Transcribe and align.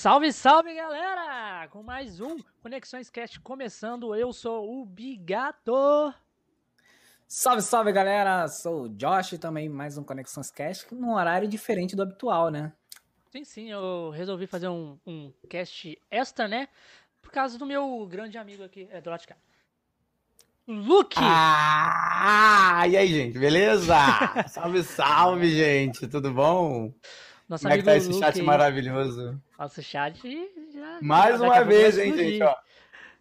Salve, 0.00 0.32
salve 0.32 0.74
galera! 0.74 1.68
Com 1.68 1.82
mais 1.82 2.22
um 2.22 2.38
Conexões 2.62 3.10
Cast 3.10 3.38
começando, 3.40 4.14
eu 4.14 4.32
sou 4.32 4.80
o 4.80 4.86
Bigato. 4.86 5.74
Salve, 7.28 7.60
salve 7.60 7.92
galera! 7.92 8.48
Sou 8.48 8.84
o 8.84 8.88
Josh 8.88 9.36
também, 9.38 9.68
mais 9.68 9.98
um 9.98 10.02
Conexões 10.02 10.50
Cast, 10.50 10.94
num 10.94 11.12
horário 11.12 11.46
diferente 11.46 11.94
do 11.94 12.00
habitual, 12.00 12.48
né? 12.48 12.72
Sim, 13.30 13.44
sim, 13.44 13.70
eu 13.70 14.08
resolvi 14.08 14.46
fazer 14.46 14.68
um, 14.68 14.98
um 15.06 15.30
cast 15.50 16.00
extra, 16.10 16.48
né? 16.48 16.68
Por 17.20 17.30
causa 17.30 17.58
do 17.58 17.66
meu 17.66 18.06
grande 18.06 18.38
amigo 18.38 18.64
aqui, 18.64 18.88
é 18.90 19.02
do 19.02 19.10
Latica. 19.10 19.36
Luke! 20.66 21.18
Ah, 21.20 22.84
e 22.88 22.96
aí, 22.96 23.08
gente, 23.08 23.38
beleza? 23.38 23.94
salve, 24.48 24.82
salve, 24.82 25.50
gente, 25.50 26.08
tudo 26.08 26.32
bom? 26.32 26.90
Nosso 27.50 27.62
Como 27.64 27.74
é 27.74 27.78
que 27.78 27.82
tá 27.84 27.96
esse 27.96 28.06
Luke 28.08 28.20
chat 28.20 28.38
aí. 28.38 28.46
maravilhoso? 28.46 29.42
Nosso 29.58 29.82
chat 29.82 30.22
já. 30.72 30.98
Mais 31.02 31.40
uma 31.40 31.64
vez, 31.64 31.98
hein, 31.98 32.16
gente, 32.16 32.42
ó. 32.44 32.54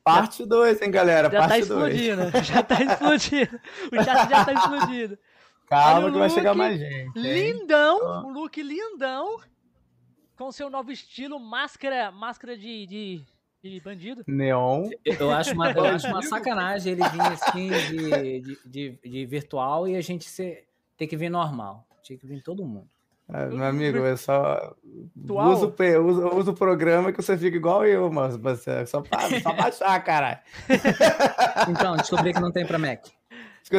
Parte 0.03 0.45
2, 0.45 0.81
hein, 0.83 0.91
galera? 0.91 1.29
Já 1.31 1.41
tá 1.41 1.47
Parte 1.47 1.65
2. 1.65 1.93
explodindo, 1.95 2.43
já 2.45 2.63
tá 2.63 2.75
explodindo. 2.83 3.59
O 3.91 4.03
chat 4.03 4.29
já 4.29 4.45
tá 4.45 4.53
explodindo. 4.53 5.17
Calma 5.67 6.01
Olha 6.05 6.11
que 6.13 6.19
vai 6.19 6.29
chegar 6.29 6.53
mais 6.53 6.79
gente. 6.79 6.93
hein? 6.95 7.11
Lindão, 7.15 7.99
Ó. 8.03 8.27
um 8.27 8.31
look 8.33 8.61
lindão, 8.61 9.39
com 10.37 10.51
seu 10.51 10.69
novo 10.69 10.91
estilo, 10.91 11.39
máscara, 11.39 12.11
máscara 12.11 12.55
de, 12.57 12.85
de, 12.87 13.21
de 13.63 13.79
bandido. 13.81 14.23
Neon. 14.27 14.89
Eu 15.05 15.31
acho 15.31 15.53
uma, 15.53 15.71
eu 15.71 15.85
acho 15.85 16.07
uma 16.07 16.21
sacanagem 16.23 16.93
ele 16.93 17.03
vir 17.09 17.21
assim 17.21 17.69
de, 17.69 18.41
de, 18.41 18.59
de, 18.65 18.99
de 19.03 19.25
virtual 19.25 19.87
e 19.87 19.95
a 19.95 20.01
gente 20.01 20.27
ser, 20.29 20.67
ter 20.97 21.07
que 21.07 21.17
vir 21.17 21.29
normal. 21.29 21.85
Tinha 22.03 22.17
que 22.17 22.25
vir 22.25 22.41
todo 22.41 22.63
mundo. 22.65 22.89
Ah, 23.31 23.45
meu 23.45 23.63
amigo, 23.63 24.03
é 24.05 24.15
só. 24.17 24.75
Virtual? 25.15 25.51
Usa 25.51 25.65
o, 25.67 26.05
usa, 26.05 26.27
usa 26.35 26.51
o 26.51 26.55
programa 26.55 27.11
que 27.11 27.21
você 27.21 27.37
fica 27.37 27.55
igual 27.55 27.85
eu, 27.85 28.11
mas 28.11 28.35
você 28.35 28.85
só, 28.87 29.01
pa- 29.01 29.29
só 29.41 29.53
baixar, 29.53 30.03
caralho. 30.03 30.39
Então, 31.69 31.95
descobri 31.97 32.33
que 32.33 32.39
não 32.39 32.51
tem 32.51 32.65
pra 32.65 32.79
Mac. 32.79 33.05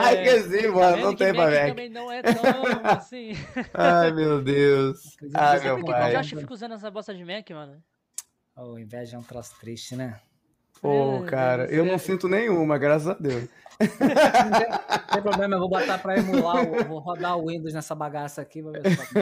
Ai, 0.00 0.22
que 0.24 0.40
sim, 0.42 0.62
Tá 0.62 0.72
mano, 0.72 0.96
não 1.02 1.14
tem 1.14 1.32
pra 1.32 1.44
Mac 1.50 1.68
também 1.68 1.88
não 1.88 2.10
é 2.10 2.20
tão 2.20 2.42
assim. 2.84 3.32
Ai, 3.72 4.10
meu 4.12 4.42
Deus. 4.42 5.16
Ai, 5.34 5.60
meu 5.60 5.84
pai. 5.84 6.16
Josh 6.16 6.30
fica 6.30 6.52
usando 6.52 6.74
essa 6.74 6.90
bosta 6.90 7.14
de 7.14 7.24
Mac, 7.24 7.48
mano? 7.50 7.80
Oh, 8.56 8.76
inveja 8.76 9.16
é 9.16 9.18
um 9.18 9.22
troço 9.22 9.54
triste, 9.60 9.94
né? 9.94 10.18
Pô, 10.84 11.12
Meu 11.20 11.24
cara, 11.24 11.64
eu 11.72 11.82
não 11.82 11.96
sinto 11.96 12.28
nenhuma, 12.28 12.76
graças 12.76 13.08
a 13.08 13.14
Deus. 13.14 13.48
Não 13.80 14.58
tem, 15.10 15.22
problema, 15.22 15.54
eu 15.54 15.60
vou 15.60 15.68
botar 15.70 15.96
pra 15.96 16.18
emular, 16.18 16.62
vou 16.86 16.98
rodar 16.98 17.38
o 17.38 17.46
Windows 17.48 17.72
nessa 17.72 17.94
bagaça 17.94 18.42
aqui, 18.42 18.60
vou 18.60 18.70
ver 18.72 18.82
se 18.90 19.18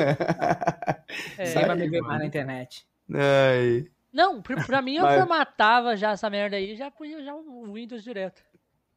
É. 1.38 1.44
Ninguém 1.55 1.66
vai 1.66 1.77
me 1.77 1.88
ver 1.88 1.96
mano. 2.00 2.08
mais 2.08 2.18
na 2.20 2.27
internet. 2.27 2.84
Ai. 3.14 3.86
Não, 4.12 4.42
pra, 4.42 4.62
pra 4.64 4.83
mim 4.83 4.96
eu 4.96 5.05
Mas- 5.05 5.18
formatava 5.20 5.96
já 5.96 6.10
essa 6.10 6.28
merda 6.28 6.56
aí, 6.56 6.74
já 6.74 6.90
punha 6.90 7.22
já 7.22 7.33
o 7.33 7.72
Windows 7.72 8.02
direto. 8.02 8.42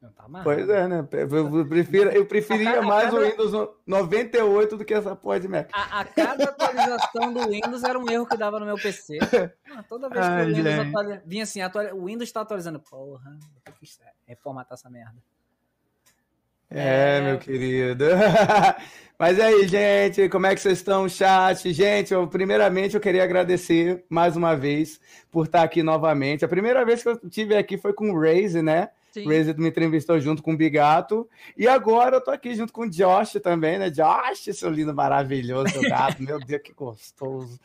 Não 0.00 0.12
tá 0.12 0.24
amarrado. 0.24 0.44
Pois 0.44 0.68
é, 0.68 0.86
né? 0.86 1.08
Eu, 1.12 1.66
prefiro, 1.66 2.10
eu 2.10 2.26
preferia 2.26 2.74
cada- 2.74 2.82
mais 2.86 3.08
o 3.12 3.16
cada- 3.16 3.30
Windows 3.30 3.70
98 3.86 4.76
do 4.76 4.84
que 4.84 4.92
essa 4.94 5.16
porra 5.16 5.40
de 5.40 5.48
Mac. 5.48 5.68
A, 5.72 6.00
a 6.00 6.04
cada 6.04 6.44
atualização 6.44 7.32
do 7.32 7.48
Windows 7.48 7.82
era 7.82 7.98
um 7.98 8.08
erro 8.10 8.26
que 8.26 8.36
dava 8.36 8.60
no 8.60 8.66
meu 8.66 8.76
PC. 8.76 9.18
Ah, 9.74 9.82
toda 9.88 10.08
vez 10.08 10.24
que 10.24 10.30
Ai, 10.32 10.44
o 10.44 10.54
Windows 10.54 10.78
atualiza, 10.78 11.22
vinha 11.26 11.42
assim, 11.42 11.60
o 11.94 12.04
Windows 12.04 12.30
tá 12.30 12.42
atualizando. 12.42 12.78
Porra, 12.80 13.30
vou 13.64 13.74
que 13.80 13.86
reformatar 14.28 14.74
essa 14.74 14.90
merda. 14.90 15.16
É, 16.70 17.18
É. 17.18 17.20
meu 17.22 17.38
querido. 17.38 18.04
Mas 19.18 19.40
aí, 19.40 19.66
gente, 19.66 20.28
como 20.28 20.46
é 20.46 20.54
que 20.54 20.60
vocês 20.60 20.78
estão, 20.78 21.08
chat? 21.08 21.72
Gente, 21.72 22.12
eu, 22.12 22.26
primeiramente 22.28 22.94
eu 22.96 23.00
queria 23.00 23.24
agradecer 23.24 24.04
mais 24.10 24.36
uma 24.36 24.54
vez 24.54 25.00
por 25.30 25.46
estar 25.46 25.62
aqui 25.62 25.82
novamente. 25.82 26.44
A 26.44 26.48
primeira 26.48 26.84
vez 26.84 27.02
que 27.02 27.08
eu 27.08 27.18
estive 27.24 27.56
aqui 27.56 27.78
foi 27.78 27.92
com 27.94 28.10
o 28.10 28.20
Raze, 28.20 28.60
né? 28.60 28.90
Sim. 29.20 29.26
O 29.26 29.30
Raze 29.30 29.54
me 29.58 29.68
entrevistou 29.68 30.20
junto 30.20 30.42
com 30.42 30.52
o 30.52 30.56
Bigato. 30.56 31.28
E 31.56 31.66
agora 31.66 32.16
eu 32.16 32.20
tô 32.20 32.30
aqui 32.30 32.54
junto 32.54 32.72
com 32.72 32.82
o 32.82 32.90
Josh 32.90 33.32
também, 33.42 33.78
né? 33.78 33.88
Josh, 33.90 34.54
seu 34.54 34.68
lindo, 34.70 34.94
maravilhoso, 34.94 35.72
seu 35.72 35.82
gato. 35.82 36.22
Meu 36.22 36.38
Deus, 36.38 36.60
que 36.62 36.72
gostoso. 36.74 37.58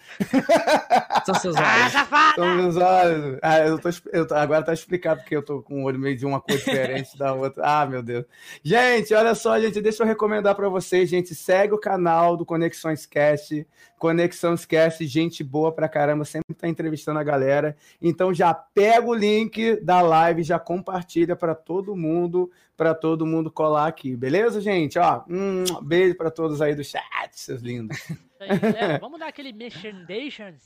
São 1.26 1.36
seus 1.36 1.56
Ah, 1.58 1.76
olhos. 1.82 1.92
safada! 1.92 2.36
São 2.36 2.56
meus 2.56 2.76
olhos. 2.78 3.40
Ah, 3.42 3.60
eu 3.60 3.78
tô, 3.80 3.90
eu 4.12 4.28
tô- 4.28 4.36
agora 4.36 4.64
tá 4.64 4.74
explicado 4.74 5.22
porque 5.22 5.36
eu 5.36 5.44
tô 5.44 5.62
com 5.62 5.82
o 5.82 5.86
olho 5.86 6.00
meio 6.00 6.18
de 6.18 6.26
uma 6.26 6.40
cor 6.42 6.56
diferente 6.58 7.18
da 7.18 7.34
outra. 7.34 7.64
Ah, 7.66 7.86
meu 7.86 8.02
Deus. 8.02 8.26
Gente, 8.64 9.14
olha 9.14 9.36
só, 9.36 9.60
gente, 9.60 9.82
deixa 9.82 10.04
eu 10.04 10.08
recomendar 10.08 10.56
pra 10.56 10.70
vocês, 10.70 11.10
gente, 11.10 11.36
segue 11.36 11.74
o 11.74 11.78
canal 11.78 12.36
do 12.38 12.46
Conexões 12.46 13.06
Cast, 13.06 13.68
Conexões 14.02 14.66
Cast, 14.66 15.06
gente 15.06 15.44
boa 15.44 15.72
pra 15.72 15.88
caramba, 15.88 16.26
sempre 16.26 16.56
tá 16.56 16.68
entrevistando 16.68 17.20
a 17.20 17.24
galera. 17.24 17.78
Então 18.02 18.34
já 18.34 18.52
pega 18.52 19.08
o 19.08 19.14
link 19.14 19.76
da 19.76 20.02
live, 20.02 20.42
já 20.42 20.58
compartilha 20.58 21.36
pra 21.36 21.54
todo 21.54 21.96
mundo, 21.96 22.52
pra 22.76 22.96
todo 22.96 23.28
mundo 23.28 23.52
colar 23.52 23.86
aqui, 23.86 24.16
beleza, 24.16 24.60
gente? 24.60 24.98
Ó, 24.98 25.24
um 25.30 25.84
beijo 25.84 26.18
pra 26.18 26.32
todos 26.32 26.64
aí 26.64 26.74
do 26.74 26.84
chat, 26.84 27.04
seus 27.34 27.62
lindos. 27.62 27.96
Aí, 28.42 28.58
galera. 28.58 28.98
Vamos 28.98 29.20
dar 29.20 29.28
aquele 29.28 29.54
merchandations. 29.54 30.64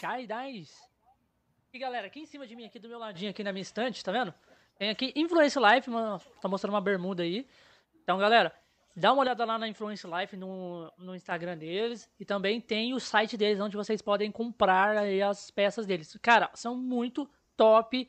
Chai 0.00 0.26
Dice. 0.26 0.80
E 1.74 1.78
galera, 1.78 2.06
aqui 2.06 2.20
em 2.20 2.24
cima 2.24 2.46
de 2.46 2.56
mim, 2.56 2.64
aqui 2.64 2.78
do 2.78 2.88
meu 2.88 2.98
ladinho, 2.98 3.32
aqui 3.32 3.44
na 3.44 3.52
minha 3.52 3.60
estante, 3.60 4.02
tá 4.02 4.10
vendo? 4.10 4.32
Tem 4.78 4.88
aqui 4.88 5.12
Influence 5.14 5.58
Life, 5.58 5.90
tá 6.40 6.48
mostrando 6.48 6.72
uma 6.72 6.80
bermuda 6.80 7.22
aí. 7.22 7.46
Então, 8.02 8.16
galera, 8.16 8.50
dá 8.96 9.12
uma 9.12 9.20
olhada 9.20 9.44
lá 9.44 9.58
na 9.58 9.68
Influence 9.68 10.06
Life 10.06 10.36
no, 10.36 10.90
no 10.96 11.14
Instagram 11.14 11.58
deles. 11.58 12.08
E 12.18 12.24
também 12.24 12.60
tem 12.60 12.94
o 12.94 13.00
site 13.00 13.36
deles, 13.36 13.60
onde 13.60 13.76
vocês 13.76 14.00
podem 14.00 14.32
comprar 14.32 14.96
as 15.28 15.50
peças 15.50 15.84
deles. 15.84 16.16
Cara, 16.22 16.50
são 16.54 16.74
muito 16.74 17.28
top 17.56 18.08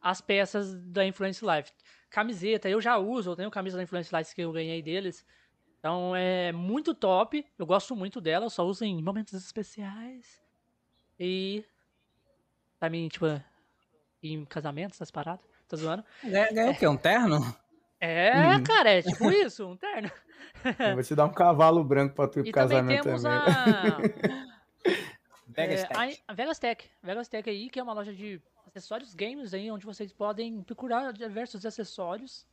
as 0.00 0.20
peças 0.20 0.74
da 0.74 1.06
Influence 1.06 1.44
Life. 1.44 1.70
Camiseta, 2.10 2.68
eu 2.68 2.80
já 2.80 2.96
uso, 2.96 3.30
eu 3.30 3.36
tenho 3.36 3.50
camisa 3.50 3.76
da 3.76 3.82
Influence 3.82 4.14
Life 4.14 4.34
que 4.34 4.40
eu 4.40 4.52
ganhei 4.52 4.82
deles. 4.82 5.24
Então 5.78 6.16
é 6.16 6.50
muito 6.50 6.94
top. 6.94 7.46
Eu 7.58 7.66
gosto 7.66 7.94
muito 7.94 8.20
dela, 8.20 8.46
eu 8.46 8.50
só 8.50 8.64
uso 8.64 8.84
em 8.84 9.02
momentos 9.02 9.34
especiais. 9.34 10.42
E. 11.18 11.64
Pra 12.78 12.90
mim, 12.90 13.06
tipo, 13.08 13.26
em 14.22 14.44
casamentos, 14.44 14.96
essas 14.96 15.10
paradas. 15.10 15.44
Tô 15.68 15.76
zoando. 15.76 16.04
Ganha, 16.24 16.52
ganha 16.52 16.70
o 16.70 16.76
quê? 16.76 16.86
Um 16.86 16.96
terno? 16.96 17.38
É, 18.04 18.56
Uhum. 18.56 18.62
cara, 18.64 18.90
é 18.90 19.02
tipo 19.02 19.30
isso, 19.30 19.64
um 19.66 19.76
terno. 19.76 20.10
Eu 20.78 20.94
vou 20.94 21.02
te 21.04 21.14
dar 21.14 21.24
um 21.26 21.32
cavalo 21.32 21.84
branco 21.84 22.14
pra 22.16 22.26
tu 22.26 22.40
ir 22.40 22.48
E 22.48 22.52
pro 22.52 22.68
também 22.68 22.98
casamento 22.98 23.02
temos 23.04 23.22
também. 23.22 23.38
a. 23.38 23.96
Pega 25.54 25.74
é, 25.74 25.84
tag. 25.86 26.18
a, 26.26 26.34
Vegas 26.34 26.58
Tech. 26.58 26.84
Vegas 27.02 27.28
Tech 27.28 27.48
aí, 27.48 27.70
que 27.70 27.78
é 27.78 27.82
uma 27.82 27.92
loja 27.92 28.12
de 28.12 28.40
acessórios 28.66 29.14
games 29.14 29.54
aí, 29.54 29.70
onde 29.70 29.86
vocês 29.86 30.12
podem 30.12 30.62
procurar 30.62 31.12
diversos 31.12 31.64
acessórios 31.64 32.44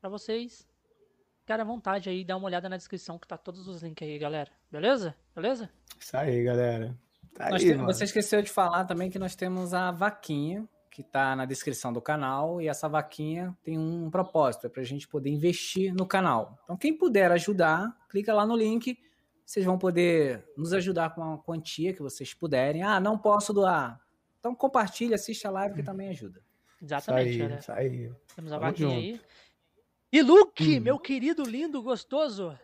pra 0.00 0.08
vocês 0.08 0.66
ficarem 1.40 1.62
à 1.62 1.66
vontade 1.66 2.08
aí, 2.08 2.24
dá 2.24 2.36
uma 2.36 2.46
olhada 2.46 2.68
na 2.68 2.76
descrição 2.76 3.18
que 3.18 3.26
tá 3.26 3.36
todos 3.36 3.66
os 3.66 3.82
links 3.82 4.06
aí, 4.06 4.18
galera. 4.18 4.50
Beleza? 4.70 5.14
Beleza? 5.34 5.68
Isso 5.98 6.16
aí, 6.16 6.42
galera. 6.44 6.96
Tá 7.34 7.48
aí, 7.54 7.74
você 7.74 8.04
esqueceu 8.04 8.40
de 8.42 8.50
falar 8.50 8.84
também 8.84 9.10
que 9.10 9.18
nós 9.18 9.34
temos 9.34 9.74
a 9.74 9.90
vaquinha, 9.90 10.68
que 10.94 11.02
tá 11.02 11.34
na 11.34 11.44
descrição 11.44 11.92
do 11.92 12.00
canal, 12.00 12.60
e 12.62 12.68
essa 12.68 12.88
vaquinha 12.88 13.52
tem 13.64 13.76
um 13.76 14.08
propósito, 14.08 14.68
é 14.68 14.70
pra 14.70 14.84
gente 14.84 15.08
poder 15.08 15.28
investir 15.28 15.92
no 15.92 16.06
canal. 16.06 16.56
Então, 16.62 16.76
quem 16.76 16.96
puder 16.96 17.32
ajudar, 17.32 17.92
clica 18.08 18.32
lá 18.32 18.46
no 18.46 18.54
link, 18.54 18.96
vocês 19.44 19.66
vão 19.66 19.76
poder 19.76 20.48
nos 20.56 20.72
ajudar 20.72 21.12
com 21.12 21.34
a 21.34 21.38
quantia 21.38 21.92
que 21.92 22.00
vocês 22.00 22.32
puderem. 22.32 22.84
Ah, 22.84 23.00
não 23.00 23.18
posso 23.18 23.52
doar. 23.52 24.00
Então, 24.38 24.54
compartilha, 24.54 25.16
assiste 25.16 25.44
a 25.48 25.50
live 25.50 25.74
que 25.74 25.82
também 25.82 26.10
ajuda. 26.10 26.38
Isso 26.76 26.84
Exatamente, 26.84 27.28
aí, 27.30 27.38
galera. 27.38 27.58
isso 27.60 27.72
aí. 27.72 28.12
Temos 28.36 28.52
a 28.52 28.58
vaquinha 28.58 28.88
junto. 28.90 29.00
aí. 29.00 29.20
E 30.12 30.22
Luke, 30.22 30.78
Hum. 30.78 30.80
meu 30.80 30.98
querido, 31.00 31.42
lindo, 31.42 31.82
gostoso. 31.82 32.56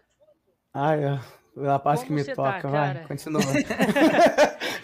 Ai, 0.72 1.02
é 1.04 1.20
a 1.68 1.78
parte 1.78 2.04
que 2.06 2.12
me 2.12 2.24
tá, 2.24 2.34
toca, 2.34 2.68
vai, 2.68 2.94
cara? 2.94 3.06
continua. 3.08 3.40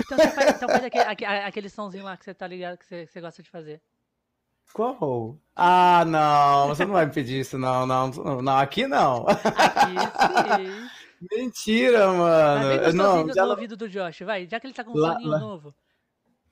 Então 0.07 0.19
você 0.19 0.29
faz, 0.29 0.51
então 0.57 0.69
faz 0.69 0.85
aque- 0.85 0.99
aque- 0.99 1.25
aquele 1.25 1.69
somzinho 1.69 2.05
lá 2.05 2.17
que 2.17 2.25
você 2.25 2.33
tá 2.33 2.47
ligado, 2.47 2.79
que 2.79 2.87
você, 2.87 3.07
você 3.07 3.21
gosta 3.21 3.43
de 3.43 3.51
fazer. 3.51 3.81
Qual? 4.73 5.37
Ah, 5.55 6.05
não, 6.07 6.69
você 6.69 6.85
não 6.85 6.93
vai 6.93 7.07
me 7.07 7.13
pedir 7.13 7.41
isso, 7.41 7.59
não, 7.59 7.85
não, 7.87 8.09
não, 8.43 8.57
aqui 8.59 8.87
não. 8.87 9.27
Aqui 9.27 10.63
sim. 10.63 10.89
Mentira, 11.37 12.07
Vai 12.09 12.17
mano. 12.17 12.69
gostosinho 12.69 13.03
Não, 13.03 13.27
no 13.27 13.33
já, 13.35 13.45
ouvido 13.47 13.77
do 13.77 13.89
Josh, 13.89 14.21
vai. 14.21 14.47
Já 14.47 14.61
que 14.61 14.67
ele 14.67 14.75
tá 14.75 14.85
com 14.85 14.91
um 14.93 14.97
Lá- 14.97 15.13
soninho 15.15 15.31
lá- 15.31 15.39
novo. 15.41 15.75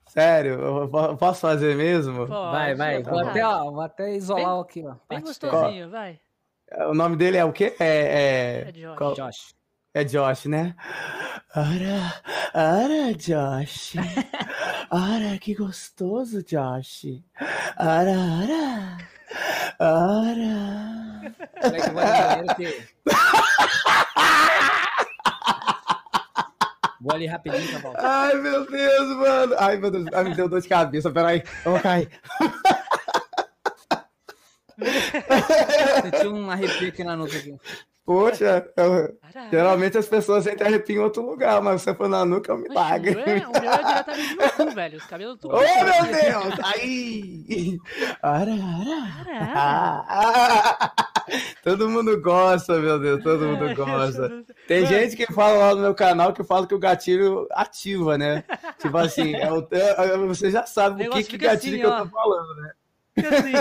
sério, 0.08 0.54
eu 0.60 0.88
po- 0.88 1.16
posso 1.16 1.40
fazer 1.42 1.76
mesmo? 1.76 2.26
Pode, 2.26 2.50
vai, 2.50 2.74
vai. 2.74 3.02
Vou 3.02 3.18
até, 3.20 3.46
ó, 3.46 3.70
vou 3.70 3.80
até 3.82 4.14
isolar 4.16 4.52
Bem- 4.52 4.60
aqui, 4.62 4.84
ó. 4.86 4.94
Bem 5.08 5.20
gostosinho, 5.20 5.90
vai. 5.90 6.18
O 6.88 6.94
nome 6.94 7.14
dele 7.16 7.36
é 7.36 7.44
o 7.44 7.52
quê? 7.52 7.76
É, 7.78 8.64
É 8.68 8.72
Josh. 8.72 8.96
qual-. 8.98 9.14
Josh. 9.14 9.54
É 9.94 10.02
Josh, 10.02 10.46
né? 10.46 10.74
Ora, 11.54 12.20
ora, 12.52 13.14
Josh. 13.14 13.94
Ora, 14.90 15.38
que 15.38 15.54
gostoso, 15.54 16.42
Josh. 16.42 17.22
Ora, 17.78 18.10
ora. 18.42 18.98
Ora. 19.78 21.34
Peraí 21.60 21.80
que 21.80 21.88
eu 21.88 21.94
vou 21.94 22.04
no 22.04 22.54
banheiro 22.56 22.88
Vou 27.00 27.14
ali 27.14 27.26
rapidinho, 27.26 27.72
tá 27.72 27.78
bom. 27.78 27.94
Ai, 27.98 28.34
meu 28.34 28.68
Deus, 28.68 29.16
mano. 29.16 29.54
Ai, 29.58 29.76
meu 29.76 29.90
Deus. 29.90 30.06
Ai, 30.12 30.24
me 30.24 30.34
deu 30.34 30.48
dor 30.48 30.60
de 30.60 30.68
cabeça. 30.68 31.10
Peraí. 31.10 31.42
Eu 31.64 31.72
vou 31.72 31.80
cair. 31.80 32.08
Senti 36.02 36.26
um 36.26 36.50
arrepio 36.50 36.88
aqui 36.88 37.04
na 37.04 37.16
nuca 37.16 37.36
aqui. 37.36 37.56
Poxa, 38.04 38.66
eu- 38.76 39.16
geralmente 39.50 39.96
as 39.96 40.06
pessoas 40.06 40.44
sentem 40.44 40.66
arrepio 40.66 40.96
em 40.96 41.04
outro 41.04 41.24
lugar, 41.24 41.62
mas 41.62 41.80
você 41.80 41.94
foi 41.94 42.06
na 42.06 42.22
nuca, 42.24 42.52
é 42.52 42.54
um 42.54 42.58
milagre. 42.58 43.18
É, 43.18 43.46
o 43.48 43.50
meu 43.52 43.72
é 43.72 43.82
diretamente 43.82 44.34
no 44.36 44.50
cu, 44.66 44.70
velho. 44.74 44.98
Os 44.98 45.04
cabelos 45.06 45.38
tudo. 45.40 45.54
Oh, 45.54 45.60
meu 45.60 46.04
Deus! 46.12 46.58
Aí! 46.74 47.78
Ara, 48.22 48.52
ara. 48.52 49.44
Caralho. 49.54 50.94
Ah, 51.26 51.42
todo 51.62 51.88
mundo 51.88 52.20
gosta, 52.20 52.78
meu 52.78 53.00
Deus, 53.00 53.22
todo 53.22 53.46
mundo 53.46 53.74
gosta. 53.74 54.44
Tem 54.68 54.84
gente 54.84 55.16
que 55.16 55.26
fala 55.32 55.56
lá 55.56 55.74
no 55.74 55.80
meu 55.80 55.94
canal 55.94 56.34
que 56.34 56.44
fala 56.44 56.66
que 56.66 56.74
o 56.74 56.78
gatilho 56.78 57.48
ativa, 57.52 58.18
né? 58.18 58.44
Tipo 58.78 58.98
assim, 58.98 59.34
é 59.34 59.50
o- 59.50 59.66
é- 59.70 60.16
você 60.18 60.50
já 60.50 60.66
sabe 60.66 61.08
o 61.08 61.12
que, 61.12 61.24
que 61.24 61.38
gatilho 61.38 61.76
assim, 61.76 61.80
que 61.80 61.86
eu 61.86 61.90
ó. 61.90 62.02
tô 62.04 62.10
falando, 62.10 62.54
né? 62.56 62.70
Fica 63.14 63.38
assim, 63.38 63.52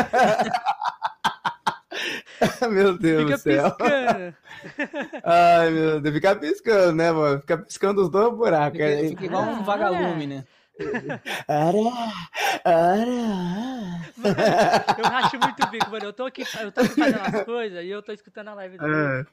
Meu 2.71 2.97
Deus 2.97 3.23
fica 3.23 3.37
do 3.37 3.41
céu. 3.41 3.71
piscando. 3.71 4.35
Ai, 5.23 5.69
meu 5.71 6.01
Deus, 6.01 6.15
fica 6.15 6.35
piscando, 6.35 6.93
né, 6.95 7.11
mano? 7.11 7.39
Fica 7.41 7.57
piscando 7.57 8.01
os 8.01 8.09
dois 8.09 8.33
buracos. 8.35 8.77
Fica, 8.77 9.07
fica 9.09 9.25
igual 9.25 9.43
um 9.43 9.63
vagalume, 9.63 10.27
né? 10.27 10.45
Ara, 11.47 11.79
ara. 12.65 13.05
Eu 14.97 15.03
racho 15.05 15.39
muito 15.39 15.63
o 15.63 15.67
bico, 15.69 15.89
mano. 15.91 16.05
Eu 16.05 16.13
tô 16.13 16.25
aqui, 16.25 16.43
eu 16.61 16.71
tô 16.71 16.81
aqui 16.81 16.95
fazendo 16.95 17.21
as 17.21 17.43
coisas 17.45 17.83
e 17.83 17.89
eu 17.89 18.01
tô 18.01 18.11
escutando 18.11 18.47
a 18.49 18.53
live 18.55 18.77
dele. 18.77 18.91
Ah, 18.93 19.25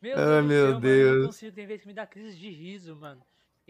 Meu 0.00 0.16
Ah, 0.18 0.24
Deus, 0.24 0.42
do 0.42 0.48
meu 0.48 0.66
céu, 0.66 0.74
mano, 0.74 0.76
eu 0.76 0.80
Deus. 0.80 1.18
não 1.18 1.26
consigo, 1.26 1.52
tem 1.54 1.66
vezes 1.66 1.82
que 1.82 1.88
me 1.88 1.94
dá 1.94 2.06
crise 2.06 2.36
de 2.36 2.48
riso, 2.50 2.96
mano. 2.96 3.20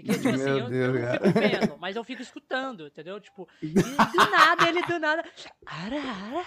E 0.01 0.03
que, 0.03 0.13
tipo 0.15 0.29
assim, 0.35 0.49
eu, 0.49 0.59
eu 0.59 0.69
Deus, 0.71 0.95
não 0.95 1.01
cara. 1.01 1.21
fico 1.21 1.41
vendo, 1.41 1.77
mas 1.79 1.97
eu 1.97 2.05
fico 2.05 2.23
escutando, 2.23 2.87
entendeu? 2.87 3.21
Tipo, 3.21 3.47
do 3.63 4.31
nada, 4.31 4.69
ele 4.69 4.83
do 4.83 4.99
nada. 4.99 5.25
Ara, 5.67 5.97
ara. 5.97 6.45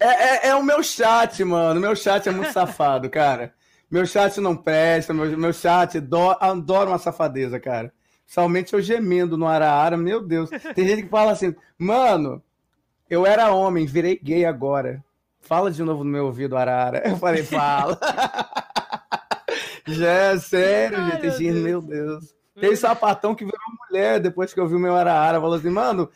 É, 0.00 0.08
é, 0.08 0.48
é 0.48 0.54
o 0.56 0.62
meu 0.62 0.82
chat, 0.82 1.42
mano. 1.44 1.80
Meu 1.80 1.94
chat 1.94 2.28
é 2.28 2.32
muito 2.32 2.52
safado, 2.52 3.08
cara. 3.08 3.54
Meu 3.90 4.04
chat 4.04 4.40
não 4.40 4.56
presta, 4.56 5.14
meu, 5.14 5.38
meu 5.38 5.52
chat 5.52 6.00
do, 6.00 6.30
adora 6.40 6.90
uma 6.90 6.98
safadeza, 6.98 7.60
cara. 7.60 7.92
Principalmente 8.24 8.72
eu 8.72 8.80
gemendo 8.80 9.36
no 9.36 9.46
Araara, 9.46 9.96
meu 9.96 10.20
Deus. 10.20 10.50
Tem 10.74 10.88
gente 10.88 11.04
que 11.04 11.08
fala 11.08 11.30
assim, 11.30 11.54
mano, 11.78 12.42
eu 13.08 13.24
era 13.24 13.52
homem, 13.52 13.86
virei 13.86 14.18
gay 14.20 14.44
agora. 14.44 15.04
Fala 15.40 15.70
de 15.70 15.82
novo 15.84 16.02
no 16.02 16.10
meu 16.10 16.26
ouvido, 16.26 16.56
Araara. 16.56 17.02
Eu 17.06 17.16
falei, 17.18 17.44
fala. 17.44 17.98
Já 19.86 20.10
é 20.10 20.38
sério, 20.38 20.98
Ai, 20.98 21.30
gente. 21.30 21.50
Meu 21.52 21.80
Deus. 21.80 21.84
meu 21.84 22.06
Deus. 22.18 22.34
Tem 22.60 22.76
sapatão 22.76 23.34
que 23.34 23.44
virou 23.44 23.58
mulher 23.88 24.20
depois 24.20 24.54
que 24.54 24.60
eu 24.60 24.68
vi 24.68 24.74
o 24.76 24.78
meu 24.78 24.94
Araara. 24.94 25.40
Falou 25.40 25.56
assim, 25.56 25.70
mano, 25.70 26.08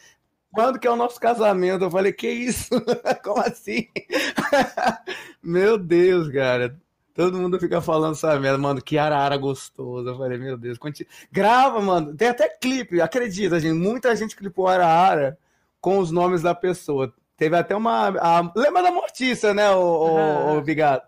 quando 0.52 0.78
que 0.78 0.86
é 0.86 0.90
o 0.90 0.96
nosso 0.96 1.20
casamento? 1.20 1.84
Eu 1.84 1.90
falei, 1.90 2.12
que 2.12 2.28
isso? 2.30 2.68
Como 3.24 3.40
assim? 3.40 3.88
meu 5.42 5.76
Deus, 5.78 6.30
cara. 6.30 6.76
Todo 7.14 7.36
mundo 7.36 7.58
fica 7.58 7.80
falando 7.80 8.12
essa 8.14 8.38
merda, 8.38 8.58
mano, 8.58 8.80
que 8.80 8.96
Araara 8.96 9.36
gostoso. 9.36 10.08
Eu 10.08 10.16
falei, 10.16 10.38
meu 10.38 10.56
Deus, 10.56 10.78
conti- 10.78 11.06
grava, 11.32 11.80
mano. 11.80 12.14
Tem 12.14 12.28
até 12.28 12.48
clipe, 12.48 13.00
acredita, 13.00 13.58
gente. 13.58 13.74
Muita 13.74 14.14
gente 14.14 14.36
clipou 14.36 14.68
Araara 14.68 15.36
com 15.80 15.98
os 15.98 16.12
nomes 16.12 16.42
da 16.42 16.54
pessoa. 16.54 17.12
Teve 17.38 17.56
até 17.56 17.75
uma. 17.76 18.08
a- 18.19 18.52
lembra 18.56 18.82
da 18.82 18.90
Mortícia, 18.90 19.55
né, 19.55 19.70
o, 19.70 19.79
o, 19.81 20.56
o 20.58 20.61
Bigado? 20.61 21.02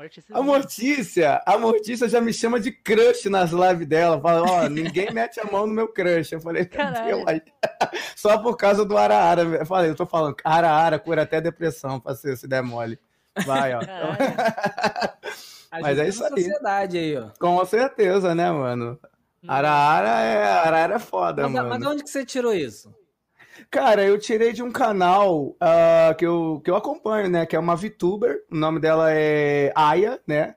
Artista. 0.00 0.38
A 0.38 0.42
Mortícia, 0.42 1.42
a 1.46 1.58
Mortícia 1.58 2.08
já 2.08 2.20
me 2.20 2.32
chama 2.32 2.58
de 2.58 2.72
crush 2.72 3.26
nas 3.28 3.50
lives 3.50 3.86
dela. 3.86 4.18
Fala, 4.20 4.42
ó, 4.50 4.62
ninguém 4.68 5.12
mete 5.12 5.38
a 5.40 5.44
mão 5.44 5.66
no 5.66 5.74
meu 5.74 5.88
crush. 5.88 6.32
Eu 6.32 6.40
falei, 6.40 6.64
Caralho. 6.64 7.22
só 8.16 8.38
por 8.38 8.56
causa 8.56 8.84
do 8.84 8.96
Araara. 8.96 9.42
Eu 9.42 9.66
falei, 9.66 9.90
eu 9.90 9.94
tô 9.94 10.06
falando, 10.06 10.36
Araara 10.42 10.98
cura 10.98 11.22
até 11.22 11.40
depressão, 11.40 12.00
parceiro, 12.00 12.36
se 12.36 12.48
der 12.48 12.62
mole. 12.62 12.98
Vai, 13.44 13.74
ó. 13.74 13.80
Mas 15.82 15.98
é 15.98 16.08
isso 16.08 16.24
aí. 16.24 16.30
sociedade 16.30 16.96
aí, 16.98 17.16
ó. 17.18 17.28
Com 17.38 17.62
certeza, 17.66 18.34
né, 18.34 18.50
mano? 18.50 18.98
Araara 19.46 20.08
é, 20.22 20.44
Araara 20.46 20.94
é 20.94 20.98
foda, 20.98 21.42
Mas, 21.42 21.52
mano. 21.52 21.68
mas 21.68 21.80
de 21.80 21.86
onde 21.86 22.02
que 22.04 22.10
você 22.10 22.24
tirou 22.24 22.54
isso? 22.54 22.94
Cara, 23.70 24.04
eu 24.04 24.18
tirei 24.18 24.52
de 24.52 24.62
um 24.62 24.70
canal 24.70 25.56
ah, 25.60 26.14
que, 26.16 26.24
eu, 26.26 26.60
que 26.64 26.70
eu 26.70 26.76
acompanho, 26.76 27.28
né? 27.28 27.46
Que 27.46 27.56
é 27.56 27.58
uma 27.58 27.76
VTuber. 27.76 28.44
O 28.50 28.56
nome 28.56 28.80
dela 28.80 29.12
é 29.12 29.72
Aya, 29.74 30.20
né? 30.26 30.54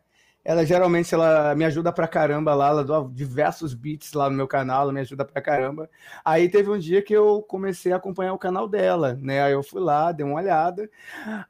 Ela 0.47 0.65
geralmente 0.65 1.13
ela 1.13 1.53
me 1.55 1.65
ajuda 1.65 1.91
pra 1.91 2.07
caramba 2.07 2.53
lá, 2.55 2.69
ela 2.69 2.85
dá 2.85 3.05
diversos 3.11 3.73
beats 3.73 4.13
lá 4.13 4.29
no 4.29 4.37
meu 4.37 4.47
canal, 4.47 4.83
ela 4.83 4.93
me 4.93 5.01
ajuda 5.01 5.25
pra 5.25 5.41
caramba. 5.41 5.89
Aí 6.23 6.47
teve 6.47 6.69
um 6.71 6.79
dia 6.79 7.01
que 7.01 7.13
eu 7.13 7.41
comecei 7.41 7.91
a 7.91 7.97
acompanhar 7.97 8.33
o 8.33 8.37
canal 8.37 8.65
dela, 8.65 9.19
né? 9.21 9.43
Aí 9.43 9.51
eu 9.51 9.61
fui 9.61 9.81
lá, 9.81 10.13
dei 10.13 10.25
uma 10.25 10.37
olhada. 10.37 10.89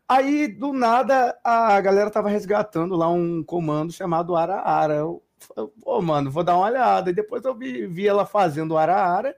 Aí, 0.10 0.48
do 0.48 0.74
nada, 0.74 1.38
a 1.44 1.80
galera 1.80 2.10
tava 2.10 2.28
resgatando 2.30 2.96
lá 2.96 3.08
um 3.08 3.44
comando 3.44 3.94
chamado 3.94 4.36
Araara. 4.36 4.96
Eu, 4.96 5.24
eu, 5.56 5.72
pô, 5.80 6.02
mano, 6.02 6.32
vou 6.32 6.44
dar 6.44 6.58
uma 6.58 6.66
olhada. 6.66 7.12
E 7.12 7.14
depois 7.14 7.46
eu 7.46 7.54
vi, 7.54 7.86
vi 7.86 8.08
ela 8.08 8.26
fazendo 8.26 8.72
o 8.72 8.78
Araara 8.80 9.36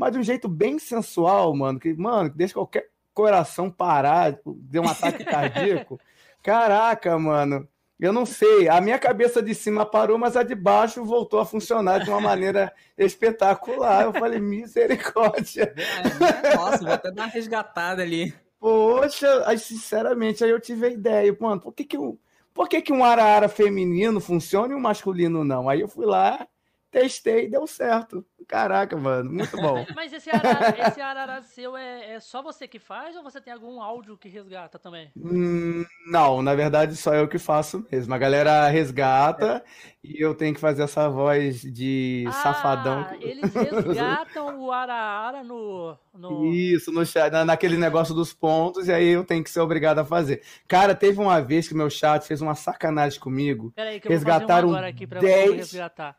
mas 0.00 0.12
de 0.12 0.18
um 0.18 0.22
jeito 0.22 0.48
bem 0.48 0.78
sensual, 0.78 1.54
mano, 1.54 1.78
que, 1.78 1.92
mano, 1.92 2.30
que 2.30 2.36
deixa 2.38 2.54
qualquer 2.54 2.88
coração 3.12 3.70
parar, 3.70 4.40
deu 4.46 4.82
um 4.82 4.88
ataque 4.88 5.22
cardíaco. 5.22 6.00
Caraca, 6.42 7.18
mano. 7.18 7.68
Eu 8.00 8.10
não 8.10 8.24
sei, 8.24 8.66
a 8.66 8.80
minha 8.80 8.98
cabeça 8.98 9.42
de 9.42 9.54
cima 9.54 9.84
parou, 9.84 10.16
mas 10.16 10.38
a 10.38 10.42
de 10.42 10.54
baixo 10.54 11.04
voltou 11.04 11.38
a 11.38 11.44
funcionar 11.44 11.98
de 11.98 12.08
uma 12.08 12.18
maneira 12.18 12.72
espetacular. 12.96 14.04
Eu 14.04 14.12
falei, 14.14 14.40
misericórdia. 14.40 15.74
É, 16.42 16.56
Nossa, 16.56 16.78
vou 16.78 16.94
até 16.94 17.10
dar 17.10 17.24
uma 17.24 17.28
resgatada 17.28 18.00
ali. 18.00 18.34
Poxa, 18.58 19.44
aí, 19.46 19.58
sinceramente, 19.58 20.42
aí 20.42 20.48
eu 20.48 20.60
tive 20.60 20.86
a 20.86 20.88
ideia, 20.88 21.36
mano, 21.38 21.60
por 21.60 21.74
que 21.74 21.84
que, 21.84 21.98
um, 21.98 22.16
por 22.54 22.70
que, 22.70 22.80
que 22.80 22.92
um 22.92 23.04
arara 23.04 23.50
feminino 23.50 24.18
funciona 24.18 24.72
e 24.72 24.76
um 24.76 24.80
masculino 24.80 25.44
não? 25.44 25.68
Aí 25.68 25.82
eu 25.82 25.88
fui 25.88 26.06
lá, 26.06 26.48
testei 26.90 27.46
e 27.46 27.50
deu 27.50 27.66
certo. 27.66 28.24
Caraca, 28.48 28.96
mano, 28.96 29.30
muito 29.30 29.56
bom. 29.56 29.84
Mas 29.94 30.12
esse 30.12 30.28
arara, 30.30 30.88
esse 30.88 31.00
arara 31.00 31.42
seu 31.42 31.76
é, 31.76 32.14
é 32.14 32.20
só 32.20 32.42
você 32.42 32.66
que 32.66 32.78
faz 32.78 33.16
ou 33.16 33.22
você 33.22 33.40
tem 33.40 33.52
algum 33.52 33.80
áudio 33.80 34.16
que 34.18 34.28
resgata 34.28 34.78
também? 34.78 35.12
Hum, 35.16 35.84
não, 36.06 36.42
na 36.42 36.54
verdade 36.54 36.96
só 36.96 37.14
eu 37.14 37.28
que 37.28 37.38
faço 37.38 37.86
mesmo. 37.90 38.12
A 38.12 38.18
galera 38.18 38.66
resgata 38.68 39.62
e 40.02 40.20
eu 40.24 40.34
tenho 40.34 40.54
que 40.54 40.60
fazer 40.60 40.82
essa 40.82 41.08
voz 41.08 41.60
de 41.62 42.24
safadão. 42.32 43.06
Ah, 43.08 43.16
eles 43.20 43.54
resgatam 43.54 44.60
o 44.60 44.72
arara 44.72 45.44
no. 45.44 45.96
no... 46.14 46.52
Isso, 46.52 46.90
no 46.90 47.04
chat, 47.04 47.30
na- 47.30 47.44
naquele 47.44 47.76
negócio 47.76 48.14
dos 48.14 48.32
pontos, 48.32 48.88
e 48.88 48.92
aí 48.92 49.08
eu 49.08 49.24
tenho 49.24 49.44
que 49.44 49.50
ser 49.50 49.60
obrigado 49.60 49.98
a 49.98 50.04
fazer. 50.04 50.42
Cara, 50.66 50.94
teve 50.94 51.20
uma 51.20 51.40
vez 51.40 51.68
que 51.68 51.74
meu 51.74 51.90
chat 51.90 52.26
fez 52.26 52.40
uma 52.40 52.54
sacanagem 52.54 53.20
comigo. 53.20 53.72
Peraí, 53.76 54.00
que 54.00 54.08
eu 54.08 54.12
vou 54.12 54.20
fazer 54.20 54.30
resgataram 54.30 54.68
um 54.68 54.72
agora 54.72 54.88
aqui 54.88 55.06
pra 55.06 55.20
10. 55.20 55.50
você 55.50 55.56
resgatar. 55.56 56.16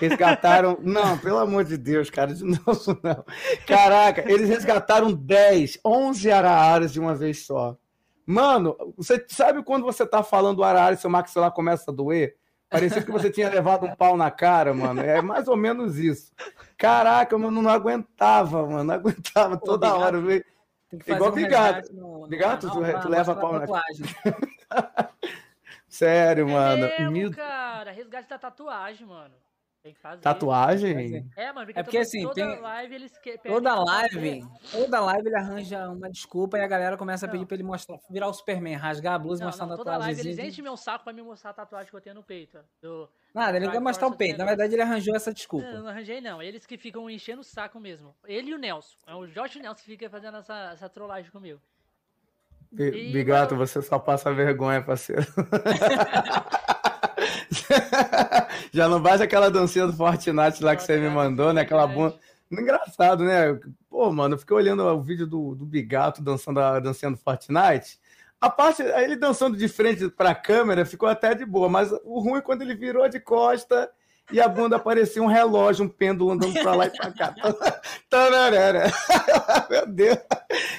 Resgataram. 0.00 0.78
Não, 0.82 1.16
pelo 1.18 1.38
amor 1.38 1.64
de 1.64 1.76
Deus, 1.76 2.10
cara, 2.10 2.34
de 2.34 2.42
novo 2.44 2.98
não. 3.02 3.24
Caraca, 3.66 4.30
eles 4.30 4.48
resgataram 4.48 5.12
10, 5.12 5.78
11 5.84 6.30
araaras 6.30 6.92
de 6.92 7.00
uma 7.00 7.14
vez 7.14 7.46
só. 7.46 7.76
Mano, 8.26 8.76
você 8.96 9.24
sabe 9.28 9.62
quando 9.62 9.84
você 9.84 10.06
tá 10.06 10.22
falando 10.22 10.62
arara 10.62 10.94
e 10.94 10.98
seu 10.98 11.08
maxilar 11.08 11.50
começa 11.52 11.90
a 11.90 11.94
doer? 11.94 12.36
Parecia 12.68 13.00
que 13.02 13.10
você 13.10 13.30
tinha 13.30 13.48
levado 13.48 13.86
um 13.86 13.94
pau 13.96 14.14
na 14.14 14.30
cara, 14.30 14.74
mano. 14.74 15.00
É 15.00 15.22
mais 15.22 15.48
ou 15.48 15.56
menos 15.56 15.96
isso. 15.96 16.32
Caraca, 16.76 17.38
mano, 17.38 17.62
não 17.62 17.70
aguentava, 17.70 18.66
mano. 18.66 18.84
Não 18.84 18.94
aguentava 18.94 19.56
Pô, 19.56 19.64
toda 19.64 19.86
obrigado. 19.88 20.06
hora. 20.06 20.20
velho. 20.20 20.44
Tem 20.90 20.98
que 20.98 21.10
Igual 21.12 21.30
um 21.30 21.34
resgate 21.34 21.92
no- 21.94 22.18
no 22.20 22.26
Bigado, 22.28 22.66
canal 22.68 22.76
tu- 22.84 22.90
pra 22.92 23.00
tu 23.00 23.08
leva 23.08 23.34
pau 23.34 23.52
na- 23.54 23.60
tatuagem. 23.60 24.06
Sério, 25.88 26.48
É 26.48 26.52
mano. 26.52 26.82
mesmo, 26.82 27.10
Mil- 27.10 27.30
cara. 27.34 27.90
Resgate 27.90 28.28
da 28.28 28.38
tatuagem, 28.38 29.06
mano. 29.06 29.34
Tem 29.88 29.94
que 29.94 30.00
fazer. 30.00 30.20
Tatuagem? 30.20 31.30
É, 31.34 31.50
mano, 31.52 31.66
porque, 31.66 31.80
É 31.80 31.82
porque, 31.82 31.96
toda, 31.96 32.02
assim, 32.06 32.22
toda 32.22 32.34
tem- 32.34 32.60
live 32.60 32.94
eles 32.94 33.16
que- 33.18 33.38
Toda 33.38 33.74
live, 33.74 34.44
toda 34.70 35.00
live 35.00 35.26
ele 35.28 35.36
arranja 35.36 35.88
uma 35.88 36.10
desculpa 36.10 36.58
e 36.58 36.60
a 36.60 36.66
galera 36.66 36.96
começa 36.98 37.24
a 37.24 37.28
pedir 37.28 37.40
Não. 37.40 37.46
pra 37.46 37.54
ele 37.54 37.62
mostrar, 37.62 37.98
virar 38.10 38.28
o 38.28 38.32
Superman, 38.34 38.74
rasgar 38.76 39.14
a 39.14 39.18
blusa 39.18 39.42
e 39.42 39.46
mostrar 39.46 39.64
a 39.64 39.68
toda 39.76 39.96
live 39.96 40.16
tatuagem. 40.16 40.32
eles 40.32 40.38
enchem 40.52 40.62
meu 40.62 40.76
saco 40.76 41.04
pra 41.04 41.12
me 41.14 41.22
mostrar 41.22 41.50
a 41.50 41.54
tatuagem 41.54 41.88
que 41.88 41.96
eu 41.96 42.00
tenho 42.02 42.16
no 42.16 42.22
peito. 42.22 42.58
Do... 42.82 43.08
Nada, 43.32 43.56
ele 43.56 43.64
não 43.64 43.72
quer 43.72 43.80
mostrar 43.80 44.08
o 44.08 44.14
peito. 44.14 44.36
Na 44.38 44.44
verdade, 44.44 44.74
ele 44.74 44.82
arranjou 44.82 45.16
essa 45.16 45.32
desculpa. 45.32 45.66
Não, 45.72 45.82
não 45.84 45.88
arranjei 45.88 46.20
não. 46.20 46.42
Eles 46.42 46.66
que 46.66 46.76
ficam 46.76 47.08
enchendo 47.08 47.40
o 47.40 47.44
saco 47.44 47.80
mesmo. 47.80 48.14
Ele 48.26 48.50
e 48.50 48.54
o 48.54 48.58
Nelson. 48.58 48.94
É 49.06 49.14
o 49.14 49.26
Jorge 49.26 49.58
Nelson 49.58 49.80
que 49.80 49.90
fica 49.90 50.10
fazendo 50.10 50.36
essa, 50.36 50.70
essa 50.74 50.88
trollagem 50.90 51.30
comigo. 51.30 51.58
E, 52.72 52.90
Bigato, 53.12 53.54
mano- 53.54 53.66
você 53.66 53.80
só 53.80 53.98
passa 53.98 54.30
vergonha, 54.34 54.82
parceiro. 54.82 55.22
Já 58.72 58.88
não 58.88 59.00
basta 59.00 59.24
aquela 59.24 59.50
dancinha 59.50 59.86
do 59.86 59.92
Fortnite 59.92 60.62
lá 60.62 60.76
que 60.76 60.82
você 60.82 60.96
me 60.98 61.08
mandou, 61.08 61.52
né? 61.52 61.62
Aquela 61.62 61.86
bunda. 61.86 62.18
Engraçado, 62.50 63.24
né? 63.24 63.58
Pô, 63.90 64.10
mano, 64.10 64.34
eu 64.34 64.38
fiquei 64.38 64.56
olhando 64.56 64.82
o 64.82 65.02
vídeo 65.02 65.26
do, 65.26 65.54
do 65.54 65.66
Bigato 65.66 66.22
dançando 66.22 66.60
a 66.60 66.80
dancinha 66.80 67.10
do 67.10 67.16
Fortnite. 67.16 67.98
A 68.40 68.48
parte, 68.48 68.82
ele 68.82 69.16
dançando 69.16 69.56
de 69.56 69.68
frente 69.68 70.08
pra 70.08 70.34
câmera 70.34 70.86
ficou 70.86 71.08
até 71.08 71.34
de 71.34 71.44
boa, 71.44 71.68
mas 71.68 71.90
o 72.04 72.20
ruim 72.20 72.38
é 72.38 72.40
quando 72.40 72.62
ele 72.62 72.74
virou 72.74 73.08
de 73.08 73.18
costa, 73.18 73.90
e 74.30 74.40
a 74.40 74.48
bunda 74.48 74.78
parecia 74.78 75.22
um 75.22 75.26
relógio, 75.26 75.84
um 75.84 75.88
pêndulo 75.88 76.32
andando 76.32 76.52
pra 76.54 76.74
lá 76.74 76.86
e 76.86 76.90
pra 76.90 77.12
cá. 77.12 77.34
Tararara. 78.10 78.90
Meu 79.70 79.86
Deus, 79.86 80.18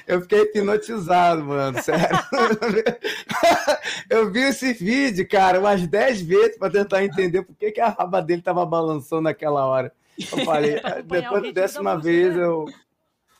eu 0.08 0.22
fiquei 0.22 0.42
hipnotizado, 0.42 1.44
mano, 1.44 1.82
sério. 1.82 2.18
Eu 4.10 4.32
vi 4.32 4.42
esse 4.42 4.74
vídeo, 4.74 5.28
cara, 5.28 5.60
umas 5.60 5.86
10 5.86 6.22
vezes 6.22 6.58
pra 6.58 6.70
tentar 6.70 7.04
entender 7.04 7.44
por 7.44 7.56
que, 7.56 7.72
que 7.72 7.82
a 7.82 7.90
raba 7.90 8.22
dele 8.22 8.42
tava 8.42 8.66
balançando 8.66 9.24
naquela 9.24 9.66
hora. 9.66 9.94
Eu 10.18 10.46
falei, 10.46 10.82
depois 11.06 11.44
da 11.44 11.52
décima 11.52 11.98
vez 11.98 12.36
né? 12.36 12.44
eu. 12.44 12.66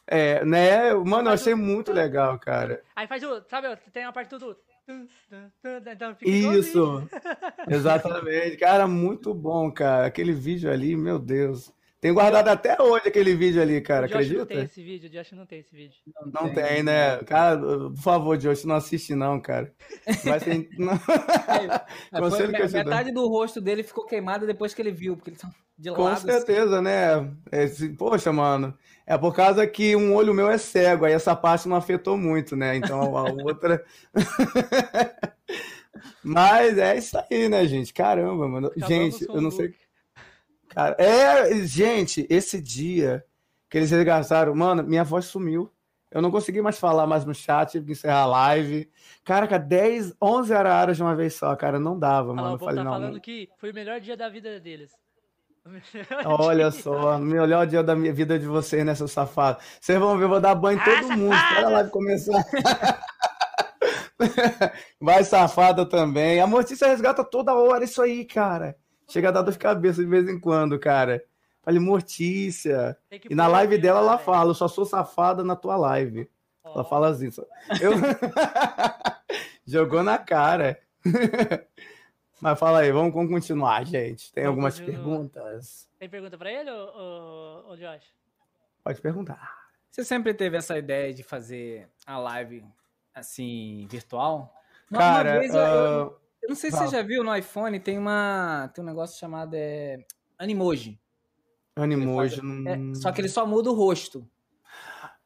É, 0.08 0.44
né? 0.46 0.94
Mano, 0.94 1.30
eu 1.30 1.34
achei 1.34 1.54
muito 1.54 1.92
legal, 1.92 2.38
cara. 2.40 2.82
Aí 2.96 3.08
faz 3.08 3.24
o. 3.24 3.42
Sabe, 3.50 3.68
tem 3.92 4.06
uma 4.06 4.14
parte 4.14 4.30
do. 4.38 4.56
Então. 4.90 6.20
Isso, 6.24 7.08
exatamente. 7.68 8.58
Cara, 8.58 8.88
muito 8.88 9.34
bom, 9.34 9.72
cara. 9.72 10.08
Aquele 10.08 10.34
vídeo 10.34 10.72
ali, 10.72 10.96
meu 10.96 11.20
Deus. 11.20 11.72
Tem 12.02 12.14
guardado 12.14 12.48
até 12.48 12.82
hoje 12.82 13.10
aquele 13.10 13.36
vídeo 13.36 13.62
ali, 13.62 13.82
cara, 13.82 14.06
o 14.06 14.10
Josh 14.10 14.30
não 14.30 14.34
tem 14.34 14.42
acredita? 14.42 14.64
esse 14.64 14.82
vídeo, 14.82 15.10
o 15.10 15.12
Josh 15.12 15.32
não 15.34 15.46
tem 15.46 15.60
esse 15.60 15.76
vídeo. 15.76 15.96
Não 16.32 16.54
tem, 16.54 16.82
né? 16.82 17.18
Cara, 17.26 17.58
por 17.60 17.98
favor, 17.98 18.38
Josh, 18.38 18.64
não 18.64 18.76
assiste 18.76 19.14
não, 19.14 19.38
cara. 19.42 19.74
Vai 20.24 20.40
ser... 20.40 20.70
não. 20.80 20.94
É, 20.94 22.20
Conselho 22.22 22.52
foi- 22.52 22.56
que 22.56 22.62
eu 22.62 22.68
te 22.68 22.72
dou. 22.72 22.84
metade 22.86 23.12
do 23.12 23.28
rosto 23.28 23.60
dele 23.60 23.84
ficou 23.84 24.06
queimado 24.06 24.48
depois 24.48 24.74
que 24.74 24.82
ele 24.82 24.92
viu, 24.92 25.18
porque 25.18 25.32
ele 25.32 25.38
tá 25.38 25.50
de 25.78 25.92
Com 25.92 26.04
lado. 26.04 26.14
assim. 26.14 26.28
certeza, 26.32 26.82
né? 26.82 27.30
Esse- 27.52 27.90
poxa, 27.90 28.32
mano, 28.32 28.74
é 29.10 29.18
por 29.18 29.34
causa 29.34 29.66
que 29.66 29.96
um 29.96 30.14
olho 30.14 30.36
meu 30.36 30.48
é 30.52 30.60
cego, 30.60 31.04
aí 31.04 31.14
essa 31.14 31.36
parte 31.36 31.68
não 31.68 31.76
afetou 31.76 32.16
muito, 32.16 32.56
né? 32.56 32.76
Então 32.76 33.18
a 33.18 33.24
outra. 33.44 33.84
Mas 36.24 36.78
é 36.78 36.96
isso 36.96 37.18
aí, 37.18 37.50
né, 37.50 37.66
gente? 37.66 37.92
Caramba, 37.92 38.48
mano. 38.48 38.68
Acabamos 38.68 38.88
gente, 38.88 39.26
eu 39.28 39.42
não 39.42 39.50
sei. 39.50 39.74
Cara, 40.68 40.96
é, 41.00 41.56
gente, 41.66 42.28
esse 42.30 42.62
dia 42.62 43.26
que 43.68 43.80
eles 43.80 43.90
resgataram, 43.90 44.54
mano, 44.54 44.84
minha 44.84 45.04
voz 45.04 45.26
sumiu. 45.26 45.74
Eu 46.12 46.22
não 46.22 46.30
consegui 46.30 46.62
mais 46.62 46.78
falar 46.78 47.08
mais 47.08 47.26
no 47.26 47.34
chat, 47.34 47.72
tive 47.72 47.88
que 47.88 47.92
encerrar 47.94 48.22
a 48.22 48.28
live. 48.28 48.92
Caraca, 49.24 49.58
10, 49.58 50.18
11 50.22 50.54
araras 50.54 50.98
de 50.98 51.02
uma 51.02 51.16
vez 51.16 51.34
só, 51.34 51.56
cara, 51.56 51.80
não 51.80 51.98
dava, 51.98 52.30
lá, 52.30 52.42
mano. 52.44 52.54
Eu 52.54 52.60
falei, 52.60 52.76
tá 52.76 52.84
não, 52.84 52.92
falando 52.92 53.20
que 53.20 53.50
foi 53.58 53.72
o 53.72 53.74
melhor 53.74 54.00
dia 54.00 54.16
da 54.16 54.30
vida 54.30 54.60
deles. 54.60 54.96
Olha 56.26 56.72
só, 56.72 57.18
melhor 57.18 57.66
dia 57.68 57.84
da 57.84 57.96
minha 57.96 58.14
vida 58.14 58.38
de 58.40 58.46
vocês, 58.46 58.86
né, 58.86 58.96
seus 58.96 59.12
safados? 59.12 59.64
Vocês 59.80 60.00
vão 60.00 60.18
ver, 60.18 60.26
eu 60.26 60.30
vou 60.30 60.40
dar 60.40 60.56
banho 60.56 60.80
em 60.80 60.84
todo 60.84 61.12
Ah, 61.12 61.18
mundo. 61.18 61.34
Espera 61.36 61.68
a 61.68 61.70
live 61.70 61.90
começar. 61.90 62.44
Vai 65.00 65.24
safada 65.24 65.86
também. 65.86 66.40
A 66.42 66.48
Mortícia 66.48 66.88
resgata 66.88 67.24
toda 67.24 67.54
hora 67.54 67.84
isso 67.84 68.02
aí, 68.02 68.26
cara. 68.26 68.76
Chega 69.08 69.30
a 69.30 69.32
dar 69.32 69.42
dor 69.42 69.52
de 69.54 69.60
cabeça 69.60 70.02
de 70.02 70.08
vez 70.10 70.28
em 70.28 70.40
quando, 70.40 70.78
cara. 70.80 71.24
Falei, 71.64 71.80
Mortícia. 71.80 72.98
E 73.30 73.36
na 73.36 73.48
live 73.48 73.76
aqui, 73.76 73.82
dela 73.82 74.00
ela 74.00 74.14
velho. 74.16 74.26
fala, 74.26 74.50
eu 74.52 74.56
só 74.56 74.68
sou 74.68 74.86
safada 74.86 75.44
na 75.44 75.56
tua 75.56 75.76
live. 75.78 76.30
Ela 76.64 76.82
Ó, 76.82 76.84
fala 76.84 77.10
assim. 77.10 77.32
só. 77.32 77.44
Eu... 77.82 77.94
Jogou 79.66 80.04
na 80.04 80.18
cara. 80.18 80.80
Mas 82.42 82.58
fala 82.60 82.80
aí, 82.80 82.92
vamos 82.92 83.14
vamos 83.14 83.30
continuar, 83.32 83.86
gente. 83.86 84.32
Tem 84.32 84.44
Vamos 84.46 84.56
algumas 84.58 84.80
continuar. 84.80 85.04
perguntas? 85.04 85.90
Tem 86.00 86.10
pergunta 86.10 86.38
pra 86.38 86.52
ele, 86.52 86.72
ô, 86.72 86.76
ô, 87.68 87.72
ô 87.72 87.76
Josh? 87.76 88.14
Pode 88.84 89.02
perguntar. 89.02 89.58
Você 89.92 90.04
sempre 90.06 90.34
teve 90.34 90.56
essa 90.56 90.78
ideia 90.78 91.14
de 91.14 91.22
fazer 91.24 91.90
a 92.06 92.18
live 92.18 92.64
assim, 93.14 93.88
virtual? 93.90 94.54
Uma- 94.90 95.00
Cara, 95.00 95.32
uma 95.34 95.40
vez 95.40 95.54
eu, 95.54 95.60
eu- 95.60 95.68
ah, 96.08 96.20
eu 96.44 96.50
não 96.50 96.56
sei 96.56 96.72
se 96.72 96.78
você 96.78 96.88
já 96.88 97.02
viu 97.02 97.24
no 97.24 97.36
iPhone, 97.36 97.80
tem 97.80 97.98
uma 97.98 98.70
tem 98.74 98.84
um 98.84 98.88
negócio 98.88 99.20
chamado 99.20 99.54
é, 99.56 100.06
Animoji. 100.38 101.00
Animoji. 101.76 102.40
É, 102.40 102.76
não- 102.76 102.96
só 102.96 103.12
que 103.12 103.20
ele 103.22 103.28
só 103.30 103.46
muda 103.46 103.70
o 103.70 103.74
rosto. 103.74 104.26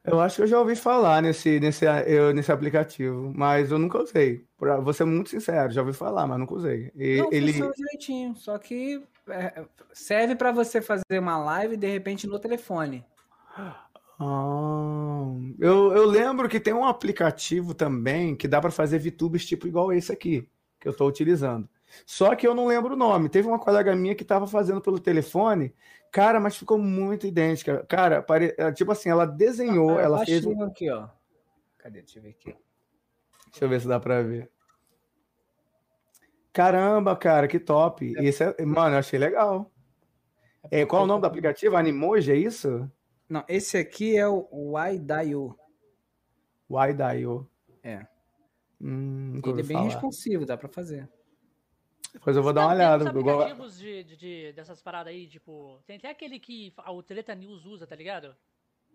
Eu 0.04 0.20
acho 0.20 0.36
que 0.36 0.42
eu 0.42 0.46
já 0.46 0.58
ouvi 0.60 0.76
falar 0.76 1.22
nesse, 1.22 1.58
nesse, 1.58 1.86
eu- 2.06 2.34
nesse 2.34 2.52
aplicativo, 2.52 3.32
mas 3.34 3.70
eu 3.70 3.78
nunca 3.78 4.02
usei. 4.02 4.44
Pra 4.58 4.78
vou 4.78 4.92
ser 4.92 5.04
muito 5.06 5.30
sincero, 5.30 5.72
já 5.72 5.80
ouvi 5.80 5.94
falar, 5.94 6.26
mas 6.26 6.38
nunca 6.38 6.54
usei. 6.54 6.92
E 6.94 7.16
Não, 7.18 7.28
ele. 7.32 7.52
funciona 7.52 7.72
direitinho, 7.74 8.36
só 8.36 8.58
que 8.58 9.02
é, 9.28 9.64
serve 9.94 10.34
pra 10.36 10.52
você 10.52 10.82
fazer 10.82 11.18
uma 11.18 11.38
live 11.38 11.76
de 11.78 11.86
repente 11.90 12.26
no 12.26 12.38
telefone. 12.38 13.02
Ah, 13.56 15.24
eu, 15.58 15.92
eu 15.92 16.04
lembro 16.06 16.48
que 16.48 16.60
tem 16.60 16.72
um 16.74 16.84
aplicativo 16.84 17.74
também 17.74 18.36
que 18.36 18.46
dá 18.46 18.60
para 18.60 18.70
fazer 18.70 18.98
VTubers 18.98 19.44
tipo 19.46 19.66
igual 19.66 19.92
esse 19.92 20.12
aqui, 20.12 20.46
que 20.78 20.86
eu 20.86 20.92
estou 20.92 21.08
utilizando. 21.08 21.68
Só 22.06 22.34
que 22.34 22.46
eu 22.46 22.54
não 22.54 22.66
lembro 22.66 22.94
o 22.94 22.96
nome. 22.96 23.28
Teve 23.28 23.48
uma 23.48 23.58
colega 23.58 23.94
minha 23.96 24.14
que 24.14 24.22
estava 24.22 24.46
fazendo 24.46 24.80
pelo 24.80 24.98
telefone, 24.98 25.74
cara, 26.10 26.38
mas 26.40 26.56
ficou 26.56 26.78
muito 26.78 27.26
idêntica. 27.26 27.84
Cara, 27.88 28.22
pare... 28.22 28.54
é, 28.58 28.70
tipo 28.72 28.92
assim, 28.92 29.08
ela 29.10 29.26
desenhou, 29.26 29.98
Ah, 29.98 30.02
ela 30.02 30.24
fez. 30.24 30.44
um- 30.44 30.62
aqui, 30.64 30.90
ó. 30.90 31.08
Cadê? 31.78 32.00
Deixa 32.02 32.18
eu 32.18 32.22
ver 32.22 32.30
aqui. 32.30 32.56
Deixa 33.50 33.64
eu 33.64 33.68
ver 33.68 33.80
se 33.80 33.88
dá 33.88 34.00
para 34.00 34.22
ver. 34.22 34.50
Caramba, 36.52 37.16
cara, 37.16 37.48
que 37.48 37.58
top. 37.58 38.14
Esse 38.18 38.44
é... 38.44 38.64
Mano, 38.64 38.94
eu 38.94 38.98
achei 39.00 39.18
legal. 39.18 39.70
É, 40.70 40.86
qual 40.86 41.02
é 41.02 41.04
o 41.04 41.08
nome 41.08 41.20
do 41.20 41.26
aplicativo? 41.26 41.76
Animoji, 41.76 42.30
é 42.32 42.36
isso? 42.36 42.90
Não, 43.28 43.44
esse 43.48 43.76
aqui 43.76 44.16
é 44.16 44.26
o 44.28 44.46
Waidaio. 44.72 45.56
Waidaio. 46.70 47.48
É. 47.82 48.06
Hum, 48.80 49.40
Ele 49.44 49.60
é 49.60 49.64
bem 49.64 49.76
falar. 49.76 49.84
responsivo, 49.90 50.46
dá 50.46 50.56
pra 50.56 50.68
fazer. 50.68 51.08
Depois 52.14 52.36
eu 52.36 52.42
vou 52.42 52.52
dar 52.52 52.62
uma 52.62 52.68
Tem 52.68 52.76
uns 52.76 52.80
olhada. 53.02 53.18
igual- 53.18 53.40
aplicativos 53.42 53.78
de, 53.78 54.04
de- 54.04 54.16
de- 54.16 54.52
dessas 54.52 54.80
paradas 54.80 55.12
aí, 55.12 55.26
tipo. 55.26 55.78
Tem 55.86 55.96
até 55.96 56.08
aquele 56.08 56.38
que 56.38 56.72
o 56.88 57.02
Treta 57.02 57.34
News 57.34 57.66
usa, 57.66 57.86
tá 57.86 57.94
ligado? 57.96 58.34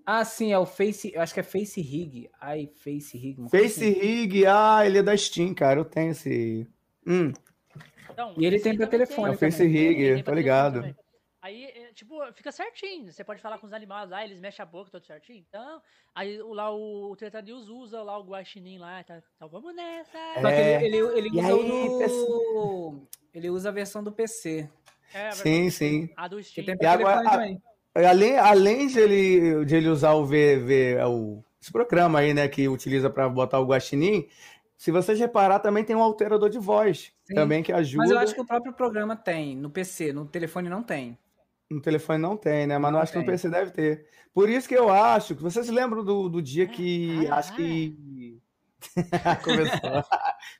Ah, 0.06 0.24
sim, 0.26 0.52
é 0.52 0.58
o 0.58 0.66
Face, 0.66 1.12
eu 1.14 1.22
acho 1.22 1.34
que 1.34 1.40
é 1.42 1.44
Face 1.44 1.80
Rig. 1.82 2.30
Ai, 2.40 2.68
Face 2.76 3.16
Rig. 3.18 3.38
uma 3.40 3.50
Face 3.50 3.84
assim. 3.84 4.00
Rig, 4.00 4.46
ah, 4.48 4.82
ele 4.86 4.98
é 5.00 5.04
da 5.04 5.16
Steam, 5.16 5.54
cara. 5.54 5.80
Eu 5.82 5.86
tenho 5.86 6.12
esse. 6.12 6.66
Hum, 7.06 7.32
Então, 8.10 8.34
E 8.38 8.46
ele 8.46 8.60
tem 8.60 8.76
pra 8.76 8.88
telefone 8.88 9.28
é 9.28 9.36
o 9.36 9.38
tem. 9.38 9.52
Face. 9.52 9.58
Tem, 9.64 9.68
Rig, 9.72 10.14
tem 10.16 10.24
pra 10.24 10.34
ligado. 10.36 10.76
também. 10.76 10.96
Aí, 11.41 11.65
é, 11.65 11.93
tipo, 11.93 12.15
fica 12.34 12.51
certinho. 12.51 13.12
Você 13.12 13.24
pode 13.24 13.41
falar 13.41 13.58
com 13.60 13.65
os 13.67 13.72
animais 13.74 14.10
lá, 14.10 14.25
eles 14.25 14.39
mexem 14.41 14.62
a 14.62 14.65
boca, 14.65 14.91
tudo 14.91 15.05
certinho. 15.05 15.43
Então, 15.48 15.81
aí 16.13 16.41
o- 16.41 16.53
lá 16.53 16.69
o, 16.69 17.12
o 17.12 17.15
Treta 17.15 17.41
News 17.41 17.69
usa 17.69 18.03
lá 18.03 18.17
o 18.17 18.24
guaxinim 18.25 18.77
lá. 18.77 19.01
Tá, 19.03 19.22
então 19.38 19.48
vamos 19.48 19.74
nessa. 19.74 20.17
Só 20.36 20.41
que 20.50 20.53
É. 20.55 20.84
ele, 20.84 20.98
ele, 20.98 21.17
ele 21.19 21.27
E 21.29 21.39
usa 21.39 21.48
aí, 21.48 21.67
do... 21.67 23.08
Ele 23.34 23.50
usa 23.51 23.69
a 23.69 23.72
versão 23.72 24.03
do 24.03 24.12
PC. 24.12 24.67
É, 25.13 25.31
sim, 25.31 25.69
sim. 25.69 26.10
A 26.17 26.27
do 26.27 26.41
Steam. 26.43 26.65
tem 26.65 26.75
E 26.81 26.86
agora, 26.86 27.22
a- 27.27 27.31
também. 27.31 27.62
Além, 27.96 28.38
além 28.38 28.88
de, 28.88 29.00
ele, 29.00 29.65
de 29.65 29.75
ele 29.75 29.88
usar 29.88 30.13
o 30.13 30.25
VV, 30.25 30.98
o, 31.08 31.43
esse 31.62 31.72
programa 31.72 32.19
aí, 32.19 32.34
né, 32.34 32.48
que 32.48 32.67
utiliza 32.67 33.10
para 33.10 33.27
botar 33.29 33.60
o 33.60 33.65
guaxinim, 33.65 34.27
se 34.77 34.91
vocês 34.91 35.19
reparar, 35.19 35.60
também 35.60 35.84
tem 35.84 35.96
um 35.96 36.01
alterador 36.01 36.50
de 36.50 36.58
voz, 36.60 37.12
Sim. 37.24 37.36
também 37.36 37.62
que 37.63 37.72
ajuda. 37.72 38.03
Mas 38.03 38.12
eu 38.12 38.17
acho 38.19 38.34
que 38.36 38.41
o 38.41 38.46
próprio 38.46 38.74
programa 38.74 39.15
tem, 39.15 39.55
no 39.55 39.69
PC, 39.69 40.12
no 40.13 40.25
telefone 40.25 40.69
não 40.69 40.81
tem. 40.84 41.17
No 41.70 41.82
telefone 41.82 42.20
não 42.20 42.36
tem, 42.38 42.66
né? 42.68 42.78
Mas 42.78 42.92
Não 42.92 43.00
acho 43.00 43.12
que 43.12 43.18
no 43.20 43.24
tem. 43.24 43.34
PC 43.34 43.50
deve 43.50 43.72
ter. 43.72 44.08
Por 44.34 44.50
isso 44.50 44.68
que 44.68 44.76
eu 44.76 44.90
acho 44.90 45.36
que 45.36 45.42
vocês 45.44 45.70
lembram 45.70 46.04
do, 46.04 46.30
do 46.30 46.42
dia 46.42 46.68
que 46.68 47.28
Ah, 47.28 47.38
acho 47.38 47.56
que 47.56 48.40
começou, 49.44 50.04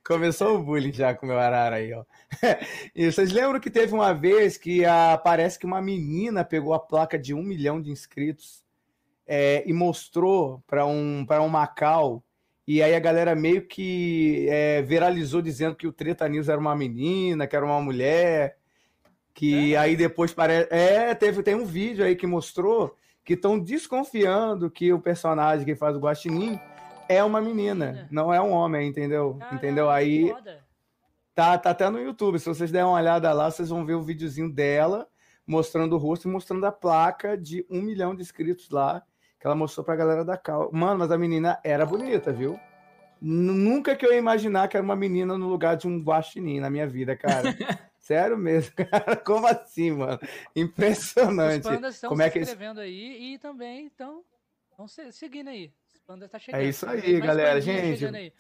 começou 0.06 0.56
o 0.58 0.64
bullying 0.64 0.92
já 0.92 1.16
com 1.16 1.26
o 1.26 1.30
meu 1.30 1.40
arara 1.40 1.78
aí, 1.78 1.94
ó. 1.94 2.04
E 2.94 3.12
vocês 3.12 3.32
lembram 3.32 3.60
que 3.60 3.72
teve 3.72 3.94
uma 3.94 4.14
vez 4.14 4.58
que 4.58 4.84
a, 4.86 5.18
parece 5.18 5.58
que 5.58 5.66
uma 5.66 5.82
menina 5.82 6.44
pegou 6.44 6.74
a 6.74 6.80
placa 6.80 7.18
de 7.18 7.34
um 7.34 7.42
milhão 7.42 7.82
de 7.82 7.90
inscritos 7.92 8.64
é, 9.28 9.64
e 9.68 9.74
mostrou 9.74 10.64
para 10.68 10.86
um 10.86 11.26
para 11.26 11.42
um 11.42 11.50
Macau 11.50 12.24
e 12.68 12.84
aí 12.84 12.94
a 12.94 13.00
galera 13.00 13.36
meio 13.36 13.66
que 13.68 14.48
é, 14.48 14.84
viralizou 14.84 15.42
dizendo 15.42 15.76
que 15.76 15.88
o 15.88 15.92
Treta 15.92 16.30
News 16.30 16.50
era 16.50 16.60
uma 16.62 16.76
menina, 16.76 17.48
que 17.48 17.56
era 17.56 17.66
uma 17.66 17.82
mulher. 17.82 18.59
Que 19.40 19.74
aí 19.78 19.96
depois 19.96 20.34
parece. 20.34 20.68
É, 20.70 21.16
teve, 21.16 21.42
tem 21.42 21.56
um 21.56 21.64
vídeo 21.64 22.04
aí 22.04 22.14
que 22.14 22.28
mostrou 22.28 22.94
que 23.24 23.36
estão 23.36 23.58
desconfiando 23.58 24.70
que 24.70 24.92
o 24.92 25.00
personagem 25.00 25.66
que 25.66 25.78
faz 25.78 25.96
o 25.96 26.00
Guaxinim 26.00 26.60
é 27.08 27.24
uma 27.24 27.40
menina, 27.40 28.06
não 28.12 28.34
é 28.34 28.42
um 28.42 28.52
homem, 28.52 28.90
entendeu? 28.90 29.36
Caralho, 29.40 29.56
entendeu? 29.56 29.90
Aí 29.90 30.36
tá, 31.34 31.58
tá 31.58 31.70
até 31.70 31.90
no 31.90 32.02
YouTube. 32.02 32.38
Se 32.38 32.48
vocês 32.48 32.70
derem 32.70 32.86
uma 32.86 32.98
olhada 32.98 33.32
lá, 33.32 33.50
vocês 33.50 33.70
vão 33.70 33.86
ver 33.86 33.94
o 33.94 34.04
videozinho 34.04 34.52
dela 34.52 35.08
mostrando 35.48 35.96
o 35.96 35.98
rosto 35.98 36.28
e 36.28 36.32
mostrando 36.32 36.66
a 36.66 36.72
placa 36.74 37.38
de 37.38 37.66
um 37.70 37.82
milhão 37.82 38.14
de 38.14 38.22
inscritos 38.22 38.70
lá 38.70 39.02
que 39.40 39.48
ela 39.48 39.56
mostrou 39.56 39.86
pra 39.86 39.96
galera 39.96 40.26
da 40.26 40.36
Cal. 40.36 40.70
Mano, 40.74 41.00
mas 41.00 41.12
a 41.12 41.18
menina 41.18 41.58
era 41.64 41.86
bonita, 41.86 42.34
viu? 42.34 42.60
Nunca 43.22 43.96
que 43.96 44.06
eu 44.06 44.12
ia 44.12 44.20
imaginar 44.20 44.68
que 44.68 44.76
era 44.76 44.84
uma 44.84 44.98
menina 44.98 45.38
no 45.38 45.48
lugar 45.48 45.78
de 45.78 45.88
um 45.88 46.04
guaxinim 46.04 46.60
na 46.60 46.70
minha 46.70 46.86
vida, 46.86 47.16
cara. 47.16 47.56
Sério 48.10 48.36
mesmo, 48.40 48.74
cara. 48.90 49.16
Como 49.18 49.46
assim, 49.46 49.92
mano? 49.92 50.18
Os 50.24 50.30
Impressionante. 50.56 51.62
pandas 51.62 51.94
estão 51.94 52.10
Como 52.10 52.22
se 52.24 52.28
é 52.28 52.32
que 52.32 52.38
eles- 52.40 52.50
inscrevendo 52.50 52.80
aí 52.80 53.34
e 53.36 53.38
também 53.38 53.86
estão 53.86 54.24
seguindo 55.12 55.48
aí. 55.48 55.72
Os 55.94 56.00
pandas 56.08 56.28
tá 56.32 56.40
chegando. 56.40 56.60
É 56.60 56.66
isso 56.66 56.90
aí, 56.90 57.14
Mais 57.14 57.24
galera. 57.26 57.62
Gente, 57.62 58.04
aí. 58.08 58.34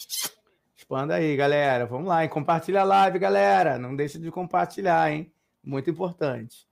Expanda 0.76 1.14
aí, 1.14 1.36
galera. 1.36 1.86
Vamos 1.86 2.08
lá, 2.08 2.24
hein? 2.24 2.30
Compartilha 2.30 2.82
a 2.82 2.84
live, 2.84 3.20
galera. 3.20 3.78
Não 3.78 3.96
deixe 3.96 4.18
de 4.18 4.32
compartilhar, 4.32 5.12
hein? 5.12 5.32
Muito 5.64 5.88
importante. 5.88 6.68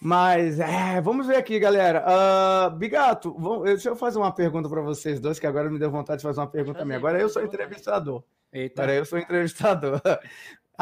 Mas, 0.00 0.58
é, 0.58 1.00
vamos 1.00 1.28
ver 1.28 1.36
aqui, 1.36 1.56
galera. 1.60 2.04
Uh, 2.04 2.70
Bigato, 2.76 3.32
vamos, 3.38 3.62
deixa 3.62 3.90
eu 3.90 3.94
fazer 3.94 4.18
uma 4.18 4.34
pergunta 4.34 4.68
para 4.68 4.80
vocês 4.80 5.20
dois, 5.20 5.38
que 5.38 5.46
agora 5.46 5.70
me 5.70 5.78
deu 5.78 5.88
vontade 5.88 6.18
de 6.18 6.24
fazer 6.24 6.40
uma 6.40 6.50
pergunta 6.50 6.80
também. 6.80 6.96
Agora 6.96 7.20
eu 7.20 7.28
sou 7.28 7.44
entrevistador. 7.44 8.24
Eita. 8.52 8.82
Agora 8.82 8.96
eu 8.96 9.04
sou 9.04 9.20
entrevistador. 9.20 10.00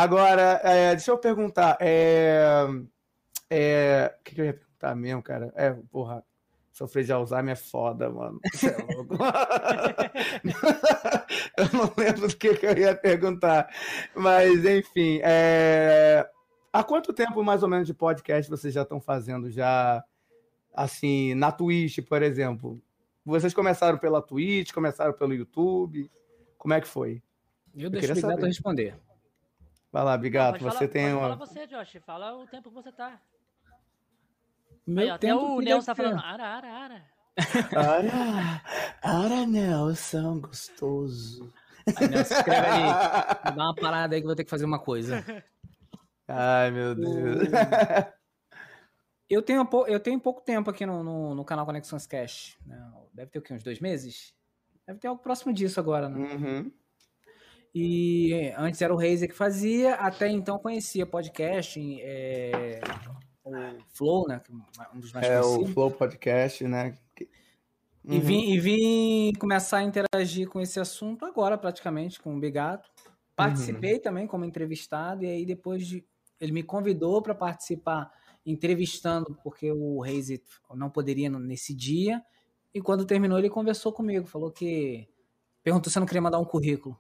Agora, 0.01 0.59
é, 0.65 0.97
deixa 0.97 1.11
eu 1.11 1.19
perguntar. 1.19 1.77
É, 1.79 2.67
é, 3.51 4.17
o 4.19 4.25
que, 4.25 4.35
que 4.35 4.41
eu 4.41 4.47
ia 4.47 4.55
perguntar 4.55 4.95
mesmo, 4.95 5.23
cara? 5.23 5.53
É, 5.55 5.73
porra, 5.91 6.25
sofrer 6.73 7.05
de 7.05 7.13
Alzheimer 7.13 7.53
é 7.53 7.57
foda, 7.57 8.09
mano. 8.09 8.41
É 8.47 8.69
eu 11.61 11.69
não 11.75 11.93
lembro 11.99 12.29
do 12.29 12.35
que, 12.35 12.55
que, 12.55 12.65
eu 12.65 12.79
ia 12.79 12.95
perguntar. 12.95 13.69
Mas, 14.17 14.65
enfim, 14.65 15.21
é... 15.23 16.27
há 16.73 16.83
quanto 16.83 17.13
tempo 17.13 17.45
mais 17.45 17.63
ou 17.63 17.69
menos 17.69 17.87
de 17.87 17.93
podcast 17.93 18.51
vocês 18.51 18.73
já 18.73 18.81
estão 18.83 19.03
fazendo 19.03 19.51
já, 19.51 20.03
assim, 20.73 21.35
na 21.35 21.53
Twitch, 21.53 21.99
por 22.09 22.23
exemplo? 22.23 22.81
Vocês 23.23 23.53
começaram 23.53 23.99
pela 23.99 24.23
Twitch, 24.23 24.73
começaram 24.73 25.13
pelo 25.13 25.35
YouTube? 25.35 26.11
Como 26.57 26.73
é 26.73 26.81
que 26.81 26.89
foi? 26.89 27.23
Eu, 27.77 27.85
eu 27.85 27.91
deixo 27.91 28.15
o 28.27 28.47
responder. 28.47 28.99
Vai 29.93 30.05
lá, 30.05 30.17
Bigato, 30.17 30.61
você 30.61 30.79
falar, 30.79 30.89
tem 30.89 31.13
uma... 31.13 31.21
Fala 31.21 31.37
você, 31.37 31.67
Josh, 31.67 31.97
fala 32.05 32.37
o 32.37 32.47
tempo 32.47 32.69
que 32.69 32.75
você 32.75 32.93
tá. 32.93 33.21
Meu 34.87 35.05
Aí, 35.05 35.11
até 35.11 35.35
o 35.35 35.61
Nelson 35.61 35.87
tá 35.87 35.95
falando, 35.95 36.21
ara, 36.21 36.45
ara, 36.45 36.69
ara. 36.69 37.05
Ara, 37.77 38.63
ara, 39.03 39.47
Nelson, 39.47 40.41
gostoso. 40.41 41.53
Aí, 41.97 42.09
Nelson, 42.09 42.35
escreve 42.35 42.67
ali, 42.67 42.87
dá 43.57 43.65
uma 43.65 43.75
parada 43.75 44.15
aí 44.15 44.21
que 44.21 44.25
eu 44.25 44.29
vou 44.29 44.37
ter 44.37 44.45
que 44.45 44.51
fazer 44.51 44.65
uma 44.65 44.79
coisa. 44.79 45.25
Ai, 46.29 46.71
meu 46.71 46.95
Deus. 46.95 47.49
Eu 49.31 49.43
tenho, 49.43 49.69
eu 49.87 50.01
tenho 50.01 50.19
pouco 50.19 50.41
tempo 50.41 50.69
aqui 50.71 50.85
no, 50.85 51.05
no, 51.05 51.37
no 51.37 51.45
canal 51.45 51.65
Conexões 51.65 52.05
Cash. 52.05 52.59
Né? 52.67 52.93
Deve 53.15 53.31
ter 53.31 53.39
o 53.39 53.43
quê? 53.43 53.55
Uns 53.55 53.63
dois 53.63 53.79
meses? 53.79 54.35
Deve 54.85 54.99
ter 54.99 55.07
algo 55.07 55.23
próximo 55.23 55.53
disso 55.53 55.79
agora, 55.79 56.09
né? 56.09 56.19
Uhum. 56.19 56.73
E 57.75 58.53
antes 58.57 58.83
era 58.83 58.93
o 58.93 58.97
Razer 58.97 59.29
que 59.29 59.35
fazia, 59.35 59.95
até 59.95 60.29
então 60.29 60.59
conhecia 60.59 61.07
podcast, 61.07 61.81
é, 62.03 62.81
o 63.45 63.53
Flow, 63.89 64.27
né? 64.27 64.41
É 64.79 64.97
um 64.97 65.01
dos 65.01 65.13
mais 65.13 65.27
É 65.27 65.41
o 65.41 65.67
Flow 65.67 65.91
Podcast, 65.91 66.65
né? 66.65 66.99
Uhum. 68.05 68.15
E, 68.15 68.19
vim, 68.19 68.51
e 68.51 68.59
vim 68.59 69.33
começar 69.39 69.79
a 69.79 69.83
interagir 69.85 70.49
com 70.49 70.61
esse 70.61 70.81
assunto 70.81 71.25
agora, 71.25 71.57
praticamente, 71.57 72.21
com 72.21 72.35
o 72.35 72.41
Bigato. 72.41 72.91
Participei 73.37 73.95
uhum. 73.95 74.03
também 74.03 74.27
como 74.27 74.45
entrevistado, 74.45 75.25
e 75.25 75.29
aí 75.29 75.47
depois 75.47 75.87
de, 75.87 76.05
ele 76.41 76.53
me 76.53 76.63
convidou 76.63 77.23
para 77.23 77.35
participar 77.35 78.11
entrevistando, 78.45 79.39
porque 79.45 79.71
o 79.71 80.01
Reis 80.01 80.29
não 80.75 80.91
poderia 80.91 81.31
nesse 81.31 81.75
dia. 81.75 82.23
E 82.75 82.81
quando 82.81 83.05
terminou, 83.05 83.39
ele 83.39 83.51
conversou 83.51 83.93
comigo, 83.93 84.27
falou 84.27 84.51
que. 84.51 85.09
Perguntou 85.63 85.91
se 85.91 85.99
eu 85.99 86.01
não 86.01 86.07
queria 86.07 86.23
mandar 86.23 86.39
um 86.39 86.45
currículo. 86.45 86.99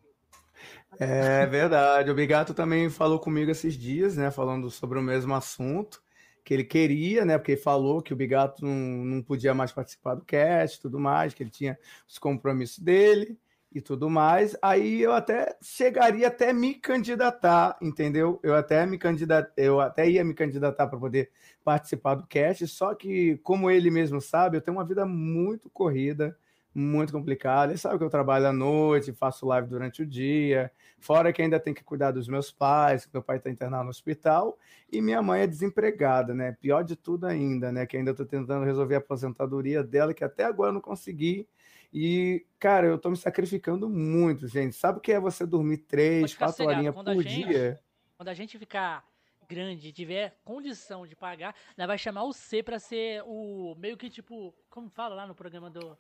É 0.98 1.46
verdade. 1.46 2.10
O 2.10 2.14
Bigato 2.14 2.52
também 2.52 2.90
falou 2.90 3.18
comigo 3.18 3.50
esses 3.50 3.74
dias, 3.74 4.16
né? 4.16 4.30
Falando 4.30 4.70
sobre 4.70 4.98
o 4.98 5.02
mesmo 5.02 5.34
assunto 5.34 6.02
que 6.44 6.54
ele 6.54 6.64
queria, 6.64 7.24
né? 7.24 7.38
Porque 7.38 7.56
falou 7.56 8.02
que 8.02 8.12
o 8.12 8.16
Bigato 8.16 8.64
não, 8.64 9.04
não 9.04 9.22
podia 9.22 9.54
mais 9.54 9.72
participar 9.72 10.14
do 10.14 10.24
cast 10.24 10.78
e 10.78 10.80
tudo 10.80 10.98
mais, 10.98 11.34
que 11.34 11.42
ele 11.42 11.50
tinha 11.50 11.78
os 12.08 12.18
compromissos 12.18 12.78
dele 12.78 13.38
e 13.72 13.80
tudo 13.80 14.10
mais. 14.10 14.56
Aí 14.60 15.00
eu 15.00 15.12
até 15.12 15.56
chegaria 15.62 16.26
até 16.28 16.52
me 16.52 16.74
candidatar, 16.74 17.76
entendeu? 17.80 18.40
Eu 18.42 18.54
até 18.54 18.84
me 18.84 18.98
candidat, 18.98 19.50
eu 19.56 19.80
até 19.80 20.08
ia 20.08 20.24
me 20.24 20.34
candidatar 20.34 20.86
para 20.88 20.98
poder 20.98 21.30
participar 21.64 22.16
do 22.16 22.26
cast, 22.26 22.66
só 22.66 22.94
que 22.94 23.38
como 23.38 23.70
ele 23.70 23.90
mesmo 23.90 24.20
sabe, 24.20 24.56
eu 24.56 24.60
tenho 24.60 24.76
uma 24.76 24.84
vida 24.84 25.06
muito 25.06 25.70
corrida 25.70 26.36
muito 26.74 27.12
complicado. 27.12 27.70
Ele 27.70 27.78
sabe 27.78 27.98
que 27.98 28.04
eu 28.04 28.10
trabalho 28.10 28.46
à 28.46 28.52
noite, 28.52 29.12
faço 29.12 29.46
live 29.46 29.68
durante 29.68 30.02
o 30.02 30.06
dia, 30.06 30.70
fora 30.98 31.32
que 31.32 31.42
ainda 31.42 31.58
tem 31.58 31.74
que 31.74 31.82
cuidar 31.82 32.12
dos 32.12 32.28
meus 32.28 32.50
pais, 32.50 33.08
meu 33.12 33.22
pai 33.22 33.38
está 33.38 33.50
internado 33.50 33.84
no 33.84 33.90
hospital, 33.90 34.58
e 34.90 35.00
minha 35.00 35.20
mãe 35.22 35.42
é 35.42 35.46
desempregada, 35.46 36.34
né? 36.34 36.56
Pior 36.60 36.82
de 36.82 36.96
tudo 36.96 37.26
ainda, 37.26 37.72
né? 37.72 37.86
Que 37.86 37.96
ainda 37.96 38.12
estou 38.12 38.26
tentando 38.26 38.64
resolver 38.64 38.96
a 38.96 38.98
aposentadoria 38.98 39.82
dela, 39.82 40.14
que 40.14 40.24
até 40.24 40.44
agora 40.44 40.70
eu 40.70 40.74
não 40.74 40.80
consegui. 40.80 41.48
E, 41.92 42.46
cara, 42.58 42.86
eu 42.86 42.94
estou 42.94 43.10
me 43.10 43.16
sacrificando 43.16 43.88
muito, 43.88 44.46
gente. 44.46 44.76
Sabe 44.76 44.98
o 44.98 45.00
que 45.00 45.12
é 45.12 45.18
você 45.18 45.44
dormir 45.44 45.78
três, 45.78 46.34
quatro 46.34 46.64
horinhas 46.64 46.94
por 46.94 47.22
gente, 47.22 47.48
dia? 47.48 47.80
Quando 48.16 48.28
a 48.28 48.34
gente 48.34 48.56
ficar 48.58 49.04
grande, 49.48 49.90
tiver 49.90 50.38
condição 50.44 51.04
de 51.04 51.16
pagar, 51.16 51.56
ela 51.76 51.88
vai 51.88 51.98
chamar 51.98 52.22
o 52.22 52.32
C 52.32 52.62
para 52.62 52.78
ser 52.78 53.24
o 53.26 53.74
meio 53.76 53.96
que 53.96 54.08
tipo, 54.08 54.54
como 54.68 54.88
fala 54.88 55.16
lá 55.16 55.26
no 55.26 55.34
programa 55.34 55.68
do 55.68 55.98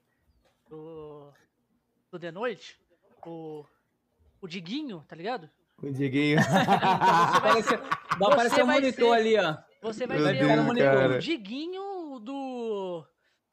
do, 0.70 1.32
do 2.10 2.18
The 2.18 2.30
Noite, 2.30 2.78
o, 3.26 3.64
o 4.40 4.48
Diguinho, 4.48 5.04
tá 5.06 5.16
ligado? 5.16 5.50
O 5.82 5.90
Diguinho. 5.90 6.38
então 7.36 7.54
você 7.54 7.76
vai, 7.76 8.32
aparecer 8.32 8.62
um 8.62 8.68
monitor 8.68 9.16
ser, 9.16 9.20
ali, 9.20 9.36
ó. 9.36 9.56
Você 9.82 10.06
vai 10.06 10.18
Meu 10.18 10.26
ser 10.26 10.38
Deus, 10.38 11.16
o, 11.16 11.18
Diguinho 11.18 12.20
do 12.20 13.04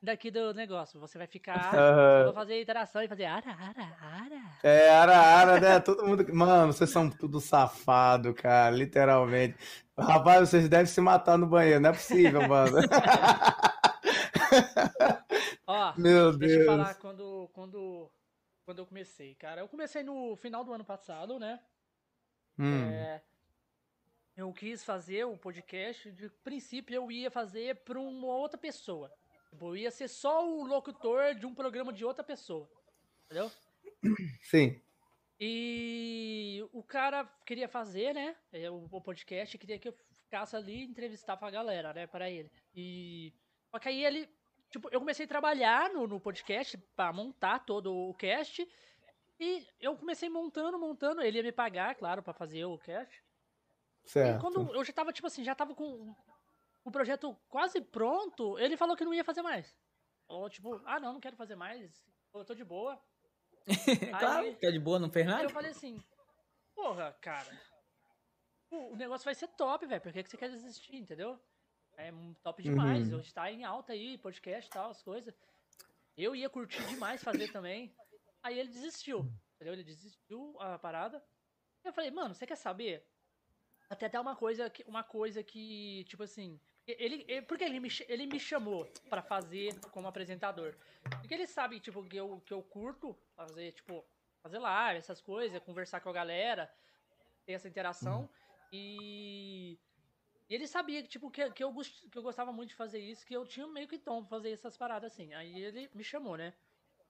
daqui 0.01 0.29
do 0.29 0.53
negócio. 0.53 0.99
Você 0.99 1.17
vai 1.17 1.25
ficar, 1.25 1.73
uhum. 1.73 2.25
vou 2.25 2.33
fazer 2.33 2.61
interação 2.61 3.01
e 3.01 3.07
fazer 3.07 3.25
ara, 3.25 3.49
ara, 3.49 3.97
ara. 3.99 4.41
É, 4.61 4.89
ara, 4.89 5.17
ara, 5.17 5.59
né? 5.59 5.79
Todo 5.79 6.05
mundo. 6.05 6.25
Mano, 6.33 6.71
vocês 6.71 6.89
são 6.89 7.09
tudo 7.09 7.41
safado, 7.41 8.33
cara, 8.33 8.75
literalmente. 8.75 9.55
Rapaz, 9.97 10.49
vocês 10.49 10.69
devem 10.69 10.85
se 10.85 11.01
matar 11.01 11.37
no 11.37 11.47
banheiro, 11.47 11.79
não 11.79 11.89
é 11.89 11.93
possível, 11.93 12.47
mano. 12.47 12.77
Ó, 15.67 15.93
Meu 15.97 16.35
deixa 16.37 16.55
Deus. 16.55 16.65
eu 16.65 16.77
falar 16.77 16.95
quando, 16.95 17.49
quando, 17.53 18.09
quando 18.63 18.79
eu 18.79 18.85
comecei, 18.85 19.35
cara. 19.35 19.61
Eu 19.61 19.67
comecei 19.67 20.01
no 20.01 20.33
final 20.37 20.63
do 20.63 20.71
ano 20.71 20.85
passado, 20.85 21.37
né? 21.37 21.59
Hum. 22.57 22.89
É, 22.89 23.21
eu 24.37 24.51
quis 24.53 24.85
fazer 24.85 25.25
o 25.25 25.37
podcast. 25.37 26.09
De 26.11 26.29
princípio, 26.29 26.95
eu 26.95 27.11
ia 27.11 27.29
fazer 27.29 27.75
para 27.83 27.99
uma 27.99 28.27
outra 28.27 28.57
pessoa. 28.57 29.11
Tipo, 29.49 29.67
eu 29.67 29.77
ia 29.77 29.91
ser 29.91 30.07
só 30.07 30.47
o 30.47 30.65
locutor 30.65 31.35
de 31.35 31.45
um 31.45 31.53
programa 31.53 31.91
de 31.91 32.05
outra 32.05 32.23
pessoa. 32.23 32.69
Entendeu? 33.25 33.51
Sim. 34.43 34.81
E 35.39 36.65
o 36.71 36.81
cara 36.81 37.25
queria 37.45 37.67
fazer, 37.67 38.13
né? 38.13 38.35
É, 38.53 38.69
o, 38.69 39.01
podcast, 39.01 39.57
queria 39.57 39.77
que 39.77 39.89
eu 39.89 39.93
ficasse 40.11 40.55
ali 40.55 40.79
e 40.79 40.85
entrevistava 40.85 41.45
a 41.45 41.51
galera, 41.51 41.93
né? 41.93 42.07
Para 42.07 42.29
ele. 42.29 42.49
E. 42.73 43.33
Só 43.69 43.79
que 43.79 43.89
aí 43.89 44.05
ele 44.05 44.29
Tipo, 44.69 44.89
eu 44.91 44.99
comecei 44.99 45.25
a 45.25 45.29
trabalhar 45.29 45.89
no, 45.91 46.07
no 46.07 46.19
podcast 46.19 46.77
para 46.95 47.13
montar 47.13 47.59
todo 47.59 47.93
o 47.93 48.13
cast. 48.13 48.67
E 49.39 49.65
eu 49.79 49.95
comecei 49.95 50.29
montando, 50.29 50.77
montando. 50.79 51.21
Ele 51.21 51.37
ia 51.37 51.43
me 51.43 51.51
pagar, 51.51 51.95
claro, 51.95 52.21
para 52.21 52.33
fazer 52.33 52.65
o 52.65 52.77
cast. 52.77 53.23
Certo. 54.05 54.37
E 54.37 54.41
quando 54.41 54.73
eu 54.73 54.83
já 54.83 54.93
tava, 54.93 55.13
tipo 55.13 55.27
assim, 55.27 55.43
já 55.43 55.53
tava 55.53 55.73
com 55.75 56.15
o 56.83 56.91
projeto 56.91 57.37
quase 57.49 57.81
pronto, 57.81 58.57
ele 58.57 58.77
falou 58.77 58.95
que 58.95 59.05
não 59.05 59.13
ia 59.13 59.23
fazer 59.23 59.41
mais. 59.41 59.75
Ou 60.27 60.49
tipo, 60.49 60.81
ah 60.85 60.99
não, 60.99 61.13
não 61.13 61.19
quero 61.19 61.35
fazer 61.35 61.55
mais. 61.55 62.05
Eu 62.33 62.45
tô 62.45 62.53
de 62.53 62.63
boa. 62.63 63.01
claro, 64.19 64.45
aí, 64.45 64.55
quer 64.55 64.71
de 64.71 64.79
boa, 64.79 64.99
não 64.99 65.11
fez 65.11 65.25
nada. 65.25 65.43
Eu 65.43 65.49
falei 65.49 65.71
assim, 65.71 66.01
porra, 66.73 67.13
cara. 67.21 67.49
O, 68.69 68.93
o 68.93 68.95
negócio 68.95 69.25
vai 69.25 69.35
ser 69.35 69.47
top, 69.49 69.85
velho. 69.85 70.01
Por 70.01 70.11
que, 70.11 70.23
que 70.23 70.29
você 70.29 70.37
quer 70.37 70.49
desistir, 70.49 70.95
entendeu? 70.95 71.39
É 71.97 72.11
top 72.43 72.61
demais. 72.61 73.11
Uhum. 73.11 73.17
Hoje 73.17 73.33
tá 73.33 73.51
em 73.51 73.63
alta 73.63 73.93
aí, 73.93 74.17
podcast 74.19 74.69
e 74.69 74.71
tal, 74.71 74.91
as 74.91 75.01
coisas. 75.01 75.33
Eu 76.15 76.35
ia 76.35 76.49
curtir 76.49 76.85
demais 76.85 77.23
fazer 77.23 77.51
também. 77.51 77.93
Aí 78.43 78.59
ele 78.59 78.69
desistiu. 78.69 79.29
Entendeu? 79.55 79.73
Ele 79.73 79.83
desistiu 79.83 80.55
a 80.59 80.77
parada. 80.77 81.23
Eu 81.83 81.91
falei, 81.91 82.11
mano, 82.11 82.35
você 82.35 82.45
quer 82.45 82.55
saber? 82.55 83.03
Até 83.89 84.05
até 84.05 84.19
uma 84.19 84.35
coisa 84.35 84.69
que, 84.69 84.83
uma 84.87 85.03
coisa 85.03 85.41
que 85.41 86.05
tipo 86.07 86.23
assim, 86.23 86.59
ele, 86.85 87.25
ele 87.27 87.41
porque 87.41 87.63
ele 87.63 87.79
me, 87.79 87.89
ele 88.07 88.27
me 88.27 88.39
chamou 88.39 88.85
para 89.09 89.21
fazer 89.21 89.79
como 89.91 90.07
apresentador. 90.07 90.75
Porque 91.19 91.33
ele 91.33 91.47
sabe, 91.47 91.79
tipo, 91.79 92.03
que 92.03 92.17
eu, 92.17 92.41
que 92.45 92.53
eu 92.53 92.61
curto 92.61 93.17
fazer, 93.35 93.71
tipo, 93.71 94.05
fazer 94.41 94.59
live, 94.59 94.99
essas 94.99 95.21
coisas, 95.21 95.61
conversar 95.63 95.99
com 95.99 96.09
a 96.09 96.13
galera, 96.13 96.71
ter 97.45 97.53
essa 97.53 97.67
interação. 97.67 98.21
Uhum. 98.21 98.29
E 98.71 99.79
e 100.49 100.55
ele 100.55 100.67
sabia 100.67 101.01
que, 101.03 101.09
tipo, 101.09 101.29
que, 101.29 101.49
que, 101.51 101.63
eu, 101.63 101.73
que 101.73 102.17
eu 102.17 102.23
gostava 102.23 102.53
muito 102.53 102.69
de 102.69 102.75
fazer 102.75 102.99
isso, 102.99 103.25
que 103.25 103.33
eu 103.33 103.45
tinha 103.45 103.67
meio 103.67 103.87
que 103.87 103.97
tom 103.97 104.21
pra 104.21 104.37
fazer 104.37 104.51
essas 104.51 104.77
paradas 104.77 105.11
assim. 105.11 105.33
Aí 105.33 105.61
ele 105.61 105.89
me 105.93 106.03
chamou, 106.03 106.37
né? 106.37 106.53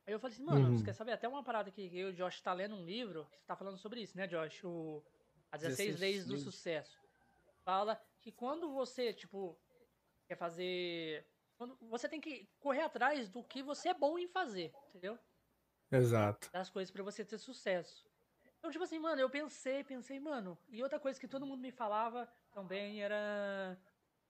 Aí 0.05 0.13
eu 0.13 0.19
falei 0.19 0.33
assim, 0.33 0.43
mano, 0.43 0.69
uhum. 0.69 0.77
você 0.77 0.85
quer 0.85 0.93
saber 0.93 1.11
até 1.11 1.27
uma 1.27 1.43
parada 1.43 1.69
que 1.69 1.81
eu 1.81 2.09
e 2.09 2.11
o 2.11 2.13
Josh 2.13 2.41
tá 2.41 2.53
lendo 2.53 2.75
um 2.75 2.85
livro 2.85 3.27
que 3.29 3.45
tá 3.45 3.55
falando 3.55 3.77
sobre 3.77 4.01
isso, 4.01 4.17
né, 4.17 4.25
Josh? 4.25 4.63
O 4.63 5.03
As 5.51 5.61
16 5.61 5.99
Leis 5.99 6.25
do 6.25 6.37
Sucesso. 6.37 6.97
Fala 7.63 8.01
que 8.21 8.31
quando 8.31 8.71
você, 8.71 9.13
tipo, 9.13 9.59
quer 10.27 10.37
fazer. 10.37 11.25
Quando 11.57 11.77
você 11.81 12.07
tem 12.07 12.21
que 12.21 12.49
correr 12.59 12.81
atrás 12.81 13.29
do 13.29 13.43
que 13.43 13.61
você 13.61 13.89
é 13.89 13.93
bom 13.93 14.17
em 14.17 14.27
fazer, 14.27 14.73
entendeu? 14.89 15.19
Exato. 15.91 16.49
Das 16.51 16.69
coisas 16.69 16.91
para 16.91 17.03
você 17.03 17.23
ter 17.25 17.37
sucesso. 17.37 18.07
Então, 18.57 18.71
tipo 18.71 18.83
assim, 18.83 18.99
mano, 18.99 19.21
eu 19.21 19.29
pensei, 19.29 19.83
pensei, 19.83 20.19
mano. 20.19 20.57
E 20.69 20.81
outra 20.81 20.99
coisa 20.99 21.19
que 21.19 21.27
todo 21.27 21.45
mundo 21.45 21.61
me 21.61 21.71
falava 21.71 22.27
também 22.57 23.03
era 23.03 23.77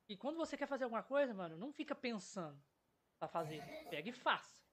E 0.09 0.17
quando 0.17 0.35
você 0.35 0.57
quer 0.57 0.67
fazer 0.67 0.83
alguma 0.83 1.01
coisa, 1.01 1.33
mano, 1.33 1.55
não 1.57 1.71
fica 1.71 1.95
pensando 1.95 2.61
pra 3.17 3.27
fazer. 3.27 3.63
Pega 3.89 4.09
e 4.09 4.11
faça. 4.11 4.67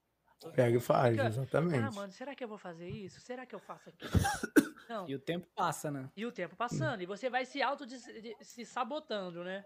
Pega 0.55 0.77
e 0.77 0.81
faz, 0.81 1.12
Fica, 1.12 1.23
Ah, 1.25 1.29
exatamente. 1.29 1.95
mano, 1.95 2.12
será 2.12 2.35
que 2.35 2.43
eu 2.43 2.49
vou 2.49 2.59
fazer 2.59 2.88
isso? 2.88 3.21
Será 3.21 3.47
que 3.47 3.55
eu 3.55 3.61
faço 3.61 3.90
aquilo? 3.90 4.11
Não. 4.90 5.09
E 5.09 5.14
o 5.14 5.21
tempo 5.21 5.47
passa, 5.55 5.90
né? 5.90 6.11
E 6.17 6.27
o 6.27 6.33
tempo 6.33 6.57
passando. 6.57 7.01
E 7.01 7.07
você 7.07 7.31
vai 7.31 7.47
se 7.47 7.62
auto 7.62 7.87
se 8.43 8.64
sabotando, 8.67 9.43
né? 9.45 9.64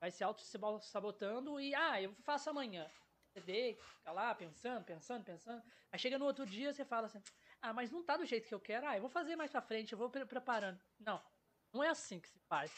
Vai 0.00 0.10
se 0.10 0.24
auto 0.24 0.42
sabotando 0.80 1.60
e, 1.60 1.74
ah, 1.74 2.00
eu 2.00 2.14
faço 2.24 2.48
amanhã. 2.50 2.90
Você 3.28 3.40
deita, 3.40 3.84
fica 3.84 4.10
lá 4.10 4.34
pensando, 4.34 4.84
pensando, 4.84 5.24
pensando. 5.24 5.62
Aí 5.92 5.98
chega 5.98 6.18
no 6.18 6.24
outro 6.24 6.44
dia 6.44 6.72
você 6.72 6.84
fala 6.84 7.06
assim, 7.06 7.22
ah, 7.62 7.72
mas 7.72 7.90
não 7.92 8.02
tá 8.02 8.16
do 8.16 8.24
jeito 8.26 8.48
que 8.48 8.54
eu 8.54 8.60
quero. 8.60 8.88
Ah, 8.88 8.96
eu 8.96 9.02
vou 9.02 9.10
fazer 9.10 9.36
mais 9.36 9.50
pra 9.52 9.60
frente, 9.60 9.92
eu 9.92 9.98
vou 9.98 10.10
pre- 10.10 10.24
preparando. 10.26 10.80
Não, 10.98 11.22
não 11.72 11.82
é 11.82 11.88
assim 11.88 12.20
que 12.20 12.28
se 12.28 12.38
faz. 12.48 12.70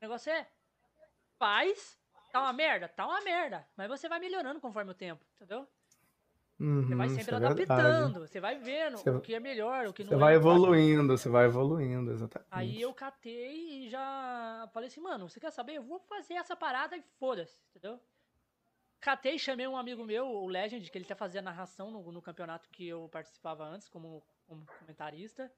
O 0.00 0.02
negócio 0.02 0.30
é, 0.32 0.46
faz, 1.38 1.98
tá 2.32 2.40
uma 2.40 2.52
merda? 2.52 2.88
Tá 2.88 3.06
uma 3.06 3.20
merda. 3.20 3.66
Mas 3.76 3.88
você 3.88 4.08
vai 4.08 4.18
melhorando 4.18 4.60
conforme 4.60 4.90
o 4.90 4.94
tempo, 4.94 5.24
entendeu? 5.34 5.68
Você 6.56 6.94
vai 6.94 7.08
Uhum, 7.08 7.14
sempre 7.16 7.34
é 7.34 7.38
verdade. 7.38 7.62
adaptando, 7.62 8.20
você 8.20 8.40
vai 8.40 8.58
vendo 8.58 8.96
Você- 8.98 9.10
o 9.10 9.20
que 9.20 9.34
é 9.34 9.40
melhor, 9.40 9.86
o 9.86 9.92
que 9.92 10.02
não 10.04 10.10
Você 10.10 10.14
é. 10.14 10.18
vai 10.18 10.34
evoluindo, 10.34 11.16
você 11.18 11.28
vai 11.28 11.46
evoluindo, 11.46 12.12
exatamente. 12.12 12.48
Aí 12.52 12.80
eu 12.80 12.94
catei 12.94 13.86
e 13.86 13.90
já 13.90 14.68
falei 14.72 14.86
assim, 14.88 15.00
mano, 15.00 15.28
você 15.28 15.40
quer 15.40 15.50
saber? 15.50 15.74
Eu 15.74 15.82
vou 15.82 15.98
fazer 16.00 16.34
essa 16.34 16.54
parada 16.54 16.96
e 16.96 17.02
foda-se, 17.18 17.60
entendeu? 17.70 18.00
Catei, 19.00 19.38
chamei 19.38 19.66
um 19.66 19.76
amigo 19.76 20.04
meu, 20.04 20.26
o 20.26 20.46
Legend, 20.46 20.88
que 20.90 20.96
ele 20.96 21.04
tá 21.04 21.14
fazendo 21.14 21.44
narração 21.44 21.90
no, 21.90 22.10
no 22.10 22.22
campeonato 22.22 22.70
que 22.70 22.86
eu 22.88 23.08
participava 23.10 23.64
antes, 23.64 23.88
como, 23.88 24.22
como 24.46 24.64
comentarista. 24.78 25.52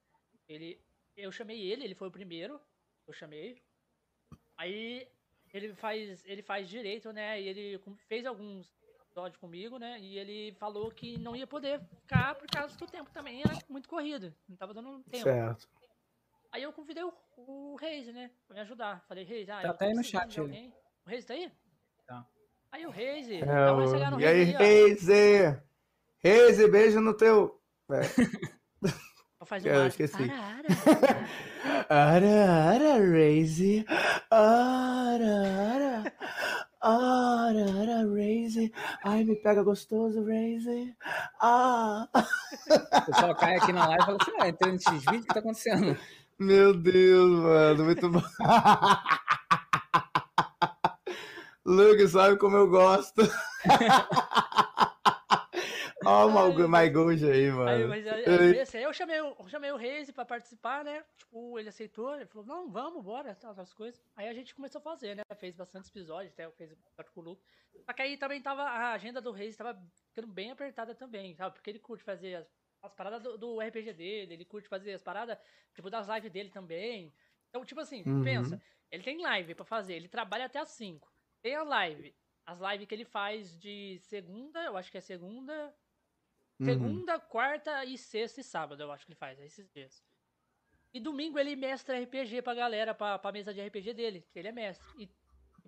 Ele, 0.49 0.83
eu 1.17 1.33
chamei 1.33 1.61
ele, 1.71 1.85
ele 1.85 1.95
foi 1.95 2.09
o 2.09 2.13
primeiro, 2.13 2.61
eu 3.07 3.13
chamei. 3.13 3.63
Aí 4.57 5.07
ele 5.53 5.75
faz, 5.75 6.25
ele 6.27 6.43
faz 6.43 6.69
direito, 6.69 7.13
né? 7.13 7.41
E 7.41 7.49
ele 7.49 7.81
fez 8.09 8.27
alguns 8.27 8.71
episódios 9.03 9.39
comigo, 9.41 9.79
né? 9.79 9.99
E 10.01 10.19
ele 10.19 10.53
falou 10.59 10.91
que 10.91 11.19
não 11.19 11.35
ia 11.37 11.47
poder 11.47 11.81
ficar 12.03 12.35
por 12.35 12.47
causa 12.49 12.77
que 12.77 12.85
o 12.85 12.91
tempo 12.91 13.11
também 13.11 13.41
era 13.43 13.59
muito 13.69 13.89
corrido, 13.89 14.35
não 14.49 14.57
tava 14.57 14.75
dando 14.75 15.03
tempo. 15.05 15.25
Certo. 15.25 15.69
Aí 16.53 16.63
eu 16.63 16.73
convidei 16.73 17.03
o, 17.05 17.13
o 17.37 17.77
Reis, 17.77 18.07
né? 18.15 18.31
Pra 18.47 18.55
me 18.55 18.61
ajudar. 18.61 19.05
Falei, 19.07 19.25
Reis, 19.25 19.49
ah, 19.49 19.61
Tá 19.63 19.71
até 19.71 19.87
aí 19.87 19.95
no 19.95 20.03
chat 20.05 20.39
alguém. 20.41 20.73
O 21.05 21.09
Reis 21.11 21.25
tá 21.25 21.35
aí? 21.35 21.53
Tá. 22.07 22.27
Aí 22.73 22.87
o 22.87 22.91
Reis, 22.91 23.29
É, 23.31 23.71
o- 23.73 24.21
E 24.21 24.27
aí, 24.27 24.45
Reis? 24.45 25.07
Reise, 26.19 26.69
beijo 26.71 27.01
no 27.01 27.15
teu. 27.17 27.61
ó. 27.89 27.95
Faz 29.47 29.65
Eu 29.65 29.75
um 29.75 29.81
ar. 29.83 29.87
esqueci. 29.89 30.23
Arara. 30.23 30.67
Ara, 31.89 32.75
ara, 32.75 33.11
Raise. 33.11 33.85
Ara, 34.31 35.35
ara. 35.75 36.13
Ara, 36.81 37.65
ara, 37.81 38.15
Raise. 38.15 38.73
Ai, 39.05 39.25
me 39.25 39.37
pega 39.37 39.63
gostoso, 39.63 40.25
Raise. 40.25 40.95
Ah. 41.41 42.09
O 42.15 43.07
pessoal 43.07 43.35
cai 43.37 43.57
aqui 43.57 43.73
na 43.73 43.87
live 43.89 44.03
e 44.03 44.07
fala 44.07 44.19
assim, 44.21 44.33
ah, 44.41 44.49
entrei 44.49 44.73
nesses 44.73 45.05
vídeos, 45.05 45.25
o 45.25 45.27
que 45.27 45.35
tá 45.35 45.41
acontecendo? 45.41 45.97
Meu 46.39 46.75
Deus, 46.75 47.31
mano, 47.41 47.85
muito 47.85 48.11
bom. 48.11 48.23
Luke, 51.65 52.07
sabe 52.09 52.37
como 52.37 52.57
eu 52.57 52.69
gosto? 52.69 53.23
Ó, 56.07 56.27
o 56.27 56.69
My 56.69 56.89
Gold 56.91 57.31
aí, 57.31 57.51
mano. 57.51 57.89
mas 57.89 58.07
aí, 58.07 58.25
Ei. 58.25 58.39
aí, 58.39 58.59
esse 58.59 58.77
aí 58.77 58.83
eu 58.85 58.93
chamei, 58.93 59.21
o- 59.21 59.37
eu 59.39 59.49
chamei 59.49 59.71
o 59.73 59.77
Reis 59.77 60.11
pra 60.11 60.25
participar, 60.25 60.85
né? 60.85 61.05
Tipo, 61.17 61.59
ele 61.59 61.69
aceitou, 61.69 62.15
ele 62.15 62.27
falou, 62.27 62.47
não, 62.47 62.71
vamos, 62.71 63.03
bora, 63.05 63.35
tal, 63.35 63.59
as 63.59 63.73
coisas. 63.73 64.01
Aí 64.17 64.29
a 64.29 64.33
gente 64.35 64.55
começou 64.55 64.79
a 64.79 64.83
fazer, 64.83 65.15
né? 65.17 65.23
Fez 65.37 65.55
bastante 65.55 65.89
episódios, 65.89 66.33
até 66.33 66.51
fez 66.53 66.73
o 66.73 66.77
com 67.13 67.21
o 67.21 67.25
Luke. 67.25 67.43
Só 67.85 67.93
que 67.93 68.03
aí 68.03 68.17
também 68.17 68.41
tava, 68.41 68.63
a 68.63 68.93
agenda 68.93 69.21
do 69.21 69.33
Reis 69.33 69.57
tava 69.57 69.81
ficando 70.09 70.27
bem 70.29 70.51
apertada 70.51 70.95
também, 70.95 71.35
sabe? 71.35 71.55
Porque 71.55 71.71
ele 71.71 71.79
curte 71.79 72.05
fazer 72.05 72.35
as, 72.37 72.47
as 72.83 72.95
paradas 72.95 73.23
do, 73.23 73.37
do 73.39 73.61
RPG 73.61 73.93
dele, 73.93 74.35
ele 74.35 74.45
curte 74.45 74.69
fazer 74.69 74.93
as 74.93 75.03
paradas, 75.03 75.39
tipo, 75.75 75.91
das 75.91 76.07
lives 76.09 76.31
dele 76.33 76.51
também. 76.51 77.13
Então, 77.49 77.65
tipo 77.65 77.81
assim, 77.81 78.03
Uhum. 78.07 78.23
pensa, 78.23 78.61
ele 78.91 79.03
tem 79.03 79.21
live 79.21 79.55
pra 79.55 79.65
fazer, 79.65 79.95
ele 79.95 80.09
trabalha 80.09 80.47
até 80.47 80.59
às 80.59 80.71
5. 80.71 81.13
Tem 81.43 81.55
a 81.55 81.63
live, 81.63 82.15
as 82.45 82.59
lives 82.61 82.87
que 82.87 82.95
ele 82.95 83.05
faz 83.05 83.59
de 83.59 83.99
segunda, 84.01 84.63
eu 84.65 84.77
acho 84.77 84.91
que 84.91 84.99
é 84.99 85.01
segunda, 85.01 85.75
Uhum. 86.59 86.67
Segunda, 86.67 87.21
quarta 87.21 87.85
e 87.85 87.99
sexta 87.99 88.41
e 88.41 88.45
sábado, 88.45 88.83
eu 88.83 88.91
acho 88.91 89.05
que 89.05 89.13
ele 89.13 89.19
faz, 89.19 89.39
esses 89.41 89.71
dias. 89.71 90.03
E 90.95 91.01
domingo 91.01 91.39
ele 91.39 91.55
mestra 91.55 91.99
RPG 92.01 92.41
pra 92.43 92.55
galera, 92.55 92.95
pra, 92.95 93.19
pra 93.19 93.33
mesa 93.33 93.53
de 93.53 93.61
RPG 93.61 93.93
dele, 93.93 94.27
que 94.33 94.39
ele 94.39 94.49
é 94.49 94.53
mestre. 94.53 94.87
E, 94.99 95.11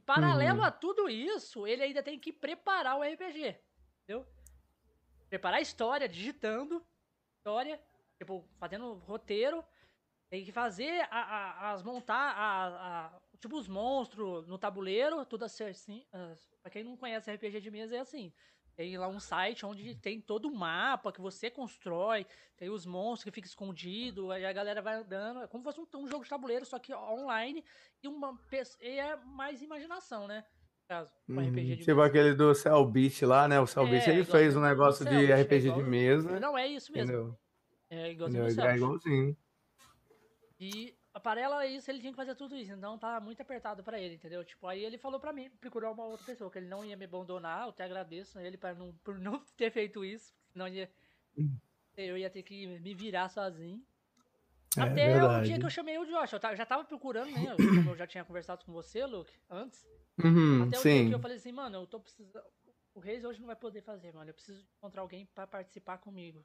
paralelo 0.06 0.60
Uhum. 0.60 0.64
a 0.64 0.70
tudo 0.70 1.08
isso, 1.10 1.66
ele 1.66 1.82
ainda 1.82 2.02
tem 2.02 2.18
que 2.18 2.32
preparar 2.32 2.96
o 2.96 3.02
RPG, 3.02 3.60
entendeu? 4.04 4.26
Preparar 5.28 5.58
a 5.58 5.62
história, 5.62 6.08
digitando 6.08 6.82
história, 7.36 7.78
tipo, 8.16 8.48
fazendo 8.58 8.94
roteiro. 8.94 9.62
Tem 10.30 10.44
que 10.44 10.52
fazer 10.52 11.02
a- 11.10 11.20
a- 11.20 11.72
as 11.72 11.82
montar, 11.82 12.34
a, 12.36 13.20
tipo, 13.38 13.56
os 13.56 13.68
monstros 13.68 14.46
no 14.46 14.58
tabuleiro, 14.58 15.24
tudo 15.26 15.44
assim. 15.44 16.06
as- 16.12 16.48
Pra 16.62 16.70
quem 16.70 16.82
não 16.84 16.96
conhece 16.96 17.30
RPG 17.30 17.60
de 17.60 17.70
mesa, 17.70 17.96
é 17.96 18.00
assim. 18.00 18.32
Tem 18.78 18.96
lá 18.96 19.08
um 19.08 19.18
site 19.18 19.66
onde 19.66 19.92
tem 19.96 20.20
todo 20.20 20.46
o 20.46 20.54
mapa 20.54 21.10
que 21.10 21.20
você 21.20 21.50
constrói, 21.50 22.24
tem 22.56 22.70
os 22.70 22.86
monstros 22.86 23.24
que 23.24 23.32
ficam 23.32 23.48
escondidos, 23.48 24.30
aí 24.30 24.46
a 24.46 24.52
galera 24.52 24.80
vai 24.80 24.94
andando. 24.94 25.42
É 25.42 25.48
como 25.48 25.68
se 25.68 25.76
fosse 25.76 25.96
um, 25.96 26.00
um 26.04 26.06
jogo 26.06 26.22
de 26.22 26.30
tabuleiro, 26.30 26.64
só 26.64 26.78
que 26.78 26.94
online 26.94 27.64
e 28.00 28.06
uma 28.06 28.38
e 28.80 28.86
é 29.00 29.16
mais 29.16 29.60
imaginação, 29.62 30.28
né? 30.28 30.44
Caso. 30.88 31.12
RPG 31.28 31.64
de 31.64 31.76
Tipo 31.78 31.96
mesa. 31.96 32.04
aquele 32.06 32.34
do 32.36 32.54
Cell 32.54 32.86
Beat 32.86 33.20
lá, 33.22 33.48
né? 33.48 33.58
O 33.58 33.66
Cell 33.66 33.84
É, 33.84 33.90
ele 34.10 34.20
igual 34.20 34.24
fez 34.26 34.56
um 34.56 34.60
negócio 34.60 35.04
de 35.04 35.10
Beat, 35.10 35.30
é 35.30 35.42
RPG 35.42 35.60
de 35.60 35.66
igual- 35.70 35.82
mesa. 35.84 36.38
Não, 36.38 36.56
é 36.56 36.68
isso 36.68 36.92
mesmo. 36.92 37.12
Entendeu? 37.12 37.38
É 37.90 38.10
igualzinho 38.12 38.44
É 38.60 38.76
igualzinho. 38.76 39.36
E 40.60 40.94
paralela 41.20 41.58
a 41.58 41.66
isso, 41.66 41.90
ele 41.90 42.00
tinha 42.00 42.12
que 42.12 42.16
fazer 42.16 42.34
tudo 42.34 42.56
isso. 42.56 42.72
Então 42.72 42.98
tá 42.98 43.20
muito 43.20 43.40
apertado 43.40 43.82
pra 43.82 43.98
ele, 44.00 44.14
entendeu? 44.14 44.44
Tipo, 44.44 44.66
aí 44.66 44.84
ele 44.84 44.98
falou 44.98 45.18
pra 45.20 45.32
mim 45.32 45.50
procurar 45.60 45.90
uma 45.90 46.04
outra 46.04 46.24
pessoa, 46.26 46.50
que 46.50 46.58
ele 46.58 46.68
não 46.68 46.84
ia 46.84 46.96
me 46.96 47.04
abandonar. 47.04 47.62
Eu 47.64 47.70
até 47.70 47.84
agradeço 47.84 48.38
a 48.38 48.42
ele 48.42 48.56
pra 48.56 48.74
não, 48.74 48.92
por 49.04 49.18
não 49.18 49.38
ter 49.56 49.70
feito 49.70 50.04
isso. 50.04 50.34
Senão 50.52 50.68
ia, 50.68 50.90
eu 51.96 52.16
ia 52.16 52.30
ter 52.30 52.42
que 52.42 52.66
me 52.80 52.94
virar 52.94 53.28
sozinho. 53.28 53.82
É 54.76 54.82
Até 54.82 55.08
o 55.08 55.12
verdade. 55.20 55.46
dia 55.46 55.58
que 55.58 55.64
eu 55.64 55.70
chamei 55.70 55.98
o 55.98 56.04
Josh. 56.04 56.32
Eu 56.32 56.56
já 56.56 56.66
tava 56.66 56.84
procurando, 56.84 57.30
né? 57.30 57.56
Como 57.56 57.90
eu 57.90 57.96
já 57.96 58.06
tinha 58.06 58.24
conversado 58.24 58.64
com 58.64 58.72
você, 58.72 59.04
Luke, 59.06 59.32
antes. 59.48 59.86
Uhum, 60.22 60.64
Até 60.64 60.78
o 60.78 60.82
dia 60.82 60.92
sim. 60.92 61.08
que 61.08 61.14
eu 61.14 61.20
falei 61.20 61.36
assim, 61.36 61.52
mano, 61.52 61.78
eu 61.78 61.86
tô 61.86 61.98
precisando. 62.00 62.44
O 62.94 63.00
Reis 63.00 63.24
hoje 63.24 63.40
não 63.40 63.46
vai 63.46 63.56
poder 63.56 63.80
fazer, 63.82 64.12
mano. 64.12 64.28
Eu 64.28 64.34
preciso 64.34 64.66
encontrar 64.76 65.02
alguém 65.02 65.26
pra 65.34 65.46
participar 65.46 65.98
comigo. 65.98 66.44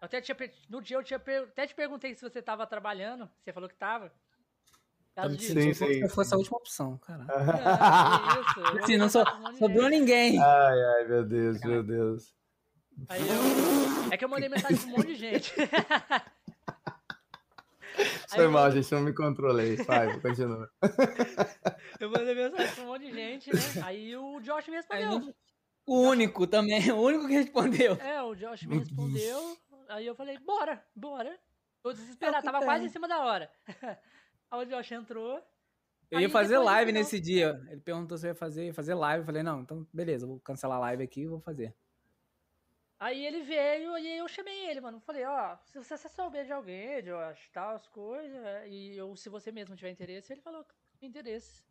Eu 0.00 0.06
até 0.06 0.20
tinha, 0.20 0.36
no 0.68 0.80
dia 0.82 0.96
eu 0.96 1.02
tinha 1.04 1.16
até 1.18 1.66
te 1.66 1.74
perguntei 1.74 2.14
se 2.14 2.22
você 2.22 2.42
tava 2.42 2.66
trabalhando. 2.66 3.28
Você 3.42 3.52
falou 3.52 3.68
que 3.68 3.74
tava. 3.76 4.12
Caso 5.14 5.34
de- 5.36 5.46
Sim, 5.46 5.72
sim. 5.72 6.02
se 6.02 6.08
fosse 6.10 6.34
a 6.34 6.36
última 6.36 6.58
opção, 6.58 6.98
cara. 6.98 7.24
Não, 7.24 7.26
que 8.34 8.50
isso, 8.50 8.60
eu 8.60 8.64
vou 8.72 8.82
Assim, 8.84 8.96
não 8.98 9.08
sobrou 9.08 9.88
ninguém. 9.88 10.38
Ai, 10.38 10.78
ai, 10.84 11.04
meu 11.08 11.24
Deus, 11.24 11.60
meu 11.62 11.82
Deus. 11.82 12.34
Aí 13.08 13.22
eu- 13.26 14.12
é 14.12 14.16
que 14.16 14.24
eu 14.24 14.28
mandei 14.28 14.48
mensagem 14.50 14.76
pra 14.76 14.86
um 14.86 14.90
monte 14.90 15.06
de 15.08 15.14
gente. 15.16 15.54
Aí 17.98 18.04
Foi 18.28 18.44
eu- 18.44 18.50
mal, 18.50 18.70
gente, 18.70 18.92
não 18.92 19.00
me 19.00 19.14
controlei. 19.14 19.76
Vai, 19.76 20.20
continua. 20.20 20.70
Eu 21.98 22.10
mandei 22.10 22.34
mensagem 22.34 22.74
pra 22.74 22.84
um 22.84 22.86
monte 22.88 23.06
de 23.06 23.12
gente, 23.14 23.50
né? 23.54 23.60
Aí 23.84 24.14
o 24.16 24.38
Josh 24.40 24.66
me 24.68 24.74
Aí 24.76 24.80
respondeu. 25.02 25.20
não- 25.20 25.34
O 25.86 26.00
único 26.02 26.46
também, 26.46 26.90
o 26.92 26.96
único 27.00 27.26
que 27.26 27.32
respondeu. 27.32 27.94
É, 27.94 28.20
o 28.22 28.34
Josh 28.34 28.64
me 28.64 28.80
respondeu. 28.80 29.56
Aí 29.88 30.06
eu 30.06 30.14
falei, 30.14 30.38
bora, 30.38 30.84
bora. 30.94 31.38
Tô 31.82 31.92
desesperado, 31.92 32.38
É 32.38 32.42
tava 32.42 32.58
tem. 32.58 32.66
quase 32.66 32.84
em 32.86 32.88
cima 32.88 33.06
da 33.06 33.24
hora. 33.24 33.50
Aí 34.50 34.60
o 34.60 34.66
Josh 34.66 34.92
entrou. 34.92 35.42
Eu 36.10 36.20
ia 36.20 36.28
fazer 36.30 36.58
live 36.58 36.90
final- 36.90 37.02
nesse 37.02 37.18
dia. 37.20 37.60
Ele 37.68 37.80
perguntou 37.80 38.16
se 38.16 38.26
eu 38.26 38.28
ia 38.30 38.34
fazer, 38.34 38.66
ia 38.66 38.74
fazer 38.74 38.94
live. 38.94 39.22
Eu 39.22 39.26
falei, 39.26 39.42
não, 39.42 39.60
então 39.60 39.86
beleza, 39.92 40.26
vou 40.26 40.38
cancelar 40.40 40.78
a 40.78 40.80
live 40.80 41.02
aqui 41.02 41.22
e 41.22 41.26
vou 41.26 41.40
fazer. 41.40 41.74
Aí 42.98 43.26
ele 43.26 43.42
veio 43.42 43.98
e 43.98 44.16
eu 44.18 44.26
chamei 44.28 44.70
ele, 44.70 44.80
mano. 44.80 45.00
Falei, 45.00 45.24
ó, 45.26 45.56
se 45.64 45.78
você 45.78 45.96
souber 46.08 46.46
de 46.46 46.52
alguém, 46.52 47.02
Josh, 47.02 47.50
tal, 47.52 47.74
as 47.74 47.86
coisas, 47.88 48.40
e 48.68 48.98
ou 49.00 49.14
se 49.16 49.28
você 49.28 49.52
mesmo 49.52 49.76
tiver 49.76 49.90
interesse, 49.90 50.32
ele 50.32 50.40
falou 50.40 50.64
que 50.64 50.74
tem 50.98 51.08
interesse. 51.08 51.62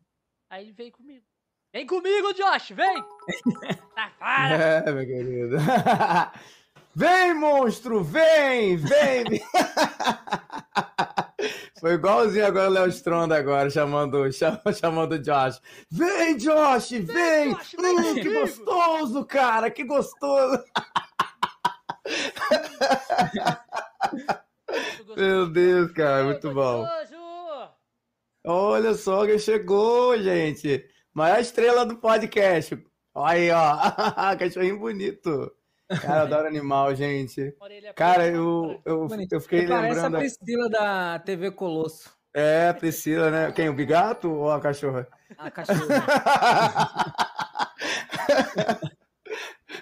Aí 0.48 0.64
ele 0.66 0.72
veio 0.72 0.92
comigo. 0.92 1.26
Vem 1.72 1.84
comigo, 1.86 2.32
Josh, 2.32 2.70
vem! 2.70 2.94
Tá, 3.96 4.10
para! 4.18 4.56
É, 4.86 4.92
meu 4.92 5.04
querido. 5.06 5.56
Vem, 6.98 7.34
monstro, 7.34 8.02
vem, 8.02 8.78
vem. 8.78 9.24
Foi 11.78 11.92
igualzinho 11.92 12.46
agora 12.46 12.70
o 12.70 12.72
Léo 12.72 12.88
Stronda 12.88 13.36
agora, 13.36 13.68
chamando, 13.68 14.32
cham- 14.32 14.58
chamando 14.80 15.12
o 15.12 15.18
Josh. 15.18 15.60
Vem, 15.90 16.38
Josh, 16.38 16.92
vem! 16.92 17.52
Josh, 17.54 17.76
vem 17.78 17.98
Hum, 17.98 18.14
que 18.14 18.22
comigo." 18.24 18.40
gostoso, 18.40 19.26
cara, 19.26 19.70
que 19.70 19.84
gostoso. 19.84 20.64
Meu 25.16 25.48
Deus, 25.50 25.90
cara, 25.92 26.24
muito 26.24 26.52
bom. 26.54 26.86
Olha 28.44 28.94
só 28.94 29.26
quem 29.26 29.38
chegou, 29.38 30.16
gente. 30.18 30.82
Maior 31.12 31.40
estrela 31.40 31.84
do 31.84 31.96
podcast. 31.98 32.82
Olha 33.14 33.32
aí, 33.32 33.50
ó. 33.50 34.36
Cachorrinho 34.38 34.78
bonito. 34.78 35.52
Cara, 35.88 36.20
eu 36.20 36.22
adoro 36.22 36.48
animal, 36.48 36.94
gente. 36.94 37.54
Cara, 37.94 38.26
eu, 38.26 38.80
eu, 38.84 39.08
eu 39.30 39.40
fiquei 39.40 39.60
Ele 39.60 39.68
parece 39.68 40.00
a 40.00 40.02
lembrando. 40.04 40.18
Priscila 40.18 40.68
da 40.68 41.18
TV 41.20 41.50
Colosso. 41.52 42.10
É, 42.34 42.72
Priscila, 42.72 43.30
né? 43.30 43.52
Quem? 43.52 43.68
O 43.68 43.74
bigato 43.74 44.30
ou 44.30 44.50
a 44.50 44.60
cachorra? 44.60 45.06
A 45.38 45.50
cachorra. 45.50 45.78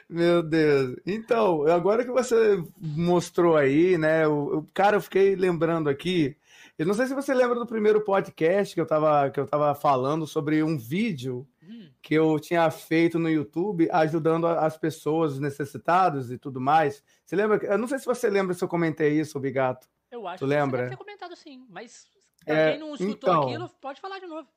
Meu 0.09 0.43
Deus. 0.43 0.97
Então, 1.07 1.67
agora 1.67 2.05
que 2.05 2.11
você 2.11 2.63
mostrou 2.81 3.57
aí, 3.57 3.99
né? 3.99 4.25
Eu, 4.25 4.51
eu- 4.53 4.69
cara, 4.73 4.97
eu 4.97 5.01
fiquei 5.01 5.35
lembrando 5.35 5.89
aqui. 5.89 6.37
Eu 6.79 6.87
não 6.87 6.95
sei 6.95 7.07
se 7.07 7.15
você 7.15 7.33
lembra 7.33 7.59
do 7.59 7.67
primeiro 7.67 8.01
podcast 8.03 8.75
que 8.75 8.81
eu 8.81 8.87
tava, 8.87 9.31
que 9.31 9.39
eu 9.39 9.47
tava 9.47 9.75
falando 9.75 10.27
sobre 10.27 10.63
um 10.63 10.77
vídeo 10.77 11.47
Hum, 11.69 11.91
que 12.03 12.15
eu 12.15 12.39
tinha 12.39 12.71
feito 12.71 13.19
no 13.19 13.31
YouTube 13.31 13.89
ajudando 13.91 14.47
as 14.47 14.77
pessoas, 14.77 15.35
os 15.35 15.41
necessitados 15.41 16.31
e 16.31 16.39
tudo 16.39 16.61
mais. 16.61 17.03
Você 17.25 17.35
lembra? 17.37 17.65
Eu 17.65 17.79
não 17.79 17.89
sei 17.89 17.99
se 17.99 18.05
você 18.07 18.29
lembra 18.29 18.55
se 18.55 18.63
eu 18.63 18.69
comentei 18.69 19.19
isso, 19.19 19.41
Bigato. 19.41 19.89
eu 20.11 20.27
acho 20.27 20.39
Tu 20.39 20.45
que 20.45 20.51
lembra? 20.51 20.79
deve 20.79 20.91
ter 20.91 20.97
comentado 20.97 21.37
sim, 21.37 21.67
mas 21.69 22.07
pra 22.45 22.55
É, 22.55 22.71
quem 22.71 22.79
não 22.79 22.95
escutou 22.95 23.31
então. 23.31 23.43
aquilo, 23.43 23.69
pode 23.81 24.01
falar 24.01 24.19
de 24.19 24.27
novo. 24.27 24.49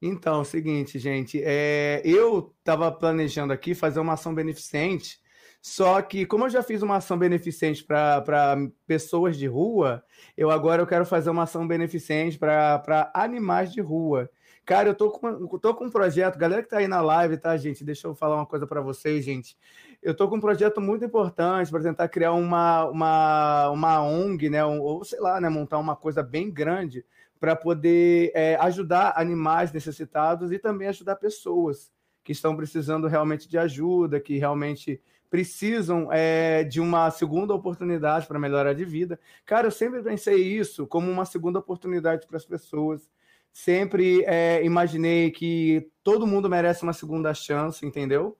Então, 0.00 0.38
é 0.38 0.40
o 0.40 0.44
seguinte, 0.44 0.98
gente, 0.98 1.40
é, 1.44 2.02
eu 2.04 2.52
estava 2.58 2.90
planejando 2.90 3.52
aqui 3.52 3.72
fazer 3.72 4.00
uma 4.00 4.14
ação 4.14 4.34
beneficente, 4.34 5.20
só 5.60 6.02
que 6.02 6.26
como 6.26 6.44
eu 6.46 6.50
já 6.50 6.60
fiz 6.60 6.82
uma 6.82 6.96
ação 6.96 7.16
beneficente 7.16 7.84
para 7.84 8.56
pessoas 8.84 9.36
de 9.38 9.46
rua, 9.46 10.04
eu 10.36 10.50
agora 10.50 10.82
eu 10.82 10.86
quero 10.88 11.06
fazer 11.06 11.30
uma 11.30 11.44
ação 11.44 11.68
beneficente 11.68 12.36
para 12.36 13.12
animais 13.14 13.72
de 13.72 13.80
rua. 13.80 14.28
Cara, 14.64 14.88
eu 14.90 14.94
tô 14.94 15.10
com, 15.10 15.58
tô 15.58 15.74
com 15.74 15.86
um 15.86 15.90
projeto, 15.90 16.38
galera 16.38 16.62
que 16.62 16.68
tá 16.68 16.78
aí 16.78 16.86
na 16.86 17.00
live, 17.00 17.36
tá, 17.36 17.56
gente? 17.56 17.84
Deixa 17.84 18.06
eu 18.06 18.14
falar 18.14 18.36
uma 18.36 18.46
coisa 18.46 18.66
para 18.66 18.80
vocês, 18.80 19.24
gente. 19.24 19.56
Eu 20.00 20.14
tô 20.14 20.28
com 20.28 20.36
um 20.36 20.40
projeto 20.40 20.80
muito 20.80 21.04
importante 21.04 21.70
para 21.70 21.82
tentar 21.82 22.08
criar 22.08 22.32
uma, 22.32 22.84
uma, 22.86 23.70
uma 23.70 24.02
ONG, 24.02 24.48
né? 24.48 24.64
ou 24.64 25.04
sei 25.04 25.18
lá, 25.18 25.40
né? 25.40 25.48
Montar 25.48 25.78
uma 25.78 25.96
coisa 25.96 26.22
bem 26.22 26.48
grande 26.48 27.04
para 27.40 27.56
poder 27.56 28.30
é, 28.34 28.54
ajudar 28.60 29.14
animais 29.16 29.72
necessitados 29.72 30.52
e 30.52 30.60
também 30.60 30.86
ajudar 30.86 31.16
pessoas 31.16 31.90
que 32.22 32.30
estão 32.30 32.54
precisando 32.54 33.08
realmente 33.08 33.48
de 33.48 33.58
ajuda, 33.58 34.20
que 34.20 34.38
realmente 34.38 35.00
precisam 35.28 36.08
é, 36.12 36.62
de 36.62 36.80
uma 36.80 37.10
segunda 37.10 37.52
oportunidade 37.52 38.26
para 38.28 38.38
melhorar 38.38 38.74
de 38.74 38.84
vida. 38.84 39.18
Cara, 39.44 39.66
eu 39.66 39.72
sempre 39.72 40.00
pensei 40.02 40.36
isso 40.36 40.86
como 40.86 41.10
uma 41.10 41.24
segunda 41.24 41.58
oportunidade 41.58 42.28
para 42.28 42.36
as 42.36 42.44
pessoas. 42.44 43.10
Sempre 43.52 44.24
é, 44.26 44.64
imaginei 44.64 45.30
que 45.30 45.90
todo 46.02 46.26
mundo 46.26 46.48
merece 46.48 46.82
uma 46.82 46.92
segunda 46.92 47.34
chance, 47.34 47.84
entendeu? 47.84 48.36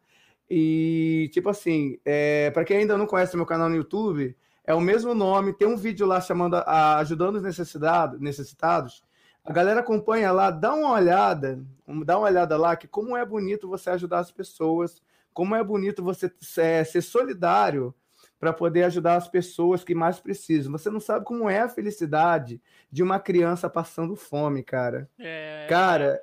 E, 0.48 1.31
tipo 1.33 1.48
assim, 1.48 1.98
é, 2.05 2.51
para 2.51 2.64
quem 2.64 2.79
ainda 2.79 2.96
não 2.96 3.07
conhece 3.07 3.37
meu 3.37 3.46
canal 3.46 3.68
no 3.68 3.77
YouTube, 3.77 4.37
é 4.64 4.75
o 4.75 4.81
mesmo 4.81 5.14
nome, 5.14 5.53
tem 5.53 5.66
um 5.66 5.77
vídeo 5.77 6.07
lá 6.07 6.20
chamando 6.20 6.57
a, 6.57 6.98
Ajudando 6.98 7.37
os 7.37 7.42
necessitados, 7.42 8.20
necessitados. 8.20 9.03
A 9.44 9.53
galera 9.53 9.81
acompanha 9.81 10.31
lá, 10.31 10.51
dá 10.51 10.75
uma 10.75 10.92
olhada, 10.92 11.64
dá 12.05 12.18
uma 12.18 12.29
olhada 12.29 12.57
lá, 12.57 12.77
que 12.77 12.87
como 12.87 13.16
é 13.16 13.25
bonito 13.25 13.68
você 13.68 13.90
ajudar 13.90 14.20
as 14.20 14.31
pessoas, 14.31 15.03
como 15.35 15.55
é 15.55 15.64
bonito 15.64 16.03
você 16.03 16.31
é, 16.59 16.85
ser 16.85 17.03
solidário 17.03 17.94
para 18.43 18.53
poder 18.53 18.83
ajudar 18.83 19.15
as 19.15 19.29
pessoas 19.29 19.85
que 19.85 19.95
mais 19.95 20.19
precisam. 20.19 20.73
Você 20.73 20.91
não 20.91 20.99
sabe 20.99 21.25
como 21.25 21.49
é 21.49 21.61
a 21.61 21.69
felicidade 21.69 22.61
de 22.91 23.01
uma 23.01 23.21
criança 23.21 23.71
passando 23.71 24.17
fome, 24.17 24.65
cara. 24.65 25.09
É, 25.17 25.65
Cara, 25.69 26.21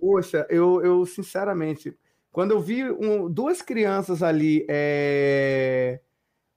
poxa, 0.00 0.46
eu, 0.48 0.82
eu 0.82 1.04
sinceramente, 1.04 1.94
quando 2.32 2.52
eu 2.52 2.60
vi 2.60 2.90
um- 2.90 3.30
duas 3.30 3.60
crianças 3.60 4.22
ali 4.22 4.64
é, 4.66 6.00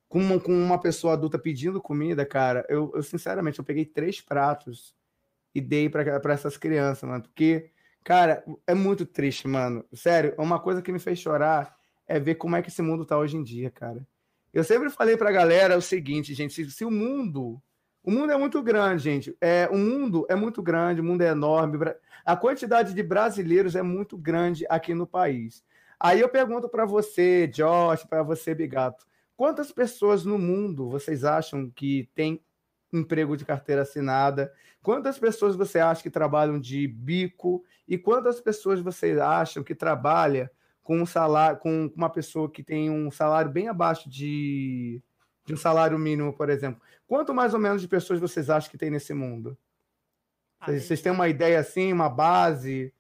com, 0.07 0.19
uma, 0.19 0.39
com 0.39 0.53
uma 0.53 0.79
pessoa 0.79 1.11
adulta 1.11 1.37
pedindo 1.37 1.81
comida, 1.81 2.25
cara, 2.25 2.65
eu, 2.69 2.89
eu 2.95 3.03
sinceramente, 3.03 3.59
eu 3.59 3.65
peguei 3.65 3.83
três 3.83 4.21
pratos 4.21 4.95
e 5.53 5.59
dei 5.59 5.89
para 5.89 6.33
essas 6.33 6.55
crianças, 6.55 7.09
mano, 7.09 7.23
porque, 7.23 7.69
cara, 8.01 8.45
é 8.65 8.73
muito 8.73 9.05
triste, 9.05 9.45
mano. 9.45 9.83
Sério, 9.93 10.33
uma 10.37 10.57
coisa 10.57 10.81
que 10.81 10.89
me 10.93 10.99
fez 10.99 11.19
chorar 11.19 11.75
é 12.07 12.17
ver 12.17 12.35
como 12.35 12.55
é 12.55 12.61
que 12.61 12.69
esse 12.69 12.81
mundo 12.81 13.05
tá 13.05 13.17
hoje 13.17 13.35
em 13.35 13.43
dia, 13.43 13.69
cara. 13.69 14.07
Eu 14.53 14.63
sempre 14.63 14.89
falei 14.89 15.15
pra 15.15 15.31
galera 15.31 15.77
o 15.77 15.81
seguinte, 15.81 16.33
gente, 16.33 16.53
se, 16.53 16.69
se 16.69 16.85
o 16.85 16.91
mundo 16.91 17.61
o 18.03 18.09
mundo 18.09 18.31
é 18.31 18.37
muito 18.37 18.61
grande, 18.63 19.03
gente. 19.03 19.37
É, 19.39 19.67
o 19.71 19.77
mundo 19.77 20.25
é 20.27 20.35
muito 20.35 20.61
grande, 20.61 21.01
o 21.01 21.03
mundo 21.03 21.21
é 21.21 21.27
enorme. 21.29 21.77
A 22.25 22.35
quantidade 22.35 22.93
de 22.93 23.03
brasileiros 23.03 23.75
é 23.75 23.83
muito 23.83 24.17
grande 24.17 24.65
aqui 24.69 24.93
no 24.93 25.05
país. 25.05 25.63
Aí 25.99 26.19
eu 26.19 26.27
pergunto 26.27 26.67
para 26.67 26.83
você, 26.83 27.45
Josh, 27.47 28.03
para 28.05 28.23
você, 28.23 28.55
Bigato, 28.55 29.05
quantas 29.37 29.71
pessoas 29.71 30.25
no 30.25 30.39
mundo 30.39 30.89
vocês 30.89 31.23
acham 31.23 31.69
que 31.69 32.09
tem 32.15 32.43
emprego 32.91 33.37
de 33.37 33.45
carteira 33.45 33.83
assinada? 33.83 34.51
Quantas 34.81 35.19
pessoas 35.19 35.55
você 35.55 35.77
acha 35.77 36.01
que 36.01 36.09
trabalham 36.09 36.59
de 36.59 36.87
bico? 36.87 37.63
E 37.87 37.99
quantas 37.99 38.41
pessoas 38.41 38.79
vocês 38.79 39.19
acham 39.19 39.63
que 39.63 39.75
trabalha 39.75 40.51
com 40.83 40.99
um 41.01 41.05
salário, 41.05 41.59
com 41.59 41.91
uma 41.95 42.09
pessoa 42.09 42.49
que 42.49 42.63
tem 42.63 42.89
um 42.89 43.11
salário 43.11 43.51
bem 43.51 43.67
abaixo 43.67 44.09
de, 44.09 45.01
de 45.45 45.53
um 45.53 45.57
salário 45.57 45.97
mínimo, 45.97 46.33
por 46.33 46.49
exemplo? 46.49 46.81
Quanto 47.07 47.33
mais 47.33 47.53
ou 47.53 47.59
menos 47.59 47.81
de 47.81 47.87
pessoas 47.87 48.19
vocês 48.19 48.49
acham 48.49 48.69
que 48.69 48.77
tem 48.77 48.89
nesse 48.89 49.13
mundo? 49.13 49.57
Vocês, 50.63 50.83
vocês 50.85 51.01
têm 51.01 51.11
uma 51.11 51.27
ideia 51.27 51.59
assim, 51.59 51.91
uma 51.91 52.09
base? 52.09 52.93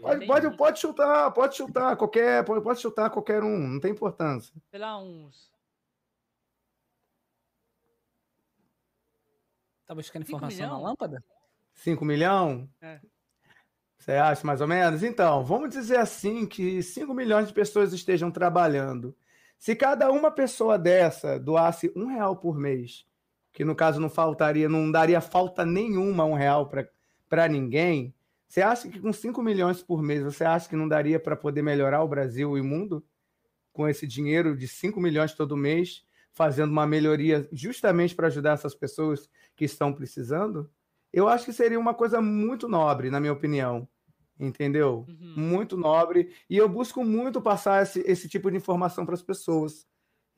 Pode, 0.00 0.26
pode, 0.26 0.56
pode 0.56 0.78
chutar, 0.78 1.30
pode 1.32 1.56
chutar 1.56 1.96
qualquer, 1.96 2.44
pode, 2.44 2.62
pode 2.62 2.80
chutar 2.80 3.10
qualquer 3.10 3.42
um, 3.42 3.58
não 3.58 3.80
tem 3.80 3.90
importância. 3.90 4.54
sei 4.70 4.78
lá, 4.78 4.96
uns 4.98 5.54
Tá 9.86 9.94
buscando 9.94 10.22
informação 10.22 10.66
na 10.66 10.74
milhão? 10.74 10.82
lâmpada? 10.82 11.24
5 11.74 12.04
milhões? 12.04 12.68
É. 12.80 13.00
Você 14.06 14.12
acha 14.12 14.46
mais 14.46 14.60
ou 14.60 14.68
menos? 14.68 15.02
Então, 15.02 15.44
vamos 15.44 15.70
dizer 15.70 15.96
assim 15.96 16.46
que 16.46 16.80
5 16.80 17.12
milhões 17.12 17.48
de 17.48 17.52
pessoas 17.52 17.92
estejam 17.92 18.30
trabalhando. 18.30 19.12
Se 19.58 19.74
cada 19.74 20.12
uma 20.12 20.30
pessoa 20.30 20.78
dessa 20.78 21.40
doasse 21.40 21.92
um 21.96 22.06
real 22.06 22.36
por 22.36 22.56
mês, 22.56 23.04
que 23.52 23.64
no 23.64 23.74
caso 23.74 24.00
não 24.00 24.08
faltaria, 24.08 24.68
não 24.68 24.92
daria 24.92 25.20
falta 25.20 25.66
nenhuma 25.66 26.24
um 26.24 26.34
real 26.34 26.70
para 27.28 27.48
ninguém, 27.48 28.14
você 28.46 28.62
acha 28.62 28.88
que 28.88 29.00
com 29.00 29.12
5 29.12 29.42
milhões 29.42 29.82
por 29.82 30.00
mês, 30.00 30.22
você 30.22 30.44
acha 30.44 30.68
que 30.68 30.76
não 30.76 30.86
daria 30.86 31.18
para 31.18 31.34
poder 31.34 31.62
melhorar 31.62 32.04
o 32.04 32.08
Brasil 32.08 32.56
e 32.56 32.60
o 32.60 32.64
mundo? 32.64 33.04
Com 33.72 33.88
esse 33.88 34.06
dinheiro 34.06 34.56
de 34.56 34.68
5 34.68 35.00
milhões 35.00 35.34
todo 35.34 35.56
mês, 35.56 36.06
fazendo 36.32 36.70
uma 36.70 36.86
melhoria 36.86 37.48
justamente 37.50 38.14
para 38.14 38.28
ajudar 38.28 38.52
essas 38.52 38.72
pessoas 38.72 39.28
que 39.56 39.64
estão 39.64 39.92
precisando? 39.92 40.70
Eu 41.12 41.28
acho 41.28 41.44
que 41.44 41.52
seria 41.52 41.80
uma 41.80 41.92
coisa 41.92 42.20
muito 42.20 42.68
nobre, 42.68 43.10
na 43.10 43.18
minha 43.18 43.32
opinião. 43.32 43.88
Entendeu? 44.38 45.06
Uhum. 45.08 45.34
Muito 45.36 45.76
nobre. 45.76 46.32
E 46.48 46.56
eu 46.56 46.68
busco 46.68 47.04
muito 47.04 47.40
passar 47.40 47.82
esse, 47.82 48.00
esse 48.00 48.28
tipo 48.28 48.50
de 48.50 48.56
informação 48.56 49.04
para 49.06 49.14
as 49.14 49.22
pessoas. 49.22 49.86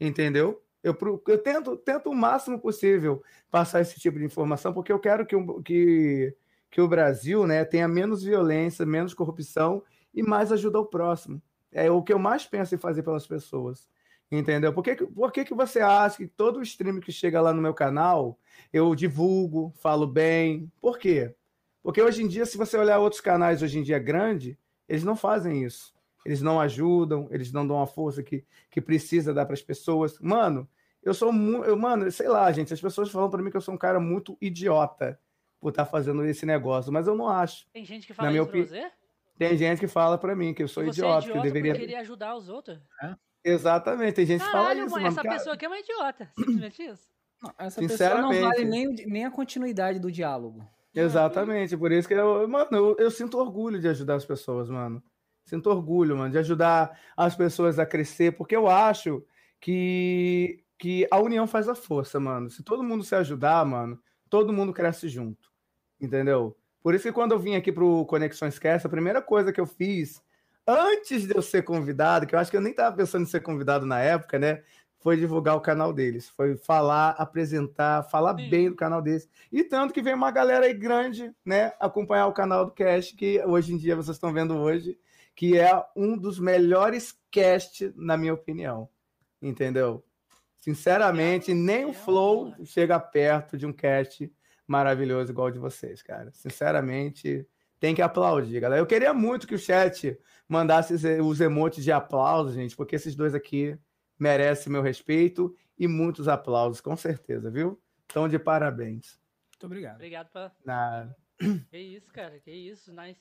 Entendeu? 0.01 0.63
Eu, 0.83 0.97
eu 1.27 1.39
tento, 1.43 1.77
tento 1.77 2.09
o 2.09 2.15
máximo 2.15 2.59
possível 2.61 3.23
passar 3.51 3.81
esse 3.81 3.99
tipo 3.99 4.19
de 4.19 4.25
informação, 4.25 4.73
porque 4.73 4.93
eu 4.93 4.99
quero 5.01 5.27
que, 5.27 5.35
o- 5.35 5.61
que, 5.63 6.35
que 6.71 6.81
o 6.81 6.87
Brasil 6.89 7.47
né, 7.47 7.65
tenha 7.65 7.89
menos 7.89 8.23
violência, 8.23 8.87
menos 8.87 9.13
corrupção 9.13 9.83
e 10.15 10.23
mais 10.23 10.53
ajuda 10.53 10.79
ao 10.79 10.87
próximo. 10.87 11.43
É 11.73 11.91
o 11.91 12.03
que 12.03 12.13
eu 12.13 12.19
mais 12.19 12.47
penso 12.47 12.75
em 12.75 12.79
fazer 12.79 13.03
pelas 13.03 13.27
pessoas. 13.27 13.89
Entendeu? 14.31 14.73
Por 14.73 14.85
que, 14.85 14.95
que- 14.95 15.07
por 15.07 15.33
que, 15.33 15.45
que 15.45 15.55
você 15.55 15.81
acha 15.81 16.19
que 16.19 16.29
todo 16.29 16.63
stream 16.63 17.01
que 17.01 17.11
chega 17.11 17.41
lá 17.41 17.53
no 17.53 17.63
meu 17.63 17.75
canal 17.75 18.39
eu 18.73 18.95
divulgo, 18.95 19.73
falo 19.79 20.07
bem? 20.07 20.71
Por 20.81 20.99
quê? 20.99 21.35
Porque 21.89 22.03
hoje 22.03 22.23
em 22.23 22.29
dia, 22.29 22.45
se 22.45 22.59
você 22.59 22.77
olhar 22.77 22.99
outros 22.99 23.19
canais 23.19 23.63
hoje 23.63 23.79
em 23.79 23.83
dia 23.83 23.99
grande, 23.99 24.59
eles 24.87 25.03
não 25.03 25.17
fazem 25.17 25.65
isso. 25.65 25.95
Eles 26.23 26.43
não 26.43 26.61
ajudam, 26.61 27.27
eles 27.31 27.51
não 27.51 27.67
dão 27.67 27.81
a 27.81 27.87
força 27.87 28.23
que, 28.23 28.45
que 28.71 28.79
precisa 28.79 29.33
dar 29.33 29.47
para 29.47 29.55
as 29.55 29.63
pessoas. 29.63 30.19
Mano, 30.21 30.69
eu 31.03 31.15
sou 31.15 31.33
muito. 31.33 31.75
Mano, 31.79 32.13
sei 32.13 32.29
lá, 32.29 32.53
gente, 32.53 32.75
as 32.75 32.81
pessoas 32.83 33.11
falam 33.11 33.31
para 33.31 33.43
mim 33.43 33.51
que 33.51 33.57
eu 33.57 33.63
sou 33.63 33.73
um 33.73 33.79
cara 33.79 33.99
muito 33.99 34.37
idiota 34.39 35.19
por 35.59 35.71
estar 35.71 35.87
fazendo 35.87 36.23
esse 36.27 36.45
negócio, 36.45 36.93
mas 36.93 37.07
eu 37.07 37.17
não 37.17 37.27
acho. 37.27 37.67
Tem 37.73 37.87
gente 37.87 38.07
que 38.07 38.13
Na 38.13 38.17
fala 38.17 38.31
minha 38.33 38.43
isso 38.43 38.51
pra 38.51 38.61
você? 38.61 38.93
Tem 39.39 39.57
gente 39.57 39.79
que 39.81 39.89
fala 39.89 40.19
para 40.19 40.37
mim 40.37 40.53
que 40.53 40.63
eu 40.63 40.69
sou 40.69 40.83
Que 40.83 40.93
você 40.93 41.01
idiota, 41.01 41.17
é 41.17 41.21
que 41.23 41.29
idiota 41.31 41.39
eu 41.39 41.53
deveria. 41.55 41.75
querer 41.75 41.95
ajudar 41.95 42.37
os 42.37 42.51
outros? 42.51 42.79
Exatamente, 43.43 44.13
tem 44.13 44.27
gente 44.27 44.45
que 44.45 44.51
fala 44.51 44.65
Caralho, 44.65 44.85
isso, 44.85 44.95
mano, 44.95 45.07
essa 45.07 45.23
Cara, 45.23 45.35
pessoa 45.37 45.55
aqui 45.55 45.65
é 45.65 45.69
uma 45.69 45.79
idiota. 45.79 46.31
Simplesmente 46.37 46.83
isso. 46.83 47.11
Não, 47.43 47.55
essa 47.57 47.81
pessoa 47.81 48.21
não 48.21 48.43
vale 48.43 48.67
nem, 48.67 48.89
nem 49.07 49.25
a 49.25 49.31
continuidade 49.31 49.99
do 49.99 50.13
diálogo. 50.13 50.69
Exatamente, 50.95 51.77
por 51.77 51.93
isso 51.93 52.09
que 52.09 52.15
eu, 52.15 52.49
mano, 52.49 52.69
eu, 52.73 52.97
eu 52.99 53.11
sinto 53.11 53.39
orgulho 53.39 53.81
de 53.81 53.89
ajudar 53.89 54.15
as 54.17 54.25
pessoas, 54.25 54.69
mano. 54.69 55.03
Sinto 55.45 55.71
orgulho, 55.71 56.17
mano, 56.17 56.31
de 56.31 56.39
ajudar 56.39 56.99
as 57.17 57.35
pessoas 57.37 57.79
a 57.79 57.87
crescer, 57.87 58.33
porque 58.37 58.57
eu 58.57 58.69
acho 58.69 59.25
que, 59.61 60.63
que 60.79 61.07
a 61.11 61.19
união 61.19 61.47
faz 61.47 61.69
a 61.69 61.75
força, 61.75 62.19
mano. 62.21 62.51
Se 62.51 62.63
todo 62.63 62.83
mundo 62.83 63.05
se 63.05 63.15
ajudar, 63.15 63.65
mano, 63.65 63.99
todo 64.29 64.53
mundo 64.53 64.73
cresce 64.73 65.09
junto. 65.09 65.51
Entendeu? 66.01 66.57
Por 66.83 66.95
isso 66.95 67.05
que 67.05 67.13
quando 67.13 67.33
eu 67.33 67.39
vim 67.39 67.55
aqui 67.55 67.73
pro 67.73 68.05
Conexões 68.07 68.59
Cast, 68.59 68.87
a 68.87 68.91
primeira 68.91 69.21
coisa 69.23 69.53
que 69.53 69.61
eu 69.61 69.67
fiz, 69.67 70.23
antes 70.67 71.27
de 71.27 71.35
eu 71.35 71.43
ser 71.43 71.63
convidado, 71.63 72.27
que 72.27 72.35
eu 72.35 72.39
acho 72.39 72.51
que 72.51 72.57
eu 72.57 72.61
nem 72.61 72.73
estava 72.73 72.95
pensando 72.97 73.23
em 73.23 73.27
ser 73.27 73.41
convidado 73.41 73.87
na 73.87 74.01
época, 74.01 74.39
né? 74.39 74.63
Foi 74.99 75.17
divulgar 75.17 75.57
o 75.57 75.61
canal 75.61 75.93
deles. 75.93 76.29
Foi 76.29 76.57
falar, 76.57 77.11
apresentar, 77.11 78.03
falar 78.05 78.37
Sim. 78.37 78.51
bem 78.51 78.69
do 78.69 78.77
canal 78.77 79.01
deles. 79.01 79.29
E 79.51 79.63
tanto 79.63 79.95
que 79.95 80.03
vem 80.03 80.15
uma 80.15 80.31
galera 80.31 80.67
aí 80.67 80.75
grande, 80.75 81.33
né? 81.45 81.73
Acompanhar 81.79 82.27
o 82.27 82.33
canal 82.33 82.65
do 82.65 82.73
Cast, 82.73 83.15
que 83.15 83.43
hoje 83.45 83.73
em 83.73 83.77
dia 83.77 83.95
vocês 83.95 84.17
estão 84.17 84.33
vendo 84.33 84.57
hoje, 84.57 84.99
que 85.37 85.57
é 85.57 85.71
um 85.95 86.19
dos 86.19 86.41
melhores 86.41 87.17
cast, 87.31 87.93
na 87.97 88.17
minha 88.17 88.35
opinião. 88.35 88.89
Entendeu? 89.41 90.05
Sinceramente, 90.59 91.55
nem 91.55 91.85
o 91.85 91.93
Flow 91.93 92.53
chega 92.65 92.99
perto 92.99 93.57
de 93.57 93.65
um 93.65 93.73
cast 93.73 94.31
maravilhoso 94.67 95.31
igual 95.31 95.47
o 95.47 95.51
de 95.53 95.59
vocês, 95.59 96.03
cara. 96.03 96.31
Sinceramente, 96.33 97.47
tem 97.79 97.95
que 97.95 98.03
aplaudir, 98.03 98.61
galera. 98.61 98.81
Eu 98.81 98.87
queria 98.87 99.15
muito 99.15 99.47
que 99.47 99.55
o 99.55 99.59
chat 99.59 100.19
mandasse 100.49 100.95
os 101.21 101.41
emotes 101.41 101.85
de 101.85 101.93
aplauso, 101.93 102.53
gente, 102.53 102.77
porque 102.77 102.97
esses 102.97 103.15
dois 103.15 103.35
aqui 103.35 103.79
merecem 104.19 104.73
meu 104.73 104.83
respeito 104.83 105.55
e 105.79 105.87
muitos 105.87 106.27
aplausos, 106.29 106.81
com 106.81 106.97
certeza, 106.97 107.51
viu? 107.51 107.81
Então, 108.07 108.29
de 108.29 108.39
parabéns. 108.39 109.19
Muito 109.53 109.67
obrigado. 109.67 109.95
Obrigado 109.97 110.29
pra. 110.31 110.53
Na... 110.65 111.09
Que 111.71 111.79
isso, 111.79 112.13
cara. 112.13 112.39
Que 112.41 112.51
isso, 112.51 112.93
nice. 112.93 113.21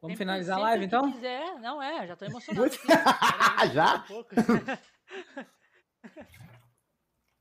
Vamos 0.00 0.16
Sempre- 0.16 0.16
finalizar 0.16 0.58
a 0.58 0.62
live, 0.62 0.80
que 0.80 0.86
então? 0.86 1.12
quiser. 1.12 1.58
Não, 1.60 1.82
é, 1.82 2.06
já 2.06 2.14
tô 2.16 2.24
emocionado. 2.26 2.70
aí, 3.58 3.72
Já? 3.72 4.04
um. 4.10 4.24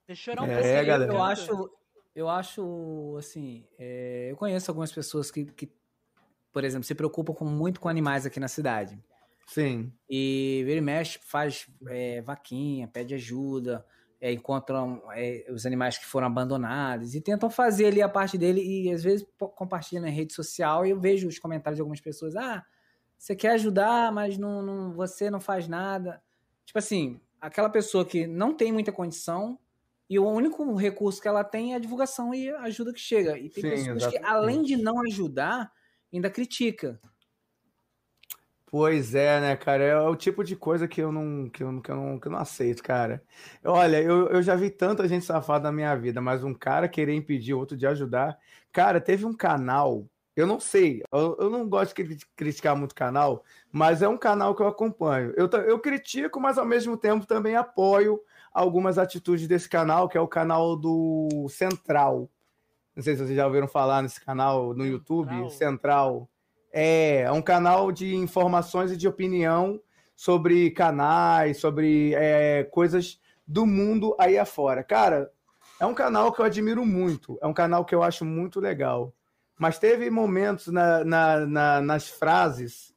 Deixa 0.07 0.31
eu 0.31 0.35
chorar 0.35 0.41
um 0.43 0.51
É, 0.51 0.55
pouquinho. 0.61 0.85
galera. 0.85 1.13
Eu 1.13 1.23
acho, 1.23 1.69
eu 2.15 2.29
acho, 2.29 3.15
assim, 3.17 3.65
é, 3.77 4.27
eu 4.31 4.35
conheço 4.37 4.69
algumas 4.69 4.91
pessoas 4.91 5.31
que, 5.31 5.45
que, 5.45 5.71
por 6.51 6.63
exemplo, 6.63 6.83
se 6.85 6.93
preocupam 6.95 7.33
com- 7.33 7.45
muito 7.45 7.79
com 7.79 7.87
animais 7.89 8.25
aqui 8.25 8.39
na 8.39 8.47
cidade. 8.47 8.97
Sim, 9.45 9.97
E 10.09 10.63
vira 10.65 10.77
e 10.79 10.81
mexe, 10.81 11.19
faz 11.23 11.67
é, 11.87 12.21
vaquinha, 12.21 12.87
pede 12.87 13.15
ajuda, 13.15 13.85
é, 14.19 14.31
encontram 14.31 15.01
é, 15.13 15.45
os 15.51 15.65
animais 15.65 15.97
que 15.97 16.05
foram 16.05 16.27
abandonados 16.27 17.15
e 17.15 17.21
tentam 17.21 17.49
fazer 17.49 17.87
ali 17.87 18.01
a 18.01 18.09
parte 18.09 18.37
dele 18.37 18.61
e 18.61 18.91
às 18.91 19.03
vezes 19.03 19.25
compartilha 19.55 20.01
na 20.01 20.09
rede 20.09 20.33
social 20.33 20.85
e 20.85 20.89
eu 20.91 20.99
vejo 20.99 21.27
os 21.27 21.39
comentários 21.39 21.77
de 21.77 21.81
algumas 21.81 22.01
pessoas, 22.01 22.35
ah, 22.35 22.63
você 23.17 23.35
quer 23.35 23.51
ajudar, 23.51 24.11
mas 24.11 24.37
não, 24.37 24.61
não- 24.61 24.93
você 24.93 25.29
não 25.29 25.39
faz 25.39 25.67
nada. 25.67 26.21
Tipo 26.65 26.79
assim, 26.79 27.21
aquela 27.41 27.69
pessoa 27.69 28.05
que 28.05 28.27
não 28.27 28.53
tem 28.55 28.71
muita 28.73 28.91
condição 28.91 29.57
e 30.09 30.19
o 30.19 30.27
único 30.29 30.75
recurso 30.75 31.21
que 31.21 31.27
ela 31.27 31.43
tem 31.43 31.73
é 31.73 31.75
a 31.77 31.79
divulgação 31.79 32.33
e 32.33 32.49
a 32.49 32.61
ajuda 32.63 32.93
que 32.93 32.99
chega. 32.99 33.37
E 33.39 33.49
tem 33.49 33.63
Sim, 33.63 33.65
pessoas 33.65 34.05
que, 34.05 34.17
exatamente. 34.17 34.23
além 34.23 34.63
de 34.63 34.75
não 34.77 35.01
ajudar, 35.07 35.71
ainda 36.13 36.29
critica. 36.29 36.99
Pois 38.73 39.13
é, 39.13 39.39
né, 39.39 39.55
cara? 39.55 39.83
É 39.83 39.99
o 39.99 40.15
tipo 40.15 40.43
de 40.43 40.55
coisa 40.55 40.87
que 40.87 40.99
eu 40.99 41.11
não, 41.11 41.47
que 41.47 41.63
eu, 41.63 41.79
que 41.79 41.91
eu 41.91 41.95
não, 41.95 42.19
que 42.19 42.25
eu 42.25 42.31
não 42.31 42.39
aceito, 42.39 42.81
cara. 42.81 43.23
Olha, 43.63 44.01
eu, 44.01 44.29
eu 44.29 44.41
já 44.41 44.55
vi 44.55 44.71
tanta 44.71 45.07
gente 45.07 45.23
safada 45.23 45.65
na 45.65 45.71
minha 45.71 45.95
vida, 45.95 46.19
mas 46.19 46.43
um 46.43 46.55
cara 46.55 46.89
querer 46.89 47.13
impedir 47.13 47.53
outro 47.53 47.77
de 47.77 47.85
ajudar. 47.85 48.35
Cara, 48.71 48.99
teve 48.99 49.27
um 49.27 49.33
canal, 49.33 50.07
eu 50.35 50.47
não 50.47 50.59
sei, 50.59 51.03
eu, 51.13 51.37
eu 51.39 51.49
não 51.51 51.69
gosto 51.69 51.89
de 51.95 52.03
cri- 52.03 52.17
criticar 52.35 52.75
muito 52.75 52.95
canal, 52.95 53.43
mas 53.71 54.01
é 54.01 54.07
um 54.07 54.17
canal 54.17 54.55
que 54.55 54.63
eu 54.63 54.67
acompanho. 54.67 55.35
Eu, 55.37 55.47
eu 55.67 55.77
critico, 55.77 56.39
mas 56.39 56.57
ao 56.57 56.65
mesmo 56.65 56.97
tempo 56.97 57.27
também 57.27 57.55
apoio 57.55 58.19
algumas 58.51 58.97
atitudes 58.97 59.47
desse 59.47 59.69
canal, 59.69 60.09
que 60.09 60.17
é 60.17 60.21
o 60.21 60.27
canal 60.27 60.75
do 60.75 61.45
Central. 61.47 62.27
Não 62.95 63.03
sei 63.03 63.15
se 63.15 63.23
vocês 63.23 63.35
já 63.35 63.45
ouviram 63.45 63.67
falar 63.67 64.01
nesse 64.01 64.19
canal 64.19 64.73
no 64.73 64.83
YouTube, 64.83 65.29
Central? 65.29 65.49
Central. 65.51 66.29
É, 66.73 67.21
é 67.21 67.31
um 67.31 67.41
canal 67.41 67.91
de 67.91 68.15
informações 68.15 68.91
e 68.91 68.97
de 68.97 69.07
opinião 69.07 69.79
sobre 70.15 70.71
canais, 70.71 71.57
sobre 71.57 72.13
é, 72.15 72.63
coisas 72.65 73.19
do 73.47 73.65
mundo 73.65 74.15
aí 74.19 74.37
afora. 74.39 74.83
Cara, 74.83 75.31
é 75.79 75.85
um 75.85 75.93
canal 75.93 76.31
que 76.33 76.41
eu 76.41 76.45
admiro 76.45 76.83
muito, 76.85 77.37
é 77.41 77.47
um 77.47 77.53
canal 77.53 77.85
que 77.85 77.93
eu 77.93 78.01
acho 78.01 78.25
muito 78.25 78.59
legal. 78.59 79.13
Mas 79.59 79.77
teve 79.77 80.09
momentos 80.09 80.67
na- 80.67 81.03
na- 81.03 81.45
na- 81.45 81.81
nas 81.81 82.07
frases 82.09 82.91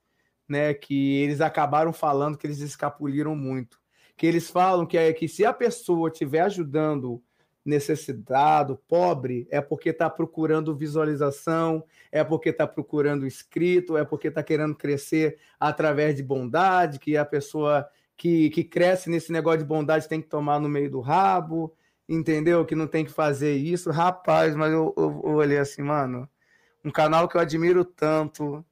né, 0.49 0.73
que 0.73 1.17
eles 1.23 1.41
acabaram 1.41 1.93
falando 1.93 2.39
que 2.39 2.47
eles 2.47 2.61
escapuliram 2.61 3.35
muito. 3.37 3.79
Que 4.17 4.27
eles 4.27 4.49
falam 4.49 4.87
que, 4.87 4.97
é, 4.97 5.13
que 5.13 5.29
se 5.29 5.45
a 5.45 5.53
pessoa 5.53 6.09
estiver 6.09 6.41
ajudando 6.41 7.21
necessitado, 7.67 8.81
pobre, 8.89 9.47
é 9.51 9.61
porque 9.61 9.91
está 9.91 10.09
procurando 10.09 10.75
visualização, 10.75 11.85
é 12.13 12.23
porque 12.23 12.51
está 12.51 12.67
procurando 12.67 13.27
inscrito, 13.27 13.97
é 13.97 14.05
porque 14.05 14.29
está 14.29 14.43
querendo 14.43 14.75
crescer 14.75 15.39
através 15.59 16.15
de 16.15 16.23
bondade, 16.23 16.99
que 16.99 17.17
a 17.17 17.25
pessoa 17.25 17.87
que, 18.17 18.49
que 18.51 18.65
cresce 18.65 19.11
nesse 19.11 19.33
negócio 19.33 19.59
de 19.59 19.65
bondade 19.65 20.09
tem 20.09 20.23
que 20.23 20.29
tomar 20.29 20.61
no 20.61 20.69
meio 20.69 20.91
do 20.91 21.01
rabo, 21.01 21.75
entendeu? 22.09 22.65
Que 22.65 22.75
não 22.75 22.87
tem 22.87 23.05
que 23.05 23.11
fazer 23.11 23.57
isso. 23.57 23.91
Rapaz, 23.91 24.55
mas 24.55 24.73
eu, 24.73 24.95
eu, 24.97 25.23
eu 25.25 25.35
olhei 25.35 25.59
assim, 25.59 25.83
mano, 25.83 26.29
um 26.85 26.91
canal 26.91 27.29
que 27.29 27.37
eu 27.37 27.41
admiro 27.41 27.85
tanto, 27.85 28.65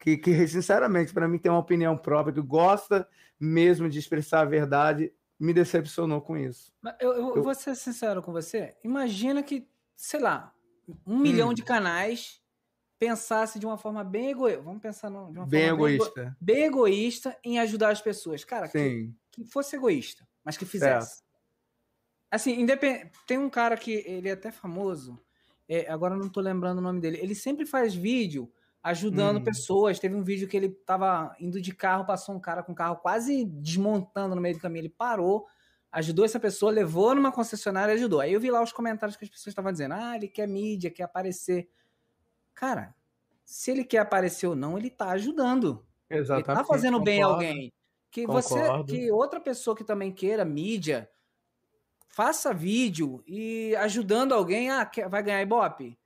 que, 0.00 0.16
que 0.16 0.46
sinceramente, 0.48 1.12
para 1.12 1.28
mim 1.28 1.38
tem 1.38 1.50
uma 1.50 1.60
opinião 1.60 1.96
própria, 1.96 2.34
que 2.34 2.40
gosta 2.40 3.06
mesmo 3.38 3.88
de 3.88 3.98
expressar 3.98 4.40
a 4.40 4.44
verdade, 4.44 5.12
me 5.40 5.52
decepcionou 5.54 6.20
com 6.20 6.36
isso. 6.36 6.72
Eu, 7.00 7.12
eu- 7.14 7.36
eu 7.36 7.42
vou 7.42 7.54
ser 7.54 7.74
sincero 7.74 8.22
com 8.22 8.30
você. 8.32 8.76
Imagina 8.84 9.42
que, 9.42 9.66
sei 9.96 10.20
lá, 10.20 10.54
um 11.06 11.18
milhão 11.18 11.48
Hum. 11.50 11.54
de 11.54 11.62
canais 11.64 12.40
pensasse 12.98 13.58
de 13.58 13.64
uma 13.64 13.78
forma 13.78 14.04
bem 14.04 14.28
egoísta. 14.30 14.60
Vamos 14.62 14.82
pensar 14.82 15.08
de 15.08 15.16
uma 15.16 15.46
Bem 15.46 15.68
forma 15.70 15.88
ego- 15.88 15.88
egoísta. 15.88 16.36
bem 16.38 16.64
egoísta 16.64 17.38
em 17.42 17.58
ajudar 17.58 17.90
as 17.90 18.02
pessoas. 18.02 18.44
Cara, 18.44 18.68
que, 18.68 18.78
Sim. 18.78 19.14
que 19.32 19.44
fosse 19.46 19.74
egoísta, 19.76 20.28
mas 20.44 20.58
que 20.58 20.66
fizesse. 20.66 21.22
Assim, 22.30 22.60
independ... 22.60 23.10
tem 23.26 23.38
um 23.38 23.48
cara 23.50 23.76
que 23.76 23.92
ele 24.06 24.28
é 24.28 24.32
até 24.32 24.52
famoso, 24.52 25.18
é, 25.68 25.90
agora 25.90 26.14
não 26.16 26.28
tô 26.28 26.40
lembrando 26.40 26.78
o 26.78 26.82
nome 26.82 27.00
dele. 27.00 27.18
Ele 27.20 27.34
sempre 27.34 27.64
faz 27.64 27.94
vídeo 27.94 28.52
ajudando 28.82 29.38
Hum. 29.38 29.44
pessoas. 29.44 29.98
Teve 29.98 30.14
um 30.14 30.22
vídeo 30.24 30.48
que 30.48 30.56
ele 30.56 30.68
tava 30.70 31.34
indo 31.40 31.60
de 31.60 31.74
carro, 31.74 32.06
passou 32.06 32.34
um 32.34 32.40
cara 32.40 32.62
com 32.62 32.72
o 32.72 32.74
carro 32.74 32.96
quase 32.96 33.44
desmontando 33.44 34.34
no 34.34 34.40
meio 34.40 34.54
do 34.56 34.60
caminho. 34.60 34.82
Ele 34.82 34.88
parou, 34.88 35.46
ajudou 35.92 36.24
essa 36.24 36.40
pessoa, 36.40 36.72
levou 36.72 37.14
numa 37.14 37.32
concessionária 37.32 37.92
e 37.92 37.96
ajudou. 37.96 38.20
Aí 38.20 38.32
eu 38.32 38.40
vi 38.40 38.50
lá 38.50 38.62
os 38.62 38.72
comentários 38.72 39.16
que 39.16 39.24
as 39.24 39.30
pessoas 39.30 39.48
estavam 39.52 39.72
dizendo: 39.72 39.94
ah, 39.94 40.16
ele 40.16 40.28
quer 40.28 40.46
mídia, 40.48 40.90
quer 40.90 41.04
aparecer. 41.04 41.68
Cara, 42.54 42.94
se 43.44 43.70
ele 43.70 43.84
quer 43.84 43.98
aparecer 43.98 44.46
ou 44.46 44.56
não, 44.56 44.78
ele 44.78 44.90
tá 44.90 45.10
ajudando. 45.10 45.86
Ele 46.08 46.20
Exatamente. 46.20 46.58
tá 46.58 46.64
fazendo 46.64 47.00
bem 47.00 47.22
a 47.22 47.26
concordo. 47.26 47.44
alguém. 47.46 47.72
Que 48.10 48.26
você, 48.26 48.54
Concordo. 48.60 48.92
que 48.92 49.10
outra 49.12 49.40
pessoa 49.40 49.76
que 49.76 49.84
também 49.84 50.12
queira 50.12 50.44
mídia, 50.44 51.08
faça 52.08 52.52
vídeo 52.52 53.22
e 53.26 53.74
ajudando 53.76 54.32
alguém, 54.34 54.68
ah, 54.70 54.90
vai 55.08 55.22
ganhar 55.22 55.42
Ibope? 55.42 55.96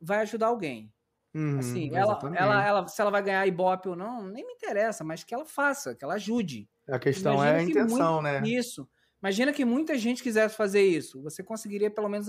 Vai 0.00 0.18
ajudar 0.22 0.48
alguém. 0.48 0.92
Uhum, 1.34 1.58
Assim, 1.58 1.90
ela, 1.94 2.18
ela, 2.36 2.66
ela, 2.66 2.88
se 2.88 3.00
ela 3.00 3.10
vai 3.10 3.22
ganhar 3.22 3.46
Ibope 3.46 3.88
ou 3.88 3.96
não, 3.96 4.22
nem 4.26 4.46
me 4.46 4.52
interessa, 4.54 5.04
mas 5.04 5.24
que 5.24 5.34
ela 5.34 5.44
faça, 5.44 5.94
que 5.94 6.04
ela 6.04 6.14
ajude. 6.14 6.68
A 6.88 6.98
questão 6.98 7.34
Imagina 7.34 7.58
é 7.58 7.60
a 7.60 7.64
que 7.64 7.70
intenção, 7.70 8.14
muito- 8.16 8.22
né? 8.22 8.40
Isso. 8.48 8.88
Imagina 9.22 9.52
que 9.52 9.64
muita 9.64 9.96
gente 9.98 10.22
quisesse 10.22 10.56
fazer 10.56 10.82
isso. 10.82 11.22
Você 11.22 11.42
conseguiria, 11.44 11.90
pelo 11.90 12.08
menos, 12.08 12.26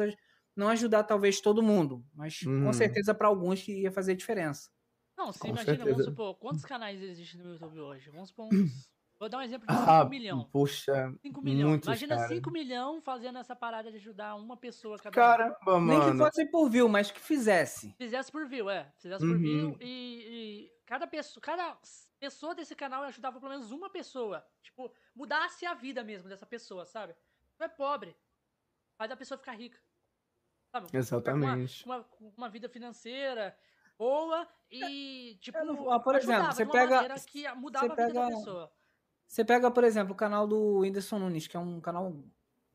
não 0.56 0.70
ajudar 0.70 1.04
talvez 1.04 1.42
todo 1.42 1.64
mundo, 1.64 2.06
mas 2.14 2.42
Uhum. 2.46 2.64
com 2.66 2.74
certeza 2.74 3.14
para 3.16 3.28
alguns 3.28 3.62
que 3.64 3.82
ia 3.82 3.92
fazer 3.92 4.16
diferença. 4.16 4.70
Não, 5.18 5.32
você 5.34 5.40
Com 5.40 5.50
imagina, 5.50 5.86
vamos 5.86 6.04
certeza. 6.04 6.04
supor, 6.04 6.36
quantos 6.38 6.66
canais 6.66 7.02
existem 7.02 7.42
no 7.42 7.52
YouTube 7.54 7.80
hoje? 7.80 8.10
Vamos 8.10 8.30
supor 8.30 8.48
uns. 8.54 8.93
Vou 9.20 9.30
dar 9.30 9.38
um 9.38 9.42
exemplo 9.42 9.66
de 9.68 9.74
5 9.74 9.90
Ah, 9.90 10.06
milhões. 10.06 10.46
puxa, 10.52 11.14
5 11.22 11.42
milhões. 11.42 11.70
muitos, 11.70 11.88
Imagina 11.88 12.16
cara. 12.18 12.28
5 12.28 12.52
milhões 12.52 13.04
fazendo 13.04 13.38
essa 13.38 13.56
parada 13.56 13.90
de 13.90 13.98
ajudar 13.98 14.36
uma 14.36 14.58
pessoa 14.58 14.98
cada 14.98 15.10
um. 15.10 15.14
caramba, 15.14 15.80
Nem 15.80 16.00
que 16.00 16.06
mano. 16.08 16.26
fosse 16.26 16.46
por 16.46 16.70
view, 16.70 16.90
mas 16.90 17.10
que 17.12 17.20
fizesse. 17.22 17.94
Fizesse 17.98 18.32
por 18.32 18.46
view, 18.48 18.70
é. 18.70 18.92
Fizesse 18.98 19.24
por 19.26 19.32
Uhum. 19.36 19.38
view 19.42 19.78
e, 19.80 20.68
e 20.68 20.72
cada 20.86 21.08
pessoa, 21.08 21.42
cada 21.42 21.78
pessoa 22.20 22.54
desse 22.54 22.76
canal 22.76 23.04
ajudava 23.04 23.40
pelo 23.40 23.52
menos 23.52 23.72
uma 23.72 23.90
pessoa. 23.90 24.46
Tipo, 24.62 24.94
mudasse 25.16 25.66
a 25.66 25.74
vida 25.74 26.04
mesmo 26.04 26.28
dessa 26.28 26.46
pessoa, 26.46 26.86
sabe? 26.86 27.16
Não 27.58 27.66
é 27.66 27.70
pobre. 27.70 28.16
Faz 28.98 29.10
a 29.12 29.16
pessoa 29.16 29.38
ficar 29.38 29.54
rica. 29.54 29.80
Sabe? 30.72 30.88
Exatamente. 30.92 31.84
Com 31.84 31.90
uma, 31.92 31.98
uma, 32.20 32.34
uma 32.38 32.50
vida 32.50 32.68
financeira 32.68 33.56
boa 33.98 34.46
e, 34.70 35.38
tipo, 35.40 35.58
É, 35.58 35.64
não- 35.64 35.92
ah, 35.92 36.00
por 36.00 36.16
exemplo, 36.16 36.48
você 36.48 36.64
de 36.64 36.70
uma 36.70 36.72
pega- 36.74 36.96
maneira 36.96 37.16
que 37.22 37.48
mudava 37.54 37.88
você 37.96 38.02
a 38.02 38.08
vida 38.08 38.20
da 38.20 38.28
pessoa. 38.28 38.72
Você 39.34 39.44
pega, 39.44 39.72
por 39.72 39.84
exemplo, 39.84 40.14
o 40.14 40.16
canal 40.16 40.46
do 40.48 40.82
Whindersson 40.82 41.18
Nunes, 41.18 41.48
que 41.48 41.58
é 41.58 41.60
um 41.60 41.82
canal 41.82 42.16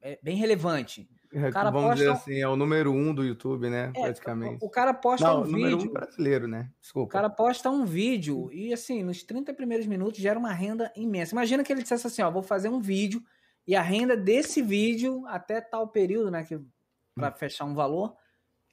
é, 0.01 0.19
bem 0.21 0.37
relevante. 0.37 1.09
É, 1.33 1.53
cara 1.53 1.71
Vamos 1.71 1.95
dizer 1.95 2.09
posta- 2.09 2.23
assim, 2.25 2.41
é 2.41 2.49
o 2.49 2.57
número 2.57 2.91
um 2.93 3.15
do 3.15 3.23
YouTube, 3.25 3.71
né? 3.71 3.93
É, 3.95 4.01
praticamente. 4.01 4.59
O 4.65 4.69
cara 4.69 4.93
posta 4.93 5.25
Não, 5.25 5.43
um 5.43 5.47
número 5.47 5.77
vídeo. 5.79 5.91
um 5.91 5.93
brasileiro, 5.95 6.49
né? 6.49 6.69
O 6.77 6.81
Desculpa. 6.81 7.13
cara 7.13 7.31
posta 7.31 7.71
um 7.71 7.85
vídeo 7.85 8.51
e, 8.53 8.73
assim, 8.73 9.05
nos 9.05 9.23
30 9.23 9.55
primeiros 9.55 9.87
minutos 9.87 10.19
gera 10.19 10.37
uma 10.37 10.53
renda 10.53 10.93
imensa. 10.97 11.33
Imagina 11.33 11.63
que 11.63 11.73
ele 11.73 11.83
dissesse 11.83 12.09
assim: 12.09 12.23
ó, 12.23 12.31
vou 12.31 12.43
fazer 12.43 12.69
um 12.69 12.81
vídeo 12.81 13.23
e 13.65 13.77
a 13.77 13.83
renda 13.83 14.17
desse 14.17 14.61
vídeo 14.61 15.25
até 15.29 15.61
tal 15.61 15.87
período, 15.87 16.29
né, 16.29 16.43
que 16.43 16.57
Hum. 16.57 16.67
para 17.15 17.31
fechar 17.31 17.67
um 17.67 17.75
valor, 17.75 18.17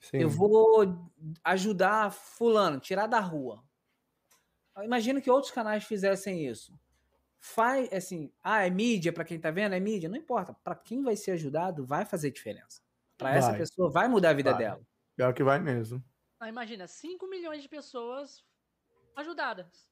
Sim. 0.02 0.18
Eu 0.18 0.30
vou 0.30 1.08
ajudar 1.44 2.12
fulano, 2.12 2.80
tirar 2.80 3.06
da 3.06 3.20
rua. 3.20 3.64
Imagino 4.84 5.22
que 5.22 5.30
outros 5.30 5.52
canais 5.52 5.84
fizessem 5.84 6.48
isso. 6.48 6.74
Faz 7.48 7.88
assim, 7.94 8.32
ah, 8.44 8.66
é 8.66 8.70
mídia 8.72 9.14
para 9.14 9.24
quem 9.24 9.40
tá 9.40 9.52
vendo, 9.52 9.76
é 9.76 9.80
mídia, 9.80 10.10
não 10.10 10.18
importa. 10.18 10.52
Para 10.64 10.74
quem 10.74 11.04
vai 11.04 11.16
ser 11.16 11.32
ajudado, 11.32 11.86
vai 11.86 12.04
fazer 12.04 12.32
diferença. 12.32 12.82
Para 13.16 13.36
essa 13.36 13.54
pessoa 13.54 13.90
vai 13.90 14.08
mudar 14.08 14.32
a 14.32 14.34
vida 14.34 14.52
vai. 14.52 14.60
dela. 14.60 14.82
É 15.16 15.28
o 15.28 15.34
que 15.34 15.44
vai 15.44 15.60
mesmo. 15.60 16.04
Ah, 16.40 16.50
imagina, 16.50 16.88
5 16.88 17.30
milhões 17.30 17.62
de 17.62 17.70
pessoas 17.70 18.44
ajudadas. 19.16 19.88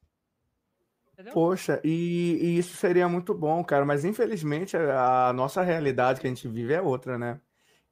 Entendeu? 1.12 1.32
Poxa, 1.32 1.80
e, 1.84 2.38
e, 2.42 2.58
isso 2.58 2.76
seria 2.76 3.08
muito 3.08 3.32
bom, 3.32 3.62
cara, 3.62 3.84
mas 3.84 4.04
infelizmente 4.04 4.76
a, 4.76 5.28
a 5.28 5.32
nossa 5.32 5.62
realidade 5.62 6.20
que 6.20 6.26
a 6.26 6.30
gente 6.30 6.48
vive 6.48 6.74
é 6.74 6.82
outra, 6.82 7.16
né? 7.16 7.40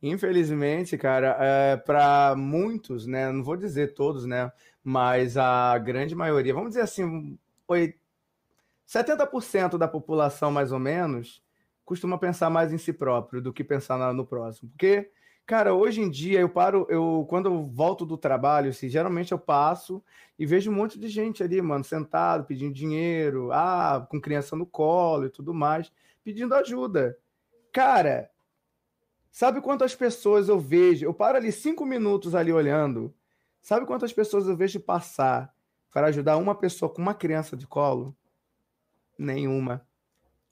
Infelizmente, 0.02 0.98
cara, 0.98 1.36
é, 1.38 1.76
para 1.76 2.34
muitos, 2.36 3.06
né? 3.06 3.30
Não 3.30 3.44
vou 3.44 3.56
dizer 3.56 3.94
todos, 3.94 4.26
né? 4.26 4.50
Mas 4.82 5.36
a 5.36 5.78
grande 5.78 6.16
maioria, 6.16 6.52
vamos 6.52 6.70
dizer 6.70 6.82
assim, 6.82 7.38
70% 8.86 9.78
da 9.78 9.88
população, 9.88 10.50
mais 10.50 10.72
ou 10.72 10.78
menos, 10.78 11.42
costuma 11.84 12.18
pensar 12.18 12.50
mais 12.50 12.72
em 12.72 12.78
si 12.78 12.92
próprio 12.92 13.40
do 13.40 13.52
que 13.52 13.64
pensar 13.64 14.12
no 14.12 14.26
próximo. 14.26 14.70
Porque 14.70 15.10
Cara, 15.44 15.74
hoje 15.74 16.00
em 16.00 16.08
dia 16.08 16.40
eu 16.40 16.48
paro, 16.48 16.86
eu 16.88 17.26
quando 17.28 17.46
eu 17.46 17.62
volto 17.64 18.06
do 18.06 18.16
trabalho, 18.16 18.70
assim, 18.70 18.88
geralmente 18.88 19.32
eu 19.32 19.38
passo 19.38 20.02
e 20.38 20.46
vejo 20.46 20.70
um 20.70 20.74
monte 20.74 20.98
de 20.98 21.08
gente 21.08 21.42
ali, 21.42 21.60
mano, 21.60 21.84
sentado, 21.84 22.44
pedindo 22.46 22.72
dinheiro, 22.72 23.50
ah, 23.52 24.06
com 24.08 24.20
criança 24.20 24.54
no 24.56 24.64
colo 24.64 25.26
e 25.26 25.30
tudo 25.30 25.52
mais, 25.52 25.92
pedindo 26.22 26.54
ajuda. 26.54 27.18
Cara, 27.72 28.30
sabe 29.30 29.60
quantas 29.60 29.94
pessoas 29.94 30.48
eu 30.48 30.60
vejo? 30.60 31.04
Eu 31.04 31.14
paro 31.14 31.36
ali 31.36 31.50
cinco 31.50 31.84
minutos 31.84 32.34
ali 32.34 32.52
olhando. 32.52 33.14
Sabe 33.60 33.84
quantas 33.86 34.12
pessoas 34.12 34.46
eu 34.46 34.56
vejo 34.56 34.80
passar 34.80 35.52
para 35.92 36.06
ajudar 36.08 36.36
uma 36.36 36.54
pessoa 36.54 36.88
com 36.92 37.02
uma 37.02 37.14
criança 37.14 37.56
de 37.56 37.66
colo? 37.66 38.16
Nenhuma. 39.18 39.86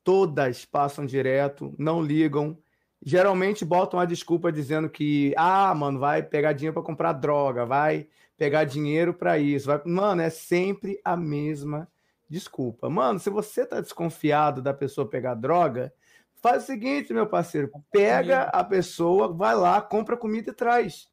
Todas 0.02 0.64
passam 0.64 1.04
direto, 1.06 1.74
não 1.78 2.02
ligam 2.02 2.58
geralmente 3.02 3.64
botam 3.64 3.98
a 3.98 4.04
desculpa 4.04 4.52
dizendo 4.52 4.88
que, 4.88 5.32
ah, 5.36 5.74
mano, 5.74 5.98
vai 5.98 6.22
pegar 6.22 6.52
dinheiro 6.52 6.74
para 6.74 6.82
comprar 6.82 7.12
droga, 7.12 7.64
vai 7.64 8.08
pegar 8.36 8.64
dinheiro 8.64 9.14
para 9.14 9.38
isso. 9.38 9.66
Vai... 9.66 9.80
Mano, 9.84 10.22
é 10.22 10.30
sempre 10.30 11.00
a 11.04 11.16
mesma 11.16 11.88
desculpa. 12.28 12.88
Mano, 12.88 13.18
se 13.18 13.30
você 13.30 13.64
tá 13.66 13.80
desconfiado 13.80 14.62
da 14.62 14.74
pessoa 14.74 15.08
pegar 15.08 15.34
droga, 15.34 15.92
faz 16.36 16.64
o 16.64 16.66
seguinte, 16.66 17.12
meu 17.12 17.26
parceiro, 17.26 17.70
pega 17.90 18.42
a 18.44 18.62
pessoa, 18.62 19.32
vai 19.32 19.54
lá, 19.54 19.80
compra 19.80 20.16
comida 20.16 20.50
e 20.50 20.54
traz. 20.54 21.08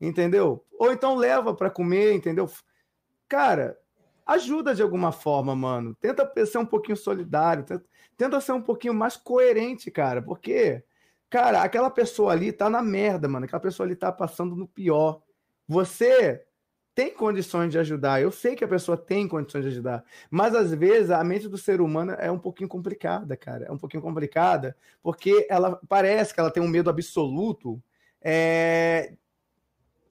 Entendeu? 0.00 0.64
Ou 0.78 0.92
então 0.92 1.16
leva 1.16 1.54
para 1.54 1.70
comer, 1.70 2.12
entendeu? 2.12 2.48
Cara, 3.28 3.78
ajuda 4.26 4.74
de 4.74 4.82
alguma 4.82 5.12
forma, 5.12 5.54
mano. 5.54 5.94
Tenta 5.96 6.30
ser 6.46 6.58
um 6.58 6.66
pouquinho 6.66 6.96
solidário, 6.96 7.64
tenta, 7.64 7.84
tenta 8.16 8.40
ser 8.40 8.52
um 8.52 8.62
pouquinho 8.62 8.94
mais 8.94 9.16
coerente, 9.16 9.90
cara, 9.90 10.22
porque 10.22 10.82
Cara, 11.34 11.62
aquela 11.64 11.90
pessoa 11.90 12.30
ali 12.30 12.52
tá 12.52 12.70
na 12.70 12.80
merda, 12.80 13.28
mano. 13.28 13.44
Aquela 13.44 13.58
pessoa 13.58 13.84
ali 13.84 13.96
tá 13.96 14.12
passando 14.12 14.54
no 14.54 14.68
pior. 14.68 15.20
Você 15.66 16.44
tem 16.94 17.12
condições 17.12 17.72
de 17.72 17.78
ajudar. 17.80 18.22
Eu 18.22 18.30
sei 18.30 18.54
que 18.54 18.62
a 18.62 18.68
pessoa 18.68 18.96
tem 18.96 19.26
condições 19.26 19.62
de 19.62 19.70
ajudar. 19.70 20.04
Mas 20.30 20.54
às 20.54 20.72
vezes 20.72 21.10
a 21.10 21.24
mente 21.24 21.48
do 21.48 21.58
ser 21.58 21.80
humano 21.80 22.12
é 22.12 22.30
um 22.30 22.38
pouquinho 22.38 22.68
complicada, 22.68 23.36
cara. 23.36 23.64
É 23.64 23.72
um 23.72 23.76
pouquinho 23.76 24.00
complicada, 24.00 24.76
porque 25.02 25.44
ela 25.50 25.80
parece 25.88 26.32
que 26.32 26.38
ela 26.38 26.52
tem 26.52 26.62
um 26.62 26.68
medo 26.68 26.88
absoluto. 26.88 27.82
É... 28.22 29.14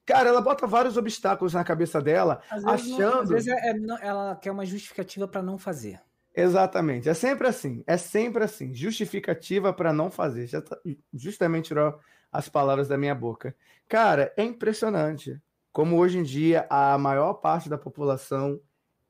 Cara, 0.05 0.29
ela 0.29 0.41
bota 0.41 0.67
vários 0.67 0.97
obstáculos 0.97 1.53
na 1.53 1.63
cabeça 1.63 2.01
dela, 2.01 2.41
às 2.49 2.65
achando. 2.65 2.99
Não, 2.99 3.19
às 3.21 3.29
vezes 3.29 3.47
é, 3.47 3.71
é, 3.71 3.75
ela 4.01 4.35
quer 4.35 4.51
uma 4.51 4.65
justificativa 4.65 5.27
para 5.27 5.41
não 5.41 5.57
fazer. 5.57 6.01
Exatamente. 6.35 7.07
É 7.07 7.13
sempre 7.13 7.47
assim. 7.47 7.83
É 7.85 7.95
sempre 7.95 8.43
assim. 8.43 8.73
Justificativa 8.73 9.71
para 9.71 9.93
não 9.93 10.09
fazer. 10.09 10.47
Já 10.47 10.61
tá, 10.61 10.77
justamente 11.13 11.67
tirou 11.67 11.97
as 12.31 12.49
palavras 12.49 12.87
da 12.87 12.97
minha 12.97 13.13
boca. 13.13 13.55
Cara, 13.87 14.33
é 14.35 14.43
impressionante 14.43 15.39
como 15.71 15.97
hoje 15.97 16.17
em 16.17 16.23
dia 16.23 16.67
a 16.69 16.97
maior 16.97 17.33
parte 17.35 17.69
da 17.69 17.77
população 17.77 18.59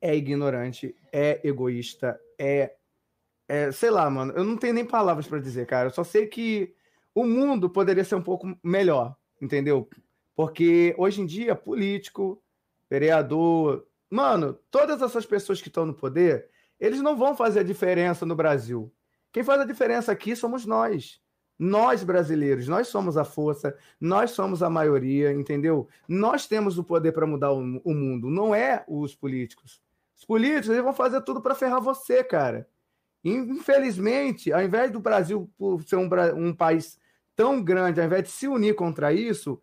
é 0.00 0.14
ignorante, 0.14 0.94
é 1.10 1.40
egoísta, 1.42 2.20
é, 2.38 2.74
é 3.48 3.72
sei 3.72 3.90
lá, 3.90 4.08
mano. 4.10 4.32
Eu 4.36 4.44
não 4.44 4.56
tenho 4.56 4.74
nem 4.74 4.84
palavras 4.84 5.26
para 5.26 5.40
dizer, 5.40 5.66
cara. 5.66 5.88
Eu 5.88 5.92
só 5.92 6.04
sei 6.04 6.26
que 6.26 6.74
o 7.14 7.24
mundo 7.24 7.70
poderia 7.70 8.04
ser 8.04 8.14
um 8.14 8.22
pouco 8.22 8.54
melhor, 8.62 9.16
entendeu? 9.40 9.88
Porque 10.34 10.94
hoje 10.98 11.20
em 11.20 11.26
dia, 11.26 11.54
político, 11.54 12.42
vereador, 12.90 13.86
mano, 14.10 14.58
todas 14.70 15.00
essas 15.00 15.24
pessoas 15.24 15.60
que 15.60 15.68
estão 15.68 15.86
no 15.86 15.94
poder 15.94 16.50
eles 16.78 17.00
não 17.00 17.16
vão 17.16 17.36
fazer 17.36 17.60
a 17.60 17.64
diferença 17.64 18.26
no 18.26 18.34
Brasil. 18.34 18.92
Quem 19.32 19.42
faz 19.42 19.60
a 19.60 19.64
diferença 19.64 20.12
aqui 20.12 20.34
somos 20.36 20.66
nós. 20.66 21.20
Nós 21.58 22.02
brasileiros, 22.02 22.66
nós 22.66 22.88
somos 22.88 23.16
a 23.16 23.24
força, 23.24 23.76
nós 24.00 24.32
somos 24.32 24.62
a 24.62 24.68
maioria, 24.68 25.32
entendeu? 25.32 25.88
Nós 26.08 26.46
temos 26.46 26.78
o 26.78 26.84
poder 26.84 27.12
para 27.12 27.26
mudar 27.26 27.52
o, 27.52 27.80
o, 27.84 27.94
mundo, 27.94 28.28
não 28.28 28.52
é 28.54 28.84
os 28.88 29.14
políticos. 29.14 29.80
Os 30.16 30.24
políticos 30.24 30.70
eles 30.70 30.82
vão 30.82 30.92
fazer 30.92 31.20
tudo 31.22 31.40
para 31.40 31.54
ferrar 31.54 31.80
você, 31.80 32.24
cara. 32.24 32.68
Infelizmente, 33.24 34.52
ao 34.52 34.62
invés 34.62 34.90
do 34.90 34.98
Brasil 35.00 35.48
ser 35.86 35.96
um, 35.96 36.08
um 36.36 36.52
país 36.52 36.98
tão 37.36 37.62
grande, 37.62 38.00
ao 38.00 38.06
invés 38.06 38.24
de 38.24 38.30
se 38.30 38.48
unir 38.48 38.74
contra 38.74 39.12
isso, 39.12 39.62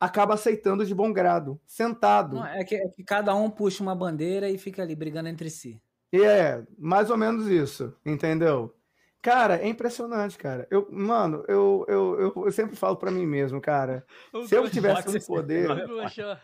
acaba 0.00 0.34
aceitando 0.34 0.84
de 0.84 0.94
bom 0.94 1.12
grado, 1.12 1.60
sentado. 1.66 2.36
Não, 2.36 2.46
é, 2.46 2.64
que, 2.64 2.76
é 2.76 2.88
que 2.88 3.02
cada 3.02 3.34
um 3.34 3.50
puxa 3.50 3.82
uma 3.82 3.94
bandeira 3.94 4.48
e 4.48 4.58
fica 4.58 4.82
ali 4.82 4.94
brigando 4.94 5.28
entre 5.28 5.50
si. 5.50 5.80
E 6.12 6.22
é, 6.22 6.62
mais 6.78 7.10
ou 7.10 7.16
menos 7.16 7.46
isso, 7.48 7.94
entendeu? 8.04 8.74
Cara, 9.20 9.56
é 9.56 9.68
impressionante, 9.68 10.38
cara. 10.38 10.66
Eu, 10.70 10.88
mano, 10.90 11.44
eu, 11.48 11.84
eu, 11.88 12.20
eu, 12.20 12.44
eu 12.46 12.52
sempre 12.52 12.76
falo 12.76 12.96
para 12.96 13.10
mim 13.10 13.26
mesmo, 13.26 13.60
cara. 13.60 14.06
se 14.46 14.54
eu 14.54 14.70
tivesse 14.70 15.08
um 15.08 15.20
poder. 15.20 15.68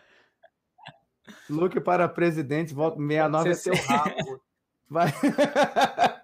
Luke 1.49 1.79
para 1.79 2.07
presidente, 2.07 2.73
volta 2.73 2.97
69 2.97 3.49
é 3.49 3.53
seu 3.53 3.73
rabo. 3.73 4.41
Vai. 4.87 5.07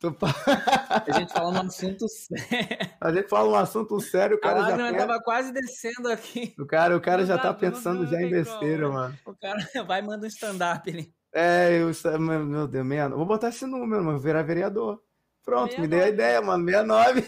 A 0.00 1.18
gente 1.18 1.32
fala 1.32 1.50
um 1.50 1.66
assunto 1.66 2.08
sério. 2.08 2.78
A 3.00 3.12
gente 3.12 3.28
fala 3.28 3.48
um 3.48 3.54
assunto 3.56 4.00
sério, 4.00 4.36
o 4.36 4.40
cara 4.40 4.64
a 4.64 4.70
já. 4.70 4.76
Pensa... 4.76 5.06
tava 5.06 5.22
quase 5.22 5.52
descendo 5.52 6.08
aqui. 6.08 6.54
O 6.58 6.64
cara, 6.64 6.96
o 6.96 7.00
cara 7.00 7.26
já 7.26 7.36
tá 7.36 7.52
pensando 7.52 8.06
já 8.06 8.22
em 8.22 8.30
besteira, 8.30 8.88
mano. 8.88 9.18
O 9.26 9.34
cara 9.34 9.58
vai 9.86 10.00
mandar 10.00 10.24
um 10.24 10.28
stand-up 10.28 10.88
ali. 10.88 11.12
É, 11.32 11.80
eu, 11.80 11.90
meu 12.20 12.66
Deus, 12.68 12.86
meia, 12.86 13.08
vou 13.08 13.26
botar 13.26 13.48
esse 13.48 13.66
número, 13.66 14.02
mano, 14.04 14.20
virar 14.20 14.42
vereador. 14.42 15.02
Pronto, 15.44 15.70
69. 15.70 15.80
me 15.80 15.88
dei 15.88 16.00
a 16.00 16.08
ideia, 16.08 16.42
mano, 16.42 16.64
69. 16.64 17.24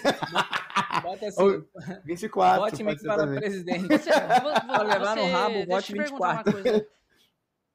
Bota 1.02 1.26
assim. 1.26 1.64
24. 2.04 2.62
Bote 2.62 2.84
me 2.84 2.98
para 3.02 3.24
o 3.24 3.34
presidente. 3.34 3.86
Você, 3.88 4.10
vou, 4.42 4.84
levar 4.84 5.16
no 5.16 5.26
rabo, 5.26 5.66
bote 5.66 5.92
24. 5.92 6.62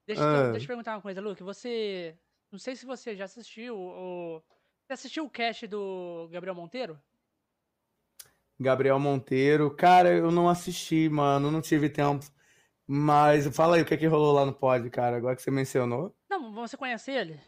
Deixa, 0.07 0.23
ah. 0.23 0.51
deixa 0.51 0.63
eu 0.63 0.67
perguntar 0.67 0.95
uma 0.95 1.01
coisa, 1.01 1.19
Luke. 1.19 1.43
Você. 1.43 2.15
Não 2.51 2.59
sei 2.59 2.75
se 2.75 2.85
você 2.85 3.15
já 3.15 3.25
assistiu 3.25 3.75
o. 3.75 4.41
Você 4.85 4.93
assistiu 4.93 5.25
o 5.25 5.29
cast 5.29 5.65
do 5.65 6.29
Gabriel 6.31 6.53
Monteiro? 6.53 6.99
Gabriel 8.59 8.99
Monteiro. 8.99 9.71
Cara, 9.71 10.09
eu 10.09 10.29
não 10.29 10.47
assisti, 10.47 11.09
mano. 11.09 11.49
Não 11.49 11.59
tive 11.59 11.89
tempo. 11.89 12.23
Mas 12.85 13.47
fala 13.55 13.77
aí 13.77 13.81
o 13.81 13.85
que, 13.85 13.95
é 13.95 13.97
que 13.97 14.05
rolou 14.05 14.31
lá 14.31 14.45
no 14.45 14.53
pod, 14.53 14.87
cara, 14.91 15.17
agora 15.17 15.35
que 15.35 15.41
você 15.41 15.49
mencionou. 15.49 16.15
Não, 16.29 16.53
você 16.53 16.77
conhece 16.77 17.09
ele? 17.09 17.39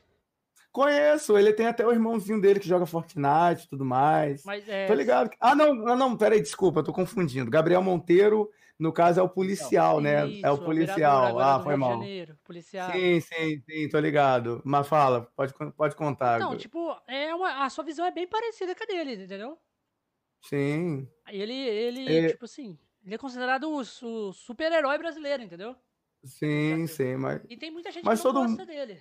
Conheço, 0.72 1.38
ele 1.38 1.54
tem 1.54 1.68
até 1.68 1.86
o 1.86 1.92
irmãozinho 1.92 2.42
dele 2.42 2.60
que 2.60 2.68
joga 2.68 2.88
Fortnite 2.88 3.66
e 3.66 3.70
tudo 3.70 3.86
mais. 3.86 4.44
Mas 4.44 4.68
é. 4.68 4.88
Tô 4.88 4.96
ligado. 4.96 5.30
Ah, 5.40 5.54
não, 5.54 5.76
não, 5.76 5.96
não, 5.96 6.18
peraí, 6.18 6.42
desculpa, 6.42 6.80
eu 6.80 6.84
tô 6.84 6.92
confundindo. 6.92 7.52
Gabriel 7.52 7.84
Monteiro, 7.84 8.50
no 8.80 8.94
caso, 8.94 9.20
é 9.20 9.24
o 9.24 9.30
policial, 9.30 9.96
não, 9.96 10.02
né? 10.02 10.28
Isso, 10.28 10.46
é 10.46 10.52
o 10.52 10.58
policial. 10.58 11.40
Ah, 11.40 11.60
foi 11.64 11.76
mal. 11.76 11.92
Janeiro, 11.92 12.38
policial. 12.44 12.92
Sim, 12.92 13.20
sim, 13.20 13.62
sim, 13.68 13.90
tô 13.90 14.00
ligado. 14.00 14.62
Mas 14.64 14.88
fala, 14.88 15.32
pode, 15.36 15.54
pode 15.76 15.96
contar. 15.96 16.40
Não, 16.40 16.56
tipo, 16.56 16.96
é 17.08 17.34
uma, 17.34 17.66
a 17.66 17.70
sua 17.70 17.84
visão 17.84 18.06
é 18.06 18.12
bem 18.12 18.28
parecida 18.28 18.76
com 18.76 18.84
a 18.84 18.86
dele, 18.86 19.24
entendeu? 19.24 19.58
Sim. 20.44 21.08
Ele, 21.28 21.54
ele, 21.54 22.18
é... 22.18 22.30
tipo 22.30 22.46
assim, 22.46 22.78
ele 23.04 23.16
é 23.16 23.18
considerado 23.18 23.64
o, 23.64 23.80
o 23.80 24.34
super-herói 24.34 24.98
brasileiro, 24.98 25.42
entendeu? 25.42 25.76
Sim, 26.24 26.86
sim, 26.88 27.16
mas. 27.16 27.42
E 27.50 27.58
tem 27.58 27.72
muita 27.72 27.92
gente 27.92 28.06
mas 28.06 28.20
que 28.20 28.24
todo... 28.24 28.46
gosta 28.46 28.66
dele. 28.66 29.00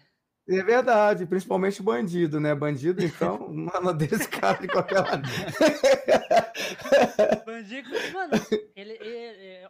É 0.49 0.63
verdade, 0.63 1.27
principalmente 1.27 1.83
bandido, 1.83 2.39
né? 2.39 2.55
Bandido, 2.55 3.05
então, 3.05 3.49
mano, 3.51 3.93
desse 3.93 4.29
cara 4.29 4.59
de 4.61 4.69
qualquer 4.69 5.03
maneira. 5.03 5.53
bandido, 7.45 7.91
mano, 8.13 8.33
ele, 8.77 8.93
ele, 8.93 9.16
é, 9.16 9.16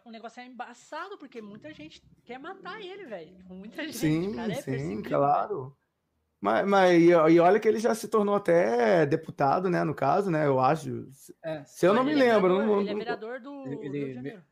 o 0.07 0.11
negócio 0.11 0.41
é 0.41 0.47
embaçado, 0.47 1.19
porque 1.19 1.43
muita 1.43 1.75
gente 1.75 2.01
quer 2.25 2.39
matar 2.39 2.81
ele, 2.81 3.05
velho. 3.07 3.35
Tipo, 3.35 3.55
muita 3.55 3.83
gente, 3.83 3.99
sim, 3.99 4.35
cara, 4.37 4.53
é 4.53 4.63
sim, 4.63 5.03
claro. 5.03 5.77
Mas, 6.41 6.69
mas 6.69 7.03
e 7.03 7.41
olha 7.41 7.59
que 7.59 7.67
ele 7.67 7.81
já 7.81 7.93
se 7.93 8.07
tornou 8.07 8.37
até 8.37 9.05
deputado, 9.05 9.69
né? 9.69 9.83
No 9.83 9.95
caso, 9.95 10.31
né? 10.31 10.47
Eu 10.47 10.61
acho. 10.61 11.09
É, 11.43 11.65
se 11.65 11.87
eu 11.87 11.93
não 11.93 12.05
me 12.05 12.13
é 12.13 12.15
lembro. 12.15 12.61
É 12.61 12.67
não, 12.67 12.81
ele 12.81 12.91
é 12.91 12.95
vereador 12.95 13.41
do, 13.41 13.67
ele, 13.67 13.77
Rio 13.77 13.91
de 13.91 14.15
Janeiro. 14.15 14.43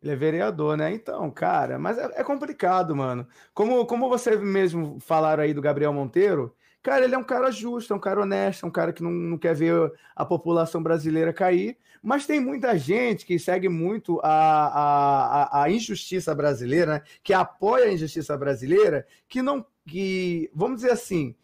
Ele 0.00 0.12
é 0.12 0.16
vereador, 0.16 0.76
né? 0.76 0.92
Então, 0.92 1.28
cara, 1.28 1.76
mas 1.76 1.98
é, 1.98 2.20
é, 2.20 2.22
complicado, 2.22 2.94
mano. 2.94 3.26
Como, 3.52 3.84
como 3.84 4.08
você 4.08 4.36
mesmo 4.36 5.00
falaram 5.00 5.42
aí 5.42 5.52
do 5.52 5.60
Gabriel 5.60 5.92
Monteiro, 5.92 6.54
cara, 6.88 7.04
ele 7.04 7.14
é 7.14 7.18
um 7.18 7.24
cara 7.24 7.50
justo, 7.50 7.92
é 7.92 7.96
um 7.96 8.00
cara 8.00 8.22
honesto, 8.22 8.64
é 8.64 8.68
um 8.68 8.72
cara 8.72 8.94
que 8.94 9.02
não, 9.02 9.10
não 9.10 9.36
quer 9.36 9.54
ver 9.54 9.92
a 10.16 10.24
população 10.24 10.82
brasileira 10.82 11.34
cair. 11.34 11.76
Mas 12.02 12.26
tem 12.26 12.40
muita 12.40 12.78
gente 12.78 13.26
que 13.26 13.38
segue 13.38 13.68
muito 13.68 14.18
a, 14.22 14.30
a, 14.30 15.64
a 15.64 15.70
injustiça 15.70 16.34
brasileira, 16.34 16.94
né? 16.94 17.02
que 17.22 17.34
apoia 17.34 17.86
a 17.86 17.92
injustiça 17.92 18.36
brasileira, 18.38 19.06
que 19.28 19.42
não. 19.42 19.66
que 19.86 20.50
Vamos 20.54 20.76
dizer 20.76 20.92
assim. 20.92 21.34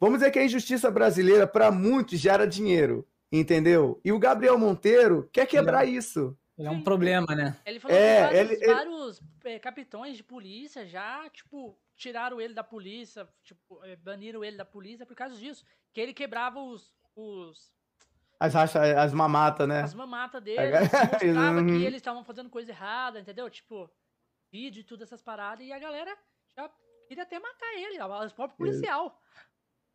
Vamos 0.00 0.18
dizer 0.18 0.30
que 0.30 0.38
a 0.38 0.44
injustiça 0.44 0.90
brasileira, 0.90 1.46
para 1.46 1.70
muitos, 1.70 2.18
gera 2.18 2.46
dinheiro, 2.46 3.06
entendeu? 3.30 4.00
E 4.04 4.12
o 4.12 4.18
Gabriel 4.18 4.58
Monteiro 4.58 5.28
quer 5.30 5.46
quebrar 5.46 5.84
isso. 5.86 6.36
É 6.56 6.70
um 6.70 6.82
problema, 6.82 7.34
né? 7.34 7.56
Ele 7.66 7.80
falou 7.80 7.96
é, 7.96 8.28
que 8.28 8.34
vários, 8.34 8.50
ele, 8.50 8.66
vários 8.66 9.22
é, 9.44 9.58
capitões 9.58 10.16
de 10.16 10.22
polícia 10.22 10.86
já, 10.86 11.28
tipo, 11.30 11.76
tiraram 11.96 12.40
ele 12.40 12.54
da 12.54 12.62
polícia, 12.62 13.28
tipo, 13.42 13.84
é, 13.84 13.96
baniram 13.96 14.44
ele 14.44 14.56
da 14.56 14.64
polícia 14.64 15.04
por 15.04 15.16
causa 15.16 15.36
disso. 15.36 15.64
Que 15.92 16.00
ele 16.00 16.14
quebrava 16.14 16.60
os. 16.60 16.94
os 17.16 17.72
as, 18.38 18.54
as 18.76 19.12
mamatas, 19.12 19.66
né? 19.66 19.80
As 19.80 19.94
mamatas 19.94 20.42
dele. 20.42 20.78
mostrava 21.10 21.60
uhum. 21.60 21.66
que 21.66 21.84
eles 21.84 21.96
estavam 21.96 22.24
fazendo 22.24 22.50
coisa 22.50 22.70
errada, 22.70 23.18
entendeu? 23.18 23.50
Tipo, 23.50 23.90
vídeo 24.52 24.80
e 24.80 24.84
tudo 24.84 25.02
essas 25.02 25.22
paradas. 25.22 25.66
E 25.66 25.72
a 25.72 25.78
galera 25.78 26.16
já 26.56 26.70
queria 27.08 27.24
até 27.24 27.38
matar 27.38 27.74
ele, 27.74 28.00
o 28.00 28.30
próprio 28.30 28.56
policial. 28.56 29.20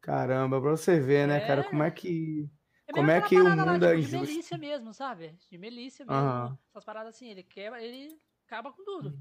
Caramba, 0.02 0.60
pra 0.60 0.72
você 0.72 1.00
ver, 1.00 1.28
né, 1.28 1.46
cara, 1.46 1.64
como 1.64 1.84
é 1.84 1.92
que 1.92 2.50
é 2.90 2.92
Como 2.92 3.12
é 3.12 3.22
que 3.22 3.40
o 3.40 3.48
mundo 3.48 3.86
lá, 3.86 3.92
é 3.92 3.98
injusto? 4.00 4.26
De 4.26 4.32
milícia 4.32 4.58
mesmo, 4.58 4.94
sabe? 4.94 5.36
De 5.50 5.58
milícia 5.60 6.04
mesmo. 6.04 6.22
Uhum. 6.22 6.58
Essas 6.72 6.84
paradas 6.84 7.16
assim, 7.16 7.30
ele 7.30 7.44
quebra, 7.44 7.82
ele 7.84 8.20
acaba 8.48 8.72
com 8.72 8.84
tudo. 8.84 9.16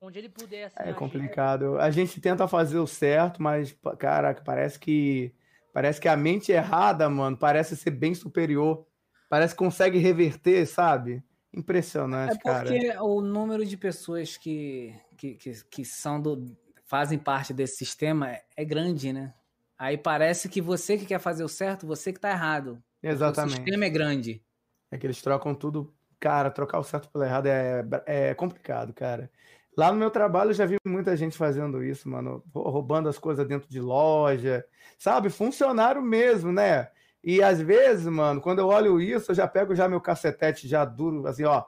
Onde 0.00 0.20
ele 0.20 0.28
puder, 0.28 0.66
assim, 0.66 0.76
É 0.78 0.92
complicado. 0.92 1.80
A 1.80 1.90
gente 1.90 2.20
tenta 2.20 2.46
fazer 2.46 2.78
o 2.78 2.86
certo, 2.86 3.42
mas, 3.42 3.76
caraca, 3.98 4.40
parece 4.44 4.78
que. 4.78 5.34
Parece 5.72 6.00
que 6.00 6.08
a 6.08 6.16
mente 6.16 6.52
errada, 6.52 7.08
mano, 7.10 7.36
parece 7.36 7.76
ser 7.76 7.90
bem 7.90 8.14
superior. 8.14 8.86
Parece 9.28 9.54
que 9.54 9.58
consegue 9.58 9.98
reverter, 9.98 10.64
sabe? 10.66 11.22
Impressionante, 11.52 12.34
é 12.34 12.38
porque 12.38 12.88
cara. 12.88 13.02
o 13.02 13.20
número 13.20 13.64
de 13.64 13.76
pessoas 13.76 14.36
que, 14.36 14.94
que, 15.16 15.34
que, 15.34 15.64
que 15.64 15.84
são 15.84 16.20
do, 16.20 16.56
fazem 16.84 17.18
parte 17.18 17.52
desse 17.52 17.76
sistema 17.76 18.38
é 18.56 18.64
grande, 18.64 19.12
né? 19.12 19.34
Aí 19.76 19.96
parece 19.96 20.48
que 20.48 20.60
você 20.60 20.96
que 20.96 21.06
quer 21.06 21.20
fazer 21.20 21.44
o 21.44 21.48
certo, 21.48 21.86
você 21.86 22.12
que 22.12 22.20
tá 22.20 22.30
errado. 22.30 22.82
Exatamente. 23.02 23.54
O 23.54 23.56
sistema 23.56 23.84
é 23.84 23.90
grande. 23.90 24.42
É 24.90 24.98
que 24.98 25.06
eles 25.06 25.20
trocam 25.22 25.54
tudo. 25.54 25.94
Cara, 26.20 26.50
trocar 26.50 26.78
o 26.78 26.84
certo 26.84 27.08
pelo 27.10 27.24
errado 27.24 27.46
é, 27.46 27.84
é 28.06 28.34
complicado, 28.34 28.92
cara. 28.92 29.30
Lá 29.76 29.92
no 29.92 29.98
meu 29.98 30.10
trabalho 30.10 30.50
eu 30.50 30.54
já 30.54 30.66
vi 30.66 30.76
muita 30.84 31.16
gente 31.16 31.38
fazendo 31.38 31.84
isso, 31.84 32.08
mano. 32.08 32.42
Roubando 32.52 33.08
as 33.08 33.18
coisas 33.18 33.46
dentro 33.46 33.68
de 33.68 33.80
loja. 33.80 34.64
Sabe? 34.98 35.30
Funcionário 35.30 36.02
mesmo, 36.02 36.52
né? 36.52 36.88
E 37.22 37.42
às 37.42 37.60
vezes, 37.60 38.06
mano, 38.06 38.40
quando 38.40 38.58
eu 38.58 38.68
olho 38.68 39.00
isso, 39.00 39.30
eu 39.30 39.36
já 39.36 39.46
pego 39.46 39.74
já 39.74 39.88
meu 39.88 40.00
cacetete 40.00 40.66
já 40.66 40.84
duro, 40.84 41.26
assim, 41.26 41.44
ó. 41.44 41.62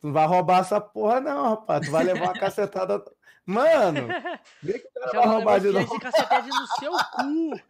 Tu 0.00 0.08
não 0.08 0.12
vai 0.12 0.26
roubar 0.26 0.60
essa 0.60 0.80
porra, 0.80 1.20
não, 1.20 1.50
rapaz. 1.50 1.86
Tu 1.86 1.90
vai 1.90 2.04
levar 2.04 2.24
uma 2.24 2.34
cacetada. 2.34 3.02
Mano, 3.46 4.08
vê 4.62 4.78
que 4.78 4.86
o 4.86 4.92
cara 4.92 5.12
já 5.12 5.20
vai 5.20 5.28
roubar 5.28 5.60
de 5.60 5.68
novo. 5.68 5.86
Esse 5.86 5.98
cacetete 5.98 6.48
no 6.48 6.66
seu 6.78 6.92
cu. 6.92 7.60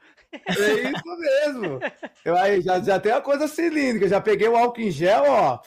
É 0.47 0.91
isso 0.91 1.17
mesmo. 1.19 1.81
Eu 2.25 2.37
aí 2.37 2.61
já, 2.61 2.81
já 2.81 2.99
tem 2.99 3.13
a 3.13 3.21
coisa 3.21 3.47
cilíndrica, 3.47 4.09
já 4.09 4.21
peguei 4.21 4.49
o 4.49 4.57
álcool 4.57 4.81
em 4.81 4.91
gel, 4.91 5.25
ó. 5.27 5.61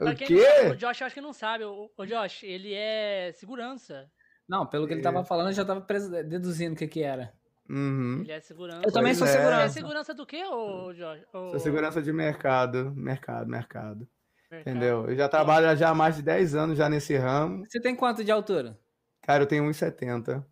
o 0.00 0.14
quê? 0.14 0.46
Não, 0.64 0.72
o 0.72 0.76
Josh 0.76 1.02
acho 1.02 1.14
que 1.14 1.20
não 1.20 1.32
sabe. 1.32 1.64
O, 1.64 1.90
o 1.96 2.06
Josh, 2.06 2.42
ele 2.44 2.72
é 2.74 3.32
segurança. 3.34 4.10
Não, 4.48 4.66
pelo 4.66 4.86
que 4.86 4.94
ele 4.94 5.02
tava 5.02 5.24
falando, 5.24 5.48
eu 5.48 5.54
já 5.54 5.64
tava 5.64 5.84
deduzindo 6.24 6.74
o 6.74 6.76
que 6.76 6.86
que 6.86 7.02
era. 7.02 7.32
Uhum. 7.68 8.20
Ele 8.20 8.32
é 8.32 8.40
segurança. 8.40 8.82
Eu 8.84 8.92
também 8.92 9.14
sou 9.14 9.26
é. 9.26 9.30
segurança. 9.30 9.68
Você 9.68 9.78
é 9.78 9.82
segurança 9.82 10.14
do 10.14 10.26
quê, 10.26 10.44
ô, 10.44 10.92
Josh? 10.92 11.22
Sou 11.30 11.58
segurança 11.58 12.02
de 12.02 12.12
mercado. 12.12 12.92
Mercado, 12.94 13.48
mercado. 13.48 14.08
mercado. 14.50 14.70
Entendeu? 14.70 15.08
Eu 15.08 15.16
já 15.16 15.28
trabalho 15.28 15.74
já 15.76 15.90
há 15.90 15.94
mais 15.94 16.16
de 16.16 16.22
10 16.22 16.54
anos 16.54 16.78
já 16.78 16.88
nesse 16.88 17.16
ramo. 17.16 17.64
Você 17.66 17.80
tem 17.80 17.96
quanto 17.96 18.22
de 18.24 18.30
altura? 18.30 18.78
Cara, 19.22 19.44
eu 19.44 19.46
tenho 19.46 19.64
1,70. 19.64 20.44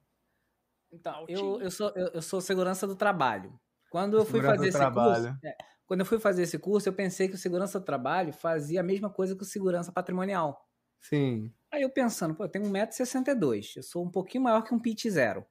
Então, 0.93 1.25
eu, 1.29 1.61
eu, 1.61 1.71
sou, 1.71 1.93
eu, 1.95 2.09
eu, 2.15 2.23
sou 2.23 2.41
segurança 2.41 2.87
do 2.87 2.97
trabalho. 2.97 3.59
Quando 3.91 4.17
eu 4.17 4.25
fui 4.25 4.43
fazer 4.43 4.69
esse 4.69 4.79
trabalho. 4.79 5.25
curso. 5.25 5.39
É, 5.45 5.57
quando 5.87 6.01
eu 6.01 6.07
fui 6.07 6.21
fazer 6.21 6.43
esse 6.43 6.59
curso, 6.59 6.89
eu 6.89 6.93
pensei 6.93 7.29
que 7.29 7.35
o 7.35 7.39
segurança 7.39 7.81
do 7.81 7.85
trabalho 7.85 8.33
fazia 8.33 8.81
a 8.81 8.83
mesma 8.83 9.11
coisa 9.11 9.35
que 9.35 9.43
o 9.43 9.47
segurança 9.47 9.91
patrimonial. 9.91 10.69
Sim. 11.01 11.53
Aí 11.73 11.83
eu 11.83 11.91
pensando, 11.91 12.35
pô, 12.35 12.45
eu 12.45 12.49
tenho 12.49 12.65
1,62m, 12.67 13.77
eu 13.77 13.83
sou 13.83 14.05
um 14.05 14.11
pouquinho 14.11 14.45
maior 14.45 14.63
que 14.63 14.75
um 14.75 14.79
pit 14.79 15.11
zero. 15.11 15.45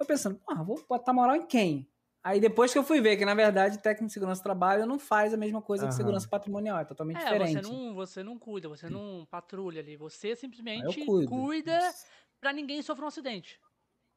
Eu 0.00 0.06
pensando, 0.06 0.40
pô, 0.44 0.64
vou 0.64 0.84
botar 0.88 1.12
moral 1.12 1.36
em 1.36 1.46
quem? 1.46 1.88
Aí 2.24 2.38
depois 2.38 2.72
que 2.72 2.78
eu 2.78 2.84
fui 2.84 3.00
ver 3.00 3.16
que, 3.16 3.24
na 3.24 3.34
verdade, 3.34 3.78
técnico 3.78 4.06
de 4.06 4.12
segurança 4.12 4.40
do 4.40 4.44
trabalho 4.44 4.86
não 4.86 4.98
faz 4.98 5.34
a 5.34 5.36
mesma 5.36 5.60
coisa 5.60 5.84
uhum. 5.84 5.90
que 5.90 5.96
segurança 5.96 6.28
patrimonial, 6.28 6.78
é 6.78 6.84
totalmente 6.84 7.20
é, 7.20 7.24
diferente. 7.24 7.64
Você 7.64 7.72
não, 7.72 7.94
você 7.94 8.22
não 8.22 8.38
cuida, 8.38 8.68
você 8.68 8.88
não 8.88 9.26
patrulha 9.28 9.80
ali, 9.80 9.96
você 9.96 10.36
simplesmente 10.36 11.04
cuida 11.26 11.78
para 12.40 12.52
ninguém 12.52 12.80
sofrer 12.80 13.04
um 13.04 13.08
acidente. 13.08 13.60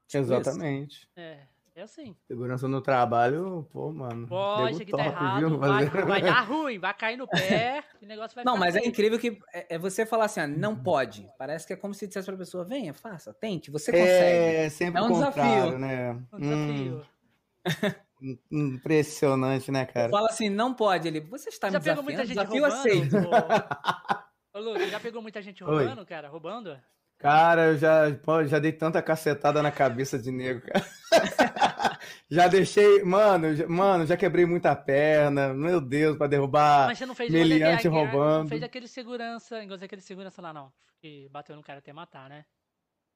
Tipo 0.08 0.24
Exatamente. 0.24 1.10
É, 1.16 1.40
é 1.76 1.82
assim. 1.82 2.16
Segurança 2.26 2.68
no 2.70 2.80
trabalho, 2.80 3.68
pô, 3.70 3.92
mano. 3.92 4.28
Pô, 4.28 4.68
isso 4.70 4.82
aqui 4.82 4.92
tá 4.92 4.98
top, 4.98 5.10
tá 5.10 5.16
errado. 5.16 5.60
Vai, 5.60 5.86
vai, 5.86 6.22
dar 6.22 6.42
ruim, 6.48 6.80
vai 6.80 6.94
cair 6.94 7.18
no 7.18 7.28
pé, 7.28 7.84
o 8.02 8.06
negócio 8.06 8.34
vai 8.34 8.46
Não, 8.46 8.56
mas 8.56 8.78
é 8.78 8.86
incrível 8.86 9.20
que 9.20 9.40
é, 9.54 9.76
é, 9.76 9.78
você 9.78 10.06
falar 10.06 10.26
assim, 10.26 10.40
ah, 10.40 10.48
não 10.48 10.74
pode. 10.74 11.28
Parece 11.38 11.68
que 11.68 11.74
é 11.74 11.76
como 11.76 11.94
se 11.94 12.08
dissesse 12.08 12.28
pra 12.28 12.38
pessoa, 12.38 12.64
venha, 12.64 12.94
faça, 12.94 13.34
tente, 13.34 13.70
você 13.70 13.92
consegue. 13.92 14.56
É, 14.56 14.70
sempre 14.70 15.02
é 15.02 15.04
um 15.04 15.12
desafio. 15.12 15.78
né? 15.78 16.12
Um 16.32 16.40
desafio. 16.40 17.06
Hum, 18.22 18.38
impressionante, 18.50 19.70
né, 19.70 19.86
cara? 19.86 20.10
Fala 20.10 20.30
assim, 20.30 20.50
não 20.50 20.74
pode. 20.74 21.10
Ele, 21.10 21.20
você 21.20 21.50
está 21.50 21.70
já 21.70 21.80
me 21.80 21.84
desafiando? 21.84 22.08
Pegou 22.08 22.16
muita 22.16 22.26
gente 22.26 22.38
desafio 22.38 22.62
roubando, 22.62 22.80
aceito. 22.80 23.18
Ô, 24.54 24.58
ô, 24.58 24.62
Lu, 24.62 24.88
já 24.88 25.00
pegou 25.02 25.22
muita 25.22 25.42
gente 25.42 25.62
roubando, 25.62 26.00
Oi. 26.00 26.06
cara? 26.06 26.30
Roubando? 26.30 26.80
Cara, 27.26 27.70
eu 27.70 27.78
já, 27.80 28.16
pô, 28.24 28.46
já 28.46 28.60
dei 28.60 28.72
tanta 28.72 29.02
cacetada 29.02 29.60
na 29.64 29.72
cabeça 29.72 30.20
de 30.20 30.30
nego, 30.30 30.62
cara. 30.62 30.86
já 32.30 32.48
deixei, 32.48 33.02
mano, 33.04 33.56
já, 33.56 33.68
mano, 33.68 34.06
já 34.06 34.16
quebrei 34.16 34.46
muita 34.46 34.76
perna, 34.76 35.52
meu 35.52 35.82
Deus, 35.82 36.16
pra 36.16 36.28
derrubar 36.28 36.86
Mas 36.86 37.00
você 37.00 37.06
não 37.08 37.16
fez 37.16 37.32
meliante 37.32 37.88
roubando. 37.88 38.44
Não 38.44 38.48
fez 38.48 38.62
aquele 38.62 38.88
segurança, 38.88 39.64
igual 39.64 39.80
aquele 39.82 40.04
segurança 40.04 40.40
lá, 40.40 40.54
não, 40.54 40.72
que 41.02 41.28
bateu 41.32 41.56
no 41.56 41.64
cara 41.64 41.80
até 41.80 41.92
matar, 41.92 42.30
né? 42.30 42.46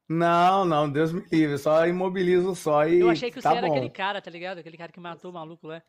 Não, 0.09 0.65
não, 0.65 0.89
Deus 0.89 1.13
me 1.13 1.23
livre, 1.31 1.59
só 1.59 1.85
imobilizo 1.85 2.55
só 2.55 2.87
e 2.87 3.01
Eu 3.01 3.11
achei 3.11 3.29
que 3.29 3.39
tá 3.39 3.51
você 3.51 3.61
bom. 3.61 3.67
era 3.67 3.67
aquele 3.67 3.91
cara, 3.91 4.19
tá 4.19 4.31
ligado? 4.31 4.57
Aquele 4.57 4.75
cara 4.75 4.91
que 4.91 4.99
matou 4.99 5.29
o 5.29 5.33
maluco 5.35 5.67
lá. 5.67 5.83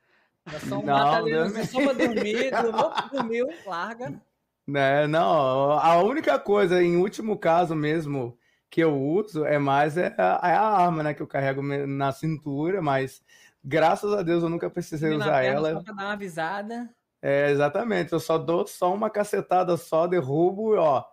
É 0.45 0.59
só 0.59 0.79
um 0.79 0.85
não, 0.85 1.25
Deus 1.25 1.55
me... 1.55 1.65
só 1.65 1.81
pra 1.81 1.95
dormir, 1.95 2.51
dormiu, 3.11 3.49
larga. 3.65 4.21
Né, 4.71 5.07
não, 5.09 5.73
a 5.73 6.01
única 6.01 6.39
coisa, 6.39 6.81
em 6.81 6.97
último 6.97 7.37
caso 7.37 7.75
mesmo, 7.75 8.39
que 8.71 8.81
eu 8.81 8.97
uso 8.97 9.45
é 9.45 9.59
mais 9.59 9.97
é 9.97 10.15
a, 10.17 10.41
é 10.45 10.55
a 10.55 10.63
arma, 10.63 11.03
né? 11.03 11.13
Que 11.13 11.21
eu 11.21 11.27
carrego 11.27 11.61
na 11.61 12.13
cintura, 12.13 12.81
mas 12.81 13.21
graças 13.65 14.13
a 14.13 14.23
Deus 14.23 14.45
eu 14.45 14.49
nunca 14.49 14.71
precisei 14.71 15.13
usar 15.13 15.43
ela. 15.43 15.73
Só 15.73 15.83
pra 15.83 15.93
dar 15.93 16.05
uma 16.05 16.13
avisada. 16.13 16.89
É, 17.21 17.51
exatamente. 17.51 18.13
Eu 18.13 18.21
só 18.21 18.39
dou 18.39 18.65
só 18.67 18.95
uma 18.95 19.11
cacetada 19.11 19.77
só, 19.77 20.07
derrubo, 20.07 20.77
ó. 20.77 21.05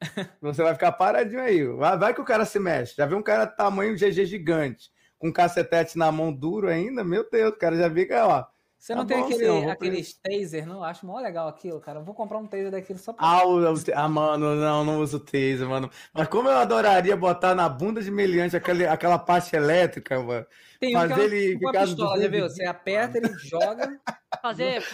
Você 0.42 0.62
vai 0.62 0.74
ficar 0.74 0.90
paradinho 0.92 1.40
aí. 1.40 1.64
Vai, 1.64 1.96
vai 1.96 2.14
que 2.14 2.20
o 2.20 2.24
cara 2.24 2.44
se 2.44 2.58
mexe. 2.58 2.96
Já 2.96 3.06
viu 3.06 3.16
um 3.16 3.22
cara 3.22 3.46
tamanho 3.46 3.96
GG 3.96 4.26
gigante, 4.26 4.90
com 5.18 5.28
um 5.28 5.32
cacetete 5.32 5.96
na 5.96 6.10
mão 6.10 6.32
duro 6.32 6.68
ainda? 6.68 7.04
Meu 7.04 7.28
Deus, 7.30 7.52
o 7.52 7.58
cara 7.58 7.76
já 7.76 7.88
fica, 7.88 8.26
ó. 8.26 8.44
Você 8.84 8.94
não 8.94 9.06
tá 9.06 9.14
tem 9.14 9.22
bom, 9.22 9.28
aquele, 9.28 9.46
sim, 9.46 9.70
aqueles 9.70 10.12
taser, 10.12 10.66
não? 10.66 10.84
Acho 10.84 11.06
mó 11.06 11.18
legal 11.18 11.48
aquilo, 11.48 11.80
cara. 11.80 12.00
Eu 12.00 12.04
vou 12.04 12.14
comprar 12.14 12.36
um 12.36 12.46
taser 12.46 12.70
daquilo 12.70 12.98
só 12.98 13.14
pra. 13.14 13.24
Ah, 13.26 13.46
o, 13.48 13.58
ah, 13.94 14.08
mano, 14.10 14.56
não, 14.56 14.84
não 14.84 15.00
uso 15.00 15.18
taser, 15.18 15.66
mano. 15.66 15.88
Mas 16.12 16.28
como 16.28 16.50
eu 16.50 16.58
adoraria 16.58 17.16
botar 17.16 17.54
na 17.54 17.66
bunda 17.66 18.02
de 18.02 18.10
meliante 18.10 18.54
aquele, 18.54 18.86
aquela 18.86 19.18
parte 19.18 19.56
elétrica, 19.56 20.22
mano. 20.22 20.46
Tem 20.78 20.92
fazer 20.92 21.32
ele 21.32 21.58
ficar 21.58 21.80
pistola, 21.80 22.20
já 22.20 22.28
viu? 22.28 22.46
Você 22.46 22.66
aperta, 22.66 23.16
ele 23.16 23.32
joga. 23.40 23.98
Fazer, 24.42 24.84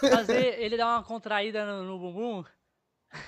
fazer 0.00 0.60
ele 0.60 0.76
dar 0.76 0.96
uma 0.96 1.04
contraída 1.04 1.64
no, 1.64 1.84
no 1.84 1.96
bumbum. 1.96 2.44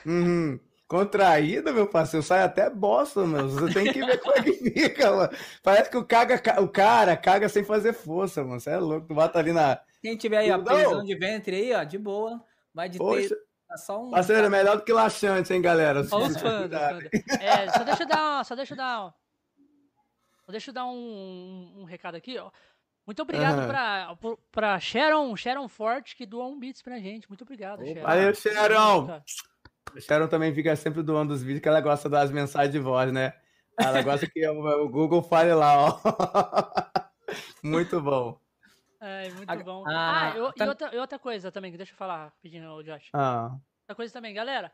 Uhum. 0.05 0.59
Contraída, 0.91 1.73
meu 1.73 1.87
parceiro, 1.87 2.21
sai 2.27 2.43
até 2.43 2.69
bosta, 2.69 3.25
meu. 3.25 3.49
Você 3.49 3.73
tem 3.73 3.93
que 3.93 4.05
ver 4.05 4.19
como 4.19 4.37
é 4.37 4.43
que 4.43 4.53
fica, 4.75 5.13
mano. 5.15 5.33
Parece 5.63 5.89
que 5.89 5.97
o, 5.97 6.05
caga, 6.05 6.43
o 6.61 6.67
cara 6.67 7.17
caga 7.17 7.49
sem 7.49 7.63
fazer 7.63 7.93
força, 7.93 8.43
mano. 8.43 8.59
Você 8.59 8.71
é 8.71 8.77
louco, 8.77 9.07
tu 9.07 9.15
bota 9.15 9.39
ali 9.39 9.53
na. 9.53 9.81
Quem 10.03 10.17
tiver 10.17 10.39
aí, 10.39 10.51
a 10.51 10.59
prisão 10.59 11.05
de 11.05 11.15
ventre 11.15 11.55
aí, 11.55 11.73
ó, 11.73 11.85
de 11.85 11.97
boa. 11.97 12.45
Vai 12.75 12.89
de 12.89 12.99
Poxa. 12.99 13.29
ter. 13.29 13.39
Tá 13.69 13.77
só 13.77 14.03
um... 14.03 14.11
Parceiro, 14.11 14.45
é 14.45 14.49
melhor 14.51 14.79
do 14.79 14.83
que 14.83 14.93
laxante, 14.93 15.55
hein, 15.55 15.63
galera? 15.63 16.03
Só 16.03 16.19
os 16.25 16.37
fãs. 16.37 16.69
É, 17.41 17.71
só 17.71 17.85
deixa 17.85 18.03
eu 18.03 18.09
dar, 18.09 18.45
só 18.45 18.57
deixa 18.57 18.73
eu 18.73 18.77
dar, 18.77 19.15
só 20.45 20.51
deixa 20.51 20.71
eu 20.71 20.75
dar 20.75 20.87
um, 20.87 20.91
um, 21.77 21.83
um 21.83 21.85
recado 21.85 22.17
aqui, 22.17 22.37
ó. 22.37 22.51
Muito 23.07 23.23
obrigado 23.23 23.63
por- 24.21 24.41
pra 24.51 24.81
Sharon, 24.81 25.37
Sharon 25.37 25.69
Forte, 25.69 26.17
que 26.17 26.27
doou 26.27 26.51
um 26.51 26.59
bits 26.59 26.83
pra 26.83 26.99
gente. 26.99 27.29
Muito 27.29 27.43
obrigado, 27.43 27.87
Sharon. 27.87 28.03
Valeu, 28.03 28.35
Sharon! 28.35 29.23
Sharon 29.99 30.29
também 30.29 30.55
fica 30.55 30.75
sempre 30.77 31.03
doando 31.03 31.33
os 31.33 31.43
vídeos 31.43 31.63
que 31.63 31.69
ela 31.69 31.81
gosta 31.81 32.09
das 32.09 32.31
mensagens 32.31 32.73
de 32.73 32.79
voz, 32.79 33.13
né? 33.13 33.33
Ela 33.79 34.03
gosta 34.03 34.27
que 34.29 34.47
o 34.49 34.85
o 34.85 34.89
Google 34.89 35.23
fale 35.23 35.55
lá, 35.55 35.87
ó. 35.89 36.01
Muito 37.63 38.01
bom. 38.01 38.39
É, 39.01 39.31
muito 39.31 39.51
A- 39.51 39.57
bom. 39.57 39.85
a- 39.87 40.33
ah, 40.33 40.37
eu- 40.37 40.53
tá- 40.53 40.65
e, 40.65 40.69
outra, 40.69 40.95
e 40.95 40.99
outra 40.99 41.19
coisa 41.19 41.51
também, 41.51 41.71
que 41.71 41.79
deixa 41.79 41.93
eu 41.93 41.97
falar 41.97 42.25
rapidinho, 42.27 42.83
Josh. 42.83 43.09
Ah, 43.15 43.53
Outra 43.83 43.95
coisa 43.97 44.13
também, 44.13 44.35
galera. 44.35 44.71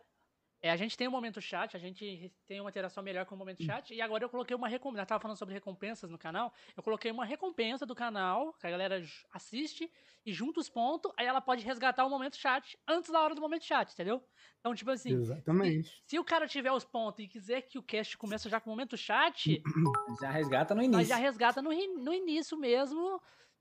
É, 0.67 0.71
a 0.71 0.77
gente 0.77 0.97
tem 0.97 1.07
um 1.07 1.13
momento 1.13 1.41
chat, 1.41 1.77
a 1.77 1.79
gente 1.79 2.33
tem 2.45 2.61
uma 2.61 2.71
interação 2.71 3.01
melhor 3.01 3.25
com 3.25 3.37
o 3.37 3.39
momento 3.39 3.63
chat. 3.63 3.95
E 3.95 4.03
agora 4.03 4.25
eu 4.25 4.29
coloquei 4.29 4.57
uma 4.57 4.67
recompensa. 4.67 5.03
Eu 5.03 5.07
tava 5.07 5.21
falando 5.23 5.37
sobre 5.37 5.55
recompensas 5.55 6.11
no 6.11 6.19
canal. 6.19 6.53
Eu 6.77 6.83
coloquei 6.83 7.13
uma 7.13 7.25
recompensa 7.25 7.87
do 7.87 7.95
canal, 7.95 8.53
que 8.55 8.67
a 8.67 8.71
galera 8.71 9.01
assiste 9.33 9.89
e 10.25 10.33
junta 10.33 10.59
os 10.59 10.69
pontos. 10.69 11.13
Aí 11.17 11.25
ela 11.25 11.41
pode 11.41 11.65
resgatar 11.65 12.05
o 12.05 12.11
momento 12.11 12.37
chat 12.37 12.77
antes 12.89 13.11
da 13.11 13.21
hora 13.21 13.33
do 13.33 13.41
momento 13.41 13.65
chat, 13.65 13.93
entendeu? 13.93 14.21
Então, 14.59 14.75
tipo 14.75 14.91
assim, 14.91 15.13
exatamente. 15.15 16.03
se 16.05 16.19
o 16.19 16.25
cara 16.25 16.49
tiver 16.49 16.73
os 16.73 16.85
pontos 16.85 17.25
e 17.25 17.29
quiser 17.29 17.63
que 17.63 17.79
o 17.79 17.83
cast 17.83 18.19
comece 18.19 18.49
já 18.49 18.61
com 18.61 18.69
o 18.69 18.73
momento 18.73 18.97
chat, 18.97 19.63
Já 20.21 20.31
resgata 20.33 20.75
no 20.75 20.83
início. 20.83 21.05
já 21.05 21.17
resgata 21.17 21.63
no, 21.63 21.71
no 21.71 22.13
início 22.13 22.59
mesmo. 22.59 23.21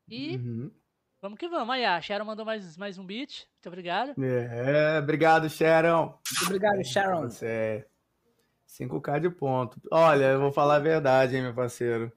E 0.10 0.38
Uhum. 0.38 0.72
Vamos 1.26 1.40
que 1.40 1.50
vamos. 1.50 1.74
Aí, 1.74 1.84
a 1.84 2.00
Sharon 2.00 2.24
mandou 2.24 2.46
mais, 2.46 2.78
mais 2.78 3.00
um 3.00 3.06
beat. 3.06 3.48
Muito 3.56 3.68
obrigado. 3.68 4.14
É, 4.22 5.00
obrigado, 5.00 5.50
Sharon. 5.50 6.06
Muito 6.06 6.46
obrigado, 6.46 6.86
Sharon. 6.86 7.24
Você 7.24 7.46
é 7.48 7.86
5K 8.70 9.20
de 9.22 9.30
ponto. 9.32 9.82
Olha, 9.90 10.26
eu 10.26 10.40
vou 10.40 10.52
falar 10.52 10.76
a 10.76 10.80
verdade, 10.80 11.36
hein, 11.36 11.42
meu 11.42 11.54
parceiro. 11.54 12.12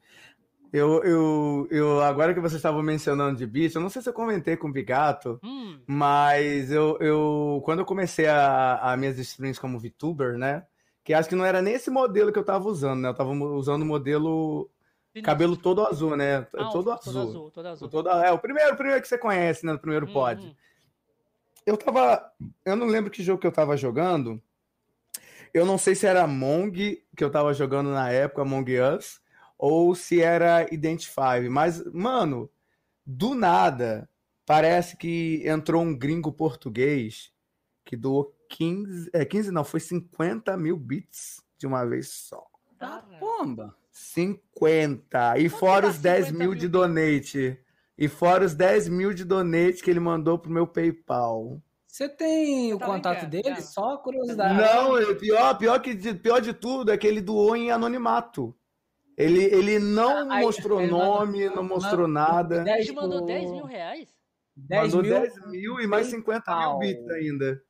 Eu, 0.71 1.03
eu, 1.03 1.69
eu, 1.71 2.03
agora 2.03 2.35
que 2.35 2.41
vocês 2.41 2.59
estavam 2.59 2.83
mencionando 2.83 3.39
de 3.39 3.47
beat, 3.47 3.75
eu 3.75 3.81
não 3.81 3.89
sei 3.89 4.03
se 4.03 4.11
eu 4.11 4.13
comentei 4.13 4.55
com 4.59 4.69
o 4.69 4.73
Bigato, 4.73 5.41
Hum, 5.43 5.81
mas 5.87 6.71
eu, 6.71 6.99
eu 7.01 7.63
quando 7.65 7.79
eu 7.79 7.87
comecei 7.87 8.27
a, 8.27 8.93
a 8.93 8.95
minhas 8.95 9.19
streams 9.19 9.59
como 9.59 9.79
VTuber, 9.79 10.37
né? 10.37 10.67
Que 11.03 11.15
acho 11.15 11.31
que 11.31 11.35
não 11.35 11.47
era 11.47 11.63
nem 11.63 11.73
esse 11.73 11.89
modelo 11.89 12.31
que 12.31 12.39
eu 12.39 12.45
tava 12.45 12.69
usando, 12.69 13.01
né? 13.01 13.09
Eu 13.09 13.15
tava 13.15 13.31
usando 13.31 13.81
o 13.81 13.87
modelo 13.87 14.71
cabelo 15.23 15.57
todo 15.57 15.87
azul, 15.87 16.17
né? 16.17 16.39
Ah, 16.55 16.69
todo 16.71 16.85
todo 16.85 16.93
azul. 16.93 17.23
azul, 17.23 17.51
todo 17.51 17.67
azul. 17.67 17.89
Todo, 17.89 18.09
é, 18.11 18.33
o 18.33 18.39
primeiro, 18.39 18.75
o 18.75 18.77
primeiro 18.77 19.01
que 19.01 19.09
você 19.09 19.19
conhece, 19.19 19.65
né? 19.65 19.73
No 19.73 19.79
primeiro 19.79 20.07
Hum, 20.07 20.13
pod. 20.13 20.57
Eu 21.67 21.77
tava. 21.77 22.33
Eu 22.65 22.77
não 22.77 22.87
lembro 22.87 23.11
que 23.11 23.23
jogo 23.23 23.41
que 23.41 23.47
eu 23.47 23.53
tava 23.53 23.77
jogando. 23.77 24.43
Eu 25.53 25.65
não 25.65 25.79
sei 25.79 25.95
se 25.95 26.07
era 26.07 26.25
Among 26.25 27.03
que 27.17 27.25
eu 27.25 27.31
tava 27.31 27.53
jogando 27.55 27.91
na 27.91 28.11
época, 28.11 28.43
Among 28.43 28.81
Us, 28.81 29.21
ou 29.57 29.95
se 29.95 30.21
era 30.21 30.73
Identify. 30.73 31.49
Mas, 31.51 31.85
mano, 31.93 32.51
do 33.05 33.35
nada, 33.35 34.09
parece 34.45 34.97
que 34.97 35.43
entrou 35.47 35.83
um 35.83 35.97
gringo 35.97 36.33
português 36.33 37.33
que 37.85 37.97
doou 37.97 38.35
15. 38.51 39.11
É, 39.13 39.25
15 39.25 39.51
não, 39.51 39.65
foi 39.65 39.81
50 39.81 40.57
mil 40.57 40.77
bits 40.77 41.43
de 41.59 41.67
uma 41.67 41.85
vez 41.85 42.09
só. 42.09 42.47
Tá, 42.79 43.03
Cara. 43.03 43.19
Pomba. 43.99 44.39
50. 44.55 45.39
E 45.39 45.49
Quanto 45.51 45.59
fora 45.61 45.87
os 45.89 45.99
10 45.99 46.27
50 46.27 46.39
mil 46.39 46.51
mil 46.51 46.59
de 46.59 46.69
donate. 46.69 47.59
E 47.97 48.09
fora 48.09 48.45
os 48.45 48.55
10 48.55 48.89
mil 48.89 49.13
de 49.13 49.25
donate 49.25 49.83
que 49.83 49.91
ele 49.91 50.01
mandou 50.01 50.39
pro 50.39 50.51
meu 50.51 50.67
PayPal. 50.67 51.61
Você 51.87 52.09
tem 52.09 52.73
o 52.73 52.79
Tá 52.79 52.87
contato 52.87 53.17
cara, 53.17 53.27
dele? 53.29 53.43
cara. 53.45 53.61
Só 53.61 53.97
curiosidade. 53.97 54.55
Não, 54.55 54.97
é 54.99 55.15
pior, 55.15 55.59
pior, 55.59 55.81
que 55.81 55.95
de, 55.95 56.15
pior 56.15 56.41
de 56.41 56.53
tudo 56.53 56.93
é 56.93 56.97
que 56.99 57.07
ele 57.07 57.21
doou 57.21 57.57
em 57.57 57.71
anonimato. 57.73 58.55
Ele, 59.17 59.43
ele 59.47 59.81
não 59.81 60.31
Ah, 60.31 60.37
aí, 60.37 60.45
mostrou 60.45 60.81
ele 60.81 60.93
mandou- 60.93 61.07
nome, 61.19 61.49
não 61.51 61.65
mostrou 61.65 62.07
mandou 62.07 62.09
nada. 62.09 62.65
Ele 62.71 62.85
te 62.85 62.93
mandou 62.93 63.19
por- 63.21 63.27
10 63.27 63.51
mil 63.51 63.65
reais? 63.65 64.09
10 64.57 64.95
Mandou 64.95 65.03
mil. 65.03 65.21
10 65.21 65.47
mil 65.47 65.81
e 65.81 65.87
mais 65.89 66.07
50 66.07 66.57
mil 66.57 66.79
bits 66.79 67.09
ainda. 67.11 67.63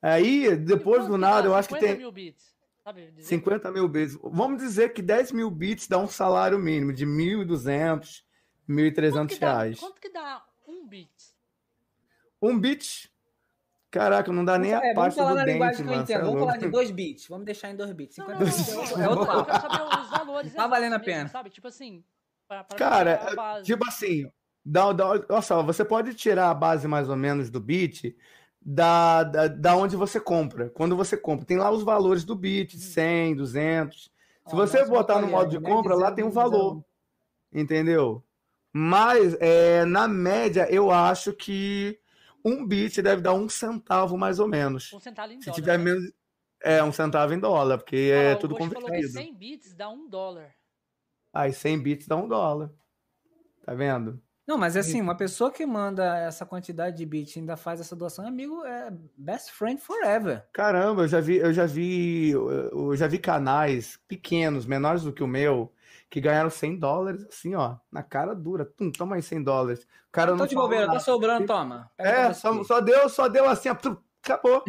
Aí, 0.00 0.54
depois 0.56 1.06
do 1.06 1.12
que 1.14 1.18
nada, 1.18 1.48
eu 1.48 1.54
acho 1.54 1.68
que 1.68 1.74
50 1.74 1.92
tem 1.94 1.98
mil 1.98 2.12
bits? 2.12 2.53
Sabe 2.84 3.10
dizer? 3.12 3.22
50 3.28 3.70
mil 3.72 3.88
bits. 3.88 4.18
Vamos 4.22 4.60
dizer 4.62 4.90
que 4.92 5.00
10 5.00 5.32
mil 5.32 5.50
bits 5.50 5.88
dá 5.88 5.98
um 5.98 6.06
salário 6.06 6.58
mínimo 6.58 6.92
de 6.92 7.06
1.200, 7.06 8.22
Quanto 8.66 8.68
1.300 8.68 9.26
que, 9.28 9.38
dá, 9.38 9.52
reais. 9.54 9.80
quanto 9.80 10.00
que 10.00 10.10
dá 10.10 10.44
um 10.68 10.86
bit? 10.86 11.10
Um 12.42 12.58
bit? 12.58 13.10
Caraca, 13.90 14.30
não 14.32 14.44
dá 14.44 14.58
nem 14.58 14.74
a 14.74 14.78
É, 14.78 14.80
vamos 14.92 14.94
pasta 14.96 15.20
falar 15.22 15.30
do 15.30 15.36
na 15.36 15.44
dente, 15.44 15.52
linguagem 15.54 15.76
que 15.76 15.82
eu 15.82 15.86
mano. 15.86 16.00
é 16.00 16.02
entendo. 16.02 16.24
Vamos 16.26 16.40
falar 16.40 16.56
de 16.58 16.68
2 16.68 16.90
bits. 16.90 17.28
Vamos 17.28 17.44
deixar 17.46 17.70
em 17.70 17.76
2 17.76 17.92
bits. 17.92 18.16
Não, 18.18 18.26
50 18.26 18.44
não, 18.44 18.50
bits 18.50 18.68
não, 18.74 18.82
é 18.82 19.02
não, 19.02 19.10
outro- 19.10 19.32
é 19.32 19.36
outro 19.36 19.44
quero 19.52 19.60
saber 19.62 20.00
os 20.02 20.10
valores. 20.10 20.52
Tá 20.54 20.66
valendo 20.66 20.92
a 20.94 20.98
mesmo, 20.98 21.04
pena. 21.04 21.28
Sabe? 21.28 21.50
Tipo 21.50 21.68
assim. 21.68 22.04
pra- 22.48 22.64
pra 22.64 22.76
Cara, 22.76 23.14
a 23.30 23.34
base. 23.34 23.64
tipo 23.64 23.86
assim, 23.88 24.30
dá, 24.64 24.92
dá, 24.92 25.08
olha 25.08 25.40
só, 25.42 25.62
você 25.62 25.82
pode 25.84 26.12
tirar 26.14 26.50
a 26.50 26.54
base 26.54 26.86
mais 26.86 27.08
ou 27.08 27.16
menos 27.16 27.48
do 27.50 27.60
bit 27.60 28.14
da, 28.64 29.22
da, 29.24 29.48
da 29.48 29.76
onde 29.76 29.94
você 29.94 30.18
compra. 30.18 30.70
Quando 30.70 30.96
você 30.96 31.16
compra, 31.16 31.44
tem 31.44 31.58
lá 31.58 31.70
os 31.70 31.82
valores 31.82 32.24
do 32.24 32.34
bit, 32.34 32.78
100, 32.78 33.36
200. 33.36 34.10
Se 34.46 34.54
você 34.54 34.78
nosso 34.78 34.90
botar 34.90 35.20
no 35.20 35.28
modo 35.28 35.50
de 35.50 35.60
compra, 35.60 35.94
lá 35.94 36.10
tem 36.10 36.24
um 36.24 36.30
valor. 36.30 36.82
Entendeu? 37.52 38.24
Mas, 38.72 39.36
é, 39.40 39.84
na 39.84 40.08
média, 40.08 40.66
eu 40.70 40.90
acho 40.90 41.32
que 41.32 41.98
um 42.44 42.66
bit 42.66 43.00
deve 43.00 43.22
dar 43.22 43.34
um 43.34 43.48
centavo 43.48 44.16
mais 44.16 44.38
ou 44.38 44.48
menos. 44.48 44.92
Um 44.92 45.00
centavo 45.00 45.32
em 45.32 45.40
Se 45.40 45.46
dólar. 45.46 45.54
tiver 45.54 45.78
né? 45.78 45.84
menos. 45.84 46.12
É, 46.62 46.82
um 46.82 46.92
centavo 46.92 47.34
em 47.34 47.38
dólar, 47.38 47.76
porque 47.76 48.10
Olha 48.10 48.14
é 48.14 48.34
tudo 48.36 48.54
Gosto 48.54 48.72
falou 48.72 48.80
que 48.80 48.86
convertido. 48.86 49.12
100 49.12 49.34
bits 49.34 49.74
dá 49.74 49.90
um 49.90 50.08
dólar. 50.08 50.54
Aí 51.30 51.52
100 51.52 51.78
bits 51.78 52.06
dá 52.06 52.16
um 52.16 52.26
dólar. 52.26 52.72
Tá 53.64 53.74
vendo? 53.74 54.20
Não, 54.46 54.58
mas 54.58 54.76
assim, 54.76 55.00
uma 55.00 55.16
pessoa 55.16 55.50
que 55.50 55.64
manda 55.64 56.18
essa 56.18 56.44
quantidade 56.44 56.98
de 56.98 57.06
bits 57.06 57.34
e 57.34 57.38
ainda 57.38 57.56
faz 57.56 57.80
essa 57.80 57.96
doação, 57.96 58.26
é 58.26 58.28
amigo, 58.28 58.64
é 58.64 58.92
best 59.16 59.50
friend 59.52 59.80
forever. 59.80 60.44
Caramba, 60.52 61.02
eu 61.02 61.08
já 61.08 61.20
vi, 61.20 61.36
eu 61.36 61.52
já 61.52 61.64
vi, 61.64 62.30
eu 62.30 62.94
já 62.94 63.06
vi 63.06 63.18
canais 63.18 63.98
pequenos, 64.06 64.66
menores 64.66 65.02
do 65.02 65.12
que 65.12 65.22
o 65.22 65.26
meu, 65.26 65.72
que 66.10 66.20
ganharam 66.20 66.50
100 66.50 66.78
dólares, 66.78 67.26
assim, 67.26 67.54
ó, 67.54 67.76
na 67.90 68.02
cara 68.02 68.34
dura. 68.34 68.64
Tum, 68.64 68.90
toma 68.92 69.16
aí 69.16 69.22
100 69.22 69.42
dólares. 69.42 69.82
O 70.08 70.12
cara 70.12 70.32
Tô 70.32 70.36
não 70.36 70.46
de 70.46 70.54
bobeira, 70.54 70.86
tá 70.86 70.92
nada. 70.92 71.04
sobrando, 71.04 71.46
toma. 71.46 71.90
Pega 71.96 72.10
É, 72.10 72.32
só, 72.34 72.62
só 72.64 72.80
deu, 72.80 73.08
só 73.08 73.28
deu 73.28 73.48
assim, 73.48 73.70
ó, 73.70 73.74
tum, 73.74 73.96
acabou. 74.22 74.62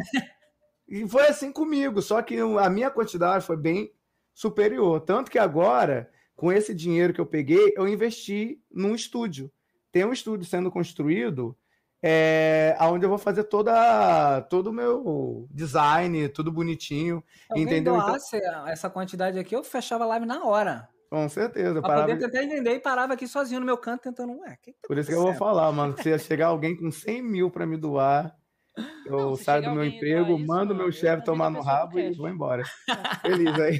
E 0.87 1.07
foi 1.07 1.27
assim 1.27 1.51
comigo, 1.51 2.01
só 2.01 2.21
que 2.21 2.37
a 2.39 2.69
minha 2.69 2.89
quantidade 2.89 3.45
foi 3.45 3.57
bem 3.57 3.91
superior. 4.33 5.01
Tanto 5.01 5.29
que 5.29 5.39
agora, 5.39 6.09
com 6.35 6.51
esse 6.51 6.73
dinheiro 6.73 7.13
que 7.13 7.21
eu 7.21 7.25
peguei, 7.25 7.73
eu 7.75 7.87
investi 7.87 8.61
num 8.71 8.95
estúdio. 8.95 9.51
Tem 9.95 10.03
um 10.03 10.11
estúdio 10.11 10.45
sendo 10.45 10.69
construído, 10.69 11.55
é, 12.03 12.75
onde 12.81 13.05
eu 13.05 13.09
vou 13.09 13.17
fazer 13.17 13.45
toda, 13.45 14.41
todo 14.49 14.67
o 14.67 14.73
meu 14.73 15.47
design, 15.49 16.27
tudo 16.27 16.51
bonitinho. 16.51 17.23
Se 17.29 17.45
alguém 17.49 17.63
entendeu? 17.63 17.95
Então- 17.95 18.07
doasse 18.09 18.35
essa 18.67 18.89
quantidade 18.89 19.39
aqui, 19.39 19.55
eu 19.55 19.63
fechava 19.63 20.03
a 20.03 20.07
live 20.07 20.25
na 20.25 20.43
hora. 20.43 20.89
Com 21.09 21.29
certeza. 21.29 21.79
Pra 21.79 21.81
parava- 21.83 22.07
poder 22.09 22.19
tentar 22.25 22.43
entender 22.43 22.73
e 22.73 22.79
parava 22.81 23.13
aqui 23.13 23.25
sozinho 23.25 23.61
no 23.61 23.65
meu 23.65 23.77
canto 23.77 24.01
tentando, 24.01 24.37
ué, 24.41 24.57
que 24.61 24.73
que 24.73 24.81
tá 24.81 24.85
Por 24.89 24.97
isso 24.97 25.07
que 25.07 25.15
eu 25.15 25.21
vou 25.21 25.33
falar, 25.33 25.71
mano. 25.71 25.95
Se 26.03 26.19
chegar 26.19 26.47
alguém 26.47 26.75
com 26.75 26.91
100 26.91 27.21
mil 27.21 27.49
pra 27.49 27.65
me 27.65 27.77
doar, 27.77 28.35
eu 29.07 29.17
Não, 29.29 29.35
saio 29.37 29.63
do 29.63 29.71
meu 29.71 29.85
emprego, 29.85 30.35
isso, 30.35 30.45
mando 30.45 30.73
mano, 30.73 30.75
meu 30.75 30.87
eu 30.87 30.91
chefe 30.91 31.23
tomar 31.23 31.49
no 31.49 31.61
rabo 31.61 31.97
e 31.97 32.13
vou 32.17 32.27
embora. 32.27 32.63
Feliz 33.21 33.57
aí. 33.61 33.79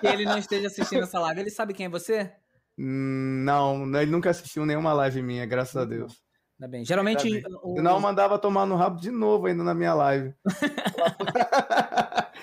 Que 0.00 0.06
ele 0.08 0.26
não 0.26 0.36
esteja 0.36 0.66
assistindo 0.66 1.04
essa 1.04 1.18
live. 1.20 1.40
Ele 1.40 1.50
sabe 1.50 1.72
quem 1.72 1.86
é 1.86 1.88
você? 1.88 2.30
Não, 2.76 3.84
ele 4.00 4.10
nunca 4.10 4.30
assistiu 4.30 4.66
nenhuma 4.66 4.92
live 4.92 5.22
minha, 5.22 5.46
graças 5.46 5.76
a 5.76 5.84
Deus. 5.84 6.20
Ainda 6.58 6.70
bem. 6.70 6.84
Geralmente. 6.84 7.26
Ainda 7.26 7.48
o- 7.62 7.76
Senão 7.76 7.94
eu 7.94 8.00
mandava 8.00 8.38
tomar 8.38 8.66
no 8.66 8.76
rabo 8.76 9.00
de 9.00 9.10
novo 9.10 9.46
ainda 9.46 9.62
na 9.64 9.74
minha 9.74 9.94
live. 9.94 10.34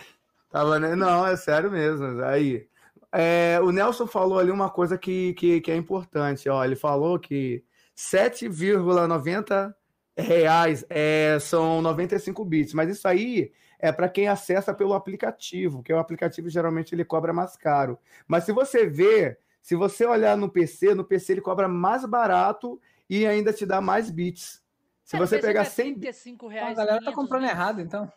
Tava, 0.49 0.79
né? 0.79 0.95
Não, 0.95 1.25
é 1.25 1.35
sério 1.37 1.71
mesmo. 1.71 2.23
Aí, 2.23 2.67
é, 3.11 3.59
o 3.61 3.71
Nelson 3.71 4.05
falou 4.07 4.37
ali 4.37 4.51
uma 4.51 4.69
coisa 4.69 4.97
que, 4.97 5.33
que, 5.33 5.61
que 5.61 5.71
é 5.71 5.75
importante. 5.75 6.49
Ó, 6.49 6.63
ele 6.63 6.75
falou 6.75 7.17
que 7.19 7.63
7,90 7.95 9.73
reais 10.17 10.85
é, 10.89 11.37
são 11.39 11.81
95 11.81 12.43
bits, 12.43 12.73
mas 12.73 12.89
isso 12.89 13.07
aí 13.07 13.51
é 13.79 13.91
para 13.91 14.09
quem 14.09 14.27
acessa 14.27 14.73
pelo 14.73 14.93
aplicativo, 14.93 15.81
que 15.81 15.93
o 15.93 15.97
aplicativo 15.97 16.49
geralmente 16.49 16.93
ele 16.93 17.05
cobra 17.05 17.33
mais 17.33 17.55
caro. 17.55 17.97
Mas 18.27 18.43
se 18.43 18.51
você 18.51 18.85
ver, 18.85 19.39
se 19.61 19.75
você 19.75 20.05
olhar 20.05 20.35
no 20.37 20.49
PC, 20.49 20.93
no 20.95 21.03
PC 21.05 21.33
ele 21.33 21.41
cobra 21.41 21.67
mais 21.67 22.03
barato 22.05 22.79
e 23.09 23.25
ainda 23.25 23.53
te 23.53 23.65
dá 23.65 23.79
mais 23.81 24.09
bits. 24.09 24.61
Se 25.03 25.13
Cara, 25.13 25.25
você 25.27 25.39
pegar 25.39 25.61
que 25.63 25.67
é 25.67 25.71
100 25.71 25.93
35 25.99 26.47
a 26.47 26.73
galera 26.73 27.01
tá 27.03 27.11
500 27.11 27.15
comprando 27.15 27.41
bits. 27.43 27.53
errado, 27.53 27.81
então. 27.81 28.11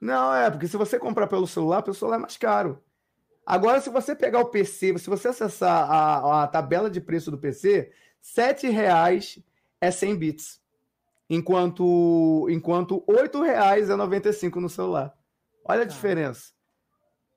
Não, 0.00 0.34
é, 0.34 0.50
porque 0.50 0.66
se 0.68 0.76
você 0.76 0.98
comprar 0.98 1.26
pelo 1.26 1.46
celular, 1.46 1.82
pelo 1.82 1.94
celular 1.94 2.16
é 2.16 2.20
mais 2.20 2.36
caro. 2.36 2.82
Agora, 3.46 3.80
se 3.80 3.90
você 3.90 4.14
pegar 4.16 4.40
o 4.40 4.46
PC, 4.46 4.98
se 4.98 5.08
você 5.10 5.28
acessar 5.28 5.90
a, 5.90 6.44
a 6.44 6.46
tabela 6.48 6.90
de 6.90 7.00
preço 7.00 7.30
do 7.30 7.38
PC, 7.38 7.92
7 8.20 8.68
reais 8.68 9.38
é 9.80 9.90
100 9.90 10.16
bits. 10.16 10.62
Enquanto, 11.28 12.46
enquanto 12.50 13.02
8 13.06 13.40
reais 13.42 13.90
é 13.90 13.96
95 13.96 14.60
no 14.60 14.68
celular. 14.68 15.14
Olha 15.64 15.82
a 15.82 15.86
Tá. 15.86 15.92
diferença. 15.92 16.52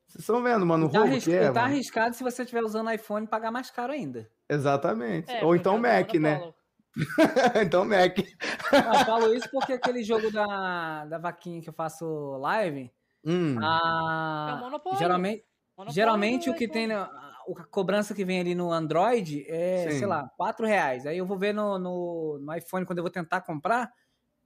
Vocês 0.07 0.21
estão 0.21 0.41
vendo, 0.41 0.65
mano, 0.65 0.87
o 0.87 0.89
Tá, 0.89 0.99
roubo 0.99 1.19
que 1.19 1.33
é, 1.33 1.47
tá 1.51 1.61
mano? 1.61 1.73
arriscado 1.73 2.15
se 2.15 2.23
você 2.23 2.43
estiver 2.43 2.63
usando 2.63 2.89
iPhone 2.91 3.27
pagar 3.27 3.51
mais 3.51 3.69
caro 3.69 3.91
ainda. 3.91 4.29
Exatamente. 4.49 5.29
É, 5.31 5.43
Ou 5.43 5.55
então 5.55 5.75
o 5.75 5.79
Mac, 5.79 6.13
Monopoly. 6.13 6.19
né? 6.19 6.53
então 7.61 7.85
Mac. 7.85 8.17
Eu 8.19 9.05
falo 9.05 9.33
isso 9.33 9.49
porque 9.51 9.73
aquele 9.73 10.03
jogo 10.03 10.31
da, 10.31 11.05
da 11.05 11.17
vaquinha 11.17 11.61
que 11.61 11.69
eu 11.69 11.73
faço 11.73 12.05
live, 12.37 12.91
Hum. 13.25 13.57
É 13.61 13.65
a, 13.65 14.57
Monopólio. 14.61 14.97
geralmente, 14.97 15.43
Monopólio 15.77 15.93
geralmente 15.93 16.49
o 16.49 16.55
que 16.55 16.65
tem, 16.65 16.87
na- 16.87 17.03
a 17.03 17.63
cobrança 17.69 18.13
que 18.15 18.23
vem 18.23 18.39
ali 18.39 18.55
no 18.55 18.71
Android 18.71 19.43
é, 19.49 19.89
Sim. 19.91 19.97
sei 19.99 20.07
lá, 20.07 20.29
4 20.37 20.65
reais. 20.65 21.05
Aí 21.05 21.17
eu 21.17 21.25
vou 21.25 21.37
ver 21.37 21.53
no, 21.53 21.77
no, 21.77 22.39
no 22.41 22.55
iPhone, 22.55 22.85
quando 22.85 22.99
eu 22.99 23.03
vou 23.03 23.11
tentar 23.11 23.41
comprar, 23.41 23.91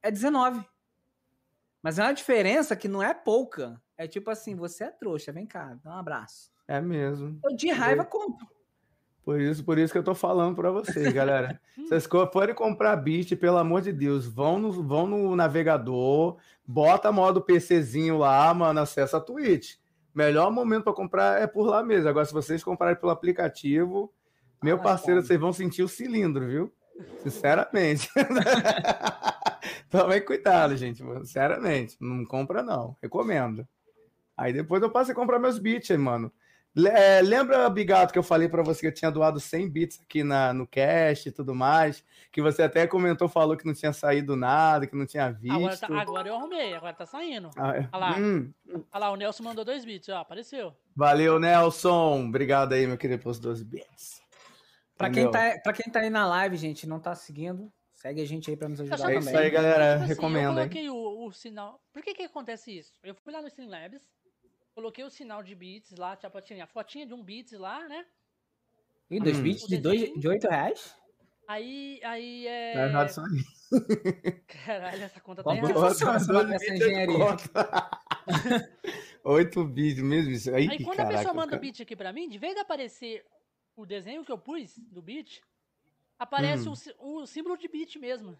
é 0.02 0.10
19. 0.10 0.66
Mas 1.84 2.00
é 2.00 2.04
uma 2.04 2.14
diferença 2.14 2.76
que 2.76 2.88
não 2.88 3.04
é 3.04 3.14
pouca. 3.14 3.80
É 4.02 4.08
tipo 4.08 4.32
assim, 4.32 4.56
você 4.56 4.86
é 4.86 4.90
trouxa, 4.90 5.32
vem 5.32 5.46
cá, 5.46 5.78
dá 5.84 5.92
um 5.92 6.00
abraço. 6.00 6.52
É 6.68 6.82
mesmo. 6.82 7.40
Eu 7.46 7.56
de 7.56 7.70
raiva 7.70 8.04
compro. 8.04 8.48
Por 9.24 9.40
isso, 9.40 9.64
por 9.64 9.78
isso 9.78 9.94
que 9.94 10.00
eu 10.00 10.04
tô 10.04 10.16
falando 10.16 10.56
pra 10.56 10.72
vocês, 10.72 11.14
galera. 11.14 11.62
Vocês 11.78 12.08
forem 12.34 12.56
comprar 12.56 12.96
Beat, 12.96 13.36
pelo 13.36 13.60
amor 13.60 13.84
de 13.84 13.94
Deus, 13.94 14.26
vão 14.26 14.58
no, 14.58 14.72
vão 14.72 15.06
no 15.06 15.36
navegador, 15.36 16.38
bota 16.66 17.12
modo 17.12 17.44
PCzinho 17.44 18.18
lá, 18.18 18.52
mano, 18.56 18.80
acessa 18.80 19.18
a 19.18 19.22
Twitch. 19.22 19.76
Melhor 20.16 20.52
momento 20.52 20.86
pra 20.86 20.94
comprar 20.94 21.40
é 21.40 21.46
por 21.46 21.68
lá 21.68 21.84
mesmo. 21.84 22.10
Agora, 22.10 22.26
se 22.26 22.34
vocês 22.34 22.64
comprarem 22.64 23.00
pelo 23.00 23.12
aplicativo, 23.12 24.12
meu 24.64 24.78
Ah, 24.78 24.82
parceiro, 24.82 25.20
cara. 25.20 25.28
vocês 25.28 25.40
vão 25.40 25.54
sentir 25.54 25.84
o 25.84 25.88
cilindro, 25.88 26.48
viu? 26.48 26.74
Sinceramente. 27.22 28.10
Tomem 29.92 30.26
cuidado, 30.26 30.76
gente. 30.76 31.04
Sinceramente, 31.20 31.98
não 32.02 32.26
compra 32.26 32.64
não. 32.64 32.98
Recomendo. 33.00 33.68
Aí 34.42 34.52
depois 34.54 34.82
eu 34.82 34.90
passo 34.90 35.12
a 35.12 35.16
comprar 35.16 35.38
meus 35.40 35.60
beats, 35.60 35.92
aí, 35.92 35.98
mano. 35.98 36.32
É, 36.88 37.22
lembra, 37.22 37.70
Bigato, 37.70 38.14
que 38.14 38.18
eu 38.18 38.24
falei 38.24 38.48
pra 38.48 38.64
você 38.64 38.80
que 38.80 38.88
eu 38.88 38.94
tinha 38.94 39.12
doado 39.12 39.42
100 39.42 39.70
bits 39.70 40.00
aqui 40.02 40.24
na, 40.24 40.54
no 40.54 40.66
cast 40.66 41.28
e 41.28 41.32
tudo 41.32 41.54
mais? 41.54 42.02
Que 42.32 42.42
você 42.42 42.64
até 42.64 42.88
comentou, 42.88 43.28
falou 43.28 43.58
que 43.58 43.66
não 43.68 43.74
tinha 43.74 43.92
saído 43.92 44.38
nada, 44.38 44.88
que 44.88 44.96
não 44.96 45.06
tinha 45.06 45.30
visto. 45.32 45.54
Agora, 45.58 45.78
tá- 45.78 46.02
agora 46.02 46.28
eu 46.30 46.36
arrumei, 46.38 46.74
agora 46.74 46.94
tá 46.94 47.06
saindo. 47.06 47.50
Ah, 47.58 47.76
é. 47.76 47.90
Olha 47.92 47.98
lá. 48.00 48.18
Hum, 48.18 48.54
Olha 48.70 48.84
lá, 49.00 49.12
o 49.12 49.16
Nelson 49.18 49.44
mandou 49.44 49.66
dois 49.66 49.84
bits, 49.84 50.08
ó, 50.10 50.20
apareceu. 50.20 50.74
valeu, 50.96 51.38
Nelson. 51.40 52.26
Obrigado 52.30 52.72
aí, 52.74 52.88
meu 52.88 52.98
querido, 52.98 53.22
pelos 53.22 53.38
12 53.40 53.66
bits. 53.66 54.22
Pra 54.98 55.10
quem, 55.10 55.30
tá, 55.30 55.60
pra 55.62 55.74
quem 55.74 55.92
tá 55.92 56.00
aí 56.00 56.10
na 56.10 56.26
live, 56.26 56.56
gente, 56.56 56.88
não 56.88 57.00
tá 57.02 57.14
seguindo, 57.16 57.70
segue 57.94 58.22
a 58.22 58.26
gente 58.26 58.50
aí 58.50 58.56
pra 58.56 58.70
nos 58.70 58.80
ajudar 58.80 58.98
só 58.98 59.10
É 59.10 59.16
também. 59.16 59.28
isso 59.28 59.38
aí, 59.38 59.50
galera. 59.50 59.92
Tipo 59.94 60.04
assim, 60.04 60.14
Recomendo, 60.14 60.44
Eu 60.44 60.50
hein? 60.52 60.56
coloquei 60.70 60.90
o, 60.90 61.26
o 61.28 61.32
sinal. 61.34 61.82
Por 61.92 62.02
que 62.02 62.14
que 62.14 62.24
acontece 62.24 62.78
isso? 62.78 62.94
Eu 63.04 63.14
fui 63.14 63.34
lá 63.34 63.42
no 63.42 63.48
Streamlabs, 63.48 64.02
coloquei 64.82 65.04
o 65.04 65.10
sinal 65.12 65.44
de 65.44 65.54
bits 65.54 65.96
lá, 65.96 66.16
tipo, 66.16 66.42
tinha 66.42 66.64
a 66.64 66.68
fotinha 66.68 67.06
de 67.06 67.14
um 67.14 67.24
bits 67.24 67.54
lá, 67.60 67.88
né? 67.88 68.04
Ih, 69.12 69.20
dois 69.20 69.38
Hum. 69.38 69.44
bits 69.44 69.68
de, 69.68 69.78
dois, 69.78 70.12
de 70.20 70.28
8 70.28 70.48
reais? 70.48 70.96
Aí, 71.48 72.00
aí 72.04 72.48
é. 72.48 72.74
Tá 72.74 72.86
errado 72.88 73.10
isso 73.10 73.22
aí. 73.22 74.32
Caralho, 74.66 75.04
essa 75.04 75.20
conta 75.20 75.44
tá 75.44 75.56
errada. 75.56 75.88
essa, 75.88 76.44
bits 76.46 76.64
é 76.64 76.76
engenharia? 76.76 77.18
conta. 77.18 77.90
8 79.24 79.64
bits 79.66 80.02
mesmo 80.02 80.32
isso 80.32 80.50
aí. 80.56 80.68
Aí 80.70 80.84
quando 80.84 80.98
caraca, 80.98 81.16
a 81.16 81.18
pessoa 81.18 81.34
manda 81.34 81.48
o 81.48 81.50
cara. 81.52 81.62
bit 81.62 81.82
aqui 81.84 81.96
pra 81.96 82.12
mim, 82.12 82.28
de 82.28 82.40
vez 82.40 82.56
de 82.56 82.62
aparecer 82.62 83.24
o 83.76 83.86
desenho 83.86 84.26
que 84.26 84.32
eu 84.32 84.38
pus 84.38 84.78
do 84.80 85.02
bit, 85.02 85.44
aparece 86.18 86.68
Hum. 86.68 86.74
o, 86.98 87.22
o 87.22 87.28
símbolo 87.28 87.56
de 87.58 87.68
bit 87.68 88.00
mesmo. 88.00 88.38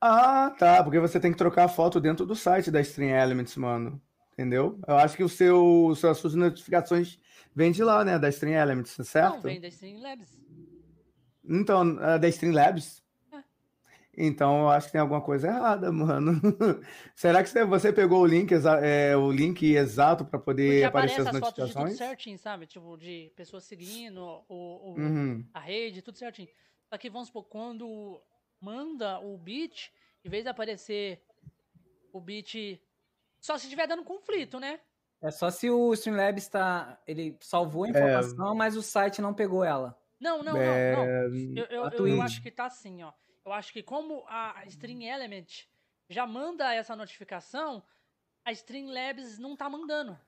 Ah, 0.00 0.54
tá. 0.58 0.84
Porque 0.84 1.00
você 1.00 1.18
tem 1.18 1.32
que 1.32 1.38
trocar 1.38 1.64
a 1.64 1.68
foto 1.68 1.98
dentro 1.98 2.26
do 2.26 2.36
site 2.36 2.70
da 2.70 2.80
Stream 2.80 3.10
Elements, 3.10 3.56
mano. 3.56 4.00
Entendeu? 4.38 4.78
Eu 4.86 4.96
acho 4.98 5.16
que 5.16 5.24
o 5.24 5.28
seu, 5.30 5.88
as 5.92 6.18
suas 6.18 6.34
notificações 6.34 7.18
vêm 7.54 7.72
de 7.72 7.82
lá, 7.82 8.04
né? 8.04 8.18
Da 8.18 8.28
Stream 8.28 8.52
Elements, 8.54 8.90
certo? 9.08 9.36
Não, 9.36 9.40
vem 9.40 9.58
da 9.58 9.68
Streamlabs. 9.68 10.28
Então, 11.42 11.98
a 12.00 12.18
da 12.18 12.28
Streamlabs? 12.28 13.02
É. 13.32 13.38
Então, 14.14 14.60
eu 14.62 14.68
acho 14.68 14.86
que 14.88 14.92
tem 14.92 15.00
alguma 15.00 15.22
coisa 15.22 15.48
errada, 15.48 15.90
mano. 15.90 16.32
Será 17.16 17.42
que 17.42 17.48
você- 17.64 17.92
pegou 17.94 18.20
o 18.20 18.26
link, 18.26 18.52
é, 18.82 19.16
o 19.16 19.30
link 19.32 19.62
exato 19.74 20.22
para 20.24 20.38
Porque 20.38 20.44
poder 20.44 20.84
aparecer 20.84 21.20
aparece 21.22 21.28
as 21.30 21.34
as 21.34 21.40
fotos 21.40 21.64
de 21.68 21.72
tudo 21.72 21.80
notificações? 21.80 21.96
certinho, 21.98 22.38
sabe? 22.38 22.66
Tipo, 22.66 22.94
de 22.98 23.32
pessoas 23.34 23.64
seguindo, 23.64 24.20
o, 24.20 24.44
o- 24.48 24.94
Uhum. 24.98 25.44
a 25.54 25.60
rede, 25.60 26.02
tudo 26.02 26.18
certinho. 26.18 26.48
Só 26.90 26.98
que, 26.98 27.08
vamos 27.08 27.28
supor, 27.28 27.44
quando 27.44 28.20
manda 28.60 29.18
o 29.20 29.38
bit, 29.38 29.90
em 30.22 30.28
vez 30.28 30.44
de 30.44 30.50
aparecer 30.50 31.22
o 32.12 32.20
bit. 32.20 32.82
Só 33.46 33.56
se 33.56 33.66
estiver 33.66 33.86
dando 33.86 34.02
conflito, 34.02 34.58
né? 34.58 34.80
É 35.22 35.30
só 35.30 35.48
se 35.50 35.70
o 35.70 35.92
Streamlabs 35.94 36.48
tá. 36.48 36.98
Ele 37.06 37.36
salvou 37.40 37.86
É. 37.86 37.88
a 37.88 37.90
informação, 37.92 38.54
mas 38.56 38.76
o 38.76 38.82
site 38.82 39.22
não 39.22 39.32
pegou 39.32 39.62
ela. 39.62 39.96
Não, 40.20 40.42
não, 40.42 40.56
É, 40.56 40.96
não, 40.96 41.04
não. 41.06 41.56
Eu, 41.56 41.64
eu, 41.66 41.84
eu, 41.84 41.90
Twitch. 41.92 42.14
eu 42.16 42.22
acho 42.22 42.42
que 42.42 42.50
tá 42.50 42.66
assim, 42.66 43.04
ó. 43.04 43.12
Eu 43.44 43.52
acho 43.52 43.72
que 43.72 43.84
como 43.84 44.24
a 44.26 44.64
String 44.66 45.04
Element 45.06 45.66
já 46.10 46.26
manda 46.26 46.74
essa 46.74 46.96
notificação, 46.96 47.84
a 48.44 48.50
Streamlabs 48.50 49.38
não 49.38 49.56
tá 49.56 49.70
mandando. 49.70 50.18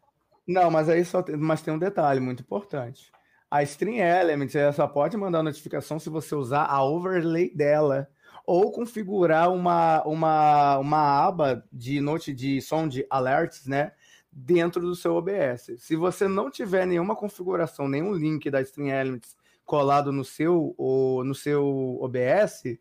Não, 0.46 0.70
mas 0.70 0.88
aí 0.88 1.04
só 1.04 1.20
tem, 1.20 1.36
mas 1.36 1.60
tem 1.60 1.74
um 1.74 1.78
detalhe 1.78 2.20
muito 2.20 2.42
importante. 2.44 3.10
A 3.50 3.64
Stream 3.64 3.96
Elements 3.96 4.54
ela 4.54 4.72
só 4.72 4.86
pode 4.86 5.16
mandar 5.16 5.42
notificação 5.42 5.98
se 5.98 6.08
você 6.08 6.36
usar 6.36 6.66
a 6.66 6.84
overlay 6.84 7.52
dela 7.52 8.08
ou 8.46 8.72
configurar 8.72 9.52
uma, 9.52 10.02
uma, 10.04 10.78
uma 10.78 11.26
aba 11.26 11.64
de 11.72 12.00
note 12.00 12.32
de 12.32 12.60
som 12.62 12.88
de 12.88 13.06
alerts, 13.10 13.66
né, 13.66 13.92
dentro 14.32 14.80
do 14.80 14.94
seu 14.94 15.14
OBS. 15.16 15.72
Se 15.78 15.96
você 15.96 16.26
não 16.26 16.50
tiver 16.50 16.86
nenhuma 16.86 17.14
configuração, 17.14 17.88
nenhum 17.88 18.14
link 18.14 18.50
da 18.50 18.60
Stream 18.62 18.88
Elements 18.88 19.36
colado 19.64 20.10
no 20.10 20.24
seu 20.24 20.74
ou 20.78 21.22
no 21.24 21.34
seu 21.34 21.98
OBS, 22.00 22.78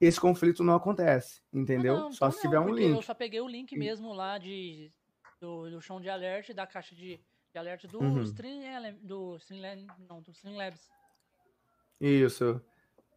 esse 0.00 0.20
conflito 0.20 0.64
não 0.64 0.74
acontece, 0.74 1.40
entendeu? 1.52 1.96
Ah, 1.96 2.00
não, 2.00 2.12
só 2.12 2.26
então 2.26 2.38
se 2.38 2.44
não, 2.44 2.50
tiver 2.50 2.60
um 2.60 2.74
link. 2.74 2.96
Eu 2.96 3.02
só 3.02 3.14
peguei 3.14 3.40
o 3.40 3.48
link 3.48 3.76
mesmo 3.76 4.12
lá 4.12 4.38
de, 4.38 4.90
do, 5.40 5.70
do 5.70 5.80
chão 5.80 6.00
de 6.00 6.08
alert, 6.08 6.52
da 6.52 6.66
caixa 6.66 6.94
de, 6.94 7.20
de 7.52 7.58
alert 7.58 7.86
do 7.86 8.00
Uhum. 8.00 8.22
Stream 8.22 8.60
do 9.02 9.36
Streamlabs, 9.36 9.86
não, 10.08 10.20
do 10.20 10.32
Streamlabs. 10.32 10.90
Isso. 12.00 12.60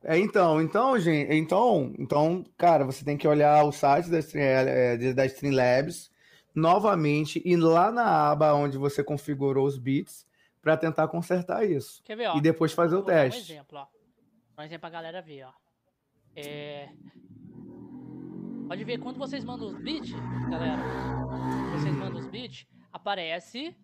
É, 0.03 0.17
então, 0.17 0.61
então, 0.61 0.97
gente, 0.97 1.33
então, 1.33 1.93
então, 1.99 2.45
cara, 2.57 2.85
você 2.85 3.03
tem 3.03 3.17
que 3.17 3.27
olhar 3.27 3.63
o 3.65 3.71
site 3.71 4.09
da 4.09 4.19
Stream, 4.19 4.43
é, 4.45 4.95
de- 4.97 5.13
da 5.13 5.25
Streamlabs 5.25 6.09
novamente 6.55 7.41
e 7.45 7.55
lá 7.55 7.91
na 7.91 8.31
aba 8.31 8.53
onde 8.53 8.77
você 8.77 9.03
configurou 9.03 9.65
os 9.67 9.77
bits 9.77 10.25
para 10.61 10.77
tentar 10.77 11.07
consertar 11.09 11.63
isso 11.65 12.01
Quer 12.03 12.15
ver, 12.15 12.27
ó? 12.27 12.37
e 12.37 12.41
depois 12.41 12.71
fazer 12.73 12.95
o 12.95 13.01
dar 13.01 13.13
Um 13.13 13.29
teste. 13.29 13.51
exemplo, 13.53 13.77
ó. 13.77 13.87
Um 14.57 14.63
exemplo 14.63 14.81
pra 14.81 14.89
galera 14.89 15.21
ver, 15.21 15.43
ó. 15.45 15.51
É... 16.35 16.89
Pode 18.67 18.83
ver, 18.83 18.99
quando 18.99 19.17
vocês 19.17 19.43
mandam 19.43 19.67
os 19.67 19.75
bits, 19.81 20.11
galera, 20.49 20.81
vocês 21.77 21.95
mandam 21.95 22.19
os 22.19 22.27
bits, 22.27 22.67
aparece 22.93 23.75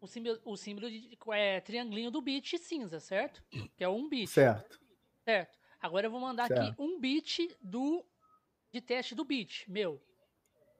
o 0.00 0.06
símbolo, 0.06 0.38
o 0.44 0.56
símbolo 0.56 0.90
de 0.90 1.16
é, 1.32 1.60
triangulinho 1.60 2.10
do 2.10 2.20
bit 2.20 2.58
cinza, 2.58 3.00
certo? 3.00 3.42
Que 3.76 3.82
é 3.84 3.88
um 3.88 4.08
bit, 4.08 4.28
Certo. 4.28 4.78
Certo? 5.24 5.58
Agora 5.80 6.06
eu 6.06 6.10
vou 6.10 6.20
mandar 6.20 6.44
aqui 6.44 6.54
Certo. 6.54 6.82
um 6.82 7.00
bit 7.00 7.56
do 7.60 8.04
de 8.72 8.80
teste 8.80 9.14
do 9.14 9.24
bit, 9.24 9.70
meu. 9.70 10.00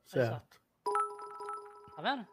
Certo. 0.07 0.61
Tá 1.97 2.03
vendo? 2.03 2.27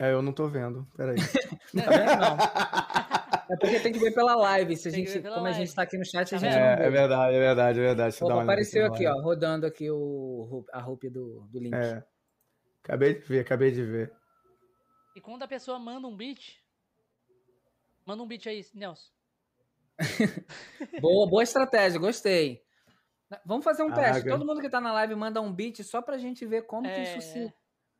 É, 0.00 0.12
eu 0.12 0.22
não 0.22 0.32
tô 0.32 0.48
vendo. 0.48 0.86
Peraí. 0.96 1.16
Tá 1.68 1.90
vendo? 1.90 2.20
Não. 2.20 3.38
É 3.50 3.56
porque 3.58 3.80
tem 3.80 3.92
que 3.92 3.98
ver 3.98 4.12
pela 4.12 4.34
live. 4.36 4.76
Se 4.76 4.88
a 4.88 4.92
Tem 4.92 5.06
gente, 5.06 5.22
como 5.22 5.34
a 5.36 5.40
live. 5.40 5.58
gente 5.58 5.74
tá 5.74 5.82
aqui 5.82 5.96
no 5.98 6.04
chat, 6.04 6.34
a 6.34 6.38
Tá 6.38 6.38
gente 6.38 6.52
vendo? 6.52 6.60
não 6.60 6.66
É, 6.68 6.76
vê. 6.76 6.84
é 6.84 6.90
verdade, 6.90 7.34
é 7.34 7.38
verdade, 7.38 7.78
é 7.78 7.82
verdade. 7.82 8.10
Deixa 8.12 8.24
Opa, 8.24 8.42
apareceu 8.42 8.86
aqui, 8.86 9.06
ó, 9.06 9.20
rodando 9.22 9.66
aqui 9.66 9.90
o, 9.90 10.64
a 10.72 10.80
roupa 10.80 11.08
do, 11.10 11.40
do 11.50 11.58
link. 11.58 11.74
É. 11.74 12.04
Acabei 12.84 13.14
de 13.14 13.20
ver, 13.20 13.40
acabei 13.40 13.70
de 13.70 13.82
ver. 13.84 14.12
E 15.16 15.20
quando 15.20 15.42
a 15.42 15.48
pessoa 15.48 15.78
manda 15.78 16.06
um 16.06 16.16
bit, 16.16 16.62
manda 18.06 18.22
um 18.22 18.26
bit 18.26 18.48
aí, 18.48 18.64
Nelson. 18.74 19.10
Boa, 21.00 21.26
boa 21.28 21.42
estratégia, 21.42 21.98
gostei. 21.98 22.62
Vamos 23.44 23.64
fazer 23.64 23.82
um 23.82 23.90
Ah, 23.92 23.94
teste. 23.94 24.28
Todo 24.28 24.44
mundo 24.46 24.60
que 24.60 24.70
tá 24.70 24.80
na 24.80 24.92
live 24.92 25.14
manda 25.14 25.40
um 25.40 25.52
beat 25.52 25.82
só 25.82 26.00
pra 26.00 26.16
gente 26.18 26.46
ver 26.46 26.62
como 26.62 26.84
que 26.84 26.88
É. 26.94 27.02
isso 27.16 27.32
se. 27.32 27.52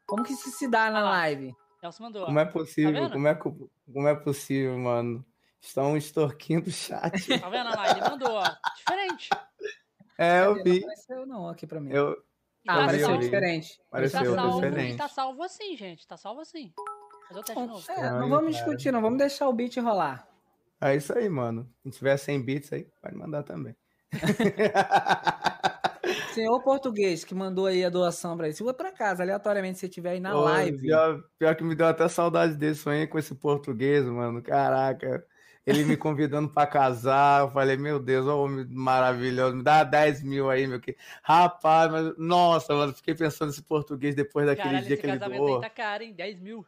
Como 0.07 0.23
que 0.25 0.33
isso 0.33 0.51
se 0.53 0.69
dá 0.69 0.91
na 0.91 1.03
live. 1.11 1.55
Nelson 1.83 2.03
mandou. 2.05 2.25
Como 2.27 2.39
é 2.39 2.45
possível? 2.47 2.93
vendo? 2.93 3.13
como, 3.13 3.29
é, 3.29 3.35
co- 3.35 3.71
como 3.93 4.09
é 4.09 4.15
possível, 4.15 4.79
mano? 4.79 5.25
Estão 5.61 5.97
extorquindo 5.97 6.69
o 6.69 6.73
chat. 6.73 7.39
Tá 7.41 7.49
vendo 7.51 7.71
lá? 7.71 7.91
Ele 7.91 8.01
mandou, 8.01 8.31
ó. 8.33 8.45
Diferente. 8.77 9.29
É, 10.17 10.45
eu 10.47 10.55
Não 10.57 10.65
vi. 10.65 10.79
apareceu 10.79 11.27
não 11.27 11.49
aqui 11.49 11.67
pra 11.67 11.81
mim. 11.81 11.93
Eu, 11.93 12.11
Ah, 12.67 12.75
tá 12.77 12.83
apareceu 12.85 13.07
salvo, 13.09 13.21
diferente. 13.23 13.73
e 13.73 13.77
tá 13.77 13.83
Apareceu 13.89 14.35
salvo, 14.35 14.61
diferente. 14.61 14.95
e 14.95 14.97
tá 14.97 15.09
salvo 15.09 15.43
assim, 15.43 15.77
gente. 15.77 16.07
Tá 16.07 16.17
salvo 16.17 16.41
assim. 16.41 16.73
Fazer 17.29 17.41
o 17.41 17.43
teste 17.45 17.67
novo. 17.67 17.85
é, 17.93 18.11
não 18.13 18.29
vamos 18.31 18.57
discutir, 18.57 18.91
não. 18.93 19.03
Vamos 19.03 19.19
deixar 19.19 19.47
o 19.49 19.53
beat 19.53 19.77
rolar. 19.77 20.27
É 20.81 20.95
isso 20.95 21.17
aí, 21.17 21.29
mano. 21.29 21.69
Se 21.85 21.91
tiver 21.91 22.17
100 22.17 22.43
bits 22.43 22.73
aí, 22.73 22.87
pode 23.03 23.17
mandar 23.17 23.43
também. 23.43 23.75
Senhor 26.33 26.61
português 26.63 27.25
que 27.25 27.35
mandou 27.35 27.67
aí 27.67 27.85
a 27.85 27.91
doação 27.91 28.37
pra 28.37 28.49
isso. 28.49 28.59
Se 28.59 28.65
for 28.65 28.75
por 28.75 28.87
acaso, 28.87 29.23
aleatoriamente, 29.23 29.79
você 29.79 29.89
tiver 29.89 30.11
aí 30.13 30.21
na 30.21 30.37
Ô, 30.37 30.43
live. 30.45 30.79
Pior, 30.79 31.23
pior 31.39 31.55
que 31.57 31.65
me 31.65 31.75
deu 31.75 31.87
até 31.87 32.09
saudade 32.09 32.55
desse 32.55 32.81
sonho 32.83 33.09
com 33.09 33.19
esse 33.19 33.35
português, 33.35 34.05
mano. 34.05 34.43
Caraca. 34.43 35.25
ele 35.67 35.85
me 35.85 35.97
convidando 35.97 36.49
para 36.49 36.67
casar. 36.67 37.43
Eu 37.43 37.51
falei, 37.51 37.77
meu 37.77 37.99
Deus, 37.99 38.27
ó, 38.27 38.43
homem 38.45 38.67
maravilhoso, 38.71 39.57
me 39.57 39.63
dá 39.63 39.85
10 39.85 40.23
mil 40.23 40.49
aí, 40.49 40.67
meu 40.67 40.81
que. 40.81 40.97
Rapaz, 41.23 41.91
mas, 41.91 42.15
nossa, 42.17 42.75
mano, 42.75 42.95
fiquei 42.95 43.15
pensando 43.15 43.49
nesse 43.49 43.63
português 43.63 44.15
depois 44.15 44.47
daquele 44.47 44.69
Caralho, 44.69 44.87
dia 44.87 44.95
esse 44.95 44.97
que 44.97 45.07
ele 45.07 45.19
casamento 45.19 45.41
doou. 45.45 45.55
aí 45.57 45.61
tá 45.61 45.71
caro, 45.71 46.03
hein? 46.05 46.15
10 46.15 46.41
mil. 46.41 46.65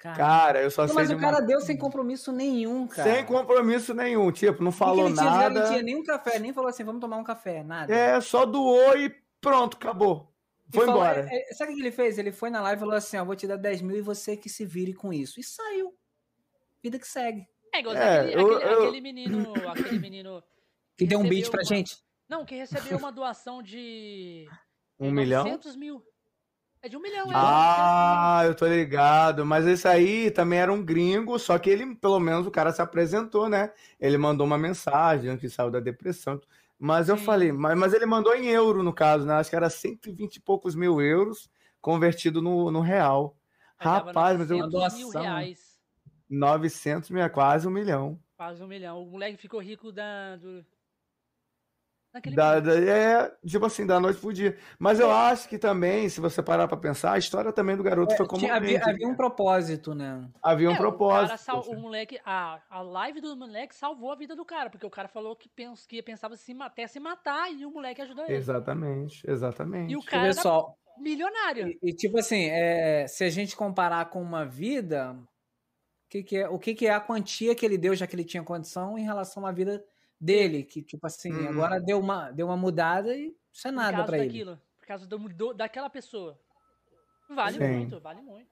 Cara, 0.00 0.62
eu 0.62 0.70
só 0.70 0.82
Não, 0.82 0.88
sei 0.88 0.94
mas 0.96 1.08
de 1.08 1.14
o 1.14 1.18
uma- 1.18 1.30
cara 1.30 1.40
deu 1.44 1.60
sem 1.60 1.76
compromisso 1.76 2.32
nenhum, 2.32 2.86
cara. 2.86 3.12
Sem 3.14 3.24
compromisso 3.26 3.92
nenhum, 3.94 4.32
tipo, 4.32 4.62
não 4.62 4.70
E 4.70 4.72
que 4.72 4.78
falou 4.78 5.06
ele 5.06 5.14
tinha, 5.14 5.24
nada. 5.30 5.60
Ele 5.60 5.68
tinha 5.68 5.82
nem 5.82 5.96
um 5.96 6.02
café, 6.04 6.38
nem 6.38 6.52
falou 6.52 6.70
assim, 6.70 6.84
vamos 6.84 7.00
tomar 7.00 7.18
um 7.18 7.24
café, 7.24 7.62
nada. 7.62 7.94
É, 7.94 8.20
só 8.20 8.46
doou 8.46 8.96
e 8.96 9.14
pronto, 9.40 9.76
acabou. 9.76 10.32
Foi 10.72 10.86
falou- 10.86 11.02
embora. 11.02 11.26
é, 11.30 11.50
é, 11.50 11.54
sabe 11.54 11.72
o 11.72 11.74
que 11.74 11.82
ele 11.82 11.90
fez? 11.90 12.16
Ele 12.16 12.32
foi 12.32 12.48
na 12.48 12.62
live 12.62 12.78
e 12.78 12.80
falou 12.80 12.94
assim: 12.94 13.16
ó, 13.18 13.24
vou 13.24 13.34
te 13.36 13.46
dar 13.46 13.56
10 13.56 13.82
mil 13.82 13.96
e 13.96 14.00
você 14.00 14.36
que 14.36 14.48
se 14.48 14.64
vire 14.64 14.94
com 14.94 15.12
isso. 15.12 15.38
E 15.40 15.42
saiu. 15.42 15.92
Vida 16.82 16.98
que 16.98 17.06
segue. 17.08 17.44
É 17.74 17.80
igual 17.80 17.94
É, 17.96 18.20
aquele, 18.20 18.40
eu- 18.40 18.56
aquele- 18.56 18.72
eu- 18.72 18.82
aquele 18.84 19.00
menino. 19.00 19.52
Aquele 19.68 19.98
menino. 19.98 20.42
Que 20.96 21.06
deu 21.06 21.18
um 21.18 21.28
beat 21.28 21.50
pra 21.50 21.58
uma- 21.60 21.64
gente. 21.64 21.98
Não, 22.28 22.44
que 22.44 22.54
recebeu 22.54 22.96
uma 22.98 23.10
doação 23.12 23.62
de. 23.62 24.46
Um 24.98 25.10
milhão? 25.10 25.42
900 25.44 25.74
mil. 25.76 26.02
É 26.82 26.88
de 26.88 26.96
um 26.96 27.00
milhão, 27.00 27.30
é. 27.30 27.34
Ah, 27.34 28.42
eu 28.44 28.54
tô 28.54 28.66
ligado. 28.66 29.44
Mas 29.44 29.66
esse 29.66 29.86
aí 29.86 30.30
também 30.30 30.58
era 30.58 30.72
um 30.72 30.82
gringo, 30.82 31.38
só 31.38 31.58
que 31.58 31.68
ele, 31.68 31.94
pelo 31.94 32.18
menos, 32.18 32.46
o 32.46 32.50
cara 32.50 32.72
se 32.72 32.80
apresentou, 32.80 33.48
né? 33.48 33.72
Ele 34.00 34.16
mandou 34.16 34.46
uma 34.46 34.56
mensagem 34.56 35.36
que 35.36 35.48
saiu 35.48 35.70
da 35.70 35.78
depressão. 35.78 36.40
Mas 36.78 37.10
eu 37.10 37.18
Sim. 37.18 37.24
falei, 37.24 37.52
mas, 37.52 37.78
mas 37.78 37.92
ele 37.92 38.06
mandou 38.06 38.34
em 38.34 38.46
euro, 38.46 38.82
no 38.82 38.94
caso, 38.94 39.26
né? 39.26 39.34
Acho 39.34 39.50
que 39.50 39.56
era 39.56 39.68
120 39.68 40.36
e 40.36 40.40
poucos 40.40 40.74
mil 40.74 41.00
euros 41.02 41.50
convertido 41.80 42.40
no, 42.40 42.70
no 42.70 42.80
real. 42.80 43.36
Dava 43.82 44.06
Rapaz, 44.06 44.38
mas 44.38 44.50
eu. 44.50 44.58
900 44.58 44.94
mil 44.94 45.10
doação. 45.10 45.22
reais. 45.22 45.78
900 46.28 47.10
mil, 47.10 47.22
é 47.22 47.28
quase 47.28 47.66
um 47.68 47.70
milhão. 47.70 48.18
Quase 48.36 48.62
um 48.62 48.66
milhão. 48.66 49.02
O 49.02 49.06
moleque 49.06 49.36
ficou 49.36 49.60
rico 49.60 49.92
da. 49.92 50.36
Do... 50.36 50.64
Naquele 52.12 52.34
Da, 52.34 52.60
momento. 52.60 52.64
da- 52.64 52.80
é, 52.80 53.36
tipo 53.46 53.64
assim, 53.66 53.86
da 53.86 54.00
noite 54.00 54.20
pro 54.20 54.32
dia. 54.32 54.56
Mas 54.78 54.98
eu 54.98 55.10
acho 55.10 55.48
que 55.48 55.56
também, 55.58 56.08
se 56.08 56.20
você 56.20 56.42
parar 56.42 56.66
pra 56.66 56.76
pensar, 56.76 57.12
a 57.12 57.18
história 57.18 57.52
também 57.52 57.76
do 57.76 57.82
garoto 57.84 58.16
foi 58.16 58.26
como 58.26 58.50
havia, 58.50 58.80
havia 58.84 59.06
um 59.08 59.14
propósito, 59.14 59.94
né? 59.94 60.28
havia 60.42 60.68
um 60.70 60.74
É, 60.74 60.76
propósito. 60.76 61.24
O, 61.24 61.28
cara 61.28 61.36
sal- 61.38 61.62
o 61.62 61.80
moleque, 61.80 62.20
a, 62.24 62.60
a 62.68 62.82
live 62.82 63.20
do 63.20 63.36
moleque 63.36 63.74
salvou 63.74 64.10
a 64.10 64.16
vida 64.16 64.34
do 64.34 64.44
cara, 64.44 64.68
porque 64.70 64.84
o 64.86 64.90
cara 64.90 65.06
falou 65.06 65.36
que, 65.36 65.48
pens, 65.48 65.86
que 65.86 66.02
pensava 66.02 66.36
se 66.36 66.56
até 66.60 66.86
se 66.88 66.98
matar 66.98 67.52
e 67.52 67.64
o 67.64 67.70
moleque 67.70 68.02
ajudou 68.02 68.24
ele. 68.24 68.34
Exatamente, 68.34 69.22
exatamente. 69.30 69.92
E 69.92 69.96
o 69.96 70.02
cara 70.02 70.32
só. 70.34 70.74
milionário. 70.98 71.68
E, 71.68 71.78
e, 71.90 71.92
tipo 71.94 72.18
assim, 72.18 72.46
é, 72.50 73.06
se 73.06 73.22
a 73.22 73.30
gente 73.30 73.54
comparar 73.56 74.10
com 74.10 74.20
uma 74.20 74.44
vida, 74.44 75.12
o 75.12 76.08
que, 76.10 76.22
que 76.24 76.36
é, 76.38 76.48
o 76.48 76.58
que, 76.58 76.74
que 76.74 76.86
é 76.88 76.90
a 76.92 77.00
quantia 77.00 77.54
que 77.54 77.64
ele 77.64 77.78
deu, 77.78 77.94
já 77.94 78.04
que 78.06 78.16
ele 78.16 78.24
tinha 78.24 78.42
condição, 78.42 78.98
em 78.98 79.04
relação 79.04 79.46
à 79.46 79.52
vida 79.52 79.84
dele? 80.20 80.62
Que, 80.64 80.82
tipo 80.82 81.06
assim, 81.06 81.32
Uhum. 81.32 81.48
agora 81.48 81.80
deu 81.80 81.98
uma, 81.98 82.30
deu 82.30 82.46
uma 82.46 82.56
mudada 82.56 83.16
e 83.16 83.34
isso 83.52 83.66
é 83.68 83.70
nada 83.70 84.04
pra 84.04 84.18
ele. 84.18 84.26
daquilo. 84.26 84.60
Por 84.78 84.86
causa 84.86 85.06
do, 85.06 85.18
do- 85.28 85.54
daquela 85.54 85.88
pessoa. 85.88 86.38
Vale 87.28 87.58
Sim. 87.58 87.68
muito, 87.72 88.00
vale 88.00 88.20
muito. 88.20 88.50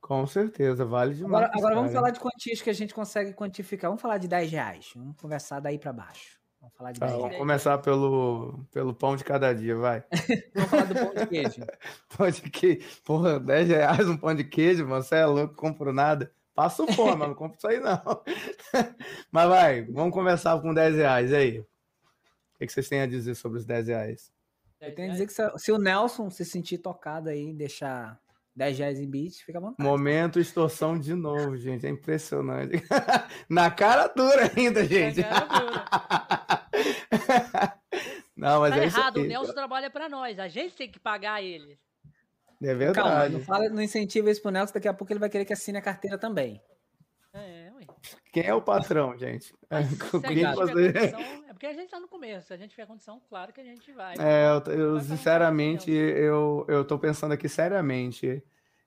Com 0.00 0.26
certeza, 0.26 0.84
vale 0.84 1.14
demais. 1.14 1.44
Agora, 1.44 1.58
agora 1.58 1.74
vamos 1.76 1.92
falar 1.92 2.10
de 2.10 2.18
quantias 2.20 2.60
que 2.62 2.70
a 2.70 2.72
gente 2.72 2.92
consegue 2.94 3.32
quantificar. 3.34 3.88
Vamos 3.90 4.00
falar 4.02 4.18
de 4.18 4.26
10 4.26 4.50
reais. 4.50 4.90
Vamos 4.96 5.16
conversar 5.16 5.60
daí 5.60 5.78
pra 5.78 5.92
baixo. 5.92 6.40
Vamos 6.58 6.74
falar 6.74 6.92
de 6.92 7.00
Tá, 7.00 7.06
10 7.06 7.16
vamos 7.16 7.28
reais. 7.30 7.40
começar 7.40 7.78
pelo, 7.78 8.64
pelo 8.72 8.94
pão 8.94 9.14
de 9.14 9.22
cada 9.24 9.52
dia, 9.54 9.76
vai. 9.76 10.02
Vamos 10.54 10.70
falar 10.70 10.84
do 10.84 10.94
pão 10.94 11.14
de 11.14 11.26
queijo. 11.26 11.60
Pão 12.16 12.30
de 12.30 12.42
queijo. 12.50 13.00
Porra, 13.04 13.38
10 13.40 13.68
reais 13.68 14.08
um 14.08 14.16
pão 14.16 14.34
de 14.34 14.44
queijo, 14.44 14.86
mano. 14.88 15.02
Você 15.02 15.16
é 15.16 15.26
louco, 15.26 15.54
compro 15.54 15.92
nada. 15.92 16.32
Passo 16.60 16.86
fome, 16.88 17.16
mas 17.16 17.28
não 17.28 17.34
compro 17.34 17.56
isso 17.56 17.66
aí, 17.66 17.80
não. 17.80 18.02
Mas 19.32 19.48
vai, 19.48 19.82
vamos 19.84 20.12
começar 20.12 20.60
com 20.60 20.74
10 20.74 20.94
reais. 20.94 21.32
Aí? 21.32 21.60
O 21.60 21.66
que 22.58 22.66
que 22.66 22.72
vocês 22.74 22.86
têm 22.86 23.00
a 23.00 23.06
dizer 23.06 23.34
sobre 23.34 23.56
os 23.56 23.64
10 23.64 23.88
reais? 23.88 24.30
Eu 24.78 24.94
tenho 24.94 25.08
a 25.08 25.12
dizer 25.12 25.26
que 25.26 25.32
se, 25.32 25.42
se 25.56 25.72
o 25.72 25.78
Nelson 25.78 26.28
se 26.28 26.44
sentir 26.44 26.76
tocado 26.76 27.30
aí, 27.30 27.54
deixar 27.54 28.20
10 28.54 28.78
reais 28.78 29.00
em 29.00 29.08
beat, 29.08 29.42
fica 29.42 29.56
à 29.56 29.60
vontade. 29.62 29.88
Momento 29.88 30.38
extorsão 30.38 30.98
de 30.98 31.14
novo, 31.14 31.56
gente. 31.56 31.86
É 31.86 31.88
impressionante. 31.88 32.74
Na 33.48 33.70
cara 33.70 34.08
dura 34.08 34.52
ainda, 34.54 34.84
gente. 34.84 35.22
Cara 35.22 35.46
dura. 35.46 35.84
Não, 38.36 38.60
mas 38.60 38.74
Tá 38.74 38.82
é 38.82 38.86
isso 38.86 38.98
errado, 38.98 39.16
o. 39.16 39.24
Nelson 39.24 39.54
trabalha 39.54 39.88
pra 39.88 40.10
nós. 40.10 40.38
A 40.38 40.46
gente 40.46 40.76
tem 40.76 40.90
que 40.90 41.00
pagar 41.00 41.42
ele. 41.42 41.78
É 42.62 42.66
Calma, 42.66 43.10
verdade. 43.10 43.34
não, 43.34 43.40
fala, 43.40 43.68
não 43.70 43.80
incentiva 43.80 44.30
isso 44.30 44.42
pro 44.42 44.50
Nelson, 44.50 44.74
daqui 44.74 44.88
a 44.88 44.92
pouco 44.92 45.12
ele 45.12 45.20
vai 45.20 45.30
querer 45.30 45.44
que 45.44 45.52
assine 45.52 45.78
a 45.78 45.82
carteira 45.82 46.18
também. 46.18 46.60
É, 47.32 47.70
ué. 47.74 47.86
Quem 48.32 48.44
é 48.44 48.54
o 48.54 48.60
patrão, 48.60 49.16
gente? 49.16 49.54
É, 49.70 49.82
tiver 49.86 50.54
condição, 50.56 51.20
é 51.48 51.52
porque 51.52 51.66
a 51.66 51.72
gente 51.72 51.90
tá 51.90 52.00
no 52.00 52.08
começo. 52.08 52.48
Se 52.48 52.54
a 52.54 52.56
gente 52.56 52.70
tiver 52.70 52.86
condição, 52.86 53.22
claro 53.28 53.52
que 53.52 53.60
a 53.60 53.64
gente 53.64 53.92
vai. 53.92 54.16
É, 54.18 54.46
eu, 54.46 54.72
eu, 54.72 54.92
Vai 54.94 55.02
fazer 55.02 55.16
sinceramente, 55.16 55.90
eu, 55.92 56.66
eu 56.68 56.84
tô 56.84 56.98
pensando 56.98 57.32
aqui 57.32 57.48
seriamente. 57.48 58.42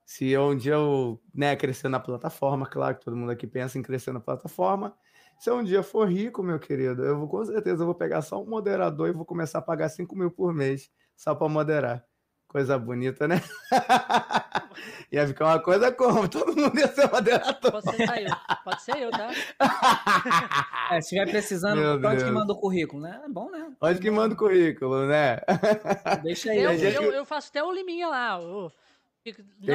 Se 0.06 0.30
eu, 0.30 0.50
um 0.50 0.58
dia 0.58 0.74
eu 0.74 1.22
né, 1.34 1.56
crescer 1.56 1.88
na 1.88 2.02
plataforma, 2.02 2.66
claro 2.66 2.98
que 2.98 3.06
todo 3.06 3.16
mundo 3.16 3.32
aqui 3.32 3.48
pensa 3.48 3.80
em 3.80 3.82
crescer 3.82 4.12
na 4.12 4.20
plataforma. 4.20 4.94
Se 5.40 5.50
eu 5.50 5.56
um 5.56 5.64
dia 5.64 5.82
for 5.82 6.08
rico, 6.10 6.44
meu 6.44 6.60
querido, 6.60 7.04
eu 7.04 7.18
vou 7.18 7.30
com 7.30 7.46
certeza 7.46 7.84
eu 7.84 7.86
vou 7.86 7.96
pegar 7.96 8.22
só 8.22 8.42
um 8.42 8.46
moderador 8.46 9.08
e 9.08 9.14
vou 9.14 9.26
começar 9.26 9.60
a 9.60 9.62
pagar 9.62 9.88
5 9.88 10.14
mil 10.16 10.30
por 10.30 10.54
mês 10.54 10.92
só 11.16 11.34
para 11.34 11.48
moderar. 11.48 12.06
Coisa 12.54 12.78
bonita, 12.78 13.28
né? 13.28 13.42
ia 15.12 15.26
ficar 15.28 15.46
uma 15.46 15.60
coisa 15.60 15.92
como? 15.92 16.28
Todo 16.30 16.56
mundo 16.56 16.80
ia 16.80 16.88
ser 16.88 17.10
moderador. 17.12 17.72
Pode 17.72 17.96
ser 17.98 18.22
eu. 18.22 18.36
Pode 18.64 18.82
ser 18.84 18.98
eu, 18.98 19.10
tá? 19.10 19.30
É, 20.92 21.02
se 21.02 21.16
estiver 21.16 21.32
precisando, 21.32 21.78
Meu 21.80 21.96
onde 21.96 22.08
que 22.18 22.24
Deus. 22.26 22.32
manda 22.32 22.54
o 22.54 22.56
currículo, 22.60 23.02
né? 23.02 23.22
É 23.26 23.30
bom, 23.30 23.50
né? 23.50 23.72
Onde 23.82 24.00
que 24.00 24.12
manda 24.12 24.36
o 24.36 24.38
currículo, 24.38 25.08
né? 25.08 25.40
Deixa 26.22 26.52
aí. 26.52 26.60
Eu, 26.62 26.74
eu, 26.74 27.12
eu 27.12 27.26
faço 27.26 27.50
até 27.50 27.64
o 27.64 27.72
liminha 27.72 28.08
lá. 28.08 28.38
Na 28.38 28.38
hora 28.38 28.72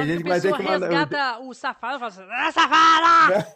gente 0.05 0.17
que 0.17 0.23
que 0.23 0.29
vai 0.29 0.37
a 0.37 0.41
ter 0.41 0.51
pessoa 0.51 0.57
que 0.57 0.63
mandar- 0.63 0.87
resgata 0.89 1.39
o 1.39 1.53
safado, 1.53 1.95
eu 1.95 1.99
faço 1.99 2.21
assim, 2.21 2.31
ah, 2.31 2.51
safada! 2.53 3.47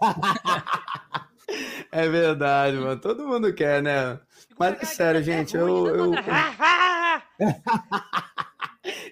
É 1.91 2.09
verdade, 2.09 2.75
mano. 2.77 2.99
Todo 2.99 3.25
mundo 3.27 3.53
quer, 3.53 3.81
né? 3.81 4.19
Mas 4.59 4.81
é 4.81 4.85
sério, 4.85 5.23
gente, 5.23 5.55
eu, 5.55 5.87
eu, 5.87 6.11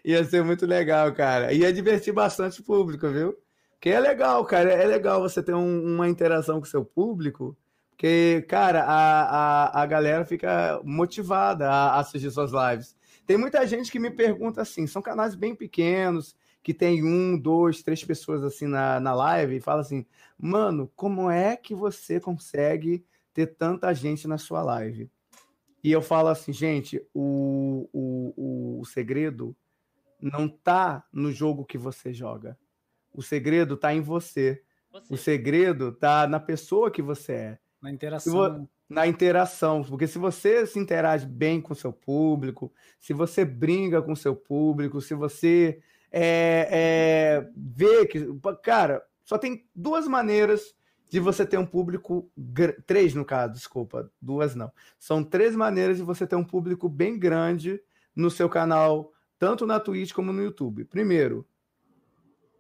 Ia 0.04 0.24
ser 0.24 0.44
muito 0.44 0.66
legal, 0.66 1.14
cara. 1.14 1.54
Ia 1.54 1.72
divertir 1.72 2.14
bastante 2.14 2.62
o 2.62 2.64
público, 2.64 3.08
viu? 3.10 3.38
Que 3.80 3.90
é 3.90 4.00
legal, 4.00 4.44
cara. 4.46 4.72
É 4.72 4.86
legal 4.86 5.22
você 5.22 5.42
ter 5.42 5.54
um- 5.54 5.96
uma 5.96 6.10
interação 6.10 6.60
com 6.60 6.66
o 6.66 6.70
seu 6.70 6.84
público. 6.86 7.58
Porque, 7.92 8.44
cara, 8.50 8.84
a, 8.84 9.70
a, 9.80 9.84
a 9.84 9.86
galera 9.86 10.26
fica 10.26 10.82
motivada 10.84 11.70
a, 11.70 12.00
assistir 12.00 12.32
suas 12.32 12.52
lives. 12.52 12.96
Tem 13.28 13.38
muita 13.38 13.66
gente 13.68 13.92
que 13.92 14.00
me 14.00 14.10
pergunta 14.12 14.62
assim: 14.62 14.88
são 14.88 15.02
canais 15.02 15.36
bem 15.36 15.56
pequenos, 15.56 16.36
que 16.64 16.74
tem 16.74 17.04
um, 17.04 17.38
dois, 17.38 17.84
três 17.84 18.04
pessoas 18.04 18.44
assim 18.44 18.66
na, 18.68 19.00
na 19.00 19.14
live, 19.14 19.56
e 19.58 19.62
fala 19.62 19.82
assim: 19.82 20.06
mano, 20.38 20.92
como 20.96 21.30
é 21.30 21.56
que 21.56 21.76
você 21.76 22.20
consegue 22.20 23.06
ter 23.34 23.48
tanta 23.48 23.94
gente 23.94 24.28
na 24.28 24.38
sua 24.38 24.64
live? 24.64 25.10
E 25.84 25.92
eu 25.92 26.02
falo 26.02 26.28
assim, 26.28 26.54
gente, 26.54 27.04
o, 27.14 27.88
o, 27.92 28.80
o 28.82 28.86
segredo 28.86 29.56
não 30.22 30.48
tá 30.48 31.04
no 31.12 31.32
jogo 31.32 31.66
que 31.66 31.78
você 31.78 32.14
joga. 32.14 32.58
O 33.14 33.22
segredo 33.22 33.76
tá 33.76 33.94
em 33.94 34.02
você. 34.02 34.62
O 35.10 35.16
Você. 35.16 35.24
segredo 35.24 35.92
tá 35.94 36.28
na 36.28 36.40
pessoa 36.40 36.92
que 36.92 37.02
você 37.02 37.32
é, 37.34 37.60
Na 37.82 37.92
interação. 37.92 38.68
na 38.90 39.08
interação. 39.08 39.84
Porque 39.84 40.06
se 40.06 40.18
você 40.18 40.66
se 40.66 40.78
interage 40.80 41.26
bem 41.26 41.62
com 41.62 41.72
o 41.72 41.76
seu 41.76 41.94
público, 41.94 42.74
se 43.00 43.14
você 43.14 43.46
brinca 43.46 44.02
com 44.02 44.12
o 44.12 44.18
seu 44.18 44.36
público, 44.36 45.00
se 45.00 45.14
você 45.14 45.82
é, 46.12 46.68
é, 46.70 47.50
vê 47.56 48.06
que. 48.06 48.20
Cara, 48.64 49.02
só 49.24 49.38
tem 49.38 49.66
duas 49.74 50.08
maneiras 50.08 50.76
de 51.10 51.20
você 51.22 51.46
ter 51.46 51.58
um 51.58 51.66
público. 51.66 52.30
Três, 52.86 53.14
no 53.16 53.24
caso, 53.24 53.54
desculpa, 53.54 54.12
duas 54.22 54.56
não. 54.56 54.72
São 55.00 55.24
três 55.24 55.56
maneiras 55.56 55.98
de 55.98 56.04
você 56.04 56.28
ter 56.28 56.36
um 56.36 56.44
público 56.44 56.90
bem 56.90 57.18
grande 57.18 57.82
no 58.14 58.30
seu 58.30 58.50
canal, 58.50 59.11
tanto 59.42 59.66
na 59.66 59.80
Twitch 59.80 60.14
como 60.14 60.32
no 60.32 60.44
YouTube. 60.44 60.86
Primeiro, 60.86 61.48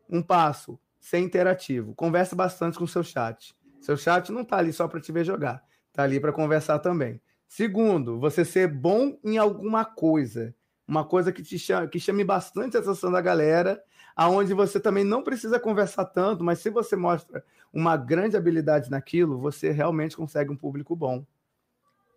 um 0.09 0.19
passo, 0.19 0.79
ser 0.99 1.19
interativo. 1.19 1.93
Converse 1.93 2.33
bastante 2.33 2.75
com 2.75 2.85
o 2.85 2.87
seu 2.87 3.03
chat. 3.03 3.55
Seu 3.79 3.95
chat 3.95 4.31
não 4.31 4.43
tá 4.43 4.57
ali 4.57 4.73
só 4.73 4.87
para 4.87 4.99
te 4.99 5.11
ver 5.11 5.23
jogar, 5.23 5.63
tá 5.93 6.01
ali 6.01 6.19
para 6.19 6.33
conversar 6.33 6.79
também. 6.79 7.21
Segundo, 7.47 8.19
você 8.19 8.43
ser 8.43 8.67
bom 8.67 9.15
em 9.23 9.37
alguma 9.37 9.85
coisa. 9.85 10.55
Uma 10.87 11.05
coisa 11.05 11.31
que 11.31 11.43
te 11.43 11.59
chame, 11.59 11.87
que 11.87 11.99
chame 11.99 12.23
bastante 12.23 12.75
a 12.75 12.79
atenção 12.79 13.11
da 13.11 13.21
galera, 13.21 13.79
aonde 14.15 14.51
você 14.51 14.79
também 14.79 15.03
não 15.03 15.21
precisa 15.21 15.59
conversar 15.59 16.05
tanto, 16.05 16.43
mas 16.43 16.57
se 16.61 16.71
você 16.71 16.95
mostra 16.95 17.45
uma 17.71 17.95
grande 17.95 18.35
habilidade 18.35 18.89
naquilo, 18.89 19.37
você 19.37 19.69
realmente 19.69 20.17
consegue 20.17 20.51
um 20.51 20.57
público 20.57 20.95
bom. 20.95 21.23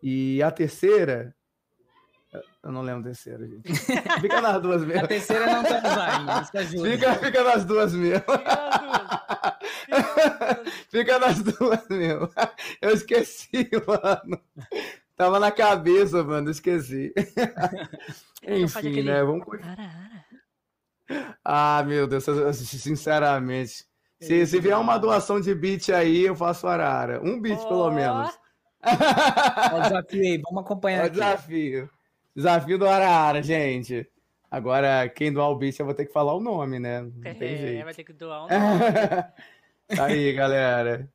E 0.03 0.43
a 0.43 0.51
terceira, 0.51 1.37
eu 2.63 2.73
não 2.73 2.83
lembro 2.83 3.01
a 3.01 3.05
terceira, 3.05 3.47
gente. 3.47 3.73
Fica 4.21 4.41
nas 4.41 4.61
duas 4.63 4.83
A 4.83 4.87
mesmo. 4.87 5.09
terceira 5.09 5.47
não 5.47 5.63
tá 5.63 6.45
que 6.51 6.59
ajuda. 6.59 6.91
Fica, 6.91 7.15
fica 7.15 7.45
nas 7.45 7.65
duas 7.65 7.93
mesmo. 7.93 8.25
Fica 10.91 11.19
nas 11.19 11.43
duas. 11.43 11.87
Meu. 11.91 12.31
Eu 12.81 12.91
esqueci, 12.91 13.69
mano. 13.87 14.41
Tava 15.17 15.39
na 15.39 15.51
cabeça, 15.51 16.25
mano, 16.25 16.51
esqueci. 16.51 17.13
Enfim, 18.43 18.79
aquele- 18.79 19.03
né? 19.05 19.23
Vamos. 19.23 19.47
Ah, 21.45 21.85
meu 21.87 22.07
Deus, 22.07 22.25
sinceramente. 22.55 23.85
Se, 24.21 24.47
se 24.47 24.59
vier 24.61 24.77
uma 24.79 24.97
doação 24.99 25.39
de 25.41 25.55
beat 25.55 25.91
aí, 25.91 26.23
eu 26.25 26.35
faço 26.35 26.67
arara. 26.67 27.21
Um 27.23 27.39
beat, 27.41 27.61
pelo 27.63 27.81
Ó. 27.87 27.91
menos. 27.91 28.31
Ó 29.73 29.79
o 29.79 29.83
desafio 29.83 30.21
aí, 30.23 30.39
vamos 30.43 30.61
É 30.63 30.65
acompanhar 30.65 31.03
o 31.05 31.07
aqui. 31.07 31.19
Desafio. 32.35 32.79
Do 32.79 32.87
arara, 32.89 33.43
gente. 33.43 34.07
Agora, 34.51 35.09
quem 35.09 35.33
doar 35.33 35.51
o 35.51 35.57
beat, 35.57 35.79
eu 35.79 35.87
vou 35.87 35.95
ter 35.95 36.07
que 36.07 36.13
falar 36.13 36.35
o 36.35 36.41
nome, 36.41 36.79
né? 36.79 37.03
Não 37.03 37.11
tem 37.35 37.55
É, 37.55 37.57
jeito. 37.57 37.85
vai 37.85 37.95
ter 37.95 38.05
que 38.05 38.13
doar 38.13 38.45
um 38.45 38.49
nome. 38.49 38.81
Tá 39.97 40.05
aí, 40.07 40.33
galera. 40.33 41.09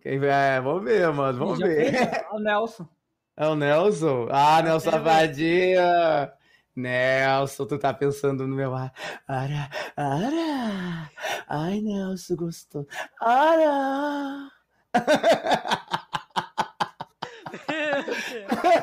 Quem 0.00 0.18
é, 0.24 0.60
vamos 0.60 0.84
ver, 0.84 1.08
mano, 1.12 1.38
vamos 1.38 1.58
ver. 1.58 1.92
fez? 1.92 2.24
Ó, 2.30 2.36
o 2.36 2.40
Nelson. 2.40 2.88
É 3.36 3.46
o 3.46 3.54
Nelson? 3.54 4.28
Ah, 4.30 4.60
Nelson 4.62 4.90
Nelson. 4.90 4.96
Abadia. 5.08 6.32
Nelson, 6.74 7.66
tu 7.66 7.78
tá 7.78 7.92
pensando 7.94 8.46
no 8.46 8.54
meu 8.54 8.74
ar. 8.74 8.92
Ara, 9.26 9.68
ara. 9.96 11.10
Ai, 11.48 11.80
Nelson, 11.80 12.36
gostou. 12.36 12.86
Ara. 13.20 14.50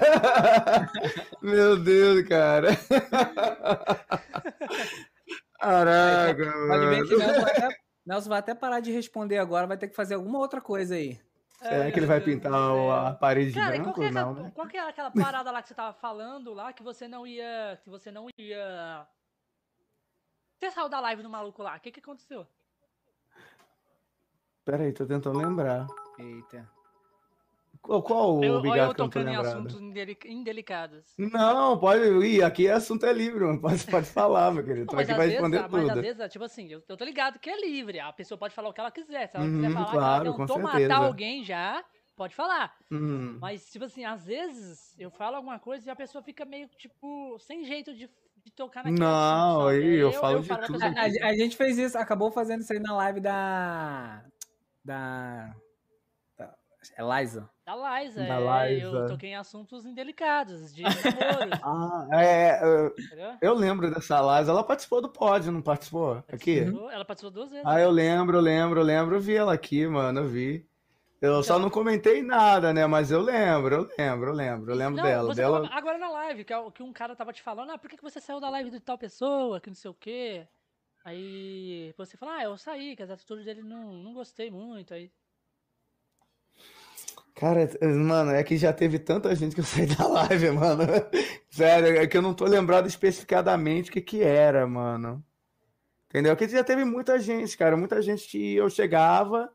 Meu 1.41 1.77
Deus, 1.77 2.27
cara. 2.27 2.69
Caraca, 5.59 6.51
Pode 6.67 6.85
ver 6.87 7.07
que 7.07 7.15
mano. 7.15 7.25
Nelson 7.25 7.41
vai, 7.41 7.51
até, 7.51 7.77
Nelson 8.05 8.29
vai 8.29 8.39
até 8.39 8.55
parar 8.55 8.79
de 8.79 8.91
responder 8.91 9.37
agora, 9.37 9.67
vai 9.67 9.77
ter 9.77 9.87
que 9.87 9.95
fazer 9.95 10.15
alguma 10.15 10.39
outra 10.39 10.61
coisa 10.61 10.95
aí. 10.95 11.19
Será 11.59 11.91
que 11.91 11.97
ele 11.97 12.05
vai 12.05 12.21
pintar 12.21 12.53
a 12.53 13.13
parede 13.13 13.51
de 13.51 13.55
Cara, 13.55 13.75
e 13.75 13.79
qual 13.79 13.95
branco? 13.95 13.99
que, 14.01 14.05
é 14.05 14.11
Não, 14.11 14.31
aquela, 14.31 14.43
né? 14.43 14.51
qual 14.53 14.67
que 14.67 14.77
é 14.77 14.81
aquela 14.87 15.11
parada 15.11 15.51
lá 15.51 15.61
que 15.61 15.69
você 15.69 15.73
tava 15.73 15.93
falando 15.93 16.53
lá 16.53 16.71
que 16.73 16.83
você 16.83 17.07
não 17.07 17.25
ia. 17.25 17.79
Que 17.83 17.89
você 17.89 18.11
não 18.11 18.27
ia. 18.37 19.07
Você 20.59 20.69
saiu 20.71 20.89
da 20.89 20.99
live 20.99 21.23
do 21.23 21.29
maluco 21.29 21.63
lá, 21.63 21.75
o 21.75 21.79
que 21.79 21.91
que 21.91 21.99
aconteceu? 21.99 22.45
Peraí, 24.63 24.91
tô 24.93 25.05
tentando 25.05 25.39
lembrar. 25.39 25.87
Eita. 26.19 26.69
Qual, 27.85 28.01
qual 28.01 28.43
Eu, 28.43 28.53
o 28.53 28.55
ou 28.55 28.61
Bigato 28.63 28.79
eu 28.91 28.95
que 28.95 29.01
eu 29.01 29.03
não 29.05 29.09
tô 29.09 29.19
tocando 29.19 29.27
em 29.29 29.35
lembrado? 29.35 29.45
assuntos 29.57 29.79
indeli- 29.79 30.17
indelicados. 30.25 31.05
Não, 31.17 31.77
pode 31.77 32.03
ir. 32.25 32.43
Aqui 32.43 32.65
é 32.67 32.71
assunto 32.71 33.05
é 33.05 33.13
livre, 33.13 33.43
mano. 33.45 33.61
Pode, 33.61 33.85
pode 33.85 34.07
falar, 34.07 34.51
meu 34.51 34.63
querido. 34.63 34.85
Não, 34.85 34.87
Tô 34.87 34.95
mas, 34.95 35.03
aqui 35.07 35.11
às 35.11 35.15
pra 35.17 35.23
vezes, 35.25 35.33
responder 35.39 35.57
ah, 35.59 35.67
mas 35.71 35.81
às 35.83 35.89
tudo. 35.89 36.01
vezes, 36.01 36.31
tipo 36.31 36.43
assim, 36.45 36.67
eu, 36.71 36.83
eu 36.89 36.97
tô 36.97 37.05
ligado 37.05 37.37
que 37.39 37.49
é 37.49 37.61
livre. 37.61 37.99
A 37.99 38.11
pessoa 38.11 38.37
pode 38.37 38.55
falar 38.55 38.69
o 38.69 38.73
que 38.73 38.79
ela 38.79 38.89
quiser. 38.91 39.27
Se 39.29 39.37
ela 39.37 39.45
Uhum, 39.45 39.55
quiser 39.57 39.71
falar 39.73 39.91
claro, 39.91 40.21
que 40.23 40.27
ela 40.29 40.37
tentou 40.37 40.55
certeza. 40.61 40.87
matar 40.89 41.05
alguém 41.05 41.43
já, 41.43 41.85
pode 42.15 42.33
falar. 42.33 42.75
Hum. 42.91 43.37
Mas, 43.39 43.69
tipo 43.71 43.85
assim, 43.85 44.03
às 44.03 44.25
vezes 44.25 44.95
eu 44.97 45.11
falo 45.11 45.35
alguma 45.35 45.59
coisa 45.59 45.87
e 45.87 45.91
a 45.91 45.95
pessoa 45.95 46.23
fica 46.23 46.43
meio, 46.43 46.67
tipo, 46.77 47.37
sem 47.39 47.63
jeito 47.65 47.93
de, 47.93 48.09
de 48.43 48.51
tocar 48.51 48.83
naquele 48.83 48.99
Não, 48.99 49.67
aí 49.67 49.97
eu 49.99 50.11
falo 50.13 50.41
de 50.41 50.47
pra 50.47 50.57
tudo. 50.65 50.81
A, 50.83 50.87
a- 50.87 51.29
a 51.29 51.33
gente 51.35 51.55
fez 51.55 51.77
isso, 51.77 51.97
acabou 51.99 52.31
fazendo 52.31 52.61
isso 52.61 52.73
aí 52.73 52.79
na 52.79 52.95
live 52.95 53.19
da. 53.19 54.25
Da. 54.83 55.55
da 56.37 56.55
Eliza. 56.97 57.49
Da 57.65 57.75
Liza, 57.75 58.23
Da 58.23 58.67
é, 58.67 58.73
Liza. 58.75 58.85
eu 58.97 59.07
toquei 59.07 59.31
em 59.31 59.35
assuntos 59.35 59.85
indelicados, 59.85 60.73
de 60.73 60.83
namoro, 60.83 60.99
Ah, 61.63 62.23
é, 62.23 62.59
é, 62.61 62.87
entendeu? 62.87 63.37
eu 63.41 63.53
lembro 63.55 63.91
dessa 63.91 64.21
Liza. 64.21 64.51
Ela 64.51 64.63
participou 64.63 65.01
do 65.01 65.09
pod, 65.09 65.49
não 65.49 65.61
participou? 65.63 66.23
Aqui? 66.31 66.61
Participou- 66.61 66.91
Ela 66.91 67.05
participou 67.05 67.31
duas 67.31 67.49
vezes. 67.49 67.65
Ah, 67.65 67.79
eu 67.81 67.89
lembro, 67.89 68.37
eu 68.37 68.41
lembro, 68.41 68.79
eu 68.81 68.83
lembro. 68.83 69.15
Eu 69.15 69.19
vi 69.19 69.35
ela 69.35 69.53
aqui, 69.53 69.87
mano, 69.87 70.19
eu 70.19 70.27
vi. 70.27 70.63
Eu 71.19 71.41
só 71.41 71.57
não 71.57 71.71
comentei 71.71 72.21
nada, 72.21 72.71
né? 72.71 72.85
Mas 72.85 73.09
eu 73.09 73.19
lembro, 73.19 73.73
eu 73.73 73.89
lembro, 73.97 74.29
eu 74.29 74.33
lembro, 74.35 74.71
eu 74.71 74.75
lembro 74.75 74.97
Não, 74.97 75.03
dela. 75.03 75.33
dela... 75.33 75.69
agora 75.71 75.97
na 75.97 76.09
live, 76.11 76.43
que, 76.43 76.53
é 76.53 76.71
que 76.71 76.83
um 76.83 76.93
cara 76.93 77.15
tava 77.15 77.33
te 77.33 77.41
falando, 77.41 77.71
ah, 77.71 77.77
por 77.79 77.89
que, 77.89 77.97
que 77.97 78.03
você 78.03 78.21
saiu 78.21 78.39
da 78.39 78.49
live 78.49 78.69
de 78.69 78.79
tal 78.79 78.97
pessoa, 78.97 79.59
que 79.59 79.69
não 79.69 79.75
sei 79.75 79.89
o 79.89 79.93
quê. 79.95 80.47
Aí 81.03 81.93
você 81.97 82.15
fala, 82.15 82.35
ah, 82.35 82.43
eu 82.43 82.57
saí, 82.57 82.95
que 82.95 83.01
as 83.01 83.09
atitudes 83.09 83.45
dele 83.45 83.63
não, 83.63 83.93
não 83.93 84.13
gostei 84.13 84.51
muito. 84.51 84.93
Aí, 84.93 85.09
Cara, 87.35 87.69
mano, 87.81 88.31
é 88.31 88.41
que 88.43 88.55
já 88.55 88.71
teve 88.71 88.97
tanta 88.97 89.35
gente 89.35 89.53
que 89.53 89.59
eu 89.59 89.65
saí 89.65 89.85
da 89.85 90.07
live, 90.07 90.51
mano. 90.51 90.83
Sério, 91.49 91.97
é 91.97 92.07
que 92.07 92.17
eu 92.17 92.21
não 92.21 92.33
tô 92.33 92.45
lembrado 92.45 92.87
especificadamente 92.87 93.89
o 93.89 93.93
que 93.93 94.01
que 94.01 94.23
era, 94.23 94.65
mano. 94.65 95.23
Entendeu? 96.09 96.35
Que 96.37 96.47
já 96.47 96.63
teve 96.63 96.85
muita 96.85 97.19
gente, 97.19 97.57
cara, 97.57 97.75
muita 97.75 98.01
gente 98.01 98.25
que 98.29 98.55
eu 98.55 98.69
chegava, 98.69 99.51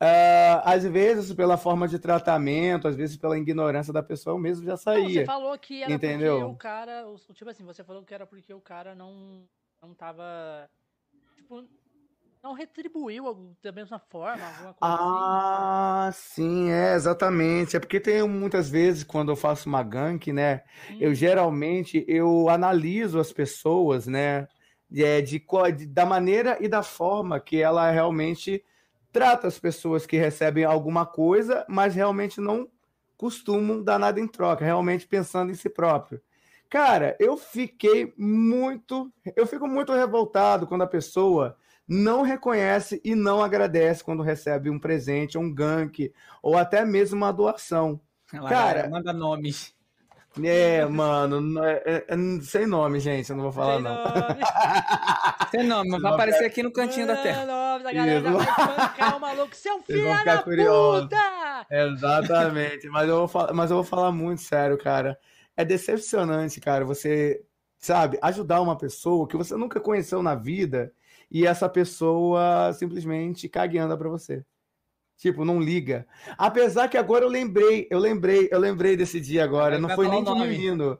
ah, 0.00 0.62
às 0.64 0.82
vezes 0.84 1.32
pela 1.34 1.58
forma 1.58 1.86
de 1.86 1.98
tratamento, 1.98 2.88
às 2.88 2.96
vezes 2.96 3.18
pela 3.18 3.36
ignorância 3.36 3.92
da 3.92 4.02
pessoa, 4.02 4.34
eu 4.34 4.38
mesmo 4.38 4.64
já 4.64 4.72
Não, 4.72 4.76
você 4.78 4.84
saía. 4.84 5.26
falou 5.26 5.58
que 5.58 5.82
era 5.82 5.92
Entendeu? 5.92 6.38
porque 6.40 6.52
o 6.54 6.56
cara. 6.56 7.04
Tipo 7.34 7.50
assim, 7.50 7.64
você 7.64 7.84
falou 7.84 8.02
que 8.02 8.14
era 8.14 8.26
porque 8.26 8.54
o 8.54 8.60
cara 8.62 8.94
não, 8.94 9.42
não 9.82 9.92
tava. 9.92 10.70
Tipo, 11.36 11.64
não 12.42 12.52
retribuiu 12.54 13.56
da 13.62 13.72
mesma 13.72 13.98
forma, 13.98 14.46
alguma 14.46 14.74
coisa 14.74 14.98
assim. 14.98 15.32
Ah, 15.42 16.10
sim, 16.14 16.70
é, 16.70 16.94
exatamente. 16.94 17.76
É 17.76 17.80
porque 17.80 18.00
tem 18.00 18.26
muitas 18.26 18.70
vezes 18.70 19.04
quando 19.04 19.30
eu 19.30 19.36
faço 19.36 19.68
uma 19.68 19.82
gank, 19.82 20.32
né? 20.32 20.62
Eu 20.98 21.14
Hum, 21.14 21.14
geralmente 21.14 22.04
eu 22.08 22.48
analiso 22.48 23.18
as 23.18 23.32
pessoas, 23.32 24.06
né? 24.06 24.48
É, 24.92 25.20
de, 25.20 25.38
de- 25.76 25.86
da 25.86 26.04
maneira 26.06 26.56
e 26.60 26.66
da 26.68 26.82
forma 26.82 27.38
que 27.38 27.60
ela 27.62 27.90
realmente 27.90 28.64
trata 29.12 29.46
as 29.46 29.58
pessoas 29.58 30.06
que 30.06 30.16
recebem 30.16 30.64
alguma 30.64 31.06
coisa, 31.06 31.64
mas 31.68 31.94
realmente 31.94 32.40
não 32.40 32.68
costumam 33.16 33.82
dar 33.82 33.98
nada 33.98 34.18
em 34.20 34.26
troca, 34.26 34.64
realmente 34.64 35.06
pensando 35.06 35.50
em 35.52 35.54
si 35.54 35.68
próprio. 35.68 36.20
Cara, 36.68 37.16
eu 37.20 37.36
fiquei 37.36 38.12
muito, 38.16 39.12
eu 39.36 39.46
fico 39.46 39.66
muito 39.68 39.92
revoltado 39.92 40.66
quando 40.66 40.82
a 40.82 40.86
pessoa 40.86 41.56
não 41.90 42.22
reconhece 42.22 43.00
e 43.04 43.16
não 43.16 43.42
agradece 43.42 44.04
quando 44.04 44.22
recebe 44.22 44.70
um 44.70 44.78
presente, 44.78 45.36
um 45.36 45.52
gank, 45.52 46.12
ou 46.40 46.56
até 46.56 46.84
mesmo 46.84 47.16
uma 47.16 47.32
doação. 47.32 48.00
Ela 48.32 48.48
Cara, 48.48 48.88
manda 48.88 49.12
nomes. 49.12 49.74
É, 50.40 50.86
mano, 50.86 51.60
é- 51.64 51.82
é- 51.84 52.04
é- 52.06 52.40
sem 52.42 52.64
nome, 52.64 53.00
gente, 53.00 53.28
eu 53.28 53.34
não 53.34 53.42
vou 53.42 53.52
falar 53.52 53.74
sem 53.74 53.82
não. 53.82 54.04
nome. 54.04 54.40
Sem 55.50 55.64
nome, 55.66 55.90
mas 55.90 56.00
vai 56.02 56.12
aparecer 56.12 56.44
aqui 56.44 56.62
no 56.62 56.70
cantinho 56.72 57.08
da 57.08 57.16
terra. 57.16 57.44
Mano, 57.44 57.88
a 57.88 57.92
galera 57.92 58.20
Isso. 58.20 58.38
vai 58.38 58.46
espancar 58.46 59.16
o 59.16 59.20
maluco. 59.20 59.56
Seu 59.56 59.80
filho 59.82 60.16
ficar 60.16 60.36
da 60.36 60.42
curiosos. 60.44 61.08
puta! 61.08 61.66
Exatamente, 61.68 62.88
mas 62.88 63.08
eu 63.08 63.16
vou 63.16 63.26
falar, 63.26 63.52
mas 63.52 63.68
eu 63.72 63.78
vou 63.78 63.84
falar 63.84 64.12
muito 64.12 64.42
sério, 64.42 64.78
cara. 64.78 65.18
É 65.56 65.64
decepcionante, 65.64 66.60
cara, 66.60 66.84
você, 66.84 67.42
sabe, 67.76 68.16
ajudar 68.22 68.60
uma 68.60 68.78
pessoa 68.78 69.26
que 69.26 69.36
você 69.36 69.56
nunca 69.56 69.80
conheceu 69.80 70.22
na 70.22 70.36
vida 70.36 70.92
e 71.30 71.46
essa 71.46 71.68
pessoa 71.68 72.72
simplesmente 72.72 73.48
caga 73.48 73.74
e 73.76 73.78
anda 73.78 73.96
pra 73.96 74.08
você. 74.08 74.44
Tipo, 75.16 75.44
não 75.44 75.60
liga. 75.60 76.06
Apesar 76.38 76.88
que 76.88 76.96
agora 76.96 77.24
eu 77.24 77.28
lembrei, 77.28 77.86
eu 77.90 77.98
lembrei, 77.98 78.48
eu 78.50 78.58
lembrei 78.58 78.96
desse 78.96 79.20
dia 79.20 79.44
agora, 79.44 79.72
Vai 79.72 79.80
não 79.80 79.90
foi 79.90 80.08
nem 80.08 80.24
de 80.24 80.30
um 80.30 80.38
menino. 80.38 80.98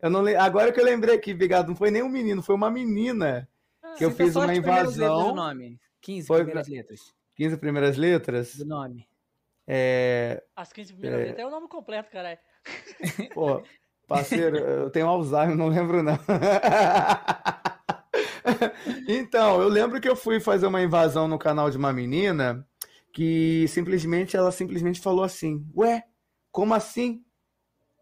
Eu 0.00 0.10
não 0.10 0.20
le... 0.22 0.36
Agora 0.36 0.70
que 0.72 0.78
eu 0.80 0.84
lembrei 0.84 1.14
aqui, 1.14 1.32
Bigado, 1.32 1.68
não 1.68 1.76
foi 1.76 1.90
nem 1.90 2.02
um 2.02 2.08
menino, 2.08 2.42
foi 2.42 2.54
uma 2.54 2.70
menina 2.70 3.48
que 3.96 4.04
eu 4.04 4.10
fiz 4.10 4.36
uma 4.36 4.54
invasão. 4.54 5.28
do 5.28 5.34
nome. 5.34 5.80
15 6.00 6.26
Foi- 6.26 6.38
primeiras 6.44 6.68
letras 6.68 7.14
15 7.34 7.56
primeiras 7.56 7.96
letras. 7.96 8.56
do 8.56 8.66
nome. 8.66 9.08
É, 9.66 10.42
As 10.54 10.70
15 10.72 10.92
primeiras 10.92 11.20
É. 11.20 11.24
letras 11.28 11.44
é 11.44 11.46
o 11.46 11.50
nome 11.50 11.66
completo, 11.68 12.10
caralho. 12.10 12.38
Pô, 13.32 13.62
parceiro, 14.06 14.58
eu 14.58 14.90
tenho 14.90 15.06
Alzheimer, 15.06 15.56
não 15.56 15.68
lembro 15.68 16.02
não. 16.02 16.18
Então, 19.08 19.60
eu 19.60 19.68
lembro 19.68 20.00
que 20.00 20.08
eu 20.08 20.16
fui 20.16 20.40
fazer 20.40 20.66
uma 20.66 20.82
invasão 20.82 21.26
no 21.28 21.38
canal 21.38 21.70
de 21.70 21.76
uma 21.76 21.92
menina 21.92 22.66
que 23.12 23.66
simplesmente, 23.68 24.36
ela 24.36 24.50
simplesmente 24.50 25.00
falou 25.00 25.22
assim, 25.24 25.66
ué, 25.76 26.02
como 26.50 26.74
assim? 26.74 27.22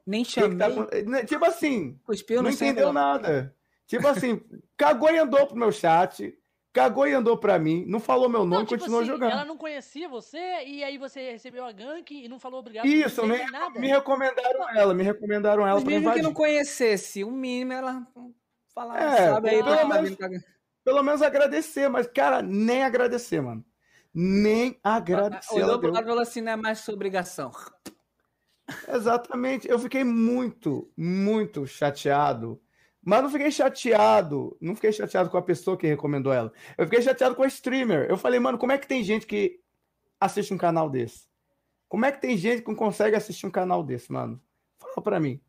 Nem 0.06 0.22
O 0.22 0.24
que 0.26 0.32
que 0.48 0.56
tá 0.56 0.70
chamei, 0.70 0.82
acon-" 0.86 1.10
Né, 1.10 1.24
Tipo 1.24 1.44
assim, 1.44 1.98
cuspiu 2.04 2.42
não 2.42 2.50
entendeu 2.50 2.92
nada. 2.92 3.54
Tipo 3.86 4.06
assim, 4.06 4.40
cagou 4.76 5.10
e 5.10 5.18
andou 5.18 5.46
pro 5.48 5.56
meu 5.56 5.72
chat, 5.72 6.32
cagou 6.72 7.08
e 7.08 7.12
andou 7.12 7.36
pra 7.36 7.58
mim, 7.58 7.84
não 7.88 7.98
falou 7.98 8.28
meu 8.28 8.44
nome, 8.44 8.58
Não, 8.58 8.64
tipo 8.64 8.78
continuou 8.78 9.00
assim, 9.02 9.10
jogando. 9.10 9.32
ela 9.32 9.44
não 9.44 9.56
conhecia 9.56 10.08
você 10.08 10.38
e 10.64 10.84
aí 10.84 10.96
você 10.96 11.32
recebeu 11.32 11.64
a 11.64 11.72
gank 11.72 12.14
e 12.14 12.28
não 12.28 12.38
falou 12.38 12.60
obrigado 12.60 12.86
Isso, 12.86 13.20
por 13.22 13.28
me, 13.28 13.36
nem 13.38 13.50
nada. 13.50 13.80
me 13.80 13.88
recomendaram 13.88 14.70
ela, 14.76 14.94
me 14.94 15.02
recomendaram 15.02 15.62
ela 15.66 15.74
Mas 15.74 15.82
pra 15.82 15.92
mesmo 15.92 16.12
que 16.12 16.22
não 16.22 16.32
conhecesse, 16.32 17.24
o 17.24 17.32
mínimo 17.32 17.72
ela 17.72 18.06
falar, 18.74 19.00
É, 19.00 19.16
sabe 19.34 19.50
aí, 19.50 19.62
pelo 19.62 19.88
menos- 19.88 20.16
Pelo 20.82 21.02
menos 21.02 21.22
agradecer, 21.22 21.88
mas, 21.88 22.06
cara, 22.06 22.40
nem 22.42 22.82
agradecer, 22.82 23.40
mano. 23.40 23.64
Nem 24.14 24.78
agradecer. 24.82 25.54
Olhou 25.54 25.78
pro 25.78 25.90
lado 25.92 26.04
e 26.04 26.08
falou 26.08 26.22
assim, 26.22 26.40
não 26.40 26.52
é 26.52 26.56
mais 26.56 26.78
sua 26.80 26.94
obrigação. 26.94 27.52
Exatamente. 28.88 29.68
Eu 29.68 29.78
fiquei 29.78 30.04
muito, 30.04 30.90
muito 30.96 31.66
chateado 31.66 32.60
Mas 33.02 33.22
não 33.22 33.30
fiquei 33.30 33.50
chateado. 33.50 34.56
Não 34.60 34.74
fiquei 34.74 34.92
chateado 34.92 35.30
com 35.30 35.36
a 35.38 35.42
pessoa 35.42 35.76
que 35.76 35.86
recomendou 35.86 36.32
ela. 36.32 36.52
Eu 36.76 36.84
fiquei 36.86 37.00
chateado 37.02 37.34
com 37.34 37.42
a 37.42 37.46
streamer. 37.46 38.06
Eu 38.10 38.16
falei, 38.18 38.38
mano, 38.38 38.58
como 38.58 38.72
é 38.72 38.78
que 38.78 38.86
tem 38.86 39.02
gente 39.02 39.26
que 39.26 39.58
assiste 40.20 40.52
um 40.52 40.58
canal 40.58 40.88
desse? 40.90 41.24
Como 41.88 42.04
é 42.04 42.12
que 42.12 42.20
tem 42.20 42.36
gente 42.36 42.62
que 42.62 42.68
não 42.68 42.76
consegue 42.76 43.16
assistir 43.16 43.46
um 43.46 43.50
canal 43.50 43.82
desse, 43.82 44.12
mano? 44.12 44.40
Fala 44.78 45.02
pra 45.02 45.18
mim. 45.20 45.40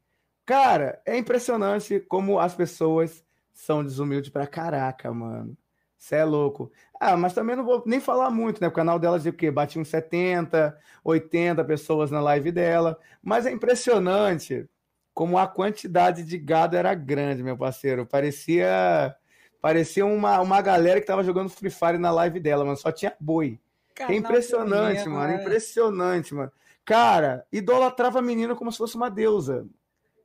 Cara, 0.45 1.01
é 1.05 1.17
impressionante 1.17 1.99
como 1.99 2.39
as 2.39 2.55
pessoas 2.55 3.23
são 3.53 3.83
desumildes 3.83 4.29
pra 4.29 4.47
caraca, 4.47 5.13
mano. 5.13 5.55
Você 5.97 6.15
é 6.15 6.23
louco. 6.23 6.71
Ah, 6.99 7.15
mas 7.15 7.33
também 7.33 7.55
não 7.55 7.63
vou 7.63 7.83
nem 7.85 7.99
falar 7.99 8.31
muito, 8.31 8.59
né? 8.59 8.67
O 8.67 8.71
canal 8.71 8.97
dela 8.97 9.19
de 9.19 9.29
o 9.29 9.33
quê? 9.33 9.51
Bati 9.51 9.77
uns 9.77 9.87
70, 9.87 10.75
80 11.03 11.63
pessoas 11.63 12.09
na 12.09 12.19
live 12.19 12.51
dela. 12.51 12.97
Mas 13.21 13.45
é 13.45 13.51
impressionante 13.51 14.67
como 15.13 15.37
a 15.37 15.47
quantidade 15.47 16.23
de 16.23 16.37
gado 16.39 16.75
era 16.75 16.95
grande, 16.95 17.43
meu 17.43 17.55
parceiro. 17.55 18.05
Parecia 18.05 19.15
parecia 19.61 20.03
uma, 20.03 20.41
uma 20.41 20.59
galera 20.59 20.99
que 20.99 21.05
tava 21.05 21.23
jogando 21.23 21.49
Free 21.49 21.69
Fire 21.69 21.99
na 21.99 22.09
live 22.11 22.39
dela, 22.39 22.65
mano. 22.65 22.77
Só 22.77 22.91
tinha 22.91 23.15
boi. 23.19 23.59
é 23.99 24.15
impressionante, 24.15 25.07
mano. 25.07 25.33
É. 25.33 25.41
Impressionante, 25.41 26.33
mano. 26.33 26.51
Cara, 26.83 27.45
idolatrava 27.51 28.17
a 28.17 28.23
menina 28.23 28.55
como 28.55 28.71
se 28.71 28.79
fosse 28.79 28.95
uma 28.95 29.09
deusa. 29.09 29.67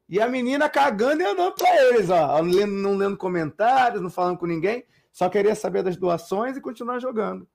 E 0.08 0.20
a 0.20 0.28
menina 0.28 0.68
cagando 0.68 1.22
e 1.22 1.26
andando 1.26 1.54
pra 1.54 1.82
eles, 1.84 2.10
ó. 2.10 2.42
Não 2.42 2.52
lendo, 2.52 2.72
não 2.72 2.96
lendo 2.96 3.16
comentários, 3.16 4.00
não 4.00 4.10
falando 4.10 4.38
com 4.38 4.46
ninguém. 4.46 4.84
Só 5.12 5.28
queria 5.28 5.54
saber 5.54 5.82
das 5.82 5.96
doações 5.96 6.56
e 6.56 6.60
continuar 6.60 6.98
jogando. 6.98 7.48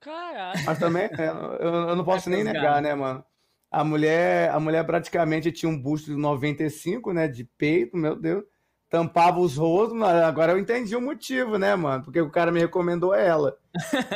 Caralho. 0.00 0.60
Mas 0.64 0.78
também, 0.78 1.04
é, 1.04 1.28
eu, 1.60 1.88
eu 1.88 1.96
não 1.96 2.04
posso 2.04 2.30
é 2.30 2.32
nem 2.32 2.44
negar, 2.44 2.80
né, 2.80 2.94
mano? 2.94 3.22
A 3.70 3.84
mulher, 3.84 4.50
a 4.50 4.58
mulher 4.58 4.84
praticamente 4.84 5.52
tinha 5.52 5.70
um 5.70 5.80
busto 5.80 6.10
de 6.10 6.16
95, 6.16 7.12
né, 7.12 7.28
de 7.28 7.44
peito, 7.44 7.96
meu 7.96 8.16
Deus. 8.16 8.44
Tampava 8.88 9.38
os 9.38 9.56
rostos, 9.56 9.96
mas 9.96 10.16
agora 10.22 10.52
eu 10.52 10.58
entendi 10.58 10.96
o 10.96 11.00
motivo, 11.00 11.56
né, 11.56 11.76
mano? 11.76 12.02
Porque 12.02 12.20
o 12.20 12.30
cara 12.30 12.50
me 12.50 12.58
recomendou 12.58 13.14
ela. 13.14 13.56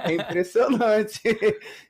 É 0.04 0.14
impressionante. 0.14 1.20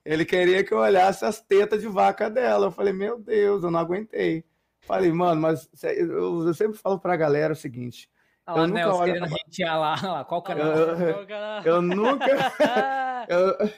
Ele 0.05 0.25
queria 0.27 0.63
que 0.63 0.75
eu 0.75 0.79
olhasse 0.79 1.25
as 1.25 1.41
tetas 1.41 1.81
de 1.81 1.89
vaca 1.89 2.29
dela. 2.29 2.67
Eu 2.67 2.71
falei, 2.71 2.93
meu 2.93 3.19
Deus, 3.19 3.63
eu 3.63 3.71
não 3.71 3.81
aguentei. 3.81 4.45
Falei, 4.87 5.13
mano, 5.13 5.41
mas 5.41 5.69
eu, 5.83 6.47
eu 6.47 6.55
sempre 6.55 6.79
falo 6.79 6.99
pra 6.99 7.17
galera 7.17 7.53
o 7.53 7.57
seguinte: 7.57 8.09
lá, 8.47 8.59
eu 8.59 8.67
Nelson 8.67 8.99
olho... 8.99 9.13
querendo 9.13 9.31
rentear 9.31 9.81
lá, 9.81 9.95
lá, 10.03 10.25
qual 10.25 10.43
canal? 10.43 10.67
Eu, 10.67 11.27
eu 11.65 11.83
nunca. 11.83 12.27
eu, 13.29 13.71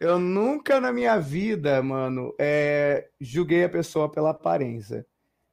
eu 0.00 0.18
nunca 0.18 0.80
na 0.80 0.92
minha 0.92 1.18
vida, 1.18 1.82
mano, 1.82 2.34
é, 2.38 3.08
julguei 3.20 3.64
a 3.64 3.68
pessoa 3.68 4.10
pela 4.10 4.30
aparência. 4.30 5.06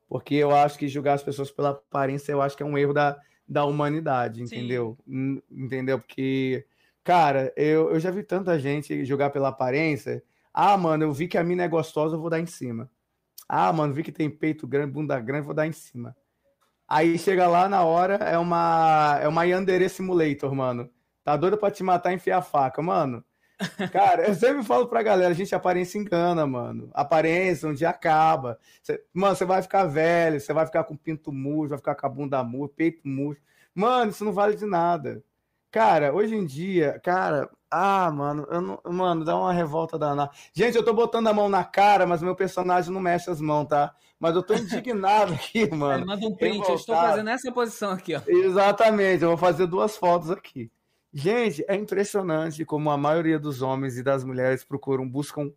Porque 0.07 0.35
eu 0.35 0.55
acho 0.55 0.77
que 0.77 0.87
julgar 0.87 1.13
as 1.13 1.23
pessoas 1.23 1.49
pela 1.49 1.71
aparência, 1.71 2.31
eu 2.31 2.41
acho 2.41 2.55
que 2.55 2.61
é 2.61 2.65
um 2.65 2.77
erro 2.77 2.93
da, 2.93 3.17
da 3.47 3.65
humanidade, 3.65 4.43
entendeu? 4.43 4.95
Sim. 5.07 5.41
Entendeu? 5.49 5.97
Porque, 5.99 6.65
cara, 7.03 7.51
eu, 7.57 7.89
eu 7.89 7.99
já 7.99 8.11
vi 8.11 8.21
tanta 8.21 8.59
gente 8.59 9.03
julgar 9.05 9.31
pela 9.31 9.49
aparência. 9.49 10.23
Ah, 10.53 10.77
mano, 10.77 11.03
eu 11.03 11.11
vi 11.11 11.27
que 11.27 11.37
a 11.37 11.43
mina 11.43 11.63
é 11.63 11.67
gostosa, 11.67 12.15
eu 12.15 12.21
vou 12.21 12.29
dar 12.29 12.39
em 12.39 12.45
cima. 12.45 12.91
Ah, 13.55 13.71
mano, 13.71 13.93
vi 13.93 14.01
que 14.01 14.11
tem 14.11 14.31
peito 14.31 14.65
grande, 14.65 14.91
bunda 14.91 15.19
grande, 15.19 15.45
vou 15.45 15.53
dar 15.53 15.67
em 15.67 15.71
cima. 15.71 16.17
Aí 16.87 17.19
chega 17.19 17.47
lá 17.47 17.69
na 17.69 17.83
hora, 17.83 18.15
é 18.15 18.35
uma 18.35 19.19
é 19.21 19.27
uma 19.27 19.43
Yandere 19.45 19.87
Simulator, 19.89 20.55
mano. 20.55 20.89
Tá 21.23 21.37
doido 21.37 21.55
pra 21.55 21.69
te 21.69 21.83
matar 21.83 22.11
e 22.11 22.15
enfiar 22.15 22.39
a 22.39 22.41
faca, 22.41 22.81
mano. 22.81 23.23
Cara, 23.91 24.27
eu 24.27 24.33
sempre 24.33 24.63
falo 24.63 24.87
pra 24.87 25.03
galera, 25.03 25.29
a 25.29 25.35
gente 25.35 25.53
aparência 25.53 25.99
engana, 25.99 26.47
mano. 26.47 26.89
Aparência 26.95 27.69
um 27.69 27.75
dia 27.75 27.89
acaba. 27.89 28.57
Cê, 28.81 29.03
mano, 29.13 29.35
você 29.35 29.45
vai 29.45 29.61
ficar 29.61 29.85
velho, 29.85 30.41
você 30.41 30.51
vai 30.51 30.65
ficar 30.65 30.83
com 30.85 30.97
pinto 30.97 31.31
murcho, 31.31 31.69
vai 31.69 31.77
ficar 31.77 31.93
com 31.93 32.07
a 32.07 32.09
bunda 32.09 32.43
murcha, 32.43 32.73
peito 32.75 33.07
murcho. 33.07 33.41
Mano, 33.75 34.09
isso 34.09 34.25
não 34.25 34.33
vale 34.33 34.55
de 34.55 34.65
nada. 34.65 35.23
Cara, 35.69 36.11
hoje 36.11 36.35
em 36.35 36.43
dia, 36.45 36.99
cara, 37.03 37.47
ah, 37.73 38.11
mano, 38.11 38.47
não, 38.51 38.93
mano, 38.93 39.25
dá 39.25 39.35
uma 39.35 39.51
revolta 39.51 39.97
danada. 39.97 40.31
Gente, 40.53 40.77
eu 40.77 40.85
tô 40.85 40.93
botando 40.93 41.27
a 41.27 41.33
mão 41.33 41.49
na 41.49 41.63
cara, 41.63 42.05
mas 42.05 42.21
meu 42.21 42.35
personagem 42.35 42.93
não 42.93 43.01
mexe 43.01 43.31
as 43.31 43.41
mãos, 43.41 43.65
tá? 43.65 43.95
Mas 44.19 44.35
eu 44.35 44.43
tô 44.43 44.53
indignado 44.53 45.33
aqui, 45.35 45.67
mano. 45.73 46.03
É, 46.03 46.05
manda 46.05 46.27
um 46.27 46.35
print, 46.35 46.69
eu 46.69 46.75
estou 46.75 46.95
fazendo 46.95 47.29
essa 47.29 47.51
posição 47.51 47.91
aqui, 47.91 48.15
ó. 48.15 48.21
Exatamente, 48.27 49.23
eu 49.23 49.29
vou 49.29 49.37
fazer 49.37 49.65
duas 49.65 49.97
fotos 49.97 50.29
aqui. 50.29 50.71
Gente, 51.11 51.65
é 51.67 51.75
impressionante 51.75 52.63
como 52.63 52.91
a 52.91 52.97
maioria 52.97 53.39
dos 53.39 53.61
homens 53.61 53.97
e 53.97 54.03
das 54.03 54.23
mulheres 54.23 54.63
procuram, 54.63 55.09
buscam 55.09 55.51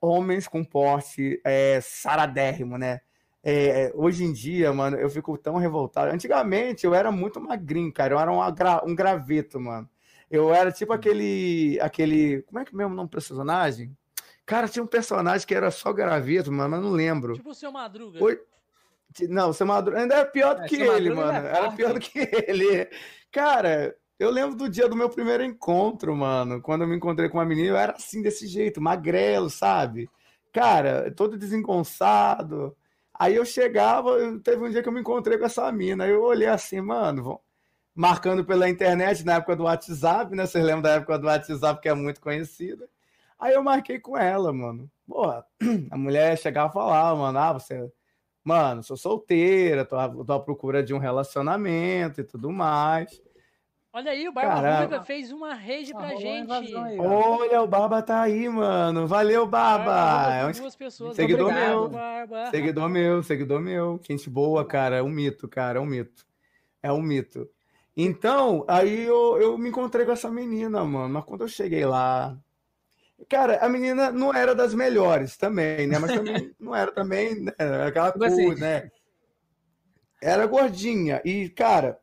homens 0.00 0.48
com 0.48 0.64
porte 0.64 1.40
é, 1.44 1.80
saradérrimo, 1.82 2.78
né? 2.78 3.00
É, 3.44 3.92
hoje 3.94 4.24
em 4.24 4.32
dia, 4.32 4.72
mano, 4.72 4.96
eu 4.96 5.08
fico 5.08 5.36
tão 5.36 5.56
revoltado. 5.56 6.12
Antigamente 6.12 6.84
eu 6.84 6.94
era 6.94 7.10
muito 7.12 7.40
magrinho, 7.40 7.92
cara. 7.92 8.14
Eu 8.14 8.18
era 8.18 8.32
um, 8.32 8.40
um 8.90 8.94
graveto, 8.94 9.60
mano. 9.60 9.88
Eu 10.30 10.52
era 10.52 10.70
tipo 10.70 10.92
aquele. 10.92 11.78
aquele 11.80 12.42
como 12.42 12.58
é 12.58 12.64
que 12.64 12.74
é 12.74 12.76
mesmo 12.76 12.92
o 12.92 12.96
nome 12.96 13.08
do 13.08 13.12
personagem? 13.12 13.96
Cara, 14.44 14.68
tinha 14.68 14.82
um 14.82 14.86
personagem 14.86 15.46
que 15.46 15.54
era 15.54 15.70
só 15.70 15.92
graveto, 15.92 16.50
mano, 16.50 16.70
mas 16.70 16.82
não 16.82 16.90
lembro. 16.90 17.34
Tipo 17.34 17.50
o 17.50 17.54
seu 17.54 17.70
Madruga. 17.70 18.22
Oi... 18.22 18.40
Não, 19.28 19.50
o 19.50 19.54
seu 19.54 19.66
Madruga 19.66 20.00
ainda 20.00 20.14
era 20.14 20.24
pior 20.26 20.54
do 20.54 20.62
é, 20.62 20.68
que 20.68 20.76
ele, 20.76 21.10
mano. 21.10 21.32
Era, 21.32 21.48
era 21.48 21.72
pior 21.72 21.94
do 21.94 22.00
que 22.00 22.18
ele. 22.46 22.88
Cara, 23.30 23.94
eu 24.18 24.30
lembro 24.30 24.56
do 24.56 24.68
dia 24.68 24.88
do 24.88 24.96
meu 24.96 25.08
primeiro 25.08 25.44
encontro, 25.44 26.14
mano. 26.14 26.60
Quando 26.60 26.82
eu 26.82 26.88
me 26.88 26.96
encontrei 26.96 27.28
com 27.28 27.38
uma 27.38 27.44
menina, 27.44 27.68
eu 27.68 27.76
era 27.76 27.92
assim, 27.92 28.20
desse 28.20 28.46
jeito, 28.46 28.80
magrelo, 28.80 29.48
sabe? 29.48 30.10
Cara, 30.52 31.10
todo 31.14 31.38
desengonçado. 31.38 32.76
Aí 33.14 33.34
eu 33.34 33.44
chegava, 33.44 34.16
teve 34.40 34.64
um 34.64 34.70
dia 34.70 34.82
que 34.82 34.88
eu 34.88 34.92
me 34.92 35.00
encontrei 35.00 35.38
com 35.38 35.44
essa 35.44 35.70
mina. 35.70 36.04
Aí 36.04 36.10
eu 36.10 36.22
olhei 36.22 36.48
assim, 36.48 36.80
mano, 36.80 37.40
marcando 37.98 38.44
pela 38.44 38.68
internet 38.68 39.24
na 39.24 39.34
época 39.34 39.56
do 39.56 39.64
WhatsApp, 39.64 40.32
né? 40.32 40.46
Vocês 40.46 40.64
lembram 40.64 40.82
da 40.82 40.92
época 40.92 41.18
do 41.18 41.26
WhatsApp 41.26 41.82
que 41.82 41.88
é 41.88 41.94
muito 41.94 42.20
conhecida. 42.20 42.88
Aí 43.36 43.54
eu 43.54 43.62
marquei 43.62 43.98
com 43.98 44.16
ela, 44.16 44.52
mano. 44.52 44.88
Porra, 45.04 45.44
a 45.90 45.98
mulher 45.98 46.38
chegava 46.38 46.70
e 46.70 46.72
falava, 46.72 47.18
mano, 47.18 47.38
ah, 47.38 47.52
você. 47.54 47.90
Mano, 48.44 48.84
sou 48.84 48.96
solteira, 48.96 49.84
tô, 49.84 49.96
tô 50.24 50.32
à 50.32 50.40
procura 50.40 50.80
de 50.80 50.94
um 50.94 50.98
relacionamento 50.98 52.20
e 52.20 52.24
tudo 52.24 52.52
mais. 52.52 53.20
Olha 53.92 54.12
aí, 54.12 54.28
o 54.28 54.32
Barba 54.32 54.78
Ruiva 54.78 55.02
fez 55.02 55.32
uma 55.32 55.54
rede 55.54 55.92
pra 55.92 56.10
ah, 56.10 56.14
gente. 56.14 56.76
Aí, 56.76 57.00
Olha, 57.00 57.62
o 57.62 57.66
Barba 57.66 58.00
tá 58.00 58.22
aí, 58.22 58.48
mano. 58.48 59.08
Valeu, 59.08 59.44
Barba. 59.44 59.84
Barba 59.86 60.34
é 60.34 60.46
um... 60.46 60.52
duas 60.52 60.76
pessoas. 60.76 61.16
Seguidor 61.16 61.48
Obrigado, 61.48 61.68
meu. 61.68 61.88
Barba. 61.88 62.50
Seguidor 62.50 62.88
meu, 62.88 63.22
seguidor 63.24 63.60
meu. 63.60 64.00
Gente 64.08 64.30
boa, 64.30 64.64
cara. 64.64 64.98
É 64.98 65.02
um 65.02 65.08
mito, 65.08 65.48
cara. 65.48 65.80
É 65.80 65.82
um 65.82 65.86
mito. 65.86 66.24
É 66.80 66.92
um 66.92 67.02
mito. 67.02 67.50
Então, 68.00 68.64
aí 68.68 69.06
eu, 69.06 69.42
eu 69.42 69.58
me 69.58 69.70
encontrei 69.70 70.06
com 70.06 70.12
essa 70.12 70.30
menina, 70.30 70.84
mano. 70.84 71.14
Mas 71.14 71.24
quando 71.24 71.40
eu 71.40 71.48
cheguei 71.48 71.84
lá. 71.84 72.38
Cara, 73.28 73.58
a 73.58 73.68
menina 73.68 74.12
não 74.12 74.32
era 74.32 74.54
das 74.54 74.72
melhores 74.72 75.36
também, 75.36 75.88
né? 75.88 75.98
Mas 75.98 76.14
também 76.14 76.54
não 76.60 76.76
era 76.76 76.92
também 76.92 77.40
né? 77.40 77.52
aquela 77.88 78.12
tipo 78.12 78.20
coisa, 78.20 78.52
assim. 78.52 78.60
né? 78.60 78.88
Era 80.22 80.46
gordinha. 80.46 81.20
E, 81.24 81.48
cara, 81.48 81.98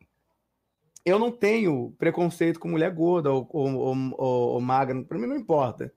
eu 1.05 1.17
não 1.17 1.31
tenho 1.31 1.95
preconceito 1.97 2.59
com 2.59 2.67
mulher 2.67 2.91
gorda 2.91 3.31
ou, 3.31 3.47
ou, 3.49 3.95
ou, 4.17 4.49
ou 4.55 4.59
magra. 4.59 5.01
Pra 5.01 5.17
mim 5.17 5.27
não 5.27 5.37
importa. 5.37 5.93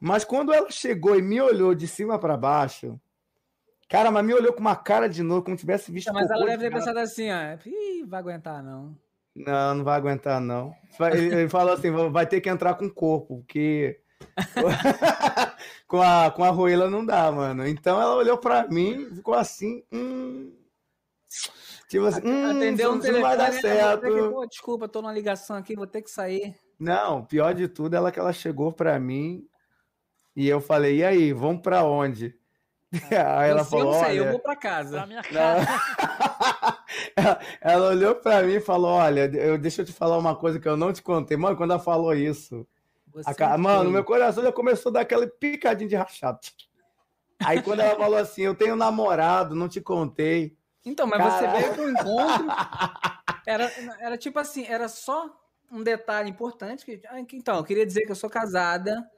Mas 0.00 0.24
quando 0.24 0.52
ela 0.52 0.68
chegou 0.68 1.16
e 1.16 1.22
me 1.22 1.40
olhou 1.40 1.76
de 1.76 1.86
cima 1.86 2.18
para 2.18 2.36
baixo, 2.36 3.00
cara, 3.88 4.10
mas 4.10 4.26
me 4.26 4.34
olhou 4.34 4.52
com 4.52 4.60
uma 4.60 4.74
cara 4.74 5.08
de 5.08 5.22
novo, 5.22 5.44
como 5.44 5.56
tivesse 5.56 5.92
visto. 5.92 6.12
Mas 6.12 6.28
ela 6.28 6.44
deve 6.44 6.64
ter 6.64 6.74
pensado 6.74 6.98
assim, 6.98 7.30
ó. 7.30 7.56
Ih, 7.64 8.04
vai 8.04 8.18
aguentar, 8.18 8.64
não. 8.64 8.96
Não, 9.46 9.74
não 9.76 9.84
vai 9.84 9.96
aguentar, 9.96 10.40
não. 10.40 10.74
Ele 11.12 11.48
falou 11.48 11.74
assim: 11.74 11.90
vai 12.10 12.26
ter 12.26 12.40
que 12.40 12.48
entrar 12.48 12.74
com 12.74 12.86
o 12.86 12.92
corpo, 12.94 13.38
porque 13.38 14.00
com, 15.86 16.02
a, 16.02 16.30
com 16.30 16.44
a 16.44 16.50
Ruela 16.50 16.90
não 16.90 17.04
dá, 17.04 17.30
mano. 17.30 17.66
Então 17.66 18.00
ela 18.00 18.16
olhou 18.16 18.38
pra 18.38 18.66
mim 18.68 19.08
ficou 19.14 19.34
assim. 19.34 19.82
Hum... 19.92 20.52
Tipo 21.88 22.04
assim, 22.04 22.20
hum, 22.22 22.50
Atendeu 22.50 22.92
um 22.92 23.00
telefone, 23.00 23.22
vai 23.22 23.36
dar 23.36 23.52
né? 23.52 23.60
certo. 23.60 24.02
Que, 24.02 24.28
Pô, 24.28 24.46
desculpa, 24.46 24.88
tô 24.88 25.00
numa 25.00 25.12
ligação 25.12 25.56
aqui, 25.56 25.74
vou 25.74 25.86
ter 25.86 26.02
que 26.02 26.10
sair. 26.10 26.54
Não, 26.78 27.24
pior 27.24 27.54
de 27.54 27.66
tudo, 27.66 27.94
ela 27.94 28.12
que 28.12 28.18
ela 28.20 28.32
chegou 28.32 28.72
pra 28.72 28.98
mim 28.98 29.46
e 30.36 30.48
eu 30.48 30.60
falei: 30.60 30.98
e 30.98 31.04
aí, 31.04 31.32
vamos 31.32 31.62
pra 31.62 31.84
onde? 31.84 32.34
Aí 33.10 33.50
ela 33.50 33.64
falou: 33.64 33.94
eu 33.94 34.04
sei, 34.04 34.18
eu 34.18 34.30
vou 34.30 34.40
pra 34.40 34.56
casa. 34.56 34.98
Pra 34.98 35.06
minha 35.06 35.22
casa. 35.22 35.66
ela, 37.16 37.40
ela, 37.60 37.88
olhou 37.88 38.14
pra 38.14 38.42
mim 38.42 38.54
e 38.54 38.60
falou: 38.60 38.90
Olha, 38.92 39.30
eu, 39.34 39.58
deixa 39.58 39.82
eu 39.82 39.86
te 39.86 39.92
falar 39.92 40.18
uma 40.18 40.34
coisa 40.34 40.58
que 40.58 40.68
eu 40.68 40.76
não 40.76 40.92
te 40.92 41.02
contei. 41.02 41.36
Mano, 41.36 41.56
quando 41.56 41.72
ela 41.72 41.80
falou 41.80 42.14
isso, 42.14 42.66
a, 43.24 43.58
mano, 43.58 43.90
meu 43.90 44.04
coração 44.04 44.42
já 44.42 44.52
começou 44.52 44.90
a 44.90 44.94
dar 44.94 45.00
aquele 45.00 45.26
picadinho 45.26 45.88
de 45.88 45.96
rachado. 45.96 46.38
Aí 47.44 47.62
quando 47.62 47.80
ela 47.80 47.96
falou 47.96 48.18
assim: 48.18 48.42
Eu 48.42 48.54
tenho 48.54 48.76
namorado, 48.76 49.54
não 49.54 49.68
te 49.68 49.80
contei. 49.80 50.56
Então, 50.84 51.06
mas 51.06 51.22
você 51.22 51.46
veio 51.48 51.74
pro 51.74 51.90
encontro. 51.90 52.46
Era, 53.46 53.72
era 53.98 54.18
tipo 54.18 54.38
assim: 54.38 54.66
era 54.66 54.88
só 54.88 55.34
um 55.72 55.82
detalhe 55.82 56.28
importante. 56.28 56.84
Que, 56.84 57.00
então, 57.32 57.56
eu 57.56 57.64
queria 57.64 57.86
dizer 57.86 58.02
que 58.02 58.12
eu 58.12 58.16
sou 58.16 58.28
casada 58.28 59.08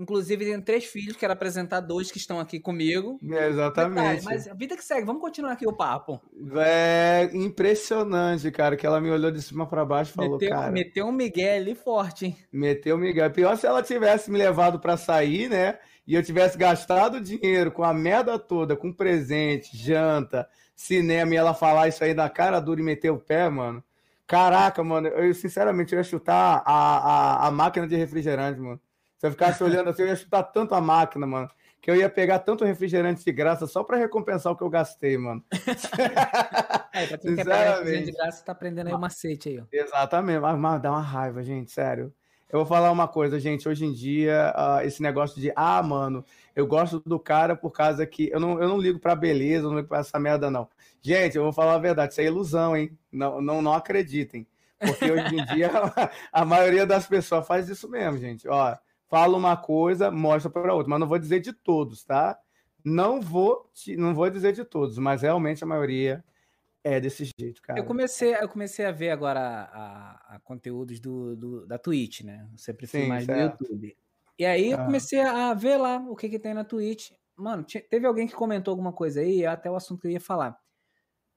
Inclusive, 0.00 0.46
tem 0.46 0.58
três 0.62 0.86
filhos, 0.86 1.14
quero 1.14 1.34
apresentar 1.34 1.80
dois 1.80 2.10
que 2.10 2.16
estão 2.16 2.40
aqui 2.40 2.58
comigo. 2.58 3.20
É, 3.22 3.48
exatamente. 3.48 4.24
Mas 4.24 4.48
a 4.48 4.54
vida 4.54 4.74
que 4.74 4.82
segue, 4.82 5.04
vamos 5.04 5.20
continuar 5.20 5.52
aqui 5.52 5.68
o 5.68 5.76
papo. 5.76 6.18
É 6.56 7.28
impressionante, 7.34 8.50
cara, 8.50 8.78
que 8.78 8.86
ela 8.86 8.98
me 8.98 9.10
olhou 9.10 9.30
de 9.30 9.42
cima 9.42 9.66
para 9.66 9.84
baixo 9.84 10.12
e 10.12 10.14
falou, 10.14 10.38
meteu, 10.38 10.48
cara... 10.48 10.72
Meteu 10.72 11.06
um 11.06 11.12
Miguel 11.12 11.60
ali 11.60 11.74
forte, 11.74 12.24
hein? 12.24 12.36
Meteu 12.50 12.96
um 12.96 12.98
Miguel. 12.98 13.30
Pior 13.30 13.54
se 13.58 13.66
ela 13.66 13.82
tivesse 13.82 14.30
me 14.30 14.38
levado 14.38 14.80
para 14.80 14.96
sair, 14.96 15.50
né? 15.50 15.78
E 16.06 16.14
eu 16.14 16.22
tivesse 16.22 16.56
gastado 16.56 17.20
dinheiro 17.20 17.70
com 17.70 17.84
a 17.84 17.92
merda 17.92 18.38
toda, 18.38 18.74
com 18.74 18.90
presente, 18.90 19.76
janta, 19.76 20.48
cinema, 20.74 21.34
e 21.34 21.36
ela 21.36 21.52
falar 21.52 21.88
isso 21.88 22.02
aí 22.02 22.14
na 22.14 22.30
cara 22.30 22.58
dura 22.58 22.80
e 22.80 22.82
meter 22.82 23.10
o 23.10 23.18
pé, 23.18 23.50
mano. 23.50 23.84
Caraca, 24.26 24.82
mano, 24.82 25.08
eu 25.08 25.34
sinceramente 25.34 25.92
eu 25.92 25.98
ia 25.98 26.04
chutar 26.04 26.62
a, 26.64 26.64
a, 26.64 27.48
a 27.48 27.50
máquina 27.50 27.86
de 27.86 27.96
refrigerante, 27.96 28.58
mano. 28.58 28.80
Se 29.20 29.26
eu 29.26 29.32
ficasse 29.32 29.62
olhando 29.62 29.90
assim, 29.90 30.00
eu 30.00 30.08
ia 30.08 30.16
chutar 30.16 30.42
tanto 30.44 30.74
a 30.74 30.80
máquina, 30.80 31.26
mano. 31.26 31.46
Que 31.78 31.90
eu 31.90 31.94
ia 31.94 32.08
pegar 32.08 32.38
tanto 32.38 32.64
refrigerante 32.64 33.22
de 33.22 33.30
graça 33.30 33.66
só 33.66 33.84
para 33.84 33.98
recompensar 33.98 34.50
o 34.50 34.56
que 34.56 34.62
eu 34.62 34.70
gastei, 34.70 35.18
mano. 35.18 35.44
é, 36.90 37.06
pra 37.06 37.18
quem 37.18 37.36
quer 37.36 37.44
pegar 37.44 37.70
refrigerante 37.74 38.04
de 38.06 38.12
graça, 38.12 38.42
tá 38.42 38.52
aprendendo 38.52 38.86
aí 38.86 38.94
o 38.94 38.98
macete 38.98 39.50
aí, 39.50 39.60
ó. 39.60 39.64
Exatamente, 39.70 40.40
mas, 40.40 40.58
mas 40.58 40.80
dá 40.80 40.90
uma 40.90 41.02
raiva, 41.02 41.42
gente, 41.42 41.70
sério. 41.70 42.10
Eu 42.50 42.60
vou 42.60 42.66
falar 42.66 42.90
uma 42.90 43.06
coisa, 43.06 43.38
gente. 43.38 43.68
Hoje 43.68 43.84
em 43.84 43.92
dia, 43.92 44.54
uh, 44.56 44.86
esse 44.86 45.02
negócio 45.02 45.38
de, 45.38 45.52
ah, 45.54 45.82
mano, 45.82 46.24
eu 46.56 46.66
gosto 46.66 46.98
do 47.00 47.18
cara 47.18 47.54
por 47.54 47.72
causa 47.72 48.06
que. 48.06 48.30
Eu 48.32 48.40
não, 48.40 48.58
eu 48.58 48.70
não 48.70 48.78
ligo 48.78 48.98
pra 48.98 49.14
beleza, 49.14 49.68
não 49.68 49.76
ligo 49.76 49.88
pra 49.88 49.98
essa 49.98 50.18
merda, 50.18 50.50
não. 50.50 50.66
Gente, 51.02 51.36
eu 51.36 51.42
vou 51.42 51.52
falar 51.52 51.74
a 51.74 51.78
verdade, 51.78 52.12
isso 52.12 52.22
é 52.22 52.24
ilusão, 52.24 52.74
hein? 52.74 52.98
Não, 53.12 53.42
não, 53.42 53.60
não 53.60 53.74
acreditem. 53.74 54.46
Porque 54.78 55.12
hoje 55.12 55.36
em 55.36 55.44
dia, 55.44 55.70
a 56.32 56.44
maioria 56.46 56.86
das 56.86 57.06
pessoas 57.06 57.46
faz 57.46 57.68
isso 57.68 57.86
mesmo, 57.86 58.16
gente. 58.16 58.48
Ó, 58.48 58.74
fala 59.10 59.36
uma 59.36 59.56
coisa, 59.56 60.10
mostra 60.10 60.48
para 60.48 60.72
outra, 60.72 60.88
mas 60.88 61.00
não 61.00 61.08
vou 61.08 61.18
dizer 61.18 61.40
de 61.40 61.52
todos, 61.52 62.04
tá? 62.04 62.38
Não 62.82 63.20
vou, 63.20 63.68
não 63.98 64.14
vou 64.14 64.30
dizer 64.30 64.52
de 64.52 64.64
todos, 64.64 64.96
mas 64.96 65.22
realmente 65.22 65.64
a 65.64 65.66
maioria 65.66 66.24
é 66.82 66.98
desse 67.00 67.28
jeito, 67.38 67.60
cara. 67.60 67.78
Eu 67.78 67.84
comecei, 67.84 68.34
eu 68.34 68.48
comecei 68.48 68.86
a 68.86 68.92
ver 68.92 69.10
agora 69.10 69.40
a, 69.40 70.36
a 70.36 70.40
conteúdos 70.40 71.00
do, 71.00 71.36
do, 71.36 71.66
da 71.66 71.76
Twitch, 71.76 72.22
né? 72.22 72.48
Eu 72.50 72.56
sempre 72.56 72.86
fui 72.86 73.02
Sim, 73.02 73.08
mais 73.08 73.24
certo. 73.26 73.58
do 73.58 73.64
YouTube. 73.64 73.96
E 74.38 74.46
aí 74.46 74.70
eu 74.70 74.78
comecei 74.78 75.20
a 75.20 75.52
ver 75.52 75.76
lá 75.76 75.98
o 75.98 76.16
que, 76.16 76.28
que 76.28 76.38
tem 76.38 76.54
na 76.54 76.64
Twitch. 76.64 77.10
Mano, 77.36 77.64
teve 77.64 78.06
alguém 78.06 78.26
que 78.26 78.34
comentou 78.34 78.72
alguma 78.72 78.92
coisa 78.92 79.20
aí, 79.20 79.44
até 79.44 79.70
o 79.70 79.76
assunto 79.76 80.00
que 80.00 80.06
eu 80.06 80.12
ia 80.12 80.20
falar. 80.20 80.58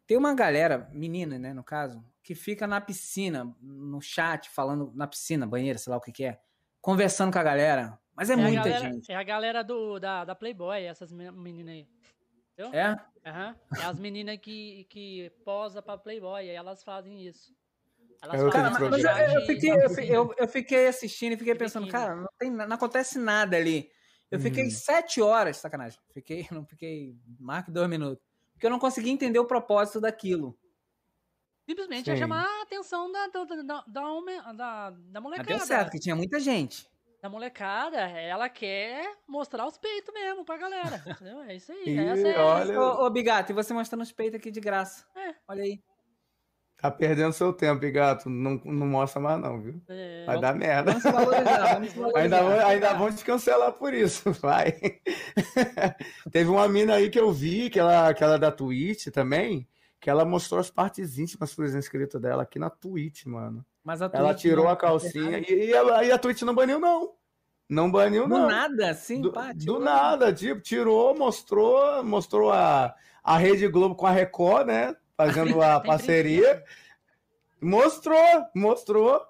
Tem 0.06 0.16
uma 0.16 0.34
galera, 0.34 0.90
menina, 0.94 1.40
né, 1.40 1.54
no 1.54 1.64
caso, 1.64 2.04
que 2.22 2.36
fica 2.36 2.68
na 2.68 2.80
piscina, 2.80 3.54
no 3.62 4.00
chat, 4.00 4.50
falando 4.50 4.92
na 4.94 5.08
piscina, 5.08 5.48
banheira, 5.48 5.78
sei 5.78 5.92
lá 5.92 5.98
o 5.98 6.02
que, 6.02 6.12
que 6.12 6.24
é 6.24 6.40
conversando 6.84 7.32
com 7.32 7.40
a 7.40 7.44
galera. 7.44 7.98
Mas 8.14 8.30
é, 8.30 8.34
é 8.34 8.36
muita 8.36 8.70
galera, 8.70 8.80
gente. 8.80 9.12
É 9.12 9.16
a 9.16 9.24
galera 9.24 9.64
do, 9.64 9.98
da, 9.98 10.26
da 10.26 10.36
Playboy, 10.36 10.84
essas 10.84 11.12
meninas 11.12 11.74
aí. 11.74 11.88
Entendeu? 12.52 12.80
É? 12.80 12.92
Uhum. 12.92 13.56
É 13.82 13.86
as 13.86 13.98
meninas 13.98 14.38
que, 14.38 14.86
que 14.90 15.32
posa 15.44 15.82
pra 15.82 15.98
Playboy, 15.98 16.42
aí 16.42 16.50
elas 16.50 16.84
fazem 16.84 17.26
isso. 17.26 17.56
Elas 18.22 18.40
eu, 18.40 18.50
cara, 18.52 18.70
mas 18.70 18.82
eu, 18.82 18.90
eu, 18.90 19.46
fiquei, 19.46 19.72
eu, 20.16 20.36
eu, 20.38 20.48
fiquei 20.48 20.88
assistindo 20.88 21.34
e 21.34 21.38
fiquei 21.38 21.56
pensando, 21.56 21.88
cara, 21.88 22.16
não, 22.16 22.30
tem, 22.38 22.52
não 22.52 22.76
acontece 22.76 23.18
nada 23.18 23.58
ali. 23.58 23.90
Eu 24.30 24.40
fiquei 24.40 24.68
hum. 24.68 24.72
sete 24.72 25.22
horas, 25.22 25.58
sacanagem. 25.58 26.00
Fiquei, 26.12 26.48
não 26.52 26.66
fiquei 26.66 27.16
mais 27.40 27.66
que 27.66 27.72
dois 27.72 27.90
minutos. 27.90 28.24
Porque 28.52 28.66
eu 28.66 28.72
não 28.72 28.80
consegui 28.80 29.10
entender 29.10 29.40
o 29.40 29.46
propósito 29.46 30.02
daquilo. 30.02 30.58
Simplesmente 31.66 32.12
é 32.12 32.18
chamar 32.18 32.44
a 32.44 32.64
atenção 32.64 33.12
da, 33.12 33.28
da, 33.28 33.44
da, 33.44 33.84
da, 33.88 34.52
da, 34.54 34.90
da 34.90 35.22
molecada. 35.22 35.50
Mas 35.50 35.60
deu 35.60 35.60
certo, 35.60 35.92
que 35.92 36.00
tinha 36.00 36.16
muita 36.16 36.40
gente. 36.40 36.88
Da 37.22 37.30
molecada, 37.30 38.00
ela 38.00 38.50
quer 38.50 39.10
mostrar 39.26 39.66
os 39.66 39.78
peitos 39.78 40.14
mesmo 40.14 40.44
pra 40.44 40.58
galera. 40.58 41.02
Entendeu? 41.08 41.42
É 41.44 41.56
isso 41.56 41.72
aí. 41.72 41.98
Essa 41.98 42.28
é 42.28 42.38
olha... 42.38 42.82
Ô, 42.82 43.06
ô, 43.06 43.10
Bigato, 43.10 43.54
e 43.54 43.56
você 43.56 43.74
mostrando 43.74 44.02
os 44.02 44.12
peitos 44.12 44.38
aqui 44.38 44.52
de 44.52 44.60
graça. 44.60 45.06
É. 45.16 45.34
Olha 45.48 45.64
aí. 45.64 45.80
Tá 46.76 46.92
perdendo 46.92 47.32
seu 47.32 47.54
tempo, 47.54 47.80
Bigato. 47.80 48.30
Não, 48.30 48.60
não 48.66 48.86
mostra 48.86 49.22
mais, 49.22 49.40
não, 49.40 49.62
viu? 49.62 49.82
É, 49.88 50.26
Vai 50.26 50.36
vamos, 50.36 50.42
dar 50.42 50.54
merda. 50.54 50.92
Vamos 50.92 51.04
valorizar, 51.04 51.74
vamos 51.76 51.94
valorizar. 51.94 52.20
ainda, 52.20 52.44
vão, 52.44 52.68
ainda 52.68 52.94
vão 52.94 53.16
te 53.16 53.24
cancelar 53.24 53.72
por 53.72 53.94
isso, 53.94 54.34
vai. 54.42 54.74
Teve 56.30 56.50
uma 56.50 56.68
mina 56.68 56.96
aí 56.96 57.10
que 57.10 57.18
eu 57.18 57.32
vi, 57.32 57.70
que 57.70 57.80
ela, 57.80 58.14
que 58.14 58.22
ela 58.22 58.36
é 58.36 58.40
da 58.40 58.52
Twitch 58.52 59.08
também 59.14 59.66
que 60.04 60.10
ela 60.10 60.26
mostrou 60.26 60.60
as 60.60 60.70
partes 60.70 61.18
íntimas 61.18 61.56
por 61.56 61.66
inscrito 61.66 62.20
dela 62.20 62.44
aqui 62.44 62.60
na 62.60 62.70
Twitch, 62.70 63.26
mano. 63.26 63.66
Mas 63.82 64.02
a 64.02 64.10
Twitch 64.10 64.20
ela 64.20 64.36
tirou 64.36 64.68
a 64.68 64.76
calcinha 64.76 65.40
e, 65.40 65.46
e, 65.50 65.72
ela, 65.72 66.04
e, 66.04 66.12
a 66.12 66.20
Twitch 66.20 66.42
não 66.42 66.54
baniu, 66.54 66.78
não. 66.78 67.14
Não 67.70 67.90
baniu, 67.90 68.28
não. 68.28 68.42
Do 68.42 68.48
nada, 68.48 68.94
sim, 68.96 69.22
do, 69.22 69.32
pá, 69.32 69.54
do 69.54 69.80
nada, 69.80 70.34
tipo, 70.34 70.60
tirou, 70.60 71.18
mostrou, 71.18 72.04
mostrou 72.04 72.52
a, 72.52 72.94
a 73.24 73.38
Rede 73.38 73.66
Globo 73.70 73.96
com 73.96 74.06
a 74.06 74.12
Record, 74.12 74.68
né? 74.68 74.94
Fazendo 75.16 75.62
a 75.64 75.80
parceria. 75.80 76.62
Mostrou, 77.62 78.20
mostrou. 78.54 79.22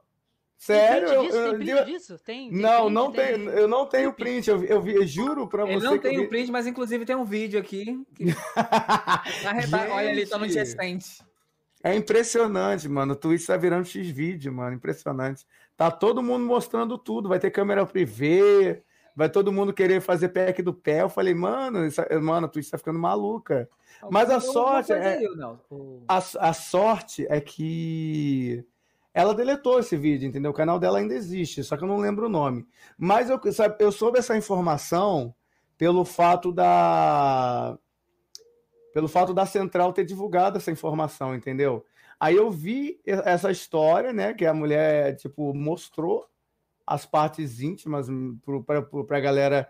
Sério? 0.66 1.10
Tem 1.10 1.22
disso? 1.22 1.44
Tem 1.44 1.58
print 1.58 1.86
disso? 1.86 2.20
Tem, 2.20 2.50
tem 2.50 2.62
não, 2.62 2.84
print, 2.84 2.94
não 2.94 3.12
tem, 3.12 3.26
tem, 3.26 3.48
eu 3.48 3.68
não 3.68 3.86
tenho 3.86 4.14
print. 4.14 4.50
Eu, 4.50 4.64
eu, 4.64 4.88
eu 4.88 5.06
juro 5.06 5.46
pra 5.46 5.66
você. 5.66 5.76
Eu 5.76 5.82
não 5.82 6.00
tenho 6.00 6.30
print, 6.30 6.52
mas 6.54 6.66
inclusive 6.66 7.06
tem 7.06 7.18
um 7.18 7.26
vídeo 7.26 7.60
aqui. 7.60 8.02
Que... 8.16 8.26
Olha 9.92 10.10
ali, 10.10 10.26
tá 10.26 10.38
no 10.38 10.46
recente. 10.46 11.22
É 11.84 11.94
impressionante, 11.94 12.88
mano. 12.88 13.12
O 13.12 13.16
Twitch 13.16 13.46
tá 13.46 13.58
virando 13.58 13.86
X-vídeo, 13.86 14.54
mano. 14.54 14.78
Impressionante. 14.78 15.46
Tá 15.76 15.92
todo 15.92 16.24
mundo 16.24 16.46
mostrando 16.46 16.98
tudo. 16.98 17.28
Vai 17.28 17.40
ter 17.40 17.52
câmera 17.52 17.86
privê, 17.86 18.82
vai 19.14 19.30
todo 19.30 19.52
mundo 19.52 19.74
querer 19.74 20.00
fazer 20.00 20.30
pack 20.30 20.62
do 20.62 20.74
pé. 20.74 21.02
Eu 21.02 21.10
falei, 21.10 21.34
mano, 21.34 21.86
isso, 21.86 22.02
mano, 22.22 22.46
a 22.46 22.50
Twitch 22.50 22.70
tá 22.70 22.78
ficando 22.78 23.00
maluca. 23.00 23.68
Mas 24.10 24.30
a 24.30 24.40
sorte 24.40 24.94
é, 24.94 25.20
a, 26.08 26.18
a 26.18 26.54
sorte 26.54 27.28
é 27.30 27.42
que 27.42 28.66
ela 29.14 29.36
deletou 29.36 29.80
esse 29.80 29.96
vídeo, 29.96 30.28
entendeu? 30.28 30.52
O 30.52 30.56
canal 30.56 30.80
dela 30.80 30.98
ainda 30.98 31.14
existe, 31.14 31.64
só 31.64 31.78
que 31.78 31.84
eu 31.84 31.88
não 31.88 31.98
lembro 31.98 32.26
o 32.26 32.30
nome. 32.30 32.66
Mas 32.98 33.30
eu, 33.30 33.40
sabe, 33.52 33.76
eu 33.80 33.92
soube 33.92 34.18
essa 34.18 34.36
informação 34.36 35.34
pelo 35.78 36.04
fato 36.04 36.52
da 36.52 37.78
pelo 38.94 39.08
fato 39.08 39.34
da 39.34 39.46
central 39.46 39.92
ter 39.92 40.06
divulgado 40.06 40.58
essa 40.58 40.72
informação, 40.72 41.34
entendeu? 41.34 41.84
Aí 42.20 42.36
eu 42.36 42.50
vi 42.52 43.02
essa 43.06 43.52
história, 43.52 44.14
né, 44.14 44.34
que 44.34 44.46
a 44.46 44.54
mulher 44.54 45.16
tipo 45.16 45.54
mostrou 45.54 46.28
as 46.86 47.06
partes 47.06 47.60
íntimas 47.60 48.08
para 48.66 49.18
a 49.18 49.22
galera 49.22 49.70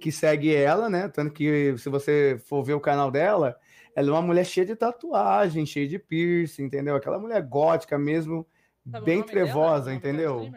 que 0.00 0.12
segue 0.12 0.54
ela, 0.54 0.90
né? 0.90 1.08
Tanto 1.08 1.32
que 1.32 1.76
se 1.78 1.88
você 1.88 2.40
for 2.46 2.62
ver 2.62 2.74
o 2.74 2.80
canal 2.80 3.10
dela, 3.10 3.56
ela 3.98 4.10
é 4.10 4.12
uma 4.12 4.22
mulher 4.22 4.46
cheia 4.46 4.64
de 4.64 4.76
tatuagem, 4.76 5.66
cheia 5.66 5.88
de 5.88 5.98
piercing, 5.98 6.64
entendeu? 6.64 6.94
Aquela 6.94 7.18
mulher 7.18 7.42
gótica 7.42 7.98
mesmo, 7.98 8.46
Sabe 8.88 9.04
bem 9.04 9.24
trevosa, 9.24 9.86
dela? 9.86 9.96
entendeu? 9.96 10.52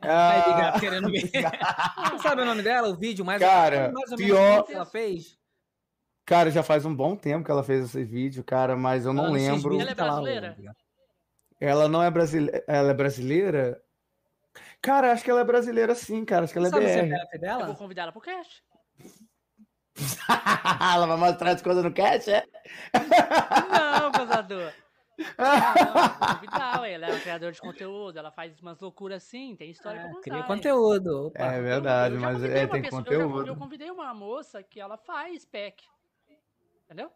ah, 0.00 0.74
querendo 0.78 1.10
ver. 1.10 1.28
Não 2.12 2.18
sabe 2.20 2.42
o 2.42 2.44
nome 2.44 2.62
dela? 2.62 2.88
O 2.88 2.96
vídeo 2.96 3.24
mais, 3.24 3.42
cara, 3.42 3.90
mais 3.92 4.12
ou 4.12 4.16
pior... 4.16 4.62
que 4.62 4.72
ela 4.72 4.86
fez? 4.86 5.36
Cara, 6.24 6.52
já 6.52 6.62
faz 6.62 6.84
um 6.84 6.94
bom 6.94 7.16
tempo 7.16 7.44
que 7.44 7.50
ela 7.50 7.64
fez 7.64 7.84
esse 7.86 8.04
vídeo, 8.04 8.44
cara, 8.44 8.76
mas 8.76 9.04
eu 9.04 9.12
não 9.12 9.24
ela 9.24 9.32
lembro. 9.32 9.80
Ela 9.80 9.90
é 9.90 9.94
brasileira? 9.94 10.56
Ela 11.58 11.88
não 11.88 12.00
é 12.00 12.10
brasileira. 12.12 12.64
Ela 12.68 12.90
é 12.90 12.94
brasileira? 12.94 13.82
Cara, 14.80 15.10
acho 15.10 15.24
que 15.24 15.30
ela 15.30 15.40
é 15.40 15.44
brasileira 15.44 15.96
sim, 15.96 16.24
cara. 16.24 16.44
Acho 16.44 16.52
que 16.52 16.58
ela 16.60 16.68
é 16.68 16.70
Sabe 16.70 16.86
BR. 16.86 17.38
Dela? 17.40 17.62
Eu 17.62 17.66
vou 17.66 17.74
convidar 17.74 18.02
ela 18.02 18.12
pro 18.12 18.20
cast. 18.20 18.62
Ela 20.80 21.06
vai 21.06 21.16
mostrar 21.16 21.52
as 21.52 21.62
coisas 21.62 21.84
no 21.84 21.92
cast, 21.92 22.30
é? 22.30 22.44
Não, 22.92 24.12
causador. 24.12 24.72
Não, 25.38 26.58
não, 26.58 26.84
ela 26.84 27.06
é 27.06 27.14
um 27.14 27.20
criador 27.20 27.52
de 27.52 27.60
conteúdo, 27.60 28.18
ela 28.18 28.32
faz 28.32 28.58
umas 28.60 28.80
loucuras 28.80 29.22
assim, 29.22 29.54
tem 29.54 29.70
história 29.70 29.98
é, 29.98 30.02
pra 30.02 30.08
contar. 30.10 30.22
Cria 30.22 30.42
conteúdo. 30.42 31.26
Opa. 31.28 31.42
É 31.44 31.62
verdade, 31.62 32.16
mas 32.16 32.42
é, 32.42 32.66
tem 32.66 32.82
pessoa, 32.82 33.02
conteúdo. 33.02 33.38
Eu, 33.40 33.46
já, 33.46 33.52
eu, 33.52 33.56
convidei 33.56 33.90
uma 33.90 34.12
moça 34.12 34.62
que 34.62 34.80
ela 34.80 34.96
faz 34.96 35.44
pack. 35.44 35.84
Entendeu? 36.84 37.10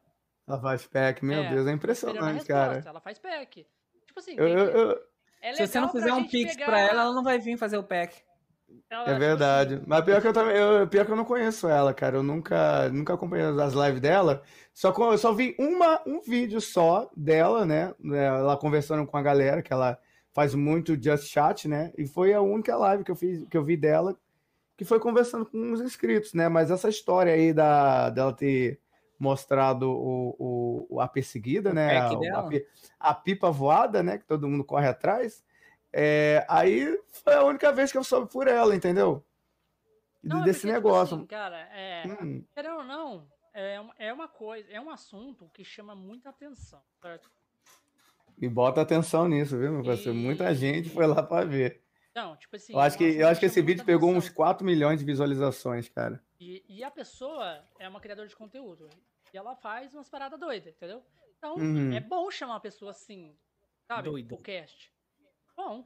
Ela 0.46 0.60
faz 0.60 0.86
pack, 0.86 1.24
meu 1.24 1.42
é, 1.42 1.50
Deus, 1.50 1.66
é 1.66 1.72
impressionante, 1.72 2.44
cara. 2.46 2.82
Ela 2.86 3.00
faz 3.00 3.18
pack. 3.18 3.66
Tipo 4.06 4.20
assim, 4.20 4.34
eu, 4.36 4.48
eu, 4.48 5.02
é 5.42 5.54
se 5.54 5.66
você 5.66 5.80
não 5.80 5.88
fizer 5.90 6.12
um 6.12 6.26
pix 6.26 6.54
pegar... 6.54 6.66
pra 6.66 6.80
ela, 6.80 7.02
ela 7.02 7.12
não 7.12 7.22
vai 7.22 7.38
vir 7.38 7.56
fazer 7.56 7.78
o 7.78 7.82
pack. 7.82 8.22
Ela, 8.90 9.10
é 9.10 9.18
verdade. 9.18 9.74
Assim... 9.74 9.84
Mas 9.86 10.04
pior 10.04 10.20
que 10.20 10.28
eu, 10.28 10.32
também, 10.32 10.56
eu, 10.56 10.88
pior 10.88 11.04
que 11.04 11.12
eu 11.12 11.16
não 11.16 11.24
conheço 11.24 11.68
ela, 11.68 11.92
cara. 11.92 12.16
Eu 12.16 12.22
nunca, 12.22 12.88
nunca 12.88 13.14
acompanhei 13.14 13.46
as 13.46 13.74
lives 13.74 14.00
dela. 14.00 14.42
Só, 14.72 14.94
eu 14.96 15.18
só 15.18 15.32
vi 15.32 15.54
uma, 15.58 16.00
um 16.06 16.20
vídeo 16.20 16.60
só 16.60 17.10
dela, 17.16 17.66
né? 17.66 17.94
Ela 18.02 18.56
conversando 18.56 19.06
com 19.06 19.16
a 19.16 19.22
galera, 19.22 19.62
que 19.62 19.72
ela 19.72 19.98
faz 20.32 20.54
muito 20.54 21.00
just 21.00 21.28
chat, 21.28 21.68
né? 21.68 21.92
E 21.98 22.06
foi 22.06 22.32
a 22.32 22.40
única 22.40 22.76
live 22.76 23.04
que 23.04 23.10
eu 23.10 23.16
fiz, 23.16 23.44
que 23.48 23.56
eu 23.56 23.64
vi 23.64 23.76
dela, 23.76 24.16
que 24.76 24.84
foi 24.84 25.00
conversando 25.00 25.44
com 25.44 25.72
os 25.72 25.80
inscritos, 25.80 26.32
né? 26.32 26.48
Mas 26.48 26.70
essa 26.70 26.88
história 26.88 27.32
aí 27.32 27.52
da, 27.52 28.08
dela 28.08 28.32
ter 28.32 28.80
mostrado 29.18 29.90
o, 29.90 30.86
o 30.88 31.00
a 31.00 31.08
perseguida, 31.08 31.70
o 31.70 31.74
né? 31.74 31.98
A, 31.98 32.08
a, 32.08 32.50
a, 33.10 33.14
pipa 33.14 33.50
voada, 33.50 34.02
né? 34.02 34.16
Que 34.16 34.24
todo 34.24 34.48
mundo 34.48 34.64
corre 34.64 34.86
atrás. 34.86 35.42
É, 35.92 36.44
aí 36.48 36.98
foi 37.24 37.34
a 37.34 37.44
única 37.44 37.72
vez 37.72 37.90
que 37.90 37.98
eu 37.98 38.04
soube 38.04 38.30
por 38.30 38.46
ela, 38.46 38.74
entendeu? 38.74 39.24
Não, 40.22 40.42
é 40.42 40.44
desse 40.44 40.60
tipo 40.60 40.72
negócio. 40.72 41.16
assim, 41.16 41.26
cara, 41.26 41.58
é, 41.72 42.04
Hum, 42.06 42.44
querendo 42.54 42.78
ou 42.78 42.84
não, 42.84 43.30
é, 43.54 43.80
um- 43.80 43.90
é 43.98 44.12
uma 44.12 44.28
coisa, 44.28 44.68
é 44.70 44.80
um 44.80 44.90
assunto 44.90 45.48
que 45.54 45.64
chama 45.64 45.94
muita 45.94 46.28
atenção, 46.30 46.82
certo? 47.00 47.30
e 48.40 48.48
bota 48.48 48.80
atenção 48.80 49.26
nisso, 49.28 49.58
viu, 49.58 49.72
meu 49.72 49.82
parceiro? 49.84 50.14
Muita 50.14 50.50
E- 50.52 50.54
gente 50.54 50.90
foi 50.90 51.06
lá 51.06 51.22
pra 51.22 51.44
ver. 51.44 51.82
Então, 52.12 52.36
tipo 52.36 52.54
assim. 52.54 52.72
Eu 52.72 52.78
acho 52.80 52.94
é 52.96 52.98
que, 52.98 53.04
assunto 53.04 53.20
eu 53.20 53.28
acho 53.28 53.40
que 53.40 53.46
esse 53.46 53.60
muita 53.60 53.72
vídeo 53.72 53.84
pegou 53.84 54.10
uns 54.10 54.16
atenção. 54.24 54.36
4 54.36 54.64
milhões 54.66 55.00
de 55.00 55.04
visualizações, 55.06 55.88
cara. 55.88 56.22
E, 56.38 56.64
e 56.68 56.84
a 56.84 56.90
pessoa 56.90 57.64
é 57.78 57.88
uma 57.88 58.00
criadora 58.00 58.28
de 58.28 58.36
conteúdo. 58.36 58.88
E 59.32 59.36
ela 59.36 59.56
faz 59.56 59.92
umas 59.94 60.08
paradas 60.08 60.38
doidas, 60.38 60.72
entendeu? 60.74 61.02
Então, 61.36 61.56
Uhum. 61.56 61.92
é 61.92 62.00
bom 62.00 62.30
chamar 62.30 62.54
uma 62.54 62.60
pessoa 62.60 62.92
assim, 62.92 63.36
sabe? 63.88 64.08
Doida. 64.08 64.34
O 64.34 64.38
cast. 64.38 64.92
Bom. 65.58 65.84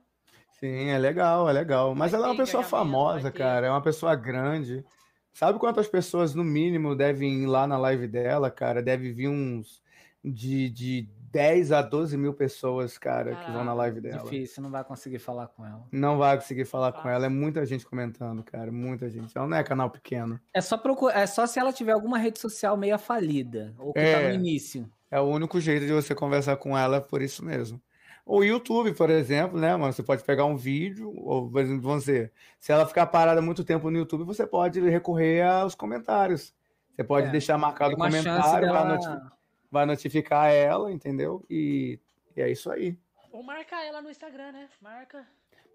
Sim, 0.61 0.91
é 0.91 0.99
legal, 0.99 1.49
é 1.49 1.53
legal. 1.53 1.95
Mas 1.95 2.13
Vai 2.13 2.21
ela 2.21 2.29
é 2.29 2.31
uma 2.33 2.37
pessoa 2.37 2.63
famosa, 2.63 3.31
cara. 3.33 3.67
É 3.69 3.71
uma 3.71 3.81
pessoa 3.81 4.15
grande. 4.15 4.85
Sabe 5.33 5.59
quantas 5.59 5.89
pessoas, 5.89 6.35
no 6.35 6.45
mínimo, 6.45 6.95
devem 6.95 7.43
ir 7.43 7.47
lá 7.47 7.67
na 7.67 7.79
live 7.79 8.07
dela, 8.07 8.51
cara? 8.51 8.83
Deve 8.83 9.11
vir 9.13 9.29
uns 9.29 9.83
de, 10.23 10.69
de 10.69 11.09
10 11.33 11.73
a 11.73 11.81
12 11.81 12.19
mil 12.19 12.35
pessoas, 12.35 12.99
cara, 12.99 13.35
que 13.35 13.51
vão 13.51 13.65
na 13.65 13.73
live 13.73 13.99
dela. 14.03 14.25
Difícil, 14.25 14.63
não 14.63 14.71
vai 14.71 14.85
conseguir 14.85 15.19
falar 15.19 15.47
com 15.49 15.65
ela. 15.65 15.87
Não 15.91 16.19
vai 16.19 16.37
conseguir 16.37 16.67
falar 16.67 16.93
com 16.93 17.09
ela. 17.09 17.25
É 17.25 17.31
muita 17.31 17.65
gente 17.65 17.87
comentando, 17.87 18.45
cara. 18.45 18.71
Muita 18.71 19.09
gente. 19.09 19.37
Ela 19.37 19.47
não 19.47 19.57
é 19.57 19.65
canal 19.65 19.89
pequeno. 19.89 20.39
É 20.53 20.61
só 20.61 20.77
procurar, 20.77 21.19
é 21.19 21.27
só 21.27 21.47
se 21.47 21.59
ela 21.59 21.73
tiver 21.73 21.93
alguma 21.93 22.19
rede 22.19 22.39
social 22.39 22.77
meio 22.77 22.99
falida, 22.99 23.75
ou 23.79 23.95
que 23.95 24.01
tá 24.01 24.07
É. 24.07 24.29
no 24.29 24.35
início. 24.35 24.87
É 25.11 25.19
o 25.19 25.25
único 25.25 25.59
jeito 25.59 25.87
de 25.87 25.93
você 25.93 26.15
conversar 26.15 26.57
com 26.59 26.77
ela 26.77 27.01
por 27.01 27.23
isso 27.23 27.43
mesmo. 27.43 27.83
O 28.25 28.43
YouTube, 28.45 28.95
por 28.95 29.11
exemplo, 29.11 29.59
né, 29.59 29.75
mano? 29.77 29.93
Você 29.93 30.03
pode 30.03 30.23
pegar 30.23 30.45
um 30.45 30.57
vídeo, 30.57 31.13
ou 31.17 31.51
por 31.51 31.61
exemplo, 31.61 31.83
você, 31.83 32.31
se 32.59 32.71
ela 32.73 32.87
ficar 32.87 33.07
parada 33.07 33.43
muito 33.43 33.65
tempo 33.65 33.91
no 33.91 33.99
YouTube, 33.99 34.25
você 34.25 34.47
pode 34.47 34.81
recorrer 34.81 35.43
aos 35.43 35.75
comentários. 35.75 36.55
Você 36.95 37.03
pode 37.03 37.29
É, 37.29 37.31
deixar 37.31 37.59
marcado 37.59 37.95
o 37.95 37.99
comentário, 37.99 38.69
vai, 38.73 38.87
dela... 38.87 38.97
noti- 38.97 39.35
vai 39.71 39.87
notificar 39.87 40.51
ela, 40.53 40.93
entendeu? 40.93 41.45
E, 41.51 41.99
e 42.37 42.41
é 42.43 42.51
isso 42.51 42.71
aí. 42.71 42.97
Ou 43.33 43.43
marcar 43.43 43.85
ela 43.85 44.01
no 44.01 44.11
Instagram, 44.11 44.53
né? 44.53 44.69
Marca. 44.81 45.27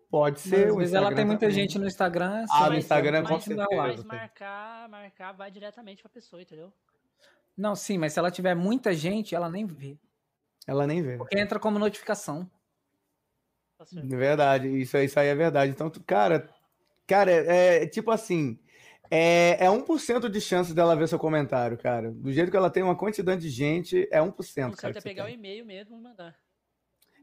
Pode 0.09 0.35
Mas, 0.39 0.43
ser. 0.43 0.73
vezes 0.73 0.93
ela 0.93 1.13
tem 1.13 1.25
muita 1.25 1.41
também. 1.47 1.55
gente 1.55 1.77
no 1.77 1.85
Instagram. 1.85 2.45
Ah, 2.49 2.65
no 2.65 2.69
mas- 2.69 2.77
Instagram, 2.85 3.23
mas 3.23 3.29
com 3.45 3.55
vai 3.55 3.57
lá. 3.57 3.65
certeza. 3.65 4.05
Mas 4.07 4.19
marcar, 4.19 4.87
marcar, 4.89 5.31
vai 5.33 5.51
diretamente 5.51 6.01
pra 6.01 6.09
pessoa, 6.09 6.41
entendeu? 6.41 6.71
Não, 7.57 7.75
sim, 7.75 7.97
mas 7.97 8.13
se 8.13 8.19
ela 8.19 8.31
tiver 8.31 8.55
muita 8.55 8.93
gente, 8.93 9.35
ela 9.35 9.49
nem 9.49 9.65
vê. 9.65 9.97
Ela 10.67 10.85
nem 10.85 11.01
vê. 11.01 11.17
Porque 11.17 11.39
entra 11.39 11.57
como 11.59 11.79
notificação. 11.79 12.47
Tá 13.77 13.85
certo. 13.85 14.07
Verdade, 14.07 14.67
isso, 14.67 14.97
isso 14.97 15.19
aí 15.19 15.27
é 15.29 15.35
verdade. 15.35 15.71
Então, 15.71 15.89
tu- 15.89 16.03
cara, 16.03 16.49
cara, 17.07 17.31
é, 17.31 17.83
é 17.83 17.87
tipo 17.87 18.11
assim, 18.11 18.59
é, 19.09 19.63
é 19.65 19.69
1% 19.69 20.29
de 20.29 20.41
chance 20.41 20.73
dela 20.73 20.95
ver 20.95 21.07
seu 21.07 21.17
comentário, 21.19 21.77
cara. 21.77 22.11
Do 22.11 22.31
jeito 22.33 22.51
que 22.51 22.57
ela 22.57 22.69
tem 22.69 22.83
uma 22.83 22.97
quantidade 22.97 23.41
de 23.41 23.49
gente, 23.49 24.07
é 24.11 24.21
1%, 24.21 24.73
O 24.73 24.77
cara. 24.77 24.81
certo 24.81 24.91
que 24.93 24.97
é 24.97 25.01
você 25.01 25.09
pegar 25.09 25.23
o 25.23 25.27
tem. 25.27 25.35
e-mail 25.35 25.65
mesmo 25.65 25.97
e 25.97 26.01
mandar. 26.01 26.35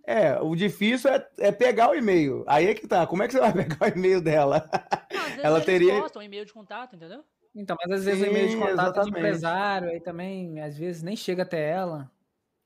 É, 0.07 0.39
o 0.41 0.55
difícil 0.55 1.11
é, 1.11 1.27
é 1.39 1.51
pegar 1.53 1.91
o 1.91 1.95
e-mail. 1.95 2.45
Aí 2.47 2.67
é 2.67 2.75
que 2.75 2.87
tá. 2.87 3.07
Como 3.07 3.23
é 3.23 3.27
que 3.27 3.33
você 3.33 3.41
vai 3.41 3.53
pegar 3.79 3.87
o 3.87 3.99
e-mail 3.99 4.21
dela? 4.23 4.71
Não, 5.13 5.45
Ela 5.45 5.57
eles 5.59 5.67
teria- 5.67 6.01
postam 6.01 6.23
e-mail 6.23 6.45
de 6.45 6.53
contato, 6.53 6.95
entendeu? 6.95 7.25
Então, 7.55 7.77
mas 7.81 8.01
às 8.01 8.05
vezes 8.05 8.23
o 8.23 8.27
e-mail 8.27 8.47
de 8.49 8.53
Sim, 8.55 8.59
contato 8.61 8.77
de 8.77 8.81
exatamente. 8.83 9.17
empresário, 9.19 9.89
aí 9.89 10.01
também, 10.01 10.61
às 10.61 10.77
vezes, 10.77 11.03
nem 11.03 11.15
chega 11.17 11.43
até 11.45 11.71
ela. 11.71 12.11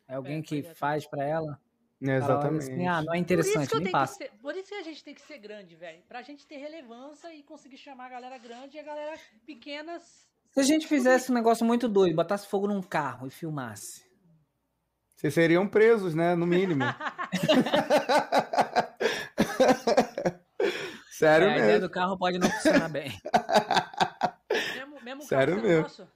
É 0.08 0.14
alguém 0.14 0.38
É, 0.38 0.42
que 0.42 0.58
é. 0.60 0.74
faz 0.74 1.06
pra 1.06 1.22
ela. 1.24 1.60
Olha 2.02 2.12
Exatamente. 2.16 2.62
assim, 2.70 2.86
ah, 2.86 3.02
não 3.02 3.02
é 3.02 3.04
Por 3.04 3.14
isso, 3.14 3.20
interessante, 3.22 3.68
que 3.68 3.74
eu 3.74 3.80
nem 3.80 3.84
tenho 3.84 3.84
que 3.86 3.90
passa. 3.92 4.14
ser, 4.14 4.30
por 4.40 4.54
isso 4.56 4.68
que 4.68 4.74
a 4.76 4.82
gente 4.82 5.02
tem 5.04 5.14
que 5.14 5.20
ser 5.20 5.38
grande, 5.38 5.74
velho. 5.74 6.00
Pra 6.08 6.22
gente 6.22 6.46
ter 6.46 6.56
relevância 6.56 7.34
e 7.34 7.42
conseguir 7.42 7.76
chamar 7.76 8.06
a 8.06 8.10
galera 8.10 8.38
grande 8.38 8.76
e 8.76 8.80
a 8.80 8.82
galera 8.84 9.18
pequenas. 9.44 10.26
Se 10.52 10.60
a 10.60 10.62
gente 10.62 10.86
fizesse 10.86 11.30
um 11.30 11.34
negócio 11.34 11.66
muito 11.66 11.88
doido, 11.88 12.14
botasse 12.14 12.46
fogo 12.48 12.66
num 12.68 12.80
carro 12.80 13.26
e 13.26 13.30
filmasse. 13.30 14.06
Vocês 15.16 15.34
seriam 15.34 15.66
presos, 15.66 16.14
né? 16.14 16.34
No 16.36 16.46
mínimo. 16.46 16.84
Sério 21.10 21.46
É, 21.48 21.50
a 21.50 21.56
ideia 21.56 21.66
mesmo. 21.72 21.88
do 21.88 21.90
carro 21.90 22.16
pode 22.16 22.38
não 22.38 22.48
funcionar 22.48 22.88
bem. 22.88 23.10
mesmo, 24.76 25.00
mesmo 25.02 25.22
Sério 25.22 25.60
mesmo. 25.60 25.82
nosso. 25.82 26.08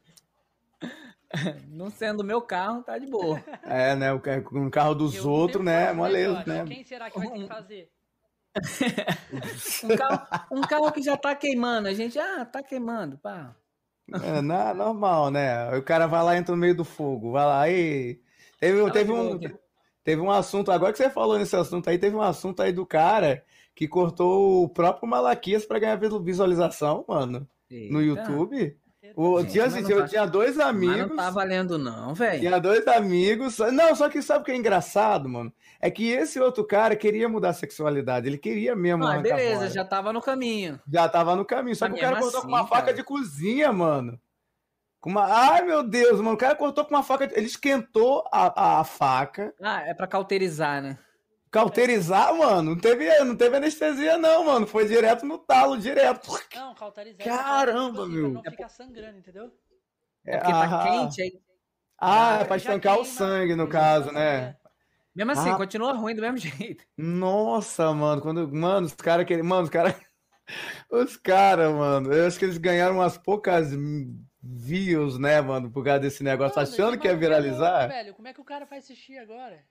Não 1.68 1.90
sendo 1.90 2.20
o 2.20 2.24
meu 2.24 2.40
carro, 2.42 2.82
tá 2.82 2.98
de 2.98 3.06
boa. 3.06 3.42
É, 3.62 3.94
né? 3.96 4.12
O 4.12 4.20
ca- 4.20 4.40
com 4.42 4.66
o 4.66 4.70
carro 4.70 4.94
dos 4.94 5.14
Eu 5.16 5.28
outros, 5.30 5.64
né? 5.64 5.84
quase 5.86 5.96
Moleza, 5.96 6.28
negócio. 6.30 6.52
né? 6.52 6.64
Quem 6.66 6.84
será 6.84 7.10
que 7.10 7.18
vai 7.18 7.28
ter 7.30 7.38
que 7.40 7.46
fazer? 7.48 7.90
Um 9.84 9.96
carro, 9.96 10.26
um 10.52 10.60
carro 10.60 10.92
que 10.92 11.02
já 11.02 11.16
tá 11.16 11.34
queimando. 11.34 11.88
A 11.88 11.94
gente, 11.94 12.18
ah, 12.18 12.44
tá 12.44 12.62
queimando, 12.62 13.16
pá. 13.18 13.54
É, 14.22 14.42
na- 14.42 14.74
normal, 14.74 15.30
né? 15.30 15.68
Aí 15.70 15.78
O 15.78 15.82
cara 15.82 16.06
vai 16.06 16.22
lá 16.22 16.34
e 16.34 16.38
entra 16.38 16.54
no 16.54 16.60
meio 16.60 16.74
do 16.74 16.84
fogo. 16.84 17.32
Vai 17.32 17.46
lá 17.46 17.68
e. 17.70 18.20
Teve, 18.60 18.90
teve, 18.92 19.10
um, 19.10 19.40
teve 20.04 20.20
um 20.20 20.30
assunto, 20.30 20.70
agora 20.70 20.92
que 20.92 20.98
você 20.98 21.10
falou 21.10 21.38
nesse 21.38 21.56
assunto 21.56 21.88
aí, 21.90 21.98
teve 21.98 22.14
um 22.14 22.22
assunto 22.22 22.60
aí 22.62 22.72
do 22.72 22.86
cara 22.86 23.42
que 23.74 23.88
cortou 23.88 24.62
o 24.64 24.68
próprio 24.68 25.09
Malaquias 25.09 25.64
pra 25.64 25.78
ganhar 25.78 25.96
visu- 25.96 26.22
visualização, 26.22 27.04
mano, 27.09 27.48
no 27.70 28.00
Eita. 28.00 28.20
YouTube. 28.20 28.78
O, 29.16 29.44
tinha, 29.44 29.64
mas 29.64 29.76
assim, 29.76 29.93
eu 29.93 30.01
tá- 30.01 30.09
tinha 30.09 30.26
dois 30.26 30.56
Mas 30.56 30.66
amigos. 30.66 31.09
não 31.09 31.16
tá 31.16 31.30
valendo, 31.30 31.78
não, 31.78 32.14
velho. 32.14 32.40
Tinha 32.40 32.59
dois 32.60 32.86
amigos. 32.89 33.59
Não, 33.59 33.94
só 33.94 34.09
que 34.09 34.20
sabe 34.22 34.43
o 34.43 34.44
que 34.44 34.52
é 34.52 34.56
engraçado, 34.56 35.28
mano? 35.28 35.52
É 35.80 35.90
que 35.90 36.09
esse 36.10 36.39
outro 36.40 36.64
cara 36.64 36.94
queria 36.97 37.28
mudar 37.28 37.51
a 37.51 37.52
sexualidade. 37.55 38.26
Ele 38.28 38.39
queria 38.39 38.74
mesmo. 38.76 39.05
Ah, 39.06 39.18
beleza, 39.18 39.56
fora. 39.60 39.70
já 39.70 39.84
tava 39.84 40.12
no 40.12 40.20
caminho. 40.20 40.80
Já 40.90 41.09
tava 41.09 41.34
no 41.36 41.44
caminho. 41.44 41.74
Só 41.76 41.86
Mas 41.89 41.94
que 41.94 42.01
o 42.01 42.02
cara 42.09 42.20
cortou 42.20 42.40
com 42.43 42.47
assim, 42.48 42.56
uma 42.56 42.66
faca 42.66 42.82
cara. 42.82 42.94
de 42.94 43.02
cozinha, 43.02 43.72
mano. 43.72 44.18
Com 45.01 45.10
uma... 45.10 45.24
Ai, 45.26 45.62
meu 45.62 45.82
Deus, 45.82 46.18
mano. 46.20 46.34
O 46.34 46.39
cara 46.39 46.55
cortou 46.55 46.84
com 46.84 46.94
uma 46.94 47.02
faca. 47.02 47.26
de- 47.26 47.34
Ele 47.34 47.47
esquentou 47.47 48.24
a, 48.32 48.78
a 48.80 48.84
faca. 48.84 49.52
Ah, 49.60 49.82
é 49.82 49.93
pra 49.93 50.06
cauterizar, 50.06 50.80
né? 50.80 50.97
Cauterizar, 51.53 52.35
mano. 52.35 52.70
Não 52.70 52.81
teve, 52.81 53.07
não 53.24 53.37
teve 53.37 53.59
anestesia, 53.59 54.16
não, 54.16 54.47
mano. 54.47 54.66
Foi 54.66 54.89
direto 54.89 55.27
no 55.27 55.37
talo, 55.37 55.77
direto. 55.77 56.33
Não, 56.55 56.74
cauterizar. 56.74 57.27
Caramba, 57.27 57.91
tipo 57.91 58.03
assim, 58.03 58.12
meu. 58.12 58.33
Pra 58.33 58.43
não 58.43 58.51
ficar 58.51 58.69
sangrando, 58.70 59.19
entendeu? 59.19 59.53
É 60.24 60.39
porque 60.39 60.51
tá 60.51 60.81
ah, 60.81 60.85
quente 60.89 61.20
aí. 61.23 61.33
Ah, 62.01 62.39
é 62.41 62.45
pra 62.45 62.57
estancar 62.57 62.99
o 62.99 63.05
sangue, 63.05 63.55
no 63.55 63.69
caso, 63.69 64.11
né? 64.11 64.57
Mesmo 65.15 65.33
assim, 65.33 65.51
Ah. 65.51 65.57
continua 65.57 65.93
ruim 65.93 66.15
do 66.15 66.23
mesmo 66.23 66.39
jeito. 66.39 66.85
Nossa, 66.97 67.93
mano, 67.93 68.23
quando, 68.23 68.51
mano, 68.51 68.87
os 68.87 68.95
caras 68.95 69.27
querem, 69.27 69.43
mano, 69.43 69.65
os 69.65 69.70
caras, 69.70 69.95
os 70.91 71.19
caras, 71.19 71.70
mano, 71.70 72.15
eu 72.15 72.27
acho 72.27 72.39
que 72.39 72.47
eles 72.47 72.57
ganharam 72.57 72.95
umas 72.95 73.19
poucas 73.19 73.73
views, 74.43 75.19
né, 75.19 75.39
mano, 75.43 75.70
por 75.70 75.85
causa 75.85 76.01
desse 76.01 76.24
negócio, 76.24 76.57
Mano, 76.57 76.73
achando 76.73 76.99
que 76.99 77.07
ia 77.07 77.12
é 77.12 77.16
viralizar. 77.16 77.89
Velho, 77.89 78.15
como 78.15 78.27
é 78.27 78.33
que 78.33 78.41
o 78.41 78.45
cara 78.45 78.65
vai 78.65 78.79
assistir 78.79 79.19
agora? 79.19 79.62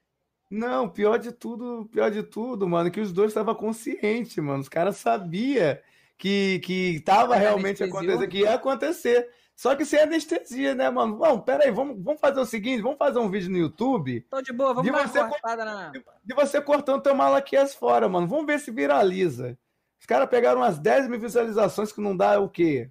Não, 0.51 0.89
pior 0.89 1.17
de 1.17 1.31
tudo, 1.31 1.87
pior 1.89 2.11
de 2.11 2.23
tudo, 2.23 2.67
mano, 2.67 2.91
que 2.91 2.99
os 2.99 3.13
dois 3.13 3.29
estavam 3.29 3.55
conscientes, 3.55 4.35
mano, 4.35 4.59
os 4.59 4.67
caras 4.67 4.97
sabiam 4.97 5.77
que, 6.17 6.59
que 6.59 6.99
tava 7.05 7.35
realmente 7.35 7.81
acontecendo, 7.81 8.27
que 8.27 8.39
ia 8.39 8.55
acontecer. 8.55 9.29
Só 9.55 9.75
que 9.75 9.85
sem 9.85 10.01
anestesia, 10.01 10.75
né, 10.75 10.89
mano? 10.89 11.17
Não, 11.19 11.39
pera 11.39 11.63
aí, 11.63 11.71
vamos, 11.71 12.03
vamos 12.03 12.19
fazer 12.19 12.41
o 12.41 12.45
seguinte, 12.45 12.81
vamos 12.81 12.97
fazer 12.97 13.19
um 13.19 13.29
vídeo 13.29 13.49
no 13.49 13.57
YouTube 13.57 14.25
Tô 14.29 14.41
de 14.41 14.51
boa, 14.51 14.73
vamos 14.73 14.91
De 14.91 14.97
dar 14.97 15.07
você 15.07 15.19
uma 15.19 15.29
cortada 15.29 15.63
na. 15.63 15.91
de 16.23 16.35
você 16.35 16.61
cortando 16.61 17.01
teu 17.01 17.15
malaquias 17.15 17.73
fora, 17.73 18.09
mano. 18.09 18.27
Vamos 18.27 18.45
ver 18.45 18.59
se 18.59 18.71
viraliza. 18.71 19.57
Os 19.99 20.05
caras 20.05 20.27
pegaram 20.29 20.61
umas 20.61 20.79
10 20.79 21.07
mil 21.07 21.19
visualizações 21.19 21.91
que 21.91 22.01
não 22.01 22.17
dá 22.17 22.39
o 22.39 22.49
quê? 22.49 22.89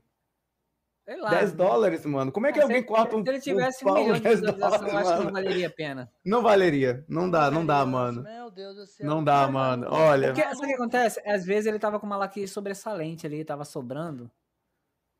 Sei 1.10 1.20
lá. 1.20 1.30
10 1.30 1.52
dólares, 1.54 2.06
mano. 2.06 2.30
Como 2.30 2.46
é 2.46 2.52
que 2.52 2.60
Ah, 2.60 2.62
alguém 2.62 2.82
se, 2.82 2.86
corta 2.86 3.16
um, 3.16 3.24
se 3.24 3.28
ele 3.28 3.40
tivesse 3.40 3.84
um 3.84 3.88
um 3.88 3.92
pau 3.94 4.00
milhão 4.02 4.14
de 4.16 4.20
10 4.20 4.40
visualizações, 4.42 4.92
eu 4.92 4.98
acho 4.98 5.18
que 5.18 5.24
não 5.24 5.32
valeria 5.32 5.66
a 5.66 5.70
pena. 5.70 6.12
Não 6.24 6.40
valeria. 6.42 7.04
Não 7.08 7.28
dá, 7.28 7.50
não 7.50 7.66
dá, 7.66 7.84
mano. 7.84 8.22
Meu 8.22 8.48
Deus 8.48 8.76
do 8.76 8.86
céu. 8.86 9.06
Não 9.06 9.24
dá, 9.24 9.48
mano. 9.48 9.88
Olha. 9.90 10.28
Porque, 10.32 10.42
sabe 10.42 10.56
o 10.58 10.68
que 10.68 10.74
acontece? 10.74 11.20
Às 11.28 11.44
vezes 11.44 11.66
ele 11.66 11.80
tava 11.80 11.98
com 11.98 12.06
uma 12.06 12.14
malaquias 12.16 12.52
sobressalente 12.52 13.26
ali, 13.26 13.44
tava 13.44 13.64
sobrando. 13.64 14.30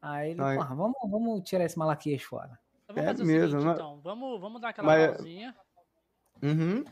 Aí 0.01 0.31
ele, 0.31 0.41
Ai. 0.41 0.57
porra, 0.59 0.75
vamos, 0.77 0.95
vamos 1.11 1.43
tirar 1.43 1.65
esse 1.65 1.77
malaquias 1.77 2.23
fora. 2.23 2.57
Então 2.85 2.95
vamos 2.95 3.03
É 3.11 3.12
fazer 3.12 3.23
o 3.25 3.27
mesmo, 3.27 3.49
seguinte, 3.49 3.65
mas- 3.67 3.75
então. 3.77 4.01
Vamos, 4.01 4.41
vamos 4.41 4.61
dar 4.61 4.69
aquela 4.69 4.87
Mas- 4.87 5.11
pausinha. 5.17 5.57
Uhum, 6.41 6.85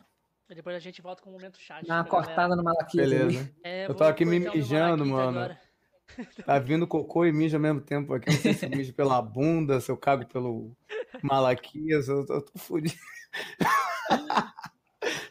E 0.51 0.55
depois 0.57 0.75
a 0.75 0.79
gente 0.81 1.01
volta 1.01 1.23
com 1.23 1.31
o 1.31 1.33
momento 1.35 1.57
chat. 1.59 1.87
Dá 1.87 1.95
uma 1.95 2.03
galera. 2.03 2.27
cortada 2.27 2.57
no 2.57 2.65
malaquias 2.65 3.09
beleza. 3.11 3.51
É, 3.62 3.87
Eu 3.87 3.95
tô 3.95 4.03
aqui 4.03 4.25
me 4.25 4.41
mijando, 4.41 5.07
mano. 5.07 5.39
agora. 5.39 5.61
Tá 6.47 6.59
vindo 6.59 6.86
cocô 6.86 7.24
e 7.24 7.32
mija 7.32 7.56
ao 7.56 7.60
mesmo 7.60 7.80
tempo 7.80 8.14
aqui. 8.14 8.30
Eu 8.30 8.35
não 8.35 8.40
sei 8.40 8.55
se 8.55 8.68
mijo 8.68 8.93
pela 8.93 9.20
bunda, 9.20 9.80
se 9.80 9.90
eu 9.90 9.97
cago 9.97 10.26
pelo 10.26 10.76
malaquias. 11.22 12.09
Eu 12.09 12.26
tô, 12.26 12.35
eu 12.35 12.43
tô 12.43 12.59
fudido. 12.59 12.98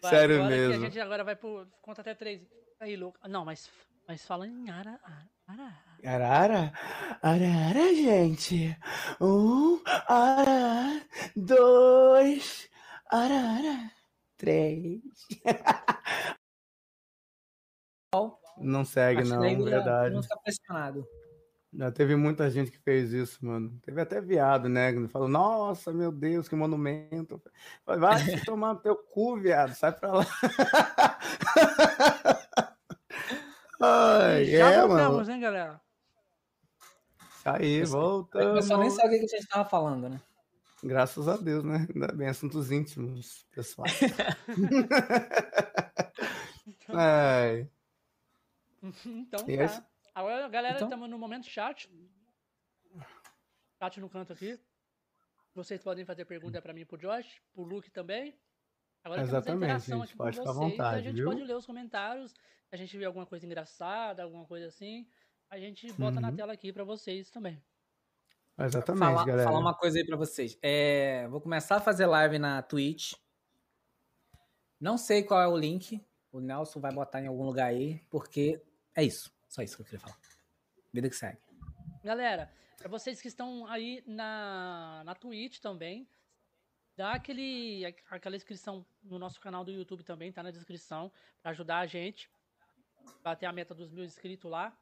Vai, 0.02 0.12
Sério 0.12 0.46
mesmo. 0.46 0.86
a 0.86 0.88
gente 0.88 1.00
agora 1.00 1.24
vai 1.24 1.36
pro. 1.36 1.68
Conta 1.82 2.02
até 2.02 2.14
três. 2.14 2.42
Aí, 2.80 2.96
louco. 2.96 3.18
Não, 3.28 3.44
mas, 3.44 3.70
mas 4.08 4.26
falando 4.26 4.56
em 4.56 4.70
ara. 4.70 5.00
ara, 5.04 5.28
ara. 5.48 5.88
Arara? 6.06 6.74
Arara, 7.22 7.96
gente. 7.96 8.78
Um, 9.20 9.82
arara. 9.86 11.02
Dois, 11.36 12.70
arara. 13.10 13.92
Três. 14.38 15.02
Não 18.60 18.84
segue, 18.86 19.24
não, 19.24 19.44
já- 19.44 19.64
verdade. 19.70 20.16
Não 20.16 20.24
fica 20.24 20.38
pressionado. 20.38 21.06
Já 21.74 21.92
teve 21.92 22.16
muita 22.16 22.50
gente 22.50 22.72
que 22.72 22.80
fez 22.80 23.12
isso, 23.12 23.46
mano. 23.46 23.78
Teve 23.84 24.00
até 24.02 24.20
viado, 24.22 24.68
né? 24.70 24.92
Falou, 25.10 25.28
nossa, 25.28 25.92
meu 25.94 26.12
Deus, 26.12 26.48
que 26.48 26.56
monumento. 26.56 27.40
Falei, 27.86 28.00
vai 28.02 28.40
tomar 28.46 28.74
no 28.76 28.80
teu 28.80 28.96
cu, 28.96 29.36
viado, 29.38 29.76
sai 29.76 29.92
pra 29.92 30.12
lá. 30.14 30.26
Ai, 33.80 34.46
Já 34.46 34.72
é, 34.72 34.80
voltamos, 34.88 35.18
mano. 35.18 35.32
hein, 35.32 35.40
galera? 35.40 35.80
Aí, 37.46 37.84
O 37.84 37.88
volta. 37.88 38.54
pessoal 38.56 38.80
nem 38.80 38.90
sabe 38.90 39.16
o 39.16 39.20
que 39.20 39.26
a 39.26 39.38
gente 39.38 39.48
tava 39.48 39.70
falando, 39.70 40.10
né? 40.10 40.20
Graças 40.84 41.28
a 41.28 41.38
Deus, 41.38 41.64
né? 41.64 41.88
Ainda 41.94 42.08
bem, 42.14 42.28
assuntos 42.28 42.72
íntimos, 42.72 43.46
pessoal. 43.54 43.88
Ai, 46.90 47.68
Então 49.06 49.46
tá. 49.46 49.52
esse- 49.52 49.84
Agora, 50.16 50.48
galera, 50.50 50.76
Então- 50.76 50.88
estamos 50.88 51.10
no 51.10 51.20
momento 51.20 51.46
chat. 51.48 51.90
Chat 53.80 54.00
no 54.00 54.10
canto 54.10 54.34
aqui. 54.34 54.60
Vocês 55.54 55.82
podem 55.84 56.06
fazer 56.06 56.26
pergunta 56.26 56.62
pra 56.62 56.74
mim 56.74 56.86
pro 56.86 56.98
Josh, 56.98 57.42
pro 57.54 57.64
Luke 57.64 57.90
também. 57.92 58.36
Agora 59.04 59.22
temos 59.22 59.34
a 59.34 59.38
Exatamente, 59.38 59.64
interação 59.66 59.98
gente, 60.00 60.06
aqui 60.10 60.18
com 60.18 60.24
pode 60.24 60.38
ficar 60.38 60.50
à 60.50 60.54
vocês. 60.54 60.66
a 60.66 60.70
vontade, 60.70 61.04
gente 61.04 61.16
viu? 61.16 61.26
pode 61.26 61.44
ler 61.44 61.56
os 61.56 61.66
comentários. 61.66 62.32
Se 62.32 62.76
a 62.76 62.78
gente 62.78 62.98
vê 62.98 63.06
alguma 63.06 63.26
coisa 63.26 63.46
engraçada, 63.46 64.24
alguma 64.24 64.46
coisa 64.46 64.68
assim. 64.68 65.08
A 65.50 65.58
gente 65.60 65.92
bota 65.94 66.20
na 66.20 66.30
Uhum. 66.30 66.36
tela 66.36 66.54
aqui 66.54 66.74
pra 66.74 66.84
vocês 66.84 67.30
também. 67.32 67.62
exatamente, 68.60 69.00
falar, 69.00 69.26
galera. 69.26 69.48
falar 69.48 69.60
uma 69.60 69.74
coisa 69.76 70.00
aí 70.00 70.06
pra 70.06 70.18
vocês. 70.18 70.58
É, 70.64 71.28
vou 71.28 71.40
começar 71.40 71.76
a 71.78 71.82
fazer 71.82 72.06
live 72.08 72.40
na 72.40 72.62
Twitch. 72.64 73.14
Não 74.80 74.98
sei 74.98 75.24
qual 75.24 75.42
é 75.42 75.48
o 75.48 75.56
link. 75.58 76.04
O 76.32 76.40
Nelson 76.40 76.80
vai 76.80 76.92
botar 76.92 77.22
em 77.22 77.28
algum 77.28 77.46
lugar 77.46 77.68
aí, 77.68 78.00
porque 78.10 78.62
é 78.98 79.04
isso. 79.04 79.32
Só 79.48 79.62
isso 79.62 79.76
que 79.76 79.84
eu 79.84 79.86
queria 79.86 80.00
falar. 80.00 80.20
Vida 80.92 81.08
que 81.08 81.16
segue. 81.16 81.40
Galera, 82.04 82.52
pra 82.78 82.90
vocês 82.90 83.22
que 83.22 83.28
estão 83.28 83.66
aí 83.68 84.04
na, 84.08 85.04
na 85.06 85.14
Twitch 85.14 85.60
também, 85.60 86.10
dá 86.96 87.14
aquele, 87.14 87.86
aquela 88.10 88.36
inscrição 88.36 88.86
no 89.04 89.20
nosso 89.20 89.40
canal 89.40 89.64
do 89.64 89.72
YouTube 89.72 90.04
também, 90.04 90.32
tá 90.32 90.42
na 90.42 90.52
descrição, 90.52 91.12
pra 91.42 91.52
ajudar 91.52 91.78
a 91.78 91.86
gente. 91.86 92.30
Bater 93.24 93.46
a 93.46 93.54
meta 93.54 93.76
dos 93.76 93.92
mil 93.92 94.04
inscritos 94.04 94.50
lá. 94.50 94.76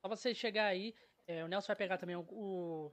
Só 0.00 0.08
você 0.08 0.34
chegar 0.34 0.66
aí, 0.66 0.94
é, 1.26 1.44
o 1.44 1.48
Nelson 1.48 1.68
vai 1.68 1.76
pegar 1.76 1.98
também 1.98 2.16
o, 2.16 2.26
o, 2.30 2.92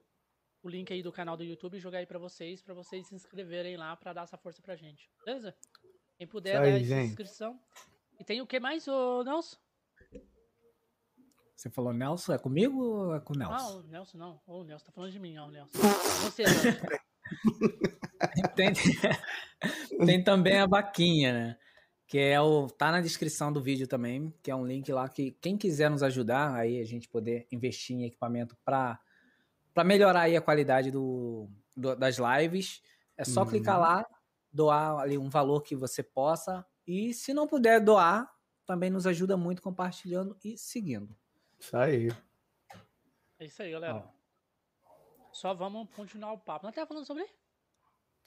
o 0.61 0.69
link 0.69 0.93
aí 0.93 1.01
do 1.01 1.11
canal 1.11 1.35
do 1.35 1.43
YouTube 1.43 1.77
e 1.77 1.79
jogar 1.79 1.97
aí 1.97 2.05
pra 2.05 2.19
vocês, 2.19 2.61
pra 2.61 2.73
vocês 2.73 3.07
se 3.07 3.15
inscreverem 3.15 3.75
lá 3.75 3.95
pra 3.95 4.13
dar 4.13 4.23
essa 4.23 4.37
força 4.37 4.61
pra 4.61 4.75
gente. 4.75 5.09
Beleza? 5.25 5.55
Quem 6.17 6.27
puder 6.27 6.55
Isso 6.55 6.63
aí, 6.63 6.87
dar 6.87 6.95
essa 6.95 7.05
inscrição. 7.05 7.59
E 8.19 8.23
tem 8.23 8.41
o 8.41 8.47
que 8.47 8.59
mais, 8.59 8.87
ô 8.87 9.23
Nelson? 9.23 9.57
Você 11.55 11.69
falou 11.69 11.93
Nelson? 11.93 12.33
É 12.33 12.37
comigo 12.37 12.81
ou 12.81 13.15
é 13.15 13.19
com 13.19 13.33
o 13.33 13.35
Ah, 13.43 13.49
Nelson? 13.49 13.79
o 13.79 13.83
Nelson 13.83 14.17
não. 14.17 14.41
Ô, 14.45 14.61
o 14.61 14.63
Nelson 14.63 14.85
tá 14.85 14.91
falando 14.91 15.11
de 15.11 15.19
mim, 15.19 15.37
ó, 15.37 15.47
o 15.47 15.51
Nelson. 15.51 15.77
Você, 16.23 16.43
Nelson. 16.43 16.87
Tem, 18.55 18.73
tem 20.05 20.23
também 20.23 20.59
a 20.59 20.65
vaquinha, 20.67 21.33
né? 21.33 21.57
Que 22.07 22.19
é 22.19 22.39
o. 22.39 22.67
Tá 22.67 22.91
na 22.91 23.01
descrição 23.01 23.51
do 23.51 23.61
vídeo 23.61 23.87
também, 23.87 24.33
que 24.43 24.51
é 24.51 24.55
um 24.55 24.65
link 24.65 24.91
lá 24.91 25.07
que 25.09 25.31
quem 25.41 25.57
quiser 25.57 25.89
nos 25.89 26.03
ajudar, 26.03 26.53
aí 26.53 26.79
a 26.79 26.85
gente 26.85 27.07
poder 27.09 27.47
investir 27.51 27.95
em 27.95 28.03
equipamento 28.05 28.55
para 28.63 28.99
para 29.73 29.83
melhorar 29.83 30.21
aí 30.21 30.37
a 30.37 30.41
qualidade 30.41 30.91
do, 30.91 31.49
do- 31.75 31.95
das 31.95 32.17
lives, 32.19 32.81
é 33.17 33.25
só 33.25 33.41
Uhum. 33.41 33.47
clicar 33.47 33.79
lá, 33.79 34.05
doar 34.51 34.99
ali 34.99 35.17
um 35.17 35.29
valor 35.29 35.61
que 35.63 35.75
você 35.75 36.03
possa. 36.03 36.63
E 36.85 37.11
se 37.13 37.33
não 37.33 37.47
puder 37.47 37.79
doar, 37.81 38.29
também 38.67 38.91
nos 38.91 39.07
ajuda 39.07 39.35
muito 39.35 39.61
compartilhando 39.63 40.37
e 40.43 40.55
seguindo. 40.57 41.15
Isso 41.63 41.77
aí. 41.77 42.11
É 43.39 43.45
isso 43.45 43.61
aí, 43.63 43.71
galera. 43.71 43.95
Ó, 43.95 44.03
Só 45.31 45.53
vamos 45.53 45.87
continuar 45.95 46.33
o 46.33 46.37
papo. 46.37 46.65
Nós 46.65 46.75
tava 46.75 46.87
falando 46.87 47.05
sobre. 47.05 47.25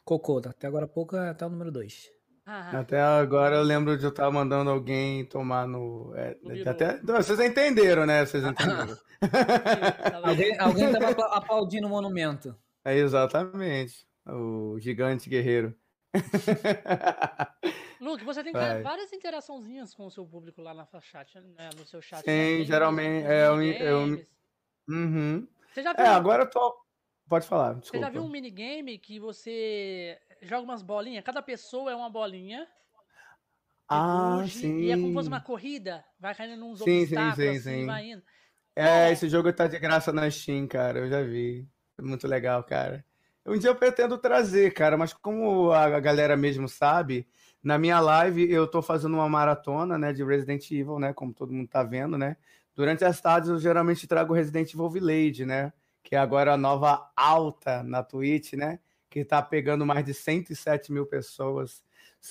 Cocô, 0.07 0.39
até 0.39 0.67
agora 0.67 0.87
há 0.87 0.89
pouco 0.89 1.17
é 1.17 1.29
até 1.29 1.45
o 1.45 1.51
número 1.51 1.71
2. 1.71 2.11
Ah, 2.47 2.79
Até 2.79 2.99
agora 3.01 3.57
eu 3.57 3.63
lembro 3.63 3.99
de 3.99 4.05
eu 4.05 4.11
estar 4.11 4.31
mandando 4.31 4.71
alguém 4.71 5.25
tomar 5.27 5.67
no. 5.67 6.15
é, 6.17 6.39
até, 6.67 6.97
vocês 7.03 7.41
entenderam, 7.41 8.07
né? 8.07 8.25
Vocês 8.25 8.43
entenderam. 8.45 8.97
tava- 10.11 10.29
Alguém, 10.31 10.59
alguém 10.59 10.93
tava 10.93 11.11
apla- 11.11 11.37
aplaudindo 11.37 11.87
o 11.89 11.91
monumento. 11.91 12.57
É 12.85 12.95
exatamente. 12.97 14.07
O 14.27 14.79
gigante 14.79 15.29
guerreiro. 15.29 15.77
Luke, 18.01 18.25
você 18.25 18.43
tem 18.43 18.53
Vai. 18.53 18.83
várias 18.83 19.13
interaçãozinhas 19.13 19.95
com 19.95 20.07
o 20.07 20.11
seu 20.11 20.27
público 20.27 20.61
lá 20.61 20.75
na 20.75 20.87
chat, 21.01 21.39
né, 21.41 21.71
no 21.79 21.87
seu 21.87 22.03
chat. 22.03 22.25
Sim, 22.25 22.31
né? 22.31 22.57
Tem 22.57 22.67
geralmente, 22.67 23.27
é, 23.27 23.49
eu- 23.49 23.57
minigames. 23.57 24.37
Uhum. 24.89 25.49
Você 25.73 25.83
já 25.83 25.93
viu, 25.93 26.05
É, 26.05 26.09
agora 26.09 26.45
eu 26.45 26.51
tô. 26.51 26.77
Pode 27.29 27.47
falar, 27.47 27.75
você 27.75 27.81
desculpa. 27.81 28.07
já 28.07 28.11
viu 28.13 28.23
um 28.23 28.29
minigame 28.29 28.99
que 28.99 29.19
você 29.19 30.17
joga 30.43 30.63
umas 30.63 30.81
bolinhas? 30.83 31.25
Cada 31.25 31.43
pessoa 31.43 31.91
é 31.91 31.95
uma 31.97 32.09
bolinha. 32.09 32.69
Ah, 33.89 34.37
ruge, 34.39 34.59
sim. 34.61 34.81
E 34.83 34.91
é 34.91 34.97
como 34.97 35.09
se 35.09 35.15
fosse 35.15 35.29
uma 35.29 35.41
corrida. 35.41 36.05
Vai 36.21 36.35
caindo 36.35 36.57
nos 36.57 36.81
Sim, 36.81 37.07
sim, 37.07 37.15
obstáculos, 37.15 37.37
sim, 37.37 37.49
assim, 37.49 37.81
sim. 37.81 37.87
vai 37.87 38.11
indo. 38.11 38.23
É, 38.77 39.11
esse 39.11 39.29
jogo 39.29 39.53
tá 39.53 39.67
de 39.67 39.79
graça 39.79 40.13
na 40.13 40.31
Steam, 40.31 40.67
cara. 40.69 40.99
Eu 41.01 41.09
já 41.09 41.23
vi. 41.23 41.67
É 41.99 42.03
Muito 42.03 42.29
legal, 42.29 42.63
cara. 42.63 43.05
Um 43.45 43.57
dia 43.59 43.71
eu 43.71 43.77
pretendo 43.77 44.19
trazer, 44.19 44.73
cara, 44.75 44.97
mas 44.97 45.13
como 45.13 45.71
a 45.73 46.01
galera 46.01 46.37
mesmo 46.37 46.69
sabe, 46.69 47.27
na 47.67 47.79
minha 47.79 47.99
live 47.99 48.49
eu 48.49 48.65
tô 48.65 48.81
fazendo 48.81 49.15
uma 49.15 49.29
maratona, 49.29 49.99
né, 49.99 50.13
de 50.13 50.23
Resident 50.23 50.71
Evil, 50.71 51.01
né, 51.01 51.13
como 51.13 51.35
todo 51.35 51.53
mundo 51.53 51.67
tá 51.67 51.83
vendo, 51.83 52.17
né. 52.17 52.37
Durante 52.77 53.05
as 53.05 53.21
tardes 53.21 53.51
eu 53.51 53.59
geralmente 53.59 54.07
trago 54.07 54.33
Resident 54.33 54.73
Evil 54.73 54.89
Village, 54.89 55.45
né, 55.45 55.73
que 56.01 56.15
é 56.15 56.19
agora 56.19 56.55
a 56.55 56.57
nova 56.57 57.11
alta 57.17 57.83
na 57.83 58.05
Twitch, 58.05 58.53
né, 58.53 58.79
que 59.11 59.25
tá 59.25 59.43
pegando 59.43 59.85
mais 59.85 60.05
de 60.05 60.15
107 60.15 60.93
mil 60.93 61.07
pessoas 61.07 61.83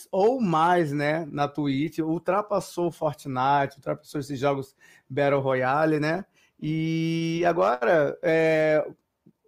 ou 0.09 0.39
mais, 0.39 0.93
né, 0.93 1.27
na 1.29 1.49
Twitch, 1.49 1.99
ultrapassou 1.99 2.89
Fortnite, 2.89 3.75
ultrapassou 3.75 4.21
esses 4.21 4.39
jogos 4.39 4.73
Battle 5.09 5.41
Royale, 5.41 5.99
né, 5.99 6.23
e 6.57 7.43
agora, 7.45 8.17
é, 8.23 8.87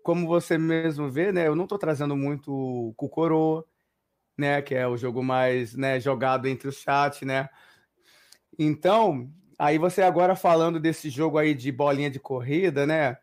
como 0.03 0.27
você 0.27 0.57
mesmo 0.57 1.09
vê, 1.09 1.31
né, 1.31 1.47
eu 1.47 1.55
não 1.55 1.63
estou 1.63 1.77
trazendo 1.77 2.13
muito 2.17 2.51
o 2.53 2.93
Kukoro, 2.97 3.65
né, 4.37 4.61
que 4.61 4.75
é 4.75 4.87
o 4.87 4.97
jogo 4.97 5.23
mais, 5.23 5.75
né, 5.75 5.99
jogado 5.99 6.47
entre 6.47 6.67
o 6.67 6.71
chat, 6.71 7.25
né. 7.25 7.49
Então, 8.57 9.31
aí 9.57 9.77
você 9.77 10.01
agora 10.01 10.35
falando 10.35 10.79
desse 10.79 11.09
jogo 11.09 11.37
aí 11.37 11.53
de 11.53 11.71
bolinha 11.71 12.09
de 12.09 12.19
corrida, 12.19 12.85
né, 12.85 13.17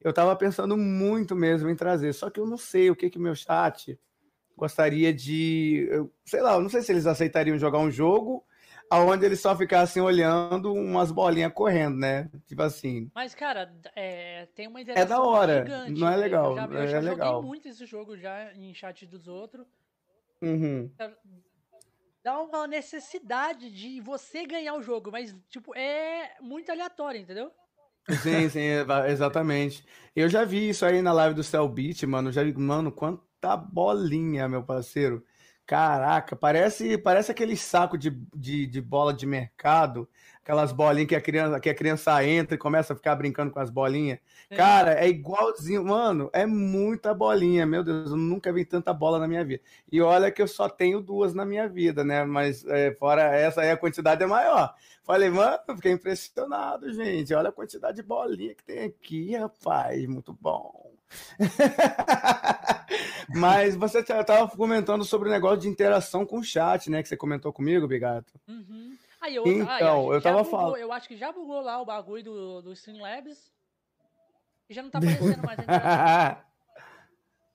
eu 0.00 0.12
tava 0.12 0.34
pensando 0.36 0.76
muito 0.76 1.36
mesmo 1.36 1.68
em 1.68 1.76
trazer, 1.76 2.12
só 2.14 2.30
que 2.30 2.40
eu 2.40 2.46
não 2.46 2.56
sei 2.56 2.90
o 2.90 2.96
que 2.96 3.10
que 3.10 3.18
meu 3.18 3.34
chat 3.34 3.98
gostaria 4.56 5.12
de, 5.14 5.88
eu- 5.90 6.12
sei 6.24 6.42
lá, 6.42 6.54
eu 6.54 6.62
não 6.62 6.70
sei 6.70 6.82
se 6.82 6.92
eles 6.92 7.06
aceitariam 7.06 7.58
jogar 7.58 7.78
um 7.80 7.90
jogo 7.90 8.44
aonde 8.90 9.26
eles 9.26 9.40
só 9.40 9.56
ficassem 9.56 10.02
olhando 10.02 10.72
umas 10.74 11.12
bolinhas 11.12 11.52
correndo, 11.54 11.98
né? 11.98 12.30
Tipo 12.46 12.62
assim, 12.62 13.10
Mas, 13.14 13.34
cara, 13.34 13.72
é, 13.96 14.46
tem 14.54 14.66
uma 14.68 14.80
interação 14.80 15.28
da 15.28 15.40
hora, 15.40 15.44
gigante. 15.44 15.84
não 15.86 16.08
é 16.08 16.16
né? 16.16 16.16
legal, 16.16 16.40
Eu 16.42 16.52
já, 16.52 16.64
eu 16.66 16.86
é 16.86 16.86
já 16.86 17.00
legal. 17.00 17.00
joguei 17.00 17.34
muito 17.34 17.68
esse 17.68 17.84
jogo 17.86 18.16
já 18.16 18.52
em 18.54 18.72
chat 18.74 19.06
dos 19.06 19.26
outros. 19.28 19.66
Uhum. 20.42 20.90
Dá 22.22 22.40
uma 22.40 22.66
necessidade 22.66 23.70
de 23.70 24.00
você 24.00 24.46
ganhar 24.46 24.74
o 24.74 24.82
jogo, 24.82 25.10
mas, 25.10 25.34
tipo, 25.48 25.74
é 25.74 26.36
muito 26.40 26.70
aleatório, 26.70 27.20
entendeu? 27.20 27.50
Sim, 28.22 28.48
sim, 28.48 28.66
exatamente. 29.08 29.84
Eu 30.14 30.28
já 30.28 30.44
vi 30.44 30.68
isso 30.68 30.84
aí 30.84 31.00
na 31.00 31.12
live 31.12 31.34
do 31.34 31.44
Cell 31.44 31.68
Beat, 31.68 32.02
mano. 32.02 32.32
Já 32.32 32.42
vi, 32.42 32.52
mano, 32.52 32.92
quanta 32.92 33.56
bolinha, 33.56 34.48
meu 34.48 34.62
parceiro. 34.62 35.24
Caraca, 35.66 36.34
parece, 36.34 36.98
parece 36.98 37.30
aquele 37.30 37.56
saco 37.56 37.96
de, 37.96 38.10
de, 38.34 38.66
de 38.66 38.80
bola 38.80 39.14
de 39.14 39.24
mercado, 39.24 40.08
aquelas 40.50 40.72
bolinhas 40.72 41.08
que 41.08 41.14
a 41.14 41.20
criança, 41.20 41.60
que 41.60 41.70
a 41.70 41.74
criança 41.74 42.24
entra 42.24 42.56
e 42.56 42.58
começa 42.58 42.92
a 42.92 42.96
ficar 42.96 43.14
brincando 43.14 43.52
com 43.52 43.60
as 43.60 43.70
bolinhas. 43.70 44.18
Cara, 44.56 44.94
é 44.94 45.08
igualzinho, 45.08 45.84
mano, 45.84 46.28
é 46.32 46.44
muita 46.44 47.14
bolinha, 47.14 47.64
meu 47.64 47.84
Deus, 47.84 48.10
eu 48.10 48.16
nunca 48.16 48.52
vi 48.52 48.64
tanta 48.64 48.92
bola 48.92 49.20
na 49.20 49.28
minha 49.28 49.44
vida. 49.44 49.62
E 49.92 50.00
olha 50.00 50.28
que 50.32 50.42
eu 50.42 50.48
só 50.48 50.68
tenho 50.68 51.00
duas 51.00 51.32
na 51.32 51.44
minha 51.44 51.68
vida, 51.68 52.02
né? 52.02 52.24
Mas 52.24 52.66
é, 52.66 52.92
fora 52.94 53.22
essa 53.22 53.60
aí, 53.60 53.70
a 53.70 53.76
quantidade 53.76 54.24
é 54.24 54.26
maior. 54.26 54.74
Falei, 55.04 55.30
mano, 55.30 55.60
fiquei 55.76 55.92
impressionado, 55.92 56.92
gente. 56.92 57.32
Olha 57.32 57.50
a 57.50 57.52
quantidade 57.52 57.98
de 57.98 58.02
bolinha 58.02 58.52
que 58.52 58.64
tem 58.64 58.86
aqui, 58.86 59.36
rapaz, 59.36 60.04
muito 60.06 60.32
bom. 60.32 60.90
Mas 63.34 63.76
você 63.76 64.00
estava 64.00 64.48
comentando 64.48 65.04
sobre 65.04 65.28
o 65.28 65.32
negócio 65.32 65.60
de 65.60 65.68
interação 65.68 66.26
com 66.26 66.40
o 66.40 66.44
chat, 66.44 66.90
né? 66.90 67.04
Que 67.04 67.08
você 67.08 67.16
comentou 67.16 67.52
comigo, 67.52 67.86
Bigato. 67.86 68.32
Uhum. 68.48 68.96
Aí, 69.20 69.38
outra, 69.38 69.52
aí, 69.52 69.60
Então, 69.62 70.10
aí, 70.10 70.16
eu 70.16 70.22
tava 70.22 70.44
falando- 70.44 70.76
Eu 70.76 70.92
acho 70.92 71.06
que 71.08 71.16
já 71.16 71.30
bugou 71.30 71.60
lá 71.60 71.80
o 71.80 71.84
bagulho 71.84 72.24
do, 72.24 72.62
do 72.62 72.72
Streamlabs. 72.72 73.52
E 74.68 74.74
já 74.74 74.82
não 74.82 74.90
tá 74.90 74.98
aparecendo 74.98 75.42
mais. 75.44 75.58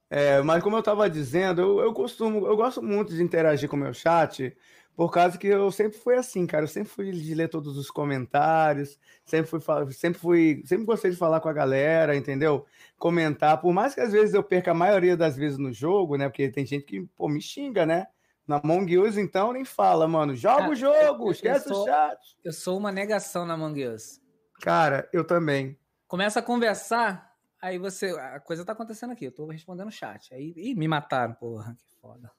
É, 0.08 0.40
mas 0.44 0.62
como 0.64 0.78
eu 0.78 0.84
tava 0.84 1.10
dizendo, 1.10 1.62
eu, 1.62 1.80
eu 1.80 1.94
costumo, 1.94 2.46
eu 2.46 2.56
gosto 2.56 2.82
muito 2.82 3.14
de 3.14 3.24
interagir 3.24 3.68
com 3.68 3.76
o 3.76 3.80
meu 3.80 3.94
chat, 3.94 4.56
por 4.96 5.12
causa 5.12 5.36
que 5.38 5.48
eu 5.48 5.72
sempre 5.72 5.98
fui 5.98 6.16
assim, 6.16 6.46
cara. 6.46 6.64
Eu 6.64 6.68
sempre 6.68 6.90
fui 6.90 7.12
de 7.12 7.34
ler 7.34 7.50
todos 7.50 7.76
os 7.76 7.90
comentários, 7.90 9.00
sempre 9.26 9.50
fui, 9.50 9.60
sempre 9.94 10.20
fui, 10.20 10.62
sempre 10.66 10.86
gostei 10.86 11.10
de 11.12 11.18
falar 11.18 11.40
com 11.42 11.50
a 11.50 11.54
galera, 11.54 12.16
entendeu? 12.16 12.66
Comentar, 12.98 13.60
por 13.60 13.74
mais 13.74 13.96
que 13.96 14.00
às 14.00 14.12
vezes 14.14 14.36
eu 14.36 14.44
perca 14.44 14.72
a 14.72 14.76
maioria 14.76 15.18
das 15.18 15.36
vezes 15.36 15.58
no 15.58 15.74
jogo, 15.74 16.18
né? 16.18 16.30
Porque 16.30 16.50
tem 16.50 16.66
gente 16.66 16.86
que, 16.86 17.02
pô, 17.18 17.28
me 17.28 17.42
xinga, 17.42 17.84
né? 17.86 18.08
Na 18.48 18.58
Among 18.58 18.98
Us, 19.00 19.18
então, 19.18 19.52
nem 19.52 19.66
fala, 19.66 20.08
mano. 20.08 20.36
Joga 20.36 20.70
o 20.70 20.76
jogo, 20.76 21.32
esquece 21.32 21.68
sou, 21.68 21.84
o 21.84 21.86
chat. 21.86 22.20
Eu 22.44 22.54
sou 22.54 22.78
uma 22.78 22.92
negação 22.92 23.46
na 23.46 23.56
Among 23.56 23.88
Us. 23.88 24.22
Cara, 24.62 25.10
eu 25.12 25.26
também. 25.26 25.78
Começa 26.08 26.40
a 26.40 26.44
conversar, 26.44 27.36
aí 27.62 27.80
você. 27.80 28.12
A 28.12 28.40
coisa 28.40 28.64
tá 28.64 28.74
acontecendo 28.74 29.12
aqui, 29.12 29.26
eu 29.26 29.32
tô 29.32 29.48
respondendo 29.48 29.88
o 29.88 29.92
chat. 29.92 30.34
Aí 30.34 30.54
ih, 30.56 30.76
me 30.76 30.88
mataram, 30.88 31.34
porra, 31.34 31.76
que 31.76 31.96
foda. 32.00 32.32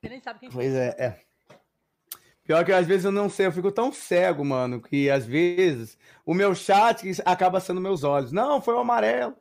Você 0.00 0.08
nem 0.08 0.20
sabe 0.20 0.40
quem 0.40 0.50
Pois 0.50 0.74
é, 0.74 0.94
é. 0.98 1.20
Pior 2.44 2.64
que 2.64 2.72
às 2.72 2.86
vezes 2.86 3.04
eu 3.04 3.12
não 3.12 3.30
sei, 3.30 3.46
eu 3.46 3.52
fico 3.52 3.70
tão 3.70 3.92
cego, 3.92 4.44
mano, 4.44 4.80
que 4.80 5.08
às 5.08 5.24
vezes 5.24 5.96
o 6.24 6.34
meu 6.34 6.54
chat 6.54 7.06
acaba 7.24 7.60
sendo 7.60 7.80
meus 7.80 8.02
olhos. 8.02 8.32
Não, 8.32 8.60
foi 8.60 8.74
o 8.74 8.80
amarelo. 8.80 9.36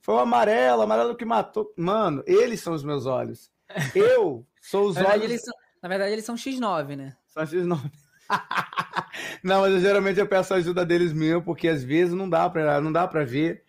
Foi 0.00 0.14
o 0.14 0.18
amarelo, 0.18 0.80
o 0.80 0.82
amarelo 0.82 1.16
que 1.16 1.24
matou. 1.24 1.72
Mano, 1.76 2.22
eles 2.26 2.60
são 2.60 2.72
os 2.72 2.82
meus 2.82 3.06
olhos. 3.06 3.50
Eu 3.94 4.46
sou 4.68 4.88
os 4.88 4.96
na 4.96 5.02
verdade, 5.02 5.20
olhos. 5.20 5.30
Eles 5.32 5.44
são, 5.44 5.54
na 5.82 5.88
verdade, 5.88 6.12
eles 6.12 6.24
são 6.24 6.34
X9, 6.34 6.96
né? 6.96 7.16
São 7.28 7.42
X9. 7.42 7.90
não, 9.42 9.62
mas 9.62 9.72
eu, 9.72 9.80
geralmente 9.80 10.20
eu 10.20 10.28
peço 10.28 10.52
a 10.52 10.58
ajuda 10.58 10.84
deles 10.84 11.12
mesmo, 11.12 11.42
porque 11.42 11.68
às 11.68 11.82
vezes 11.82 12.14
não 12.14 12.28
dá 12.28 12.48
pra, 12.50 12.80
não 12.80 12.92
dá 12.92 13.08
pra 13.08 13.24
ver. 13.24 13.64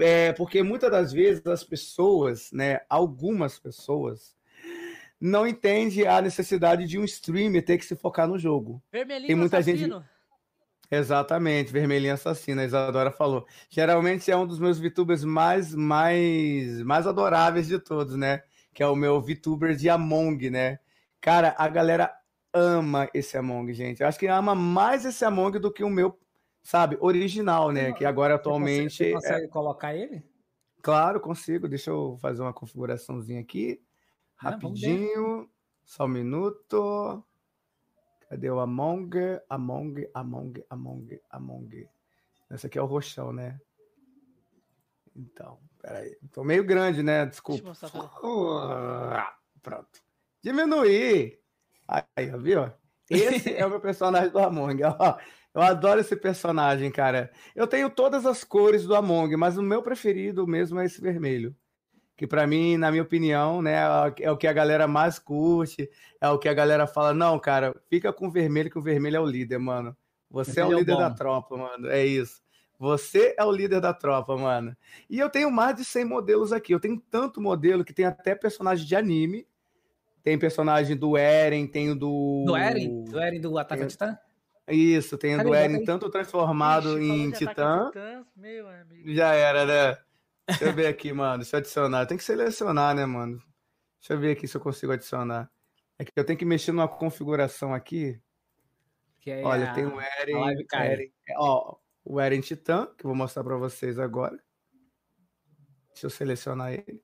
É, 0.00 0.32
porque 0.32 0.62
muitas 0.62 0.90
das 0.90 1.12
vezes 1.12 1.46
as 1.46 1.64
pessoas, 1.64 2.50
né, 2.52 2.80
algumas 2.90 3.58
pessoas, 3.58 4.36
não 5.20 5.46
entende 5.46 6.06
a 6.06 6.20
necessidade 6.20 6.86
de 6.86 6.98
um 6.98 7.04
streamer 7.04 7.64
ter 7.64 7.78
que 7.78 7.86
se 7.86 7.94
focar 7.94 8.26
no 8.26 8.38
jogo. 8.38 8.82
Vermelhinho 8.90 9.28
Tem 9.28 9.36
muita 9.36 9.58
assassino. 9.58 10.00
gente. 10.00 10.12
Exatamente, 10.90 11.72
Vermelhinho 11.72 12.12
Assassino, 12.12 12.60
a 12.60 12.64
Isadora 12.66 13.10
falou. 13.10 13.46
Geralmente 13.70 14.30
é 14.30 14.36
um 14.36 14.46
dos 14.46 14.58
meus 14.58 14.78
VTubers 14.78 15.24
mais, 15.24 15.74
mais, 15.74 16.82
mais 16.82 17.06
adoráveis 17.06 17.66
de 17.66 17.78
todos, 17.78 18.14
né? 18.14 18.42
Que 18.72 18.82
é 18.82 18.86
o 18.86 18.96
meu 18.96 19.20
VTuber 19.20 19.74
de 19.74 19.88
Among, 19.88 20.50
né? 20.50 20.78
Cara, 21.20 21.54
a 21.58 21.68
galera 21.68 22.12
ama 22.52 23.08
esse 23.14 23.36
Among, 23.36 23.72
gente. 23.72 24.00
Eu 24.00 24.08
acho 24.08 24.18
que 24.18 24.26
ama 24.26 24.54
mais 24.54 25.04
esse 25.04 25.24
Among 25.24 25.58
do 25.58 25.72
que 25.72 25.84
o 25.84 25.90
meu, 25.90 26.18
sabe, 26.62 26.96
original, 27.00 27.70
né? 27.70 27.92
Que 27.92 28.04
agora 28.04 28.34
atualmente. 28.34 28.90
Você 28.90 29.12
consegue, 29.12 29.20
você 29.20 29.28
consegue 29.28 29.48
colocar 29.48 29.94
ele? 29.94 30.22
Claro, 30.82 31.20
consigo. 31.20 31.68
Deixa 31.68 31.90
eu 31.90 32.18
fazer 32.20 32.42
uma 32.42 32.52
configuraçãozinha 32.52 33.40
aqui. 33.40 33.80
Vamos 34.42 34.56
Rapidinho. 34.56 35.48
Só 35.84 36.04
um 36.04 36.08
minuto. 36.08 37.24
Cadê 38.28 38.50
o 38.50 38.58
Among? 38.58 39.10
Among, 39.48 40.08
Among, 40.14 40.64
Among, 40.68 41.20
Among. 41.30 41.88
Esse 42.50 42.66
aqui 42.66 42.78
é 42.78 42.82
o 42.82 42.86
roxão, 42.86 43.32
né? 43.32 43.60
Então, 45.16 45.58
peraí. 45.80 46.16
Tô 46.32 46.42
meio 46.42 46.64
grande, 46.64 47.02
né? 47.02 47.26
Desculpa. 47.26 47.62
Deixa 47.62 47.86
eu 47.86 47.90
mostrar 47.90 48.10
pra 48.20 48.28
Uh, 48.28 49.32
Pronto. 49.62 50.00
Diminuir. 50.42 51.38
Aí, 51.88 52.32
ó, 52.34 52.38
viu? 52.38 52.70
Esse 53.08 53.54
é 53.54 53.64
o 53.66 53.70
meu 53.70 53.80
personagem 53.80 54.30
do 54.30 54.38
Among. 54.38 54.82
Ó, 54.84 55.18
eu 55.54 55.62
adoro 55.62 56.00
esse 56.00 56.16
personagem, 56.16 56.90
cara. 56.90 57.30
Eu 57.54 57.66
tenho 57.66 57.90
todas 57.90 58.24
as 58.26 58.42
cores 58.42 58.84
do 58.84 58.94
Among, 58.94 59.36
mas 59.36 59.56
o 59.56 59.62
meu 59.62 59.82
preferido 59.82 60.46
mesmo 60.46 60.80
é 60.80 60.86
esse 60.86 61.00
vermelho. 61.00 61.54
Que 62.16 62.26
para 62.26 62.46
mim, 62.46 62.76
na 62.76 62.90
minha 62.90 63.02
opinião, 63.02 63.60
né, 63.62 63.76
é 64.20 64.30
o 64.30 64.36
que 64.36 64.46
a 64.46 64.52
galera 64.52 64.86
mais 64.86 65.18
curte, 65.18 65.90
é 66.20 66.28
o 66.28 66.38
que 66.38 66.48
a 66.48 66.54
galera 66.54 66.86
fala, 66.86 67.12
não, 67.12 67.38
cara, 67.38 67.74
fica 67.88 68.12
com 68.12 68.28
o 68.28 68.30
vermelho, 68.30 68.70
que 68.70 68.78
o 68.78 68.82
vermelho 68.82 69.16
é 69.16 69.20
o 69.20 69.26
líder, 69.26 69.58
mano. 69.58 69.96
Você 70.30 70.60
é 70.60 70.64
o 70.64 70.72
é 70.72 70.76
líder 70.76 70.96
da 70.96 71.10
bom. 71.10 71.16
tropa, 71.16 71.56
mano. 71.56 71.88
É 71.88 72.04
isso. 72.04 72.41
Você 72.82 73.32
é 73.38 73.44
o 73.44 73.52
líder 73.52 73.80
da 73.80 73.94
tropa, 73.94 74.36
mano. 74.36 74.76
E 75.08 75.16
eu 75.16 75.30
tenho 75.30 75.52
mais 75.52 75.76
de 75.76 75.84
100 75.84 76.04
modelos 76.04 76.52
aqui. 76.52 76.74
Eu 76.74 76.80
tenho 76.80 77.00
tanto 77.08 77.40
modelo 77.40 77.84
que 77.84 77.92
tem 77.92 78.04
até 78.04 78.34
personagem 78.34 78.84
de 78.84 78.96
anime. 78.96 79.46
Tem 80.20 80.36
personagem 80.36 80.96
do 80.96 81.16
Eren, 81.16 81.64
tem 81.68 81.96
do. 81.96 82.42
Do 82.44 82.56
Eren? 82.56 83.04
Do 83.04 83.20
Eren 83.20 83.40
do 83.40 83.56
Ataque 83.56 83.78
Tem- 83.82 83.86
a 83.86 83.88
Titã? 83.88 84.18
Isso, 84.66 85.16
tem 85.16 85.36
Cadê? 85.36 85.48
do 85.48 85.54
Eren 85.54 85.84
tanto 85.84 86.10
transformado 86.10 86.98
Ixi, 87.00 87.08
em 87.08 87.30
Titã. 87.30 87.86
Titãs, 87.86 88.26
Meu 88.36 88.66
amigo. 88.68 89.12
Já 89.14 89.32
era, 89.32 89.64
né? 89.64 89.98
Deixa 90.48 90.64
eu 90.64 90.72
ver 90.72 90.88
aqui, 90.88 91.12
mano. 91.12 91.38
Deixa 91.38 91.54
eu 91.54 91.60
adicionar. 91.60 92.04
Tem 92.06 92.16
que 92.18 92.24
selecionar, 92.24 92.96
né, 92.96 93.06
mano? 93.06 93.40
Deixa 94.00 94.14
eu 94.14 94.18
ver 94.18 94.32
aqui 94.32 94.48
se 94.48 94.56
eu 94.56 94.60
consigo 94.60 94.90
adicionar. 94.90 95.48
É 96.00 96.04
que 96.04 96.10
eu 96.16 96.24
tenho 96.24 96.36
que 96.38 96.44
mexer 96.44 96.72
numa 96.72 96.88
configuração 96.88 97.72
aqui. 97.72 98.18
Que 99.20 99.30
é 99.30 99.44
Olha, 99.44 99.70
a- 99.70 99.72
tem 99.72 99.86
o 99.86 100.00
Eren. 100.00 100.58
Eren 100.74 101.12
ó, 101.36 101.76
o 102.04 102.20
Eren 102.20 102.40
Titã, 102.40 102.86
que 102.98 103.04
eu 103.04 103.08
vou 103.08 103.16
mostrar 103.16 103.44
pra 103.44 103.56
vocês 103.56 103.98
agora. 103.98 104.38
Deixa 105.92 106.06
eu 106.06 106.10
selecionar 106.10 106.72
ele. 106.72 107.02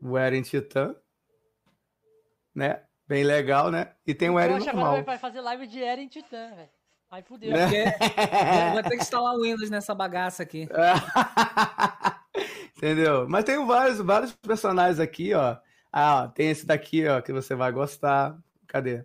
O 0.00 0.16
Eren 0.16 0.42
Titã. 0.42 0.94
Né? 2.54 2.82
Bem 3.06 3.24
legal, 3.24 3.70
né? 3.70 3.94
E 4.06 4.14
tem 4.14 4.28
o 4.30 4.34
Eu 4.34 4.38
Eren 4.40 4.62
que 4.62 4.68
agora 4.68 4.84
normal. 4.84 5.04
vai 5.04 5.18
fazer 5.18 5.40
live 5.40 5.66
de 5.66 5.82
Eren 5.82 6.08
Titã, 6.08 6.54
velho. 6.54 6.68
Aí 7.10 7.22
fudeu. 7.22 7.52
Né? 7.52 7.64
Porque- 7.66 7.84
Vou 8.72 8.82
ter 8.82 8.90
que 8.90 8.96
instalar 9.02 9.34
o 9.34 9.42
Windows 9.42 9.70
nessa 9.70 9.94
bagaça 9.94 10.42
aqui. 10.42 10.68
Entendeu? 12.76 13.28
Mas 13.28 13.44
tem 13.44 13.64
vários, 13.66 13.98
vários 13.98 14.34
personagens 14.36 15.00
aqui, 15.00 15.34
ó. 15.34 15.56
Ah, 15.90 16.24
ó, 16.24 16.28
tem 16.28 16.50
esse 16.50 16.66
daqui, 16.66 17.06
ó, 17.08 17.20
que 17.20 17.32
você 17.32 17.54
vai 17.54 17.72
gostar. 17.72 18.38
Cadê? 18.66 19.04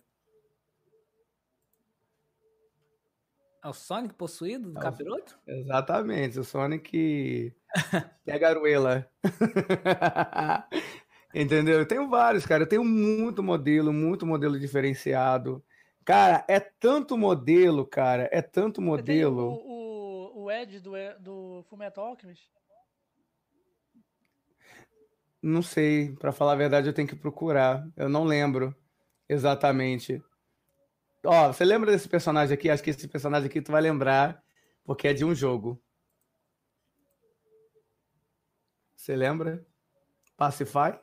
É 3.63 3.67
o 3.69 3.73
Sonic 3.73 4.13
possuído 4.15 4.71
do 4.71 4.77
É 4.77 4.79
o- 4.79 4.83
capiroto? 4.83 5.39
Exatamente, 5.47 6.37
o 6.39 6.43
Sonic 6.43 7.53
pega 8.25 8.47
a 8.47 8.49
aruela. 8.51 9.09
Entendeu? 11.33 11.79
Eu 11.79 11.85
tenho 11.87 12.09
vários, 12.09 12.45
cara. 12.45 12.63
Eu 12.63 12.67
tenho 12.67 12.83
muito 12.83 13.41
modelo, 13.41 13.91
muito 13.93 14.25
modelo 14.25 14.59
diferenciado. 14.59 15.63
Cara, 16.05 16.43
é 16.47 16.59
tanto 16.59 17.17
modelo, 17.17 17.85
cara. 17.87 18.29
É 18.31 18.41
tanto 18.41 18.81
Você 18.81 19.01
tem 19.03 19.25
o, 19.25 19.31
modelo. 19.31 19.61
o, 19.65 20.43
o 20.43 20.51
Ed 20.51 20.79
do, 20.81 20.91
do 21.19 21.63
Fullmetal 21.69 22.07
Alchemist? 22.07 22.51
Não 25.41 25.61
sei, 25.61 26.13
pra 26.19 26.31
falar 26.31 26.53
a 26.53 26.57
verdade, 26.57 26.87
eu 26.87 26.93
tenho 26.93 27.07
que 27.07 27.15
procurar. 27.15 27.85
Eu 27.97 28.07
não 28.09 28.23
lembro 28.25 28.75
exatamente. 29.27 30.21
Ó, 31.25 31.47
você 31.53 31.63
lembra 31.63 31.91
desse 31.91 32.07
personagem 32.09 32.53
aqui? 32.53 32.69
Acho 32.69 32.83
que 32.83 32.89
esse 32.89 33.07
personagem 33.07 33.47
aqui 33.47 33.61
tu 33.61 33.71
vai 33.71 33.81
lembrar, 33.81 34.43
porque 34.83 35.07
é 35.07 35.13
de 35.13 35.23
um 35.23 35.33
jogo. 35.33 35.81
Você 38.95 39.15
lembra? 39.15 39.65
Pacify? 40.37 40.99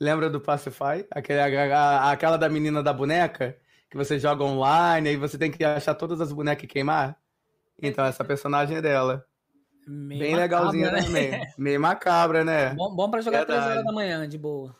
Lembra 0.00 0.28
do 0.28 0.40
Pacify? 0.40 1.06
Aquele, 1.10 1.40
a- 1.40 1.78
a- 1.78 2.12
aquela 2.12 2.36
da 2.36 2.48
menina 2.48 2.82
da 2.82 2.92
boneca? 2.92 3.56
Que 3.90 3.96
você 3.96 4.18
joga 4.18 4.42
online 4.44 5.12
e 5.12 5.16
você 5.16 5.38
tem 5.38 5.50
que 5.50 5.64
achar 5.64 5.94
todas 5.94 6.20
as 6.20 6.32
bonecas 6.32 6.64
e 6.64 6.66
queimar? 6.66 7.16
Então, 7.80 8.04
essa 8.04 8.24
personagem 8.24 8.76
é 8.78 8.82
dela. 8.82 9.24
Meio 9.86 10.20
Bem 10.20 10.34
legalzinha 10.36 10.90
né? 10.90 11.02
também. 11.02 11.52
Meio 11.58 11.80
macabra, 11.80 12.44
né? 12.44 12.74
Bom, 12.74 12.94
bom 12.94 13.10
pra 13.10 13.20
jogar 13.20 13.44
3 13.44 13.58
Verdade. 13.60 13.72
horas 13.78 13.84
da 13.84 13.92
manhã, 13.92 14.28
de 14.28 14.38
boa. 14.38 14.74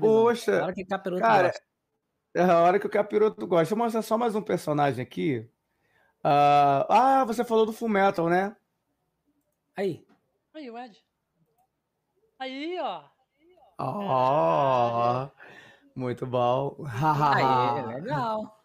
Poxa, 0.00 0.62
hora 0.62 0.72
que 0.72 0.84
capiroto 0.84 1.20
cara, 1.22 1.48
gosta. 1.48 1.62
É 2.34 2.42
a 2.42 2.60
hora 2.60 2.78
que 2.78 2.86
o 2.86 2.90
capiroto 2.90 3.46
gosta. 3.46 3.62
Deixa 3.62 3.74
eu 3.74 3.78
mostrar 3.78 4.02
só 4.02 4.18
mais 4.18 4.34
um 4.34 4.42
personagem 4.42 5.02
aqui. 5.02 5.48
Ah, 6.22 7.20
ah, 7.20 7.24
você 7.24 7.44
falou 7.44 7.64
do 7.66 7.72
Fullmetal, 7.72 8.28
né? 8.28 8.56
Aí. 9.76 10.04
Aí, 10.54 10.70
o 10.70 10.78
Ed. 10.78 10.98
Aí, 12.38 12.78
ó. 12.80 13.04
Ó, 13.78 15.28
muito 15.94 16.26
bom. 16.26 16.76
Aí, 17.34 17.86
legal. 17.94 18.58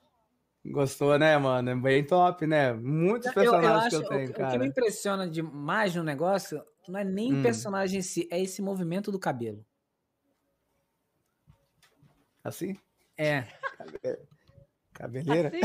Gostou, 0.66 1.20
né, 1.20 1.38
mano? 1.38 1.70
É 1.70 1.76
Bem 1.76 2.06
top, 2.06 2.48
né? 2.48 2.74
Muitos 2.74 3.28
Eu, 3.28 3.44
eu 3.44 3.52
personagens 3.52 3.90
que 3.90 3.96
acho, 3.96 3.96
eu 3.96 4.06
o, 4.06 4.10
tenho, 4.10 4.30
o 4.30 4.34
que 4.34 4.42
me 4.42 4.48
cara. 4.48 4.66
impressiona 4.66 5.30
demais 5.30 5.94
no 5.96 6.04
negócio 6.04 6.64
não 6.88 7.00
é 7.00 7.04
nem 7.04 7.34
Hum. 7.34 7.40
o 7.40 7.44
personagem 7.44 8.00
em 8.00 8.02
si, 8.02 8.28
é 8.32 8.42
esse 8.42 8.62
movimento 8.62 9.12
do 9.12 9.20
cabelo. 9.20 9.66
Assim? 12.44 12.78
É. 13.18 13.44
Cabeleira? 14.94 15.50
Assim, 15.50 15.60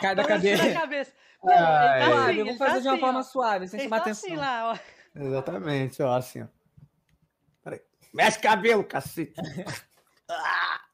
Cai 0.00 0.14
da 0.14 0.24
cadeira. 0.24 0.72
cabeça. 0.72 1.12
Não, 1.42 1.52
ele 1.52 1.58
tá 1.58 2.24
assim, 2.26 2.38
eu 2.38 2.44
vou 2.44 2.52
ele 2.52 2.58
fazer 2.58 2.72
tá 2.72 2.78
de 2.80 2.86
uma 2.88 2.92
assim, 2.92 3.00
forma 3.00 3.18
ó. 3.18 3.22
suave, 3.22 3.68
sem 3.68 3.80
Ele 3.80 3.84
chamar 3.88 3.96
tá 3.98 4.02
atenção. 4.04 4.28
assim 4.28 4.36
lá, 4.36 4.72
ó. 4.72 4.78
Exatamente, 5.20 6.02
ó, 6.02 6.14
assim, 6.16 6.42
ó. 6.42 6.46
Peraí. 7.62 7.80
Mexe 8.12 8.38
cabelo, 8.38 8.84
cacete. 8.84 9.34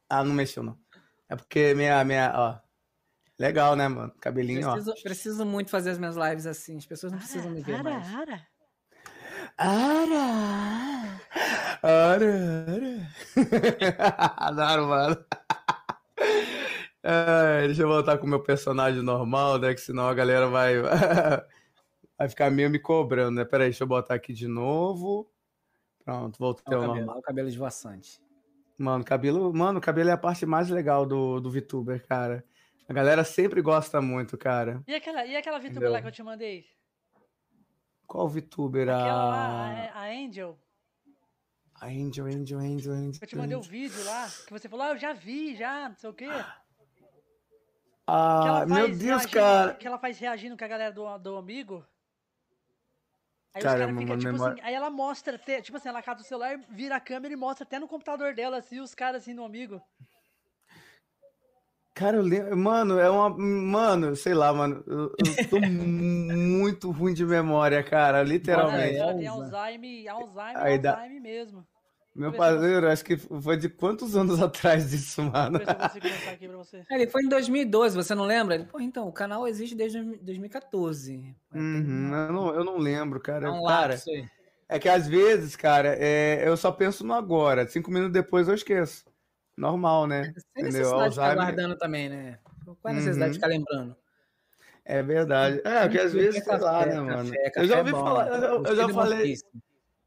Ah, 0.08 0.22
não 0.24 0.32
mexeu, 0.32 0.62
não. 0.62 0.78
É 1.28 1.34
porque 1.36 1.74
minha, 1.74 2.02
minha, 2.04 2.32
ó. 2.34 2.58
Legal, 3.38 3.74
né, 3.76 3.86
mano? 3.88 4.14
Cabelinho, 4.20 4.66
ó. 4.68 4.72
Preciso, 4.74 5.02
preciso 5.02 5.44
muito 5.44 5.68
fazer 5.70 5.90
as 5.90 5.98
minhas 5.98 6.14
lives 6.16 6.46
assim. 6.46 6.78
As 6.78 6.86
pessoas 6.86 7.12
não 7.12 7.18
precisam 7.18 7.50
me 7.50 7.60
ver 7.60 7.74
Ara, 7.74 7.82
mais. 7.82 8.14
ara. 8.14 8.46
Ara! 9.58 11.20
Ara! 11.82 12.34
Ara! 12.68 13.08
Adoro, 14.36 14.86
mano. 14.86 15.24
Ai, 17.02 17.66
deixa 17.66 17.82
eu 17.82 17.88
voltar 17.88 18.18
com 18.18 18.26
o 18.26 18.28
meu 18.28 18.42
personagem 18.42 19.00
normal, 19.00 19.58
né? 19.58 19.72
Que 19.72 19.80
senão 19.80 20.08
a 20.08 20.12
galera 20.12 20.46
vai, 20.48 20.74
vai 22.18 22.28
ficar 22.28 22.50
meio 22.50 22.68
me 22.68 22.78
cobrando, 22.78 23.36
né? 23.36 23.44
Peraí, 23.46 23.68
deixa 23.68 23.84
eu 23.84 23.88
botar 23.88 24.14
aqui 24.14 24.34
de 24.34 24.46
novo. 24.46 25.30
Pronto, 26.04 26.38
voltei 26.38 26.74
ao 26.74 26.82
cabelo, 26.82 26.96
normal. 26.96 27.18
o 27.18 27.22
cabelo 27.22 27.48
esvoaçante. 27.48 28.20
Mano, 28.76 29.04
cabelo, 29.04 29.54
mano, 29.54 29.80
cabelo 29.80 30.10
é 30.10 30.12
a 30.12 30.18
parte 30.18 30.44
mais 30.44 30.68
legal 30.68 31.06
do, 31.06 31.40
do 31.40 31.50
VTuber, 31.50 32.06
cara. 32.06 32.44
A 32.86 32.92
galera 32.92 33.24
sempre 33.24 33.62
gosta 33.62 34.02
muito, 34.02 34.36
cara. 34.36 34.82
E 34.86 34.94
aquela, 34.94 35.24
e 35.24 35.34
aquela 35.34 35.58
VTuber 35.58 35.76
Entendeu? 35.76 35.92
lá 35.92 36.02
que 36.02 36.08
eu 36.08 36.12
te 36.12 36.22
mandei? 36.22 36.75
Qual 38.06 38.28
VTuber? 38.28 38.82
Aquela 38.88 39.24
lá, 39.28 39.90
A... 39.94 40.00
a, 40.00 40.04
Angel. 40.10 40.58
a 41.74 41.86
Angel, 41.86 42.26
Angel, 42.26 42.58
Angel, 42.58 42.92
Angel. 42.92 43.18
Eu 43.20 43.26
te 43.28 43.36
mandei 43.36 43.56
o 43.56 43.60
Angel. 43.60 43.70
vídeo 43.70 44.04
lá, 44.04 44.28
que 44.46 44.52
você 44.52 44.68
falou, 44.68 44.86
ah, 44.86 44.90
eu 44.90 44.98
já 44.98 45.12
vi, 45.12 45.56
já, 45.56 45.88
não 45.88 45.96
sei 45.96 46.10
o 46.10 46.14
quê. 46.14 46.28
Ah, 48.06 48.64
meu 48.66 48.88
Deus, 48.88 49.00
reagindo- 49.02 49.30
cara. 49.32 49.74
Que 49.74 49.86
ela 49.86 49.98
faz 49.98 50.18
reagindo 50.18 50.56
com 50.56 50.64
a 50.64 50.68
galera 50.68 50.92
do, 50.92 51.18
do 51.18 51.36
amigo. 51.36 51.84
Aí 53.52 53.62
Caramba, 53.62 54.00
os 54.00 54.06
caras 54.06 54.06
ficam, 54.06 54.18
tipo 54.18 54.32
memória- 54.32 54.52
assim, 54.54 54.62
aí 54.62 54.74
ela 54.74 54.90
mostra, 54.90 55.38
tipo 55.62 55.76
assim, 55.76 55.88
ela 55.88 56.02
cata 56.02 56.20
o 56.20 56.24
celular, 56.24 56.58
vira 56.68 56.96
a 56.96 57.00
câmera 57.00 57.32
e 57.34 57.36
mostra 57.36 57.64
até 57.64 57.78
no 57.78 57.88
computador 57.88 58.34
dela, 58.34 58.58
assim, 58.58 58.78
os 58.80 58.94
caras 58.94 59.22
assim 59.22 59.34
no 59.34 59.44
amigo. 59.44 59.82
Cara, 61.96 62.18
eu 62.18 62.22
lembro. 62.22 62.54
Mano, 62.54 62.98
é 62.98 63.08
uma. 63.08 63.30
Mano, 63.30 64.14
sei 64.14 64.34
lá, 64.34 64.52
mano. 64.52 64.84
Eu, 64.86 65.04
eu 65.18 65.48
tô 65.48 65.58
muito 65.64 66.90
ruim 66.90 67.14
de 67.14 67.24
memória, 67.24 67.82
cara. 67.82 68.22
Literalmente. 68.22 68.98
tem 68.98 69.26
Alza. 69.26 69.56
Alzheimer, 69.56 70.12
Alzheimer, 70.12 70.62
Aí 70.62 70.78
dá- 70.78 70.90
Alzheimer 70.92 71.22
mesmo. 71.22 71.66
Meu 72.14 72.34
parceiro, 72.34 72.88
acho 72.88 73.02
que 73.02 73.16
foi 73.16 73.56
de 73.56 73.70
quantos 73.70 74.14
anos 74.14 74.40
atrás 74.42 74.90
disso, 74.90 75.22
mano? 75.22 75.58
Deixa 75.58 75.72
eu 75.72 75.78
ver 75.78 75.78
se 75.78 75.82
eu 75.82 75.88
consigo 75.88 76.08
mostrar 76.14 76.32
aqui 76.32 76.48
pra 76.48 76.56
você. 76.58 76.82
Ele 76.90 77.06
foi 77.06 77.22
em 77.22 77.28
2012, 77.28 77.96
você 77.96 78.14
não 78.14 78.24
lembra? 78.24 78.56
Ele, 78.56 78.64
Pô, 78.64 78.78
então, 78.78 79.08
o 79.08 79.12
canal 79.12 79.48
existe 79.48 79.74
desde 79.74 80.02
2014. 80.02 81.34
Uhum, 81.54 82.14
eu, 82.14 82.32
não, 82.32 82.54
eu 82.54 82.64
não 82.64 82.76
lembro, 82.76 83.20
cara. 83.20 83.46
É 83.46 83.50
um 83.50 83.64
cara, 83.64 83.92
lapso 83.94 84.10
aí. 84.10 84.26
é 84.68 84.78
que 84.78 84.88
às 84.88 85.08
vezes, 85.08 85.56
cara, 85.56 85.96
é, 85.98 86.46
eu 86.46 86.58
só 86.58 86.70
penso 86.70 87.04
no 87.06 87.14
agora. 87.14 87.66
Cinco 87.66 87.90
minutos 87.90 88.12
depois 88.12 88.48
eu 88.48 88.54
esqueço. 88.54 89.04
Normal, 89.56 90.06
né? 90.06 90.24
Sem 90.24 90.32
Entendeu? 90.64 90.64
necessidade 90.64 91.04
de 91.08 91.10
ficar 91.14 91.24
Alzheimer- 91.28 91.36
guardando 91.44 91.78
também, 91.78 92.08
né? 92.08 92.38
Qual 92.64 92.76
é 92.84 92.90
a 92.90 92.92
necessidade 92.94 93.24
Uhum. 93.24 93.32
de 93.32 93.34
ficar 93.38 93.46
lembrando? 93.46 93.96
É 94.84 95.02
verdade. 95.02 95.60
É, 95.64 95.82
porque 95.82 95.98
às 95.98 96.12
vezes, 96.12 96.44
sei 96.44 96.58
lá, 96.58 96.86
né, 96.86 97.00
mano? 97.00 97.32
Eu 97.56 97.64
já 97.66 97.78
ouvi 97.78 97.90
falar, 97.90 98.28
eu, 98.28 98.34
eu- 98.34 98.64
eu 98.64 98.76
já 98.76 98.88
falei, 98.88 99.34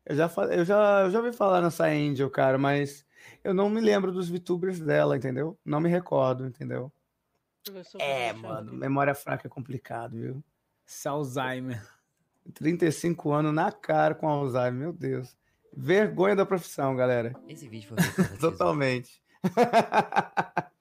eu 0.06 0.16
já 0.16 0.30
falei, 0.30 0.60
eu 0.60 0.66
já, 0.66 1.02
eu 1.02 1.12
já 1.12 1.20
ouvi 1.20 1.32
falar 1.34 1.62
nessa 1.62 1.86
Angel, 1.88 2.30
cara, 2.30 2.58
mas 2.58 3.06
eu 3.44 3.54
não 3.54 3.70
me 3.70 3.82
lembro 3.82 4.12
dos 4.12 4.30
VTubers 4.30 4.80
dela, 4.80 5.18
entendeu? 5.18 5.58
Não 5.66 5.80
me 5.82 5.90
recordo, 5.90 6.46
entendeu? 6.46 6.92
É, 8.00 8.32
mano, 8.34 8.74
memória 8.74 9.14
fraca 9.14 9.48
é 9.48 9.50
complicado, 9.50 10.14
viu? 10.16 10.44
Esse 10.88 11.08
Alzheimer. 11.08 11.86
35 12.54 13.32
anos 13.32 13.54
na 13.54 13.72
cara 13.72 14.16
com 14.16 14.28
Alzheimer, 14.30 14.74
meu 14.74 14.94
Deus. 14.94 15.36
Vergonha 15.76 16.36
da 16.36 16.46
profissão, 16.46 16.96
galera. 16.96 17.36
Esse 17.48 17.68
vídeo 17.68 17.90
foi. 17.90 17.98
Totalmente. 18.40 19.22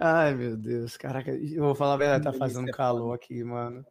Ai, 0.00 0.34
meu 0.34 0.56
Deus. 0.56 0.96
Caraca, 0.96 1.30
eu 1.32 1.62
vou 1.62 1.74
falar 1.74 1.94
a 1.94 1.96
verdade, 1.98 2.24
tá 2.24 2.30
Delícia, 2.30 2.54
fazendo 2.54 2.68
é 2.68 2.72
calor 2.72 3.12
aqui, 3.14 3.42
mano. 3.44 3.84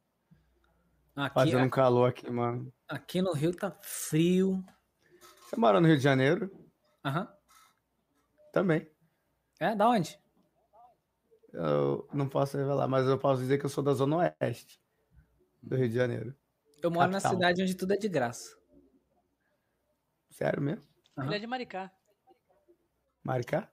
Aqui, 1.15 1.33
Fazendo 1.35 1.63
um 1.65 1.69
calor 1.69 2.09
aqui, 2.09 2.29
mano. 2.29 2.73
aqui 2.87 3.21
no 3.21 3.33
Rio 3.33 3.55
tá 3.55 3.71
frio. 3.81 4.63
Você 5.47 5.55
mora 5.55 5.79
no 5.79 5.87
Rio 5.87 5.97
de 5.97 6.03
Janeiro? 6.03 6.51
Aham. 7.05 7.27
Também. 8.51 8.89
É, 9.59 9.75
da 9.75 9.87
onde? 9.89 10.19
Eu 11.53 12.07
não 12.11 12.27
posso 12.27 12.57
revelar, 12.57 12.87
mas 12.87 13.07
eu 13.07 13.17
posso 13.19 13.41
dizer 13.41 13.59
que 13.59 13.65
eu 13.65 13.69
sou 13.69 13.83
da 13.83 13.93
Zona 13.93 14.33
Oeste 14.41 14.81
do 15.61 15.75
Rio 15.75 15.87
de 15.87 15.95
Janeiro. 15.95 16.35
Eu 16.81 16.89
moro 16.89 17.11
Capital. 17.11 17.31
na 17.31 17.37
cidade 17.37 17.61
onde 17.61 17.75
tudo 17.75 17.93
é 17.93 17.97
de 17.97 18.09
graça. 18.09 18.57
Sério 20.31 20.61
mesmo? 20.61 20.91
Aham. 21.15 21.27
Ele 21.27 21.35
é 21.35 21.39
de 21.39 21.47
Maricá. 21.47 21.91
Maricá? 23.23 23.69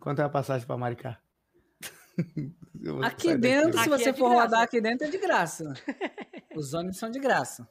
Quanto 0.00 0.20
é 0.20 0.24
a 0.24 0.28
passagem 0.28 0.66
pra 0.66 0.76
Maricá? 0.76 1.20
Aqui 3.04 3.36
dentro, 3.36 3.72
se 3.72 3.78
Aqui 3.80 3.88
você 3.88 4.08
é 4.10 4.12
de 4.12 4.18
for 4.18 4.28
graça. 4.30 4.42
rodar 4.44 4.60
aqui 4.62 4.80
dentro, 4.80 5.06
é 5.06 5.10
de 5.10 5.18
graça. 5.18 5.72
Os 6.54 6.74
ônibus 6.74 6.98
são 6.98 7.10
de 7.10 7.18
graça. 7.18 7.68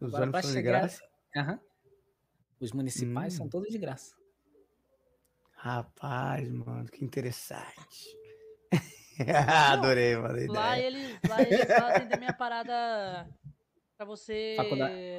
Os 0.00 0.08
Agora, 0.14 0.22
ônibus 0.22 0.42
são 0.42 0.52
de 0.52 0.62
graça? 0.62 1.02
Aham. 1.36 1.60
Os 2.60 2.72
municipais 2.72 3.34
Hum. 3.34 3.36
são 3.38 3.48
todos 3.48 3.68
de 3.70 3.78
graça. 3.78 4.14
Rapaz, 5.56 6.48
mano, 6.50 6.88
que 6.88 7.04
interessante. 7.04 8.16
Adorei, 9.72 10.16
mano, 10.16 10.52
Lá 10.52 10.78
eles, 10.78 11.18
lá 11.28 11.42
eles 11.42 11.64
fazem 11.66 12.08
também 12.08 12.28
a 12.28 12.32
parada 12.32 13.28
pra 13.96 14.06
você. 14.06 14.56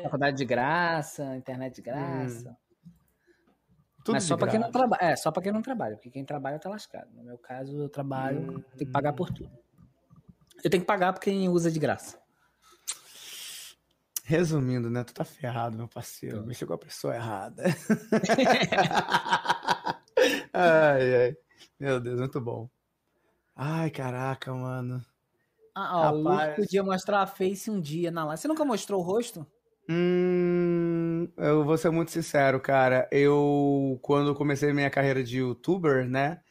Faculdade 0.04 0.38
de 0.38 0.46
graça, 0.46 1.36
internet 1.36 1.76
de 1.76 1.82
graça. 1.82 2.58
Tudo 4.04 4.16
Mas 4.16 4.24
só 4.26 4.36
pra 4.36 4.50
quem 4.50 4.60
não 4.60 4.72
trabalha. 4.72 5.00
É, 5.02 5.16
só 5.16 5.32
pra 5.32 5.42
quem 5.42 5.52
não 5.52 5.62
trabalha, 5.62 5.96
porque 5.96 6.10
quem 6.10 6.26
trabalha 6.26 6.60
tá 6.60 6.70
lascado. 6.70 7.10
No 7.16 7.24
meu 7.24 7.38
caso, 7.38 7.78
eu 7.78 7.90
trabalho, 7.90 8.42
Hum. 8.42 8.64
tenho 8.78 8.78
que 8.78 8.86
pagar 8.92 9.14
por 9.14 9.30
tudo. 9.30 9.50
Eu 10.64 10.70
tenho 10.70 10.82
que 10.82 10.88
pagar 10.88 11.14
por 11.14 11.20
quem 11.22 11.48
usa 11.50 11.72
de 11.72 11.80
graça. 11.80 12.22
Resumindo, 14.26 14.90
né? 14.90 15.04
Tu 15.04 15.14
tá 15.14 15.24
ferrado, 15.26 15.78
meu 15.78 15.88
parceiro. 15.88 16.40
Tô. 16.40 16.46
Mexeu 16.46 16.68
com 16.68 16.74
a 16.74 16.78
pessoa 16.78 17.14
errada. 17.16 17.64
ai, 20.54 21.16
ai. 21.16 21.38
Meu 21.80 22.00
Deus, 22.00 22.20
muito 22.20 22.40
bom. 22.40 22.70
Ai, 23.56 23.90
caraca, 23.90 24.54
mano. 24.54 25.04
Ah, 25.76 25.98
ó, 25.98 26.12
o 26.12 26.18
Luke 26.18 26.30
Rapaz. 26.30 26.56
podia 26.56 26.84
mostrar 26.84 27.22
a 27.22 27.28
face 27.28 27.70
um 27.70 27.82
dia 27.82 28.12
na 28.12 28.24
live. 28.26 28.42
Você 28.42 28.48
nunca 28.48 28.64
mostrou 28.64 29.02
o 29.02 29.04
rosto? 29.04 29.46
Hum, 29.90 30.83
eu 31.38 31.64
vou 31.64 31.78
ser 31.78 31.90
muito 31.92 32.12
sincero, 32.12 32.60
cara. 32.60 33.08
Eu, 33.12 34.00
quando 34.02 34.36
comecei 34.36 34.74
minha 34.74 34.90
carreira 34.90 35.24
de 35.24 35.40
youtuber, 35.40 36.08
né? 36.08 36.42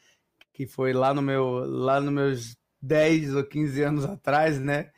Que 0.53 0.67
foi 0.67 0.93
lá 0.93 1.13
no 1.13 1.21
meu, 1.21 1.45
lá 1.65 1.99
nos 1.99 2.13
meus 2.13 2.57
10 2.81 3.35
ou 3.35 3.43
15 3.43 3.81
anos 3.83 4.05
atrás, 4.05 4.59
né? 4.59 4.91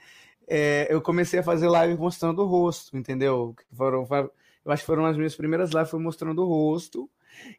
é, 0.48 0.88
eu 0.90 1.02
comecei 1.02 1.40
a 1.40 1.44
fazer 1.44 1.68
live 1.68 1.98
mostrando 1.98 2.42
o 2.42 2.46
rosto, 2.46 2.96
entendeu? 2.98 3.56
Foram, 3.74 4.08
eu 4.64 4.72
acho 4.72 4.84
que 4.84 4.88
foram 4.88 5.06
as 5.06 5.18
minhas 5.18 5.36
primeiras 5.36 5.72
lives, 5.72 5.90
foi 5.90 6.00
mostrando 6.00 6.42
o 6.44 6.48
rosto. 6.48 7.10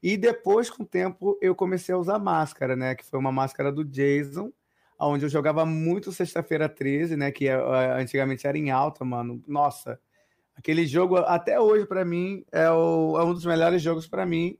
E 0.02 0.16
depois, 0.16 0.70
com 0.70 0.82
o 0.84 0.86
tempo, 0.86 1.38
eu 1.40 1.55
comecei 1.55 1.94
a 1.94 1.98
usar 1.98 2.18
máscara, 2.18 2.76
né? 2.76 2.94
Que 2.94 3.05
foi 3.05 3.18
uma 3.18 3.32
máscara 3.32 3.70
do 3.72 3.84
Jason, 3.84 4.52
onde 4.98 5.26
eu 5.26 5.28
jogava 5.28 5.66
muito 5.66 6.12
Sexta-feira 6.12 6.68
13, 6.68 7.16
né? 7.16 7.30
Que 7.30 7.48
é, 7.48 7.56
antigamente 8.01 8.47
era 8.47 8.56
em 8.56 8.70
alta, 8.70 9.05
mano. 9.05 9.43
Nossa, 9.47 10.01
aquele 10.56 10.86
jogo, 10.86 11.16
até 11.18 11.60
hoje, 11.60 11.86
pra 11.86 12.04
mim, 12.04 12.44
é, 12.50 12.70
o- 12.70 13.18
é 13.18 13.24
um 13.24 13.32
dos 13.34 13.44
melhores 13.44 13.80
jogos 13.82 14.06
pra 14.06 14.24
mim. 14.26 14.56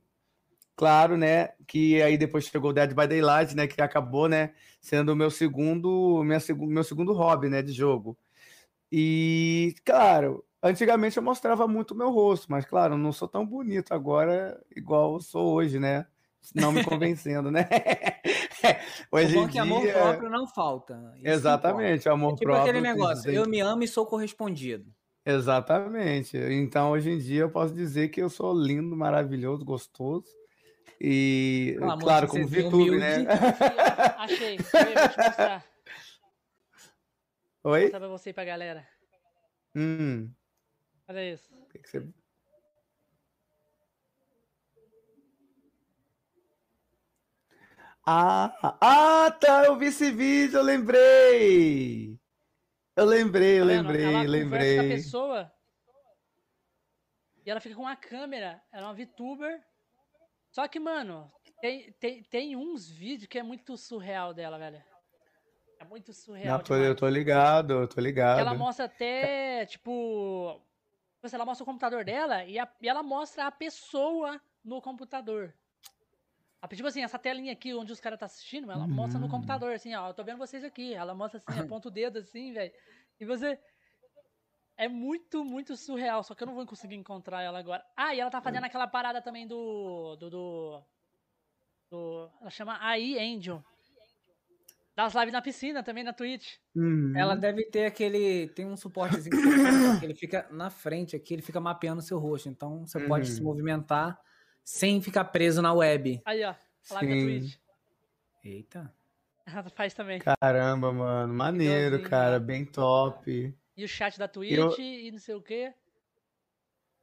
Claro, 0.75 1.17
né? 1.17 1.49
Que 1.65 2.01
aí 2.03 2.17
depois 2.17 2.45
chegou 2.45 2.69
o 2.69 2.73
Dead 2.73 2.89
by 2.93 3.07
Daylight, 3.07 3.55
né? 3.55 3.65
Que 3.67 3.81
acabou, 3.81 4.29
né? 4.29 4.53
Sendo 4.79 5.11
o 5.11 5.15
meu 5.15 5.31
segundo, 5.31 6.23
minha, 6.23 6.39
meu 6.67 6.83
segundo 6.83 7.13
hobby, 7.13 7.49
né? 7.49 7.61
De 7.63 7.71
jogo. 7.71 8.15
E, 8.91 9.75
claro, 9.83 10.45
antigamente 10.61 11.17
eu 11.17 11.23
mostrava 11.23 11.67
muito 11.67 11.91
o 11.91 11.97
meu 11.97 12.11
rosto, 12.11 12.45
mas, 12.49 12.63
claro, 12.63 12.97
não 12.97 13.11
sou 13.11 13.27
tão 13.27 13.45
bonito 13.45 13.93
agora 13.93 14.61
igual 14.75 15.19
sou 15.19 15.51
hoje, 15.53 15.79
né? 15.79 16.05
Não 16.55 16.71
me 16.71 16.83
convencendo, 16.83 17.51
né? 17.51 17.67
o 19.11 19.15
Hoje 19.17 19.33
bom 19.35 19.41
em 19.41 19.45
é 19.45 19.49
que 19.49 19.59
amor 19.59 19.81
dia... 19.81 19.93
próprio 19.93 20.29
não 20.29 20.47
falta. 20.47 20.93
Isso 20.93 21.07
importa. 21.17 21.29
Exatamente, 21.29 22.07
o 22.07 22.13
amor 22.13 22.33
É 22.33 22.35
tipo 22.35 22.43
próprio. 22.45 22.69
aquele 22.69 22.81
negócio, 22.81 23.31
eu 23.31 23.45
me 23.49 23.59
amo 23.59 23.83
e 23.83 23.87
sou 23.87 24.05
correspondido. 24.05 24.85
Exatamente. 25.27 26.37
Então, 26.37 26.91
hoje 26.91 27.09
em 27.09 27.17
dia, 27.17 27.41
eu 27.41 27.49
posso 27.49 27.73
dizer 27.73 28.07
que 28.07 28.21
eu 28.21 28.29
sou 28.29 28.57
lindo, 28.57 28.95
maravilhoso, 28.95 29.65
gostoso. 29.65 30.25
E, 31.01 31.75
Pelo 31.77 31.97
claro, 31.97 32.27
como 32.29 32.47
VTube, 32.47 32.97
né? 32.97 33.25
Achei. 34.17 34.57
Aí, 34.57 34.93
vou 34.95 35.09
te 35.09 35.17
mostrar. 35.17 35.65
Vou 37.61 37.73
Oi? 37.73 37.81
mostrar 37.81 37.99
pra 37.99 38.07
você 38.07 38.29
e 38.29 38.33
pra 38.33 38.45
galera. 38.45 38.87
Hum, 39.75 40.31
Olha 41.09 41.33
isso. 41.33 41.53
o 41.53 41.67
que 41.67 41.79
que 41.79 41.89
você... 41.89 42.07
Ah, 48.05 48.77
ah, 48.79 49.31
tá, 49.31 49.65
eu 49.65 49.77
vi 49.77 49.87
esse 49.87 50.09
vídeo, 50.09 50.59
eu 50.59 50.63
lembrei. 50.63 52.17
Eu 52.97 53.05
lembrei, 53.05 53.59
eu 53.59 53.65
Tá 53.65 53.67
lembrei, 53.73 54.03
ela 54.05 54.11
conversa 54.13 54.25
com 54.25 54.27
a 54.27 54.31
lembrei. 54.31 54.89
pessoa 54.89 55.51
e 57.45 57.49
ela 57.49 57.59
fica 57.61 57.75
com 57.75 57.81
uma 57.83 57.95
câmera. 57.95 58.61
Ela 58.71 58.83
é 58.83 58.85
uma 58.87 58.93
VTuber. 58.95 59.63
Só 60.51 60.67
que, 60.67 60.79
mano, 60.79 61.31
tem, 61.61 61.91
tem, 61.93 62.23
tem 62.23 62.55
uns 62.55 62.89
vídeos 62.89 63.27
que 63.29 63.37
é 63.37 63.43
muito 63.43 63.77
surreal 63.77 64.33
dela, 64.33 64.57
velho. 64.57 64.83
É 65.79 65.85
muito 65.85 66.11
surreal. 66.11 66.57
Não, 66.57 66.63
tô- 66.63 66.75
eu 66.75 66.95
tô 66.95 67.07
ligado, 67.07 67.73
eu 67.73 67.87
tô 67.87 68.01
ligado. 68.01 68.39
ela 68.39 68.55
mostra 68.55 68.85
até, 68.85 69.65
tipo, 69.67 70.59
Tipo 71.15 71.25
assim, 71.27 71.35
ela 71.35 71.45
mostra 71.45 71.63
o 71.63 71.65
computador 71.65 72.03
dela 72.05 72.45
e, 72.45 72.59
a- 72.59 72.71
e 72.81 72.87
ela 72.87 73.01
mostra 73.01 73.47
a 73.47 73.51
pessoa 73.51 74.39
no 74.63 74.79
computador. 74.81 75.51
A- 76.61 76.67
Tipo 76.67 76.87
assim, 76.87 77.03
essa 77.03 77.19
telinha 77.19 77.53
aqui 77.53 77.73
onde 77.73 77.91
os 77.91 77.99
caras 77.99 78.19
tá 78.19 78.25
assistindo, 78.25 78.71
ela 78.71 78.87
mostra 78.87 79.19
no 79.19 79.27
Hum. 79.27 79.29
computador, 79.29 79.73
assim, 79.73 79.93
ó, 79.95 80.09
eu 80.09 80.13
tô 80.13 80.23
vendo 80.23 80.37
vocês 80.37 80.63
aqui. 80.63 80.93
Ela 80.93 81.13
mostra 81.13 81.39
assim, 81.39 81.59
aponta 81.59 81.87
o 81.87 81.91
dedo 81.91 82.19
assim, 82.19 82.51
velho. 82.53 82.71
E 83.19 83.25
você. 83.25 83.59
É 84.79 84.87
muito, 84.87 85.43
muito 85.43 85.75
surreal, 85.75 86.21
só 86.23 86.35
que 86.35 86.43
eu 86.43 86.47
não 86.47 86.53
vou 86.53 86.65
conseguir 86.65 86.95
encontrar 86.95 87.41
ela 87.41 87.57
agora. 87.57 87.83
Ah, 87.95 88.13
e 88.13 88.19
ela 88.19 88.29
tá 88.29 88.39
fazendo 88.41 88.65
aquela 88.65 88.87
parada 88.87 89.21
também 89.21 89.47
do. 89.47 90.15
do. 90.19 90.29
do. 90.29 90.83
do- 91.91 92.29
ela 92.41 92.49
chama 92.49 92.77
AI 92.79 93.17
Angel. 93.17 93.63
Das 94.95 95.13
lives 95.13 95.31
na 95.33 95.41
piscina 95.43 95.83
também 95.83 96.03
na 96.03 96.11
Twitch. 96.11 96.55
Uhum. 96.75 97.13
Ela 97.15 97.35
deve 97.35 97.65
ter 97.69 97.85
aquele. 97.85 98.47
Tem 98.49 98.65
um 98.65 98.75
suportezinho 98.75 99.35
que, 99.99 100.05
ele 100.05 100.15
fica 100.15 100.47
na 100.51 100.71
frente 100.71 101.15
aqui, 101.15 101.35
ele 101.35 101.43
fica 101.43 101.59
mapeando 101.59 101.99
o 101.99 102.03
seu 102.03 102.17
rosto. 102.17 102.49
Então 102.49 102.85
você 102.85 102.99
pode 103.07 103.29
Uhum. 103.29 103.35
se 103.35 103.41
movimentar 103.43 104.19
sem 104.67 105.01
ficar 105.01 105.23
preso 105.23 105.61
na 105.61 105.71
web. 105.71 106.21
Aí, 106.25 106.43
ó. 106.43 106.49
A 106.89 106.93
live 106.95 107.11
Sim. 107.13 107.15
na 107.19 107.23
Twitch. 107.39 107.55
Eita. 108.43 108.93
Ela 109.45 109.63
faz 109.69 109.93
também. 109.93 110.19
Caramba, 110.19 110.91
mano. 110.91 111.33
Maneiro, 111.33 111.95
Igualzinho, 111.95 112.09
cara. 112.09 112.37
Bem 112.37 112.65
top. 112.65 113.55
E 113.77 113.83
o 113.85 113.87
chat 113.87 114.19
da 114.19 114.27
Twitch 114.27 114.51
Eu- 114.57 114.75
e 114.77 115.09
não 115.09 115.19
sei 115.19 115.35
o 115.35 115.41
quê. 115.41 115.73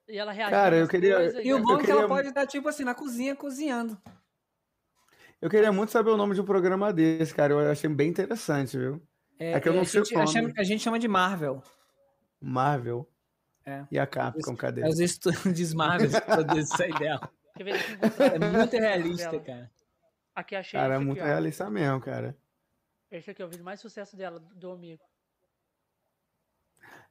E 0.06 0.18
ela 0.18 0.30
reage. 0.32 0.50
Cara, 0.50 0.76
eu 0.76 0.86
queria- 0.86 1.42
E 1.42 1.54
o 1.54 1.62
bom 1.62 1.72
Eu 1.72 1.80
é 1.80 1.84
que 1.84 1.90
ela 1.90 2.06
pode 2.06 2.28
estar, 2.28 2.46
tipo 2.46 2.68
assim, 2.68 2.84
na 2.84 2.94
cozinha 2.94 3.34
cozinhando. 3.34 3.98
Eu 5.40 5.48
queria 5.48 5.72
muito 5.72 5.90
saber 5.90 6.10
o 6.10 6.16
nome 6.18 6.34
de 6.34 6.42
um 6.42 6.44
programa 6.44 6.92
desse, 6.92 7.34
cara. 7.34 7.54
Eu 7.54 7.70
achei 7.70 7.88
bem 7.88 8.10
interessante, 8.10 8.76
viu? 8.76 9.02
É 9.38 9.58
que 9.58 9.68
eu 9.68 9.72
não 9.72 9.80
a 9.82 9.84
sei 9.86 10.02
o 10.02 10.04
gente, 10.04 10.14
a, 10.14 10.18
nome. 10.18 10.32
chama- 10.32 10.52
a 10.58 10.62
gente 10.64 10.82
chama 10.82 10.98
de 10.98 11.08
Marvel. 11.08 11.62
Marvel. 12.38 13.08
É. 13.64 13.86
E 13.90 13.98
a 13.98 14.06
Capcom, 14.06 14.54
cadê? 14.54 14.82
É 14.82 14.86
os 14.88 15.00
estúdios 15.00 15.72
Marvel 15.74 16.10
que 16.10 16.20
produzem 16.20 16.62
isso 16.62 16.82
aí 16.82 16.92
É 17.56 18.38
muito 18.38 18.76
realista, 18.76 19.38
cara. 19.40 19.70
Aqui 20.34 20.56
achei 20.56 20.78
Cara, 20.78 20.94
é 20.94 20.98
muito 20.98 21.20
aqui, 21.20 21.28
ó. 21.28 21.32
realista 21.32 21.70
mesmo, 21.70 22.00
cara. 22.00 22.36
Esse 23.10 23.30
aqui 23.30 23.40
é 23.40 23.44
o 23.44 23.48
vídeo 23.48 23.64
mais 23.64 23.80
sucesso 23.80 24.16
dela, 24.16 24.40
do 24.40 24.72
amigo. 24.72 25.02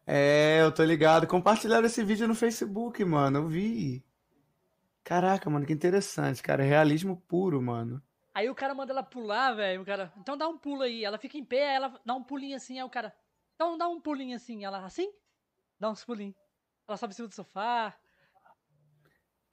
É, 0.05 0.61
eu 0.61 0.73
tô 0.73 0.83
ligado. 0.83 1.25
Compartilharam 1.25 1.85
esse 1.85 2.03
vídeo 2.03 2.27
no 2.27 2.35
Facebook, 2.35 3.03
mano. 3.05 3.39
Eu 3.39 3.47
vi. 3.47 4.03
Caraca, 5.03 5.49
mano, 5.49 5.65
que 5.65 5.71
interessante, 5.71 6.43
cara. 6.43 6.63
Realismo 6.63 7.15
puro, 7.27 7.61
mano. 7.61 8.03
Aí 8.33 8.49
o 8.49 8.55
cara 8.55 8.73
manda 8.73 8.91
ela 8.91 9.03
pular, 9.03 9.53
velho. 9.53 9.81
O 9.81 9.85
cara, 9.85 10.11
então 10.17 10.35
dá 10.35 10.47
um 10.47 10.57
pulo 10.57 10.81
aí. 10.81 11.05
Ela 11.05 11.17
fica 11.17 11.37
em 11.37 11.45
pé, 11.45 11.75
ela 11.75 11.97
dá 12.05 12.13
um 12.15 12.23
pulinho 12.23 12.57
assim. 12.57 12.77
Aí 12.79 12.83
o 12.83 12.89
cara, 12.89 13.15
então 13.55 13.77
dá 13.77 13.87
um 13.87 14.01
pulinho 14.01 14.35
assim. 14.35 14.65
Ela, 14.65 14.85
assim? 14.85 15.13
Dá 15.79 15.89
uns 15.89 16.03
pulinhos. 16.03 16.35
Ela 16.85 16.97
sobe 16.97 17.13
em 17.13 17.15
cima 17.15 17.27
do 17.29 17.35
sofá. 17.35 17.95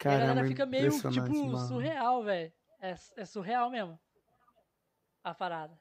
E 0.07 0.13
a 0.13 0.19
Caramba, 0.19 0.27
galera 0.27 0.45
fica 0.47 0.67
meio, 0.67 0.91
tipo, 1.03 1.33
mano. 1.47 1.69
surreal, 1.69 2.23
velho. 2.25 2.53
É, 2.81 2.95
é 3.17 3.25
surreal 3.25 3.71
mesmo. 3.71 3.99
A 5.25 5.33
parada. 5.35 5.79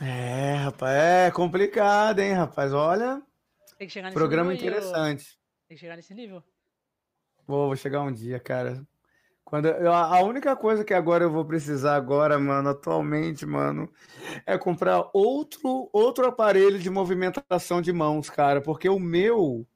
É, 0.00 0.54
rapaz, 0.56 0.92
é 0.94 1.30
complicado, 1.30 2.18
hein, 2.20 2.32
rapaz. 2.34 2.72
Olha, 2.72 3.22
Tem 3.76 3.86
que 3.86 3.92
chegar 3.92 4.10
nesse 4.10 4.16
programa 4.16 4.52
nível 4.52 4.54
interessante. 4.54 5.38
Tem 5.68 5.76
que 5.76 5.80
chegar 5.80 5.96
nesse 5.96 6.14
nível. 6.14 6.42
Vou, 7.46 7.66
vou 7.66 7.76
chegar 7.76 8.02
um 8.02 8.12
dia, 8.12 8.38
cara. 8.40 8.86
Quando 9.44 9.68
eu- 9.68 9.92
a 9.92 10.18
a 10.18 10.22
única 10.24 10.56
coisa 10.56 10.84
que 10.84 10.94
agora 10.94 11.24
eu 11.24 11.30
vou 11.32 11.44
precisar 11.44 11.96
agora, 11.96 12.38
mano, 12.38 12.70
atualmente, 12.70 13.46
mano, 13.46 13.92
é 14.46 14.58
comprar 14.58 15.10
outro 15.14 15.90
outro 15.92 16.26
aparelho 16.26 16.78
de 16.78 16.90
movimentação 16.90 17.82
de 17.82 17.92
mãos, 17.92 18.30
cara, 18.30 18.60
porque 18.62 18.88
o 18.88 18.98
meu 19.00 19.66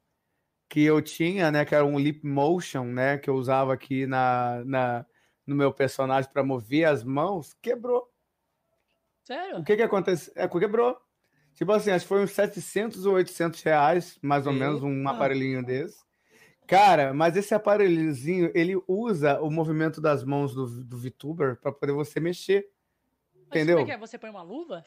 que 0.68 0.82
eu 0.82 1.00
tinha, 1.00 1.50
né, 1.50 1.64
que 1.64 1.74
era 1.74 1.84
um 1.84 1.96
Leap 1.96 2.24
Motion, 2.24 2.84
né, 2.84 3.18
que 3.18 3.30
eu 3.30 3.34
usava 3.34 3.72
aqui 3.72 4.06
na, 4.06 4.62
na 4.64 5.06
no 5.46 5.54
meu 5.54 5.72
personagem 5.72 6.30
para 6.30 6.42
mover 6.42 6.84
as 6.86 7.04
mãos, 7.04 7.54
quebrou. 7.62 8.10
Sério? 9.22 9.58
O 9.58 9.64
que 9.64 9.76
que 9.76 9.82
aconteceu? 9.82 10.32
É, 10.36 10.48
quebrou. 10.48 10.96
Tipo 11.54 11.72
assim, 11.72 11.90
acho 11.90 12.04
que 12.04 12.08
foi 12.08 12.22
uns 12.22 12.32
700 12.32 13.06
ou 13.06 13.14
800 13.14 13.62
reais, 13.62 14.18
mais 14.20 14.46
ou 14.46 14.52
menos, 14.52 14.82
um 14.82 14.98
Eita. 14.98 15.10
aparelhinho 15.10 15.64
desse. 15.64 16.04
Cara, 16.66 17.14
mas 17.14 17.36
esse 17.36 17.54
aparelhozinho, 17.54 18.50
ele 18.54 18.74
usa 18.88 19.40
o 19.40 19.50
movimento 19.50 20.00
das 20.00 20.24
mãos 20.24 20.52
do, 20.52 20.66
do 20.84 20.98
VTuber 20.98 21.56
para 21.56 21.72
poder 21.72 21.92
você 21.92 22.18
mexer. 22.18 22.68
Mas 23.34 23.46
Entendeu? 23.46 23.76
como 23.76 23.88
é 23.88 23.90
que 23.90 23.96
é? 23.96 23.98
Você 23.98 24.18
põe 24.18 24.30
uma 24.30 24.42
luva? 24.42 24.84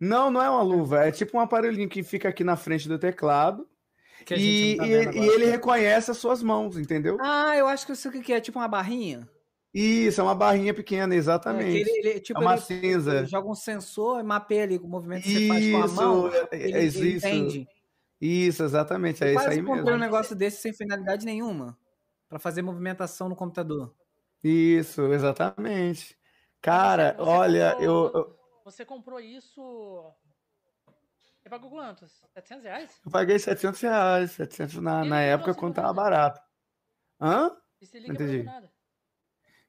Não, 0.00 0.30
não 0.30 0.42
é 0.42 0.48
uma 0.48 0.62
luva, 0.62 1.06
é 1.06 1.12
tipo 1.12 1.36
um 1.36 1.40
aparelhinho 1.40 1.88
que 1.88 2.02
fica 2.02 2.28
aqui 2.28 2.42
na 2.42 2.56
frente 2.56 2.88
do 2.88 2.98
teclado 2.98 3.66
e, 4.30 4.76
não 4.76 4.78
tá 4.78 4.86
e- 4.86 4.90
vendo 5.06 5.16
e 5.16 5.28
ele 5.28 5.46
reconhece 5.46 6.10
as 6.10 6.16
suas 6.18 6.42
mãos, 6.42 6.76
entendeu? 6.78 7.16
Ah, 7.20 7.56
eu 7.56 7.66
acho 7.66 7.84
que 7.86 7.92
eu 7.92 7.96
sei 7.96 8.10
o 8.10 8.22
que 8.22 8.32
é. 8.32 8.40
Tipo 8.40 8.58
uma 8.58 8.68
barrinha. 8.68 9.28
Isso, 9.74 10.20
é 10.20 10.24
uma 10.24 10.34
barrinha 10.34 10.72
pequena, 10.72 11.14
É, 11.14 11.18
exatamente. 11.18 11.76
ele, 11.76 11.90
ele- 12.08 12.20
tipo, 12.20 12.38
É 12.40 12.42
uma 12.42 12.54
ele- 12.54 12.62
cinza. 12.62 13.16
ele 13.18 13.26
joga 13.26 13.48
um 13.48 13.54
sensor 13.54 14.20
e 14.20 14.22
mapeia 14.22 14.62
ali 14.62 14.78
o 14.78 14.88
movimento 14.88 15.22
que 15.24 15.32
você 15.32 15.48
faz 15.48 15.70
com 15.70 15.82
a 15.82 15.84
Isso, 15.86 15.94
mão. 15.94 16.28
é- 16.32 16.48
Ele, 16.52 16.62
é 16.72 16.78
ele 16.78 16.86
isso. 16.86 17.26
entende. 17.26 17.68
Isso, 18.18 18.62
exatamente, 18.64 19.22
é 19.22 19.26
Eu 19.26 19.30
isso 19.34 19.42
quase 19.44 19.50
aí 19.58 19.62
comprei 19.62 19.82
um 19.82 19.84
mesmo. 19.84 19.98
negócio 20.00 20.34
desse 20.34 20.62
sem 20.62 20.72
finalidade 20.72 21.26
nenhuma. 21.26 21.76
Pra 22.28 22.38
fazer 22.38 22.62
movimentação 22.62 23.28
no 23.28 23.36
computador. 23.36 23.94
Isso, 24.42 25.12
exatamente. 25.12 26.16
Cara, 26.62 27.12
Você- 27.12 27.16
você 27.24 27.30
olha, 27.30 27.70
comprou- 27.72 27.84
eu, 27.84 28.12
eu, 28.14 28.36
Você 28.64 28.84
comprou 28.84 29.20
isso. 29.20 30.04
Você 31.46 31.50
pagou 31.50 31.70
quantos? 31.70 32.10
700 32.34 32.64
reais? 32.64 33.00
eu 33.06 33.12
paguei 33.12 33.38
700 33.38 33.80
reais, 33.80 34.32
700 34.32 34.74
na, 34.78 35.04
na 35.04 35.20
época 35.20 35.54
quando 35.54 35.74
do 35.74 35.76
tava 35.76 35.92
nada? 35.92 35.96
barato. 36.02 36.40
Hã? 37.20 37.52
E 37.80 37.86
se 37.86 38.00
liga 38.00 38.14
Entendi. 38.14 38.42
nada. 38.42 38.68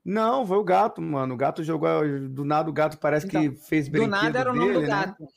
Não, 0.04 0.44
foi 0.48 0.58
o 0.58 0.64
gato, 0.64 0.99
mano. 1.04 1.36
O 1.36 1.38
gato 1.38 1.64
jogou. 1.64 2.02
Do 2.30 2.44
nada 2.44 2.68
o 2.68 2.74
gato 2.74 2.98
parece 2.98 3.28
que 3.28 3.38
Então, 3.38 3.56
fez 3.68 3.88
Do 3.88 3.91
brinquedo 3.91 4.10
nada 4.10 4.40
era 4.40 4.52
o 4.52 4.56
nome 4.56 4.74
do 4.74 4.82
né? 4.82 4.88
gato. 4.88 5.28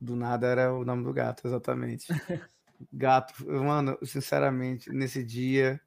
Do 0.00 0.16
nada 0.16 0.48
era 0.48 0.74
o 0.74 0.84
nome 0.84 1.04
do 1.04 1.12
gato, 1.12 1.46
exatamente. 1.46 2.08
Gato, 2.92 3.46
mano, 3.46 3.96
sinceramente, 4.02 4.90
nesse 4.90 5.24
dia 5.24 5.80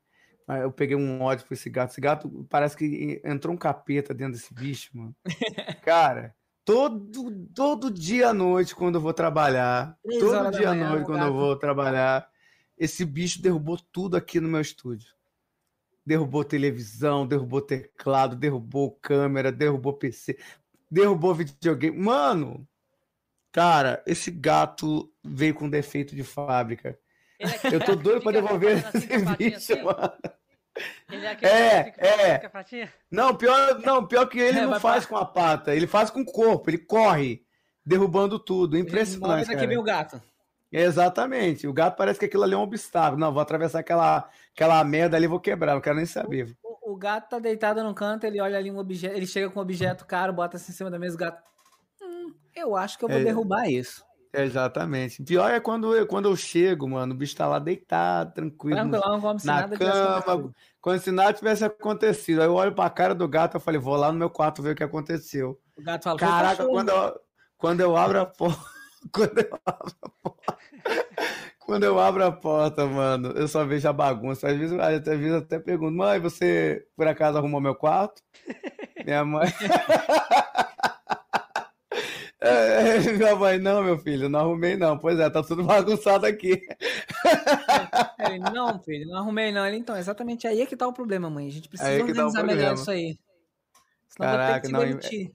ah, 0.48 0.58
eu 0.58 0.72
peguei 0.72 0.96
um 0.96 1.22
ódio 1.22 1.46
por 1.46 1.54
esse 1.54 1.70
gato. 1.70 1.92
Esse 1.92 2.02
gato 2.02 2.48
parece 2.50 2.78
que 2.78 3.22
entrou 3.26 3.54
um 3.54 3.58
capeta 3.58 4.14
dentro 4.14 4.34
desse 4.34 4.54
bicho, 4.54 4.98
mano. 4.98 5.16
Cara, 5.84 6.34
todo, 6.70 7.48
todo 7.56 7.90
dia 7.90 8.30
à 8.30 8.34
noite, 8.34 8.76
quando 8.76 8.96
eu 8.96 9.02
vou 9.02 9.12
trabalhar, 9.12 9.98
Três 10.04 10.20
todo 10.20 10.52
dia 10.52 10.70
à 10.70 10.76
noite, 10.76 11.04
quando 11.04 11.26
eu 11.26 11.34
vou 11.34 11.56
trabalhar, 11.56 12.30
esse 12.78 13.04
bicho 13.04 13.42
derrubou 13.42 13.80
tudo 13.92 14.16
aqui 14.16 14.40
no 14.40 14.48
meu 14.48 14.62
estúdio. 14.62 15.12
Derrubou 16.06 16.44
televisão, 16.44 17.26
derrubou 17.26 17.60
teclado, 17.60 18.36
derrubou 18.36 18.92
câmera, 19.02 19.52
derrubou 19.52 19.94
PC, 19.94 20.38
derrubou 20.90 21.34
videogame. 21.34 21.98
Mano, 21.98 22.68
cara, 23.52 24.04
esse 24.06 24.30
gato 24.30 25.12
veio 25.24 25.56
com 25.56 25.68
defeito 25.68 26.16
de 26.16 26.24
fábrica. 26.24 27.00
É 27.40 27.76
Eu 27.76 27.80
tô 27.84 27.96
doido 27.96 28.22
pra 28.22 28.32
devolver 28.32 28.86
assim 28.86 29.08
esse 29.10 29.26
bicho, 29.38 29.74
assim. 29.74 29.84
mano. 29.84 30.14
Ele 31.12 31.26
é 31.26 31.32
aquele 31.32 31.52
É, 31.52 31.84
que 31.92 32.00
é. 32.06 32.46
a 32.46 32.50
patinha. 32.50 32.94
Não, 33.12 33.36
pior, 33.36 33.80
não, 33.80 34.06
pior 34.06 34.26
que 34.28 34.40
ele 34.40 34.60
É, 34.60 34.66
não 34.66 34.80
faz 34.80 35.06
com 35.06 35.16
a 35.18 35.26
pata, 35.26 35.76
ele 35.76 35.88
faz 35.88 36.10
com 36.10 36.22
o 36.22 36.26
corpo, 36.26 36.70
ele 36.70 36.78
corre, 36.78 37.44
derrubando 37.86 38.38
tudo. 38.40 38.78
Impressionante, 38.78 39.46
Daqui 39.48 39.56
cara. 39.56 39.68
vem 39.68 39.78
o 39.78 39.84
gato. 39.84 40.22
Exatamente. 40.72 41.68
O 41.68 41.74
gato 41.74 41.98
parece 41.98 42.20
que 42.20 42.26
aquilo 42.26 42.44
ali 42.44 42.54
é 42.54 42.58
um 42.58 42.62
obstáculo. 42.62 43.20
Não, 43.20 43.32
vou 43.34 43.42
atravessar 43.42 43.80
aquela, 43.80 44.30
aquela 44.56 44.84
merda 44.84 45.18
ali 45.18 45.26
vou 45.28 45.40
quebrar, 45.40 45.74
não 45.74 45.82
quero 45.82 45.96
nem 45.98 46.06
saber. 46.06 46.56
O, 46.64 46.94
o 46.94 46.96
gato 46.96 47.30
tá 47.30 47.40
deitado 47.40 47.84
num 47.84 47.94
canto, 47.94 48.26
ele 48.26 48.40
olha 48.40 48.58
ali 48.58 48.70
um 48.70 48.78
objeto, 48.78 49.16
ele 49.16 49.26
chega 49.26 49.50
com 49.50 49.60
um 49.60 49.64
objeto 49.64 50.06
caro, 50.06 50.32
bota 50.32 50.58
assim 50.58 50.72
em 50.72 50.76
cima 50.76 50.92
da 50.92 51.00
mesa, 51.00 51.16
o 51.16 51.18
gato. 51.18 51.42
Hum, 52.02 52.34
eu 52.56 52.76
acho 52.76 52.98
que 53.00 53.04
eu 53.06 53.10
vou 53.10 53.18
É. 53.20 53.24
derrubar 53.24 53.68
isso. 53.68 54.04
Exatamente. 54.34 55.24
Pior 55.24 55.50
é 55.50 55.60
quando 55.60 55.96
eu, 55.96 56.06
quando 56.06 56.30
eu 56.30 56.36
chego, 56.36 56.88
mano, 56.88 57.14
o 57.14 57.18
bicho 57.18 57.36
tá 57.36 57.48
lá 57.48 57.58
deitado, 57.58 58.34
tranquilo. 58.34 58.76
Tranquilão, 58.76 59.20
como 59.22 59.40
se 59.40 59.48
na 59.48 59.54
nada 59.62 59.78
tivesse 59.78 59.92
cama, 59.92 60.18
acontecido. 60.18 60.56
Como 60.80 61.00
se 61.00 61.12
nada 61.12 61.34
tivesse 61.34 61.66
acontecido. 61.66 62.42
Aí 62.42 62.48
eu 62.48 62.54
olho 62.54 62.74
pra 62.74 62.90
cara 62.90 63.16
do 63.16 63.28
gato 63.28 63.58
e 63.58 63.60
falei, 63.60 63.80
vou 63.80 63.96
lá 63.96 64.12
no 64.12 64.20
meu 64.20 64.30
quarto 64.30 64.62
ver 64.62 64.72
o 64.74 64.76
que 64.76 64.84
aconteceu. 64.84 65.60
O 65.78 65.82
gato 65.84 66.04
fala, 66.04 66.20
"Foi 66.20 66.28
o 66.28 66.32
Caraca, 66.32 66.56
cachorro." 66.58 66.74
quando 66.74 66.90
eu, 66.90 67.20
quando 67.58 67.80
eu 67.82 67.98
abro 67.98 68.20
a 68.20 68.26
porta. 68.26 68.60
Quando 69.14 69.40
eu 69.40 69.60
abro 69.66 69.96
a 70.02 70.10
porta. 70.22 70.58
Quando 71.60 71.84
eu 71.84 72.00
abro 72.00 72.26
a 72.26 72.32
porta, 72.32 72.86
mano, 72.86 73.30
eu 73.30 73.48
só 73.48 73.64
vejo 73.64 73.88
a 73.88 73.94
bagunça. 73.94 74.50
Às 74.50 74.58
vezes, 74.58 74.78
às 74.78 75.04
vezes 75.06 75.32
eu 75.32 75.38
até 75.38 75.58
pergunto, 75.60 75.96
mãe, 75.96 76.20
você 76.20 76.86
por 76.98 77.08
acaso 77.08 77.38
arrumou 77.38 77.62
meu 77.62 77.76
quarto? 77.76 78.22
Minha 79.06 79.24
mãe. 79.24 79.48
É, 82.42 83.00
minha 83.18 83.36
mãe, 83.36 83.60
não, 83.60 83.84
meu 83.84 83.98
filho, 83.98 84.30
não 84.30 84.40
arrumei, 84.40 84.78
não. 84.78 84.98
Pois 84.98 85.20
é, 85.20 85.30
tá 85.30 85.44
tudo 85.44 85.64
bagunçado 85.66 86.26
aqui. 86.26 86.62
Ele, 88.20 88.40
não, 88.40 88.80
filho, 88.82 89.08
não 89.08 89.18
arrumei 89.18 89.52
não. 89.52 89.66
Ele, 89.66 89.78
então, 89.78 89.98
exatamente 89.98 90.48
aí 90.48 90.62
é 90.62 90.66
que 90.66 90.78
tá 90.78 90.88
o 90.88 90.94
problema, 90.94 91.30
mãe. 91.30 91.48
A 91.48 91.52
gente 91.52 91.68
precisa 91.68 91.90
Aí 91.90 91.96
é 91.96 92.00
tá 92.00 92.06
organizar 92.06 92.44
melhor 92.44 92.48
problema. 92.48 92.74
isso 92.74 92.92
aí. 92.92 93.20
Senão 94.08 94.32
Caraca, 94.32 94.70
não, 94.70 94.80
demitir. 94.80 95.32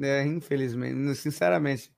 É, 0.00 0.24
infelizmente, 0.24 1.14
sinceramente. 1.16 1.92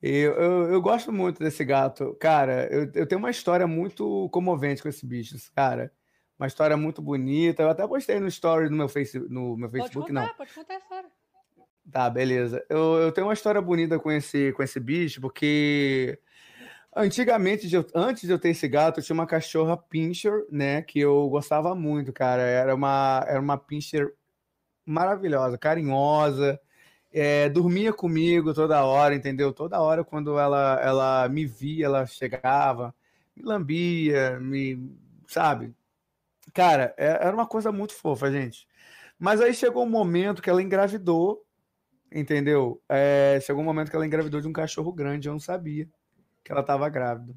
Eu, 0.00 0.32
eu, 0.34 0.72
eu, 0.72 0.80
gosto 0.80 1.12
muito 1.12 1.40
desse 1.40 1.64
gato. 1.64 2.16
Cara, 2.20 2.68
eu, 2.72 2.90
eu 2.94 3.06
tenho 3.06 3.18
uma 3.18 3.30
história 3.30 3.66
muito 3.66 4.28
comovente 4.30 4.80
com 4.80 4.88
esse 4.88 5.04
bicho, 5.04 5.36
cara. 5.54 5.92
Uma 6.38 6.46
história 6.46 6.76
muito 6.76 7.02
bonita. 7.02 7.62
Eu 7.62 7.70
até 7.70 7.86
postei 7.86 8.20
no 8.20 8.28
story 8.28 8.70
no 8.70 8.76
meu, 8.76 8.88
face, 8.88 9.18
no 9.18 9.56
meu 9.56 9.68
Facebook, 9.68 10.06
contar, 10.06 10.26
não. 10.26 10.34
Pode 10.34 10.54
contar 10.54 10.74
a 10.74 10.78
história. 10.78 11.10
Tá, 11.90 12.08
beleza. 12.10 12.64
Eu, 12.68 12.96
eu 12.96 13.12
tenho 13.12 13.26
uma 13.26 13.32
história 13.32 13.60
bonita 13.60 13.98
com 13.98 14.10
esse, 14.12 14.52
com 14.52 14.62
esse 14.62 14.78
bicho, 14.78 15.20
porque 15.20 16.18
antigamente, 16.94 17.68
antes 17.94 18.22
de 18.22 18.30
eu 18.32 18.38
ter 18.38 18.50
esse 18.50 18.68
gato, 18.68 19.00
eu 19.00 19.04
tinha 19.04 19.14
uma 19.14 19.26
cachorra 19.26 19.76
pincher, 19.76 20.46
né? 20.50 20.82
Que 20.82 21.00
eu 21.00 21.28
gostava 21.30 21.74
muito, 21.74 22.12
cara. 22.12 22.42
Era 22.42 22.74
uma, 22.74 23.24
era 23.26 23.40
uma 23.40 23.56
pincher 23.56 24.14
maravilhosa, 24.84 25.58
carinhosa 25.58 26.60
é, 27.12 27.48
dormia 27.48 27.92
comigo 27.92 28.52
toda 28.54 28.84
hora, 28.84 29.14
entendeu? 29.14 29.52
Toda 29.52 29.80
hora 29.80 30.04
quando 30.04 30.38
ela, 30.38 30.80
ela 30.82 31.28
me 31.28 31.46
via, 31.46 31.86
ela 31.86 32.06
chegava, 32.06 32.94
me 33.36 33.42
lambia, 33.42 34.38
me. 34.40 34.90
Sabe? 35.26 35.74
Cara, 36.54 36.94
é, 36.96 37.06
era 37.26 37.34
uma 37.34 37.46
coisa 37.46 37.72
muito 37.72 37.94
fofa, 37.94 38.30
gente. 38.30 38.66
Mas 39.18 39.40
aí 39.40 39.54
chegou 39.54 39.84
um 39.84 39.90
momento 39.90 40.42
que 40.42 40.50
ela 40.50 40.62
engravidou, 40.62 41.44
entendeu? 42.12 42.82
É, 42.88 43.38
chegou 43.42 43.62
um 43.62 43.66
momento 43.66 43.90
que 43.90 43.96
ela 43.96 44.06
engravidou 44.06 44.40
de 44.40 44.48
um 44.48 44.52
cachorro 44.52 44.92
grande, 44.92 45.28
eu 45.28 45.32
não 45.32 45.40
sabia 45.40 45.88
que 46.44 46.52
ela 46.52 46.60
estava 46.62 46.88
grávida. 46.88 47.34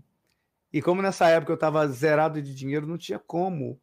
E 0.72 0.82
como 0.82 1.02
nessa 1.02 1.28
época 1.28 1.52
eu 1.52 1.56
estava 1.56 1.86
zerado 1.88 2.42
de 2.42 2.56
dinheiro, 2.56 2.88
não 2.88 2.98
tinha 2.98 3.20
como 3.20 3.80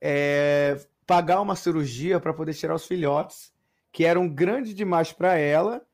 é, 0.00 0.78
pagar 1.06 1.40
uma 1.40 1.56
cirurgia 1.56 2.18
para 2.18 2.32
poder 2.32 2.54
tirar 2.54 2.74
os 2.74 2.86
filhotes 2.86 3.52
que 3.92 4.04
eram 4.04 4.28
grandes 4.28 4.74
demais 4.74 5.12
para 5.12 5.36
ela, 5.36 5.86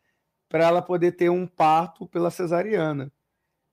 para 0.49 0.65
ela 0.65 0.81
poder 0.81 1.13
ter 1.13 1.31
um 1.31 1.47
parto 1.47 2.07
pela 2.07 2.31
cesariana. 2.31 3.13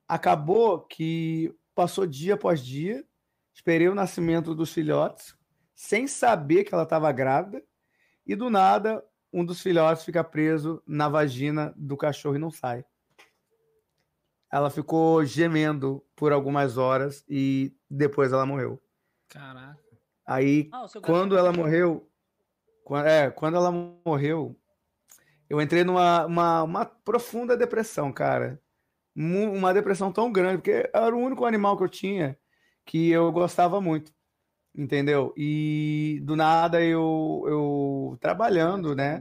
Acabou 0.08 0.82
que 0.82 1.54
passou 1.74 2.06
dia 2.06 2.34
após 2.34 2.60
dia, 2.60 3.06
esperei 3.54 3.88
o 3.88 3.96
nascimento 3.96 4.54
dos 4.54 4.74
filhotes, 4.74 5.36
sem 5.74 6.08
saber 6.08 6.64
que 6.64 6.74
ela 6.74 6.84
estava 6.84 7.12
grávida, 7.12 7.64
e 8.26 8.36
do 8.36 8.50
nada 8.50 9.04
um 9.38 9.46
dos 9.46 9.62
filhotes 9.62 10.04
fica 10.04 10.24
preso 10.24 10.82
na 10.88 11.08
vagina 11.08 11.72
do 11.78 11.96
cachorro 11.96 12.36
e 12.36 12.40
não 12.40 12.50
sai. 12.50 12.84
Ela 14.52 14.72
ficou 14.72 15.24
gemendo 15.24 16.04
por 16.16 16.32
algumas 16.32 16.76
horas 16.76 17.24
e 17.30 17.72
depois 17.88 18.34
ela 18.34 18.48
morreu. 18.48 18.82
Caraca. 19.30 19.78
Aí, 20.26 20.70
ah, 20.74 20.88
quando 21.04 21.38
ela 21.38 21.54
morreu, 21.54 22.10
é, 23.06 23.30
quando 23.30 23.58
ela 23.58 23.72
morreu, 23.72 24.60
eu 25.48 25.62
entrei 25.62 25.84
numa 25.84 26.26
uma, 26.26 26.64
uma 26.64 26.86
profunda 26.86 27.56
depressão, 27.56 28.12
cara. 28.12 28.60
Uma 29.16 29.72
depressão 29.72 30.12
tão 30.12 30.32
grande, 30.32 30.58
porque 30.58 30.90
era 30.92 31.16
o 31.16 31.20
único 31.20 31.46
animal 31.46 31.78
que 31.78 31.84
eu 31.84 31.90
tinha 31.90 32.38
que 32.88 33.10
eu 33.10 33.32
gostava 33.32 33.82
muito, 33.82 34.14
entendeu? 34.78 35.34
E 35.36 36.22
do 36.24 36.36
nada 36.36 36.82
eu, 36.82 37.44
eu 37.48 38.18
trabalhando, 38.22 38.96
né? 38.96 39.20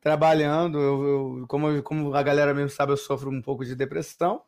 Trabalhando, 0.00 0.78
eu, 0.78 1.02
eu, 1.38 1.46
como, 1.48 1.82
como 1.82 2.14
a 2.14 2.22
galera 2.22 2.52
mesmo 2.52 2.70
sabe, 2.70 2.92
eu 2.92 2.96
sofro 2.96 3.30
um 3.30 3.40
pouco 3.40 3.64
de 3.64 3.74
depressão, 3.74 4.42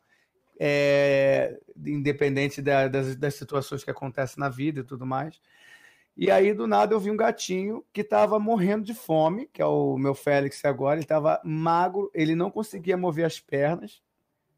é, 0.59 1.59
independente 1.85 2.61
da, 2.61 2.89
das, 2.89 3.17
das 3.17 3.35
situações 3.35 3.83
que 3.83 3.91
acontecem 3.91 4.39
na 4.39 4.49
vida 4.49 4.81
e 4.81 4.85
tudo 4.85 5.07
mais. 5.07 5.41
E 6.17 6.31
aí, 6.31 6.55
do 6.55 6.67
nada, 6.67 6.95
eu 6.95 7.01
vi 7.01 7.11
um 7.11 7.17
gatinho 7.17 7.85
que 7.93 8.03
estava 8.03 8.39
morrendo 8.39 8.85
de 8.85 8.95
fome, 8.95 9.49
que 9.53 9.61
é 9.61 9.67
o 9.67 9.97
meu 9.97 10.15
Félix 10.15 10.65
agora. 10.65 10.97
Ele 10.97 11.05
estava 11.05 11.41
magro, 11.45 12.11
ele 12.15 12.37
não 12.37 12.51
conseguia 12.51 12.97
mover 12.97 13.25
as 13.25 13.41
pernas, 13.41 14.01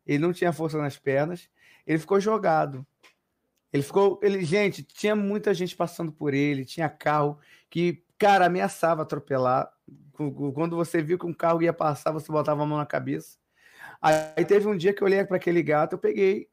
ele 0.06 0.18
não 0.18 0.34
tinha 0.34 0.52
força 0.52 0.76
nas 0.76 0.98
pernas, 0.98 1.48
ele 1.86 1.98
ficou 1.98 2.20
jogado. 2.20 2.86
Ele 3.72 3.82
ficou. 3.82 4.18
Ele, 4.22 4.44
gente, 4.44 4.82
tinha 4.82 5.14
muita 5.14 5.52
gente 5.52 5.76
passando 5.76 6.12
por 6.12 6.34
ele, 6.34 6.64
tinha 6.64 6.88
carro 6.88 7.38
que, 7.68 8.04
cara, 8.18 8.46
ameaçava 8.46 9.02
atropelar. 9.02 9.70
Quando 10.54 10.76
você 10.76 11.02
viu 11.02 11.18
que 11.18 11.26
um 11.26 11.34
carro 11.34 11.62
ia 11.62 11.72
passar, 11.72 12.10
você 12.10 12.30
botava 12.32 12.62
a 12.62 12.66
mão 12.66 12.78
na 12.78 12.86
cabeça. 12.86 13.36
Aí 14.00 14.44
teve 14.44 14.66
um 14.66 14.76
dia 14.76 14.92
que 14.92 15.02
eu 15.02 15.06
olhei 15.06 15.24
para 15.24 15.36
aquele 15.36 15.62
gato, 15.62 15.94
eu 15.94 15.98
peguei 15.98 16.48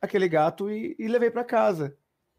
aquele 0.00 0.28
gato 0.28 0.70
e, 0.70 0.94
e 0.98 1.08
levei 1.08 1.30
para 1.30 1.44
casa. 1.44 1.96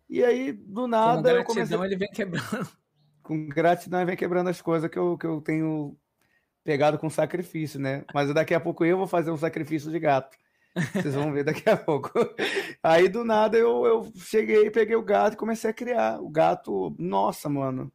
E 0.10 0.24
aí, 0.24 0.52
do 0.52 0.88
nada. 0.88 1.18
Com 1.18 1.24
gratidão, 1.24 1.46
comecei... 1.46 1.86
ele 1.86 1.96
vem 1.96 2.10
quebrando. 2.10 2.70
Com 3.24 3.48
gratidão, 3.48 4.00
ele 4.00 4.08
vem 4.08 4.18
quebrando 4.18 4.50
as 4.50 4.60
coisas 4.60 4.90
que 4.90 4.98
eu, 4.98 5.16
que 5.18 5.28
eu 5.28 5.40
tenho 5.40 5.96
pegado 6.64 6.98
com 6.98 7.10
sacrifício, 7.10 7.80
né? 7.80 8.04
Mas 8.14 8.34
daqui 8.34 8.56
a 8.56 8.60
pouco 8.60 8.84
eu 8.84 8.98
vou 8.98 9.08
fazer 9.08 9.30
um 9.30 9.38
sacrifício 9.38 9.92
de 9.92 10.00
gato. 10.00 10.36
Vocês 10.94 11.16
vão 11.16 11.32
ver 11.32 11.44
daqui 11.44 11.70
a 11.70 11.76
pouco. 11.76 12.12
Aí 12.82 13.10
do 13.10 13.24
nada 13.24 13.58
eu, 13.58 13.86
eu 13.86 14.12
cheguei, 14.16 14.70
peguei 14.70 14.96
o 14.96 15.04
gato 15.04 15.34
e 15.34 15.38
comecei 15.38 15.70
a 15.70 15.74
criar. 15.74 16.22
O 16.22 16.30
gato, 16.30 16.96
nossa, 16.98 17.50
mano. 17.50 17.92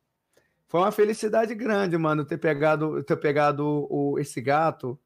Foi 0.68 0.80
uma 0.80 0.92
felicidade 0.92 1.54
grande, 1.54 1.96
mano, 1.96 2.24
ter 2.24 2.38
pegado, 2.38 3.02
ter 3.04 3.16
pegado 3.16 3.86
o, 3.88 4.18
esse 4.18 4.40
gato 4.40 4.98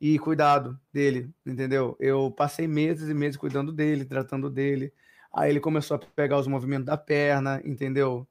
e 0.00 0.18
cuidado 0.18 0.78
dele, 0.92 1.32
entendeu? 1.44 1.96
Eu 2.00 2.30
passei 2.30 2.66
meses 2.66 3.08
e 3.08 3.14
meses 3.14 3.36
cuidando 3.36 3.72
dele, 3.72 4.04
tratando 4.04 4.50
dele. 4.50 4.92
Aí 5.32 5.50
ele 5.50 5.60
começou 5.60 5.96
a 5.96 5.98
pegar 6.00 6.38
os 6.38 6.46
movimentos 6.46 6.86
da 6.86 6.96
perna, 6.96 7.62
entendeu? 7.64 8.26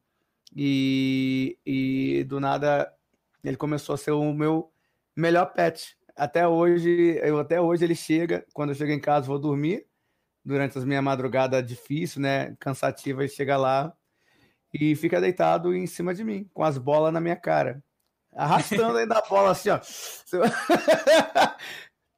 E, 0.56 1.58
e 1.66 2.24
do 2.26 2.40
nada 2.40 2.92
ele 3.44 3.58
começou 3.58 3.96
a 3.96 3.98
ser 3.98 4.12
o 4.12 4.34
meu 4.34 4.72
melhor 5.16 5.54
pet. 5.54 5.98
Até 6.16 6.48
hoje, 6.48 7.20
eu 7.24 7.40
até 7.40 7.60
hoje 7.60 7.84
ele 7.84 7.96
chega, 7.96 8.46
quando 8.54 8.70
eu 8.70 8.76
chego 8.76 8.92
em 8.92 9.00
casa, 9.00 9.28
vou 9.28 9.40
dormir 9.40 9.86
durante 10.44 10.78
as 10.78 10.86
minhas 10.86 11.04
madrugadas 11.04 11.66
difícil, 11.66 12.22
né, 12.22 12.56
cansativa, 12.60 13.24
ele 13.24 13.30
chega 13.30 13.58
lá 13.58 13.94
e 14.74 14.96
fica 14.96 15.20
deitado 15.20 15.74
em 15.76 15.88
cima 15.88 16.14
de 16.14 16.24
mim, 16.24 16.50
com 16.54 16.64
as 16.64 16.78
bolas 16.78 17.12
na 17.12 17.20
minha 17.20 17.36
cara, 17.36 17.84
arrastando 18.34 18.98
ainda 18.98 19.18
a 19.18 19.28
bola 19.28 19.52
assim, 19.52 19.70
ó. 19.70 19.80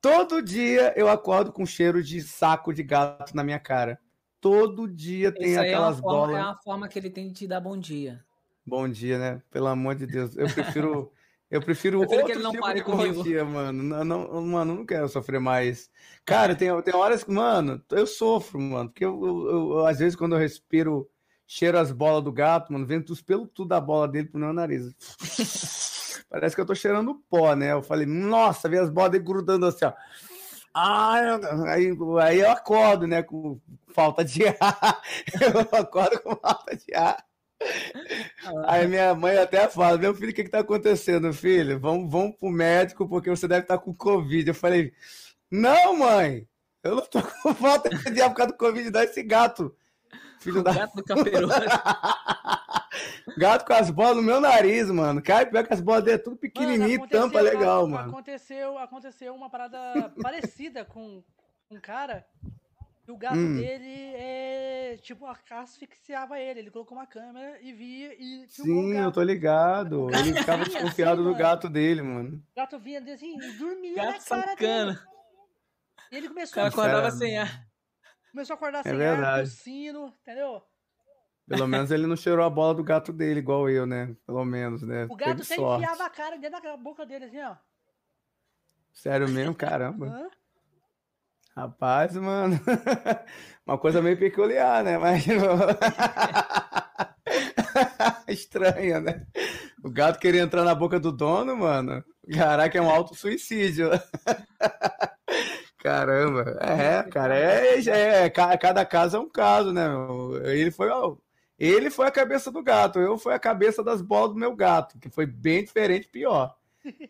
Todo 0.01 0.41
dia 0.41 0.93
eu 0.95 1.09
acordo 1.09 1.51
com 1.51 1.65
cheiro 1.65 2.03
de 2.03 2.21
saco 2.21 2.73
de 2.73 2.83
gato 2.83 3.35
na 3.35 3.43
minha 3.43 3.59
cara 3.59 3.99
todo 4.39 4.87
dia 4.87 5.31
tem 5.31 5.51
Isso 5.51 5.59
aquelas 5.59 5.97
é 5.97 6.01
bolas. 6.01 6.37
É 6.37 6.39
a 6.39 6.55
forma 6.55 6.87
que 6.87 6.97
ele 6.97 7.09
tem 7.09 7.27
de 7.27 7.33
te 7.33 7.47
dar 7.47 7.59
bom 7.59 7.77
dia. 7.77 8.23
Bom 8.65 8.87
dia, 8.87 9.17
né? 9.17 9.41
Pelo 9.51 9.67
amor 9.67 9.95
de 9.95 10.05
Deus. 10.05 10.35
Eu 10.37 10.47
prefiro. 10.53 11.11
Eu 11.49 11.61
prefiro, 11.61 12.03
eu 12.03 12.07
prefiro 12.07 12.25
que 12.25 12.31
ele 12.33 12.43
não 12.43 12.51
tipo 12.51 12.63
pare 12.63 12.81
comigo. 12.81 13.23
Mano. 13.45 13.83
Não, 13.83 14.03
não, 14.03 14.41
mano, 14.41 14.75
não 14.75 14.85
quero 14.85 15.07
sofrer 15.07 15.39
mais. 15.39 15.89
Cara, 16.25 16.53
tem, 16.55 16.69
tem 16.81 16.93
horas 16.93 17.23
que, 17.23 17.31
mano, 17.31 17.81
eu 17.89 18.05
sofro, 18.05 18.59
mano. 18.59 18.89
Porque 18.89 19.05
eu, 19.05 19.25
eu, 19.25 19.71
eu, 19.71 19.85
às 19.85 19.99
vezes, 19.99 20.15
quando 20.15 20.35
eu 20.35 20.39
respiro, 20.39 21.09
cheiro 21.47 21.79
as 21.79 21.91
bolas 21.91 22.23
do 22.23 22.33
gato, 22.33 22.73
mano, 22.73 22.85
vendo 22.85 23.09
os 23.09 23.21
pelos 23.21 23.49
tudo 23.53 23.69
da 23.69 23.79
bola 23.79 24.07
dele 24.09 24.27
pro 24.27 24.39
meu 24.39 24.51
nariz. 24.51 24.93
Parece 26.29 26.53
que 26.53 26.61
eu 26.61 26.65
tô 26.65 26.75
cheirando 26.75 27.23
pó, 27.29 27.55
né? 27.55 27.71
Eu 27.71 27.81
falei, 27.81 28.05
nossa, 28.05 28.67
vi 28.67 28.77
as 28.77 28.89
bolas 28.89 29.11
dele 29.11 29.23
grudando 29.23 29.65
assim, 29.65 29.85
ó. 29.85 29.93
Ah, 30.73 31.39
aí, 31.69 31.89
aí 32.21 32.39
eu 32.39 32.51
acordo, 32.51 33.07
né, 33.07 33.23
com 33.23 33.59
falta 33.87 34.23
de 34.23 34.43
ar. 34.47 35.01
Eu 35.41 35.79
acordo 35.79 36.21
com 36.21 36.35
falta 36.35 36.75
de 36.75 36.93
ar. 36.93 37.25
Aí 38.67 38.87
minha 38.87 39.13
mãe 39.15 39.37
até 39.37 39.67
fala: 39.67 39.97
Meu 39.97 40.13
filho, 40.13 40.31
o 40.31 40.33
que 40.33 40.41
está 40.41 40.59
acontecendo, 40.59 41.33
filho? 41.33 41.79
Vamos, 41.79 42.11
vamos 42.11 42.35
pro 42.35 42.49
médico 42.49 43.07
porque 43.07 43.29
você 43.29 43.47
deve 43.47 43.61
estar 43.61 43.77
tá 43.77 43.83
com 43.83 43.93
Covid. 43.93 44.47
Eu 44.47 44.55
falei: 44.55 44.93
Não, 45.51 45.97
mãe, 45.97 46.47
eu 46.83 46.95
não 46.95 47.05
tô 47.05 47.21
com 47.21 47.53
falta 47.55 47.89
de 47.89 48.21
ar 48.21 48.29
por 48.29 48.37
causa 48.37 48.51
do 48.51 48.57
Covid, 48.57 48.91
dá 48.91 49.03
esse 49.03 49.23
gato. 49.23 49.75
Filho 50.39 50.61
o 50.61 50.63
da. 50.63 50.73
Gato 50.73 50.95
do. 50.95 51.03
Gato 53.37 53.65
com 53.65 53.73
as 53.73 53.91
bolas 53.91 54.15
no 54.15 54.23
meu 54.23 54.41
nariz, 54.41 54.89
mano. 54.89 55.21
Cai, 55.21 55.45
pega 55.45 55.73
as 55.73 55.81
bolas 55.81 56.03
dele, 56.03 56.17
tudo 56.17 56.37
pequenininho, 56.37 56.99
mano, 56.99 57.11
tampa 57.11 57.39
legal, 57.39 57.87
mano. 57.87 58.09
Aconteceu, 58.09 58.77
aconteceu 58.79 59.35
uma 59.35 59.49
parada 59.49 60.11
parecida 60.21 60.83
com 60.83 61.23
um 61.69 61.79
cara. 61.79 62.25
E 63.07 63.11
o 63.11 63.17
gato 63.17 63.37
hum. 63.37 63.55
dele 63.55 64.15
é 64.15 64.97
tipo, 65.01 65.25
asfixiava 65.25 66.39
ele. 66.39 66.59
Ele 66.59 66.71
colocou 66.71 66.97
uma 66.97 67.07
câmera 67.07 67.57
e 67.61 67.71
via 67.71 68.13
e 68.19 68.45
Sim, 68.49 68.97
eu 68.97 69.11
tô 69.11 69.23
ligado. 69.23 70.09
Ele 70.19 70.33
ficava 70.33 70.65
desconfiado 70.65 71.21
assim, 71.21 71.31
do 71.31 71.35
gato 71.35 71.69
dele, 71.69 72.01
mano. 72.01 72.43
O 72.51 72.55
gato 72.55 72.77
vinha 72.77 72.99
assim, 72.99 73.37
dormia 73.57 73.95
gato 73.95 74.07
na 74.07 74.19
cara 74.19 74.47
sacana. 74.51 74.93
dele. 74.93 74.99
E 76.11 76.15
ele 76.15 76.27
começou 76.29 76.51
o 76.51 76.55
cara 76.55 76.67
acordava 76.67 77.11
sem 77.11 77.37
ar. 77.37 77.67
Começou 78.31 78.53
a 78.53 78.57
acordar 78.57 78.79
é 78.79 78.83
sem 78.83 78.97
verdade. 78.97 79.23
ar, 79.23 79.39
tossindo, 79.39 80.13
entendeu? 80.21 80.61
Pelo 81.47 81.67
menos 81.67 81.91
ele 81.91 82.07
não 82.07 82.15
cheirou 82.15 82.45
a 82.45 82.49
bola 82.49 82.75
do 82.75 82.83
gato 82.83 83.13
dele, 83.13 83.39
igual 83.39 83.69
eu, 83.69 83.85
né? 83.85 84.15
Pelo 84.25 84.43
menos, 84.43 84.83
né? 84.83 85.05
O 85.09 85.15
gato 85.15 85.41
até 85.41 85.55
enfiava 85.55 86.05
a 86.05 86.09
cara 86.09 86.37
dentro 86.37 86.61
da 86.61 86.75
boca 86.75 87.05
dele, 87.05 87.25
assim, 87.25 87.41
ó. 87.41 87.55
Sério 88.91 89.29
mesmo? 89.29 89.55
Caramba. 89.55 90.07
Hã? 90.07 90.29
Rapaz, 91.57 92.15
mano. 92.15 92.59
Uma 93.65 93.79
coisa 93.79 93.99
meio 93.99 94.15
peculiar, 94.15 94.83
né? 94.83 94.99
Mas. 94.99 95.25
Estranha, 98.29 99.01
né? 99.01 99.25
O 99.83 99.89
gato 99.89 100.19
queria 100.19 100.43
entrar 100.43 100.63
na 100.63 100.75
boca 100.75 100.99
do 100.99 101.11
dono, 101.11 101.57
mano. 101.57 102.03
Caraca, 102.31 102.77
é 102.77 102.81
um 102.81 102.91
auto-suicídio. 102.91 103.89
Caramba. 105.81 106.59
É, 106.61 107.01
cara, 107.09 107.35
é, 107.35 107.79
é, 107.79 108.25
é, 108.25 108.29
cada 108.29 108.85
caso 108.85 109.17
é 109.17 109.19
um 109.19 109.29
caso, 109.29 109.73
né? 109.73 109.87
Ele 110.43 110.69
foi, 110.69 110.89
ó, 110.89 111.15
ele 111.57 111.89
foi 111.89 112.05
a 112.05 112.11
cabeça 112.11 112.51
do 112.51 112.61
gato, 112.61 112.99
eu 112.99 113.17
fui 113.17 113.33
a 113.33 113.39
cabeça 113.39 113.83
das 113.83 113.99
bolas 113.99 114.29
do 114.29 114.39
meu 114.39 114.55
gato, 114.55 114.99
que 114.99 115.09
foi 115.09 115.25
bem 115.25 115.63
diferente, 115.63 116.07
pior. 116.07 116.55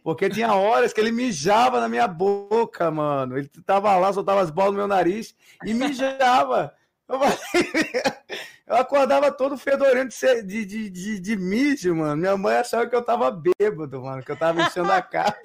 Porque 0.03 0.29
tinha 0.29 0.53
horas 0.53 0.93
que 0.93 0.99
ele 0.99 1.11
mijava 1.11 1.79
na 1.79 1.89
minha 1.89 2.07
boca, 2.07 2.89
mano. 2.91 3.37
Ele 3.37 3.49
tava 3.65 3.95
lá, 3.97 4.11
soltava 4.13 4.41
as 4.41 4.51
bolas 4.51 4.71
no 4.71 4.77
meu 4.77 4.87
nariz 4.87 5.35
e 5.65 5.73
mijava. 5.73 6.73
Eu, 7.07 7.19
eu 8.67 8.75
acordava 8.75 9.31
todo 9.31 9.57
fedorento 9.57 10.13
de, 10.45 10.65
de, 10.65 10.89
de, 10.89 11.19
de, 11.19 11.35
mijo, 11.35 11.95
mano. 11.95 12.17
Minha 12.17 12.37
mãe 12.37 12.57
achava 12.57 12.87
que 12.87 12.95
eu 12.95 13.01
tava 13.01 13.31
bêbado, 13.31 14.01
mano, 14.01 14.23
que 14.23 14.31
eu 14.31 14.37
tava 14.37 14.61
enchendo 14.61 14.91
a 14.91 15.01
cara. 15.01 15.37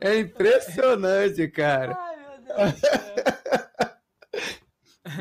É 0.00 0.18
impressionante, 0.18 1.48
cara. 1.48 1.96
Ai, 1.98 2.16
meu 2.16 2.56
Deus 2.56 2.72
do 2.72 2.78
céu. 2.80 3.14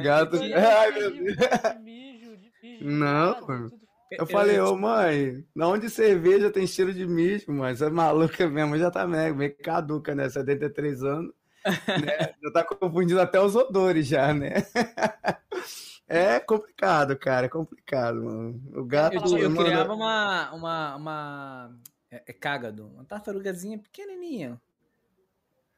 Gato. 0.03 0.39
Ai, 0.41 0.91
meu 0.91 1.11
mijo, 1.11 1.35
Deus. 1.35 1.49
de 1.49 1.79
mijo, 1.79 2.37
de 2.37 2.51
mijo 2.61 2.79
de 2.79 2.85
Não, 2.85 3.47
mano. 3.47 3.82
Eu 4.18 4.26
falei, 4.26 4.60
ô 4.60 4.76
mãe, 4.76 5.45
na 5.56 5.68
onde 5.68 5.90
cerveja 5.90 6.52
tem 6.52 6.68
cheiro 6.68 6.94
de 6.94 7.06
mijo, 7.06 7.52
mãe? 7.52 7.76
Você 7.76 7.85
é 7.85 7.90
maluca, 7.90 8.48
mãe 8.49 8.80
já 8.80 8.91
tá 8.91 9.07
meio, 9.07 9.35
meio 9.35 9.56
caduca, 9.57 10.14
né? 10.15 10.30
73 10.30 11.03
anos. 11.03 11.34
Né? 11.88 12.34
Já 12.44 12.52
tá 12.52 12.64
confundindo 12.65 13.22
até 13.22 13.40
os 13.40 13.56
odores 13.56 14.06
já, 14.06 14.34
né? 14.34 14.56
É 16.06 16.40
complicado, 16.40 17.18
cara, 17.18 17.45
é 17.45 17.49
complicado, 17.49 18.22
mano. 18.22 18.61
O 18.76 18.84
gato. 18.84 19.15
Eu, 19.15 19.38
eu 19.38 19.49
mano, 19.49 19.65
criava 19.65 19.94
uma, 19.94 20.52
uma, 20.53 20.95
uma 20.95 21.80
é, 22.11 22.23
é 22.27 22.34
cágado, 22.34 22.88
uma 22.88 23.06
tartarugazinha 23.06 23.80
pequenininha. 23.80 24.61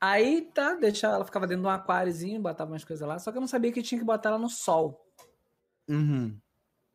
Aí, 0.02 0.42
tá, 0.54 0.74
deixava, 0.74 1.16
ela 1.16 1.26
ficava 1.26 1.48
dentro 1.48 1.62
de 1.62 1.68
um 1.68 1.72
aquáriozinho, 1.72 2.42
botava 2.42 2.72
umas 2.72 2.84
coisas 2.84 3.08
lá, 3.08 3.18
só 3.18 3.32
que 3.32 3.38
eu 3.38 3.42
não 3.42 3.48
sabia 3.48 3.72
que 3.72 3.82
tinha 3.82 3.98
que 3.98 4.06
botar 4.06 4.30
ela 4.30 4.38
no 4.38 4.50
sol. 4.50 5.02
Uhum. 5.88 6.38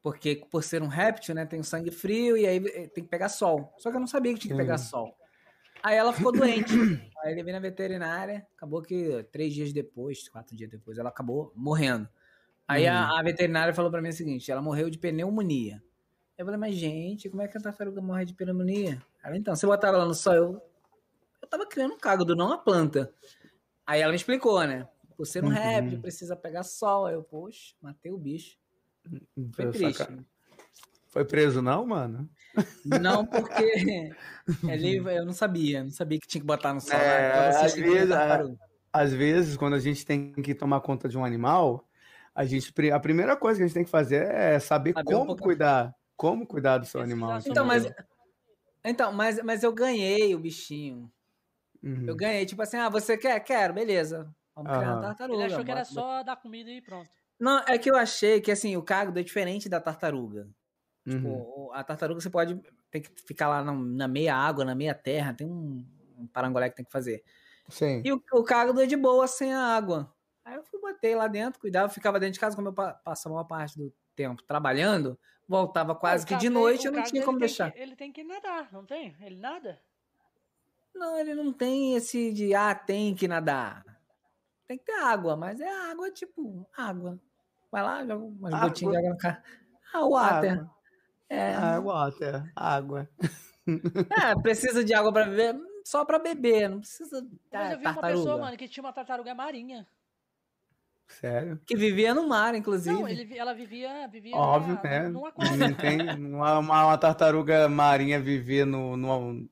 Porque 0.02 0.36
por 0.50 0.62
ser 0.62 0.82
um 0.82 0.86
réptil, 0.88 1.34
né, 1.34 1.44
tem 1.44 1.60
o 1.60 1.64
sangue 1.64 1.90
frio 1.90 2.36
e 2.36 2.46
aí 2.46 2.56
eh, 2.58 2.88
tem 2.88 3.04
que 3.04 3.10
pegar 3.10 3.28
sol. 3.28 3.74
Só 3.78 3.90
que 3.90 3.96
eu 3.96 4.00
não 4.00 4.06
sabia 4.06 4.32
que 4.34 4.40
tinha 4.40 4.52
que 4.52 4.56
pegar 4.56 4.74
Uhum. 4.74 4.78
sol. 4.78 5.16
Aí 5.82 5.96
ela 5.96 6.12
ficou 6.12 6.32
doente. 6.32 6.72
aí 7.24 7.32
ele 7.32 7.42
veio 7.44 7.56
na 7.56 7.60
veterinária, 7.60 8.46
acabou 8.56 8.82
que 8.82 9.22
três 9.32 9.54
dias 9.54 9.72
depois, 9.72 10.28
quatro 10.28 10.56
dias 10.56 10.70
depois, 10.70 10.98
ela 10.98 11.10
acabou 11.10 11.52
morrendo. 11.56 12.08
Aí 12.68 12.86
a, 12.86 13.18
a 13.18 13.22
veterinária 13.22 13.74
falou 13.74 13.90
pra 13.90 14.02
mim 14.02 14.10
o 14.10 14.12
seguinte, 14.12 14.50
ela 14.50 14.62
morreu 14.62 14.90
de 14.90 14.98
pneumonia. 14.98 15.82
Eu 16.38 16.46
falei, 16.46 16.58
mas 16.60 16.74
gente, 16.76 17.28
como 17.28 17.42
é 17.42 17.48
que 17.48 17.58
a 17.58 17.60
tartaruga 17.60 18.00
morre 18.00 18.24
de 18.24 18.34
pneumonia? 18.34 19.02
Ela, 19.22 19.36
então, 19.36 19.54
você 19.54 19.66
botar 19.66 19.88
ela 19.88 20.06
no 20.06 20.14
sol, 20.14 20.34
eu, 20.34 20.62
eu 21.42 21.48
tava 21.48 21.66
criando 21.66 21.94
um 21.94 21.98
cágado, 21.98 22.36
não 22.36 22.52
a 22.52 22.58
planta. 22.58 23.12
Aí 23.86 24.00
ela 24.02 24.12
me 24.12 24.16
explicou, 24.16 24.64
né? 24.66 24.88
Por 25.16 25.26
ser 25.26 25.44
um 25.44 25.48
Uhum. 25.48 25.54
réptil, 25.54 26.00
precisa 26.00 26.36
pegar 26.36 26.62
sol. 26.62 27.06
Aí 27.06 27.14
eu, 27.14 27.24
poxa, 27.24 27.74
matei 27.82 28.12
o 28.12 28.18
bicho. 28.18 28.58
Foi 29.52 29.70
triste. 29.70 30.06
Foi 31.08 31.24
preso, 31.24 31.60
não, 31.60 31.84
mano? 31.86 32.28
Não, 32.84 33.26
porque 33.26 34.12
ele, 34.68 34.96
eu 34.98 35.24
não 35.24 35.32
sabia, 35.32 35.82
não 35.82 35.90
sabia 35.90 36.18
que 36.20 36.26
tinha 36.26 36.40
que 36.40 36.46
botar 36.46 36.72
no 36.72 36.80
sol. 36.80 36.96
É? 36.98 37.28
Então, 37.30 37.64
às 37.64 37.76
era 37.76 37.82
vezes. 37.82 38.58
Às 38.92 39.12
vezes, 39.12 39.56
quando 39.56 39.74
a 39.74 39.78
gente 39.78 40.04
tem 40.04 40.32
que 40.32 40.54
tomar 40.54 40.80
conta 40.80 41.08
de 41.08 41.16
um 41.16 41.24
animal, 41.24 41.88
a 42.34 42.44
gente 42.44 42.72
a 42.92 43.00
primeira 43.00 43.36
coisa 43.36 43.58
que 43.58 43.64
a 43.64 43.66
gente 43.66 43.74
tem 43.74 43.84
que 43.84 43.90
fazer 43.90 44.26
é 44.30 44.58
saber 44.58 44.94
Saber 44.94 45.14
um 45.14 45.18
como 45.18 45.26
pouco- 45.28 45.42
cuidar, 45.44 45.94
como 46.16 46.46
cuidar 46.46 46.78
do 46.78 46.86
seu 46.86 47.00
animal. 47.00 47.40
sobre 47.40 47.50
Então, 47.52 47.64
mas, 47.66 47.92
então 48.84 49.12
mas, 49.12 49.42
mas 49.42 49.62
eu 49.62 49.72
ganhei 49.72 50.34
o 50.34 50.38
bichinho. 50.38 51.10
Uhum. 51.82 52.04
Eu 52.06 52.16
ganhei, 52.16 52.44
tipo 52.46 52.60
assim, 52.62 52.76
ah, 52.76 52.88
você 52.88 53.16
quer? 53.16 53.38
Quero, 53.40 53.74
beleza. 53.74 54.28
Vamos 54.54 54.72
criar 54.76 54.92
uma 54.94 55.00
tartaruga. 55.02 55.44
Ele 55.44 55.52
achou 55.52 55.64
que 55.64 55.70
era 55.70 55.84
só 55.84 56.22
dar 56.22 56.36
comida 56.36 56.70
e 56.70 56.82
pronto. 56.82 57.08
Não, 57.40 57.58
é 57.66 57.78
que 57.78 57.90
eu 57.90 57.96
achei 57.96 58.40
que 58.40 58.50
assim, 58.52 58.76
o 58.76 58.82
cágado 58.82 59.18
é 59.18 59.22
diferente 59.22 59.68
da 59.68 59.80
tartaruga. 59.80 60.48
Tipo, 61.08 61.28
Uhum. 61.28 61.72
a 61.74 61.82
tartaruga 61.84 62.20
você 62.20 62.30
pode 62.30 62.60
tem 62.90 63.02
que 63.02 63.10
ficar 63.26 63.48
lá 63.48 63.64
na, 63.64 63.72
na 63.72 64.08
meia 64.08 64.34
água, 64.36 64.64
na 64.64 64.74
meia 64.74 64.94
terra, 64.94 65.32
tem 65.34 65.46
um, 65.46 65.86
um 66.18 66.26
parangolé 66.26 66.68
que 66.70 66.76
tem 66.76 66.84
que 66.84 66.92
fazer. 66.92 67.24
Sim. 67.68 68.02
E 68.04 68.12
o, 68.12 68.22
o 68.32 68.44
cágado 68.44 68.80
é 68.82 68.86
de 68.86 68.96
boa 68.96 69.26
sem 69.28 69.54
a 69.54 69.60
água. 69.62 70.14
Aí 70.44 70.56
eu 70.56 70.64
fui 70.64 70.80
botei 70.80 71.14
lá 71.14 71.28
dentro, 71.28 71.60
cuidava, 71.60 71.88
ficava 71.88 72.20
dentro 72.20 72.34
de 72.34 72.40
casa, 72.40 72.56
como 72.56 72.68
eu 72.68 72.74
pa- 72.74 72.94
passava 72.94 73.34
uma 73.36 73.46
parte 73.46 73.78
do 73.78 73.94
tempo 74.16 74.42
trabalhando, 74.42 75.18
voltava 75.48 75.94
quase 75.94 76.26
que 76.26 76.36
de 76.36 76.50
noite, 76.50 76.86
eu 76.86 76.92
não 76.92 77.02
tinha 77.04 77.24
como 77.24 77.38
deixar. 77.38 77.70
que- 77.72 77.78
ele 77.80 77.96
tem 77.96 78.12
que 78.12 78.24
nadar, 78.24 78.72
não 78.72 78.84
tem? 78.84 79.16
Ele 79.20 79.38
nada? 79.38 79.80
Não, 80.94 81.16
ele 81.18 81.34
não 81.34 81.52
tem 81.52 81.94
esse 81.94 82.32
de, 82.32 82.54
ah, 82.54 82.74
tem 82.74 83.14
que 83.14 83.28
nadar. 83.28 83.84
Tem 84.66 84.78
que 84.78 84.84
ter 84.84 85.00
água, 85.00 85.36
mas 85.36 85.60
é 85.60 85.68
água, 85.90 86.10
tipo, 86.10 86.68
água. 86.76 87.20
Vai 87.70 87.82
lá, 87.82 88.04
joga 88.04 88.24
umas 88.24 88.52
Água. 88.54 88.68
gotinhas 88.68 88.92
de 88.92 88.98
água 88.98 89.10
no 89.10 89.18
carro. 89.18 89.42
Ah, 89.92 90.04
o 90.04 90.10
water. 90.10 90.52
Água. 90.52 90.70
É, 91.28 91.54
Ah, 91.54 91.80
water, 91.80 92.52
água. 92.56 93.08
é, 94.10 94.34
precisa 94.42 94.84
de 94.84 94.92
água 94.94 95.12
pra 95.12 95.24
beber? 95.24 95.56
Só 95.84 96.04
pra 96.04 96.18
beber, 96.18 96.68
não 96.68 96.80
precisa 96.80 97.22
Mas 97.52 97.72
eu 97.72 97.78
vi 97.78 97.84
uma 97.84 97.94
tartaruga. 97.94 98.08
pessoa, 98.22 98.38
mano, 98.38 98.56
que 98.56 98.68
tinha 98.68 98.82
uma 98.84 98.92
tartaruga 98.92 99.34
marinha. 99.34 99.86
Sério? 101.08 101.60
Que 101.66 101.76
vivia 101.76 102.14
no 102.14 102.28
mar, 102.28 102.54
inclusive. 102.54 102.94
Não, 102.94 103.08
ele, 103.08 103.24
vi- 103.24 103.36
ela 103.38 103.52
vivia, 103.52 104.06
vivia 104.08 104.36
Óbvio, 104.36 104.74
na, 104.76 104.82
né? 104.82 105.08
num 105.08 105.26
aquário. 105.26 105.56
Não 105.56 105.74
tem 105.74 106.00
uma, 106.02 106.58
uma, 106.58 106.84
uma 106.86 106.98
tartaruga 106.98 107.68
marinha 107.68 108.20
viver 108.20 108.64
no, 108.64 108.96
no. 108.96 109.48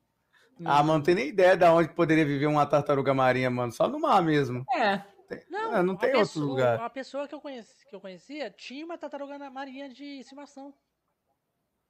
Ah, 0.63 0.81
mano, 0.83 0.99
não 0.99 1.01
tem 1.01 1.15
nem 1.15 1.27
ideia 1.29 1.57
de 1.57 1.65
onde 1.65 1.89
poderia 1.93 2.25
viver 2.25 2.45
uma 2.47 2.65
tartaruga 2.65 3.13
marinha, 3.13 3.49
mano. 3.49 3.71
Só 3.73 3.87
no 3.89 3.99
mar 3.99 4.21
mesmo. 4.21 4.63
É, 4.73 5.01
Não, 5.49 5.75
É, 5.75 5.83
não 5.83 5.93
a 5.95 5.97
tem 5.97 6.15
outro 6.15 6.39
pessoa- 6.39 6.49
lugar. 6.49 6.79
A 6.81 6.89
pessoa 6.89 7.27
que 7.27 7.35
eu, 7.35 7.41
conheci, 7.41 7.85
que 7.87 7.95
eu 7.95 8.01
conhecia 8.01 8.49
tinha 8.51 8.85
uma 8.85 8.97
tartaruga 8.97 9.37
na- 9.37 9.49
marinha 9.49 9.89
de 9.89 10.03
estimação. 10.19 10.73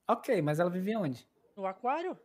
ok, 0.07 0.41
mas 0.41 0.60
ela 0.60 0.70
vivia 0.70 0.99
onde? 0.99 1.26
No 1.56 1.66
aquário? 1.66 2.18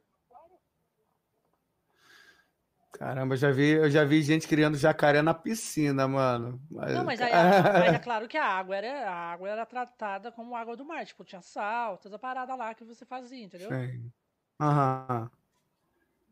Caramba, 2.93 3.35
eu 3.35 3.37
já 3.39 3.51
vi, 3.51 3.71
eu 3.71 3.91
já 3.91 4.05
vi 4.05 4.23
gente 4.23 4.47
criando 4.47 4.77
jacaré 4.77 5.21
na 5.21 5.35
piscina, 5.35 6.07
mano. 6.07 6.61
Mas, 6.71 6.95
Não, 6.95 7.05
mas, 7.05 7.21
aí, 7.21 7.33
mas 7.73 7.93
é 7.93 7.99
claro 7.99 8.29
que 8.29 8.37
a 8.39 8.45
água 8.47 8.77
era, 8.77 9.11
a 9.11 9.33
água 9.33 9.49
era 9.51 9.67
tratada 9.67 10.31
como 10.31 10.55
água 10.55 10.77
do 10.77 10.85
mar. 10.85 11.05
Tipo, 11.05 11.25
tinha 11.25 11.43
sal, 11.43 11.99
toda 11.99 12.17
a 12.17 12.19
parada 12.21 12.55
lá 12.55 12.73
que 12.73 12.85
você 12.85 13.05
fazia, 13.05 13.43
entendeu? 13.45 13.69
Sim. 13.71 14.13
Aham. 14.61 15.29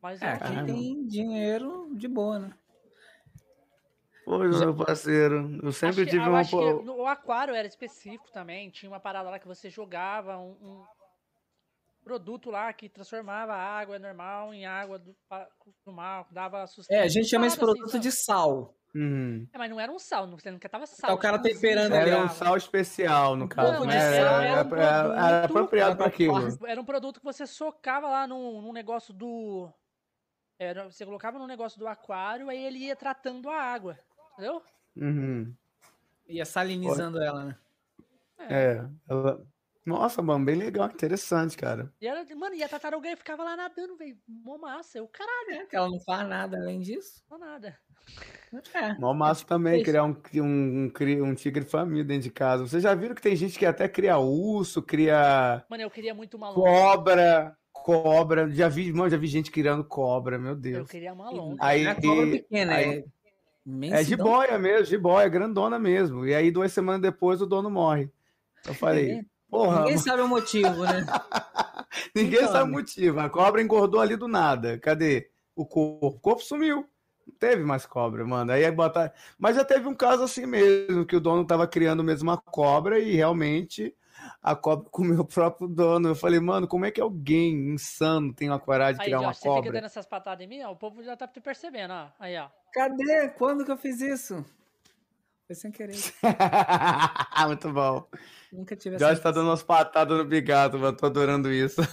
Mas 0.00 0.22
É, 0.22 0.32
quem 0.38 0.38
caramba. 0.38 0.66
tem 0.66 1.06
dinheiro 1.06 1.90
de 1.96 2.06
boa, 2.06 2.38
né? 2.38 2.52
Pois, 4.24 4.61
meu 4.61 4.74
parceiro. 4.74 5.59
Eu 5.62 5.73
sempre 5.73 6.03
acho 6.03 6.11
tive 6.11 6.24
eu 6.24 6.31
uma. 6.31 6.40
acho 6.40 6.51
que 6.51 6.85
no- 6.85 7.07
aquário 7.07 7.55
era 7.55 7.66
específico 7.66 8.31
também. 8.32 8.70
Tinha 8.70 8.90
uma 8.90 9.01
parada 9.01 9.28
lá 9.31 9.39
que 9.39 9.47
você 9.49 9.69
jogava 9.69 10.39
um, 10.39 10.53
um 10.62 10.85
produto 12.05 12.51
lá 12.51 12.73
que 12.73 12.89
transformava 12.89 13.53
a 13.55 13.78
água 13.78 13.99
normal 13.99 14.53
em 14.53 14.66
água 14.66 14.99
do, 14.99 15.15
do 15.85 15.93
mar, 15.93 16.27
dava 16.31 16.66
sustento. 16.66 16.97
É, 16.97 17.03
a 17.03 17.09
gente 17.09 17.28
chama 17.28 17.47
esse 17.47 17.57
assim, 17.57 17.65
produto 17.65 17.90
sabe? 17.90 18.03
de 18.03 18.12
sal. 18.12 18.74
Uhum. 18.94 19.49
É, 19.53 19.57
mas 19.59 19.70
não 19.70 19.81
era 19.81 19.90
um 19.90 19.99
sal, 19.99 20.27
não, 20.27 20.36
não 20.44 20.59
tava 20.59 20.86
sal. 20.86 21.09
Tá 21.09 21.15
o 21.15 21.19
cara 21.19 21.39
temperando 21.39 21.94
Era 21.94 22.24
um 22.24 22.28
sal 22.28 22.57
especial, 22.57 23.35
no 23.36 23.49
caso. 23.49 23.70
pouco 23.73 23.86
né? 23.86 23.97
Era, 23.97 24.16
era 24.16 24.32
um 24.32 24.43
era- 24.43 24.55
era 24.55 24.69
produto- 24.69 25.44
apropriado 25.44 25.97
para 25.97 26.07
aquilo. 26.07 26.66
Era 26.66 26.81
um 26.81 26.85
produto 26.85 27.19
que 27.20 27.24
você 27.24 27.47
socava 27.47 28.09
lá 28.09 28.27
num, 28.27 28.61
num 28.61 28.73
negócio 28.73 29.15
do. 29.15 29.73
Era, 30.59 30.85
você 30.90 31.05
colocava 31.07 31.39
no 31.39 31.47
negócio 31.47 31.78
do 31.78 31.89
aquário, 31.89 32.49
aí 32.51 32.65
ele 32.65 32.78
ia 32.81 32.94
tratando 32.94 33.49
a 33.49 33.57
água. 33.57 33.99
Entendeu? 34.32 34.62
Uhum. 34.96 35.54
Ia 36.28 36.44
salinizando 36.44 37.22
ela, 37.22 37.44
né? 37.44 37.56
É. 38.38 38.84
ela- 39.09 39.44
Nossa, 39.84 40.22
mano, 40.22 40.44
bem 40.44 40.54
legal, 40.54 40.86
interessante, 40.88 41.56
cara. 41.56 41.92
E 42.00 42.06
era, 42.06 42.24
mano, 42.36 42.54
e 42.54 42.62
a 42.62 42.68
tartaruga 42.68 43.16
ficava 43.16 43.42
lá 43.42 43.56
nadando, 43.56 43.96
velho. 43.96 44.16
Mó 44.28 44.56
massa. 44.56 44.98
Eu, 44.98 45.09
caralho, 45.09 45.62
É, 45.62 45.66
que 45.66 45.74
ela 45.76 45.88
não 45.90 45.98
faz 46.00 46.28
nada 46.28 46.56
além 46.56 46.80
disso. 46.80 47.22
não 47.30 47.38
nada. 47.38 47.76
É. 48.74 48.94
Mó 48.98 49.12
massa 49.14 49.44
também 49.44 49.76
Isso. 49.76 49.84
criar 49.84 50.04
um, 50.04 50.16
um, 50.36 50.90
um, 50.92 51.24
um 51.24 51.34
tigre 51.34 51.64
família 51.64 52.04
dentro 52.04 52.24
de 52.24 52.30
casa. 52.30 52.66
Vocês 52.66 52.82
já 52.82 52.94
viram 52.94 53.14
que 53.14 53.22
tem 53.22 53.34
gente 53.36 53.59
que 53.59 53.64
até 53.66 53.88
cria 53.88 54.18
urso, 54.18 54.82
cria 54.82 55.64
Mano, 55.68 55.82
eu 55.82 55.90
queria 55.90 56.12
muito 56.14 56.36
uma 56.36 56.50
longa. 56.50 56.60
cobra, 56.60 57.56
cobra. 57.72 58.50
Já 58.50 58.68
vi, 58.68 58.92
mano, 58.92 59.09
já 59.10 59.16
vi 59.16 59.26
gente 59.28 59.50
criando 59.50 59.84
cobra, 59.84 60.38
meu 60.38 60.50
Eu 60.52 60.56
Deus. 60.56 60.90
queria 60.90 61.12
uma 61.12 61.30
longa. 61.30 61.56
Aí, 61.64 61.86
é 61.86 61.94
cobra 61.94 62.26
pequena, 62.30 62.74
aí- 62.74 63.04
é 63.66 64.01
É 64.01 64.05
jiboia 64.05 64.59
mesmo, 64.59 64.86
jiboia, 64.86 65.28
grandona 65.28 65.78
mesmo. 65.78 66.26
E 66.26 66.34
aí, 66.34 66.51
duas 66.51 66.72
semanas 66.72 67.01
depois, 67.01 67.40
o 67.40 67.47
dono 67.47 67.70
morre. 67.70 68.10
Eu 68.66 68.74
falei, 68.74 69.24
porra, 69.51 69.80
Ninguém 69.80 69.97
mano, 69.97 69.98
sabe 69.98 70.22
o 70.22 70.28
motivo, 70.28 70.84
né? 70.84 71.05
ninguém 72.14 72.40
então, 72.40 72.52
sabe 72.52 72.64
o 72.64 72.72
né? 72.72 72.72
motivo. 72.72 73.20
A 73.20 73.28
cobra 73.30 73.62
engordou 73.62 74.01
ali 74.01 74.16
do 74.16 74.28
nada. 74.28 74.78
Cadê 74.78 75.30
o 75.55 75.66
corpo? 75.66 76.06
O 76.06 76.20
corpo 76.20 76.43
sumiu. 76.43 76.89
Não 77.26 77.34
teve 77.39 77.62
mais 77.64 77.86
cobra, 77.86 78.24
mano. 78.26 78.52
Aí 78.52 78.70
botar. 78.70 79.12
Mas 79.39 79.56
já 79.56 79.64
teve 79.64 79.86
um 79.89 79.94
caso 79.94 80.22
assim 80.24 80.47
mesmo, 80.47 81.06
que 81.06 81.16
o 81.16 81.20
dono 81.20 81.47
tava 81.47 81.66
criando 81.66 82.02
mesmo 82.02 82.28
uma 82.30 82.36
cobra 82.39 82.98
e 82.98 83.14
realmente 83.14 83.94
a 84.43 84.56
cobra 84.56 84.89
comeu 84.90 85.20
o 85.20 85.24
próprio 85.24 85.68
dono. 85.68 86.09
Eu 86.10 86.14
falei, 86.16 86.40
mano, 86.40 86.66
como 86.66 86.84
é 86.84 86.90
que 86.90 87.01
alguém 87.01 87.72
insano 87.74 88.34
tem 88.34 88.48
uma 88.48 88.59
coragem 88.60 88.97
de 88.97 89.02
Aí, 89.02 89.06
criar 89.06 89.18
Josh, 89.18 89.26
uma 89.26 89.34
você 89.34 89.51
fica 89.52 89.52
cobra? 89.55 89.72
dando 89.72 89.84
essas 89.86 90.06
patadas 90.06 90.44
em 90.44 90.48
mim, 90.48 90.62
ó, 90.62 90.70
o 90.72 90.76
povo 90.76 91.02
já 91.02 91.16
tá 91.16 91.28
percebendo, 91.28 91.93
ó. 91.93 92.09
Aí, 92.18 92.36
ó. 92.39 92.48
Cadê? 92.73 93.28
Quando 93.36 93.65
que 93.65 93.70
eu 93.70 93.77
fiz 93.77 94.01
isso? 94.01 94.44
Foi 95.47 95.55
sem 95.57 95.70
querer. 95.70 95.94
Muito 97.47 97.73
bom. 97.73 98.09
Nunca 98.53 98.77
tive 98.77 98.97
Josh 98.97 99.20
tá 99.20 99.31
dando 99.31 99.49
umas 99.49 99.62
patadas 99.62 100.16
no 100.16 100.24
bigato, 100.24 100.78
mano. 100.78 100.97
Tô 100.97 101.07
adorando 101.07 101.51
isso. 101.53 101.81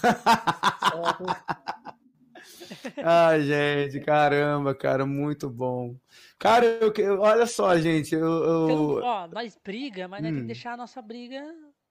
Ai, 3.03 3.41
gente, 3.41 3.99
caramba, 4.01 4.75
cara, 4.75 5.05
muito 5.05 5.49
bom. 5.49 5.95
Cara, 6.37 6.65
eu, 6.65 6.93
eu- 6.97 7.19
olha 7.21 7.45
só, 7.47 7.77
gente, 7.77 8.13
eu, 8.13 8.19
Então, 8.65 8.69
eu- 8.69 9.03
ó, 9.03 9.27
nós 9.27 9.57
briga, 9.63 10.07
mas 10.07 10.21
nós 10.21 10.29
tem 10.31 10.37
Hum. 10.39 10.41
que 10.41 10.47
deixar 10.47 10.73
a 10.73 10.77
nossa 10.77 11.01
briga 11.01 11.43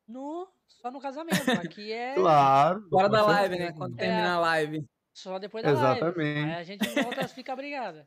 no, 0.06 0.48
só 0.66 0.90
no 0.90 1.01
casamento. 1.01 1.51
Aqui 1.51 1.93
é 1.93 2.15
claro. 2.16 2.86
Fora 2.89 3.09
da 3.09 3.24
live, 3.27 3.59
né? 3.59 3.73
Quando 3.73 3.97
terminar 3.97 4.35
a 4.35 4.40
live. 4.40 4.85
só 5.12 5.39
depois 5.39 5.65
da 5.65 5.73
live. 5.73 6.01
Exatamente. 6.01 6.51
Aí 6.51 6.55
a 6.55 6.62
gente 6.62 6.89
volta 7.02 7.23
e 7.23 7.28
fica 7.28 7.56
brigada. 7.56 8.06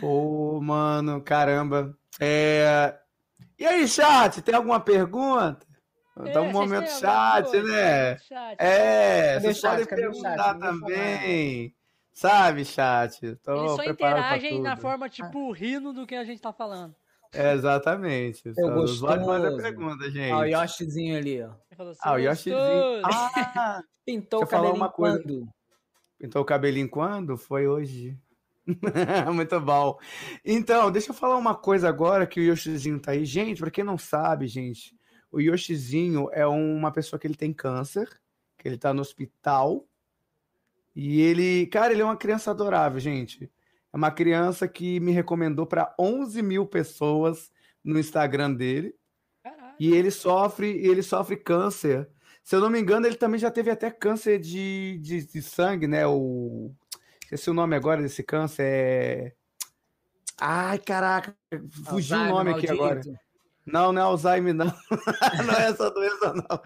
Pô, 0.00 0.60
mano, 0.60 1.20
caramba. 1.22 1.94
É... 2.20 2.96
E 3.58 3.66
aí, 3.66 3.86
chat, 3.88 4.40
tem 4.42 4.54
alguma 4.54 4.80
pergunta? 4.80 5.66
É, 6.24 6.32
Tá 6.32 6.40
um 6.42 6.50
momento 6.52 6.88
chat, 6.88 7.44
coisa? 7.50 7.62
né? 7.68 8.18
Chat. 8.18 8.56
É, 8.58 9.38
vocês 9.40 9.58
chat? 9.60 9.70
podem 9.70 9.84
chat? 9.86 9.94
perguntar 9.94 10.58
falou 10.58 10.80
também. 10.80 11.74
Sabe, 12.12 12.64
chat? 12.64 13.36
Tô 13.44 13.60
Eles 13.60 13.72
só 13.72 13.84
interagem 13.84 14.60
na 14.60 14.76
forma, 14.76 15.08
tipo, 15.08 15.52
rindo 15.52 15.92
do 15.92 16.04
que 16.06 16.16
a 16.16 16.24
gente 16.24 16.40
tá 16.42 16.52
falando. 16.52 16.94
É, 17.32 17.52
exatamente. 17.52 18.48
É 18.48 18.52
pode 18.54 18.96
fazer 19.24 19.50
gostoso. 19.50 19.56
pergunta, 19.62 20.10
gente. 20.10 20.32
Ó, 20.32 20.38
o 20.40 20.44
Yoshizinho 20.44 21.16
ali, 21.18 21.42
ó. 21.42 21.50
Falou, 21.76 21.92
Ah, 22.02 22.12
o 22.12 22.14
"Seu 22.16 22.24
Yoshizinho. 22.30 23.02
gostoso." 23.02 23.30
Ah, 23.36 23.82
Pintou 24.06 24.40
Deixa 24.40 24.40
o 24.40 24.42
eu 24.42 24.46
falar 24.46 24.62
cabelinho 24.62 24.76
uma 24.76 24.88
coisa. 24.90 25.18
quando? 25.22 25.48
pintou 26.18 26.42
o 26.42 26.44
cabelinho 26.44 26.88
quando? 26.88 27.36
Foi 27.36 27.68
hoje. 27.68 28.18
Muito 29.34 29.60
bom. 29.60 29.98
Então, 30.44 30.90
deixa 30.90 31.10
eu 31.10 31.14
falar 31.14 31.36
uma 31.36 31.54
coisa 31.54 31.88
agora 31.88 32.26
que 32.26 32.40
o 32.40 32.42
Yoshizinho 32.42 33.00
tá 33.00 33.12
aí. 33.12 33.24
Gente, 33.24 33.60
pra 33.60 33.70
quem 33.70 33.84
não 33.84 33.96
sabe, 33.96 34.46
gente, 34.46 34.94
o 35.30 35.40
Yoshizinho 35.40 36.28
é 36.32 36.46
uma 36.46 36.92
pessoa 36.92 37.18
que 37.18 37.26
ele 37.26 37.34
tem 37.34 37.52
câncer, 37.52 38.08
que 38.58 38.68
ele 38.68 38.78
tá 38.78 38.92
no 38.92 39.00
hospital. 39.00 39.86
E 40.94 41.20
ele, 41.20 41.66
cara, 41.66 41.92
ele 41.92 42.02
é 42.02 42.04
uma 42.04 42.16
criança 42.16 42.50
adorável, 42.50 43.00
gente. 43.00 43.50
É 43.92 43.96
uma 43.96 44.10
criança 44.10 44.68
que 44.68 45.00
me 45.00 45.12
recomendou 45.12 45.66
para 45.66 45.94
11 45.98 46.42
mil 46.42 46.66
pessoas 46.66 47.50
no 47.82 47.98
Instagram 47.98 48.52
dele. 48.52 48.94
Caralho. 49.42 49.76
E 49.80 49.94
ele 49.94 50.10
sofre, 50.10 50.68
ele 50.68 51.02
sofre 51.02 51.36
câncer. 51.36 52.08
Se 52.42 52.56
eu 52.56 52.60
não 52.60 52.70
me 52.70 52.80
engano, 52.80 53.06
ele 53.06 53.16
também 53.16 53.38
já 53.38 53.50
teve 53.50 53.70
até 53.70 53.90
câncer 53.90 54.38
de, 54.38 54.98
de, 55.02 55.26
de 55.26 55.42
sangue, 55.42 55.86
né? 55.86 56.06
O... 56.06 56.74
Esqueci 57.28 57.50
o 57.50 57.54
nome 57.54 57.76
agora 57.76 58.00
desse 58.00 58.22
câncer. 58.22 58.62
É... 58.64 59.32
Ai, 60.40 60.78
caraca, 60.78 61.36
fugiu 61.84 62.16
o 62.16 62.20
Alzheimer, 62.20 62.28
nome 62.30 62.50
aqui 62.52 62.70
agora. 62.70 62.94
maldito. 62.94 63.18
Não, 63.66 63.92
não 63.92 64.00
é 64.00 64.04
Alzheimer, 64.06 64.54
não. 64.54 64.64
não 65.46 65.54
é 65.54 65.64
essa 65.68 65.90
doença, 65.90 66.32
não. 66.32 66.62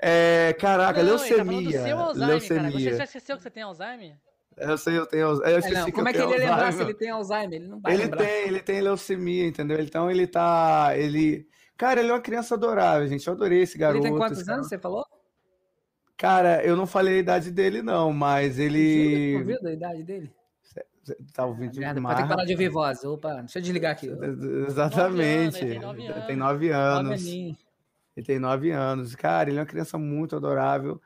É, 0.00 0.56
caraca, 0.58 1.02
Não, 1.02 1.18
tá 1.18 1.24
leucemia. 1.24 1.82
seu 1.82 1.98
Alzheimer, 1.98 2.28
cara. 2.30 2.40
Você 2.40 2.54
leucemia. 2.54 2.96
já 2.96 3.04
esqueceu 3.04 3.36
que 3.36 3.42
você 3.42 3.50
tem 3.50 3.62
Alzheimer? 3.64 4.16
Eu 4.56 4.78
sei, 4.78 4.96
eu 4.98 5.04
tenho. 5.04 5.26
Eu 5.26 5.42
É, 5.44 5.70
não, 5.72 5.84
que 5.84 5.92
como 5.92 6.08
eu 6.08 6.10
é 6.10 6.12
que 6.14 6.22
ele 6.22 6.32
ia 6.32 6.38
lembrar 6.38 6.56
se 6.56 6.62
Alzheimer. 6.64 6.86
ele 6.88 6.94
tem 6.94 7.10
Alzheimer? 7.10 7.60
Ele 7.60 7.68
não 7.68 7.80
vai 7.80 7.92
Ele 7.92 8.02
lembrar. 8.04 8.24
tem, 8.24 8.48
ele 8.48 8.60
tem 8.62 8.80
leucemia, 8.80 9.46
entendeu? 9.46 9.78
Então 9.80 10.10
ele 10.10 10.26
tá. 10.26 10.96
Ele. 10.96 11.46
Cara, 11.76 12.00
ele 12.00 12.08
é 12.08 12.12
uma 12.14 12.20
criança 12.22 12.54
adorável, 12.54 13.06
gente. 13.08 13.26
Eu 13.26 13.34
adorei 13.34 13.60
esse 13.60 13.76
garoto. 13.76 13.98
Ele 14.06 14.08
tem 14.08 14.16
quantos 14.18 14.48
anos, 14.48 14.68
você 14.68 14.78
falou? 14.78 15.04
Cara, 16.16 16.64
eu 16.64 16.76
não 16.76 16.86
falei 16.86 17.16
a 17.16 17.18
idade 17.18 17.50
dele, 17.50 17.82
não, 17.82 18.12
mas 18.12 18.58
ele. 18.58 19.38
Não 19.38 19.44
viu 19.44 19.62
da 19.62 19.72
idade 19.72 20.02
dele? 20.02 20.32
Tá 21.32 21.44
ouvindo 21.44 21.78
Merda, 21.78 21.94
demais. 21.94 22.16
pode 22.16 22.16
ter 22.16 22.22
que 22.22 22.28
parar 22.34 22.44
de 22.46 22.52
ouvir 22.52 22.68
voz. 22.68 23.04
Opa, 23.04 23.34
deixa 23.34 23.58
eu 23.58 23.62
desligar 23.62 23.92
aqui. 23.92 24.10
Exatamente. 24.66 25.64
Ele 25.64 25.76
tem 25.76 25.78
nove 25.78 26.00
anos. 26.02 26.16
Ele 26.16 26.26
tem 26.26 26.36
nove 26.36 26.70
anos. 26.70 27.10
Novelinho. 27.10 27.56
Ele 28.16 28.26
tem 28.26 28.38
nove 28.38 28.70
anos. 28.70 29.14
Cara, 29.14 29.50
ele 29.50 29.58
é 29.58 29.60
uma 29.60 29.66
criança 29.66 29.98
muito 29.98 30.34
adorável. 30.34 31.00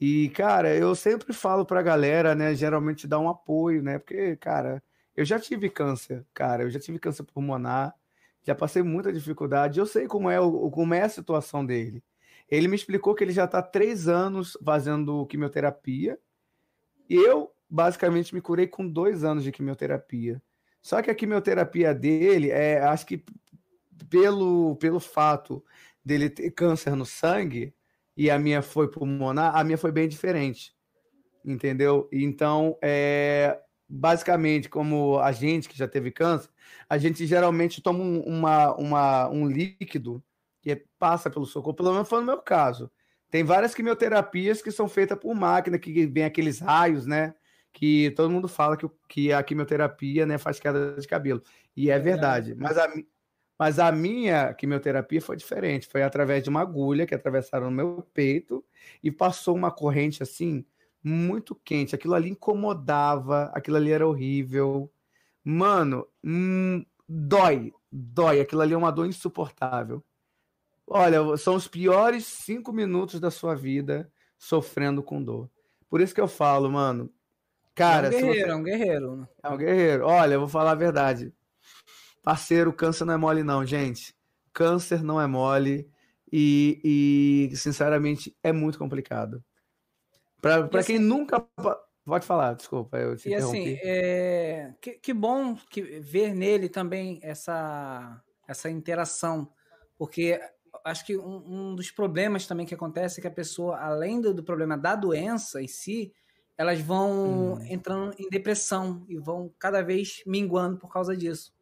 E, 0.00 0.28
cara, 0.30 0.74
eu 0.74 0.94
sempre 0.94 1.32
falo 1.32 1.64
pra 1.64 1.82
galera, 1.82 2.34
né? 2.34 2.54
Geralmente 2.54 3.06
dar 3.06 3.20
um 3.20 3.28
apoio, 3.28 3.82
né? 3.82 3.98
Porque, 3.98 4.34
cara, 4.36 4.82
eu 5.16 5.24
já 5.24 5.38
tive 5.38 5.70
câncer, 5.70 6.24
cara. 6.34 6.64
Eu 6.64 6.70
já 6.70 6.80
tive 6.80 6.98
câncer 6.98 7.22
pulmonar. 7.22 7.94
Já 8.42 8.54
passei 8.54 8.82
muita 8.82 9.12
dificuldade. 9.12 9.78
Eu 9.78 9.86
sei 9.86 10.08
como 10.08 10.28
é, 10.28 10.40
o, 10.40 10.70
como 10.70 10.94
é 10.94 11.02
a 11.02 11.08
situação 11.08 11.64
dele. 11.64 12.02
Ele 12.48 12.68
me 12.68 12.76
explicou 12.76 13.14
que 13.14 13.24
ele 13.24 13.32
já 13.32 13.44
está 13.44 13.62
três 13.62 14.08
anos 14.08 14.56
fazendo 14.64 15.26
quimioterapia. 15.26 16.18
E 17.08 17.16
eu, 17.16 17.52
basicamente, 17.68 18.34
me 18.34 18.40
curei 18.40 18.66
com 18.66 18.86
dois 18.86 19.24
anos 19.24 19.44
de 19.44 19.52
quimioterapia. 19.52 20.42
Só 20.82 21.00
que 21.00 21.10
a 21.10 21.14
quimioterapia 21.14 21.94
dele, 21.94 22.50
é, 22.50 22.80
acho 22.80 23.06
que 23.06 23.24
pelo, 24.10 24.76
pelo 24.76 25.00
fato 25.00 25.64
dele 26.04 26.28
ter 26.28 26.50
câncer 26.50 26.94
no 26.94 27.06
sangue, 27.06 27.74
e 28.16 28.30
a 28.30 28.38
minha 28.38 28.62
foi 28.62 28.90
pulmonar, 28.90 29.56
a 29.56 29.64
minha 29.64 29.78
foi 29.78 29.90
bem 29.90 30.08
diferente. 30.08 30.74
Entendeu? 31.44 32.08
Então, 32.12 32.78
é, 32.82 33.60
basicamente, 33.88 34.68
como 34.68 35.18
a 35.18 35.32
gente 35.32 35.68
que 35.68 35.76
já 35.76 35.88
teve 35.88 36.10
câncer, 36.10 36.48
a 36.88 36.96
gente 36.98 37.26
geralmente 37.26 37.82
toma 37.82 38.00
um, 38.00 38.20
uma, 38.20 38.74
uma, 38.76 39.28
um 39.30 39.46
líquido 39.46 40.22
que 40.64 40.84
passa 40.98 41.30
pelo 41.30 41.44
socorro, 41.46 41.76
pelo 41.76 41.92
menos 41.92 42.08
foi 42.08 42.20
no 42.20 42.26
meu 42.26 42.38
caso. 42.42 42.90
Tem 43.30 43.44
várias 43.44 43.74
quimioterapias 43.74 44.62
que 44.62 44.70
são 44.70 44.88
feitas 44.88 45.18
por 45.18 45.34
máquina, 45.34 45.78
que 45.78 46.06
vem 46.06 46.24
aqueles 46.24 46.60
raios, 46.60 47.06
né? 47.06 47.34
Que 47.72 48.10
todo 48.12 48.30
mundo 48.30 48.48
fala 48.48 48.76
que, 48.76 48.86
o- 48.86 48.92
que 49.08 49.32
a 49.32 49.42
quimioterapia 49.42 50.24
né, 50.26 50.38
faz 50.38 50.58
queda 50.60 50.96
de 51.00 51.06
cabelo. 51.08 51.42
E 51.76 51.90
é 51.90 51.98
verdade. 51.98 52.54
Mas 52.54 52.78
a, 52.78 52.88
mas 53.58 53.78
a 53.78 53.92
minha 53.92 54.54
quimioterapia 54.54 55.20
foi 55.20 55.36
diferente. 55.36 55.86
Foi 55.88 56.02
através 56.02 56.42
de 56.42 56.50
uma 56.50 56.60
agulha 56.62 57.06
que 57.06 57.14
atravessaram 57.14 57.66
no 57.70 57.76
meu 57.76 58.02
peito 58.14 58.64
e 59.02 59.10
passou 59.12 59.54
uma 59.56 59.70
corrente 59.70 60.22
assim, 60.22 60.64
muito 61.02 61.54
quente. 61.54 61.94
Aquilo 61.94 62.14
ali 62.14 62.30
incomodava, 62.30 63.50
aquilo 63.54 63.76
ali 63.76 63.92
era 63.92 64.06
horrível. 64.06 64.90
Mano, 65.44 66.06
hum, 66.24 66.84
dói, 67.08 67.72
dói. 67.92 68.40
Aquilo 68.40 68.62
ali 68.62 68.74
é 68.74 68.76
uma 68.76 68.90
dor 68.92 69.06
insuportável. 69.06 70.04
Olha, 70.86 71.36
são 71.36 71.54
os 71.54 71.66
piores 71.66 72.26
cinco 72.26 72.72
minutos 72.72 73.18
da 73.20 73.30
sua 73.30 73.54
vida 73.54 74.10
sofrendo 74.38 75.02
com 75.02 75.22
dor. 75.22 75.50
Por 75.88 76.00
isso 76.00 76.14
que 76.14 76.20
eu 76.20 76.28
falo, 76.28 76.70
mano. 76.70 77.10
Cara, 77.74 78.08
é 78.08 78.10
um 78.10 78.12
se 78.12 78.20
você- 78.20 78.26
guerreiro, 78.26 78.50
é 78.50 78.54
um 78.56 78.62
guerreiro. 78.62 79.28
é 79.42 79.48
um 79.48 79.56
guerreiro. 79.56 80.06
Olha, 80.06 80.34
eu 80.34 80.40
vou 80.40 80.48
falar 80.48 80.72
a 80.72 80.76
verdade. 80.76 81.32
Parceiro, 82.22 82.72
câncer 82.72 83.04
não 83.04 83.14
é 83.14 83.16
mole, 83.16 83.42
não, 83.42 83.64
gente. 83.66 84.14
Câncer 84.52 85.02
não 85.02 85.20
é 85.20 85.26
mole. 85.26 85.88
E, 86.32 86.80
e, 87.52 87.56
sinceramente, 87.56 88.36
é 88.42 88.52
muito 88.52 88.78
complicado. 88.78 89.42
Pra, 90.40 90.66
pra 90.66 90.82
quem 90.82 90.98
nunca. 90.98 91.46
Pode 92.04 92.26
falar, 92.26 92.54
desculpa, 92.54 92.98
eu 92.98 93.16
te 93.16 93.30
E 93.30 93.34
assim, 93.34 93.78
é, 93.82 94.74
que, 94.80 94.92
que 94.94 95.14
bom 95.14 95.56
que 95.70 95.80
ver 95.80 96.34
nele 96.34 96.68
também 96.68 97.18
essa, 97.22 98.22
essa 98.46 98.68
interação, 98.68 99.50
porque 99.96 100.38
acho 100.84 101.04
que 101.06 101.16
um, 101.16 101.70
um 101.72 101.74
dos 101.74 101.90
problemas 101.90 102.46
também 102.46 102.66
que 102.66 102.74
acontece 102.74 103.20
é 103.20 103.22
que 103.22 103.28
a 103.28 103.30
pessoa, 103.30 103.78
além 103.78 104.20
do, 104.20 104.34
do 104.34 104.44
problema 104.44 104.76
da 104.78 104.96
doença 104.96 105.62
em 105.62 105.68
si, 105.68 106.12
elas 106.56 106.80
vão 106.80 107.14
Hum. 107.24 107.68
entrando 107.68 108.14
em 108.18 108.28
depressão 108.28 109.04
e 109.08 109.18
vão 109.18 109.52
cada 109.58 109.82
vez 109.82 110.22
minguando 110.26 110.78
por 110.78 110.92
causa 110.92 111.16
disso. 111.16 111.52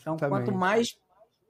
Então, 0.00 0.20
Exatamente. 0.20 0.28
quanto 0.28 0.52
mais 0.52 0.96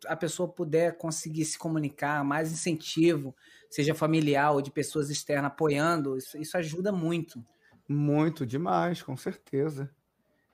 a 0.07 0.17
pessoa 0.17 0.49
puder 0.53 0.99
conseguir 0.99 1.45
se 1.45 1.59
comunicar, 1.59 2.25
mais 2.25 2.53
incentivo, 2.53 3.35
seja 3.71 3.95
familiar 3.95 4.53
ou 4.53 4.63
de 4.63 4.71
pessoas 4.73 5.11
externas 5.11 5.53
apoiando, 5.53 6.17
isso, 6.19 6.39
isso 6.39 6.57
ajuda 6.59 6.93
muito. 6.93 7.45
Muito 7.89 8.47
demais, 8.47 9.03
com 9.03 9.17
certeza. 9.17 9.95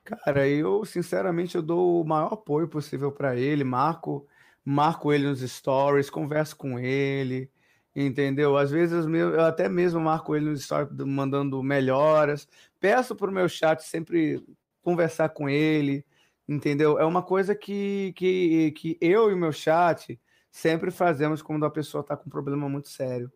Cara, 0.03 0.47
eu 0.49 0.85
sinceramente 0.85 1.55
eu 1.55 1.63
dou 1.63 2.01
o 2.01 2.05
maior 2.07 2.33
apoio 2.33 2.69
possível 2.69 3.11
para 3.11 3.35
ele, 3.37 3.63
marco, 3.63 4.27
marco 4.65 5.13
ele 5.13 5.27
nos 5.27 5.41
stories, 5.41 6.09
converso 6.09 6.55
com 6.57 6.79
ele, 6.79 7.51
entendeu? 7.95 8.57
Às 8.57 8.71
vezes 8.71 9.05
eu 9.05 9.41
até 9.41 9.69
mesmo 9.69 10.01
marco 10.01 10.35
ele 10.35 10.49
nos 10.49 10.63
stories 10.63 10.89
mandando 11.05 11.61
melhoras, 11.63 12.47
peço 12.79 13.15
pro 13.15 13.31
meu 13.31 13.47
chat 13.47 13.81
sempre 13.83 14.43
conversar 14.81 15.29
com 15.29 15.47
ele, 15.49 16.05
entendeu? 16.47 16.99
É 16.99 17.05
uma 17.05 17.23
coisa 17.23 17.55
que, 17.55 18.13
que, 18.15 18.71
que 18.73 18.97
eu 19.01 19.29
e 19.31 19.33
o 19.33 19.37
meu 19.37 19.51
chat 19.51 20.19
sempre 20.51 20.91
fazemos 20.91 21.41
quando 21.41 21.65
a 21.65 21.71
pessoa 21.71 22.01
está 22.01 22.17
com 22.17 22.27
um 22.27 22.31
problema 22.31 22.67
muito 22.69 22.89
sério 22.89 23.31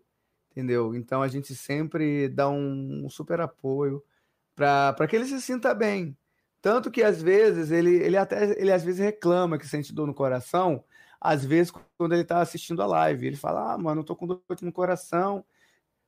entendeu? 0.59 0.93
Então 0.95 1.21
a 1.21 1.27
gente 1.27 1.55
sempre 1.55 2.27
dá 2.27 2.49
um, 2.49 3.05
um 3.05 3.09
super 3.09 3.39
apoio 3.41 4.03
para 4.55 5.07
que 5.07 5.15
ele 5.15 5.25
se 5.25 5.41
sinta 5.41 5.73
bem. 5.73 6.17
Tanto 6.61 6.91
que 6.91 7.01
às 7.01 7.21
vezes 7.21 7.71
ele, 7.71 7.95
ele 7.95 8.17
até 8.17 8.59
ele 8.59 8.71
às 8.71 8.83
vezes 8.83 8.99
reclama 8.99 9.57
que 9.57 9.67
sente 9.67 9.93
dor 9.93 10.07
no 10.07 10.13
coração, 10.13 10.83
às 11.19 11.43
vezes, 11.43 11.71
quando 11.97 12.13
ele 12.13 12.23
tá 12.23 12.39
assistindo 12.39 12.81
a 12.81 12.85
live. 12.85 13.27
Ele 13.27 13.35
fala, 13.35 13.73
ah, 13.73 13.77
mano, 13.77 14.01
eu 14.01 14.05
tô 14.05 14.15
com 14.15 14.27
dor 14.27 14.41
no 14.61 14.71
coração, 14.71 15.43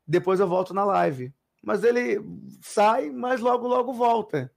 depois 0.08 0.40
eu 0.40 0.48
volto 0.48 0.74
na 0.74 0.84
live. 0.84 1.34
Mas 1.62 1.84
ele 1.84 2.20
sai, 2.62 3.10
mas 3.10 3.40
logo, 3.40 3.68
logo 3.68 3.94
volta. 3.94 4.52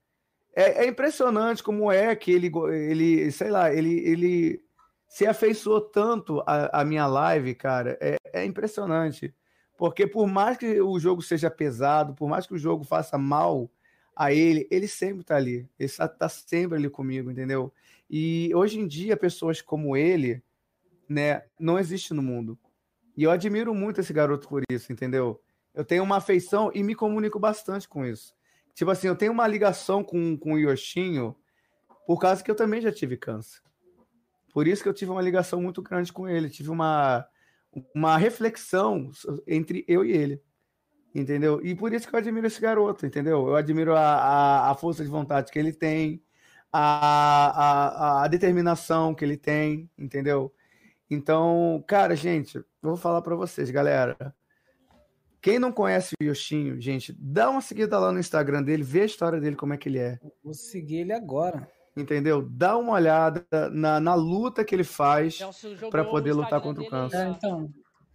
É, 0.55 0.85
é 0.85 0.89
impressionante 0.89 1.63
como 1.63 1.91
é 1.91 2.15
que 2.15 2.31
ele, 2.31 2.51
ele 2.73 3.31
sei 3.33 3.51
lá, 3.51 3.73
ele, 3.75 3.99
ele 4.09 4.65
se 5.09 5.27
afeiçoou 5.27 5.81
tanto 5.81 6.43
a 6.47 6.85
minha 6.85 7.07
live, 7.07 7.55
cara. 7.55 7.99
É, 8.01 8.17
é 8.33 8.45
impressionante. 8.45 9.35
Porque 9.77 10.07
por 10.07 10.27
mais 10.27 10.57
que 10.57 10.81
o 10.81 10.99
jogo 10.99 11.21
seja 11.21 11.51
pesado, 11.51 12.15
por 12.15 12.29
mais 12.29 12.47
que 12.47 12.55
o 12.55 12.59
jogo 12.59 12.85
faça 12.85 13.19
mal 13.19 13.71
a 14.17 14.33
ele, 14.33 14.69
ele 14.71 14.87
sempre 14.87 15.25
tá 15.25 15.37
ali. 15.37 15.69
Ele 15.79 15.91
tá, 15.91 16.09
tá 16.09 16.29
sempre 16.29 16.79
ali 16.79 16.89
comigo, 16.89 17.31
entendeu? 17.31 17.73
E 18.17 18.55
hoje 18.55 18.79
em 18.79 18.87
dia, 18.87 19.17
pessoas 19.17 19.61
como 19.61 19.97
ele, 19.97 20.41
né, 21.09 21.43
não 21.59 21.81
existe 21.81 22.15
no 22.15 22.23
mundo. 22.23 22.57
E 23.17 23.25
eu 23.25 23.31
admiro 23.33 23.75
muito 23.75 24.01
esse 24.01 24.13
garoto 24.13 24.47
por 24.47 24.63
isso, 24.71 24.93
entendeu? 24.93 25.43
Eu 25.75 25.85
tenho 25.85 26.05
uma 26.05 26.19
afeição 26.19 26.71
e 26.73 26.81
me 26.85 26.95
comunico 26.95 27.41
bastante 27.41 27.89
com 27.89 28.07
isso. 28.07 28.33
Tipo 28.73 28.93
assim, 28.93 29.09
eu 29.09 29.17
tenho 29.17 29.33
uma 29.33 29.49
ligação 29.49 30.05
com, 30.05 30.37
com 30.37 30.53
o 30.53 30.59
Yoshinho 30.61 31.35
por 32.07 32.21
causa 32.21 32.41
que 32.41 32.49
eu 32.49 32.55
também 32.55 32.81
já 32.81 32.93
tive 32.93 33.17
câncer. 33.17 33.61
Por 34.53 34.69
isso 34.69 34.85
que 34.85 34.89
eu 34.89 34.95
tive 34.95 35.11
uma 35.11 35.21
ligação 35.21 35.61
muito 35.61 35.83
grande 35.83 36.13
com 36.13 36.29
ele. 36.29 36.49
Tive 36.49 36.71
uma, 36.71 37.27
uma 37.93 38.17
reflexão 38.17 39.11
entre 39.45 39.85
eu 39.89 40.05
e 40.05 40.13
ele. 40.13 40.41
Entendeu? 41.13 41.61
E 41.67 41.75
por 41.75 41.93
isso 41.93 42.07
que 42.07 42.15
eu 42.15 42.21
admiro 42.21 42.47
esse 42.47 42.61
garoto, 42.61 43.07
entendeu? 43.07 43.49
Eu 43.49 43.57
admiro 43.57 43.97
a, 43.97 44.15
a, 44.15 44.71
a 44.71 44.75
força 44.77 45.03
de 45.03 45.11
vontade 45.11 45.51
que 45.51 45.59
ele 45.59 45.73
tem, 45.73 46.24
a, 46.77 48.19
a, 48.21 48.25
a 48.25 48.29
determinação 48.29 49.15
que 49.15 49.25
ele 49.25 49.37
tem, 49.37 49.89
entendeu? 49.97 50.53
Então, 51.09 51.85
cara, 51.87 52.17
gente, 52.17 52.57
eu 52.57 52.65
vou 52.83 52.97
falar 52.97 53.23
para 53.23 53.37
vocês, 53.37 53.71
galera. 53.71 54.35
Quem 55.41 55.61
não 55.61 55.71
conhece 55.71 56.17
o 56.21 56.25
Yoshinho, 56.25 56.81
gente, 56.81 57.15
dá 57.17 57.49
uma 57.49 57.61
seguida 57.61 57.97
lá 57.97 58.11
no 58.11 58.19
Instagram 58.19 58.61
dele, 58.61 58.83
vê 58.83 59.03
a 59.03 59.07
história 59.07 59.41
dele, 59.41 59.55
como 59.55 59.73
é 59.73 59.77
que 59.77 59.89
ele 59.89 60.01
é. 60.01 60.19
Vou 60.43 60.53
seguir 60.53 60.97
ele 60.97 61.13
agora. 61.13 61.71
Entendeu? 61.97 62.43
Dá 62.43 62.77
uma 62.77 62.95
olhada 62.95 63.47
na, 63.71 64.01
na 64.01 64.15
luta 64.17 64.65
que 64.65 64.75
ele 64.75 64.83
faz 64.83 65.39
para 65.93 66.05
poder 66.05 66.33
lutar 66.33 66.61
contra 66.61 66.83
o 66.83 66.89
câncer. 66.89 67.19
É, 67.19 67.29
então, 67.29 67.71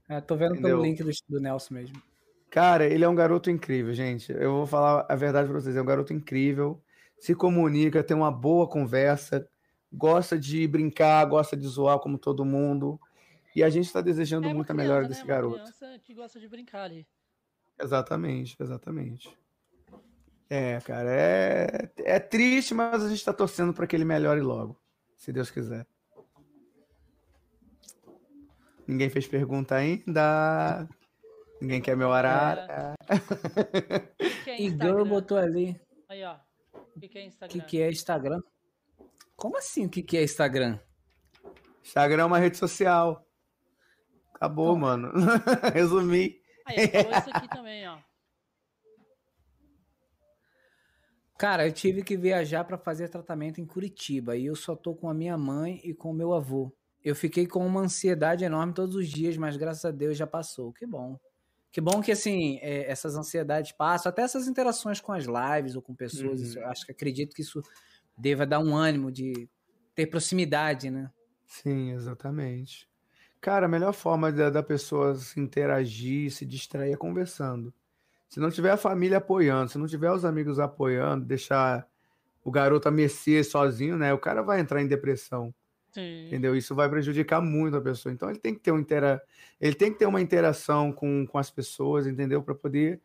é, 0.10 0.20
tô 0.20 0.36
vendo 0.36 0.56
Entendeu? 0.56 0.72
pelo 0.72 0.84
link 0.84 1.02
do, 1.02 1.12
do 1.30 1.40
Nelson 1.40 1.76
mesmo. 1.76 2.02
Cara, 2.50 2.86
ele 2.86 3.06
é 3.06 3.08
um 3.08 3.16
garoto 3.16 3.50
incrível, 3.50 3.94
gente. 3.94 4.34
Eu 4.34 4.52
vou 4.52 4.66
falar 4.66 5.06
a 5.08 5.16
verdade 5.16 5.48
para 5.48 5.62
vocês. 5.62 5.78
É 5.78 5.82
um 5.82 5.86
garoto 5.86 6.12
incrível, 6.12 6.82
se 7.20 7.36
comunica, 7.36 8.04
tem 8.04 8.16
uma 8.16 8.32
boa 8.32 8.68
conversa, 8.68 9.48
gosta 9.92 10.38
de 10.38 10.68
brincar, 10.68 11.26
gosta 11.26 11.56
de 11.56 11.68
zoar 11.68 12.00
como 12.00 12.18
todo 12.18 12.46
mundo. 12.46 13.00
E 13.56 13.64
a 13.64 13.70
gente 13.70 13.86
está 13.86 14.02
desejando 14.02 14.48
é 14.48 14.54
muita 14.54 14.74
melhora 14.74 15.04
né? 15.04 15.10
desse 15.10 15.26
garoto. 15.26 15.56
criança 15.56 16.00
que 16.04 16.14
gosta 16.14 16.40
de 16.40 16.48
brincar 16.48 16.84
ali. 16.84 17.08
Exatamente, 17.82 18.56
exatamente. 18.60 19.38
É, 20.50 20.80
cara, 20.82 21.10
é, 21.12 21.92
é 21.98 22.20
triste, 22.20 22.74
mas 22.74 23.04
a 23.04 23.08
gente 23.08 23.20
está 23.20 23.34
torcendo 23.34 23.74
para 23.74 23.86
que 23.86 23.96
ele 23.96 24.06
melhore 24.06 24.42
logo, 24.42 24.80
se 25.16 25.32
Deus 25.32 25.52
quiser. 25.52 25.86
Ninguém 28.88 29.10
fez 29.10 29.28
pergunta 29.28 29.76
ainda. 29.76 30.90
Ninguém 31.62 31.80
quer 31.80 31.96
meu 31.96 32.12
arara. 32.12 32.96
É. 34.48 34.62
Igor 34.64 35.06
botou 35.06 35.38
ali. 35.38 35.80
Aí, 36.08 36.24
ó. 36.24 36.38
O 37.00 37.02
que, 37.02 37.08
que 37.08 37.18
é 37.18 37.26
Instagram? 37.26 37.48
O 37.48 37.62
que, 37.62 37.62
que 37.66 37.82
é 37.82 37.90
Instagram? 37.90 38.42
Como 39.38 39.58
assim 39.58 39.86
o 39.86 39.90
que, 39.90 40.04
que 40.04 40.18
é 40.18 40.24
Instagram? 40.24 40.78
Instagram 41.82 42.24
é 42.24 42.26
uma 42.26 42.38
rede 42.38 42.58
social. 42.58 43.26
Acabou, 44.34 44.76
então... 44.76 44.80
mano. 44.80 45.14
Resumi. 45.74 46.42
Aí, 46.66 46.90
falou 46.90 47.18
isso 47.18 47.30
aqui 47.34 47.48
também, 47.48 47.88
ó. 47.88 47.98
Cara, 51.38 51.66
eu 51.66 51.72
tive 51.72 52.04
que 52.04 52.18
viajar 52.18 52.66
para 52.66 52.78
fazer 52.78 53.08
tratamento 53.08 53.62
em 53.62 53.66
Curitiba 53.66 54.36
e 54.36 54.46
eu 54.46 54.58
só 54.58 54.76
tô 54.76 54.94
com 54.94 55.10
a 55.10 55.14
minha 55.14 55.38
mãe 55.38 55.80
e 55.86 55.94
com 55.94 56.12
o 56.12 56.14
meu 56.14 56.34
avô. 56.34 56.76
Eu 57.02 57.16
fiquei 57.16 57.48
com 57.48 57.66
uma 57.66 57.80
ansiedade 57.80 58.44
enorme 58.44 58.74
todos 58.74 58.94
os 58.94 59.08
dias, 59.08 59.38
mas 59.38 59.56
graças 59.56 59.86
a 59.86 59.92
Deus 59.92 60.18
já 60.18 60.28
passou. 60.28 60.74
Que 60.74 60.86
bom. 60.86 61.18
Que 61.72 61.80
bom 61.80 62.02
que, 62.02 62.12
assim, 62.12 62.58
é, 62.62 62.90
essas 62.90 63.16
ansiedades 63.16 63.72
passam, 63.72 64.10
até 64.10 64.24
essas 64.24 64.48
interações 64.48 65.00
com 65.00 65.12
as 65.12 65.26
lives 65.26 65.76
ou 65.76 65.82
com 65.82 65.94
pessoas, 65.94 66.40
uhum. 66.40 66.46
isso, 66.46 66.60
acho 66.62 66.86
que 66.86 66.92
acredito 66.92 67.36
que 67.36 67.42
isso 67.42 67.62
deva 68.18 68.46
dar 68.46 68.60
um 68.60 68.76
ânimo 68.76 69.12
de 69.12 69.48
ter 69.94 70.08
proximidade, 70.08 70.90
né? 70.90 71.12
Sim, 71.46 71.92
exatamente. 71.92 72.88
Cara, 73.42 73.68
a 73.68 73.70
melhor 73.70 73.94
forma 73.94 74.32
da, 74.32 74.50
da 74.50 74.64
pessoa 74.64 75.16
se 75.16 75.40
interagir, 75.40 76.32
se 76.32 76.46
distrair 76.46 76.94
é 76.94 76.98
conversando. 76.98 77.74
Se 78.28 78.40
não 78.40 78.52
tiver 78.52 78.72
a 78.72 78.78
família 78.78 79.18
apoiando, 79.18 79.72
se 79.72 79.78
não 79.78 79.88
tiver 79.88 80.12
os 80.12 80.26
amigos 80.26 80.60
apoiando, 80.60 81.26
deixar 81.26 81.88
o 82.44 82.52
garoto 82.52 82.88
a 82.88 82.92
mercê 82.92 83.44
sozinho, 83.44 83.98
né? 83.98 84.14
O 84.14 84.20
cara 84.20 84.42
vai 84.42 84.60
entrar 84.60 84.82
em 84.82 84.88
depressão. 84.88 85.54
Sim. 85.92 86.28
Entendeu? 86.28 86.56
Isso 86.56 86.76
vai 86.76 86.90
prejudicar 86.90 87.42
muito 87.42 87.78
a 87.78 87.82
pessoa. 87.82 88.14
Então 88.14 88.30
ele 88.30 88.40
tem 88.40 88.54
que 88.54 88.60
ter, 88.60 88.72
um 88.72 88.80
intera... 88.80 89.22
ele 89.60 89.76
tem 89.76 89.92
que 89.92 90.00
ter 90.00 90.06
uma 90.06 90.22
interação 90.22 90.92
com, 90.92 91.26
com 91.26 91.38
as 91.38 91.50
pessoas, 91.50 92.08
entendeu? 92.08 92.42
Para 92.42 92.56
poder 92.56 93.02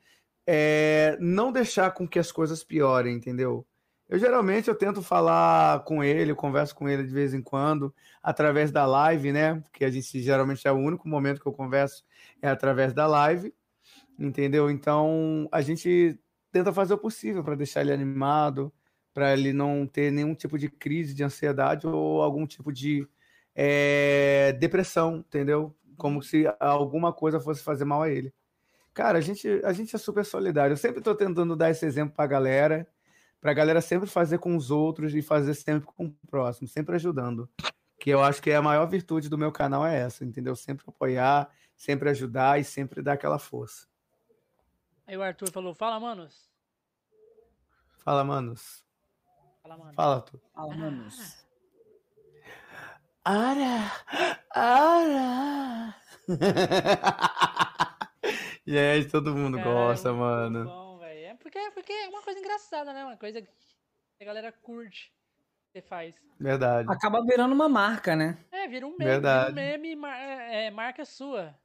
é, 0.47 1.16
não 1.20 1.52
deixar 1.52 1.90
com 1.93 2.06
que 2.06 2.19
as 2.19 2.31
coisas 2.31 2.62
piorem, 2.62 3.16
entendeu? 3.16 3.66
Eu 4.09 4.19
geralmente 4.19 4.69
eu 4.69 4.74
tento 4.74 5.02
falar 5.02 5.82
com 5.85 6.05
ele, 6.05 6.31
eu 6.32 6.36
converso 6.36 6.74
com 6.74 6.89
ele 6.89 7.05
de 7.05 7.12
vez 7.12 7.32
em 7.32 7.40
quando, 7.40 7.94
através 8.23 8.70
da 8.70 8.85
live, 8.85 9.32
né? 9.32 9.61
Porque 9.61 9.85
a 9.85 9.90
gente 9.90 10.23
geralmente 10.23 10.66
é 10.69 10.73
o 10.73 10.77
único 10.77 11.09
momento 11.09 11.40
que 11.40 11.47
eu 11.47 11.52
converso 11.52 12.05
é 12.43 12.48
através 12.48 12.93
da 12.93 13.06
live, 13.06 13.55
entendeu? 14.19 14.70
Então 14.70 15.48
a 15.51 15.62
gente 15.62 16.19
tenta 16.52 16.73
fazer 16.73 16.94
o 16.94 16.98
possível 16.98 17.43
para 17.43 17.55
deixar 17.56 17.81
ele 17.81 17.93
animado, 17.93 18.73
para 19.14 19.32
ele 19.32 19.52
não 19.52 19.86
ter 19.86 20.10
nenhum 20.10 20.34
tipo 20.34 20.58
de 20.58 20.68
crise 20.68 21.14
de 21.14 21.22
ansiedade 21.22 21.86
ou 21.86 22.20
algum 22.20 22.44
tipo 22.46 22.72
de 22.72 23.08
é, 23.54 24.52
depressão, 24.58 25.18
entendeu? 25.18 25.74
Como 25.96 26.20
se 26.20 26.44
alguma 26.58 27.12
coisa 27.12 27.40
fosse 27.40 27.62
fazer 27.62 27.84
mal 27.84 28.02
a 28.02 28.10
ele. 28.10 28.34
Cara, 28.92 29.18
a 29.18 29.20
gente, 29.20 29.48
a 29.64 29.72
gente 29.72 29.94
é 29.94 29.98
super 29.98 30.24
solidário. 30.24 30.72
Eu 30.72 30.76
sempre 30.76 30.98
estou 30.98 31.14
tentando 31.14 31.54
dar 31.54 31.70
esse 31.70 31.86
exemplo 31.86 32.14
para 32.14 32.24
a 32.24 32.28
galera, 32.28 32.88
para 33.40 33.52
a 33.52 33.54
galera 33.54 33.80
sempre 33.80 34.08
fazer 34.08 34.38
com 34.38 34.56
os 34.56 34.72
outros 34.72 35.14
e 35.14 35.22
fazer 35.22 35.54
sempre 35.54 35.86
com 35.86 36.06
o 36.06 36.26
próximo, 36.28 36.66
sempre 36.66 36.96
ajudando. 36.96 37.48
Que 38.00 38.10
eu 38.10 38.22
acho 38.22 38.42
que 38.42 38.50
é 38.50 38.56
a 38.56 38.62
maior 38.62 38.86
virtude 38.86 39.28
do 39.28 39.38
meu 39.38 39.52
canal 39.52 39.86
é 39.86 39.96
essa, 39.96 40.24
entendeu? 40.24 40.56
Sempre 40.56 40.84
apoiar, 40.88 41.48
sempre 41.76 42.10
ajudar 42.10 42.60
e 42.60 42.64
sempre 42.64 43.00
dar 43.00 43.12
aquela 43.12 43.38
força. 43.38 43.86
Aí 45.06 45.16
o 45.16 45.22
Arthur 45.22 45.50
falou: 45.50 45.74
Fala, 45.74 46.00
manos. 46.00 46.50
Fala, 47.98 48.24
manos. 48.24 48.84
Fala, 49.64 49.78
mano. 49.78 49.94
Fala, 49.94 50.20
tu. 50.20 50.38
Fala, 50.54 50.76
manos. 50.76 51.46
Ara! 53.24 53.90
Ara! 54.54 55.96
Gente, 58.66 59.08
todo 59.08 59.34
mundo 59.34 59.56
Cara, 59.56 59.70
gosta, 59.70 60.10
é 60.10 60.12
mano. 60.12 60.64
Bom, 60.66 61.02
é 61.02 61.34
porque, 61.36 61.58
porque 61.70 61.94
é 61.94 62.08
uma 62.08 62.20
coisa 62.20 62.40
engraçada, 62.40 62.92
né? 62.92 63.06
Uma 63.06 63.16
coisa 63.16 63.40
que 63.40 63.48
a 64.20 64.24
galera 64.26 64.52
curte 64.52 65.10
você 65.72 65.80
faz. 65.80 66.14
Verdade. 66.38 66.86
Acaba 66.92 67.24
virando 67.24 67.54
uma 67.54 67.68
marca, 67.68 68.14
né? 68.14 68.36
É, 68.52 68.68
vira 68.68 68.86
um 68.86 68.90
meme. 68.90 69.12
Verdade. 69.12 69.54
Vira 69.54 69.78
um 69.78 69.80
meme, 69.80 70.06
é, 70.06 70.70
marca 70.70 71.06
sua. 71.06 71.58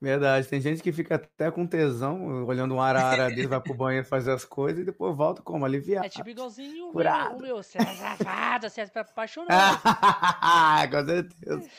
Verdade, 0.00 0.46
tem 0.46 0.60
gente 0.60 0.80
que 0.80 0.92
fica 0.92 1.16
até 1.16 1.50
com 1.50 1.66
tesão, 1.66 2.44
olhando 2.46 2.72
um 2.72 2.80
arara 2.80 3.28
dele, 3.28 3.48
vai 3.48 3.60
pro 3.60 3.74
banheiro 3.74 4.06
fazer 4.06 4.30
as 4.30 4.44
coisas 4.44 4.82
e 4.82 4.84
depois 4.84 5.16
volta 5.16 5.42
como? 5.42 5.64
Aliviado. 5.64 6.06
É 6.06 6.08
tipo 6.08 6.28
igualzinho 6.28 6.92
Curado. 6.92 7.36
o 7.36 7.42
meu, 7.42 7.56
você 7.56 7.78
é 7.78 7.84
safado, 7.84 8.70
você 8.70 8.82
é 8.82 8.90
apaixonado. 8.94 9.82
com 10.92 11.04
certeza. 11.04 11.70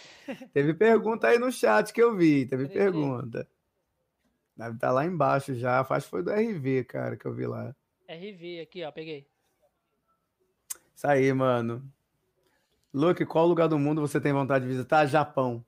Teve 0.53 0.73
pergunta 0.73 1.27
aí 1.27 1.39
no 1.39 1.49
chat 1.49 1.93
que 1.93 2.01
eu 2.01 2.13
vi, 2.13 2.45
teve 2.45 2.67
pergunta. 2.67 3.47
Deve 4.57 4.75
estar 4.75 4.87
tá 4.87 4.93
lá 4.93 5.05
embaixo 5.05 5.55
já, 5.55 5.79
acho 5.79 6.05
que 6.05 6.11
foi 6.11 6.21
do 6.21 6.31
RV, 6.31 6.83
cara, 6.83 7.15
que 7.15 7.25
eu 7.25 7.33
vi 7.33 7.47
lá. 7.47 7.73
RV, 8.09 8.59
aqui 8.59 8.83
ó, 8.83 8.91
peguei. 8.91 9.25
Isso 10.93 11.07
aí, 11.07 11.31
mano. 11.31 11.89
Luke, 12.93 13.25
qual 13.25 13.47
lugar 13.47 13.69
do 13.69 13.79
mundo 13.79 14.01
você 14.01 14.19
tem 14.19 14.33
vontade 14.33 14.65
de 14.65 14.71
visitar? 14.71 15.05
Japão. 15.05 15.63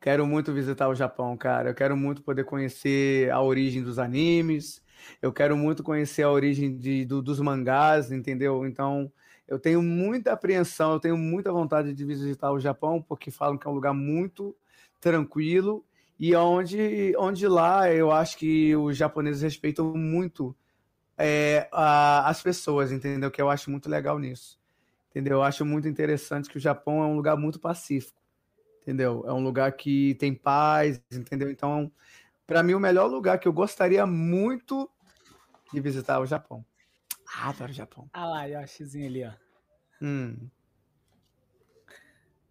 Quero 0.00 0.26
muito 0.26 0.52
visitar 0.52 0.88
o 0.88 0.94
Japão, 0.94 1.36
cara. 1.36 1.70
Eu 1.70 1.74
quero 1.74 1.96
muito 1.96 2.22
poder 2.22 2.44
conhecer 2.44 3.30
a 3.30 3.40
origem 3.42 3.82
dos 3.82 3.98
animes. 3.98 4.82
Eu 5.20 5.32
quero 5.32 5.56
muito 5.56 5.82
conhecer 5.82 6.22
a 6.22 6.30
origem 6.30 6.76
de, 6.76 7.04
do, 7.04 7.20
dos 7.20 7.38
mangás, 7.40 8.10
entendeu? 8.10 8.66
Então, 8.66 9.12
eu 9.46 9.58
tenho 9.58 9.82
muita 9.82 10.32
apreensão, 10.32 10.92
eu 10.94 11.00
tenho 11.00 11.18
muita 11.18 11.52
vontade 11.52 11.92
de 11.92 12.04
visitar 12.04 12.50
o 12.50 12.58
Japão, 12.60 13.02
porque 13.02 13.30
falam 13.30 13.58
que 13.58 13.66
é 13.66 13.70
um 13.70 13.74
lugar 13.74 13.92
muito 13.92 14.56
tranquilo 15.00 15.84
e 16.18 16.34
onde, 16.36 17.14
onde 17.18 17.46
lá 17.48 17.90
eu 17.92 18.10
acho 18.12 18.36
que 18.38 18.74
os 18.76 18.96
japoneses 18.96 19.42
respeitam 19.42 19.92
muito 19.94 20.54
é, 21.18 21.68
a, 21.72 22.28
as 22.28 22.42
pessoas, 22.42 22.92
entendeu? 22.92 23.30
Que 23.30 23.42
eu 23.42 23.50
acho 23.50 23.70
muito 23.70 23.88
legal 23.88 24.18
nisso. 24.18 24.58
Entendeu? 25.10 25.38
Eu 25.38 25.42
acho 25.42 25.64
muito 25.64 25.88
interessante 25.88 26.48
que 26.48 26.58
o 26.58 26.60
Japão 26.60 27.02
é 27.02 27.06
um 27.06 27.16
lugar 27.16 27.36
muito 27.36 27.58
pacífico. 27.58 28.19
Entendeu? 28.82 29.24
É 29.26 29.32
um 29.32 29.42
lugar 29.42 29.72
que 29.72 30.14
tem 30.14 30.34
paz, 30.34 31.02
entendeu? 31.12 31.50
Então, 31.50 31.90
para 32.46 32.62
mim, 32.62 32.74
o 32.74 32.80
melhor 32.80 33.06
lugar 33.06 33.38
que 33.38 33.46
eu 33.46 33.52
gostaria 33.52 34.06
muito 34.06 34.90
de 35.72 35.80
visitar 35.80 36.14
é 36.14 36.18
o 36.18 36.26
Japão. 36.26 36.64
Ah, 37.36 37.50
adoro 37.50 37.70
o 37.70 37.74
Japão. 37.74 38.08
Ah 38.12 38.26
lá, 38.26 38.44
Yoshizinho 38.44 39.06
ali, 39.06 39.24
ó. 39.24 39.32
Hum. 40.02 40.48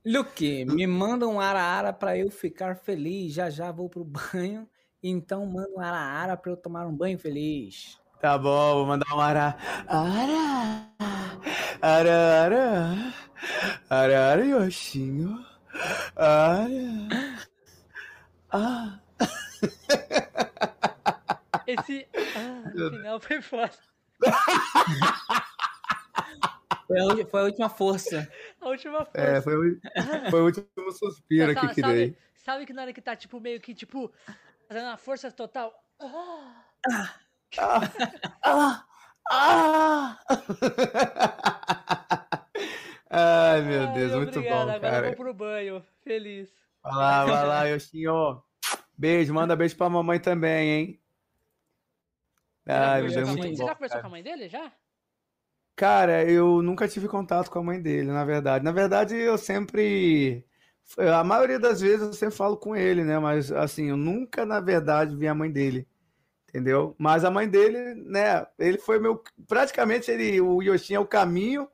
Luke, 0.06 0.66
me 0.66 0.88
manda 0.88 1.28
um 1.28 1.40
ara-ara 1.40 1.92
pra 1.92 2.18
eu 2.18 2.32
ficar 2.32 2.76
feliz. 2.78 3.34
Já 3.34 3.50
já 3.50 3.72
vou 3.72 3.90
pro 3.90 4.06
banho. 4.06 4.68
Então 5.04 5.46
manda 5.46 5.70
um 5.76 5.80
ara-ara 5.80 6.38
pra 6.38 6.52
eu 6.52 6.58
tomar 6.58 6.88
um 6.88 6.96
banho 6.96 7.20
feliz. 7.20 8.00
Tá 8.22 8.38
bom, 8.38 8.76
vou 8.76 8.86
mandar 8.86 9.14
um 9.14 9.20
ara. 9.20 9.58
Ara! 9.88 10.90
Ara, 11.82 12.44
ara! 12.44 13.14
Ara, 13.90 14.32
ara, 14.32 14.46
Yoshinho. 14.46 15.49
Ara! 16.16 16.70
Ah! 18.52 19.00
Esse. 21.68 22.08
Ah, 22.36 22.72
no 22.74 22.90
final 22.92 23.20
foi 23.20 23.42
foda. 23.42 23.72
Foi 26.88 27.00
a, 27.00 27.26
foi 27.28 27.40
a 27.40 27.44
última 27.44 27.70
força. 27.70 28.28
A 28.60 28.68
última 28.70 29.06
força. 29.06 29.20
É, 29.22 29.42
foi, 29.42 29.56
o- 29.56 29.80
foi 30.32 30.42
o 30.42 30.46
último 30.46 30.92
suspiro 30.92 31.54
Sabe- 31.54 31.68
que 31.68 31.74
tirei. 31.76 32.08
Sabe, 32.08 32.18
sabe 32.36 32.66
que 32.66 32.74
na 32.74 32.82
hora 32.82 32.94
que 32.94 33.02
tá, 33.02 33.16
tipo, 33.16 33.40
meio 33.40 33.62
que, 33.62 33.76
tipo, 33.76 34.12
fazendo 34.68 34.88
uma 34.88 34.98
força 34.98 35.32
total. 35.32 35.72
Ah, 36.00 37.14
Ah! 38.44 38.86
Ah! 39.32 40.18
Ai, 43.10 43.62
meu 43.64 43.88
ai, 43.88 43.94
Deus, 43.94 44.14
muito 44.16 44.38
obrigado, 44.38 44.68
bom, 44.68 44.72
Agora 44.72 44.78
eu 44.78 44.82
cara. 44.82 45.08
vou 45.08 45.16
pro 45.16 45.34
banho. 45.34 45.86
Feliz. 46.04 46.54
Vai 46.84 46.94
lá, 46.94 47.26
vai 47.26 47.48
lá, 47.48 47.64
Yoshinho. 47.66 48.44
Beijo, 48.98 49.34
manda 49.34 49.56
beijo 49.56 49.76
pra 49.78 49.90
mamãe 49.90 50.20
também, 50.20 50.70
hein? 50.72 51.02
Ai, 52.68 53.02
meu 53.02 53.12
Você 53.12 53.16
Deus, 53.18 53.30
muito 53.30 53.42
Você 53.56 53.62
bom. 53.62 53.68
já 53.68 53.74
conversou 53.76 53.90
cara. 53.96 54.02
com 54.02 54.08
a 54.08 54.12
mãe 54.12 54.24
dele, 54.24 54.48
já? 54.48 54.72
Cara, 55.76 56.30
eu 56.30 56.62
nunca 56.62 56.88
tive 56.88 57.08
contato 57.08 57.50
com 57.50 57.60
a 57.60 57.64
mãe 57.64 57.82
dele, 57.82 58.12
na 58.12 58.26
verdade. 58.26 58.64
Na 58.66 58.72
verdade, 58.72 59.16
eu 59.16 59.38
sempre. 59.38 60.46
A 60.98 61.24
maioria 61.24 61.60
das 61.60 61.80
vezes 61.82 62.02
eu 62.02 62.14
sempre 62.14 62.36
falo 62.36 62.58
com 62.58 62.76
ele, 62.76 63.04
né? 63.04 63.18
Mas, 63.20 63.52
assim, 63.52 63.90
eu 63.90 63.98
nunca, 63.98 64.46
na 64.46 64.60
verdade, 64.60 65.16
vi 65.16 65.28
a 65.28 65.34
mãe 65.34 65.52
dele. 65.52 65.88
Entendeu? 66.50 66.96
Mas 67.00 67.24
a 67.24 67.32
mãe 67.32 67.48
dele, 67.48 67.96
né? 67.96 68.46
Ele 68.58 68.78
foi 68.78 69.00
meu. 69.00 69.24
Praticamente, 69.48 70.12
ele, 70.12 70.42
o 70.42 70.62
Yoshin 70.62 70.96
é 70.96 71.00
o 71.00 71.08
caminho 71.08 71.70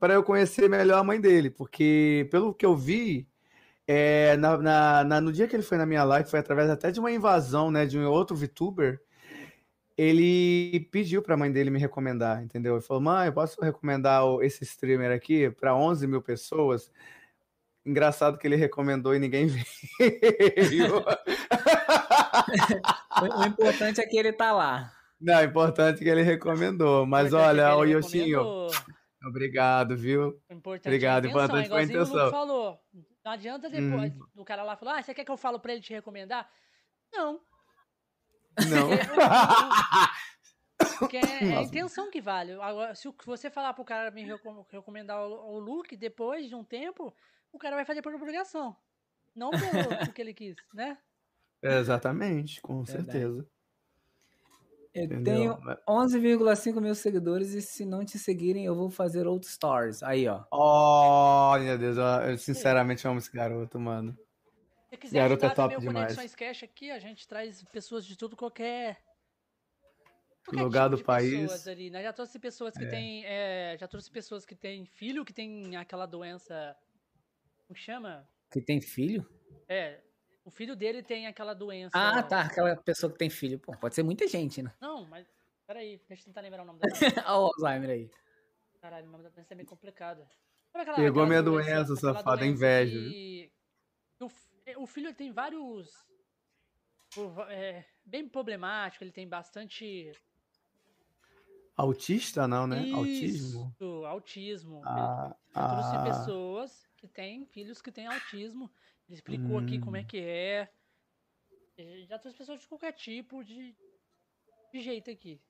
para 0.00 0.14
eu 0.14 0.24
conhecer 0.24 0.68
melhor 0.68 0.98
a 0.98 1.04
mãe 1.04 1.20
dele. 1.20 1.50
Porque, 1.50 2.26
pelo 2.30 2.52
que 2.54 2.64
eu 2.66 2.74
vi, 2.74 3.28
é, 3.86 4.36
na, 4.38 4.56
na- 4.58 5.04
na- 5.04 5.20
no 5.20 5.32
dia 5.32 5.46
que 5.46 5.54
ele 5.54 5.62
foi 5.62 5.78
na 5.78 5.86
minha 5.86 6.02
live, 6.02 6.28
foi 6.28 6.40
através 6.40 6.68
até 6.70 6.90
de 6.90 6.98
uma 6.98 7.12
invasão, 7.12 7.70
né? 7.70 7.86
De 7.86 7.98
um 7.98 8.08
outro 8.08 8.34
VTuber 8.34 9.00
ele 10.02 10.88
pediu 10.90 11.20
para 11.20 11.34
a 11.34 11.36
mãe 11.36 11.52
dele 11.52 11.68
me 11.68 11.78
recomendar, 11.78 12.42
entendeu? 12.42 12.74
Ele 12.76 12.80
falou, 12.82 13.02
mãe, 13.02 13.26
eu 13.26 13.34
posso 13.34 13.60
recomendar 13.60 14.24
o- 14.24 14.42
esse 14.42 14.64
streamer 14.64 15.12
aqui 15.12 15.50
para 15.50 15.76
11 15.76 16.06
mil 16.06 16.22
pessoas? 16.22 16.90
Engraçado 17.84 18.38
que 18.38 18.46
ele 18.46 18.56
recomendou 18.56 19.14
e 19.14 19.18
ninguém 19.18 19.46
veio. 20.00 21.04
O, 23.20 23.40
o 23.42 23.46
importante 23.46 24.00
é 24.00 24.06
que 24.06 24.16
ele 24.16 24.32
tá 24.32 24.52
lá. 24.52 24.90
Não, 25.20 25.34
é 25.38 25.44
importante 25.44 25.98
que 26.02 26.08
ele 26.08 26.22
recomendou. 26.22 27.04
Mas 27.04 27.26
Importante 27.26 27.48
olha, 27.60 27.76
o 27.76 27.84
Yoshinho, 27.84 28.38
recomendou. 28.38 28.70
Obrigado, 29.24 29.96
viu? 29.96 30.40
O 30.48 30.52
Importante 30.54 30.88
Obrigado, 30.88 31.24
é 31.24 31.28
a 31.28 31.30
intenção, 31.30 31.44
importante 31.60 31.68
foi 31.68 31.78
a 31.78 31.80
o 31.80 31.84
intenção. 31.84 32.16
Luke 32.24 32.30
falou. 32.30 32.80
Não 33.24 33.32
adianta 33.32 33.68
depois 33.70 34.12
Hum. 34.12 34.26
do 34.34 34.44
cara 34.44 34.62
lá 34.62 34.76
falar, 34.76 34.98
ah, 34.98 35.02
você 35.02 35.14
quer 35.14 35.24
que 35.24 35.30
eu 35.30 35.36
falo 35.36 35.60
pra 35.60 35.72
ele 35.72 35.82
te 35.82 35.92
recomendar? 35.92 36.50
Não. 37.12 37.40
Não. 38.68 38.90
Porque 40.98 41.16
é, 41.18 41.20
é 41.20 41.52
a 41.52 41.54
Nossa. 41.56 41.68
intenção 41.68 42.10
que 42.10 42.20
vale. 42.20 42.52
Agora, 42.54 42.94
se 42.94 43.08
o- 43.08 43.14
você 43.24 43.50
falar 43.50 43.72
pro 43.74 43.84
cara 43.84 44.10
me 44.10 44.24
recom- 44.24 44.66
recomendar 44.70 45.20
o, 45.26 45.54
o 45.54 45.58
Luke, 45.58 45.96
depois 45.96 46.48
de 46.48 46.54
um 46.54 46.64
tempo, 46.64 47.14
o 47.52 47.58
cara 47.58 47.76
vai 47.76 47.84
fazer 47.84 48.02
por 48.02 48.14
obrigação. 48.14 48.76
Não 49.34 49.50
pelo 49.50 49.60
porque 50.16 50.22
ele 50.22 50.34
quis, 50.34 50.56
né? 50.74 50.98
Exatamente, 51.62 52.60
com 52.62 52.82
Verdade. 52.82 53.12
certeza. 53.12 53.48
Eu 54.92 55.04
Entendeu? 55.04 55.54
tenho 55.54 55.54
11,5 55.86 56.80
mil 56.80 56.94
seguidores 56.96 57.54
e 57.54 57.62
se 57.62 57.84
não 57.84 58.04
te 58.04 58.18
seguirem, 58.18 58.64
eu 58.64 58.74
vou 58.74 58.90
fazer 58.90 59.26
outros 59.26 59.52
stories. 59.52 60.02
Aí, 60.02 60.26
ó. 60.26 60.44
Oh, 60.50 61.56
meu 61.60 61.78
Deus, 61.78 61.96
eu, 61.96 62.36
sinceramente 62.36 63.06
amo 63.06 63.18
esse 63.18 63.30
garoto, 63.30 63.78
mano. 63.78 64.18
Se 64.88 64.96
quiser 64.96 65.18
Garoto 65.20 65.44
é 65.44 65.46
ajudar 65.46 65.54
também 65.62 65.76
top 65.76 65.86
demais. 65.86 66.14
Conexões 66.16 66.34
Cash 66.34 66.62
aqui, 66.64 66.90
a 66.90 66.98
gente 66.98 67.28
traz 67.28 67.62
pessoas 67.70 68.04
de 68.04 68.16
tudo 68.18 68.36
qualquer. 68.36 68.98
qualquer 70.44 70.62
Lugar 70.64 70.90
tipo 70.90 70.96
do 70.96 71.04
país. 71.04 71.68
ali, 71.68 71.90
né? 71.90 72.02
Já 72.02 72.12
trouxe 72.12 72.40
pessoas 72.40 72.74
que 72.74 72.84
têm. 72.86 73.24
é, 73.24 73.76
já 73.78 73.86
trouxe 73.86 74.10
pessoas 74.10 74.44
que 74.44 74.56
têm 74.56 74.84
filho 74.86 75.24
que 75.24 75.32
tem 75.32 75.76
aquela 75.76 76.06
doença. 76.06 76.76
Como 77.68 77.76
que 77.76 77.80
chama? 77.80 78.28
Que 78.50 78.60
tem 78.60 78.80
filho? 78.80 79.24
É. 79.68 80.00
O 80.44 80.50
filho 80.50 80.74
dele 80.74 81.02
tem 81.02 81.26
aquela 81.26 81.54
doença. 81.54 81.90
Ah, 81.94 82.22
tá. 82.22 82.42
Aquela 82.42 82.74
pessoa 82.76 83.12
que 83.12 83.18
tem 83.18 83.28
filho. 83.30 83.58
Pô, 83.58 83.76
pode 83.76 83.94
ser 83.94 84.02
muita 84.02 84.26
gente, 84.26 84.62
né? 84.62 84.72
Não, 84.80 85.04
mas. 85.06 85.26
Peraí, 85.66 86.00
deixa 86.08 86.22
eu 86.22 86.26
tentar 86.26 86.40
lembrar 86.40 86.62
o 86.62 86.66
nome 86.66 86.80
dela. 86.80 86.90
Olha 87.28 87.38
o 87.38 87.46
Alzheimer 87.54 87.90
aí. 87.90 88.10
Caralho, 88.80 89.06
o 89.06 89.10
nome 89.10 89.24
da 89.24 89.30
doença 89.30 89.52
é 89.52 89.56
meio 89.56 89.68
complicado. 89.68 90.26
Sabe 90.72 90.82
aquela- 90.82 90.96
Pegou 90.96 91.22
aquela 91.22 91.26
minha 91.26 91.42
doença, 91.42 91.94
doença 91.94 92.46
inveja, 92.46 92.98
que- 92.98 93.52
O, 94.20 94.26
f- 94.28 94.76
o 94.78 94.86
filho 94.86 95.14
tem 95.14 95.30
vários. 95.32 95.90
é, 97.50 97.84
bem 98.04 98.28
problemático, 98.28 99.04
ele 99.04 99.12
tem 99.12 99.28
bastante. 99.28 100.12
Autista 101.76 102.46
não, 102.46 102.66
né? 102.66 102.90
Autismo? 102.92 103.70
Isso, 103.72 104.04
autismo. 104.06 104.82
Ah, 104.84 105.34
Eu 105.48 105.68
trouxe 105.68 105.96
ah. 105.96 106.02
pessoas 106.04 106.86
que 106.96 107.08
têm 107.08 107.46
filhos 107.46 107.80
que 107.80 107.90
têm 107.92 108.06
autismo. 108.06 108.70
Ele 109.10 109.16
explicou 109.16 109.58
aqui 109.58 109.80
como 109.80 109.96
Hum. 109.96 110.00
é 110.00 110.04
que 110.04 110.18
é. 110.18 110.68
Já 112.08 112.16
trouxe 112.18 112.38
pessoas 112.38 112.60
de 112.60 112.68
qualquer 112.68 112.92
tipo 112.92 113.42
de, 113.42 113.74
de 114.72 114.80
jeito 114.80 115.10
aqui. 115.10 115.40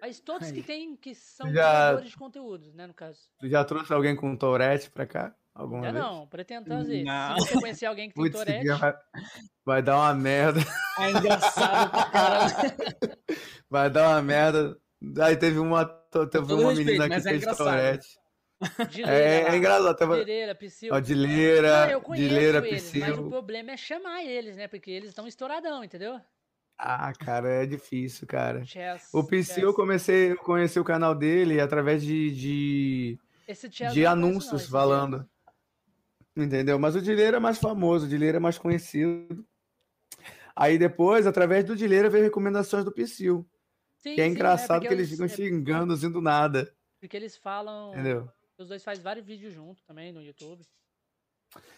Mas 0.00 0.20
todos 0.20 0.50
que 0.50 0.58
Aí. 0.58 0.62
tem, 0.62 0.96
que 0.96 1.14
são 1.14 1.46
Já- 1.46 1.62
criadores 1.62 2.10
de 2.10 2.16
conteúdos, 2.16 2.74
né, 2.74 2.86
no 2.86 2.92
caso. 2.94 3.18
Tu 3.40 3.48
já 3.48 3.64
trouxe 3.64 3.92
alguém 3.92 4.14
com 4.14 4.36
Tourette 4.36 4.90
pra 4.90 5.06
cá? 5.06 5.34
Alguma 5.54 5.86
Ainda 5.86 5.92
vez? 6.00 6.04
não, 6.04 6.26
pretendo 6.28 6.66
trazer. 6.66 7.02
Não. 7.02 7.38
Se 7.40 7.48
você 7.48 7.60
conhecer 7.60 7.86
alguém 7.86 8.08
que 8.08 8.14
tem 8.14 8.24
Putz, 8.24 8.36
Tourette, 8.36 8.66
vai, 8.78 8.94
vai 9.64 9.82
dar 9.82 9.96
uma 9.96 10.14
merda. 10.14 10.60
É 11.00 11.10
engraçado 11.10 11.90
pra 11.90 12.10
caralho. 12.10 12.54
Vai 13.70 13.90
dar 13.90 14.08
uma 14.10 14.22
merda. 14.22 14.80
Aí 15.20 15.36
teve 15.36 15.58
uma, 15.58 15.84
teve 15.84 16.52
uma 16.52 16.68
respeito, 16.72 16.86
menina 16.86 17.08
que 17.08 17.14
é 17.14 17.20
fez 17.20 17.42
engraçado. 17.42 17.66
Tourette. 17.66 18.18
Dileira, 18.90 19.12
É, 19.12 19.42
é 19.50 19.56
engraçado. 19.56 20.16
Dileira, 20.16 20.54
Psyu. 20.54 20.92
ó, 20.92 20.94
Não, 20.96 21.00
Dileira, 21.00 21.90
eu 21.90 22.00
conheço 22.00 22.28
Dileira, 22.28 22.66
eles, 22.66 22.92
mas 22.94 23.18
o 23.18 23.28
problema 23.28 23.70
é 23.72 23.76
chamar 23.76 24.24
eles, 24.24 24.56
né? 24.56 24.66
Porque 24.66 24.90
eles 24.90 25.10
estão 25.10 25.26
estouradão, 25.28 25.84
entendeu? 25.84 26.20
Ah, 26.76 27.12
cara, 27.12 27.48
é 27.48 27.66
difícil, 27.66 28.26
cara. 28.26 28.64
Chess, 28.64 29.08
O 29.12 29.24
Psyu, 29.24 29.64
eu 29.64 29.74
comecei, 29.74 30.32
eu 30.32 30.36
conheci 30.38 30.78
o 30.78 30.84
canal 30.84 31.14
dele 31.14 31.60
através 31.60 32.02
de, 32.02 32.30
de, 32.30 33.18
de 33.92 34.02
não 34.04 34.16
não, 34.16 34.28
anúncios 34.28 34.62
esse 34.62 34.70
falando. 34.70 35.28
Entendeu? 36.36 36.78
Mas 36.78 36.94
o 36.94 37.02
Dileira 37.02 37.38
é 37.38 37.40
mais 37.40 37.58
famoso, 37.58 38.06
o 38.06 38.08
Dileira 38.08 38.36
é 38.36 38.40
mais 38.40 38.58
conhecido. 38.58 39.44
Aí 40.54 40.78
depois, 40.78 41.26
através 41.26 41.64
do 41.64 41.74
Dileira, 41.76 42.08
veio 42.10 42.24
recomendações 42.24 42.84
do 42.84 42.92
Psyu. 42.92 43.48
Sim, 43.96 44.14
Que 44.14 44.20
é 44.20 44.24
sim, 44.24 44.30
engraçado 44.30 44.80
porque 44.80 44.88
que 44.88 44.94
eles 44.94 45.10
ficam 45.10 45.26
é 45.26 45.28
xingando 45.28 45.92
assim 45.92 46.10
do 46.10 46.20
nada. 46.20 46.72
Porque 47.00 47.16
eles 47.16 47.36
falam. 47.36 47.92
Entendeu? 47.92 48.28
Os 48.58 48.68
dois 48.68 48.82
fazem 48.82 49.02
vários 49.04 49.24
vídeos 49.24 49.54
juntos 49.54 49.84
também 49.84 50.12
no 50.12 50.20
YouTube. 50.20 50.66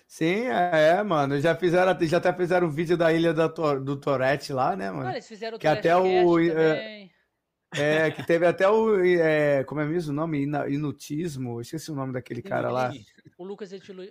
Sim, 0.09 0.47
é, 0.47 1.03
mano. 1.03 1.39
Já 1.39 1.55
fizeram, 1.55 1.97
já 2.07 2.17
até 2.17 2.33
fizeram 2.33 2.67
um 2.67 2.71
vídeo 2.71 2.97
da 2.97 3.13
ilha 3.13 3.33
da 3.33 3.49
Tor- 3.49 3.81
do 3.81 3.97
Tourette 3.97 4.53
lá, 4.53 4.75
né, 4.75 4.91
mano? 4.91 5.11
eles 5.11 5.29
fizeram 5.29 5.57
o 5.57 5.61
Que 5.61 5.69
até 5.69 5.95
o, 5.97 6.41
é. 6.41 7.09
É, 7.73 8.11
que 8.11 8.27
teve 8.27 8.45
até 8.47 8.69
o. 8.69 9.05
é, 9.05 9.63
como 9.65 9.81
é 9.81 9.85
mesmo 9.85 10.11
o 10.11 10.17
nome? 10.17 10.43
Inutismo. 10.43 11.59
Eu 11.59 11.61
Esqueci 11.61 11.93
o 11.93 11.95
nome 11.95 12.13
daquele 12.13 12.43
cara 12.43 12.71
lá. 12.71 12.91
O 13.39 13.45
Lucas 13.45 13.73
Etilu... 13.73 14.03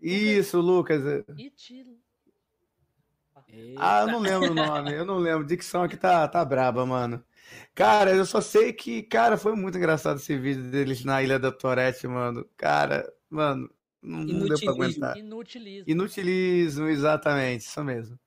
Isso, 0.00 0.60
Lucas. 0.60 1.04
é. 1.04 1.24
Itilu... 1.36 1.98
Ah, 3.78 4.02
eu 4.02 4.06
não 4.08 4.20
lembro 4.20 4.52
o 4.52 4.54
nome. 4.54 4.92
Eu 4.92 5.04
não 5.04 5.18
lembro. 5.18 5.44
Dicção 5.46 5.82
aqui 5.82 5.96
tá, 5.96 6.28
tá 6.28 6.44
braba, 6.44 6.84
mano. 6.86 7.24
Cara, 7.74 8.12
eu 8.12 8.26
só 8.26 8.40
sei 8.40 8.72
que, 8.72 9.02
cara, 9.02 9.36
foi 9.36 9.54
muito 9.54 9.78
engraçado 9.78 10.18
esse 10.18 10.36
vídeo 10.36 10.64
deles 10.70 11.04
na 11.04 11.22
Ilha 11.22 11.38
da 11.38 11.52
Tourette, 11.52 12.06
mano. 12.08 12.44
Cara, 12.56 13.10
mano, 13.30 13.70
não, 14.02 14.18
não 14.18 14.26
deu 14.26 14.36
pra 14.36 14.44
Inutilismo. 14.46 14.70
aguentar. 14.70 15.16
Inutilismo. 15.16 15.84
Inutilismo, 15.90 16.88
exatamente, 16.88 17.62
isso 17.62 17.84
mesmo. 17.84 18.18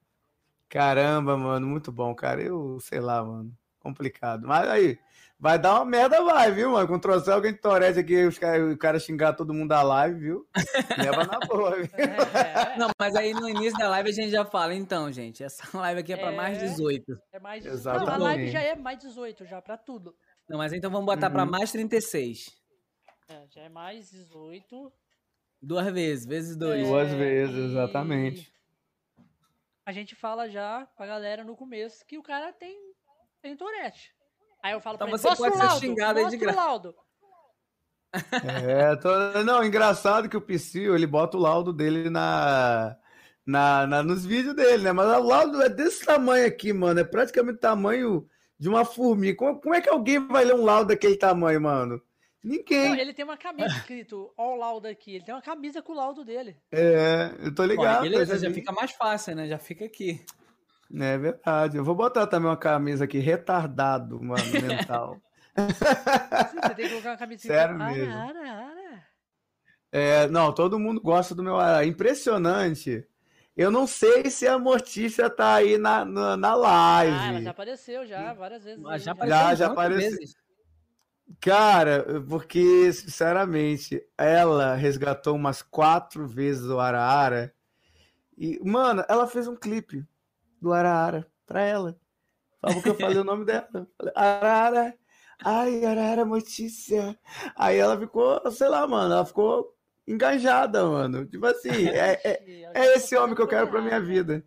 Caramba, 0.69 1.37
mano, 1.37 1.67
muito 1.67 1.91
bom, 1.91 2.15
cara. 2.15 2.41
Eu 2.41 2.79
sei 2.79 2.99
lá, 3.01 3.23
mano. 3.23 3.55
Complicado. 3.79 4.47
Mas 4.47 4.69
aí, 4.69 4.97
Vai 5.41 5.57
dar 5.57 5.73
uma 5.77 5.85
merda, 5.85 6.23
vai, 6.23 6.51
viu, 6.51 6.69
mano? 6.69 6.87
Quando 6.87 7.01
trouxer 7.01 7.33
alguém 7.33 7.51
de 7.51 7.57
Torete 7.57 7.97
aqui, 7.97 8.25
os 8.25 8.37
cara, 8.37 8.63
o 8.71 8.77
cara 8.77 8.99
xingar 8.99 9.33
todo 9.33 9.51
mundo 9.55 9.69
da 9.69 9.81
live, 9.81 10.19
viu? 10.19 10.47
Leva 10.99 11.23
na 11.25 11.39
boa, 11.39 11.77
viu? 11.77 11.89
É, 11.97 12.77
Não, 12.77 12.91
mas 12.99 13.15
aí 13.15 13.33
no 13.33 13.49
início 13.49 13.75
da 13.79 13.89
live 13.89 14.09
a 14.09 14.13
gente 14.13 14.29
já 14.29 14.45
fala, 14.45 14.75
então, 14.75 15.11
gente, 15.11 15.43
essa 15.43 15.63
live 15.75 15.99
aqui 16.01 16.13
é 16.13 16.17
pra 16.17 16.31
mais 16.31 16.59
É. 16.61 16.65
18. 16.67 17.19
é 17.33 17.39
mais 17.39 17.65
Não, 17.65 17.71
Exatamente. 17.73 18.11
a 18.11 18.17
live 18.17 18.51
já 18.51 18.61
é 18.61 18.75
mais 18.75 18.99
18, 18.99 19.45
já, 19.47 19.59
pra 19.59 19.77
tudo. 19.77 20.15
Não, 20.47 20.59
mas 20.59 20.73
então 20.73 20.91
vamos 20.91 21.07
botar 21.07 21.31
pra 21.31 21.43
Uhum. 21.43 21.49
mais 21.49 21.71
36. 21.71 22.55
É, 23.27 23.41
já 23.49 23.61
é 23.61 23.69
mais 23.69 24.11
18. 24.11 24.93
Duas 25.59 25.87
vezes, 25.91 26.23
vezes 26.27 26.55
dois. 26.55 26.87
Duas 26.87 27.09
É, 27.11 27.15
vezes, 27.15 27.55
e 27.55 27.65
exatamente. 27.65 28.53
A 29.83 29.91
gente 29.91 30.13
fala 30.15 30.47
já 30.47 30.85
pra 30.95 31.07
galera 31.07 31.43
no 31.43 31.55
começo 31.55 32.05
que 32.05 32.17
o 32.19 32.21
cara 32.23 32.53
tem, 32.53 32.77
tem 33.41 33.57
Tourette. 33.57 34.13
Aí 34.63 34.73
eu 34.73 34.79
falo 34.81 34.95
Então 34.95 35.07
pra 35.07 35.15
ele, 35.15 35.21
você 35.21 35.27
pode 35.35 35.41
o 35.41 35.57
ser 35.57 35.63
laudo, 35.63 35.79
xingado 35.79 36.19
aí 36.19 36.27
de 36.29 36.35
o 36.35 36.39
graça." 36.39 36.59
laudo. 36.59 36.95
É, 38.13 38.95
tô... 38.97 39.09
não, 39.43 39.63
engraçado 39.63 40.27
que 40.27 40.35
o 40.37 40.41
Psyu, 40.41 40.95
ele 40.95 41.07
bota 41.07 41.37
o 41.37 41.39
laudo 41.39 41.71
dele 41.71 42.09
na, 42.09 42.97
na, 43.45 43.87
na- 43.87 44.03
nos 44.03 44.25
vídeos 44.25 44.55
dele, 44.55 44.83
né? 44.83 44.91
Mas 44.91 45.07
o 45.17 45.23
laudo 45.23 45.61
é 45.61 45.69
desse 45.69 46.05
tamanho 46.05 46.45
aqui, 46.45 46.73
mano. 46.73 46.99
É 46.99 47.03
praticamente 47.03 47.57
o 47.57 47.61
tamanho 47.61 48.27
de 48.59 48.67
uma 48.69 48.83
formiga. 48.85 49.37
Como, 49.37 49.59
como 49.61 49.73
é 49.75 49.81
que 49.81 49.89
alguém 49.89 50.19
vai 50.27 50.43
ler 50.43 50.55
um 50.55 50.63
laudo 50.65 50.89
daquele 50.89 51.15
tamanho, 51.15 51.61
mano? 51.61 52.01
Não, 52.43 52.51
Ninguém. 52.51 52.99
ele 52.99 53.13
tem 53.13 53.23
uma 53.23 53.37
camisa 53.37 53.69
escrito 53.69 54.33
All 54.35 54.55
Laudo 54.55 54.87
aqui. 54.87 55.15
Ele 55.15 55.23
tem 55.23 55.33
uma 55.33 55.43
camisa 55.43 55.79
com 55.81 55.93
o 55.93 55.95
laudo 55.95 56.25
dele. 56.25 56.57
É, 56.71 57.31
eu 57.39 57.53
tô 57.53 57.63
ligado. 57.63 58.01
beleza, 58.01 58.33
eu 58.33 58.39
já 58.39 58.51
fica 58.51 58.71
mais 58.71 58.91
fácil, 58.91 59.35
né? 59.35 59.47
Já 59.47 59.59
fica 59.59 59.85
aqui. 59.85 60.25
É 60.93 61.17
verdade. 61.17 61.77
Eu 61.77 61.83
vou 61.83 61.95
botar 61.95 62.27
também 62.27 62.49
uma 62.49 62.57
camisa 62.57 63.05
aqui, 63.05 63.19
retardado, 63.19 64.21
mano, 64.21 64.43
mental. 64.61 65.17
Você 65.55 66.75
tem 66.75 66.85
que 66.85 66.89
colocar 66.89 67.11
uma 67.11 67.17
camisa 67.17 67.41
Sério 67.47 67.77
escrito, 67.77 67.97
mesmo. 67.99 68.13
Ara, 68.13 68.39
ara, 68.39 68.51
ara. 68.51 69.03
É, 69.91 70.27
não, 70.27 70.53
todo 70.53 70.79
mundo 70.79 71.01
gosta 71.01 71.35
do 71.35 71.43
meu 71.43 71.59
arara. 71.59 71.85
Impressionante. 71.85 73.05
Eu 73.55 73.69
não 73.69 73.85
sei 73.85 74.29
se 74.29 74.47
a 74.47 74.57
Mortícia 74.57 75.29
tá 75.29 75.55
aí 75.55 75.77
na, 75.77 76.05
na, 76.05 76.37
na 76.37 76.55
live. 76.55 77.17
Ah, 77.17 77.27
ela 77.27 77.41
já 77.41 77.51
apareceu 77.51 78.05
já 78.05 78.33
várias 78.33 78.63
vezes. 78.63 78.81
Mas 78.81 79.03
já 79.03 79.05
já. 79.05 79.11
apareceu 79.11 79.37
já 79.37 79.67
muitas 79.67 79.71
apareceu. 79.71 80.17
vezes. 80.17 80.35
Cara, 81.39 82.23
porque, 82.27 82.91
sinceramente, 82.93 84.01
ela 84.17 84.75
resgatou 84.75 85.35
umas 85.35 85.61
quatro 85.61 86.27
vezes 86.27 86.65
o 86.65 86.79
Araara. 86.79 87.53
E, 88.37 88.59
mano, 88.63 89.03
ela 89.07 89.27
fez 89.27 89.47
um 89.47 89.55
clipe 89.55 90.05
do 90.61 90.71
Araara 90.71 91.27
pra 91.45 91.61
ela. 91.61 91.97
Só 92.63 92.73
porque 92.73 92.89
eu 92.89 92.95
falei 92.95 93.17
o 93.17 93.23
nome 93.23 93.45
dela. 93.45 93.67
Falei, 93.97 94.13
Araara. 94.15 94.95
Ai, 95.43 95.83
Araara 95.83 96.23
Mortícia. 96.23 97.17
Aí 97.55 97.77
ela 97.77 97.99
ficou, 97.99 98.39
sei 98.51 98.69
lá, 98.69 98.85
mano, 98.87 99.13
ela 99.13 99.25
ficou 99.25 99.75
engajada, 100.07 100.85
mano. 100.85 101.25
Tipo 101.25 101.47
assim, 101.47 101.69
é, 101.89 102.21
é, 102.23 102.71
é 102.73 102.95
esse 102.95 103.17
homem 103.17 103.35
que 103.35 103.41
eu 103.41 103.47
quero 103.47 103.67
pra 103.67 103.81
minha 103.81 103.99
vida. 103.99 104.45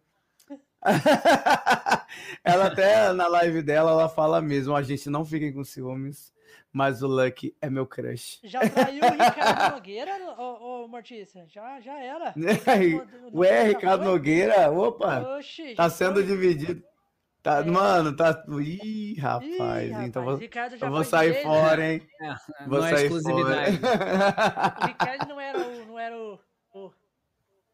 ela 2.44 2.66
até 2.66 3.12
na 3.12 3.26
live 3.26 3.62
dela, 3.62 3.90
ela 3.90 4.08
fala 4.08 4.40
mesmo, 4.42 4.76
a 4.76 4.82
gente 4.82 5.08
não 5.08 5.24
fiquem 5.24 5.52
com 5.52 5.64
ciúmes, 5.64 6.30
mas 6.72 7.02
o 7.02 7.06
Lucky 7.06 7.56
é 7.60 7.68
meu 7.70 7.86
crush. 7.86 8.40
Já 8.44 8.60
traiu 8.68 9.02
o 9.04 9.10
Ricardo 9.10 9.72
Nogueira, 9.74 10.12
ô, 10.38 10.84
ô 10.84 10.88
Mortícia? 10.88 11.46
Já, 11.48 11.80
já 11.80 11.98
era. 11.98 12.34
Ué, 13.34 13.62
Ricardo? 13.64 14.04
Nogueira, 14.04 14.70
opa, 14.70 15.20
Oxi, 15.38 15.74
tá 15.74 15.88
sendo 15.90 16.14
foi. 16.14 16.24
dividido. 16.24 16.82
Tá, 17.42 17.58
É. 17.58 17.62
Mano, 17.64 18.16
tá. 18.16 18.42
Ih, 18.58 19.12
Ih, 19.12 19.18
rapaz, 19.20 19.90
então 20.00 20.22
rapaz, 20.24 20.38
vou, 20.80 20.88
eu 20.88 20.90
vou 20.90 21.04
sair 21.04 21.32
dele. 21.32 21.42
fora, 21.44 21.92
hein? 21.92 22.08
É, 22.20 22.66
Vou 22.66 22.78
não 22.78 22.86
é 22.86 22.90
sair 22.90 23.04
exclusividade. 23.04 23.78
fora. 23.78 24.76
O 24.80 24.86
Ricardo 24.86 25.26
não 25.28 25.40
era 25.40 25.58
o. 25.58 25.84
Não 25.86 25.98
era 25.98 26.16
o, 26.16 26.38
o- 26.72 26.92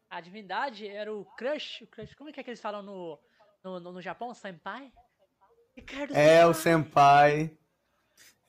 a 0.09 0.19
divindade, 0.19 0.85
era 0.85 1.13
o 1.13 1.23
crush, 1.37 1.83
o 1.85 1.87
crush. 1.87 2.13
Como 2.15 2.29
é 2.29 2.33
que, 2.33 2.41
é 2.41 2.43
que 2.43 2.49
eles 2.49 2.59
falam 2.59 2.83
no, 2.83 3.17
no, 3.63 3.79
no, 3.79 3.91
no 3.93 4.01
Japão? 4.01 4.33
Senpai? 4.33 4.91
Ricardo 5.73 6.13
É, 6.17 6.45
o 6.45 6.53
Senpai. 6.53 7.57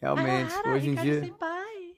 Realmente, 0.03 0.55
Ara, 0.55 0.69
ara, 0.70 0.70
hoje 0.70 0.91
em 0.91 0.95
Ricardo 0.95 0.97
dia. 0.97 1.35
Senpai. 1.37 1.97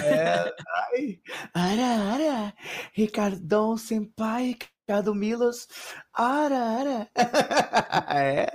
É, 0.00 0.52
ai, 0.94 1.20
ara, 1.54 1.86
ara, 2.14 2.54
Ricardão 2.92 3.76
Senpai, 3.76 4.56
Ricardo 4.86 5.14
Milos, 5.14 5.68
ara, 6.12 6.56
ara. 6.58 7.10
É, 8.14 8.46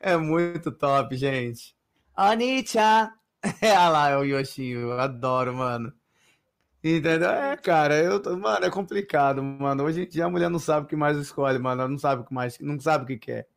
é 0.00 0.16
muito 0.16 0.70
top, 0.72 1.16
gente. 1.16 1.76
Anicha. 2.26 3.14
É, 3.62 3.70
olha 3.72 3.88
lá, 3.88 4.08
é 4.10 4.16
o 4.16 4.24
Yoshinho, 4.24 4.80
eu 4.80 5.00
adoro, 5.00 5.54
mano. 5.54 5.92
Entendeu? 6.82 7.30
É, 7.30 7.56
cara, 7.56 7.96
eu, 8.02 8.20
tô- 8.22 8.36
mano, 8.36 8.66
é 8.66 8.70
complicado, 8.70 9.42
mano. 9.42 9.84
Hoje 9.84 10.02
em 10.04 10.08
dia 10.08 10.26
a 10.26 10.30
mulher 10.30 10.50
não 10.50 10.58
sabe 10.58 10.86
o 10.86 10.88
que 10.88 10.96
mais 10.96 11.16
escolhe, 11.18 11.58
mano. 11.58 11.82
Ela 11.82 11.90
não 11.90 11.98
sabe 11.98 12.22
o 12.22 12.24
que 12.26 12.34
mais, 12.34 12.58
não 12.60 12.78
sabe 12.80 13.04
o 13.04 13.06
que 13.08 13.18
quer. 13.18 13.48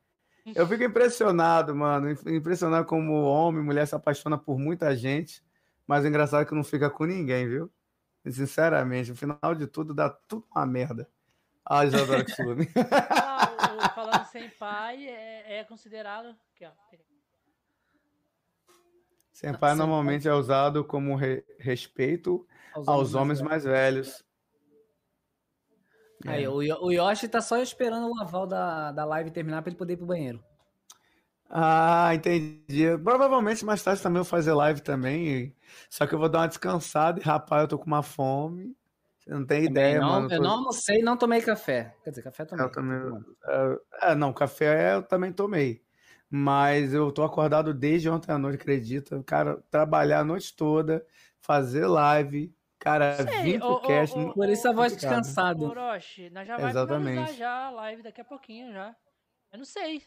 Eu 0.55 0.67
fico 0.67 0.83
impressionado, 0.83 1.75
mano. 1.75 2.11
Impressionado 2.27 2.85
como 2.85 3.23
homem 3.23 3.61
e 3.61 3.65
mulher 3.65 3.85
se 3.87 3.95
apaixona 3.95 4.37
por 4.37 4.57
muita 4.57 4.95
gente. 4.95 5.43
Mas 5.85 6.03
o 6.03 6.07
engraçado 6.07 6.41
é 6.41 6.45
que 6.45 6.55
não 6.55 6.63
fica 6.63 6.89
com 6.89 7.05
ninguém, 7.05 7.47
viu? 7.47 7.71
Sinceramente, 8.29 9.09
no 9.09 9.15
final 9.15 9.55
de 9.55 9.67
tudo 9.67 9.93
dá 9.93 10.09
tudo 10.09 10.45
uma 10.55 10.65
merda. 10.65 11.09
Ah, 11.65 11.85
Isadora 11.85 12.23
Tsumi. 12.23 12.67
Ah, 13.09 13.91
falando 13.95 14.25
senpai 14.25 15.05
é, 15.09 15.59
é 15.59 15.63
considerado. 15.63 16.35
Aqui, 16.55 16.65
ó. 16.65 16.71
Senpai 19.31 19.75
normalmente 19.75 20.27
é 20.27 20.33
usado 20.33 20.83
como 20.83 21.15
re- 21.15 21.43
respeito 21.57 22.45
aos 22.73 23.15
homens 23.15 23.41
mais 23.41 23.63
velhos. 23.63 24.23
Aí, 26.25 26.47
o, 26.47 26.61
Yo- 26.61 26.79
o 26.81 26.91
Yoshi 26.91 27.27
tá 27.27 27.41
só 27.41 27.57
esperando 27.57 28.09
o 28.09 28.21
aval 28.21 28.47
da, 28.47 28.91
da 28.91 29.05
live 29.05 29.31
terminar 29.31 29.61
pra 29.61 29.69
ele 29.69 29.77
poder 29.77 29.93
ir 29.93 29.97
pro 29.97 30.05
banheiro. 30.05 30.43
Ah, 31.49 32.11
entendi. 32.15 32.97
Provavelmente 33.03 33.65
mais 33.65 33.83
tarde 33.83 34.01
também 34.01 34.19
eu 34.19 34.23
vou 34.23 34.29
fazer 34.29 34.53
live 34.53 34.81
também. 34.81 35.55
Só 35.89 36.07
que 36.07 36.15
eu 36.15 36.19
vou 36.19 36.29
dar 36.29 36.39
uma 36.39 36.47
descansada 36.47 37.19
e, 37.19 37.23
rapaz, 37.23 37.63
eu 37.63 37.67
tô 37.67 37.77
com 37.79 37.85
uma 37.85 38.01
fome. 38.03 38.75
Você 39.19 39.29
não 39.31 39.45
tem 39.45 39.65
ideia, 39.65 39.99
não, 39.99 40.07
mano. 40.21 40.29
eu 40.29 40.37
Tô- 40.37 40.43
não 40.43 40.51
almocei 40.51 40.99
e 40.99 41.03
não 41.03 41.17
tomei 41.17 41.41
café. 41.41 41.95
Quer 42.03 42.09
dizer, 42.11 42.23
café 42.23 42.45
também. 42.45 42.65
Eu 42.65 42.71
também. 42.71 43.25
É, 44.01 44.15
não, 44.15 44.33
café 44.33 44.95
eu 44.95 45.03
também 45.03 45.31
tomei. 45.33 45.83
Mas 46.29 46.93
eu 46.93 47.11
tô 47.11 47.23
acordado 47.23 47.73
desde 47.73 48.09
ontem 48.09 48.31
à 48.31 48.37
noite, 48.37 48.55
acredita? 48.55 49.21
Cara, 49.23 49.61
trabalhar 49.69 50.21
a 50.21 50.23
noite 50.23 50.55
toda, 50.55 51.05
fazer 51.41 51.85
live, 51.87 52.53
cara, 52.81 53.15
Sei, 53.15 53.41
vir 53.43 53.59
pro 53.59 53.69
ô, 53.69 53.73
ô, 53.75 53.79
cast. 53.81 54.17
ô, 54.19 54.33
Por 54.33 54.49
isso 54.49 54.67
a 54.67 54.73
voz 54.73 54.93
descansada. 54.93 55.63
Orochi, 55.63 56.29
nós 56.31 56.45
já 56.47 56.57
vai 56.57 56.69
Exatamente. 56.71 57.09
finalizar 57.11 57.35
já 57.37 57.65
a 57.67 57.69
live 57.69 58.03
daqui 58.03 58.19
a 58.21 58.25
pouquinho 58.25 58.73
já. 58.73 58.93
Eu 59.53 59.57
não 59.59 59.65
sei. 59.65 60.01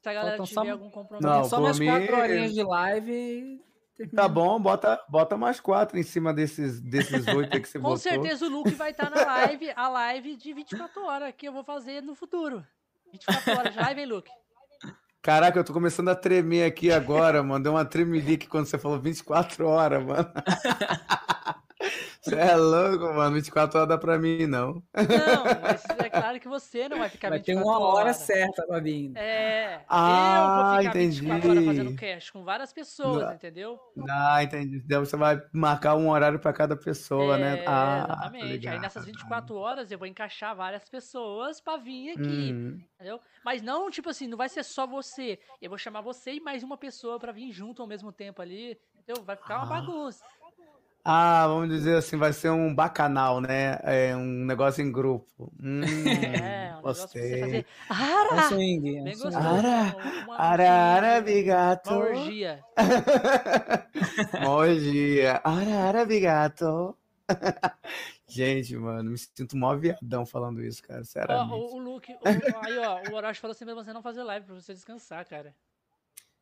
Se 0.00 0.08
a 0.08 0.12
galera 0.14 0.36
Faltam 0.36 0.46
tiver 0.46 0.64
só- 0.66 0.72
algum 0.72 0.90
compromisso. 0.90 1.28
Não, 1.28 1.44
só 1.44 1.56
por 1.56 1.62
mais 1.64 1.78
mim- 1.78 1.86
quatro 1.86 2.16
horinhas 2.18 2.54
de 2.54 2.62
live 2.62 3.12
e. 3.12 3.72
Tá 4.16 4.26
bom, 4.26 4.58
bota, 4.58 4.98
bota 5.08 5.36
mais 5.36 5.60
quatro 5.60 5.96
em 5.98 6.02
cima 6.02 6.32
desses, 6.34 6.80
desses 6.80 7.26
oito 7.28 7.54
aí 7.54 7.60
que 7.60 7.68
você 7.68 7.78
Com 7.78 7.82
botou. 7.84 7.98
certeza 7.98 8.46
o 8.46 8.48
Luke 8.48 8.70
vai 8.72 8.90
estar 8.90 9.10
na 9.10 9.22
live, 9.24 9.70
a 9.76 9.88
live 9.88 10.34
de 10.36 10.52
24 10.52 11.04
horas 11.04 11.32
que 11.36 11.46
eu 11.46 11.52
vou 11.52 11.62
fazer 11.62 12.02
no 12.02 12.14
futuro. 12.14 12.66
24 13.12 13.52
horas 13.58 13.72
de 13.74 13.78
live, 13.78 14.00
hein, 14.00 14.06
Luke? 14.06 14.30
Caraca, 15.20 15.56
eu 15.56 15.62
tô 15.62 15.72
começando 15.72 16.08
a 16.08 16.16
tremer 16.16 16.64
aqui 16.64 16.90
agora, 16.90 17.42
mano. 17.44 17.62
Deu 17.62 17.72
uma 17.74 17.84
tremelique 17.84 18.48
quando 18.48 18.66
você 18.66 18.76
falou 18.76 18.98
24 18.98 19.68
horas, 19.68 20.02
mano. 20.04 20.32
Você 22.22 22.36
é 22.36 22.54
louco, 22.56 23.12
mano. 23.14 23.34
24 23.34 23.78
horas 23.78 23.88
dá 23.88 23.98
pra 23.98 24.18
mim, 24.18 24.46
não. 24.46 24.74
Não, 24.94 25.44
mas 25.62 25.84
é 25.98 26.08
claro 26.10 26.38
que 26.40 26.48
você 26.48 26.88
não 26.88 26.98
vai 26.98 27.08
ficar 27.08 27.30
Vai 27.30 27.40
ter 27.40 27.54
24 27.54 27.78
uma 27.80 27.86
hora 27.88 28.04
horas. 28.04 28.16
certa 28.16 28.66
pra 28.66 28.78
vir. 28.80 29.12
É, 29.16 29.80
Ah, 29.88 30.36
eu 30.36 30.64
vou 30.64 30.76
ficar 30.78 30.84
entendi. 30.90 31.20
24 31.20 31.50
horas 31.50 31.64
fazendo 31.64 31.96
cast 31.96 32.32
com 32.32 32.44
várias 32.44 32.72
pessoas, 32.72 33.24
Não. 33.26 33.34
entendeu? 33.34 33.80
Ah, 34.08 34.42
entendi. 34.42 34.76
Então 34.84 35.04
você 35.04 35.16
vai 35.16 35.42
marcar 35.52 35.96
um 35.96 36.08
horário 36.10 36.38
pra 36.38 36.52
cada 36.52 36.76
pessoa, 36.76 37.36
né? 37.36 37.58
É, 37.60 37.66
Ah, 37.66 38.04
tô 38.06 38.12
exatamente. 38.12 38.68
Aí 38.68 38.78
nessas 38.78 39.04
24 39.04 39.56
horas 39.56 39.90
eu 39.90 39.98
vou 39.98 40.06
encaixar 40.06 40.54
várias 40.54 40.88
pessoas 40.88 41.60
pra 41.60 41.76
vir 41.76 42.10
aqui, 42.12 42.52
Hum. 42.52 42.80
entendeu? 42.94 43.20
Mas 43.44 43.60
não, 43.62 43.90
tipo 43.90 44.08
assim, 44.10 44.28
não 44.28 44.38
vai 44.38 44.48
ser 44.48 44.62
só 44.62 44.86
você. 44.86 45.38
Eu 45.60 45.68
vou 45.70 45.78
chamar 45.78 46.00
você 46.02 46.34
e 46.34 46.40
mais 46.40 46.62
uma 46.62 46.76
pessoa 46.76 47.18
pra 47.18 47.32
vir 47.32 47.50
junto 47.50 47.82
ao 47.82 47.88
mesmo 47.88 48.12
tempo 48.12 48.40
ali, 48.40 48.78
entendeu? 48.94 49.24
Vai 49.24 49.34
ficar 49.36 49.56
uma 49.56 49.64
Ah. 49.76 49.80
bagunça. 49.80 50.22
Ah, 51.04 51.48
vamos 51.48 51.68
dizer 51.68 51.96
assim, 51.96 52.16
vai 52.16 52.32
ser 52.32 52.50
um 52.50 52.72
bacanal, 52.72 53.40
né? 53.40 53.76
É 53.82 54.14
um 54.16 54.22
negócio 54.44 54.82
em 54.84 54.92
grupo. 54.92 55.52
Hum, 55.60 55.80
É, 56.44 56.72
um 56.72 56.76
negócio 56.76 57.08
pra 57.08 57.20
você 57.20 57.20
gostei. 57.20 57.40
fazer. 57.40 57.66
É 57.88 57.92
um 57.92 58.36
Ara! 58.36 58.42
swing. 58.48 58.96
é 58.98 59.00
um 59.00 59.04
swing. 59.04 59.10
gostoso. 59.10 59.36
Ara, 59.38 59.96
uma- 59.96 60.24
uma- 60.24 60.38
Ara, 60.40 60.70
ara, 60.72 61.20
bigato. 61.20 61.90
Uma 61.90 61.98
orgia. 62.04 62.64
Uma 64.40 64.50
orgia. 64.50 65.40
Ara, 65.44 65.74
ara, 65.88 66.04
bigato. 66.06 66.96
Gente, 68.28 68.76
mano, 68.76 69.10
me 69.10 69.18
sinto 69.18 69.56
mó 69.56 69.74
viadão 69.76 70.24
falando 70.24 70.62
isso, 70.62 70.82
cara, 70.82 71.00
Ó, 71.00 71.04
sinceramente. 71.04 71.52
o, 71.52 71.74
o 71.74 71.78
Luke, 71.78 72.12
o- 72.12 72.18
aí 72.66 72.78
ó, 72.78 73.10
o 73.10 73.14
Orochi 73.14 73.40
falou 73.40 73.52
assim 73.52 73.64
pra 73.64 73.74
você 73.74 73.92
não 73.92 74.02
fazer 74.02 74.22
live, 74.22 74.46
pra 74.46 74.54
você 74.54 74.72
descansar, 74.72 75.26
cara. 75.26 75.54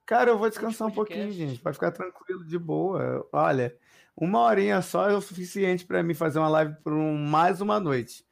Cara, 0.07 0.31
eu 0.31 0.39
vou 0.39 0.49
descansar 0.49 0.87
um 0.89 0.91
podcast. 0.91 1.27
pouquinho, 1.27 1.49
gente. 1.49 1.61
Pode 1.61 1.75
ficar 1.75 1.91
tranquilo, 1.93 2.45
de 2.45 2.59
boa. 2.59 3.27
Olha, 3.33 3.77
uma 4.21 4.41
horinha 4.41 4.81
só 4.83 5.09
é 5.11 5.15
o 5.17 5.21
suficiente 5.21 5.85
pra 5.85 6.03
mim 6.03 6.15
fazer 6.15 6.39
uma 6.39 6.49
live 6.49 6.75
por 6.85 6.93
um- 6.93 7.17
mais 7.17 7.61
uma 7.61 7.81
noite. 7.81 8.25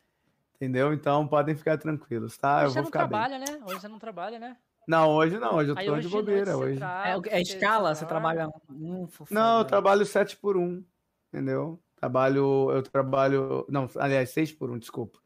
Entendeu? 0.56 0.92
Então 0.92 1.26
podem 1.26 1.54
ficar 1.56 1.78
tranquilos, 1.78 2.36
tá? 2.36 2.58
Hoje 2.58 2.64
Eu 2.66 2.70
você 2.70 2.74
vou 2.74 2.82
não 2.82 2.86
ficar 2.86 3.06
bem. 3.06 3.08
trabalha, 3.08 3.38
né? 3.38 3.60
Hoje 3.64 3.80
você 3.80 3.88
não 3.88 3.98
trabalha, 3.98 4.38
né? 4.38 4.56
Não, 4.88 5.10
hoje 5.10 5.38
não, 5.38 5.54
hoje 5.54 5.70
eu 5.70 5.78
Aí 5.78 5.86
tô 5.86 5.92
hoje 5.92 6.08
de 6.08 6.08
bobeira. 6.08 6.56
Hoje. 6.56 6.80
É, 7.30 7.36
é 7.38 7.42
escala? 7.42 7.94
Você 7.94 8.06
trabalha 8.06 8.48
um 8.70 9.06
fofo- 9.06 9.32
Não, 9.32 9.58
eu 9.58 9.64
trabalho 9.64 10.04
7 10.06 10.36
por 10.36 10.56
1, 10.56 10.82
entendeu? 11.32 11.78
Trabalho, 11.94 12.70
eu 12.72 12.82
trabalho, 12.82 13.66
não, 13.68 13.88
aliás, 13.96 14.30
6 14.30 14.50
por 14.52 14.70
1, 14.70 14.78
desculpa. 14.78 15.18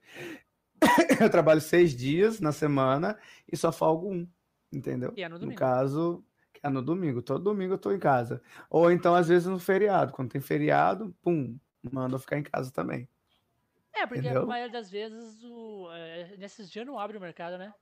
Eu 1.27 1.31
trabalho 1.31 1.61
seis 1.61 1.95
dias 1.95 2.41
na 2.41 2.51
semana 2.51 3.17
e 3.51 3.57
só 3.57 3.71
folgo 3.71 4.11
um, 4.13 4.27
entendeu? 4.73 5.13
E 5.17 5.23
é 5.23 5.29
no 5.29 5.35
No 5.37 5.41
domingo. 5.43 5.59
caso, 5.59 6.25
que 6.25 6.32
é 6.63 6.69
no 6.69 6.83
domingo. 6.83 7.23
Todo 7.23 7.43
domingo 7.43 7.75
eu 7.75 7.79
tô 7.79 7.93
em 7.93 7.99
casa. 7.99 8.41
Ou 8.71 8.91
então, 8.91 9.15
às 9.15 9.29
vezes, 9.29 9.49
no 9.49 9.59
feriado. 9.59 10.13
Quando 10.13 10.31
tem 10.31 10.41
feriado, 10.41 11.15
pum, 11.23 11.59
manda 11.83 12.15
eu 12.15 12.19
ficar 12.21 12.39
em 12.39 12.43
casa 12.43 12.71
também. 12.71 13.09
É, 13.93 14.07
porque 14.07 14.21
a 14.21 14.31
Entendeu? 14.31 14.47
maioria 14.47 14.73
das 14.73 14.91
vezes 14.91 15.43
o, 15.45 15.89
é, 15.93 16.37
nesses 16.39 16.71
dias 16.71 16.87
não 16.87 16.99
abre 16.99 17.19
o 17.19 17.21
mercado, 17.21 17.59
né? 17.59 17.75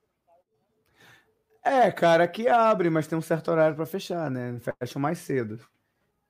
É, 1.63 1.91
cara, 1.93 2.25
aqui 2.25 2.49
abre, 2.49 2.89
mas 2.89 3.07
tem 3.07 3.19
um 3.19 3.23
certo 3.23 3.51
horário 3.51 3.77
pra 3.77 3.87
fechar, 3.87 4.31
né? 4.31 4.59
Fecha 4.79 4.99
mais 4.99 5.19
cedo. 5.19 5.61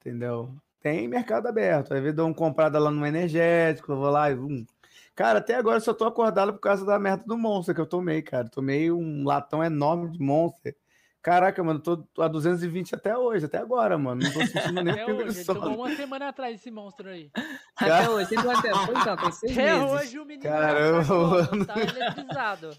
Entendeu? 0.01 0.55
Tem 0.81 1.07
mercado 1.07 1.47
aberto. 1.47 1.95
Às 1.95 2.01
vezes 2.01 2.17
dou 2.17 2.27
uma 2.27 2.35
comprada 2.35 2.79
lá 2.79 2.91
no 2.91 3.07
energético, 3.07 3.93
eu 3.93 3.97
vou 3.97 4.11
lá 4.11 4.31
e. 4.31 4.35
Hum. 4.35 4.67
Cara, 5.15 5.39
até 5.39 5.55
agora 5.55 5.77
eu 5.77 5.81
só 5.81 5.93
tô 5.93 6.05
acordado 6.05 6.53
por 6.53 6.61
causa 6.61 6.85
da 6.85 6.99
merda 6.99 7.25
do 7.27 7.37
Monster 7.37 7.75
que 7.75 7.81
eu 7.81 7.87
tomei, 7.87 8.23
cara. 8.23 8.49
Tomei 8.49 8.91
um 8.91 9.25
latão 9.25 9.63
enorme 9.63 10.11
de 10.11 10.19
Monster. 10.21 10.77
Caraca, 11.23 11.63
mano, 11.63 11.79
tô, 11.81 11.99
tô 11.99 12.23
a 12.23 12.29
220 12.29 12.95
até 12.95 13.17
hoje, 13.17 13.45
até 13.45 13.59
agora, 13.59 13.99
mano. 13.99 14.23
Não 14.23 14.33
tô 14.33 14.41
sentindo 14.47 14.83
nem 14.83 14.95
Até 14.95 15.07
hoje. 15.13 15.45
Tomou 15.45 15.77
uma 15.77 15.95
semana 15.95 16.29
atrás 16.29 16.55
esse 16.59 16.71
monstro 16.71 17.11
aí. 17.11 17.31
Até 17.77 18.09
hoje. 18.09 18.31
Tem 18.31 18.43
quanto 18.43 18.63
tempo? 18.63 18.93
Então, 18.99 19.17
tem 19.17 19.33
seis 19.33 19.53
Até 19.53 19.75
meses. 19.79 19.91
hoje 19.93 20.19
o 20.19 20.25
menino 20.25 20.43
Caramba, 20.51 21.47
tá, 21.67 21.75
tá 21.75 21.81
eletrizado. 21.83 22.71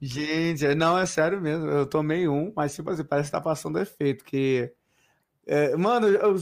Gente, 0.00 0.74
não, 0.74 0.98
é 0.98 1.06
sério 1.06 1.40
mesmo. 1.40 1.66
Eu 1.66 1.86
tomei 1.86 2.28
um, 2.28 2.52
mas 2.54 2.74
tipo 2.74 2.90
assim, 2.90 3.04
parece 3.04 3.28
que 3.28 3.32
tá 3.36 3.40
passando 3.40 3.78
efeito. 3.80 4.24
Que. 4.24 4.72
é, 5.46 5.74
mano, 5.76 6.06
eu, 6.08 6.36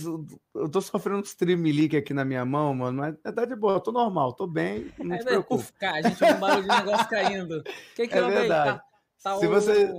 eu 0.55 0.69
tô 0.69 0.81
sofrendo 0.81 1.21
uns 1.21 1.35
tremelique 1.35 1.97
aqui 1.97 2.13
na 2.13 2.25
minha 2.25 2.45
mão, 2.45 2.75
mano, 2.75 2.99
mas 2.99 3.35
tá 3.35 3.45
de 3.47 3.55
boa, 3.57 3.75
eu 3.75 3.81
tô 3.81 3.91
normal, 3.93 4.33
tô 4.35 4.47
bem, 4.47 4.93
não 4.99 5.13
Aí, 5.13 5.19
te 5.19 5.25
velho, 5.25 5.43
preocupe. 5.45 5.63
puf, 5.65 5.73
cara, 5.75 5.99
a 5.99 6.03
gente 6.03 6.23
ouve 6.25 6.35
um 6.37 6.41
barulho 6.41 6.63
de 6.63 6.69
negócio 6.69 7.09
caindo. 7.09 7.59
O 7.61 7.63
que 7.95 8.09
que 8.09 8.19
É 8.19 8.23
houve 8.23 8.35
aí? 8.35 8.41
verdade. 8.41 8.79
Tá, 8.79 8.85
tá 9.23 9.39
Se 9.39 9.47
o, 9.47 9.51
você- 9.51 9.93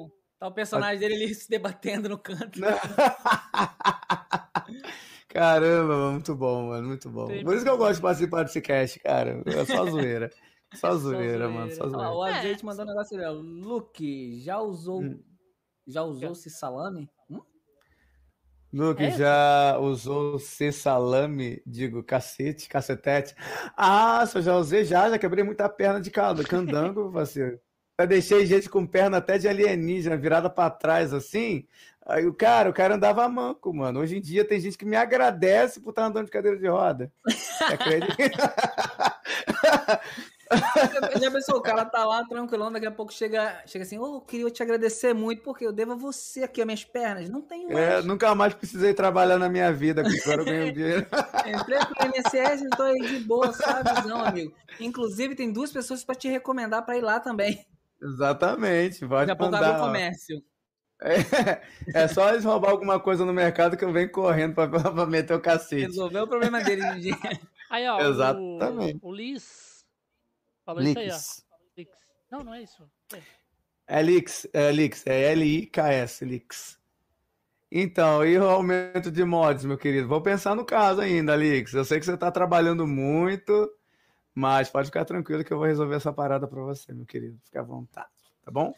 tá 0.44 0.48
o 0.48 0.52
personagem 0.54 1.00
dele 1.00 1.16
ali 1.16 1.32
se 1.36 1.50
debatendo 1.50 2.10
no 2.10 2.18
canto. 2.18 2.60
Caramba, 5.30 6.12
muito 6.12 6.36
bom, 6.36 6.68
mano, 6.70 6.88
muito 6.88 7.10
bom. 7.10 7.28
Tem- 7.28 7.44
Por 7.44 7.56
isso 7.56 7.64
que 7.64 7.70
eu 7.70 7.78
gosto 7.78 7.96
de 7.96 8.02
participar 8.02 8.44
desse 8.44 8.62
cast, 8.62 9.00
cara. 9.00 9.42
É 9.46 9.66
só 9.66 9.86
zoeira. 9.90 10.30
Só 10.76 10.92
Só 10.92 10.98
zoeira, 10.98 11.50
mano, 11.50 11.72
zoeira. 11.72 11.76
só 11.76 11.90
zoeira. 11.90 12.12
o 12.12 12.26
É. 12.28 12.40
azeite 12.40 12.66
mandou 12.66 12.86
um 12.86 12.90
negócio 12.90 13.18
ali, 13.18 13.26
ó. 13.26 13.32
Luke, 13.32 14.40
já 14.42 14.60
usou. 14.60 15.02
Hum. 15.02 15.20
Já 15.86 16.02
usou-se 16.04 16.50
salame? 16.50 17.10
Hum? 17.30 17.42
Luke 18.72 19.04
É? 19.04 19.12
já 19.12 19.78
usou 19.80 20.40
C 20.40 20.72
salame, 20.72 21.62
digo, 21.66 22.02
cacete, 22.04 22.70
cacetete. 22.70 23.36
Ah, 23.76 24.24
eu 24.34 24.42
já 24.42 24.56
usei 24.56 24.86
já, 24.86 25.10
já 25.10 25.20
quebrei 25.20 25.44
muita 25.44 25.68
perna 25.68 26.00
de 26.00 26.10
caldo, 26.10 26.44
candango, 26.44 27.12
parceiro. 27.12 27.60
Já 28.00 28.06
deixei 28.08 28.46
gente 28.46 28.70
com 28.70 28.88
perna 28.88 29.18
até 29.18 29.38
de 29.38 29.48
alienígena, 29.48 30.18
virada 30.18 30.50
pra 30.50 30.70
trás 30.70 31.14
assim. 31.14 31.68
Aí 32.06 32.26
o 32.26 32.34
cara, 32.34 32.70
o 32.70 32.74
cara 32.74 32.96
andava 32.96 33.28
manco, 33.30 33.74
mano. 33.74 34.00
Hoje 34.00 34.18
em 34.18 34.22
dia 34.22 34.44
tem 34.44 34.60
gente 34.60 34.78
que 34.78 34.86
me 34.86 34.96
agradece 34.96 35.80
por 35.80 35.92
estar 35.92 36.06
andando 36.06 36.26
de 36.26 36.32
cadeira 36.32 36.58
de 36.58 36.68
roda. 36.68 37.12
Já 41.22 41.32
pensou, 41.32 41.58
o 41.58 41.62
cara 41.62 41.86
tá 41.86 42.06
lá 42.06 42.24
tranquilão, 42.26 42.72
daqui 42.72 42.86
a 42.86 42.92
pouco 42.92 43.14
chega, 43.14 43.62
chega 43.66 43.84
assim, 43.84 43.98
ô, 43.98 44.16
eu 44.18 44.22
queria 44.22 44.50
te 44.52 44.62
agradecer 44.62 45.14
muito, 45.14 45.42
porque 45.42 45.66
eu 45.66 45.72
devo 45.72 45.94
a 45.94 45.96
você 45.96 46.44
aqui 46.44 46.62
as 46.62 46.66
minhas 46.66 46.84
pernas. 46.84 47.30
Não 47.30 47.42
tenho 47.42 47.72
É, 47.72 47.94
mais. 47.94 48.06
nunca 48.06 48.36
mais 48.36 48.54
precisei 48.54 48.94
trabalhar 48.94 49.38
na 49.38 49.50
minha 49.50 49.72
vida, 49.72 50.04
porque 50.04 50.20
agora 50.22 50.42
eu 50.42 50.46
ganho 50.46 50.74
dinheiro. 50.74 51.08
Entrei 51.48 51.80
pro 51.80 52.08
INSS 52.08 52.62
e 52.64 52.70
tô 52.70 52.84
aí 52.84 53.02
de 53.02 53.20
boa, 53.20 53.52
sabe? 53.54 54.08
Não, 54.08 54.24
amigo. 54.24 54.54
Inclusive, 54.80 55.36
tem 55.36 55.52
duas 55.52 55.72
pessoas 55.72 56.04
pra 56.04 56.16
te 56.16 56.28
recomendar 56.28 56.86
pra 56.86 56.98
ir 56.98 57.02
lá 57.02 57.20
também. 57.20 57.66
Exatamente, 58.04 59.06
pode 59.08 59.36
mandar. 59.38 59.78
o 59.80 59.86
comércio. 59.86 60.42
É, 61.02 61.62
é 61.94 62.08
só 62.08 62.30
eles 62.30 62.46
roubar 62.46 62.70
alguma 62.70 62.98
coisa 62.98 63.26
no 63.26 63.34
mercado 63.34 63.76
que 63.76 63.84
eu 63.84 63.92
venho 63.92 64.10
correndo 64.10 64.54
pra 64.56 65.06
meter 65.06 65.34
o 65.34 65.42
cacete. 65.42 65.82
Resolveu 65.88 66.24
o 66.24 66.28
problema 66.28 66.64
dele. 66.64 66.82
de- 67.02 67.12
Aí, 67.70 67.86
ó, 67.90 68.00
Exatamente. 68.00 69.00
o, 69.02 69.10
o 69.10 69.14
Liz 69.14 69.84
falou 70.64 70.82
isso 70.82 70.98
aí, 70.98 71.10
ó. 71.10 71.14
Lix. 71.14 71.46
Lix. 71.78 71.92
Não, 72.32 72.40
não 72.40 72.54
é 72.54 72.62
isso. 72.62 72.90
É. 73.14 73.20
É 73.86 74.02
Lix, 74.02 74.48
é 74.54 74.72
Lix, 74.72 75.06
é 75.06 75.32
L-I-K-S, 75.34 76.24
Lix. 76.24 76.80
Então, 77.70 78.24
e 78.26 78.38
o 78.38 78.48
aumento 78.48 79.12
de 79.12 79.26
mods, 79.26 79.66
meu 79.66 79.78
querido? 79.78 80.08
Vou 80.08 80.22
pensar 80.22 80.56
no 80.56 80.64
caso 80.64 81.02
ainda, 81.02 81.36
Lix. 81.36 81.74
Eu 81.74 81.84
sei 81.84 82.00
que 82.00 82.06
você 82.06 82.16
tá 82.16 82.32
trabalhando 82.32 82.88
muito, 82.88 83.70
mas 84.34 84.70
pode 84.70 84.88
ficar 84.88 85.06
tranquilo 85.06 85.44
que 85.44 85.52
eu 85.54 85.58
vou 85.58 85.68
resolver 85.68 85.96
essa 85.96 86.12
parada 86.14 86.48
pra 86.48 86.62
você, 86.62 86.94
meu 86.94 87.06
querido. 87.06 87.40
Fica 87.46 87.60
à 87.60 87.64
vontade, 87.64 88.10
tá 88.44 88.52
bom? 88.52 88.74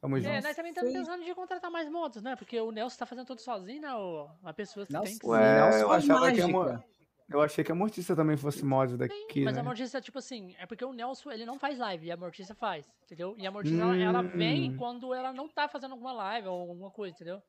Tamo 0.00 0.18
É, 0.18 0.20
junto. 0.20 0.42
nós 0.42 0.54
também 0.56 0.70
estamos 0.70 0.92
pensando 0.92 1.24
de 1.24 1.34
contratar 1.34 1.70
mais 1.70 1.88
motos, 1.88 2.22
né? 2.22 2.36
Porque 2.36 2.60
o 2.60 2.70
Nelson 2.70 2.98
tá 2.98 3.06
fazendo 3.06 3.26
tudo 3.26 3.40
sozinho, 3.40 3.80
né? 3.80 3.94
O, 3.94 4.28
a 4.42 4.52
pessoa 4.52 4.84
que 4.84 4.92
Nossa, 4.92 5.06
tem 5.06 5.18
que 5.18 5.26
Ué, 5.26 5.38
ser. 5.38 5.54
Nelson 5.54 5.78
eu 5.78 5.88
faz 5.88 6.04
achava 6.04 6.32
que 6.32 6.40
a 6.42 6.48
mágica. 6.48 6.72
mo- 6.76 6.84
Eu 7.30 7.40
achei 7.40 7.64
que 7.64 7.72
a 7.72 7.74
Mortícia 7.74 8.14
também 8.14 8.36
fosse 8.36 8.62
mod 8.64 8.98
daqui, 8.98 9.44
Mas 9.46 9.54
né? 9.54 9.60
a 9.60 9.64
Mortícia, 9.64 9.98
tipo 10.02 10.18
assim, 10.18 10.54
é 10.58 10.66
porque 10.66 10.84
o 10.84 10.92
Nelson, 10.92 11.32
ele 11.32 11.46
não 11.46 11.58
faz 11.58 11.78
live, 11.78 12.06
e 12.06 12.12
a 12.12 12.16
Mortícia 12.18 12.54
faz, 12.54 12.86
entendeu? 13.04 13.34
E 13.38 13.46
a 13.46 13.50
Mortícia, 13.50 13.80
ela, 13.80 13.96
ela 13.96 14.22
vem 14.22 14.70
Hum. 14.72 14.76
quando 14.76 15.14
ela 15.14 15.32
não 15.32 15.48
tá 15.48 15.66
fazendo 15.68 15.92
alguma 15.92 16.12
live 16.12 16.48
ou 16.48 16.60
alguma 16.60 16.90
coisa, 16.90 17.14
entendeu? 17.14 17.42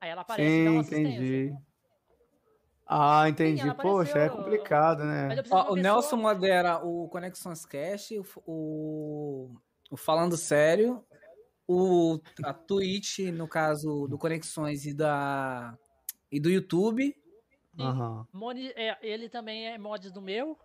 Aí 0.00 0.08
ela 0.08 0.22
aparece 0.22 0.60
e 0.60 0.64
dá 0.64 0.70
Sim, 0.70 0.76
uma 0.76 0.80
assistência. 0.80 1.10
entendi. 1.10 1.54
Ah, 2.94 3.28
entendi. 3.28 3.62
ela 3.62 3.74
Poxa, 3.74 4.18
é 4.18 4.28
complicado, 4.28 5.02
né? 5.04 5.28
Ó, 5.28 5.32
o 5.32 5.42
pessoa- 5.42 5.76
Nelson 5.80 6.16
modera 6.16 6.84
o 6.84 7.08
Conexões 7.08 7.64
Cash, 7.64 8.10
o, 8.12 8.24
o, 8.50 9.54
o 9.90 9.96
Falando 9.96 10.36
Sério, 10.36 11.02
o, 11.66 12.20
a 12.44 12.52
Twitch, 12.52 13.20
no 13.32 13.48
caso 13.48 14.06
do 14.08 14.18
Conexões 14.18 14.84
e, 14.84 14.92
da, 14.92 15.76
e 16.30 16.38
do 16.38 16.50
YouTube. 16.50 17.14
Sim. 17.74 17.82
Aham. 17.82 18.26
Moni- 18.32 18.72
é, 18.76 18.98
ele 19.00 19.28
também 19.30 19.68
é 19.68 19.78
mods 19.78 20.12
do 20.12 20.20
meu, 20.20 20.58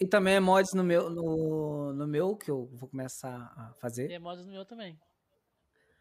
E 0.00 0.06
também 0.08 0.34
é 0.34 0.40
mods 0.40 0.72
no 0.74 0.82
meu, 0.82 1.08
no, 1.08 1.92
no 1.92 2.06
meu, 2.08 2.34
que 2.36 2.50
eu 2.50 2.68
vou 2.72 2.88
começar 2.88 3.52
a 3.56 3.70
e 3.76 3.80
fazer. 3.80 4.10
é 4.10 4.18
mods 4.18 4.44
do 4.44 4.50
meu 4.50 4.64
também. 4.64 4.98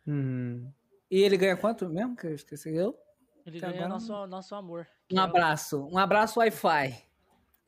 Uhum. 0.07 0.71
E 1.11 1.21
ele 1.21 1.37
ganha 1.37 1.55
quanto 1.55 1.87
mesmo? 1.87 2.15
Que 2.15 2.25
eu 2.27 2.33
esqueci 2.33 2.73
eu. 2.75 2.97
Ele 3.45 3.57
Até 3.59 3.67
ganha 3.67 3.85
agora 3.85 3.89
nosso, 3.93 4.27
nosso 4.27 4.55
amor. 4.55 4.87
Um 5.13 5.19
é 5.19 5.23
abraço. 5.23 5.87
Um 5.91 5.97
abraço 5.97 6.39
Wi-Fi. 6.39 6.91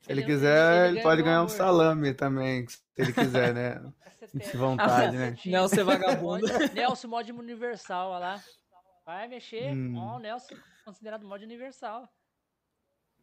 Se 0.01 0.11
ele 0.11 0.21
Ele- 0.21 0.25
quiser, 0.25 0.89
ele 0.89 1.01
pode 1.01 1.21
ganhar 1.23 1.37
um 1.37 1.45
amor. 1.45 1.49
salame 1.49 2.13
também, 2.13 2.67
se 2.67 2.79
ele 2.97 3.11
quiser, 3.13 3.53
né? 3.53 3.81
Sentir 4.27 4.57
vontade, 4.57 5.17
né? 5.17 5.35
Nelson 5.45 5.81
é 5.81 5.83
vagabundo. 5.83 6.45
Nelson, 6.73 7.07
mod 7.07 7.31
universal, 7.31 8.09
olha 8.11 8.19
lá. 8.19 8.43
Vai 9.05 9.27
mexer. 9.27 9.71
Hum. 9.73 9.95
Ó, 9.97 10.15
o 10.17 10.19
Nelson 10.19 10.55
considerado 10.83 11.25
mod 11.27 11.43
universal. 11.43 12.07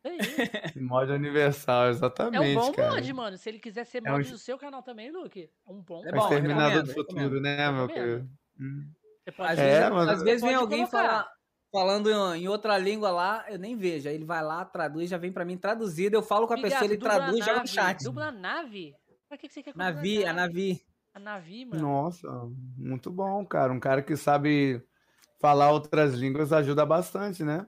Isso 0.04 0.08
aí. 0.08 0.18
Mod 0.82 1.12
universal, 1.12 1.84
É 1.84 1.86
um 1.86 1.90
exatamente, 1.90 2.54
bom 2.54 2.72
cara. 2.72 2.90
mod, 2.94 3.12
mano. 3.12 3.36
Se 3.38 3.48
ele 3.48 3.60
quiser 3.60 3.84
ser 3.84 3.98
É 4.04 4.10
mod 4.10 4.26
um- 4.26 4.30
do 4.32 4.38
seu 4.38 4.58
canal 4.58 4.82
também, 4.82 5.12
Luke. 5.12 5.48
É 5.66 5.70
um 5.70 5.80
bom. 5.80 6.04
É 6.04 6.08
É 6.08 6.10
o 6.10 6.14
bom, 6.16 6.22
Exterminador 6.22 6.82
do 6.82 6.92
Futuro, 6.92 7.40
né, 7.40 7.70
meu 7.70 7.86
querido? 7.86 8.28
Hum. 8.60 8.90
Você 9.22 9.30
pode 9.32 9.52
Às 9.52 9.58
É, 9.60 9.88
vezes, 9.90 10.08
às 10.08 10.22
vezes 10.24 10.42
vem 10.42 10.54
alguém 10.54 10.86
colocar. 10.86 11.08
falar, 11.08 11.32
falando 11.72 12.10
em, 12.36 12.46
outra 12.48 12.76
língua 12.76 13.10
lá, 13.10 13.44
eu 13.48 13.58
nem 13.58 13.74
vejo. 13.76 14.08
Aí 14.08 14.14
ele 14.14 14.24
vai 14.26 14.44
lá, 14.44 14.64
traduz, 14.64 15.08
já 15.08 15.16
vem 15.16 15.32
pra 15.32 15.44
mim 15.44 15.56
traduzido. 15.56 16.14
Eu 16.14 16.22
falo 16.22 16.46
com 16.46 16.52
a 16.52 16.56
Bigato, 16.56 16.74
pessoa, 16.74 16.88
ele 16.92 16.98
traduz 16.98 17.38
e 17.38 17.40
joga 17.40 17.52
no 17.52 17.56
nave. 17.56 17.68
chat. 17.68 18.04
Dubla 18.04 18.26
a 18.26 18.32
nave? 18.32 18.94
Pra 19.28 19.38
que 19.38 19.48
que 19.48 19.54
você 19.54 19.62
quer 19.62 19.72
com 19.72 19.78
Navi, 19.78 20.16
dubla 20.16 20.30
a 20.30 20.34
Navi. 20.34 20.86
A 21.14 21.18
Navi, 21.18 21.64
mano. 21.64 21.82
Nossa, 21.82 22.28
muito 22.76 23.10
bom, 23.10 23.44
cara. 23.46 23.72
Um 23.72 23.80
cara 23.80 24.02
que 24.02 24.16
sabe 24.16 24.82
falar 25.40 25.72
outras 25.72 26.14
línguas 26.14 26.52
ajuda 26.52 26.84
bastante, 26.84 27.42
né? 27.42 27.66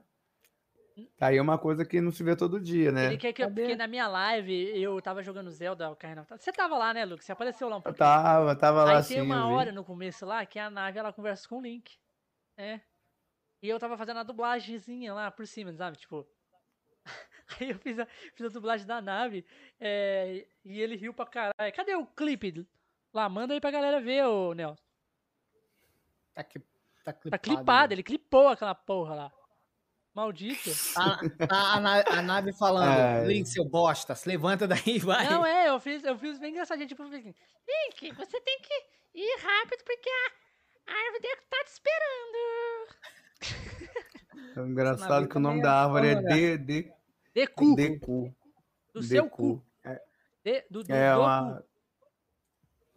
Tá 1.17 1.27
aí 1.27 1.39
uma 1.41 1.57
coisa 1.57 1.83
que 1.83 1.99
não 1.99 2.11
se 2.11 2.23
vê 2.23 2.35
todo 2.35 2.59
dia, 2.59 2.91
né? 2.91 3.07
Ele 3.07 3.17
quer 3.17 3.33
que 3.33 3.43
eu, 3.43 3.51
porque 3.51 3.75
na 3.75 3.85
minha 3.85 4.07
live 4.07 4.81
eu 4.81 5.01
tava 5.01 5.21
jogando 5.21 5.51
Zelda 5.51 5.89
of 5.89 5.99
Time. 5.99 6.15
Você 6.39 6.53
tava 6.53 6.77
lá, 6.77 6.93
né, 6.93 7.03
Luke? 7.03 7.23
Você 7.23 7.33
apareceu 7.33 7.67
lá 7.67 7.75
um 7.75 7.79
Eu 7.79 7.83
pouquinho. 7.83 7.97
tava, 7.97 8.55
tava 8.55 8.83
lá 8.85 8.97
Aí 8.99 9.03
tem 9.03 9.21
uma 9.21 9.35
eu 9.35 9.47
hora 9.47 9.71
no 9.73 9.83
começo 9.83 10.25
lá 10.25 10.45
que 10.45 10.57
a 10.57 10.69
nave 10.69 10.97
ela 10.97 11.11
conversa 11.11 11.49
com 11.49 11.57
o 11.57 11.61
Link. 11.61 11.97
É. 12.57 12.79
E 13.61 13.69
eu 13.69 13.79
tava 13.79 13.97
fazendo 13.97 14.19
a 14.19 14.23
dublagemzinha 14.23 15.13
lá 15.13 15.31
por 15.31 15.47
cima, 15.47 15.73
sabe? 15.73 15.97
Tipo. 15.97 16.27
Aí 17.59 17.69
eu 17.69 17.79
fiz 17.79 17.99
a, 17.99 18.05
fiz 18.05 18.45
a 18.45 18.49
dublagem 18.49 18.87
da 18.87 19.01
nave 19.01 19.45
é, 19.79 20.47
e 20.63 20.81
ele 20.81 20.95
riu 20.95 21.13
pra 21.13 21.25
caralho. 21.25 21.75
Cadê 21.75 21.95
o 21.95 22.05
clipe? 22.05 22.67
Lá, 23.13 23.29
manda 23.29 23.53
aí 23.53 23.61
pra 23.61 23.71
galera 23.71 24.01
ver, 24.01 24.25
ô 24.25 24.53
Nelson. 24.53 24.83
Tá 26.33 26.41
aqui. 26.41 26.59
Tá 27.03 27.13
Tá 27.13 27.37
clipado, 27.37 27.93
ele 27.93 28.03
clipou 28.03 28.47
aquela 28.47 28.73
porra 28.73 29.15
lá. 29.15 29.31
Maldito. 30.15 30.71
A, 30.97 31.19
a, 31.49 31.77
a 31.77 32.19
a 32.19 32.21
nave 32.21 32.53
falando. 32.53 33.27
Link, 33.27 33.47
seu 33.47 33.65
bosta, 33.65 34.15
se 34.15 34.27
levanta 34.27 34.65
daí, 34.65 34.97
vai. 35.03 35.29
Não, 35.29 35.45
é, 35.45 35.69
eu 35.69 35.79
fiz, 35.79 36.03
eu 36.03 36.17
fiz 36.17 36.39
bem 36.39 36.51
engraçadinho. 36.51 36.87
Tipo, 36.87 37.03
eu 37.03 37.07
falei 37.07 37.19
assim, 37.19 37.35
Link, 37.67 38.15
você 38.15 38.39
tem 38.39 38.59
que 38.59 38.73
ir 39.13 39.37
rápido 39.41 39.83
porque 39.83 40.09
a, 40.09 40.91
a 40.91 40.95
árvore 40.95 41.21
deve 41.21 41.41
estar 41.41 41.63
te 41.65 41.71
esperando. 41.71 42.95
É 44.55 44.59
engraçado 44.61 45.27
que 45.27 45.37
o 45.37 45.39
nome 45.39 45.61
da 45.61 45.69
é 45.69 45.71
árvore 45.83 46.07
é 46.07 46.15
foda. 46.15 46.27
D, 46.35 46.57
D, 46.57 46.93
Decu, 47.33 47.75
Decu. 47.75 48.35
do 48.93 49.03
seu 49.03 49.23
Decu. 49.23 49.35
cu. 49.37 49.65
De, 50.43 50.63
do, 50.69 50.83
do, 50.83 50.93
É 50.93 51.13
do 51.13 51.19
uma. 51.19 51.63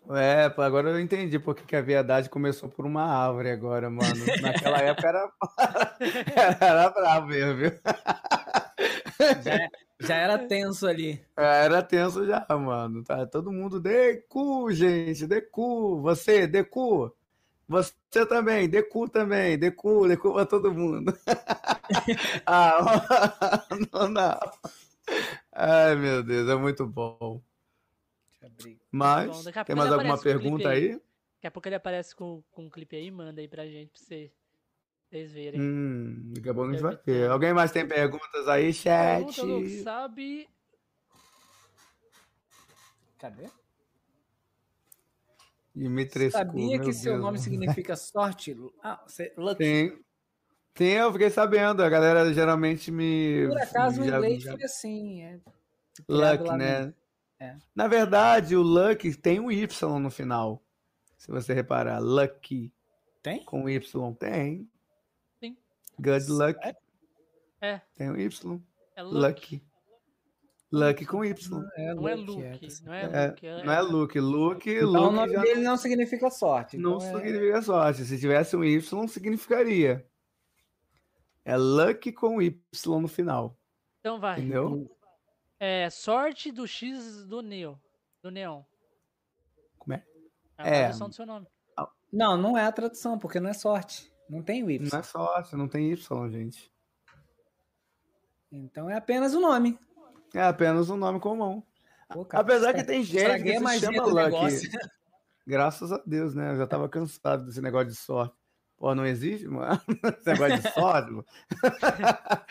cu. 0.03 0.17
É, 0.17 0.45
agora 0.45 0.89
eu 0.91 1.01
entendi 1.01 1.39
porque 1.39 1.65
que 1.65 1.77
a 1.77 1.83
viadagem 1.83 2.31
começou 2.31 2.69
por 2.69 2.87
uma 2.87 3.03
árvore 3.03 3.51
agora, 3.51 3.91
mano. 3.91 4.15
Naquela 4.41 4.79
época 4.79 5.09
era, 5.09 5.33
era 6.61 6.91
bravo 6.91 7.27
mesmo, 7.27 7.57
viu? 7.57 7.73
Já, 9.43 9.69
já 10.01 10.17
era 10.17 10.39
tenso 10.39 10.87
ali. 10.87 11.21
É, 11.37 11.65
Era 11.65 11.83
tenso 11.83 12.25
já, 12.27 12.47
mano. 12.51 13.03
Tá 13.05 13.27
todo 13.27 13.53
mundo 13.53 13.81
Decu, 13.81 14.71
gente, 14.73 15.27
Decu. 15.27 16.01
Você, 16.01 16.47
Decu. 16.47 17.13
Você 17.69 18.25
também, 18.27 18.69
Decu 18.69 19.09
também, 19.09 19.59
Decu, 19.59 20.09
Decu 20.09 20.33
pra 20.33 20.47
todo 20.47 20.73
mundo. 20.73 21.13
ah, 22.47 22.79
não, 23.93 24.09
não. 24.09 24.39
Ai, 25.53 25.95
meu 25.97 26.23
Deus, 26.23 26.49
é 26.49 26.55
muito 26.57 26.87
bom. 26.87 27.43
Mas, 28.91 29.45
Bom, 29.45 29.53
tem 29.65 29.77
mais 29.77 29.93
alguma 29.93 30.19
pergunta 30.19 30.63
clipe 30.63 30.67
aí? 30.67 30.89
Daqui 31.37 31.47
a 31.47 31.51
pouco 31.51 31.69
ele 31.69 31.75
aparece 31.75 32.17
com, 32.17 32.43
com 32.51 32.65
um 32.65 32.71
clipe 32.71 32.97
aí, 32.97 33.11
manda 33.11 33.41
aí 33.41 33.49
pra 33.49 33.67
gente, 33.67 33.91
pra 33.91 34.01
você- 34.01 34.33
vocês 35.09 35.33
verem. 35.33 35.61
Hum, 35.61 36.33
daqui 36.35 36.49
a 36.49 36.55
pouco 36.55 36.71
a 36.71 36.73
gente 36.73 36.83
vai 36.83 36.97
ter. 36.97 37.31
Alguém 37.31 37.53
mais 37.53 37.71
tem 37.71 37.87
perguntas 37.87 38.49
aí, 38.49 38.73
chat? 38.73 39.19
Pergunta, 39.19 39.43
Lu, 39.43 39.69
sabe... 39.83 40.49
Cadê? 43.19 43.51
Dimitrescu, 45.79 46.39
Sabia 46.39 46.77
meu 46.79 46.87
que 46.87 46.93
seu 46.93 47.13
Deus. 47.13 47.25
nome 47.25 47.39
significa 47.39 47.95
sorte? 47.97 48.57
Ah, 48.83 49.03
você, 49.07 49.33
lucky. 49.37 49.59
Tem. 49.59 49.99
Tem, 50.75 50.93
eu 50.95 51.13
fiquei 51.13 51.31
sabendo. 51.31 51.83
A 51.83 51.89
galera 51.89 52.33
geralmente 52.33 52.91
me. 52.91 53.47
Por 53.49 53.59
acaso 53.61 54.01
o 54.01 54.05
inglês 54.05 54.43
já- 54.43 54.53
fica 54.53 54.65
assim. 54.67 55.23
É, 55.23 55.41
Luck, 56.09 56.45
né? 56.57 56.93
É. 57.41 57.57
Na 57.75 57.87
verdade, 57.89 58.57
o 58.57 58.63
Luck 58.63 59.15
tem 59.17 59.39
um 59.41 59.51
Y 59.51 59.67
no 60.01 60.11
final. 60.11 60.63
Se 61.17 61.31
você 61.31 61.53
reparar, 61.53 61.99
Lucky 62.01 62.73
Tem? 63.23 63.45
com 63.45 63.69
Y. 63.69 64.15
Tem. 64.15 64.69
Sim. 65.41 65.57
Good 66.01 66.31
luck. 66.31 66.59
É, 67.61 67.81
Tem 67.97 68.11
um 68.11 68.17
Y. 68.17 68.61
é 68.97 69.03
Luke. 69.03 69.17
Lucky. 69.17 69.63
Lucky 70.71 71.07
com 71.07 71.25
Y. 71.25 71.65
É, 71.77 71.95
Não 71.95 72.07
é 72.09 72.15
Luke, 72.15 72.43
é, 72.43 72.59
não 72.85 72.93
é 72.93 73.03
É, 73.03 73.29
Luke. 73.29 73.47
É, 73.47 73.65
Não 73.65 73.73
é 73.73 73.81
Luke. 73.81 74.21
Luke, 74.21 74.71
Então 74.71 74.89
o 74.89 74.93
Luke 75.05 75.15
nome 75.17 75.33
já 75.33 75.41
dele 75.43 75.61
não 75.63 75.77
significa 75.79 76.31
sorte. 76.31 76.77
não 76.77 76.97
então 76.99 77.19
é- 77.19 77.23
significa 77.25 77.63
sorte. 77.63 78.05
Se 78.05 78.19
tivesse 78.21 78.55
um 78.57 78.63
Y, 78.65 79.09
significaria. 79.09 80.07
É 81.45 81.57
Lucky 81.57 82.13
com 82.13 82.43
Y 82.43 83.01
no 83.01 83.09
final. 83.09 83.57
Então 84.01 84.21
vai. 84.21 84.39
Entendeu? 84.41 84.95
É, 85.59 85.89
sorte 85.89 86.53
do 86.53 86.67
X 86.69 87.25
do 87.25 87.41
Neo. 87.41 87.81
Do 88.23 88.31
Neon. 88.31 88.63
Como 89.79 89.95
é? 89.95 90.05
É 90.59 90.63
a 90.63 90.67
É. 90.67 90.81
tradução 90.83 91.09
do 91.09 91.15
seu 91.15 91.25
nome. 91.27 91.47
Não, 92.13 92.37
não 92.37 92.57
é 92.59 92.65
a 92.67 92.73
tradução, 92.73 93.19
porque 93.19 93.41
não 93.41 93.49
é 93.51 93.55
sorte. 93.55 94.13
Não 94.29 94.43
tem 94.43 94.63
o 94.63 94.71
Y. 94.71 94.87
Não 94.93 94.99
é 94.99 95.03
sorte, 95.03 95.57
não 95.57 95.67
tem 95.69 95.91
Y, 95.93 96.29
gente. 96.31 96.71
Então 98.53 98.89
é 98.89 98.97
apenas 98.97 99.35
o 99.35 99.41
nome. 99.41 99.79
É 100.35 100.43
apenas 100.43 100.91
um 100.91 100.97
nome 100.97 101.21
comum. 101.21 101.63
Pô, 102.11 102.25
cara, 102.25 102.43
Apesar 102.43 102.73
que 102.73 102.81
estra- 102.81 102.93
tem 102.95 103.03
gente 103.03 103.43
que 103.43 103.53
a 103.57 103.69
se 103.71 103.81
chama 103.81 104.03
Lucky. 104.07 104.69
Graças 105.47 105.93
a 105.93 106.03
Deus, 106.05 106.35
né? 106.35 106.53
Eu 106.53 106.57
já 106.59 106.67
tava 106.67 106.89
cansado 106.89 107.45
desse 107.47 107.61
negócio 107.61 107.89
de 107.89 107.95
sorte. 107.95 108.35
Pô, 108.77 108.95
não 108.95 109.05
existe, 109.07 109.47
mano? 109.49 109.81
Esse 110.19 110.27
negócio 110.31 110.61
de 110.63 110.71
sorte, 110.73 111.11
mano. 111.11 111.25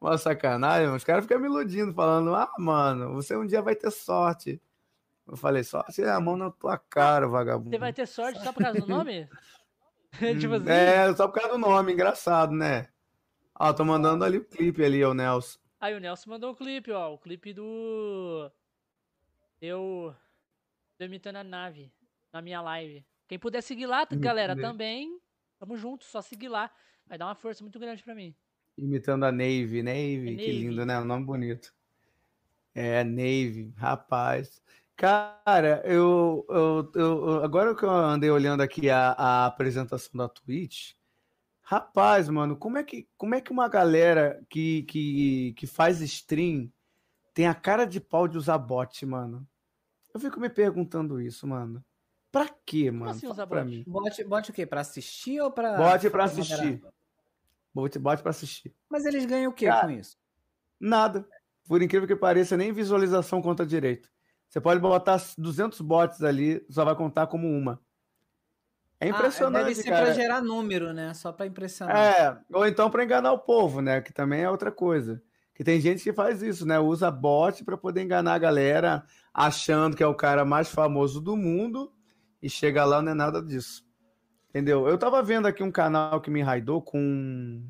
Uma 0.00 0.16
sacanagem, 0.18 0.86
mano. 0.86 0.96
Os 0.96 1.04
caras 1.04 1.24
ficam 1.24 1.38
me 1.38 1.46
iludindo, 1.46 1.92
falando, 1.92 2.34
ah, 2.34 2.50
mano, 2.58 3.14
você 3.14 3.36
um 3.36 3.46
dia 3.46 3.62
vai 3.62 3.74
ter 3.76 3.90
sorte. 3.90 4.60
Eu 5.26 5.36
falei, 5.36 5.62
sorte 5.62 6.02
é 6.02 6.10
a 6.10 6.18
mão 6.20 6.36
na 6.36 6.50
tua 6.50 6.76
cara, 6.76 7.28
vagabundo. 7.28 7.70
Você 7.70 7.78
vai 7.78 7.92
ter 7.92 8.06
sorte 8.06 8.42
só 8.42 8.52
por 8.52 8.62
causa 8.62 8.80
do 8.80 8.86
nome? 8.86 9.28
tipo 10.40 10.54
assim. 10.54 10.68
É, 10.68 11.14
só 11.14 11.28
por 11.28 11.34
causa 11.34 11.50
do 11.52 11.58
nome, 11.58 11.92
engraçado, 11.92 12.52
né? 12.52 12.88
Ó, 13.58 13.72
tô 13.72 13.84
mandando 13.84 14.24
ali 14.24 14.38
o 14.38 14.44
clipe 14.44 14.84
ali, 14.84 15.04
ô 15.04 15.14
Nelson. 15.14 15.59
Aí 15.80 15.94
o 15.94 16.00
Nelson 16.00 16.30
mandou 16.30 16.52
o 16.52 16.56
clipe, 16.56 16.90
ó. 16.92 17.14
O 17.14 17.18
clipe 17.18 17.52
do. 17.52 18.50
Eu. 19.60 20.14
Eu 20.98 21.06
imitando 21.06 21.36
a 21.36 21.44
nave 21.44 21.90
na 22.32 22.42
minha 22.42 22.60
live. 22.60 23.04
Quem 23.26 23.38
puder 23.38 23.62
seguir 23.62 23.86
lá, 23.86 24.00
Imitando 24.02 24.20
galera, 24.20 24.52
ele. 24.52 24.60
também. 24.60 25.18
Tamo 25.58 25.76
junto, 25.76 26.04
só 26.04 26.20
seguir 26.20 26.48
lá. 26.48 26.70
Vai 27.06 27.16
dar 27.18 27.26
uma 27.26 27.34
força 27.34 27.62
muito 27.64 27.78
grande 27.78 28.02
pra 28.02 28.14
mim. 28.14 28.34
Imitando 28.76 29.24
a 29.24 29.32
Navy, 29.32 29.82
Navy, 29.82 30.34
É 30.34 30.36
que 30.36 30.46
Navy. 30.46 30.52
lindo, 30.68 30.86
né? 30.86 30.98
Um 30.98 31.04
nome 31.04 31.24
bonito. 31.24 31.72
É, 32.74 33.02
Navy, 33.04 33.72
rapaz. 33.76 34.62
Cara, 34.96 35.82
eu, 35.84 36.44
eu, 36.48 36.92
eu- 36.94 37.00
eu- 37.28 37.44
agora 37.44 37.74
que 37.74 37.82
eu 37.82 37.90
andei 37.90 38.30
olhando 38.30 38.62
aqui 38.62 38.90
a, 38.90 39.12
a 39.12 39.46
apresentação 39.46 40.12
da 40.18 40.28
Twitch, 40.28 40.92
rapaz, 41.70 42.28
mano, 42.28 42.56
como 42.56 42.78
é 42.78 42.82
que, 42.82 43.08
como 43.16 43.32
é 43.36 43.40
que 43.40 43.52
uma 43.52 43.68
galera 43.68 44.44
que, 44.50 44.82
que, 44.82 45.54
que 45.56 45.68
faz 45.68 46.00
stream 46.00 46.68
tem 47.32 47.46
a 47.46 47.54
cara 47.54 47.84
de 47.84 48.00
pau 48.00 48.26
de 48.26 48.36
usar 48.36 48.58
bot, 48.58 49.06
mano? 49.06 49.46
Eu 50.12 50.18
fico 50.18 50.40
me 50.40 50.50
perguntando 50.50 51.20
isso, 51.20 51.46
mano. 51.46 51.84
Pra 52.32 52.48
quê, 52.66 52.90
mano? 52.90 53.12
assim 53.12 53.28
usar 53.28 53.46
pra 53.46 53.62
bot? 53.62 53.70
mim. 53.70 53.84
Bote, 53.86 54.24
bote 54.24 54.50
o 54.50 54.52
quê? 54.52 54.66
Pra 54.66 54.80
assistir 54.80 55.40
ou 55.40 55.52
pra. 55.52 55.76
Bote 55.76 56.10
pra 56.10 56.24
assistir. 56.24 56.82
Bot, 57.72 57.96
bot 58.00 58.20
pra 58.20 58.30
assistir. 58.30 58.74
Mas 58.88 59.04
eles 59.04 59.24
ganham 59.24 59.52
o 59.52 59.54
quê 59.54 59.66
Cara, 59.66 59.86
com 59.86 59.92
isso? 59.92 60.18
Nada. 60.80 61.24
Por 61.68 61.80
incrível 61.80 62.08
que 62.08 62.16
pareça, 62.16 62.56
nem 62.56 62.72
visualização 62.72 63.40
conta 63.40 63.64
direito. 63.64 64.10
Você 64.48 64.60
pode 64.60 64.80
botar 64.80 65.22
200 65.38 65.80
bots 65.82 66.20
ali, 66.20 66.66
só 66.68 66.84
vai 66.84 66.96
contar 66.96 67.28
como 67.28 67.46
uma. 67.46 67.80
É 69.00 69.06
Ah, 69.06 69.08
impressionante, 69.08 69.62
deve 69.64 69.74
ser 69.76 69.88
cara. 69.88 70.04
pra 70.06 70.14
gerar 70.14 70.42
número, 70.42 70.92
né? 70.92 71.14
Só 71.14 71.32
pra 71.32 71.46
impressionar. 71.46 71.96
É, 71.96 72.38
ou 72.52 72.66
então 72.66 72.90
para 72.90 73.02
enganar 73.02 73.32
o 73.32 73.38
povo, 73.38 73.80
né? 73.80 74.02
Que 74.02 74.12
também 74.12 74.42
é 74.42 74.50
outra 74.50 74.70
coisa. 74.70 75.22
Que 75.54 75.64
tem 75.64 75.80
gente 75.80 76.02
que 76.02 76.12
faz 76.12 76.42
isso, 76.42 76.66
né? 76.66 76.78
Usa 76.78 77.10
bot 77.10 77.64
para 77.64 77.76
poder 77.78 78.02
enganar 78.02 78.34
a 78.34 78.38
galera, 78.38 79.04
achando 79.32 79.96
que 79.96 80.02
é 80.02 80.06
o 80.06 80.14
cara 80.14 80.44
mais 80.44 80.70
famoso 80.70 81.20
do 81.20 81.34
mundo 81.36 81.92
e 82.42 82.48
chega 82.48 82.84
lá 82.84 83.00
não 83.00 83.12
é 83.12 83.14
nada 83.14 83.42
disso. 83.42 83.84
Entendeu? 84.50 84.86
Eu 84.86 84.98
tava 84.98 85.22
vendo 85.22 85.46
aqui 85.46 85.62
um 85.62 85.70
canal 85.70 86.20
que 86.20 86.30
me 86.30 86.42
raidou 86.42 86.82
com 86.82 87.66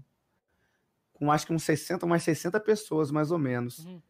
com 1.12 1.30
acho 1.30 1.46
que 1.46 1.52
uns 1.52 1.62
60, 1.64 2.06
umas 2.06 2.22
60 2.22 2.58
pessoas 2.60 3.10
mais 3.10 3.30
ou 3.30 3.38
menos. 3.38 3.80
Uhum. 3.80 4.00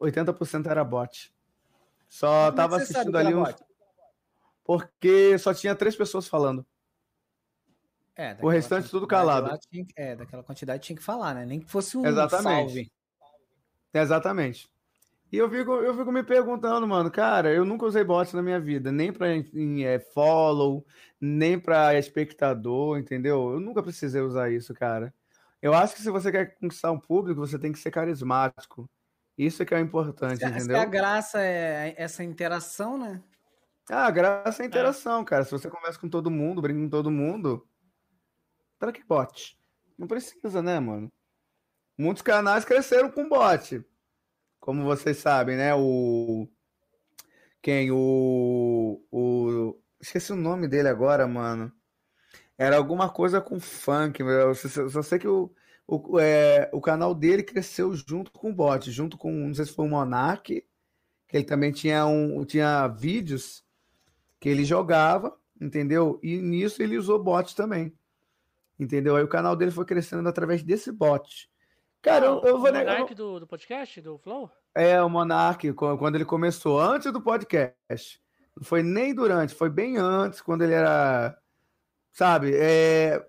80% 0.00 0.66
era 0.66 0.82
bot. 0.82 1.32
Só 2.08 2.26
Como 2.46 2.52
é 2.52 2.52
tava 2.56 2.76
assistindo 2.78 3.16
ali 3.18 3.34
uns 3.34 3.48
bot? 3.50 3.62
Porque 4.68 5.38
só 5.38 5.54
tinha 5.54 5.74
três 5.74 5.96
pessoas 5.96 6.28
falando. 6.28 6.64
É, 8.14 8.36
O 8.42 8.48
restante 8.50 8.90
tudo 8.90 9.06
calado. 9.06 9.48
que- 9.70 9.86
é, 9.96 10.14
daquela 10.14 10.42
quantidade 10.42 10.82
tinha 10.82 10.94
que 10.96 11.02
falar, 11.02 11.34
né? 11.34 11.46
Nem 11.46 11.58
que 11.58 11.70
fosse 11.70 11.96
um 11.96 12.04
Exatamente. 12.04 12.42
salve. 12.74 12.92
Exatamente. 13.94 14.68
E 15.32 15.38
eu 15.38 15.48
fico, 15.50 15.72
eu 15.76 15.96
fico 15.96 16.12
me 16.12 16.22
perguntando, 16.22 16.86
mano, 16.86 17.10
cara, 17.10 17.50
eu 17.50 17.64
nunca 17.64 17.86
usei 17.86 18.04
bot 18.04 18.34
na 18.36 18.42
minha 18.42 18.60
vida, 18.60 18.92
nem 18.92 19.10
pra 19.10 19.34
em, 19.34 19.84
é, 19.84 19.98
follow, 19.98 20.84
nem 21.18 21.58
pra 21.58 21.94
espectador, 21.98 22.98
entendeu? 22.98 23.52
Eu 23.52 23.60
nunca 23.60 23.82
precisei 23.82 24.20
usar 24.20 24.50
isso, 24.50 24.74
cara. 24.74 25.14
Eu 25.62 25.72
acho 25.72 25.94
que 25.94 26.02
se 26.02 26.10
você 26.10 26.30
quer 26.30 26.58
conquistar 26.58 26.90
um 26.92 27.00
público, 27.00 27.40
você 27.40 27.58
tem 27.58 27.72
que 27.72 27.78
ser 27.78 27.90
carismático. 27.90 28.88
Isso 29.36 29.62
é 29.62 29.66
que 29.66 29.72
é 29.72 29.78
o 29.78 29.80
importante, 29.80 30.38
Se, 30.38 30.44
a- 30.44 30.48
se 30.52 30.58
entendeu? 30.58 30.80
a 30.80 30.84
graça 30.84 31.40
é 31.40 31.94
essa 31.96 32.22
interação, 32.22 32.98
né? 32.98 33.22
Ah, 33.90 34.06
a 34.06 34.10
graça 34.10 34.62
é 34.62 34.64
a 34.64 34.68
interação, 34.68 35.24
cara. 35.24 35.44
Se 35.44 35.50
você 35.50 35.70
conversa 35.70 35.98
com 35.98 36.08
todo 36.08 36.30
mundo, 36.30 36.60
brinca 36.60 36.80
com 36.80 36.88
todo 36.90 37.10
mundo, 37.10 37.66
pra 38.78 38.92
que 38.92 39.02
bot? 39.02 39.58
Não 39.96 40.06
precisa, 40.06 40.62
né, 40.62 40.78
mano? 40.78 41.10
Muitos 41.96 42.22
canais 42.22 42.64
cresceram 42.64 43.10
com 43.10 43.28
bot. 43.28 43.84
Como 44.60 44.84
vocês 44.84 45.16
sabem, 45.18 45.56
né? 45.56 45.74
O. 45.74 46.46
Quem? 47.62 47.90
O. 47.90 49.02
o... 49.10 49.80
Esqueci 50.00 50.32
o 50.32 50.36
nome 50.36 50.68
dele 50.68 50.88
agora, 50.88 51.26
mano. 51.26 51.72
Era 52.56 52.76
alguma 52.76 53.08
coisa 53.08 53.40
com 53.40 53.58
funk. 53.58 54.20
Eu 54.20 54.54
só, 54.54 54.88
só 54.88 55.02
sei 55.02 55.18
que 55.18 55.28
o, 55.28 55.50
o, 55.86 56.20
é, 56.20 56.70
o 56.72 56.80
canal 56.80 57.14
dele 57.14 57.42
cresceu 57.42 57.94
junto 57.94 58.30
com 58.30 58.50
o 58.50 58.54
bot, 58.54 58.90
junto 58.90 59.16
com, 59.16 59.32
não 59.32 59.54
sei 59.54 59.64
se 59.64 59.72
foi 59.72 59.86
o 59.86 59.88
Monark, 59.88 60.64
que 61.26 61.36
ele 61.36 61.44
também 61.44 61.72
tinha, 61.72 62.06
um, 62.06 62.44
tinha 62.44 62.86
vídeos 62.88 63.64
que 64.40 64.48
ele 64.48 64.64
jogava, 64.64 65.36
entendeu? 65.60 66.18
E 66.22 66.38
nisso 66.38 66.82
ele 66.82 66.96
usou 66.96 67.22
bot 67.22 67.54
também. 67.54 67.96
Entendeu? 68.78 69.16
Aí 69.16 69.24
o 69.24 69.28
canal 69.28 69.56
dele 69.56 69.70
foi 69.70 69.84
crescendo 69.84 70.28
através 70.28 70.62
desse 70.62 70.92
bot. 70.92 71.50
Cara, 72.00 72.26
eu, 72.26 72.42
eu 72.44 72.58
vou 72.58 72.70
o. 72.70 72.72
Monark 72.72 73.14
do, 73.14 73.40
do 73.40 73.46
podcast, 73.46 74.00
do 74.00 74.18
Flow? 74.18 74.50
É, 74.74 75.02
o 75.02 75.08
Monark, 75.08 75.72
quando 75.72 76.14
ele 76.14 76.24
começou, 76.24 76.80
antes 76.80 77.12
do 77.12 77.20
podcast. 77.20 78.22
Não 78.56 78.64
foi 78.64 78.82
nem 78.82 79.14
durante, 79.14 79.54
foi 79.54 79.68
bem 79.68 79.96
antes, 79.96 80.40
quando 80.40 80.62
ele 80.62 80.74
era. 80.74 81.36
Sabe? 82.12 82.52
É... 82.54 83.24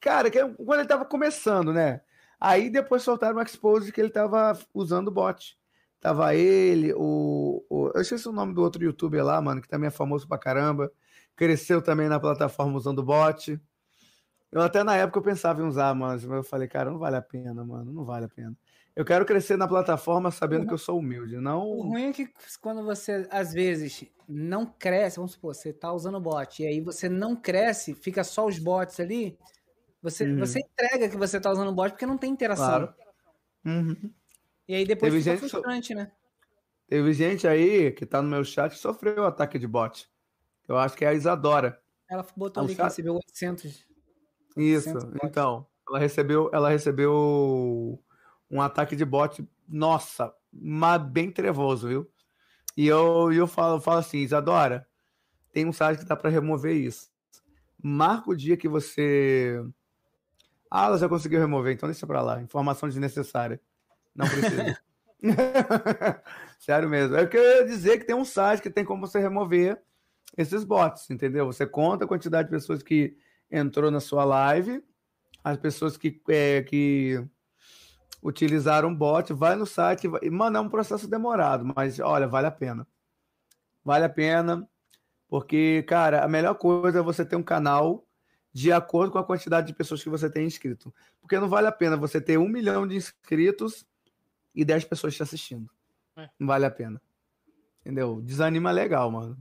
Cara, 0.00 0.30
que 0.30 0.38
é 0.38 0.48
quando 0.48 0.80
ele 0.80 0.88
tava 0.88 1.04
começando, 1.04 1.72
né? 1.72 2.00
Aí 2.40 2.68
depois 2.68 3.02
soltaram 3.02 3.38
um 3.38 3.42
expose 3.42 3.90
que 3.90 4.00
ele 4.00 4.10
tava 4.10 4.58
usando 4.74 5.08
o 5.08 5.10
bot. 5.10 5.56
Tava 6.04 6.34
ele, 6.34 6.92
o, 6.92 7.64
o. 7.66 7.90
Eu 7.94 8.02
esqueci 8.02 8.28
o 8.28 8.32
nome 8.32 8.52
do 8.52 8.60
outro 8.60 8.84
youtuber 8.84 9.24
lá, 9.24 9.40
mano, 9.40 9.62
que 9.62 9.68
também 9.68 9.88
é 9.88 9.90
famoso 9.90 10.28
pra 10.28 10.36
caramba. 10.36 10.92
Cresceu 11.34 11.80
também 11.80 12.10
na 12.10 12.20
plataforma 12.20 12.76
usando 12.76 12.98
o 12.98 13.02
bot. 13.02 13.58
Eu 14.52 14.60
até 14.60 14.84
na 14.84 14.94
época 14.98 15.18
eu 15.18 15.22
pensava 15.22 15.62
em 15.62 15.64
usar, 15.64 15.94
mas 15.94 16.22
eu 16.22 16.44
falei, 16.44 16.68
cara, 16.68 16.90
não 16.90 16.98
vale 16.98 17.16
a 17.16 17.22
pena, 17.22 17.64
mano, 17.64 17.90
não 17.90 18.04
vale 18.04 18.26
a 18.26 18.28
pena. 18.28 18.54
Eu 18.94 19.02
quero 19.02 19.24
crescer 19.24 19.56
na 19.56 19.66
plataforma 19.66 20.30
sabendo 20.30 20.66
que 20.66 20.74
eu 20.74 20.78
sou 20.78 20.98
humilde, 20.98 21.38
O 21.38 21.40
não. 21.40 21.62
ruim 21.80 22.10
é 22.10 22.12
que 22.12 22.28
quando 22.60 22.84
você, 22.84 23.26
às 23.30 23.54
vezes, 23.54 24.04
não 24.28 24.66
cresce, 24.66 25.16
vamos 25.16 25.32
supor, 25.32 25.54
você 25.54 25.72
tá 25.72 25.90
usando 25.90 26.20
bot, 26.20 26.62
e 26.62 26.66
aí 26.66 26.82
você 26.82 27.08
não 27.08 27.34
cresce, 27.34 27.94
fica 27.94 28.22
só 28.22 28.44
os 28.44 28.58
bots 28.58 29.00
ali, 29.00 29.38
você, 30.02 30.24
Uhum. 30.26 30.38
você 30.38 30.60
entrega 30.60 31.08
que 31.08 31.16
você 31.16 31.40
tá 31.40 31.50
usando 31.50 31.72
bot 31.72 31.92
porque 31.92 32.04
não 32.04 32.18
tem 32.18 32.30
interação. 32.30 32.66
Claro. 32.66 32.94
Uhum. 33.64 34.12
E 34.68 34.74
aí 34.74 34.84
depois 34.84 35.12
Teve 35.12 35.22
fica 35.22 35.32
gente 35.36 35.42
que 35.42 35.48
so- 35.48 35.56
frustrante, 35.60 35.94
né? 35.94 36.12
Teve 36.86 37.12
gente 37.12 37.46
aí 37.48 37.92
que 37.92 38.04
tá 38.06 38.20
no 38.22 38.28
meu 38.28 38.44
chat 38.44 38.72
que 38.72 38.78
sofreu 38.78 39.24
ataque 39.24 39.58
de 39.58 39.66
bot. 39.66 40.08
Eu 40.68 40.76
acho 40.78 40.96
que 40.96 41.04
é 41.04 41.08
a 41.08 41.14
Isadora. 41.14 41.80
Ela 42.08 42.24
botou 42.36 42.62
Ah, 42.62 42.66
ali 42.66 42.74
que 42.74 42.82
recebeu 42.82 43.14
800. 43.14 43.84
Isso. 44.56 44.84
100 44.84 44.94
bots. 44.94 45.18
Então, 45.24 45.66
ela 45.88 45.98
recebeu, 45.98 46.50
ela 46.52 46.68
recebeu 46.70 48.02
um 48.50 48.60
ataque 48.60 48.94
de 48.94 49.04
bot, 49.04 49.46
nossa, 49.68 50.32
mas 50.52 51.02
bem 51.02 51.30
trevoso, 51.30 51.88
viu? 51.88 52.10
E 52.76 52.86
eu, 52.86 53.32
eu 53.32 53.46
falo, 53.46 53.80
falo 53.80 53.98
assim, 53.98 54.18
Isadora, 54.18 54.86
tem 55.52 55.66
um 55.66 55.72
site 55.72 56.00
que 56.00 56.04
dá 56.04 56.16
para 56.16 56.30
remover 56.30 56.74
isso. 56.76 57.10
Marca 57.82 58.30
o 58.30 58.36
dia 58.36 58.56
que 58.56 58.68
você. 58.68 59.62
Ah, 60.70 60.86
ela 60.86 60.98
já 60.98 61.08
conseguiu 61.08 61.40
remover, 61.40 61.72
então 61.74 61.88
deixa 61.88 62.06
pra 62.06 62.20
lá. 62.22 62.40
Informação 62.42 62.88
desnecessária. 62.88 63.60
Não 64.14 64.26
precisa. 64.26 64.78
Sério 66.58 66.88
mesmo. 66.88 67.16
É 67.16 67.28
eu 67.30 67.42
ia 67.42 67.66
dizer 67.66 67.98
que 67.98 68.04
tem 68.04 68.14
um 68.14 68.24
site 68.24 68.62
que 68.62 68.70
tem 68.70 68.84
como 68.84 69.06
você 69.06 69.18
remover 69.18 69.80
esses 70.36 70.64
bots, 70.64 71.10
entendeu? 71.10 71.46
Você 71.46 71.66
conta 71.66 72.04
a 72.04 72.08
quantidade 72.08 72.48
de 72.48 72.54
pessoas 72.54 72.82
que 72.82 73.16
entrou 73.50 73.90
na 73.90 74.00
sua 74.00 74.24
live, 74.24 74.82
as 75.42 75.56
pessoas 75.56 75.96
que, 75.96 76.20
é, 76.28 76.62
que 76.62 77.24
utilizaram 78.22 78.94
bot, 78.94 79.32
vai 79.32 79.54
no 79.54 79.66
site, 79.66 80.08
e, 80.22 80.30
mano, 80.30 80.56
é 80.56 80.60
um 80.60 80.68
processo 80.68 81.06
demorado, 81.06 81.64
mas 81.76 82.00
olha, 82.00 82.26
vale 82.26 82.46
a 82.46 82.50
pena. 82.50 82.86
Vale 83.84 84.06
a 84.06 84.08
pena, 84.08 84.66
porque, 85.28 85.84
cara, 85.86 86.24
a 86.24 86.28
melhor 86.28 86.54
coisa 86.54 87.00
é 87.00 87.02
você 87.02 87.24
ter 87.24 87.36
um 87.36 87.42
canal 87.42 88.06
de 88.52 88.72
acordo 88.72 89.12
com 89.12 89.18
a 89.18 89.24
quantidade 89.24 89.66
de 89.66 89.74
pessoas 89.74 90.02
que 90.02 90.08
você 90.08 90.30
tem 90.30 90.46
inscrito. 90.46 90.94
Porque 91.20 91.38
não 91.38 91.48
vale 91.48 91.66
a 91.66 91.72
pena 91.72 91.96
você 91.96 92.20
ter 92.20 92.38
um 92.38 92.48
milhão 92.48 92.86
de 92.86 92.96
inscritos 92.96 93.84
e 94.54 94.64
10 94.64 94.84
pessoas 94.84 95.14
te 95.14 95.22
assistindo. 95.22 95.70
É. 96.16 96.28
Não 96.38 96.46
vale 96.46 96.64
a 96.64 96.70
pena. 96.70 97.00
Entendeu? 97.80 98.20
Desanima 98.22 98.70
legal, 98.70 99.10
mano. 99.10 99.36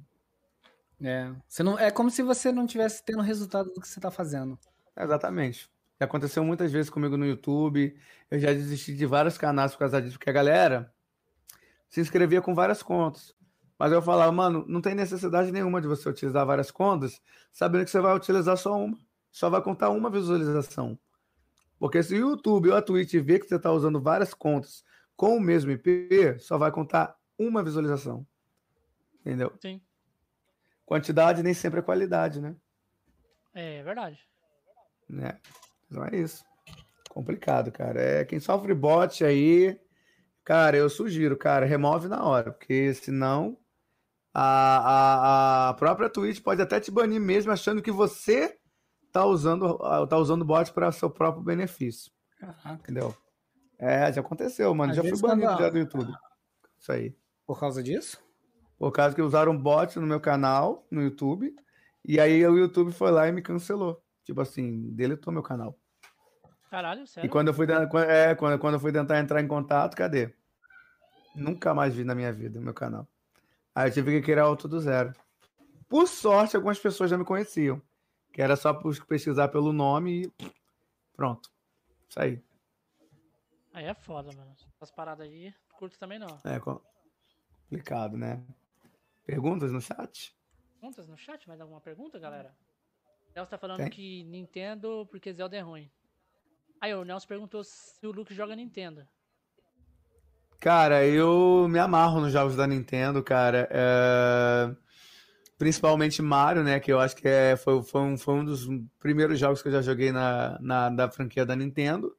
É. 1.01 1.31
Você 1.47 1.63
não, 1.63 1.77
é 1.77 1.91
como 1.91 2.09
se 2.09 2.23
você 2.23 2.51
não 2.51 2.65
tivesse 2.65 3.03
tendo 3.03 3.21
resultado 3.21 3.71
do 3.73 3.81
que 3.81 3.87
você 3.87 3.99
tá 3.99 4.09
fazendo. 4.09 4.57
Exatamente. 4.97 5.69
Já 5.99 6.05
aconteceu 6.05 6.43
muitas 6.43 6.71
vezes 6.71 6.89
comigo 6.89 7.17
no 7.17 7.25
YouTube. 7.25 7.97
Eu 8.29 8.39
já 8.39 8.51
desisti 8.53 8.95
de 8.95 9.05
vários 9.05 9.37
canais 9.37 9.73
por 9.73 9.79
causa 9.79 10.01
disso, 10.01 10.17
porque 10.17 10.29
a 10.29 10.33
galera 10.33 10.93
se 11.89 12.01
inscrevia 12.01 12.41
com 12.41 12.55
várias 12.55 12.81
contas. 12.81 13.35
Mas 13.77 13.91
eu 13.91 14.01
falava, 14.01 14.31
mano, 14.31 14.65
não 14.67 14.81
tem 14.81 14.95
necessidade 14.95 15.51
nenhuma 15.51 15.81
de 15.81 15.87
você 15.87 16.07
utilizar 16.07 16.45
várias 16.45 16.71
contas, 16.71 17.21
sabendo 17.51 17.85
que 17.85 17.91
você 17.91 17.99
vai 17.99 18.15
utilizar 18.15 18.57
só 18.57 18.75
uma. 18.75 18.97
Só 19.31 19.49
vai 19.49 19.61
contar 19.61 19.89
uma 19.89 20.09
visualização. 20.09 20.97
Porque 21.79 22.01
se 22.03 22.13
o 22.13 22.17
YouTube 22.17 22.69
ou 22.69 22.77
a 22.77 22.81
Twitch 22.81 23.13
vê 23.15 23.39
que 23.39 23.47
você 23.47 23.55
está 23.55 23.71
usando 23.71 23.99
várias 24.01 24.33
contas 24.33 24.83
com 25.15 25.37
o 25.37 25.41
mesmo 25.41 25.71
IP, 25.71 26.37
só 26.39 26.57
vai 26.57 26.71
contar 26.71 27.15
uma 27.37 27.63
visualização. 27.63 28.25
Entendeu? 29.21 29.53
Sim. 29.61 29.81
Quantidade 30.85 31.41
nem 31.43 31.53
sempre 31.53 31.79
é 31.79 31.83
qualidade, 31.83 32.41
né? 32.41 32.55
É 33.53 33.83
verdade. 33.83 34.19
né? 35.09 35.39
Então 35.85 36.03
é 36.05 36.15
isso. 36.17 36.43
Complicado, 37.09 37.71
cara. 37.71 38.01
É 38.01 38.25
quem 38.25 38.39
sofre 38.39 38.73
bot 38.73 39.23
aí, 39.23 39.79
cara, 40.43 40.75
eu 40.75 40.89
sugiro, 40.89 41.37
cara, 41.37 41.65
remove 41.65 42.07
na 42.07 42.23
hora, 42.23 42.51
porque 42.51 42.93
senão 42.95 43.57
a, 44.33 44.47
a, 44.47 45.69
a 45.69 45.73
própria 45.75 46.09
Twitch 46.09 46.41
pode 46.41 46.61
até 46.61 46.79
te 46.79 46.89
banir 46.89 47.21
mesmo 47.21 47.51
achando 47.51 47.81
que 47.83 47.91
você 47.91 48.57
tá 49.11 49.23
usando 49.25 49.77
tá 50.07 50.17
usando 50.17 50.43
bot 50.43 50.73
para 50.73 50.91
seu 50.91 51.09
próprio 51.09 51.43
benefício, 51.43 52.11
Caraca. 52.39 52.73
entendeu? 52.73 53.15
É, 53.79 54.11
já 54.11 54.21
aconteceu, 54.21 54.73
mano. 54.73 54.91
Às 54.91 54.97
já 54.97 55.03
fui 55.03 55.19
banido 55.21 55.47
quando- 55.47 55.59
já 55.59 55.69
do 55.69 55.77
YouTube. 55.77 56.13
Isso 56.79 56.91
aí. 56.91 57.15
Por 57.45 57.59
causa 57.59 57.81
disso? 57.83 58.21
Por 58.77 58.91
causa 58.91 59.15
que 59.15 59.21
usaram 59.21 59.57
bot 59.57 59.99
no 59.99 60.07
meu 60.07 60.19
canal, 60.19 60.85
no 60.89 61.01
YouTube, 61.01 61.55
e 62.05 62.19
aí 62.19 62.45
o 62.45 62.57
YouTube 62.57 62.91
foi 62.91 63.11
lá 63.11 63.27
e 63.27 63.31
me 63.31 63.41
cancelou. 63.41 64.01
Tipo 64.23 64.41
assim, 64.41 64.89
deletou 64.91 65.31
meu 65.33 65.43
canal. 65.43 65.77
Caralho, 66.69 67.05
sério. 67.05 67.27
E 67.27 67.29
quando 67.29 67.49
eu 67.49 67.53
fui, 67.53 67.67
é, 68.07 68.33
quando, 68.35 68.57
quando 68.59 68.73
eu 68.75 68.79
fui 68.79 68.91
tentar 68.91 69.19
entrar 69.19 69.41
em 69.41 69.47
contato, 69.47 69.95
cadê? 69.95 70.33
Nunca 71.35 71.73
mais 71.73 71.93
vi 71.93 72.03
na 72.03 72.15
minha 72.15 72.31
vida 72.31 72.59
o 72.59 72.61
meu 72.61 72.73
canal. 72.73 73.07
Aí 73.75 73.89
eu 73.89 73.93
tive 73.93 74.11
que 74.19 74.25
criar 74.25 74.47
outro 74.47 74.67
do 74.67 74.79
zero. 74.79 75.13
Por 75.89 76.07
sorte, 76.07 76.55
algumas 76.55 76.79
pessoas 76.79 77.09
já 77.09 77.17
me 77.17 77.25
conheciam. 77.25 77.81
Que 78.31 78.41
era 78.41 78.55
só 78.55 78.73
pesquisar 79.07 79.47
pelo 79.49 79.71
nome 79.71 80.23
e 80.39 80.51
pronto. 81.15 81.49
Isso 82.09 82.19
aí. 82.19 82.41
Aí 83.73 83.85
é 83.85 83.93
foda, 83.93 84.31
mano. 84.35 84.55
Essas 84.75 84.91
paradas 84.91 85.27
aí, 85.27 85.53
curto 85.77 85.97
também 85.97 86.19
não. 86.19 86.39
É 86.45 86.59
co- 86.59 86.81
complicado, 87.61 88.17
né? 88.17 88.43
Perguntas 89.25 89.71
no 89.71 89.81
chat? 89.81 90.35
Perguntas 90.79 91.07
no 91.07 91.17
chat? 91.17 91.47
Mais 91.47 91.59
alguma 91.59 91.81
pergunta, 91.81 92.19
galera? 92.19 92.55
Nelson 93.35 93.49
tá 93.49 93.57
falando 93.57 93.77
Tem. 93.77 93.89
que 93.89 94.23
Nintendo 94.25 95.07
porque 95.09 95.33
Zelda 95.33 95.57
é 95.57 95.61
ruim. 95.61 95.89
Aí 96.79 96.93
o 96.93 97.03
Nelson 97.03 97.27
perguntou 97.27 97.63
se 97.63 98.05
o 98.05 98.11
Luke 98.11 98.33
joga 98.33 98.55
Nintendo. 98.55 99.07
Cara, 100.59 101.05
eu 101.05 101.67
me 101.67 101.79
amarro 101.79 102.21
nos 102.21 102.31
jogos 102.31 102.55
da 102.55 102.67
Nintendo, 102.67 103.23
cara. 103.23 103.67
É, 103.71 104.75
Principalmente 105.57 106.21
Mario, 106.21 106.63
né? 106.63 106.79
Que 106.79 106.91
eu 106.91 106.99
acho 106.99 107.15
que 107.15 107.27
é... 107.27 107.55
foi, 107.55 107.81
foi, 107.83 108.01
um, 108.01 108.17
foi 108.17 108.33
um 108.35 108.45
dos 108.45 108.67
primeiros 108.99 109.39
jogos 109.39 109.61
que 109.61 109.67
eu 109.69 109.71
já 109.71 109.81
joguei 109.81 110.11
na, 110.11 110.59
na 110.59 110.89
da 110.89 111.09
franquia 111.09 111.45
da 111.45 111.55
Nintendo. 111.55 112.15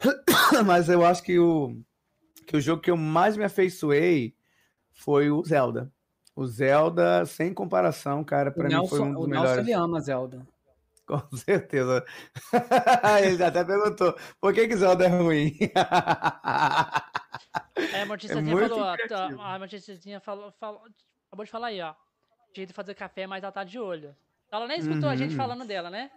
Mas 0.66 0.88
eu 0.88 1.04
acho 1.04 1.22
que 1.22 1.38
o, 1.38 1.76
que 2.46 2.56
o 2.56 2.60
jogo 2.60 2.82
que 2.82 2.90
eu 2.90 2.96
mais 2.96 3.36
me 3.36 3.44
afeiçoei 3.44 4.34
foi 4.92 5.30
o 5.30 5.42
Zelda. 5.44 5.92
O 6.34 6.46
Zelda, 6.46 7.24
sem 7.24 7.52
comparação, 7.54 8.22
cara, 8.22 8.50
O 8.50 8.52
pra 8.54 8.64
mim 8.64 8.86
foi 8.88 8.98
Nelson, 9.00 9.04
um 9.04 9.14
dos 9.14 9.24
o 9.24 9.26
Nelson 9.26 9.42
melhores. 9.42 9.58
ele 9.66 9.72
ama 9.72 10.00
Zelda. 10.00 10.46
Com 11.06 11.36
certeza. 11.36 12.04
Ele 13.22 13.44
até 13.44 13.62
perguntou, 13.64 14.12
por 14.40 14.52
que 14.52 14.66
que 14.66 14.76
Zelda 14.76 15.04
é 15.04 15.08
ruim? 15.08 15.56
É, 17.92 18.02
a 18.02 18.06
Mortiçazinha 18.06 18.54
muito 18.56 18.68
falou, 18.74 19.40
a 19.40 19.58
Mortiçazinha 19.58 20.18
falou, 20.20 20.50
falou, 20.58 20.80
acabou 21.28 21.44
de 21.44 21.50
falar 21.50 21.66
aí, 21.68 21.80
ó. 21.80 21.94
Jeito 22.54 22.68
de 22.68 22.74
fazer 22.74 22.94
café, 22.94 23.26
mas 23.26 23.42
ela 23.44 23.52
tá 23.52 23.62
de 23.64 23.78
olho. 23.78 24.16
Ela 24.50 24.66
nem 24.66 24.78
escutou 24.80 25.08
a 25.10 25.14
gente 25.14 25.32
Uhum. 25.32 25.36
falando 25.36 25.64
dela, 25.66 25.90
né? 25.90 26.10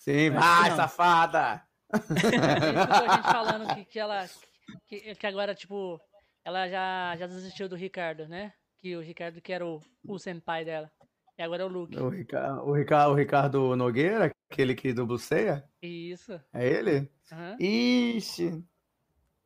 Sim, 0.00 0.30
vai, 0.30 0.70
safada! 0.70 1.62
A 1.92 1.98
gente 1.98 3.22
falando 3.30 3.74
que, 3.74 3.84
que 3.84 3.98
ela, 3.98 4.26
que, 4.88 5.14
que 5.14 5.26
agora, 5.26 5.54
tipo, 5.54 6.00
ela 6.42 6.66
já, 6.68 7.14
já 7.18 7.26
desistiu 7.26 7.68
do 7.68 7.76
Ricardo, 7.76 8.26
né? 8.26 8.52
Que 8.78 8.96
o 8.96 9.00
Ricardo 9.02 9.42
que 9.42 9.52
era 9.52 9.66
o, 9.66 9.78
o 10.08 10.18
senpai 10.18 10.64
dela. 10.64 10.90
E 11.38 11.42
agora 11.42 11.62
é 11.62 11.66
o 11.66 11.68
Luke. 11.68 11.98
O 11.98 12.08
Ricardo, 12.08 12.62
o 12.66 12.72
Ricardo, 12.72 13.10
o 13.12 13.14
Ricardo 13.14 13.76
Nogueira, 13.76 14.32
aquele 14.50 14.74
que 14.74 14.94
dubla 14.94 15.16
o 15.16 15.18
Ceia? 15.18 15.64
Isso. 15.82 16.40
É 16.54 16.66
ele? 16.66 17.10
aham. 17.30 17.56
Ixi! 17.60 18.64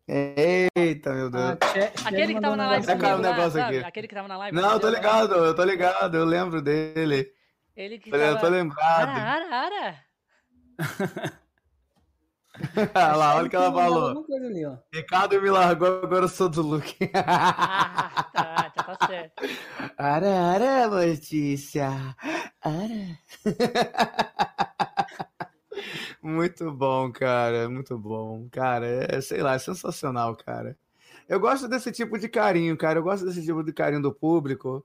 Eita, 0.06 1.14
meu 1.14 1.30
Deus. 1.30 1.58
Ah, 1.60 1.72
Che- 1.72 1.92
Che 1.96 2.08
Aquele 2.08 2.34
que 2.34 2.40
tava 2.40 2.56
na 2.56 2.66
live 2.68 2.86
comigo 2.86 3.06
um 3.06 3.10
lá, 3.10 3.18
negócio 3.32 3.60
sabe? 3.60 3.76
aqui. 3.78 3.86
Aquele 3.88 4.06
que 4.08 4.14
tava 4.14 4.28
na 4.28 4.36
live. 4.36 4.56
Não, 4.56 4.72
eu 4.72 4.80
tô 4.80 4.88
ligado, 4.88 5.34
eu 5.34 5.54
tô 5.56 5.64
ligado, 5.64 6.16
eu 6.16 6.24
lembro 6.24 6.62
dele. 6.62 7.32
Ele 7.74 7.98
que 7.98 8.10
Eu 8.10 8.34
tô 8.34 8.40
tava... 8.42 8.48
lembrado. 8.50 9.08
Ara, 9.08 9.46
ara, 9.46 9.56
ara. 9.56 10.04
Olha 12.94 13.16
lá, 13.16 13.34
olha 13.36 13.46
o 13.46 13.50
que 13.50 13.56
ela 13.56 13.72
falou. 13.72 14.24
ali. 14.36 14.62
Ricardo 14.92 15.42
me 15.42 15.50
largou, 15.50 15.88
agora 16.04 16.24
eu 16.24 16.28
sou 16.28 16.48
do 16.48 16.62
Luke. 16.62 16.96
Ah, 17.14 18.24
tá, 18.32 18.70
tá. 18.70 18.96
tá 18.96 19.06
certo. 19.08 19.42
Ara, 19.98 20.28
ara, 20.28 20.88
Mortícia. 20.88 21.88
Ara. 22.62 23.18
Muito 26.22 26.70
bom, 26.72 27.10
cara. 27.12 27.68
Muito 27.68 27.98
bom. 27.98 28.48
Cara, 28.50 28.86
é, 28.86 29.20
sei 29.20 29.42
lá, 29.42 29.54
é 29.54 29.58
sensacional, 29.58 30.36
cara. 30.36 30.76
Eu 31.28 31.40
gosto 31.40 31.68
desse 31.68 31.90
tipo 31.90 32.18
de 32.18 32.28
carinho, 32.28 32.76
cara. 32.76 32.98
Eu 32.98 33.02
gosto 33.02 33.26
desse 33.26 33.44
tipo 33.44 33.62
de 33.62 33.72
carinho 33.72 34.02
do 34.02 34.12
público, 34.14 34.84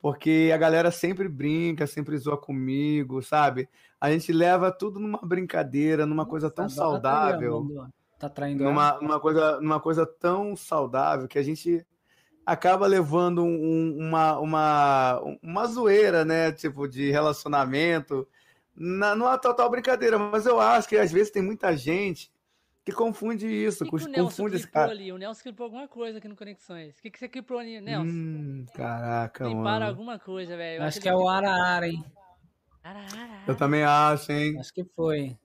porque 0.00 0.50
a 0.54 0.56
galera 0.56 0.90
sempre 0.90 1.28
brinca, 1.28 1.86
sempre 1.86 2.16
zoa 2.18 2.36
comigo, 2.36 3.22
sabe? 3.22 3.68
A 4.00 4.10
gente 4.10 4.32
leva 4.32 4.70
tudo 4.70 5.00
numa 5.00 5.20
brincadeira, 5.22 6.06
numa 6.06 6.26
coisa 6.26 6.50
tão 6.50 6.68
saudável. 6.68 7.90
Tá 8.18 8.28
traindo 8.28 8.64
numa, 8.64 8.98
numa, 9.00 9.20
coisa, 9.20 9.60
numa 9.60 9.80
coisa 9.80 10.06
tão 10.06 10.56
saudável 10.56 11.28
que 11.28 11.38
a 11.38 11.42
gente 11.42 11.86
acaba 12.44 12.86
levando 12.86 13.42
um, 13.42 13.96
uma, 13.98 14.38
uma, 14.38 15.20
uma 15.42 15.66
zoeira, 15.66 16.24
né? 16.24 16.52
Tipo, 16.52 16.86
de 16.86 17.10
relacionamento 17.10 18.26
na, 18.76 19.14
numa 19.14 19.38
total 19.38 19.70
brincadeira, 19.70 20.18
mas 20.18 20.46
eu 20.46 20.60
acho 20.60 20.88
que 20.88 20.96
às 20.96 21.10
vezes 21.10 21.32
tem 21.32 21.42
muita 21.42 21.76
gente 21.76 22.30
que 22.86 22.92
confunde 22.92 23.48
isso, 23.48 23.84
que 23.84 23.90
que 23.90 24.12
confunde 24.12 24.54
esse 24.54 24.68
cara. 24.68 24.92
Ali? 24.92 25.10
O 25.10 25.18
Nelson 25.18 25.42
clipou 25.42 25.64
alguma 25.64 25.88
coisa 25.88 26.18
aqui 26.18 26.28
no 26.28 26.36
Conexões. 26.36 26.96
O 26.96 27.02
que, 27.02 27.10
que 27.10 27.18
você 27.18 27.28
clipou 27.28 27.58
ali, 27.58 27.80
Nelson? 27.80 28.06
Hum, 28.06 28.66
caraca, 28.72 29.44
Cliparam 29.44 29.64
mano. 29.64 29.86
alguma 29.86 30.20
coisa, 30.20 30.56
velho. 30.56 30.84
Acho, 30.84 30.88
acho 30.88 31.00
que 31.00 31.08
é 31.08 31.14
o 31.14 31.28
Ara 31.28 31.50
Ara, 31.50 31.88
hein? 31.88 32.04
Ara, 32.84 33.00
ara, 33.00 33.42
Eu 33.44 33.56
também 33.56 33.82
acho, 33.82 34.30
hein? 34.30 34.56
Acho 34.60 34.72
que 34.72 34.84
foi. 34.84 35.36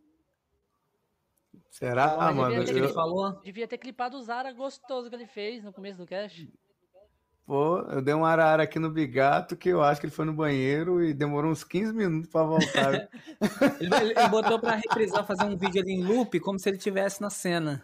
Será, 1.72 2.14
ah, 2.14 2.32
mano? 2.32 2.52
Devia 2.52 2.66
ter, 2.66 2.80
eu... 2.80 2.84
ele 2.84 2.94
falou? 2.94 3.42
devia 3.42 3.68
ter 3.68 3.80
clipado 3.80 4.18
o 4.18 4.22
Zara 4.22 4.54
gostoso 4.54 5.10
que 5.10 5.16
ele 5.16 5.26
fez 5.26 5.64
no 5.64 5.74
começo 5.74 5.98
do 5.98 6.06
cast. 6.06 6.48
Pô, 7.52 7.80
eu 7.80 8.02
dei 8.02 8.14
um 8.14 8.24
arara 8.24 8.64
aqui 8.64 8.80
no 8.80 8.90
Bigato 8.90 9.58
que 9.58 9.68
eu 9.68 9.84
acho 9.84 10.00
que 10.00 10.08
ele 10.08 10.14
foi 10.14 10.24
no 10.24 10.32
banheiro 10.32 11.04
e 11.04 11.14
demorou 11.14 11.52
uns 11.52 11.66
15 11.66 11.92
minutos 11.92 12.30
para 12.30 12.46
voltar. 12.46 12.94
ele, 13.78 13.94
ele, 13.94 14.28
botou 14.30 14.58
para 14.58 14.78
reprisar, 14.78 15.28
fazer 15.28 15.44
um 15.44 15.58
vídeo 15.58 15.82
ali 15.82 15.92
em 15.92 16.02
loop, 16.02 16.40
como 16.40 16.58
se 16.58 16.70
ele 16.70 16.78
estivesse 16.78 17.20
na 17.20 17.30
cena. 17.30 17.84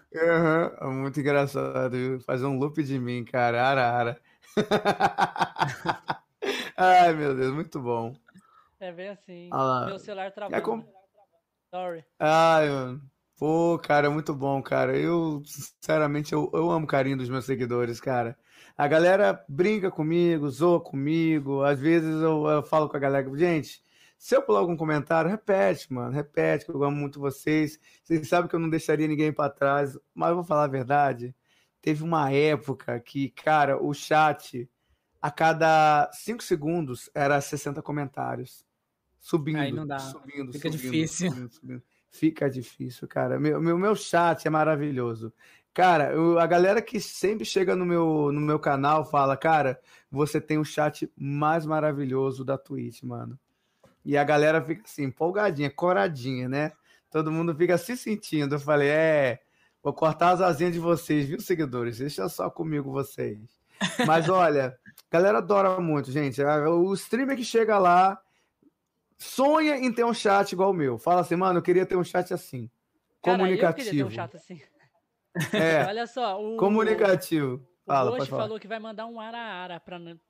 Uhum, 0.82 1.02
muito 1.02 1.20
engraçado, 1.20 1.92
viu? 1.92 2.22
Fazer 2.22 2.46
um 2.46 2.58
loop 2.58 2.82
de 2.82 2.98
mim, 2.98 3.26
cara. 3.26 3.62
Arara. 3.62 4.22
Ai, 6.78 7.14
meu 7.14 7.36
Deus, 7.36 7.54
muito 7.54 7.78
bom. 7.82 8.16
É 8.80 8.90
bem 8.94 9.10
assim. 9.10 9.50
Ah, 9.52 9.84
Meu 9.86 10.00
celular 10.00 10.32
travou. 10.32 10.58
É 10.58 10.62
com... 10.62 10.82
Sorry. 11.70 12.06
Ai, 12.18 12.70
mano. 12.70 13.02
Pô, 13.38 13.78
cara, 13.84 14.10
muito 14.10 14.34
bom, 14.34 14.64
cara. 14.64 14.98
Eu, 14.98 15.44
sinceramente, 15.46 16.32
eu, 16.32 16.50
eu 16.54 16.72
amo 16.72 16.86
o 16.86 16.88
carinho 16.88 17.18
dos 17.18 17.28
meus 17.28 17.44
seguidores, 17.44 18.00
cara. 18.00 18.38
A 18.78 18.88
galera 18.88 19.44
brinca 19.50 19.90
comigo, 19.90 20.50
zoa 20.50 20.80
comigo. 20.80 21.64
Às 21.64 21.80
vezes 21.80 22.22
eu, 22.22 22.46
eu 22.48 22.62
falo 22.62 22.88
com 22.88 22.96
a 22.96 23.00
galera, 23.00 23.28
gente, 23.36 23.82
se 24.18 24.36
eu 24.36 24.42
pular 24.42 24.60
algum 24.60 24.78
comentário, 24.78 25.30
repete, 25.30 25.92
mano, 25.92 26.12
repete, 26.12 26.66
que 26.66 26.72
eu 26.72 26.84
amo 26.84 26.96
muito 26.96 27.20
vocês. 27.20 27.80
Vocês 28.04 28.28
sabem 28.28 28.50
que 28.50 28.56
eu 28.56 28.60
não 28.60 28.70
deixaria 28.70 29.08
ninguém 29.08 29.34
para 29.34 29.50
trás, 29.50 29.98
mas 30.14 30.30
eu 30.30 30.36
vou 30.36 30.44
falar 30.44 30.66
a 30.66 30.68
verdade. 30.68 31.36
Teve 31.82 32.04
uma 32.04 32.32
época 32.32 33.00
que, 33.00 33.30
cara, 33.30 33.82
o 33.82 33.94
chat, 33.94 34.70
a 35.22 35.32
cada 35.32 36.10
5 36.12 36.44
segundos, 36.44 37.10
era 37.16 37.40
60 37.40 37.82
comentários. 37.82 38.66
Subindo, 39.20 39.60
Aí 39.60 39.72
não 39.72 39.86
dá. 39.86 40.00
subindo, 40.00 40.52
Fica 40.54 40.72
subindo, 40.72 40.82
difícil. 40.82 41.30
Subindo, 41.32 41.54
subindo. 41.54 41.84
Fica 42.10 42.50
difícil, 42.50 43.08
cara. 43.08 43.40
Meu, 43.40 43.62
meu, 43.62 43.78
meu 43.78 43.96
chat 43.96 44.48
é 44.48 44.50
maravilhoso. 44.50 45.32
Cara, 45.78 46.12
eu, 46.12 46.40
a 46.40 46.48
galera 46.48 46.82
que 46.82 47.00
sempre 47.00 47.46
chega 47.46 47.76
no 47.76 47.86
meu, 47.86 48.32
no 48.32 48.42
meu 48.42 48.58
canal 48.58 49.06
fala, 49.06 49.38
cara, 49.38 49.80
você 50.10 50.42
tem 50.42 50.58
o 50.58 50.66
chat 50.66 51.08
mais 51.16 51.68
maravilhoso 51.68 52.44
da 52.44 52.58
Twitch, 52.58 53.04
mano. 53.04 53.38
E 54.04 54.18
a 54.18 54.24
galera 54.24 54.60
fica 54.60 54.82
assim, 54.84 55.04
empolgadinha, 55.04 55.70
coradinha, 55.70 56.50
né? 56.50 56.72
Todo 57.12 57.32
mundo 57.32 57.54
fica 57.54 57.78
se 57.78 57.96
sentindo. 57.96 58.56
Eu 58.56 58.60
falei, 58.60 58.90
é, 58.90 59.40
vou 59.84 59.94
cortar 59.94 60.32
as 60.32 60.42
asinhas 60.42 60.74
de 60.74 60.80
vocês, 60.80 61.28
viu, 61.28 61.40
seguidores? 61.40 62.00
Deixa 62.00 62.28
só 62.28 62.50
comigo 62.50 62.92
vocês. 62.92 63.38
Mas 64.08 64.30
olha, 64.30 64.76
a 65.12 65.16
galera 65.16 65.38
adora 65.38 65.80
muito, 65.80 66.12
gente. 66.12 66.42
O 66.44 66.92
streamer 66.96 67.38
que 67.38 67.44
chega 67.44 67.78
lá, 67.78 68.20
sonha 69.16 69.78
em 69.78 69.94
ter 69.94 70.04
um 70.04 70.14
chat 70.14 70.54
igual 70.54 70.72
o 70.72 70.74
meu. 70.74 70.98
Fala 70.98 71.22
assim, 71.22 71.36
mano, 71.36 71.60
eu 71.60 71.64
queria 71.64 71.86
ter 71.86 71.96
um 71.96 72.04
chat 72.04 72.34
assim. 72.34 72.68
Cara, 73.22 73.38
comunicativo. 73.38 73.80
Eu 73.80 73.92
queria 73.92 74.04
ter 74.06 74.12
um 74.12 74.16
chat 74.16 74.36
assim. 74.36 74.77
É, 75.54 75.84
Olha 75.88 76.08
só, 76.08 76.42
o, 76.42 76.58
comunicativo. 76.58 77.66
Fala, 77.86 78.12
o 78.12 78.18
Ghost 78.18 78.30
falou 78.30 78.60
que 78.60 78.68
vai 78.68 78.80
mandar 78.80 79.06
um 79.06 79.20
Arara 79.20 79.82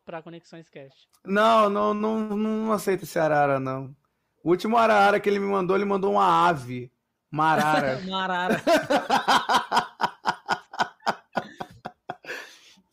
para 0.05 0.21
Conexões 0.21 0.69
Cast. 0.69 1.07
Não, 1.25 1.69
não, 1.69 1.93
não, 1.93 2.37
não 2.37 2.71
aceito 2.71 3.03
esse 3.03 3.17
Arara, 3.17 3.59
não. 3.59 3.95
O 4.43 4.51
último 4.51 4.77
Arara 4.77 5.19
que 5.19 5.27
ele 5.27 5.39
me 5.39 5.47
mandou, 5.47 5.75
ele 5.75 5.83
mandou 5.83 6.11
uma 6.11 6.47
ave. 6.47 6.91
Uma 7.31 7.53
arara. 7.53 8.01
uma 8.05 8.23
arara. 8.23 8.61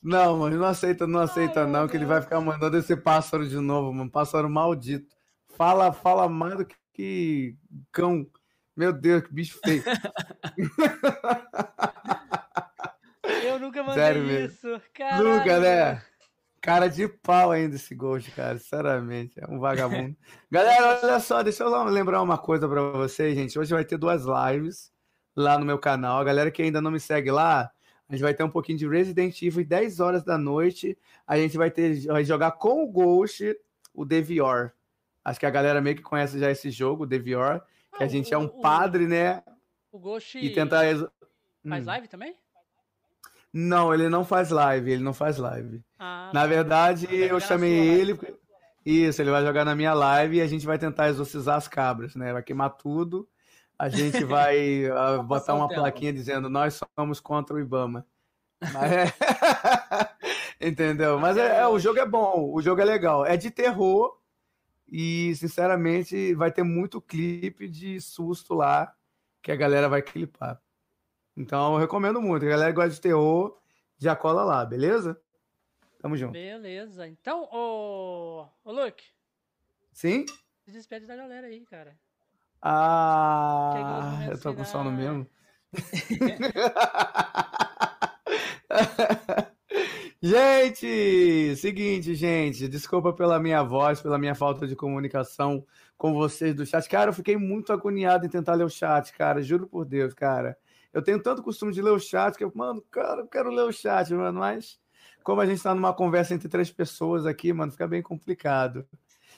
não, 0.03 0.39
mas 0.39 0.55
não 0.55 0.65
aceita, 0.65 1.07
não 1.07 1.21
aceita, 1.21 1.65
Ai, 1.65 1.71
não, 1.71 1.87
que 1.87 1.97
ele 1.97 2.05
vai 2.05 2.21
ficar 2.21 2.41
mandando 2.41 2.77
esse 2.77 2.97
pássaro 2.97 3.49
de 3.49 3.61
novo, 3.61 3.93
mano. 3.93 4.11
Pássaro 4.11 4.51
maldito. 4.51 5.15
Fala, 5.57 5.93
fala 5.93 6.29
mais 6.29 6.57
do 6.57 6.67
que, 6.67 6.75
que 6.93 7.57
cão. 7.93 8.27
Meu 8.77 8.93
Deus, 8.93 9.23
que 9.23 9.33
bicho 9.33 9.59
feio. 9.65 9.83
Eu 13.45 13.59
nunca 13.59 13.83
mandei 13.83 14.03
Sério 14.03 14.45
isso. 14.45 14.81
Caralho. 14.93 15.25
Nunca, 15.25 15.61
né? 15.61 16.03
Cara 16.61 16.89
de 16.89 17.07
pau 17.07 17.51
ainda 17.51 17.77
esse 17.77 17.95
Ghost, 17.95 18.31
cara. 18.33 18.59
Sinceramente, 18.59 19.39
é 19.39 19.47
um 19.49 19.59
vagabundo. 19.59 20.17
Galera, 20.51 21.01
olha 21.03 21.21
só, 21.21 21.43
deixa 21.43 21.63
eu 21.63 21.85
lembrar 21.85 22.23
uma 22.23 22.39
coisa 22.39 22.69
para 22.69 22.81
vocês, 22.93 23.35
gente. 23.35 23.59
Hoje 23.59 23.73
vai 23.73 23.85
ter 23.85 23.99
duas 23.99 24.25
lives 24.25 24.91
lá 25.37 25.59
no 25.59 25.67
meu 25.67 25.79
canal. 25.79 26.19
A 26.19 26.25
galera 26.25 26.51
que 26.51 26.63
ainda 26.63 26.81
não 26.81 26.91
me 26.91 26.99
segue 26.99 27.31
lá, 27.31 27.71
a 28.09 28.13
gente 28.13 28.23
vai 28.23 28.35
ter 28.35 28.45
um 28.45 28.51
pouquinho 28.51 28.79
de 28.79 28.89
Resident 28.89 29.41
Evil 29.43 29.65
10 29.65 30.01
horas 30.01 30.25
da 30.25 30.39
noite. 30.39 30.97
A 31.27 31.37
gente 31.37 31.57
vai 31.57 31.71
ter 31.71 32.07
vai 32.07 32.25
jogar 32.25 32.53
com 32.53 32.83
o 32.83 32.91
Ghost 32.91 33.57
o 33.93 34.05
Devior. 34.05 34.73
Acho 35.25 35.41
que 35.41 35.47
a 35.47 35.51
galera 35.51 35.81
meio 35.81 35.97
que 35.97 36.03
conhece 36.03 36.39
já 36.39 36.51
esse 36.51 36.71
jogo, 36.71 37.05
o 37.05 37.07
Devior, 37.07 37.63
que 37.97 38.03
ah, 38.03 38.07
a 38.07 38.09
gente 38.09 38.33
o, 38.33 38.35
é 38.35 38.39
um 38.39 38.49
padre, 38.49 39.07
né? 39.07 39.43
O 39.91 39.99
Ghost 39.99 40.39
e 40.39 40.51
tentar 40.53 40.81
faz 40.81 41.03
hum. 41.03 41.87
live 41.87 42.09
também? 42.09 42.37
Não, 43.53 43.95
ele 43.95 44.09
não 44.09 44.25
faz 44.25 44.51
live, 44.51 44.91
ele 44.91 45.03
não 45.05 45.15
faz 45.15 45.39
live. 45.39 45.81
Ah, 45.99 46.31
na 46.35 46.41
tá. 46.41 46.47
verdade, 46.47 47.07
eu 47.15 47.39
chamei 47.39 47.73
ele. 47.73 48.19
Isso, 48.85 49.23
ele 49.23 49.31
vai 49.31 49.45
jogar 49.45 49.65
na 49.65 49.75
minha 49.75 49.95
live 49.95 50.37
e 50.37 50.41
a 50.43 50.47
gente 50.47 50.67
vai 50.67 50.79
tentar 50.79 51.09
exorcizar 51.09 51.57
as 51.57 51.69
cabras, 51.69 52.17
né? 52.17 52.33
Vai 52.33 52.43
queimar 52.43 52.71
tudo. 52.71 53.29
A 53.79 53.89
gente 53.89 54.23
vai 54.25 54.85
uh, 54.91 55.23
botar 55.23 55.55
uma 55.55 55.69
plaquinha 55.69 56.13
dizendo 56.13 56.51
nós 56.51 56.81
somos 56.99 57.21
contra 57.21 57.55
o 57.55 57.61
Ibama. 57.61 58.05
Mas 58.61 58.93
é... 58.93 59.05
Entendeu? 60.61 61.19
Mas 61.19 61.37
é, 61.37 61.61
é, 61.61 61.67
o 61.67 61.79
jogo 61.79 61.99
é 61.99 62.07
bom, 62.07 62.51
o 62.53 62.61
jogo 62.61 62.81
é 62.81 62.85
legal. 62.85 63.25
É 63.25 63.37
de 63.37 63.51
terror 63.51 64.19
e, 64.97 65.35
sinceramente, 65.35 66.33
vai 66.35 66.53
ter 66.53 66.63
muito 66.63 67.01
clipe 67.01 67.67
de 67.67 68.01
susto 68.01 68.55
lá 68.55 68.95
que 69.43 69.51
a 69.51 69.57
galera 69.57 69.89
vai 69.89 70.01
clipar. 70.01 70.63
Então 71.37 71.73
eu 71.73 71.81
recomendo 71.81 72.23
muito. 72.23 72.47
A 72.47 72.49
galera 72.49 72.71
que 72.71 72.77
gosta 72.77 72.91
de 72.91 73.01
terror, 73.01 73.59
já 73.99 74.15
cola 74.15 74.45
lá, 74.45 74.65
beleza? 74.65 75.21
Tamo 75.99 76.17
junto. 76.17 76.35
Beleza. 76.35 77.09
Então, 77.09 77.49
ô, 77.51 78.47
ô 78.63 78.71
Luke. 78.71 79.05
Sim? 79.93 80.27
Se 80.65 80.71
despede 80.71 81.07
da 81.07 81.17
galera 81.17 81.49
aí, 81.49 81.65
cara. 81.65 81.99
Ah, 82.63 84.29
eu 84.31 84.41
tô 84.41 84.55
com 84.55 84.65
sono 84.65 84.93
mesmo. 84.93 85.29
gente, 90.27 91.55
seguinte, 91.57 92.15
gente, 92.15 92.67
desculpa 92.67 93.13
pela 93.13 93.39
minha 93.39 93.63
voz, 93.63 94.01
pela 94.01 94.19
minha 94.19 94.35
falta 94.35 94.67
de 94.67 94.75
comunicação 94.75 95.67
com 95.99 96.15
vocês 96.15 96.55
do 96.55 96.65
chat. 96.65 96.89
Cara, 96.89 97.11
eu 97.11 97.15
fiquei 97.15 97.37
muito 97.37 97.75
agoniado 97.75 98.25
em 98.25 98.29
tentar 98.31 98.55
ler 98.55 98.65
o 98.65 98.71
chat, 98.71 99.13
cara, 99.13 99.43
juro 99.43 99.67
por 99.67 99.85
Deus, 99.85 100.15
cara. 100.15 100.57
Eu 100.95 101.03
tenho 101.03 101.23
tanto 101.23 101.43
costume 101.43 101.75
de 101.75 101.83
ler 101.83 101.91
o 101.91 101.99
chat 101.99 102.39
que 102.39 102.45
eu, 102.45 102.51
mano, 102.55 102.83
cara, 102.91 103.21
eu 103.21 103.27
quero 103.27 103.51
ler 103.51 103.65
o 103.65 103.73
chat, 103.73 104.15
mano, 104.15 104.41
mas 104.41 104.81
como 105.23 105.43
a 105.43 105.47
gente 105.47 105.59
está 105.59 105.75
numa 105.75 105.93
conversa 105.93 106.33
entre 106.33 106.49
três 106.49 106.71
pessoas 106.71 107.27
aqui, 107.27 107.53
mano, 107.53 107.73
fica 107.73 107.87
bem 107.87 108.01
complicado. 108.01 108.87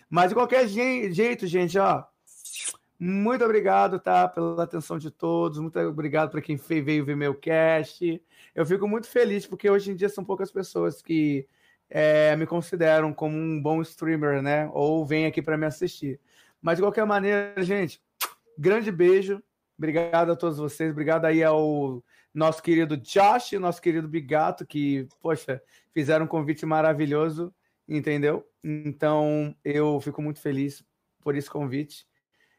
Mas 0.08 0.28
de 0.28 0.36
qualquer 0.36 0.68
jeito, 0.68 1.48
gente, 1.48 1.76
ó, 1.78 2.04
muito 2.98 3.44
obrigado, 3.44 3.98
tá, 3.98 4.26
pela 4.26 4.62
atenção 4.62 4.98
de 4.98 5.10
todos. 5.10 5.58
Muito 5.58 5.78
obrigado 5.80 6.30
para 6.30 6.40
quem 6.40 6.56
veio 6.56 7.04
ver 7.04 7.16
meu 7.16 7.34
cast. 7.34 8.22
Eu 8.54 8.64
fico 8.64 8.88
muito 8.88 9.06
feliz 9.06 9.46
porque 9.46 9.68
hoje 9.68 9.90
em 9.90 9.94
dia 9.94 10.08
são 10.08 10.24
poucas 10.24 10.50
pessoas 10.50 11.02
que 11.02 11.46
é, 11.90 12.34
me 12.36 12.46
consideram 12.46 13.12
como 13.12 13.36
um 13.36 13.60
bom 13.60 13.82
streamer, 13.82 14.42
né? 14.42 14.70
Ou 14.72 15.04
vêm 15.04 15.26
aqui 15.26 15.42
para 15.42 15.56
me 15.56 15.66
assistir. 15.66 16.18
Mas 16.60 16.76
de 16.76 16.82
qualquer 16.82 17.04
maneira, 17.04 17.62
gente, 17.62 18.00
grande 18.58 18.90
beijo. 18.90 19.42
Obrigado 19.76 20.32
a 20.32 20.36
todos 20.36 20.58
vocês. 20.58 20.90
Obrigado 20.90 21.26
aí 21.26 21.44
ao 21.44 22.02
nosso 22.32 22.62
querido 22.62 22.96
Josh 22.96 23.52
e 23.52 23.58
nosso 23.58 23.80
querido 23.80 24.08
Bigato, 24.08 24.66
que, 24.66 25.06
poxa, 25.20 25.62
fizeram 25.92 26.24
um 26.24 26.28
convite 26.28 26.64
maravilhoso, 26.64 27.54
entendeu? 27.88 28.46
Então, 28.64 29.54
eu 29.64 30.00
fico 30.00 30.20
muito 30.22 30.40
feliz 30.40 30.84
por 31.20 31.34
esse 31.34 31.50
convite. 31.50 32.06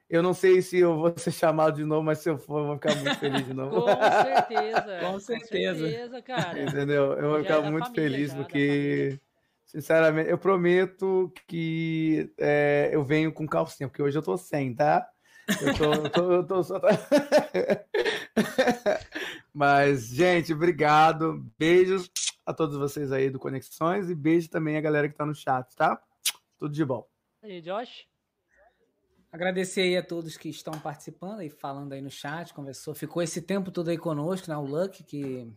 Eu 0.10 0.24
não 0.24 0.34
sei 0.34 0.62
se 0.62 0.78
eu 0.78 0.96
vou 0.96 1.14
ser 1.18 1.32
chamado 1.32 1.76
de 1.76 1.84
novo, 1.84 2.04
mas 2.04 2.20
se 2.20 2.30
eu 2.30 2.38
for, 2.38 2.60
eu 2.60 2.66
vou 2.68 2.76
ficar 2.76 2.96
muito 2.96 3.20
feliz 3.20 3.46
de 3.46 3.54
novo. 3.54 3.82
Com 3.82 3.88
certeza. 3.88 5.00
Com 5.02 5.20
certeza. 5.20 5.80
Com 5.80 5.90
certeza, 5.90 6.22
cara. 6.22 6.64
Entendeu? 6.64 7.14
Eu 7.14 7.30
vou 7.30 7.34
Já 7.34 7.40
é 7.40 7.44
ficar 7.44 7.62
da 7.62 7.72
muito 7.72 7.86
família, 7.88 8.10
feliz, 8.10 8.30
já, 8.30 8.38
da 8.38 8.44
porque, 8.44 9.20
sinceramente, 9.66 10.30
eu 10.30 10.38
prometo 10.38 11.32
que 11.46 12.32
é, 12.38 12.90
eu 12.94 13.04
venho 13.04 13.34
com 13.34 13.46
calcinha, 13.46 13.90
porque 13.90 14.02
hoje 14.02 14.18
eu 14.18 14.22
tô 14.22 14.38
sem, 14.38 14.74
tá? 14.74 15.06
Eu 15.62 15.78
tô, 15.78 15.94
eu 15.94 16.10
tô, 16.10 16.32
eu 16.32 16.48
tô 16.48 16.64
só. 16.64 16.80
Mas, 19.54 20.08
gente, 20.08 20.54
obrigado. 20.54 21.46
Beijos 21.58 22.10
a 22.46 22.54
todos 22.54 22.78
vocês 22.78 23.12
aí 23.12 23.30
do 23.30 23.40
Conexões 23.40 24.10
e 24.10 24.16
beijo 24.16 24.50
também 24.50 24.78
a 24.78 24.82
galera 24.82 25.10
que 25.10 25.16
tá 25.16 25.26
no 25.26 25.36
chat, 25.36 25.76
tá? 25.76 26.02
Tudo 26.58 26.74
de 26.74 26.86
bom. 26.86 27.06
E 27.44 27.52
aí, 27.52 27.62
Josh? 27.62 28.07
Agradecer 29.32 29.82
aí 29.82 29.98
a 29.98 30.04
todos 30.04 30.38
que 30.38 30.50
estão 30.50 30.74
participando 30.80 31.42
e 31.42 31.50
falando 31.50 31.94
aí 31.94 32.02
no 32.02 32.10
chat, 32.10 32.54
conversou, 32.54 32.96
ficou 32.96 33.22
esse 33.22 33.42
tempo 33.42 33.72
todo 33.72 33.90
aí 33.90 33.98
conosco, 33.98 34.50
né? 34.50 34.58
O 34.58 34.62
Luck, 34.66 35.04
que. 35.04 35.52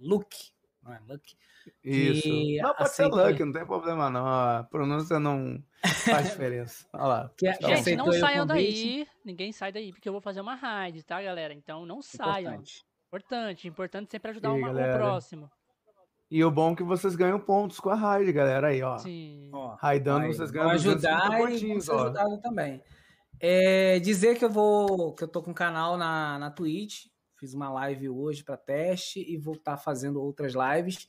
Luke, 0.00 0.50
não 0.82 0.92
é 0.94 1.00
Luck? 1.06 1.36
Isso. 1.82 2.28
Não, 2.62 2.74
pode 2.74 2.90
ser 2.90 3.02
aceitou 3.04 3.26
Luck, 3.26 3.44
não 3.44 3.52
tem 3.52 3.66
problema 3.66 4.10
não. 4.10 4.26
A 4.26 4.64
pronúncia 4.64 5.18
não 5.20 5.62
faz 6.04 6.30
diferença. 6.30 6.86
Olha 6.92 7.04
lá. 7.04 7.30
Que, 7.36 7.52
Tá. 7.58 7.74
Gente, 7.76 7.96
não 7.96 8.12
saiam 8.12 8.46
daí. 8.46 9.06
Ninguém 9.24 9.52
sai 9.52 9.70
daí, 9.72 9.92
porque 9.92 10.08
eu 10.08 10.12
vou 10.12 10.20
fazer 10.20 10.40
uma 10.40 10.54
raid, 10.54 11.02
tá, 11.02 11.22
galera? 11.22 11.52
Então 11.54 11.84
não 11.86 12.00
saiam. 12.02 12.52
Importante. 12.54 12.84
Importante, 13.08 13.68
importante 13.68 14.10
sempre 14.10 14.30
ajudar 14.32 14.56
E 14.56 14.58
uma- 14.60 14.70
o 14.70 14.96
próximo. 14.96 15.50
E 16.34 16.42
o 16.42 16.50
bom 16.50 16.72
é 16.72 16.74
que 16.74 16.82
vocês 16.82 17.14
ganham 17.14 17.38
pontos 17.38 17.78
com 17.78 17.90
a 17.90 17.94
raid, 17.94 18.32
galera. 18.32 18.66
Aí, 18.66 18.82
ó. 18.82 18.98
Sim. 18.98 19.50
Ó, 19.52 19.76
Raidando, 19.76 20.26
vocês 20.26 20.50
ganham 20.50 20.70
ajudar 20.70 21.28
250 21.28 21.36
e 21.36 21.38
vão 21.38 21.46
pontinhos, 21.48 21.84
ser 21.84 21.92
ó. 21.92 22.02
ajudados 22.02 22.40
também. 22.40 22.82
É, 23.38 24.00
dizer 24.00 24.36
que 24.36 24.44
eu 24.44 24.50
vou, 24.50 25.14
que 25.14 25.22
eu 25.22 25.28
tô 25.28 25.40
com 25.40 25.52
um 25.52 25.54
canal 25.54 25.96
na, 25.96 26.36
na 26.40 26.50
Twitch, 26.50 27.04
fiz 27.38 27.54
uma 27.54 27.70
live 27.74 28.08
hoje 28.08 28.42
para 28.42 28.56
teste 28.56 29.20
e 29.20 29.36
vou 29.36 29.54
estar 29.54 29.76
fazendo 29.76 30.20
outras 30.20 30.54
lives. 30.54 31.06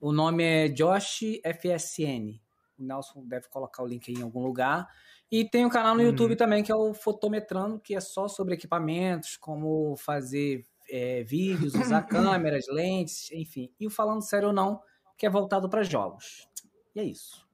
O 0.00 0.10
nome 0.10 0.42
é 0.42 0.68
Josh 0.68 1.20
FSN. 1.44 2.40
O 2.78 2.82
Nelson 2.82 3.26
deve 3.26 3.50
colocar 3.50 3.82
o 3.82 3.86
link 3.86 4.10
aí 4.10 4.18
em 4.18 4.22
algum 4.24 4.42
lugar. 4.42 4.88
E 5.30 5.44
tem 5.44 5.66
um 5.66 5.68
canal 5.68 5.94
no 5.94 6.00
Uhum. 6.00 6.06
YouTube 6.06 6.34
também 6.34 6.62
que 6.62 6.72
é 6.72 6.74
o 6.74 6.94
Fotometrando, 6.94 7.78
que 7.78 7.94
é 7.94 8.00
só 8.00 8.26
sobre 8.26 8.54
equipamentos, 8.54 9.36
como 9.36 9.96
fazer 9.98 10.64
é, 10.92 11.22
vídeos, 11.22 11.74
usar 11.74 12.02
câmeras, 12.06 12.66
lentes, 12.68 13.32
enfim. 13.32 13.72
E 13.80 13.86
o 13.86 13.90
Falando 13.90 14.20
Sério 14.20 14.48
ou 14.48 14.54
Não, 14.54 14.78
que 15.16 15.24
é 15.24 15.30
voltado 15.30 15.66
para 15.68 15.82
jogos. 15.82 16.46
E 16.94 17.00
é 17.00 17.04
isso. 17.04 17.48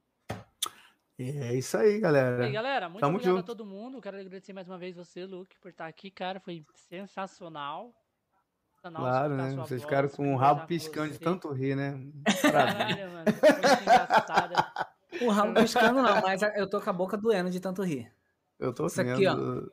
É 1.17 1.55
isso 1.55 1.77
aí, 1.77 1.99
galera. 1.99 2.43
E 2.43 2.47
aí, 2.47 2.51
galera, 2.51 2.89
muito 2.89 2.99
Tamo 2.99 3.15
obrigado 3.15 3.37
junto. 3.37 3.51
a 3.51 3.55
todo 3.55 3.65
mundo. 3.65 4.01
Quero 4.01 4.17
agradecer 4.17 4.51
mais 4.51 4.67
uma 4.67 4.77
vez 4.77 4.95
você, 4.95 5.25
Luke, 5.25 5.57
por 5.59 5.69
estar 5.71 5.87
aqui, 5.87 6.11
cara. 6.11 6.39
Foi 6.39 6.65
sensacional. 6.89 7.93
Sensacional 8.75 9.01
Claro, 9.01 9.35
né? 9.35 9.49
Vocês 9.51 9.81
voz, 9.81 9.81
ficaram 9.81 10.09
com 10.09 10.33
o 10.33 10.37
rabo 10.37 10.65
piscando 10.65 11.11
de 11.11 11.19
tanto 11.19 11.51
rir, 11.51 11.75
né? 11.75 11.99
Caralho, 12.41 13.11
mano. 13.11 13.25
Foi. 13.33 13.59
O 15.25 15.31
rabo 15.31 15.53
piscando 15.55 16.01
não, 16.01 16.21
mas 16.21 16.41
eu 16.55 16.69
tô 16.69 16.79
com 16.79 16.89
a 16.89 16.93
boca 16.93 17.17
doendo 17.17 17.49
de 17.49 17.59
tanto 17.59 17.81
rir. 17.81 18.09
Eu 18.57 18.71
tô 18.73 18.85
Isso 18.85 19.01
aqui, 19.01 19.27
ó. 19.27 19.35
vendo. 19.35 19.71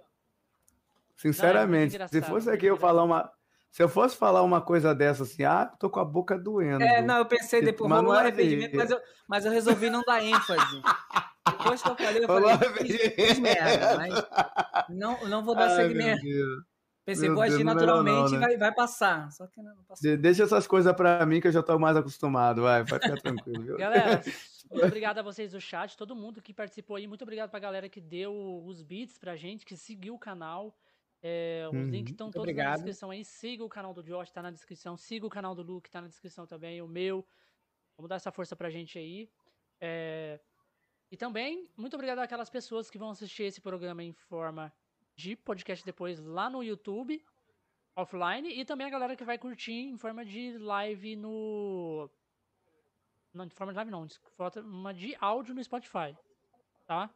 Sinceramente, 1.14 1.96
Não, 1.96 2.04
é 2.04 2.08
se 2.08 2.22
fosse 2.22 2.50
aqui 2.50 2.66
eu 2.66 2.76
falar 2.76 3.04
uma. 3.04 3.30
Se 3.76 3.82
eu 3.82 3.90
fosse 3.90 4.16
falar 4.16 4.42
uma 4.42 4.62
coisa 4.62 4.94
dessa 4.94 5.24
assim, 5.24 5.44
ah, 5.44 5.66
tô 5.66 5.90
com 5.90 6.00
a 6.00 6.04
boca 6.04 6.38
doendo. 6.38 6.82
É, 6.82 7.02
não, 7.02 7.18
eu 7.18 7.26
pensei 7.26 7.60
Tipo, 7.60 7.72
depois, 7.72 7.90
mas 7.90 8.00
rolou 8.00 8.14
um 8.14 8.16
é 8.16 8.20
arrependimento, 8.20 8.74
mas 8.74 8.90
eu, 8.90 8.98
mas 9.28 9.44
eu 9.44 9.52
resolvi 9.52 9.90
não 9.90 10.00
dar 10.00 10.24
ênfase. 10.24 10.80
Depois 11.46 11.82
que 11.82 11.90
eu 11.90 11.94
falei, 11.94 12.24
eu 12.24 12.26
Rolou 12.26 12.56
falei, 12.56 12.70
fiz, 12.70 13.14
fiz 13.14 13.38
merda, 13.38 13.98
mas 13.98 14.24
não, 14.88 15.28
não 15.28 15.44
vou 15.44 15.54
dar 15.54 15.68
Ai, 15.68 15.88
meu 15.88 15.88
segmento. 15.88 16.22
Pensei, 17.04 17.28
meu 17.28 17.34
vou 17.34 17.42
agir 17.44 17.60
é 17.60 17.64
naturalmente 17.64 18.30
não, 18.30 18.38
e 18.38 18.40
né? 18.40 18.46
vai, 18.46 18.56
vai 18.56 18.74
passar. 18.74 19.30
Só 19.30 19.46
que 19.46 19.60
não, 19.60 19.76
não 19.76 19.84
passou. 19.84 20.10
De- 20.10 20.16
Deixa 20.16 20.44
essas 20.44 20.66
coisas 20.66 20.90
pra 20.94 21.26
mim 21.26 21.38
que 21.38 21.48
eu 21.48 21.52
já 21.52 21.62
tô 21.62 21.78
mais 21.78 21.98
acostumado, 21.98 22.62
vai, 22.62 22.82
pode 22.82 23.02
ficar 23.06 23.20
tranquilo, 23.20 23.62
viu? 23.62 23.76
Galera, 23.76 24.22
muito 24.72 24.86
obrigado 24.86 25.18
a 25.18 25.22
vocês 25.22 25.52
do 25.52 25.60
chat, 25.60 25.98
todo 25.98 26.16
mundo 26.16 26.40
que 26.40 26.54
participou 26.54 26.96
aí. 26.96 27.06
Muito 27.06 27.20
obrigado 27.20 27.50
pra 27.50 27.60
galera 27.60 27.90
que 27.90 28.00
deu 28.00 28.64
os 28.64 28.80
beats 28.80 29.18
pra 29.18 29.36
gente, 29.36 29.66
que 29.66 29.76
seguiu 29.76 30.14
o 30.14 30.18
canal. 30.18 30.74
É, 31.22 31.64
os 31.68 31.74
Uhum. 31.74 31.90
links 31.90 32.12
estão 32.12 32.26
todos 32.26 32.36
na 32.36 32.42
obrigado. 32.42 32.74
descrição 32.76 33.10
aí. 33.10 33.24
Siga 33.24 33.64
o 33.64 33.68
canal 33.68 33.92
do 33.94 34.02
Josh, 34.02 34.30
tá 34.30 34.42
na 34.42 34.50
descrição. 34.50 34.96
Siga 34.96 35.26
o 35.26 35.30
canal 35.30 35.54
do 35.54 35.62
Luke, 35.62 35.90
tá 35.90 36.00
na 36.00 36.08
descrição 36.08 36.46
também. 36.46 36.80
O 36.82 36.86
meu. 36.88 37.26
Vamos 37.96 38.08
dar 38.08 38.16
essa 38.16 38.30
força 38.30 38.54
pra 38.54 38.68
gente 38.70 38.98
aí. 38.98 39.28
É, 39.80 40.38
E 41.10 41.16
também, 41.16 41.68
muito 41.76 41.94
obrigado 41.94 42.18
àquelas 42.18 42.50
pessoas 42.50 42.90
que 42.90 42.98
vão 42.98 43.10
assistir 43.10 43.44
esse 43.44 43.60
programa 43.60 44.02
em 44.02 44.12
forma 44.12 44.72
de 45.14 45.36
podcast 45.36 45.84
depois 45.84 46.18
lá 46.18 46.50
no 46.50 46.62
YouTube, 46.64 47.24
offline. 47.94 48.48
E 48.52 48.64
também 48.64 48.86
a 48.86 48.90
galera 48.90 49.14
que 49.16 49.24
vai 49.24 49.38
curtir 49.38 49.72
em 49.72 49.96
forma 49.96 50.24
de 50.24 50.58
live 50.58 51.14
no. 51.16 52.10
Não, 53.32 53.46
de 53.46 53.54
forma 53.54 53.72
de 53.72 53.76
live 53.76 53.90
não, 53.90 54.04
de 54.06 54.18
forma 54.36 54.92
de 54.94 55.16
áudio 55.20 55.54
no 55.54 55.62
Spotify. 55.62 56.16
Tá? 56.86 57.08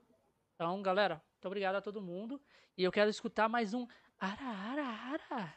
Então, 0.54 0.80
galera, 0.82 1.20
muito 1.40 1.46
obrigado 1.46 1.76
a 1.76 1.80
todo 1.80 2.02
mundo. 2.02 2.38
E 2.76 2.84
eu 2.84 2.92
quero 2.92 3.08
escutar 3.08 3.48
mais 3.48 3.72
um. 3.72 3.86
Ara, 4.18 4.44
ara, 4.44 4.86
ara. 4.86 5.54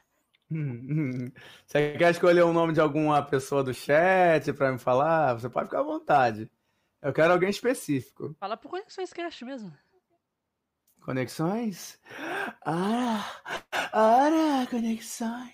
Você 1.67 1.97
quer 1.97 2.11
escolher 2.11 2.43
o 2.43 2.53
nome 2.53 2.71
de 2.71 2.79
alguma 2.79 3.21
pessoa 3.21 3.61
do 3.61 3.73
chat 3.73 4.53
pra 4.53 4.71
me 4.71 4.79
falar? 4.79 5.33
Você 5.33 5.49
pode 5.49 5.65
ficar 5.65 5.81
à 5.81 5.83
vontade. 5.83 6.49
Eu 7.01 7.11
quero 7.11 7.33
alguém 7.33 7.49
específico. 7.49 8.33
Fala 8.39 8.55
pro 8.55 8.69
Conexões 8.69 9.11
Cast 9.11 9.43
mesmo. 9.43 9.77
Conexões? 11.01 11.99
Ara, 12.61 13.25
ara, 13.91 14.65
conexões. 14.69 15.51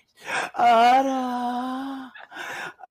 Ara, 0.54 2.12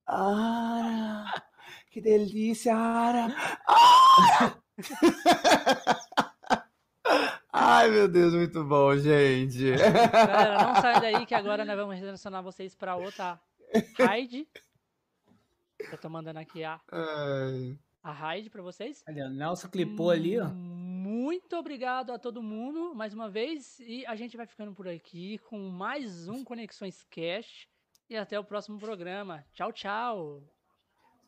ara. 0.06 1.44
Que 1.90 2.02
delícia, 2.02 2.76
ara. 2.76 3.34
Ara! 3.66 4.62
Ai, 7.62 7.90
meu 7.90 8.08
Deus, 8.08 8.34
muito 8.34 8.64
bom, 8.64 8.96
gente. 8.96 9.72
Galera, 9.76 10.64
não 10.64 10.76
sai 10.82 11.02
daí 11.02 11.26
que 11.26 11.36
agora 11.36 11.66
nós 11.66 11.76
vamos 11.76 11.94
redirecionar 11.94 12.42
vocês 12.42 12.74
pra 12.74 12.96
outra 12.96 13.38
raid. 13.98 14.48
Eu 15.92 15.98
tô 15.98 16.10
mandando 16.10 16.40
aqui 16.40 16.64
a, 16.64 16.80
Ai. 16.90 17.78
a 18.02 18.12
raid 18.14 18.50
pra 18.50 18.62
vocês. 18.62 19.04
Olha, 19.08 19.26
o 19.26 19.30
Nelson 19.30 19.68
clipou 19.68 20.10
ali, 20.10 20.40
ó. 20.40 20.46
Muito 20.46 21.58
obrigado 21.58 22.14
a 22.14 22.18
todo 22.18 22.42
mundo 22.42 22.96
mais 22.96 23.14
uma 23.14 23.30
vez. 23.30 23.78
E 23.82 24.06
a 24.06 24.16
gente 24.16 24.38
vai 24.38 24.48
ficando 24.48 24.74
por 24.74 24.88
aqui 24.88 25.38
com 25.50 25.60
mais 25.70 26.30
um 26.30 26.46
Conexões 26.46 27.06
Cash. 27.12 27.68
E 28.10 28.16
até 28.16 28.40
o 28.40 28.44
próximo 28.44 28.80
programa. 28.80 29.44
Tchau, 29.54 29.74
tchau. 29.74 30.42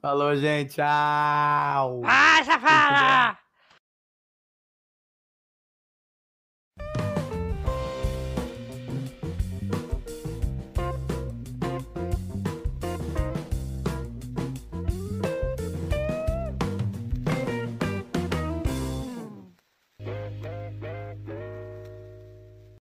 Falou, 0.01 0.34
gente. 0.38 0.76
Tchau. 0.76 2.01
Ah, 2.06 2.42
safada! 2.45 3.51